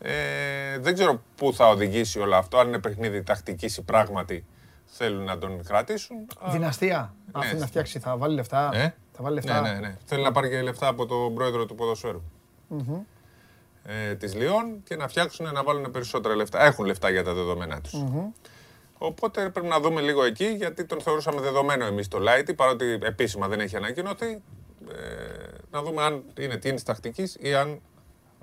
Ε, 0.00 0.78
δεν 0.78 0.94
ξέρω 0.94 1.22
πού 1.36 1.52
θα 1.54 1.68
οδηγήσει 1.68 2.18
όλο 2.18 2.36
αυτό, 2.36 2.58
αν 2.58 2.68
είναι 2.68 2.78
παιχνίδι 2.78 3.22
τακτικής 3.22 3.76
ή 3.76 3.82
πράγματι 3.82 4.44
θέλουν 4.86 5.24
να 5.24 5.38
τον 5.38 5.64
κρατήσουν. 5.64 6.16
Δυναστεία. 6.50 7.14
Αν 7.32 7.42
θέλει 7.42 7.60
να 7.60 7.66
φτιάξει, 7.66 7.98
θα 7.98 8.16
βάλει 8.16 8.34
λεφτά. 8.34 8.70
Ε; 8.72 8.94
Θα 9.12 9.22
βάλει 9.22 9.34
λεφτά. 9.34 9.60
Ναι, 9.60 9.72
ναι, 9.72 9.78
ναι. 9.78 9.96
Θέλει 10.04 10.22
να 10.22 10.32
πάρει 10.32 10.48
και 10.48 10.62
λεφτά 10.62 10.86
από 10.86 11.06
τον 11.06 11.34
πρόεδρο 11.34 11.66
του 11.66 11.74
ποδοσφαίρου. 11.74 12.22
Ε, 13.88 14.14
της 14.14 14.34
Λιόν 14.34 14.82
και 14.82 14.96
να 14.96 15.08
φτιάξουν 15.08 15.52
να 15.52 15.62
βάλουν 15.62 15.90
περισσότερα 15.90 16.34
λεφτά. 16.34 16.64
Έχουν 16.64 16.84
λεφτά 16.84 17.10
για 17.10 17.24
τα 17.24 17.34
δεδομένα 17.34 17.80
τους. 17.80 18.04
Οπότε 18.98 19.48
πρέπει 19.48 19.66
να 19.66 19.80
δούμε 19.80 20.00
λίγο 20.00 20.24
εκεί, 20.24 20.46
γιατί 20.46 20.84
τον 20.84 21.00
θεωρούσαμε 21.00 21.40
δεδομένο 21.40 21.84
εμείς 21.84 22.08
το 22.08 22.18
Λάιτι, 22.18 22.54
παρότι 22.54 22.98
επίσημα 23.02 23.48
δεν 23.48 23.60
έχει 23.60 23.76
ανακοινωθεί. 23.76 24.42
Ε, 24.88 25.35
να 25.76 25.82
δούμε 25.82 26.02
αν 26.02 26.22
είναι 26.38 26.56
τι 26.56 26.68
είναι 26.68 26.80
τακτικής 26.80 27.36
ή 27.40 27.54
αν 27.54 27.80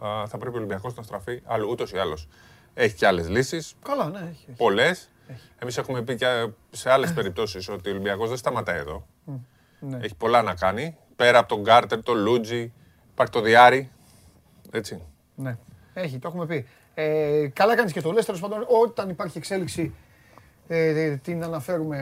α, 0.04 0.28
θα 0.28 0.38
πρέπει 0.38 0.56
ο 0.56 0.58
Ολυμπιακός 0.58 0.96
να 0.96 1.04
στραφεί 1.04 1.42
αλλού, 1.46 1.70
ούτως 1.70 1.92
ή 1.92 1.98
άλλως. 1.98 2.28
Έχει 2.74 2.96
και 2.96 3.08
άλλες 3.08 3.30
λύσεις, 3.30 3.74
Καλά, 3.84 4.10
ναι, 4.10 4.18
έχει. 4.18 4.46
έχει. 4.48 4.58
πολλές. 4.58 5.10
Εμείς 5.60 5.78
έχουμε 5.78 6.02
πει 6.02 6.16
και 6.16 6.48
σε 6.72 6.90
άλλες 6.92 7.14
περιπτώσεις 7.18 7.70
ότι 7.70 7.90
ο 7.90 7.92
Ολυμπιακός 7.92 8.30
δεν 8.30 8.38
σταματάει 8.38 8.78
εδώ. 8.78 9.08
Ναι. 9.80 9.98
Έχει 10.02 10.16
πολλά 10.16 10.42
να 10.42 10.54
κάνει. 10.56 10.98
Πέρα 11.16 11.38
από 11.40 11.48
τον 11.48 11.62
Γκάρτερ, 11.62 12.04
τον 12.04 12.18
Λούτζι, 12.18 12.74
υπάρχει 13.12 13.32
το 13.32 13.42
Διάρη. 13.42 13.90
Έτσι. 14.72 15.02
Ναι. 15.36 15.58
Έχει, 15.94 16.20
το 16.20 16.28
έχουμε 16.28 16.46
πει. 16.46 16.68
Ε, 16.94 17.48
καλά 17.54 17.76
κάνεις 17.76 17.92
και 17.94 18.02
το 18.02 18.12
λες, 18.12 18.26
τέλος 18.26 18.40
πάντων, 18.42 18.66
όταν 18.84 19.10
υπάρχει 19.10 19.38
εξέλιξη 19.38 19.94
ε, 20.68 21.16
την 21.16 21.44
αναφέρουμε 21.44 21.98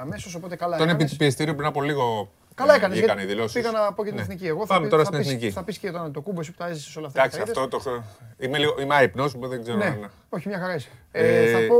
αμέσως, 0.00 0.34
οπότε 0.34 0.56
καλά 0.56 0.76
Τον 0.76 0.88
έκανες. 0.88 1.06
επί 1.10 1.16
πιεστήριο 1.16 1.54
πριν 1.54 1.66
από 1.66 1.82
λίγο 1.82 2.30
Καλά 2.56 2.72
ε, 2.72 2.76
έκανες, 2.76 2.96
βγήκαν 2.98 3.16
γιατί 3.16 3.30
οι 3.32 3.34
δηλώσεις. 3.34 3.52
πήγα 3.62 3.70
να 3.70 3.92
πω 3.92 4.02
και 4.02 4.08
την 4.08 4.16
Ναι. 4.18 4.22
εθνική. 4.22 4.46
Εγώ 4.46 4.66
Πάμε 4.66 4.84
θα, 4.84 4.90
τώρα 4.90 5.02
θα 5.02 5.08
στην 5.08 5.18
πεις, 5.22 5.28
εθνική. 5.28 5.50
Θα 5.50 5.64
πεις 5.64 5.78
και 5.78 5.90
τον 5.90 6.12
το 6.12 6.20
κούμπο 6.20 6.40
εσύ 6.40 6.50
που 6.50 6.56
τα 6.56 6.66
έζησες 6.66 6.96
όλα 6.96 7.06
αυτά. 7.06 7.18
Εντάξει, 7.20 7.38
τα 7.38 7.44
είδες. 7.44 7.56
αυτό 7.56 7.68
το. 7.68 7.78
χ- 7.78 8.02
Είμαι, 8.42 8.58
λίγο, 8.58 8.80
είμαι 8.80 8.94
άϊπνος, 8.94 9.36
που 9.36 9.48
δεν 9.48 9.62
ξέρω 9.62 9.76
Ναι, 9.76 9.84
αν. 9.84 10.10
όχι 10.28 10.48
μια 10.48 10.58
χαρά 10.58 10.74
είσαι. 10.74 10.88
Ε, 11.12 11.44
Ε, 11.44 11.52
θα 11.52 11.58
πω, 11.66 11.76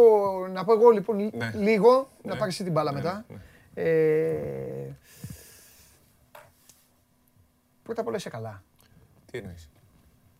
να 0.53 0.65
πω 0.65 0.73
εγώ 0.73 0.91
λοιπόν 0.91 1.17
ναι. 1.35 1.53
λίγο, 1.55 2.09
να 2.23 2.33
Ναι. 2.33 2.39
πάρεις 2.39 2.55
εσύ 2.55 2.63
την 2.65 2.73
μπάλα 2.73 2.91
Ναι, 2.93 2.97
μετά. 2.97 3.25
ναι. 3.29 3.37
Ε, 3.83 4.97
πρώτα 7.83 8.01
απ' 8.01 8.07
όλα 8.07 8.17
είσαι 8.17 8.29
καλά. 8.31 8.63
Τι 9.31 9.39
εννοείς; 9.39 9.71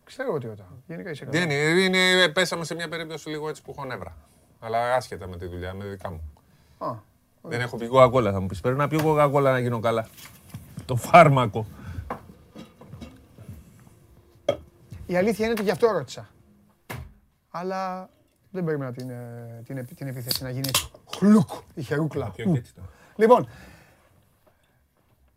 Ξέρω 0.03 0.33
ότι 0.33 0.47
ρωτάω. 0.47 0.67
Γενικά 0.87 1.09
είσαι 1.09 1.25
καλά. 1.25 1.39
Δεν 1.39 1.49
είναι, 1.49 1.97
είναι, 1.97 2.27
πέσαμε 2.29 2.65
σε 2.65 2.75
μια 2.75 2.87
περίπτωση 2.89 3.29
λίγο 3.29 3.49
έτσι 3.49 3.61
που 3.61 3.71
έχω 3.77 3.85
νεύρα. 3.85 4.15
Αλλά 4.59 4.93
άσχετα 4.95 5.27
με 5.27 5.37
τη 5.37 5.45
δουλειά, 5.45 5.73
με 5.73 5.85
δικά 5.85 6.09
μου. 6.11 6.33
Α, 6.77 6.95
Δεν 7.41 7.61
έχω 7.61 7.77
πει 7.77 7.87
κοκακόλα, 7.87 8.31
θα 8.31 8.39
μου 8.41 8.47
πεις. 8.47 8.61
Πρέπει 8.61 8.77
να 8.77 8.87
πιω 8.87 9.01
κοκακόλα 9.03 9.51
να 9.51 9.59
γίνω 9.59 9.79
καλά. 9.79 10.07
Το 10.85 10.95
φάρμακο. 10.95 11.65
Η 15.05 15.15
αλήθεια 15.17 15.43
είναι 15.45 15.53
ότι 15.53 15.63
γι' 15.63 15.71
αυτό 15.71 15.87
ρώτησα. 15.91 16.29
Αλλά 17.49 18.09
δεν 18.51 18.63
περίμενα 18.63 18.91
την, 18.91 19.09
ε, 19.09 19.61
την, 19.65 19.77
επι- 19.77 19.97
την 19.97 20.07
επίθεση 20.07 20.43
να 20.43 20.49
γίνει 20.49 20.69
χλουκ, 21.15 21.49
η 21.73 21.81
χερούκλα. 21.81 22.29
Πιω 22.29 22.51
και 22.51 22.57
έτσι 22.57 22.73
τώρα. 22.73 22.87
Λοιπόν, 23.15 23.47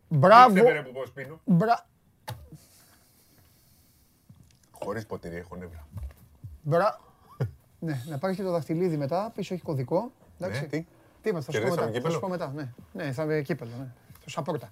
μπράβο, 0.07 0.53
Δεν 0.53 0.63
πέρα 0.63 0.83
που 0.83 0.91
πώς 0.91 1.11
πίνω. 1.11 1.39
μπρα, 1.45 1.85
Χωρίς 4.71 5.05
ποτήρι 5.05 5.35
έχω 5.35 5.55
νεύρα. 5.55 5.87
μπρα, 6.61 6.99
ναι, 7.79 8.03
να 8.07 8.17
πάρεις 8.17 8.35
και 8.37 8.43
το 8.43 8.51
δαχτυλίδι 8.51 8.97
μετά, 8.97 9.31
πίσω 9.35 9.53
έχει 9.53 9.63
κωδικό. 9.63 10.11
Εντάξει. 10.39 10.87
Ναι, 11.21 11.29
τι. 11.29 11.29
Τι 11.29 11.29
είμαστε, 11.29 11.51
θα 11.51 11.57
σου 11.57 11.63
πω 11.63 11.75
Κερδίσαμε 11.75 11.75
μετά. 11.75 11.81
Θα 11.81 11.87
σου 11.87 11.91
κύπελλο. 11.91 12.19
πω 12.19 12.27
μετά, 12.27 12.51
ναι. 12.55 13.03
Ναι, 13.03 13.11
θα 13.11 13.23
είναι 13.23 13.41
κύπελο, 13.41 13.71
ναι. 13.79 13.87
Στο 14.19 14.29
Σαπόρτα. 14.29 14.69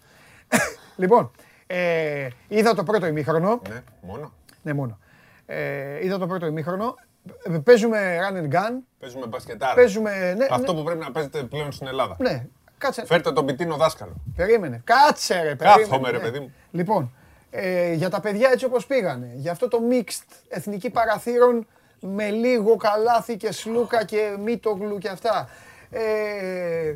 λοιπόν, 1.01 1.31
ε, 1.67 2.27
είδα 2.47 2.73
το 2.75 2.83
πρώτο 2.83 3.05
ημίχρονο. 3.05 3.61
Ναι, 3.69 3.81
μόνο. 4.01 4.31
Ναι, 4.61 4.73
μόνο. 4.73 4.99
Ε, 5.45 6.05
είδα 6.05 6.17
το 6.17 6.27
πρώτο 6.27 6.45
ημίχρονο. 6.45 6.95
Ε, 7.43 7.57
Παίζουμε 7.57 8.17
run 8.21 8.35
and 8.37 8.53
gun. 8.55 8.71
Παίζουμε 8.99 9.27
μπασκετάρα. 9.27 9.73
Παίζουμε. 9.73 10.33
Ναι, 10.37 10.45
Αυτό 10.49 10.71
ναι, 10.71 10.77
που 10.79 10.83
πρέπει 10.85 10.99
να 10.99 11.11
παίζετε 11.11 11.43
πλέον 11.43 11.71
στην 11.71 11.87
Ελλάδα. 11.87 12.15
ναι. 12.19 12.45
Κάτσε. 12.77 13.05
Φέρτε 13.05 13.31
τον 13.31 13.45
πιτίνο 13.45 13.75
δάσκαλο. 13.75 14.13
Περίμενε. 14.35 14.81
Κάτσε 14.83 15.33
ρε. 15.41 15.55
περίμενε, 15.55 15.81
Κάθομαι, 15.83 16.09
ρε, 16.09 16.17
ναι. 16.17 16.23
παιδί 16.23 16.39
μου. 16.39 16.53
Λοιπόν, 16.71 17.13
ε, 17.49 17.93
για 17.93 18.09
τα 18.09 18.19
παιδιά 18.19 18.49
έτσι 18.51 18.65
όπως 18.65 18.85
πήγανε, 18.85 19.31
για 19.35 19.51
αυτό 19.51 19.67
το 19.67 19.77
mixed 19.91 20.23
εθνική 20.49 20.89
παραθύρων 20.89 21.67
με 21.99 22.29
λίγο 22.29 22.75
καλάθι 22.75 23.37
και 23.37 23.51
σλούκα 23.51 24.03
και 24.05 24.35
μύτογλου 24.43 24.97
και 24.97 25.09
αυτά. 25.09 25.49
Ε, 25.89 26.95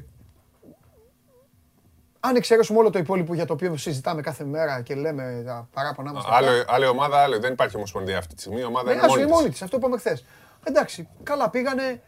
αν 2.19 2.35
εξαιρέσουμε 2.35 2.79
όλο 2.79 2.89
το 2.89 2.99
υπόλοιπο 2.99 3.33
για 3.33 3.45
το 3.45 3.53
οποίο 3.53 3.77
συζητάμε 3.77 4.21
κάθε 4.21 4.43
μέρα 4.43 4.81
και 4.81 4.95
λέμε 4.95 5.43
τα 5.45 5.67
παράπονά 5.73 6.13
μας. 6.13 6.25
τα 6.25 6.31
Άλλο, 6.33 6.63
άλλη 6.67 6.85
ομάδα, 6.85 7.17
άλλο. 7.17 7.39
Δεν 7.39 7.53
υπάρχει 7.53 7.75
ομοσπονδία 7.75 8.17
αυτή 8.17 8.35
τη 8.35 8.41
στιγμή. 8.41 8.59
Η 8.59 8.63
ομάδα 8.63 8.85
ναι, 8.85 8.91
είναι 8.91 9.01
άσου, 9.01 9.09
μόνη 9.09 9.21
η 9.21 9.25
της. 9.25 9.35
μόνη 9.35 9.49
της, 9.49 9.61
αυτό 9.61 9.77
είπαμε 9.77 9.97
χθες. 9.97 10.25
Εντάξει, 10.63 11.07
καλά 11.23 11.49
πήγανε. 11.49 12.01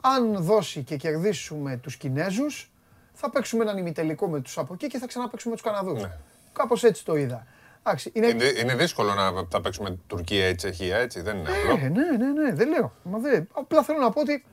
Αν 0.00 0.36
δώσει 0.36 0.82
και 0.82 0.96
κερδίσουμε 0.96 1.76
τους 1.76 1.96
Κινέζους, 1.96 2.70
θα 3.12 3.30
παίξουμε 3.30 3.62
έναν 3.62 3.78
ημιτελικό 3.78 4.28
με 4.28 4.40
τους 4.40 4.58
από 4.58 4.74
εκεί 4.74 4.86
και 4.86 4.98
θα 4.98 5.06
ξαναπαίξουμε 5.06 5.54
τους 5.54 5.64
Καναδούς. 5.64 6.02
Ναι. 6.02 6.10
Κάπως 6.52 6.84
έτσι 6.84 7.04
το 7.04 7.16
είδα. 7.16 7.46
Εντάξει, 7.82 8.10
είναι... 8.14 8.26
Είναι, 8.26 8.44
είναι 8.44 8.74
δύσκολο 8.74 9.14
να 9.14 9.32
θα 9.50 9.60
παίξουμε 9.60 9.98
Τουρκία 10.06 10.48
ή 10.48 10.54
Τσεχία, 10.54 10.96
έτσι. 10.96 11.20
Δεν 11.20 11.36
είναι 11.36 11.48
απλό. 11.48 11.86
Ε, 11.86 11.88
ναι, 11.88 12.16
ναι, 12.16 12.42
ναι, 12.42 12.54
δεν 12.54 12.68
λέω. 12.68 12.92
Μα 13.02 13.18
δεν... 13.18 13.48
Απλά 13.52 13.82
θέλω 13.82 13.98
να 13.98 14.10
πω 14.10 14.20
ότι. 14.20 14.44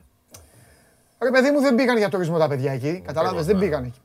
Ρε 1.19 1.29
παιδί 1.31 1.51
μου, 1.51 1.59
δεν 1.61 1.75
πήγαν 1.75 1.97
για 1.97 2.09
τουρισμό 2.09 2.37
τα 2.37 2.47
παιδιά 2.47 2.71
εκεί. 2.71 3.01
Κατάλαβες, 3.05 3.45
δεν 3.45 3.55
ναι. 3.55 3.61
πήγαν 3.61 3.83
εκεί. 3.83 3.99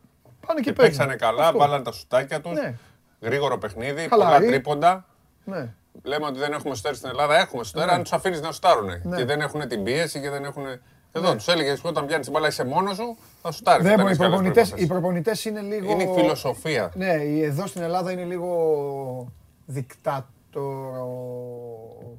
Πάνε 0.46 0.60
και 0.60 0.70
Και 0.70 0.76
παίζουν. 0.76 0.96
παίξανε 0.96 1.16
καλά, 1.16 1.46
Αυτό. 1.46 1.58
βάλανε 1.58 1.82
τα 1.84 1.92
σουτάκια 1.92 2.40
τους. 2.40 2.52
Ναι. 2.52 2.74
Γρήγορο 3.20 3.58
παιχνίδι, 3.58 4.08
Χαλαροί. 4.08 4.34
πολλά 4.34 4.50
τρίποντα. 4.50 5.04
Ναι. 5.44 5.74
Λέμε 6.02 6.26
ότι 6.26 6.38
δεν 6.38 6.52
έχουμε 6.52 6.74
σουτέρ 6.74 6.94
στην 6.94 7.08
Ελλάδα. 7.08 7.38
Έχουμε 7.38 7.64
σουτέρ, 7.64 7.90
αν 7.90 8.02
τους 8.02 8.12
αφήνεις 8.12 8.40
να 8.40 8.52
σουτάρουν. 8.52 8.86
Ναι. 9.02 9.16
Και 9.16 9.24
δεν 9.24 9.40
έχουν 9.40 9.68
την 9.68 9.82
πίεση 9.82 10.20
και 10.20 10.30
δεν 10.30 10.44
έχουν. 10.44 10.64
Εδώ 11.12 11.34
τους 11.34 11.48
έλεγες 11.48 11.80
όταν 11.84 12.06
πιάνεις 12.06 12.24
την 12.24 12.34
μπάλα 12.34 12.48
είσαι 12.48 12.64
μόνος 12.64 12.96
σου, 12.96 13.16
θα 13.42 13.50
σου 13.50 13.62
τάρει. 13.62 13.82
Δεν 13.82 14.00
μπορεί. 14.00 14.12
Οι 14.12 14.16
προπονητές, 14.16 14.72
οι 14.76 14.86
προπονητές 14.86 15.44
είναι 15.44 15.60
λίγο. 15.60 15.90
Είναι 15.90 16.02
η 16.02 16.12
φιλοσοφία. 16.14 16.92
Ναι, 16.94 17.12
εδώ 17.42 17.66
στην 17.66 17.82
Ελλάδα 17.82 18.12
είναι 18.12 18.24
λίγο 18.24 19.32
δικτάτορο, 19.66 21.08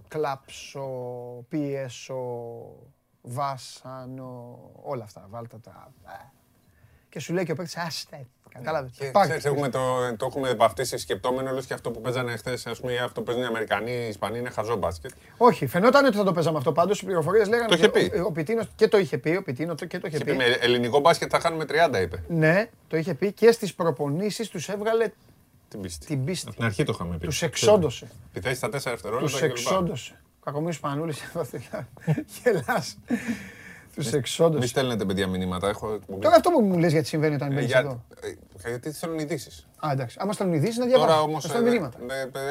κλάψω, 0.07 0.87
πίεσο, 1.49 2.15
βάσανο, 3.23 4.59
όλα 4.83 5.03
αυτά. 5.03 5.27
Βάλτε 5.29 5.57
τα. 5.63 5.91
ε. 6.07 6.25
Και 7.09 7.19
σου 7.19 7.33
λέει 7.33 7.45
και 7.45 7.51
ο 7.51 7.55
παίκτης, 7.55 7.77
άστε, 7.77 8.25
κατάλαβες. 8.53 8.91
Και 8.97 9.11
ξέρεις, 9.21 9.45
έχουμε 9.45 9.69
το, 9.69 9.79
το 10.17 10.25
έχουμε 10.25 10.53
βαφτίσει 10.53 10.97
σκεπτόμενο, 10.97 11.51
λες 11.51 11.65
και 11.65 11.73
αυτό 11.73 11.91
που 11.91 12.01
παίζανε 12.01 12.35
χθες, 12.35 12.65
ας 12.67 12.79
πούμε, 12.79 12.91
ή 12.93 12.97
αυτό 12.97 13.19
που 13.19 13.25
παίζουν 13.25 13.43
οι 13.43 13.45
Αμερικανοί, 13.45 13.91
οι 13.91 14.07
Ισπανοί 14.07 14.37
είναι 14.39 14.49
χαζό 14.49 14.75
μπάσκετ. 14.75 15.11
Όχι, 15.37 15.65
φαινόταν 15.67 16.05
ότι 16.05 16.17
θα 16.17 16.23
το 16.23 16.31
παίζαμε 16.31 16.57
αυτό. 16.57 16.71
Πάντως 16.71 17.01
οι 17.01 17.05
πληροφορίες 17.05 17.47
λέγανε 17.47 17.67
Το 17.67 17.75
είχε 17.75 17.85
ότι 17.85 18.09
πει. 18.09 18.17
ο, 18.19 18.25
ο 18.25 18.31
Πιτίνος 18.31 18.67
και 18.75 18.87
το 18.87 18.97
είχε 18.97 19.17
πει. 19.17 19.35
Ο 19.35 19.43
Πιτίνος 19.43 19.79
και 19.87 19.99
το 19.99 20.07
είχε 20.07 20.17
Και 20.17 20.23
πει. 20.23 20.31
πει, 20.31 20.37
με 20.37 20.43
ελληνικό 20.43 20.99
μπάσκετ 20.99 21.27
θα 21.31 21.39
χάνουμε 21.39 21.65
30, 21.93 22.01
είπε. 22.01 22.23
Ναι, 22.27 22.69
το 22.87 22.97
είχε 22.97 23.13
πει 23.13 23.31
και 23.31 23.51
στις 23.51 23.73
προπονήσεις 23.73 24.49
τους 24.49 24.69
έβγαλε 24.69 25.11
Την 25.67 25.81
πίστη. 25.81 26.05
την 26.05 26.25
πίστη. 26.25 26.47
Από 26.47 26.55
την 26.55 26.65
αρχή 26.65 26.83
το 26.83 26.91
είχαμε 26.95 27.17
πει. 27.17 27.25
Τους 27.27 27.41
εξόντωσε. 27.41 28.07
Τη 28.33 28.41
θέση 28.41 28.55
στα 28.55 28.67
4 28.67 28.71
δευτερόλεπτα. 28.71 29.31
Τους 29.31 29.39
κλπ. 29.39 29.49
εξόντωσε. 29.49 30.21
Κακομοίρης 30.43 30.79
Πανούλης, 30.79 31.21
γελάς. 32.43 32.97
Τους 33.95 34.11
Μη 34.11 34.17
εξόντωσε. 34.17 34.67
στέλνετε 34.67 35.05
παιδιά 35.05 35.27
μηνύματα. 35.27 35.69
Έχω 35.69 35.93
εκπομπή. 35.93 36.21
Τώρα 36.21 36.35
αυτό 36.35 36.49
που 36.49 36.61
μου 36.61 36.77
λες 36.77 36.91
γιατί 36.91 37.07
συμβαίνει 37.07 37.35
όταν 37.35 37.51
Ε, 37.51 37.53
μπαίνεις 37.53 37.69
για- 37.69 37.79
εδώ. 37.79 38.03
ε, 38.21 38.67
Γιατί 38.69 38.91
θέλουν 38.91 39.19
ειδήσεις. 39.19 39.67
Α, 39.85 39.89
εντάξει. 39.91 40.17
Άμα 40.19 40.33
στέλνουν 40.33 40.55
ειδήσεις 40.55 40.77
να 40.77 40.85
Τώρα 40.85 40.97
διαβάζω. 40.97 41.21
όμως 41.23 41.43
Να 41.43 41.49
στέλνουν 41.49 41.71
μηνύματα. 41.71 41.97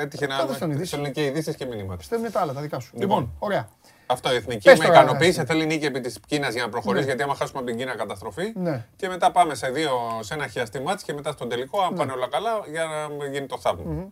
έτυχε 0.01 0.27
να. 0.27 0.35
Αυτό 0.35 0.47
δεν 0.47 0.55
στέλνουν 0.57 0.77
ειδήσεις. 0.77 0.93
Στέλνουν 0.93 1.13
και 1.15 1.25
ειδήσεις 1.25 1.57
και 1.57 1.67
μηνύματα. 1.67 2.03
Στέλνουν 2.03 2.33
τα 2.33 2.41
άλλα, 2.41 2.53
τα 2.53 2.61
δικά 2.61 2.79
σου. 2.81 2.91
Λοιπόν. 2.95 3.09
Λοιπόν, 3.19 3.33
ωραία. 3.39 3.69
Αυτό 4.07 4.33
η 4.33 4.37
εθνική 4.37 4.69
Πες 4.69 4.79
με 4.79 4.85
τώρα, 4.85 4.99
ικανοποίησε. 5.03 5.41
εσύ. 5.41 5.51
Θέλει 5.53 5.67
νίκη 5.67 5.85
επί 5.85 6.01
της 6.01 6.19
Κίνας 6.27 6.53
για 6.55 6.63
να 6.63 6.69
προχωρήσει. 6.69 7.03
Ναι. 7.05 7.09
Γιατί 7.09 7.23
άμα 7.23 7.35
χάσουμε 7.35 7.59
από 7.59 7.69
την 7.69 7.79
Κίνα 7.79 7.97
καταστροφή. 7.97 8.53
Ναι. 8.55 8.85
Και 8.97 9.09
μετά 9.09 9.31
πάμε 9.31 9.55
σε, 9.55 9.69
δύο, 9.71 9.91
σε 10.21 10.35
ένα 10.35 10.47
χιαστί 10.47 10.81
ματς 10.81 11.03
και 11.03 11.13
μετά 11.13 11.33
στον 11.33 11.49
τελικό, 11.49 11.81
αν 11.83 11.95
πάνε 11.95 12.13
όλα 12.13 12.29
καλά, 12.29 12.51
για 12.71 12.85
να 13.19 13.27
γίνει 13.27 13.47
το 13.47 13.59
θαύμα. 13.59 14.09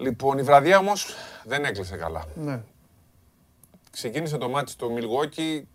Λοιπόν, 0.00 0.38
η 0.38 0.42
βραδιά 0.42 0.78
όμως 0.78 1.14
δεν 1.44 1.64
έκλεισε 1.64 1.96
καλά. 1.96 2.24
Ναι. 2.34 2.62
Ξεκίνησε 3.90 4.38
το 4.38 4.48
ματς 4.48 4.76
του 4.76 4.92
Μιλγουόκι, 4.92 5.68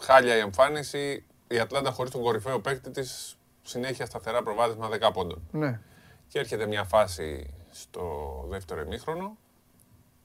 χάλια 0.00 0.36
η 0.36 0.38
εμφάνιση. 0.38 1.24
Η 1.48 1.58
Ατλάντα 1.58 1.90
χωρίς 1.90 2.10
τον 2.10 2.22
κορυφαίο 2.22 2.60
παίκτη 2.60 2.90
της 2.90 3.36
συνέχεια 3.62 4.06
σταθερά 4.06 4.42
προβάδισμα 4.42 4.88
10 4.88 5.10
πόντων. 5.12 5.42
Ναι. 5.50 5.80
Και 6.28 6.38
έρχεται 6.38 6.66
μια 6.66 6.84
φάση 6.84 7.54
στο 7.70 8.44
δεύτερο 8.48 8.80
ημίχρονο. 8.80 9.36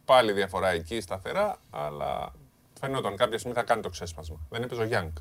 Πάλι 0.05 0.31
διαφορά 0.31 0.69
εκεί 0.69 1.01
σταθερά, 1.01 1.57
αλλά 1.69 2.33
φαινόταν 2.79 3.15
κάποια 3.15 3.37
στιγμή 3.37 3.57
θα 3.57 3.63
κάνει 3.63 3.81
το 3.81 3.89
ξέσπασμα. 3.89 4.39
Δεν 4.49 4.63
έπαιζε 4.63 4.81
ο 4.81 4.85
Γιάνγκ. 4.85 5.11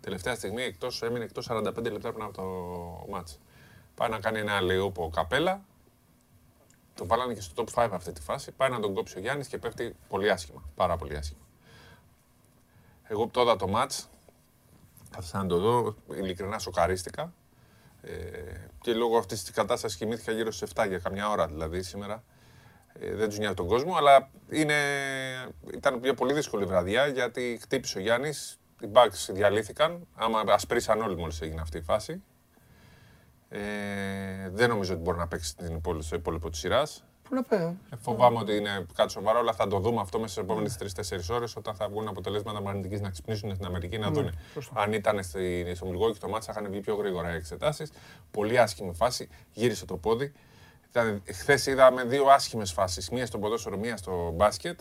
Τελευταία 0.00 0.34
στιγμή 0.34 0.62
εκτός, 0.62 1.02
έμεινε 1.02 1.24
εκτός 1.24 1.48
45 1.50 1.90
λεπτά 1.90 2.12
πριν 2.12 2.24
από 2.24 2.32
το 2.32 2.42
μάτς. 3.12 3.38
Πάει 3.94 4.08
να 4.08 4.18
κάνει 4.18 4.38
ένα 4.38 4.52
αλλιούπο 4.52 5.10
καπέλα. 5.14 5.64
Το 6.94 7.06
βάλανε 7.06 7.34
και 7.34 7.40
στο 7.40 7.64
top 7.64 7.84
5 7.84 7.88
αυτή 7.92 8.12
τη 8.12 8.20
φάση. 8.20 8.52
Πάει 8.52 8.70
να 8.70 8.80
τον 8.80 8.94
κόψει 8.94 9.18
ο 9.18 9.20
Γιάννης 9.20 9.48
και 9.48 9.58
πέφτει 9.58 9.96
πολύ 10.08 10.30
άσχημα. 10.30 10.62
Πάρα 10.74 10.96
πολύ 10.96 11.16
άσχημα. 11.16 11.40
Εγώ 13.02 13.24
που 13.24 13.30
το 13.30 13.40
είδα 13.40 13.56
το 13.56 13.68
μάτς, 13.68 14.08
κάθισα 15.10 15.38
να 15.38 15.46
το 15.46 15.58
δω, 15.58 15.96
ειλικρινά 16.10 16.58
σοκαρίστηκα. 16.58 17.32
Ε, 18.02 18.10
και 18.80 18.94
λόγω 18.94 19.18
αυτής 19.18 19.42
της 19.42 19.50
κατάστασης 19.50 19.98
κοιμήθηκα 19.98 20.32
γύρω 20.32 20.52
στις 20.52 20.70
7 20.74 20.88
για 20.88 20.98
καμιά 20.98 21.30
ώρα 21.30 21.46
δηλαδή 21.46 21.82
σήμερα. 21.82 22.24
Ε, 22.92 23.14
δεν 23.14 23.28
τους 23.28 23.38
νοιάζει 23.38 23.54
τον 23.54 23.66
κόσμο, 23.66 23.96
αλλά 23.96 24.30
είναι, 24.50 24.74
ήταν 25.72 25.98
μια 25.98 26.14
πολύ 26.14 26.32
δύσκολη 26.32 26.64
βραδιά 26.64 27.06
γιατί 27.06 27.58
χτύπησε 27.62 27.98
ο 27.98 28.00
Γιάννης. 28.00 28.58
Οι 28.80 28.88
Bucks 28.92 29.28
διαλύθηκαν. 29.28 30.06
Άμα 30.14 30.42
ασπρίσαν 30.46 31.00
όλοι 31.00 31.16
μόλις 31.16 31.40
έγινε 31.40 31.60
αυτή 31.60 31.78
η 31.78 31.82
φάση. 31.82 32.22
Ε, 33.54 34.48
δεν 34.52 34.68
νομίζω 34.68 34.92
ότι 34.92 35.02
μπορεί 35.02 35.18
να 35.18 35.28
παίξει 35.28 35.56
την 35.56 35.74
υπόλοιπη, 35.74 36.04
στο 36.04 36.16
υπόλοιπο 36.16 36.50
της 36.50 36.58
σειράς. 36.58 37.04
Πού 37.22 37.34
να 37.34 37.42
πω. 37.42 37.56
Ε, 37.56 37.96
φοβάμαι 38.00 38.38
ότι 38.38 38.56
είναι 38.56 38.86
κάτι 38.94 39.12
σοβαρό, 39.12 39.38
αλλά 39.38 39.52
θα 39.52 39.66
το 39.66 39.78
δούμε 39.78 40.00
αυτό 40.00 40.18
μέσα 40.18 40.32
στις 40.32 40.42
επόμενες 40.42 40.76
3-4 41.30 41.34
ώρες 41.34 41.56
όταν 41.56 41.74
θα 41.74 41.88
βγουν 41.88 42.08
αποτελέσματα 42.08 42.60
μαγνητικής 42.60 43.00
να 43.00 43.10
ξυπνήσουν 43.10 43.54
στην 43.54 43.66
Αμερική 43.66 43.98
να 43.98 44.10
δουν. 44.10 44.30
Αν 44.74 44.92
ήταν 44.92 45.22
στη, 45.22 45.72
στο 45.74 45.86
Μιλγόκι 45.86 46.18
το 46.18 46.28
μάτσα, 46.28 46.50
είχαν 46.50 46.70
βγει 46.70 46.80
πιο 46.80 46.94
γρήγορα 46.94 47.32
οι 47.32 47.34
εξετάσεις. 47.34 47.92
Πολύ 48.30 48.58
άσχημη 48.58 48.94
φάση, 48.94 49.28
γύρισε 49.52 49.84
το 49.84 49.96
πόδι. 49.96 50.32
Χθες 51.24 51.66
είδαμε 51.66 52.04
δύο 52.04 52.26
άσχημες 52.26 52.72
φάσεις. 52.72 53.10
Μία 53.10 53.26
στο 53.26 53.38
ποδόσφαιρο, 53.38 53.78
μία 53.78 53.96
στο 53.96 54.32
μπάσκετ. 54.34 54.80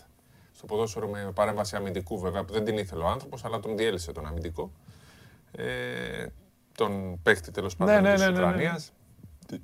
Στο 0.51 0.65
ποδόσφαιρο 0.65 1.07
με 1.07 1.31
παρέμβαση 1.33 1.75
αμυντικού 1.75 2.19
βέβαια, 2.19 2.43
που 2.43 2.53
δεν 2.53 2.63
την 2.65 2.77
ήθελε 2.77 3.03
ο 3.03 3.07
άνθρωπος, 3.07 3.45
αλλά 3.45 3.59
τον 3.59 3.77
διέλυσε 3.77 4.11
τον 4.11 4.25
αμυντικό. 4.25 4.71
Ε, 5.51 6.25
τον 6.83 7.19
παίχτη 7.23 7.51
τέλος 7.51 7.75
πάντων 7.75 8.01
ναι, 8.01 8.11
της 8.13 8.21
ναι, 8.21 8.25
ναι, 8.27 8.31
ναι, 8.33 8.39
ναι. 8.39 8.45
Ουκρανίας. 8.47 8.91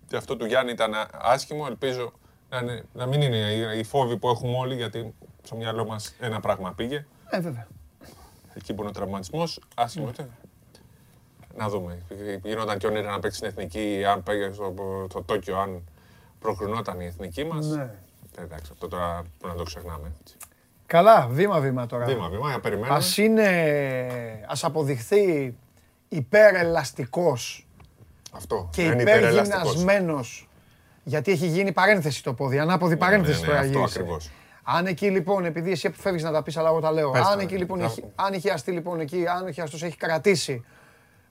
Και 0.08 0.16
αυτό 0.16 0.36
του 0.38 0.46
Γιάννη 0.46 0.72
ήταν 0.72 0.92
άσχημο. 1.12 1.66
Ελπίζω 1.70 2.12
να, 2.50 2.58
είναι- 2.58 2.84
να 2.94 3.06
μην 3.06 3.22
είναι 3.22 3.38
οι- 3.38 3.80
οι 3.80 3.84
φόβοι 3.84 4.18
που 4.18 4.30
έχουμε 4.30 4.58
όλοι, 4.58 4.76
γιατί 4.76 5.14
στο 5.44 5.56
μυαλό 5.56 5.86
μας 5.86 6.16
ένα 6.20 6.40
πράγμα 6.40 6.74
πήγε. 6.74 7.06
Ε, 7.30 7.40
βέβαια. 7.40 7.68
Εκεί 8.54 8.74
που 8.74 8.80
είναι 8.82 8.90
ο 8.90 8.94
τραυματισμός, 8.94 9.60
άσχημο. 9.76 10.10
είτε. 10.10 10.30
Να 11.56 11.70
δούμε. 11.70 12.02
Γινόταν 12.44 12.78
και 12.78 12.88
όνειρα 12.88 13.12
να 13.12 13.20
παίξει 13.20 13.38
στην 13.38 13.50
εθνική, 13.50 14.04
αν 14.06 14.24
πήγε 14.24 14.52
στο, 14.52 14.74
στο 15.10 15.22
Τόκιο, 15.24 15.58
αν 15.60 15.84
προκρινόταν 16.40 17.00
η 17.00 17.06
εθνική 17.06 17.44
μας. 17.46 17.66
Ναι. 17.66 17.90
Εντάξει, 18.40 18.70
αυτό 18.74 18.88
τώρα 18.88 19.22
πρέπει 19.40 19.54
να 19.54 19.60
το 19.60 19.64
ξεχνάμε. 19.64 20.12
έτσι. 20.22 20.36
Καλά, 20.86 21.28
βήμα-βήμα 21.28 21.86
τώρα. 21.86 22.06
Βήμα, 22.06 22.30
βήμα, 22.30 22.50
για 22.50 22.60
περιμένουμε. 22.60 22.96
Ας 22.96 23.18
είναι, 23.18 23.48
ας 24.48 24.64
αποδειχθεί 24.64 25.56
υπερελαστικός 26.10 27.68
Αυτό. 28.32 28.70
και 28.72 28.82
να 28.84 28.92
είναι 28.92 29.02
υπερελαστικός. 29.02 29.48
υπεργυμνασμένος 29.48 30.50
γιατί 31.04 31.32
έχει 31.32 31.48
γίνει 31.48 31.72
παρένθεση 31.72 32.24
το 32.24 32.34
πόδι, 32.34 32.60
ανάποδη 32.60 32.98
παρένθεση 32.98 33.40
ναι, 33.42 33.46
τώρα 33.48 33.60
αυτό 33.60 33.72
γύρισε. 33.78 34.00
ακριβώς. 34.00 34.30
Αν 34.64 34.86
εκεί 34.86 35.10
λοιπόν, 35.10 35.46
επειδή 35.46 35.72
εσύ 35.72 35.88
αποφεύγεις 35.88 36.24
να 36.24 36.32
τα 36.32 36.44
πεις, 36.44 36.58
αλλά 36.58 36.70
εγώ 36.70 36.80
τα 36.80 36.92
λέω, 36.92 37.12
Πες 37.12 37.22
τα, 37.22 37.28
αν 37.30 37.38
ναι. 37.38 37.44
εκεί 37.44 37.58
λοιπόν, 37.58 37.80
Θα- 37.80 37.86
έχει, 37.86 38.04
αν 38.16 38.34
είχε 38.34 38.52
αστεί 38.52 38.72
λοιπόν 38.72 39.00
εκεί, 39.00 39.28
αν 39.28 39.46
ο 39.48 39.52
χιαστός 39.52 39.84
έχει 39.84 39.98
κρατήσει, 39.98 40.66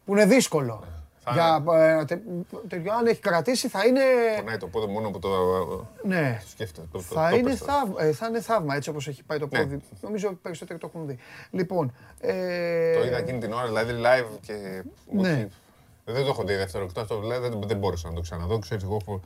που 0.05 0.12
είναι 0.12 0.27
δύσκολο, 0.27 0.85
Θα 0.85 0.95
για, 1.32 1.65
ε, 2.01 2.05
τε- 2.05 2.20
τέτοιο, 2.69 2.93
αν 2.94 3.07
έχει 3.07 3.20
κρατήσει 3.20 3.69
θα 3.69 3.86
είναι, 3.86 4.01
Πονάει 4.36 4.57
το 4.57 4.66
πόδι 4.66 4.93
μόνο 4.93 5.11
που 5.11 5.19
το, 5.19 5.28
ναι, 6.03 6.39
το 6.43 6.48
σκέφτεται. 6.48 6.86
Το, 6.93 6.98
το- 6.98 7.05
θα 7.05 7.28
το 7.31 7.36
είναι, 7.36 7.48
πες 7.51 7.59
τώρα. 7.59 7.73
θαύμα, 7.73 8.03
ε, 8.05 8.12
θα 8.12 8.27
είναι 8.27 8.40
θαύμα 8.40 8.74
έτσι 8.74 8.89
όπως 8.89 9.09
έχει 9.09 9.23
πάει 9.23 9.39
το 9.39 9.48
Ναι. 9.53 9.59
πόδι. 9.59 9.81
Νομίζω 10.01 10.28
ότι 10.28 10.39
περισσότεροι 10.43 10.78
το 10.78 10.90
έχουν 10.94 11.07
δει. 11.07 11.19
Λοιπόν, 11.51 11.93
ε, 12.20 12.98
Το 12.98 13.05
είδα 13.07 13.16
εκείνη 13.19 13.39
την 13.39 13.53
ώρα, 13.53 13.66
δηλαδή 13.66 13.93
live 14.05 14.39
και. 14.40 14.82
Ναι. 15.12 15.32
όχι, 15.32 15.48
Δεν 16.05 16.23
το 16.24 16.28
έχω 16.31 16.43
δει 16.44 16.55
δεύτερο 16.55 16.85
εκτός, 16.85 17.07
το 17.07 17.20
δηλαδή 17.20 17.48
δεν, 17.48 17.62
δεν 17.66 17.77
μπόρεσα 17.78 18.09
να 18.09 18.15
το 18.15 18.20
ξαναδώ. 18.20 18.59
Ξέρεις, 18.59 18.82
εγώ 18.85 19.01
φο, 19.05 19.20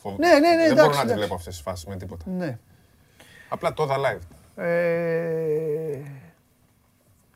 φο- 0.00 0.14
Ναι, 0.18 0.28
ναι, 0.28 0.38
ναι, 0.38 0.56
δεν 0.56 0.56
μπορώ 0.56 0.70
εντάξει, 0.72 0.84
να 0.84 0.90
τις 0.90 1.00
εντάξει. 1.00 1.14
βλέπω 1.16 1.34
αυτές 1.34 1.54
τις 1.54 1.62
φάσεις 1.62 1.84
με 1.86 1.96
τίποτα. 1.96 2.24
ναι. 2.36 2.58
Απλά 3.48 3.72
το 3.74 3.82
είδα 3.82 3.96
live. 3.98 4.62
Ε, 4.62 5.98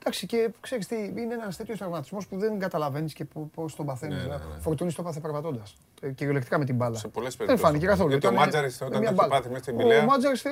εντάξει, 0.01 0.27
και 0.27 0.51
ξέρεις 0.61 0.87
τι, 0.87 0.95
είναι 1.17 1.35
ένας 1.35 1.57
τέτοιος 1.57 1.79
τραυματισμός 1.79 2.27
που 2.27 2.39
δεν 2.39 2.59
καταλαβαίνεις 2.59 3.13
και 3.13 3.25
πώς 3.55 3.77
τον 3.77 3.87
παθαίνεις. 3.87 4.17
Ναι, 4.17 4.23
ναι, 4.23 4.35
ναι. 4.35 4.61
Φορτούνη 4.61 4.93
το 4.93 5.03
πάθε 5.03 5.21
περπατώντας. 5.21 5.75
Ε, 6.01 6.09
κυριολεκτικά 6.11 6.59
με 6.59 6.65
την 6.65 6.75
μπάλα. 6.75 6.99
Σε 6.99 7.09
πολλές 7.09 7.37
Δεν 7.37 7.47
περιπτώσεις. 7.47 7.67
φάνηκε 7.67 7.87
καθόλου. 7.87 8.09
Γιατί 8.11 8.27
ο 8.27 8.31
Ήταν, 8.31 8.43
Μάτζαρης 8.45 8.81
ε, 8.81 8.85
όταν 8.85 8.99
μια 9.01 9.09
το 9.09 9.15
είχε 9.15 9.23
μπάλα. 9.27 9.41
πάθει 9.41 9.49
μέσα 9.53 9.63
στην 9.63 9.75
Ο 9.75 9.79
Πηλαία- 9.79 10.05
Μάτζαρης 10.05 10.45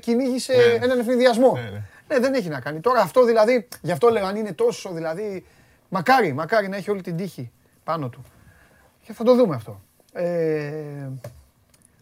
κυνήγησε 0.00 0.52
Ναι. 0.52 0.84
έναν 0.84 0.98
ευνηδιασμό. 0.98 1.52
Ναι, 1.52 1.60
ναι. 1.60 1.82
Ναι, 2.08 2.18
δεν 2.18 2.34
έχει 2.34 2.48
να 2.48 2.60
κάνει. 2.60 2.80
Τώρα 2.80 3.00
αυτό 3.00 3.24
δηλαδή, 3.24 3.68
γι' 3.82 3.92
αυτό 3.92 4.08
λέω 4.08 4.26
αν 4.26 4.36
είναι 4.36 4.52
τόσο 4.52 4.90
δηλαδή. 4.92 5.44
Μακάρι, 5.88 6.32
μακάρι 6.32 6.68
να 6.68 6.76
έχει 6.76 6.90
όλη 6.90 7.00
την 7.02 7.16
τύχη 7.16 7.50
πάνω 7.84 8.08
του. 8.08 8.22
Και 9.02 9.12
θα 9.12 9.24
το 9.24 9.34
δούμε 9.34 9.54
αυτό. 9.54 9.80
Ε, 10.12 11.08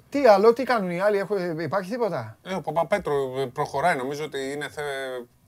τι 0.09 0.27
άλλο, 0.27 0.53
τι 0.53 0.62
κάνουν 0.62 0.91
οι 0.91 1.01
άλλοι, 1.01 1.19
έχω, 1.19 1.36
υπάρχει 1.61 1.91
τίποτα; 1.91 2.39
Ε, 2.43 2.55
ο 2.55 2.61
Παπαπέτρου 2.61 3.39
ε, 3.39 3.47
προχωράει, 3.47 3.97
νομίζω 3.97 4.24
ότι 4.24 4.39
είναι 4.53 4.69
θε- 4.69 4.85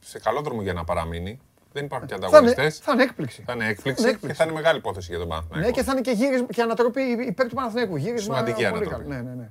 σε 0.08 0.18
καλό 0.18 0.40
δρόμο 0.40 0.62
για 0.62 0.72
να 0.72 0.84
παραμείνει. 0.84 1.40
Δεν 1.72 1.84
υπάρχουν 1.84 2.08
και 2.08 2.14
Θα 2.14 2.18
είναι, 2.26 2.26
ανταγωνιστές. 2.36 2.78
θα 2.78 2.92
είναι 2.92 3.02
έκπληξη. 3.02 3.42
Θα 3.46 3.52
είναι 3.52 3.62
είναι 3.62 3.72
έκπληξη 3.72 4.02
έκπληξη. 4.04 4.26
και 4.26 4.34
θα 4.34 4.44
είναι 4.44 4.52
μεγάλη 4.52 4.78
υπόθεση 4.78 5.06
για 5.10 5.18
τον 5.18 5.28
Παναθηναϊκό. 5.28 5.66
Ναι, 5.66 5.72
και 5.74 5.82
θα 5.82 5.92
είναι 5.92 6.00
και, 6.00 6.10
γύρισμα, 6.10 6.46
και 6.46 6.62
ανατροπή 6.62 7.00
υπέρ 7.02 7.48
του 7.48 7.54
Παναθηναϊκού. 7.54 7.96
Γύρισμα 7.96 8.20
Σημαντική 8.34 8.54
πολύ 8.54 8.66
ανατροπή. 8.66 8.90
καλό. 8.90 9.08
Ναι, 9.08 9.20
ναι, 9.30 9.34
ναι. 9.34 9.50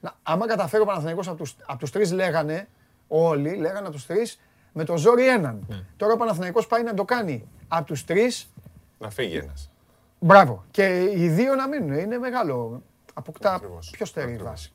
Να, 0.00 0.14
άμα 0.22 0.46
καταφέρει 0.46 0.82
ο 0.82 0.86
Παναθηναϊκός 0.86 1.28
από 1.28 1.36
τους, 1.36 1.56
από 1.66 1.78
τους 1.78 1.90
τρεις 1.90 2.12
λέγανε, 2.12 2.68
όλοι 3.08 3.56
λέγανε 3.56 3.78
από 3.86 3.90
τους 3.90 4.06
τρεις, 4.06 4.40
με 4.72 4.84
το 4.84 4.96
ζόρι 4.96 5.28
έναν. 5.28 5.64
Ναι. 5.68 5.82
Τώρα 5.96 6.12
ο 6.12 6.16
Παναθηναϊκός 6.16 6.66
πάει 6.66 6.82
να 6.82 6.94
το 6.94 7.04
κάνει 7.04 7.48
από 7.68 7.86
τους 7.86 8.04
τρεις, 8.04 8.48
Να 8.98 9.10
φύγει 9.10 9.36
ένας. 9.36 9.70
μπράβο. 10.18 10.64
Και 10.70 11.02
οι 11.14 11.28
δύο 11.28 11.54
να 11.54 11.68
μείνουν. 11.68 11.92
Είναι 11.98 12.18
μεγάλο. 12.18 12.82
Αποκτά 13.14 13.54
Ακριβώς. 13.54 13.90
πιο 13.90 14.06
στέρεη 14.06 14.32
Ακριβώς. 14.32 14.50
βάση. 14.50 14.72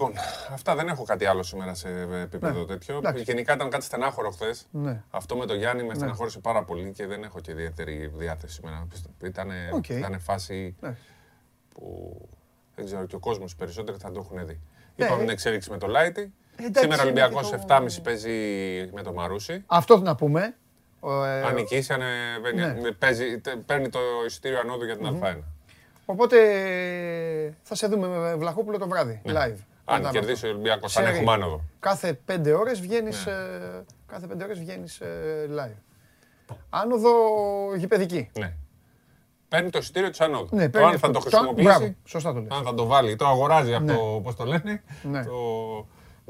Λοιπόν, 0.00 0.12
αυτά 0.52 0.74
δεν 0.74 0.88
έχω 0.88 1.04
κάτι 1.04 1.24
άλλο 1.26 1.42
σήμερα 1.42 1.74
σε 1.74 1.88
επίπεδο 2.22 2.58
Ναι, 2.60 2.64
τέτοιο. 2.66 2.96
εντάξει. 2.96 3.22
Γενικά 3.22 3.54
ήταν 3.54 3.70
κάτι 3.70 3.84
στενάχωρο 3.84 4.30
χθες. 4.30 4.66
Ναι. 4.70 5.02
Αυτό 5.10 5.36
με 5.36 5.46
τον 5.46 5.56
Γιάννη 5.56 5.82
με 5.82 5.94
στεναχώρησε 5.94 6.38
πάρα 6.38 6.64
πολύ 6.64 6.92
και 6.92 7.06
δεν 7.06 7.22
έχω 7.22 7.40
και 7.40 7.50
ιδιαίτερη 7.50 8.12
διάθεση 8.14 8.54
σήμερα. 8.54 8.86
Ήταν 9.24 9.50
Οκ. 9.72 9.88
ήτανε 9.88 10.18
φάση 10.18 10.76
Ναι. 10.80 10.96
που 11.74 12.16
δεν 12.74 12.84
ξέρω 12.84 13.04
και 13.06 13.14
ο 13.14 13.18
κόσμος 13.18 13.56
περισσότεροι 13.56 13.98
θα 14.00 14.10
το 14.12 14.20
έχουν 14.20 14.46
δει. 14.46 14.60
Ναι. 14.96 15.04
Είπαμε 15.04 15.20
την 15.20 15.30
εξέλιξη 15.30 15.70
με 15.70 15.78
το 15.78 15.86
Λάιτι. 15.86 16.32
Εντάξει, 16.60 16.80
Σήμερα 16.80 17.02
ο 17.02 17.08
είναι 17.08 17.20
Ολυμπιακός 17.20 17.50
και 17.50 17.56
το- 17.56 17.62
7.30 17.68 18.00
παίζει 18.02 18.30
με 18.92 19.02
το 19.02 19.12
Μαρούσι. 19.12 19.62
Αυτό 19.66 19.98
να 20.00 20.14
πούμε, 20.14 20.56
Ο, 21.00 21.24
ε, 21.24 21.42
Αν 21.42 21.54
νικήσει, 21.54 21.92
αν, 21.92 22.00
ε, 22.00 22.04
παίρνει- 22.42 22.82
Ναι. 22.82 22.92
παίζει- 22.92 23.40
τε- 23.40 23.56
παίρνει 23.56 23.88
το 23.88 23.98
εισιτήριο 24.26 24.58
ανώδου 24.60 24.84
για 24.84 24.96
την 24.96 25.06
Α1. 25.06 25.38
Οπότε 26.04 26.36
θα 27.62 27.74
σε 27.74 27.86
δούμε 27.86 28.08
με 28.08 28.34
Βλαχόπουλο 28.36 28.78
το 28.78 28.88
βράδυ, 28.88 29.20
live. 29.24 29.56
Ναι. 29.88 29.94
Αν 29.94 30.00
Μετά 30.00 30.08
από 30.08 30.18
κερδίσει 30.18 30.44
ο 30.44 30.48
αυτό. 30.48 30.48
Ολυμπιακός, 30.48 30.96
αν 30.96 31.02
Ξέρει, 31.02 31.18
έχουμε 31.18 31.32
άνοδο. 31.32 31.60
Κάθε 31.80 32.12
πέντε 32.24 32.52
ώρες 32.52 32.80
βγαίνεις, 32.80 33.26
Ναι. 33.26 33.32
ε, 33.32 33.84
κάθε 34.06 34.26
πέντε 34.26 34.44
ώρες 34.44 34.58
βγαίνεις 34.58 35.00
ε, 35.00 35.48
live. 35.50 35.76
Άνοδο 36.70 37.10
γηπαιδική. 37.76 38.30
Ναι. 38.38 38.54
Παίρνει 39.48 39.70
το 39.70 39.78
εισιτήριο 39.78 40.10
της 40.10 40.20
ανώδου. 40.20 40.56
Ναι, 40.56 40.64
Το 40.64 40.70
παίρνει 40.70 40.86
αν 40.92 40.98
θα 40.98 41.10
το 41.10 41.18
αυτό. 41.18 41.30
χρησιμοποιήσει, 41.30 41.66
Μπράβο, 41.68 41.94
σωστά 42.04 42.32
το 42.32 42.40
λες. 42.40 42.50
αν 42.50 42.64
θα 42.64 42.74
το 42.74 42.86
βάλει, 42.86 43.16
το 43.16 43.26
αγοράζει 43.26 43.74
από 43.74 43.84
Ναι. 43.84 43.94
το, 43.94 44.20
πώς 44.22 44.36
το 44.36 44.44
λένε, 44.44 44.82
Ναι. 45.02 45.24
το 45.24 45.32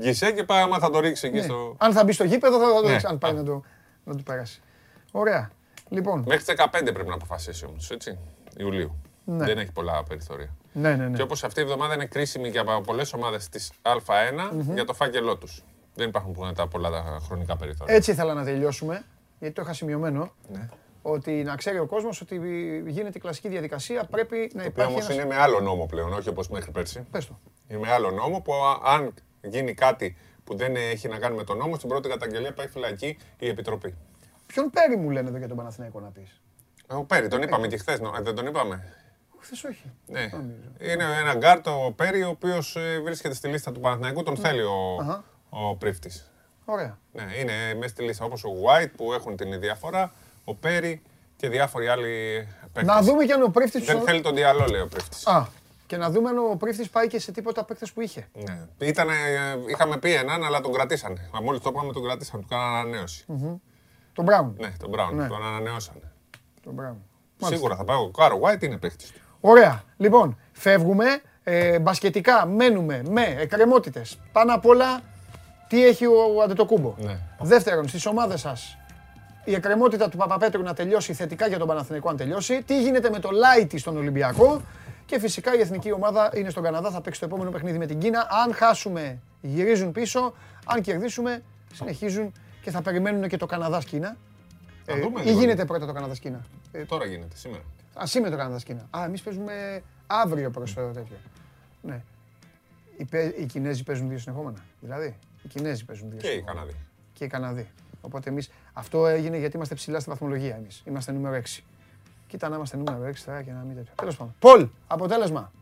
γκισέ 0.01 0.33
και 0.33 0.45
πάει, 0.45 0.63
άμα 0.63 0.79
θα 0.79 0.91
το 0.91 1.01
ρίξει 1.01 1.27
εκεί 1.27 1.37
Ναι. 1.37 1.43
στο... 1.43 1.75
Αν 1.79 1.93
θα 1.93 2.05
μπει 2.05 2.13
στο 2.13 2.25
γήπεδο 2.25 2.59
θα 2.59 2.81
το 2.83 2.89
Ναι. 2.89 2.95
δεις, 2.95 3.05
αν 3.05 3.19
πάει 3.19 3.33
να 3.33 3.43
το, 3.45 3.63
να 4.05 4.15
το 4.17 4.23
περάσει. 4.25 4.61
Ωραία. 5.13 5.51
Λοιπόν, 5.89 6.25
Μέχρι 6.27 6.45
τις 6.45 6.55
15 6.65 6.93
πρέπει 6.93 7.09
να 7.09 7.15
αποφασίσει 7.15 7.65
όμως, 7.67 7.91
έτσι, 7.91 8.19
Ιουλίου. 8.57 8.95
Ναι. 9.31 9.45
Δεν 9.45 9.59
έχει 9.59 9.73
πολλά 9.73 10.03
περιθώρια. 10.09 10.57
ναι, 10.73 10.95
ναι, 10.97 11.09
ναι. 11.09 11.17
Και 11.17 11.23
όπως 11.23 11.45
αυτή 11.45 11.61
η 11.61 11.63
εβδομάδα 11.63 11.95
είναι 11.95 12.07
κρίσιμη 12.07 12.49
για 12.49 12.65
πολλές 12.65 13.13
ομάδες 13.13 13.49
της 13.49 13.73
Α1 13.83 14.51
για 14.75 14.85
το 14.85 14.95
φάκελό 14.95 15.37
τους. 15.37 15.65
Δεν 15.95 16.09
υπάρχουν 16.09 16.33
που 16.33 16.43
είναι 16.45 16.53
τα 16.53 16.69
πολλά 16.69 16.91
τα 16.91 17.19
χρονικά 17.27 17.57
περιθώρια. 17.57 17.95
Έτσι 17.95 18.11
ήθελα 18.11 18.35
να 18.35 18.45
τελειώσουμε, 18.45 19.05
γιατί 19.39 19.55
το 19.55 19.63
είχα 19.63 19.73
σημειωμένο, 19.73 20.33
Ναι. 20.53 20.69
ότι 21.03 21.31
να 21.33 21.57
ξέρει 21.57 21.79
ο 21.79 21.87
κόσμος 21.87 22.21
ότι 22.21 22.37
γίνεται 22.87 23.19
η 23.19 23.21
κλασική 23.21 23.49
διαδικασία, 23.49 24.05
πρέπει 24.05 24.37
να 24.37 24.63
Το 24.63 24.69
οποίο 24.69 24.83
υπάρχει 24.83 24.93
όμως 24.93 25.05
ένας... 25.09 25.15
είναι 25.25 25.35
με 25.35 25.41
άλλο 25.41 25.61
νόμο 25.61 25.87
πλέον, 25.87 26.13
όχι 26.13 26.29
όπως 26.29 26.49
μέχρι 26.49 26.71
πέρσι. 26.71 27.07
Πες 27.11 27.27
το. 27.27 27.39
Είναι 27.69 27.79
με 27.81 27.93
άλλο 27.93 28.11
νόμο 28.11 28.41
που 28.41 28.55
α- 28.55 28.81
αν 28.95 29.15
γίνει 29.43 29.75
κάτι 29.75 30.17
που 30.45 30.57
δεν 30.57 30.77
έχει 30.77 31.09
να 31.09 31.19
κάνει 31.19 31.37
με 31.37 31.45
τον 31.45 31.57
νόμο, 31.57 31.75
στην 31.77 31.89
πρώτη 31.89 32.09
καταγγελία 32.09 32.53
πάει 32.53 32.67
φυλακή 32.69 33.17
η 33.39 33.49
Επιτροπή. 33.49 33.95
Ποιον 34.47 34.71
Πέρι 34.71 34.97
μου 34.97 35.11
λένε 35.11 35.29
εδώ 35.29 35.39
για 35.39 35.49
τον 35.49 35.57
Παναθηναϊκό 35.57 36.01
να 36.01 36.09
πεις; 36.09 36.41
Ο 36.87 37.05
Πέρι, 37.05 37.29
τον 37.29 37.43
είπαμε 37.43 37.67
και 37.67 37.77
χθες, 37.77 37.99
δεν 38.23 38.35
τον 38.35 38.47
είπαμε. 38.47 38.93
Χθες 39.41 39.65
όχι. 39.65 39.93
Ναι. 40.07 40.29
Είναι 40.93 41.05
ένα 41.21 41.35
γκαρντ 41.35 41.67
ο 41.67 41.93
Πέρι, 41.97 42.23
ο 42.23 42.29
οποίος 42.29 42.77
βρίσκεται 43.05 43.35
στη 43.35 43.49
λίστα 43.49 43.73
του 43.73 43.81
Παναθηναϊκού, 43.81 44.23
τον 44.23 44.37
θέλει 44.37 44.63
ο, 44.63 44.97
Αχα. 45.01 45.25
ο 45.49 45.77
πρίφτης. 45.77 46.31
Ωραία. 46.65 46.99
Ναι, 47.13 47.23
είναι 47.41 47.75
μέσα 47.75 47.89
στη 47.89 48.03
λίστα 48.03 48.25
όπως 48.25 48.45
ο 48.45 48.49
White 48.49 48.91
που 48.97 49.13
έχουν 49.13 49.37
την 49.37 49.61
διαφορά, 49.61 50.13
ο 50.45 50.55
Πέρι 50.55 51.03
και 51.37 51.49
διάφοροι 51.49 51.89
άλλοι 51.89 52.47
παίκτες. 52.73 52.95
Να 52.95 53.03
δούμε 53.03 53.25
και 53.25 53.33
αν 53.33 53.43
ο 53.43 53.49
πρίφτης... 53.49 53.85
Δεν 53.85 54.01
θέλει 54.01 54.21
τον 54.21 54.35
διαλό, 54.35 54.67
λέει 54.67 54.81
ο 54.81 54.87
πρίφτης. 54.89 55.27
Α, 55.27 55.47
και 55.87 55.97
να 55.97 56.11
δούμε 56.11 56.29
αν 56.29 56.39
ο 56.39 56.57
πρίφτης 56.57 56.91
πάει 56.91 57.07
και 57.07 57.19
σε 57.21 57.33
τίποτα 57.33 57.65
παίκτες 57.65 57.93
που 57.93 58.01
είχε. 58.01 58.29
Ναι. 58.33 58.67
Ήτανε, 58.79 59.13
ε, 59.15 59.71
είχαμε 59.71 59.99
πει 59.99 60.15
έναν, 60.15 60.45
αλλά 60.45 60.61
τον 60.61 60.73
κρατήσανε. 60.73 61.31
Μόλις 61.43 61.61
το 61.61 61.73
πάμε, 61.73 61.93
τον 61.93 62.03
κρατήσανε, 62.05 62.43
του 62.43 62.49
κάνανε 62.49 62.79
ανανέωση. 62.79 63.25
Τον 64.13 64.25
Μπράουν. 64.25 64.57
Ναι, 64.59 64.73
τον 64.79 64.91
Brown, 64.95 65.13
Ναι. 65.15 65.27
τον 65.29 65.47
ανανεώσανε. 65.47 66.13
Τον 66.63 66.73
Μπράουν. 66.73 67.03
Σίγουρα 67.45 67.77
θα 67.77 67.85
πάει. 67.85 67.97
Ο 67.97 68.11
Κάρο 68.11 68.41
White 68.43 68.63
είναι 68.63 68.77
παίχτη 68.77 69.05
του. 69.13 69.21
Ωραία. 69.41 69.83
Λοιπόν, 69.97 70.39
φεύγουμε. 70.53 71.05
Ε, 71.45 71.79
μπασκετικά 71.79 72.47
μένουμε 72.47 73.03
με 73.09 73.23
εκκρεμότητες. 73.39 74.19
Πάνω 74.33 74.55
απ' 74.55 74.67
όλα, 74.67 75.01
τι 75.69 75.87
έχει 75.87 76.07
ο 76.07 76.43
Αντετοκούμπο; 76.45 76.95
Ναι. 76.99 77.19
Δεύτερον, 77.41 77.89
στις 77.89 78.07
ομάδες 78.07 78.41
σας, 78.41 78.79
η 79.45 79.55
εκκρεμότητα 79.55 80.09
του 80.09 80.17
Παπαπέτρου 80.17 80.63
να 80.63 80.75
τελειώσει 80.75 81.13
θετικά 81.13 81.47
για 81.47 81.59
τον 81.59 81.67
Παναθηναϊκό 81.69 82.09
αν 82.09 82.17
τελειώσει. 82.17 82.63
Τι 82.63 82.83
γίνεται 82.83 83.11
με 83.11 83.19
το 83.19 83.31
Λάιτι 83.31 83.79
στον 83.79 83.97
Ολυμπιακό; 83.97 84.61
Και 85.07 85.19
φυσικά 85.19 85.55
η 85.57 85.61
εθνική 85.61 85.93
ομάδα 85.93 86.31
είναι 86.35 86.51
στον 86.51 86.63
Καναδά, 86.63 86.91
θα 86.91 87.01
παίξει 87.01 87.21
το 87.21 87.27
επόμενο 87.27 87.51
παιχνίδι 87.51 87.79
με 87.79 87.87
την 87.87 87.99
Κίνα. 87.99 88.27
Αν 88.45 88.55
χάσουμε, 88.55 89.19
γυρίζουν 89.41 89.93
πίσω. 89.93 90.33
Αν 90.65 90.81
κερδίσουμε, 90.81 91.43
συνεχίζουν 91.75 92.33
και 92.63 92.71
θα 92.71 92.83
περιμένουν 92.83 93.29
και 93.29 93.37
το 93.37 93.47
Καναδάς-Κίνα. 93.47 94.17
Θα 94.85 94.93
Ε, 94.93 95.01
δούμε 95.01 95.21
ή 95.21 95.25
λίγο. 95.25 95.39
γίνεται 95.41 95.65
πρώτα 95.65 95.87
το 95.87 95.93
Καναδάς-Κίνα; 95.93 96.45
Ε, 96.73 96.79
Τώρα 96.85 97.05
γίνεται, 97.05 97.37
σήμερα. 97.37 97.63
Α 98.03 98.07
σήμερα 98.07 98.31
το 98.31 98.37
Καναδά 98.37 98.59
Κίνα. 98.65 98.87
Α, 98.91 99.05
εμείς 99.05 99.23
παίζουμε 99.23 99.83
αύριο 100.07 100.51
προς 100.51 100.75
το 100.75 100.87
τέτοιο. 100.91 101.17
Ναι. 101.83 102.03
Οι, 102.97 103.05
παι- 103.05 103.39
οι 103.39 103.47
Κινέζοι 103.47 103.83
παίζουν 103.85 104.09
δύο 104.09 104.19
συνεχόμενα. 104.19 104.59
Δηλαδή, 104.81 105.17
οι 105.43 105.49
Κινέζοι 105.49 105.85
παίζουν 105.85 106.11
δύο 106.11 106.19
Και 106.19 106.27
οι 106.27 106.31
συνεχόμενα. 106.31 106.61
Καναδοί. 106.61 106.77
Και 107.13 107.25
οι 107.25 107.29
Καναδοί. 107.29 107.69
Οπότε 108.01 108.31
εμείς. 108.31 108.51
Αυτό 108.73 109.07
έγινε 109.07 109.39
γιατί 109.39 109.57
είμαστε 109.57 109.75
ψηλά 109.75 110.01
στη 110.01 110.11
βαθμολογία 110.11 110.55
εμείς. 110.57 110.83
Είμαστε 110.87 111.13
νούμερο 111.13 111.35
6. 111.35 111.63
Κοίτα 112.27 112.49
να 112.49 112.57
είμαστε 112.57 112.77
νούμερο 112.77 113.05
6 113.05 113.25
τώρα 113.25 113.43
και 113.43 113.53
να 113.53 113.59
μην 113.59 113.77
τέτοιο. 113.77 113.93
Τέλος 113.97 114.17
πάντων. 114.17 114.35
Πολ, 114.39 114.69
αποτέλεσμα. 114.87 115.53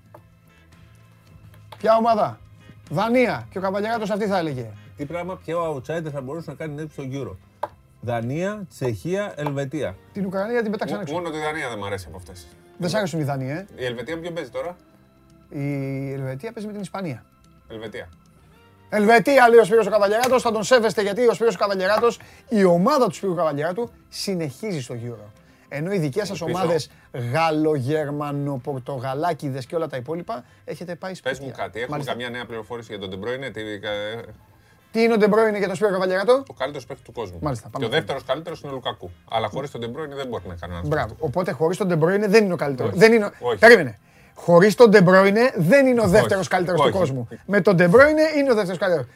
Ποια 1.79 1.97
ομάδα; 1.97 2.41
Δανία. 2.91 3.47
Και 3.51 3.59
ο 3.59 3.61
Καβαλιαράτος 3.61 4.11
αυτής 4.11 4.29
θα 4.29 4.39
έλεγε. 4.39 4.71
Τι 4.97 5.05
πράγμα, 5.07 5.37
ποιο 5.37 5.75
outsider 5.75 6.11
θα 6.13 6.21
μπορούσε 6.21 6.51
να 6.51 6.57
κάνει 6.57 6.75
νέο 6.75 6.87
στο 6.89 7.03
Euro; 7.11 7.37
Δανία, 8.07 8.67
Τσεχία, 8.69 9.33
Ελβετία. 9.37 9.97
Την 10.13 10.27
Ουκρανία 10.27 10.63
την 10.63 10.71
πετάξαν 10.71 10.97
Μο- 10.97 11.03
έξω. 11.03 11.15
Μόνο 11.15 11.31
τη 11.31 11.39
Δανία 11.39 11.69
δεν 11.69 11.79
μου 11.79 11.87
αρέσει 11.87 12.05
από 12.09 12.17
αυτές. 12.17 12.47
Δεν 12.79 12.89
σ' 12.91 12.95
άρεσουν 12.95 13.21
οι 13.21 13.23
Δανείοι, 13.23 13.67
ε. 13.77 13.83
Η 13.83 13.85
Ελβετία 13.85 14.19
ποιο 14.19 14.31
παίζει 14.33 14.51
τώρα; 14.51 14.77
Η 15.49 16.13
Ελβετία 16.13 16.53
παίζει 16.53 16.67
με 16.67 16.73
την 16.73 16.83
Ισπανία. 16.83 17.25
Ελβετία. 17.69 18.09
Ελβετία, 18.89 19.49
λέει 19.49 19.59
ο 19.59 19.65
Σπύρος 19.65 19.87
ο 19.87 19.91
Καβαλιαράτος, 19.91 20.43
θα 20.43 20.53
τον 20.53 20.63
σέβεστε 20.65 21.03
γιατί 21.03 21.27
ο 21.27 21.35
Σπύρος 21.35 21.55
ο 21.55 21.59
Καβαλιαράτος, 21.59 22.21
η 22.49 22.65
ομάδα 22.65 23.07
του 23.07 23.15
Σπύρου 23.15 23.35
Καβαλιαράτου 23.35 23.91
συνεχίζει 24.09 24.81
στο 24.83 24.95
Euro. 25.07 25.31
Ενώ 25.69 25.93
οι 25.93 25.99
δικές 25.99 26.27
σας 26.29 26.41
Ελπίζω. 26.41 26.59
ομάδες 26.59 26.91
Γάλλο, 27.33 27.75
Γερμανο, 27.75 28.61
Πορτογαλάκηδες 28.63 29.67
και 29.67 29.75
όλα 29.77 29.87
τα 29.87 29.97
υπόλοιπα 29.97 30.45
έχετε 30.65 30.95
πάει 30.95 31.11
Πες 31.11 31.37
σπίτια. 31.37 31.47
μου 31.47 31.53
κάτι, 31.57 31.71
έχουμε 31.79 31.91
Μάλιστα. 31.91 32.13
καμιά 32.13 32.31
νέα 32.31 32.45
πληροφόρηση 32.47 32.89
για 32.91 33.01
τον 33.01 33.11
Ντεμπρόινε. 33.11 33.51
Τι, 34.97 35.03
κα- 35.03 35.03
Τι 35.03 35.03
είναι 35.03 35.13
ο 35.13 35.17
Ντεμπρόινε 35.17 35.59
για 35.59 35.67
τον 35.67 35.77
Σπύρο 35.77 35.91
Καβαλιαράτο; 35.93 36.33
ο 36.49 36.55
καλύτερος 36.55 36.87
παίκτης 36.87 37.05
του 37.07 37.13
κόσμου. 37.13 37.39
Μάλιστα, 37.43 37.69
πάμε 37.69 37.85
και 37.85 37.91
ο 37.91 37.95
να 37.95 37.99
δεύτερος 38.01 38.25
καλύτερος 38.25 38.61
είναι 38.61 38.71
ο 38.73 38.75
Λουκακού. 38.75 39.11
Αλλά 39.31 39.49
χωρίς 39.49 39.71
τον 39.71 39.81
Ντεμπρόινε 39.81 40.15
δεν 40.15 40.27
μπορεί 40.29 40.43
να 40.49 40.55
κάνει 40.55 40.73
ένα 40.73 40.83
Μπράβο. 40.87 41.15
Οπότε 41.19 41.53
χωρίς 41.53 41.77
τον 41.77 41.87
Ντεμπρόινε 41.89 42.27
δεν 42.27 42.45
είναι 42.45 42.53
ο 42.53 42.57
καλύτερος. 42.57 42.91
Όχι. 42.91 43.01
Δεν 43.01 43.13
είναι... 43.13 43.25
ο- 43.25 43.31
Όχι. 43.49 43.59
Περίμενε. 43.59 43.99
Χωρίς 44.35 44.75
τον 44.75 44.91
Ντεμπρόινε 44.91 45.53
δεν 45.57 45.87
είναι 45.87 46.01
ο 46.01 46.07
δεύτερος 46.09 46.49
καλύτερος 46.49 46.81
του 46.81 46.87
Όχι. 46.89 46.99
κόσμου. 46.99 47.29
Με 47.47 47.61
τον 47.61 47.77
Ντεμπρόινε 47.77 48.23
είναι 48.37 48.51
ο 48.51 48.55
δεύτερος 48.55 48.79
καλύτερος. 48.79 49.07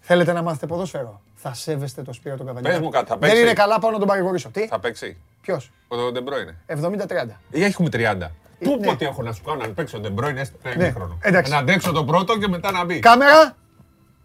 Θέλετε 0.00 0.32
να 0.32 0.42
μάθετε 0.42 0.66
ποδόσφαιρο; 0.66 1.20
Θα 1.34 1.54
σέβεστε 1.54 2.02
τον 2.02 2.14
Σπύρο 2.14 2.36
τον 2.36 2.46
Καβαλιαράτο. 2.46 2.80
Πες 2.80 2.86
μου 2.88 2.92
κάτι, 2.94 3.08
θα 3.10 3.16
Δεν 3.18 3.28
παίξει. 3.28 3.42
είναι 3.44 3.52
καλά, 3.52 3.78
πάω 3.78 3.90
να 3.90 3.98
τον 3.98 4.08
παρηγορήσω. 4.08 4.48
Τι, 4.48 4.66
Θα 4.66 4.78
παίξει. 4.80 5.16
ποιος; 5.40 5.70
Ο 5.88 5.96
Ντεμπρόινε. 6.12 6.56
70-30. 6.66 7.40
Ή 7.50 7.64
έχουμε 7.64 7.88
30. 7.92 8.30
Πού 8.58 8.76
ναι. 8.80 8.86
πω 8.86 8.96
τι 8.96 9.04
έχω 9.04 9.22
να 9.22 9.32
σου 9.32 9.42
κάνω, 9.44 9.62
αν 9.64 9.74
παίξει 9.74 9.96
ο 9.96 9.98
Ντεμπρόινε 10.00 10.40
έστω 10.40 10.56
ένα 10.62 10.76
Ναι, 10.76 10.82
ημίχρονο. 10.84 11.18
εντάξει. 11.22 11.52
Να 11.52 11.58
αντέξω 11.58 11.92
τον 11.92 12.06
πρώτο 12.06 12.38
και 12.38 12.48
μετά 12.48 12.70
να 12.70 12.84
μπει. 12.84 12.98
Κάμερα. 12.98 13.56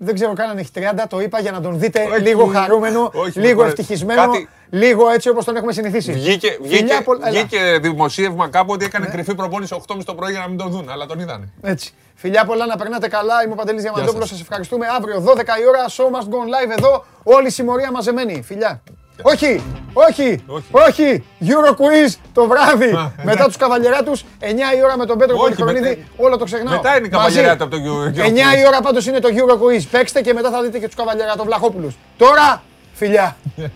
Δεν 0.03 0.13
ξέρω 0.15 0.33
καν 0.33 0.49
αν 0.49 0.57
έχει 0.57 0.69
30, 0.75 0.79
το 1.09 1.19
είπα 1.21 1.39
για 1.39 1.51
να 1.51 1.61
τον 1.61 1.79
δείτε 1.79 2.07
Όχι. 2.11 2.21
λίγο 2.21 2.45
χαρούμενο, 2.45 3.11
Όχι, 3.13 3.39
λίγο 3.39 3.61
με 3.61 3.67
ευτυχισμένο, 3.67 4.21
κάτι- 4.21 4.49
λίγο 4.69 5.09
έτσι 5.09 5.29
όπως 5.29 5.45
τον 5.45 5.55
έχουμε 5.55 5.71
συνηθίσει. 5.73 6.11
Βγήκε, 6.11 6.51
Φιλιά 6.51 6.67
βγήκε, 6.77 7.01
πολλά- 7.03 7.27
έλα. 7.27 7.39
βγήκε 7.39 7.77
δημοσίευμα 7.81 8.49
κάπου 8.49 8.71
ότι 8.73 8.85
έκανε 8.85 9.05
Ναι. 9.05 9.11
κρυφή 9.11 9.35
προπόνηση 9.35 9.73
8.30 9.73 10.05
το 10.05 10.13
πρωί 10.15 10.31
για 10.31 10.39
να 10.39 10.47
μην 10.47 10.57
τον 10.57 10.69
δουν, 10.71 10.89
αλλά 10.89 11.05
τον 11.05 11.19
είδανε. 11.19 11.49
Έτσι. 11.61 11.93
Φιλιά 12.15 12.45
πολλά 12.45 12.65
να 12.65 12.75
περνάτε 12.75 13.07
καλά. 13.07 13.43
Είμαι 13.43 13.53
ο 13.53 13.55
Παντελής 13.55 13.81
Διαμαντόπουλος. 13.81 14.27
σας. 14.27 14.37
Σας 14.37 14.41
ευχαριστούμε. 14.47 14.85
Αύριο 14.97 15.19
12 15.19 15.57
η 15.59 15.67
ώρα, 15.67 15.85
show 15.89 16.03
must 16.17 16.27
go 16.33 16.39
live 16.67 16.77
εδώ. 16.77 17.05
Όλη 17.23 17.47
η 17.47 17.49
συμμορία 17.49 17.91
μαζεμένη. 17.91 18.41
Φιλιά. 18.45 18.81
Όχι, 19.21 19.63
όχι, 19.93 20.43
Όχι. 20.47 20.65
όχι. 20.71 21.23
Euro 21.41 21.69
quiz 21.71 22.13
το 22.33 22.47
βράδυ. 22.47 22.85
Α, 22.95 23.11
Μετά 23.23 23.45
τους 23.45 23.57
καβαλιεράτους, 23.57 24.25
9 24.39 24.45
η 24.77 24.83
ώρα 24.83 24.97
με 24.97 25.05
τον 25.05 25.17
Πέτρο 25.17 25.35
Όχι, 25.35 25.43
Πολυχρονίδη. 25.43 25.87
μετά- 25.97 26.01
Όλο 26.17 26.37
το 26.37 26.45
ξεχνάω. 26.45 26.75
μετά 26.75 26.97
είναι 26.97 27.07
η 27.07 27.09
Μαζί. 27.09 27.17
καβαλιεράτα 27.35 27.63
από 27.63 27.75
το 27.75 27.81
Euro- 27.83 28.19
Euro 28.19 28.25
9 28.25 28.55
η 28.57 28.63
quiz. 28.63 28.67
ώρα 28.67 28.81
πάντως 28.81 29.05
είναι 29.07 29.19
το 29.19 29.29
Euro 29.31 29.53
quiz. 29.53 29.81
Παίξτε 29.91 30.21
και 30.21 30.33
μετά 30.33 30.49
θα 30.49 30.61
δείτε 30.61 30.79
και 30.79 30.85
τους 30.85 30.95
καβαλιεράτων 30.95 31.45
Βλαχόπουλους. 31.45 31.95
Τώρα, 32.17 32.63
φιλιά. 32.93 33.35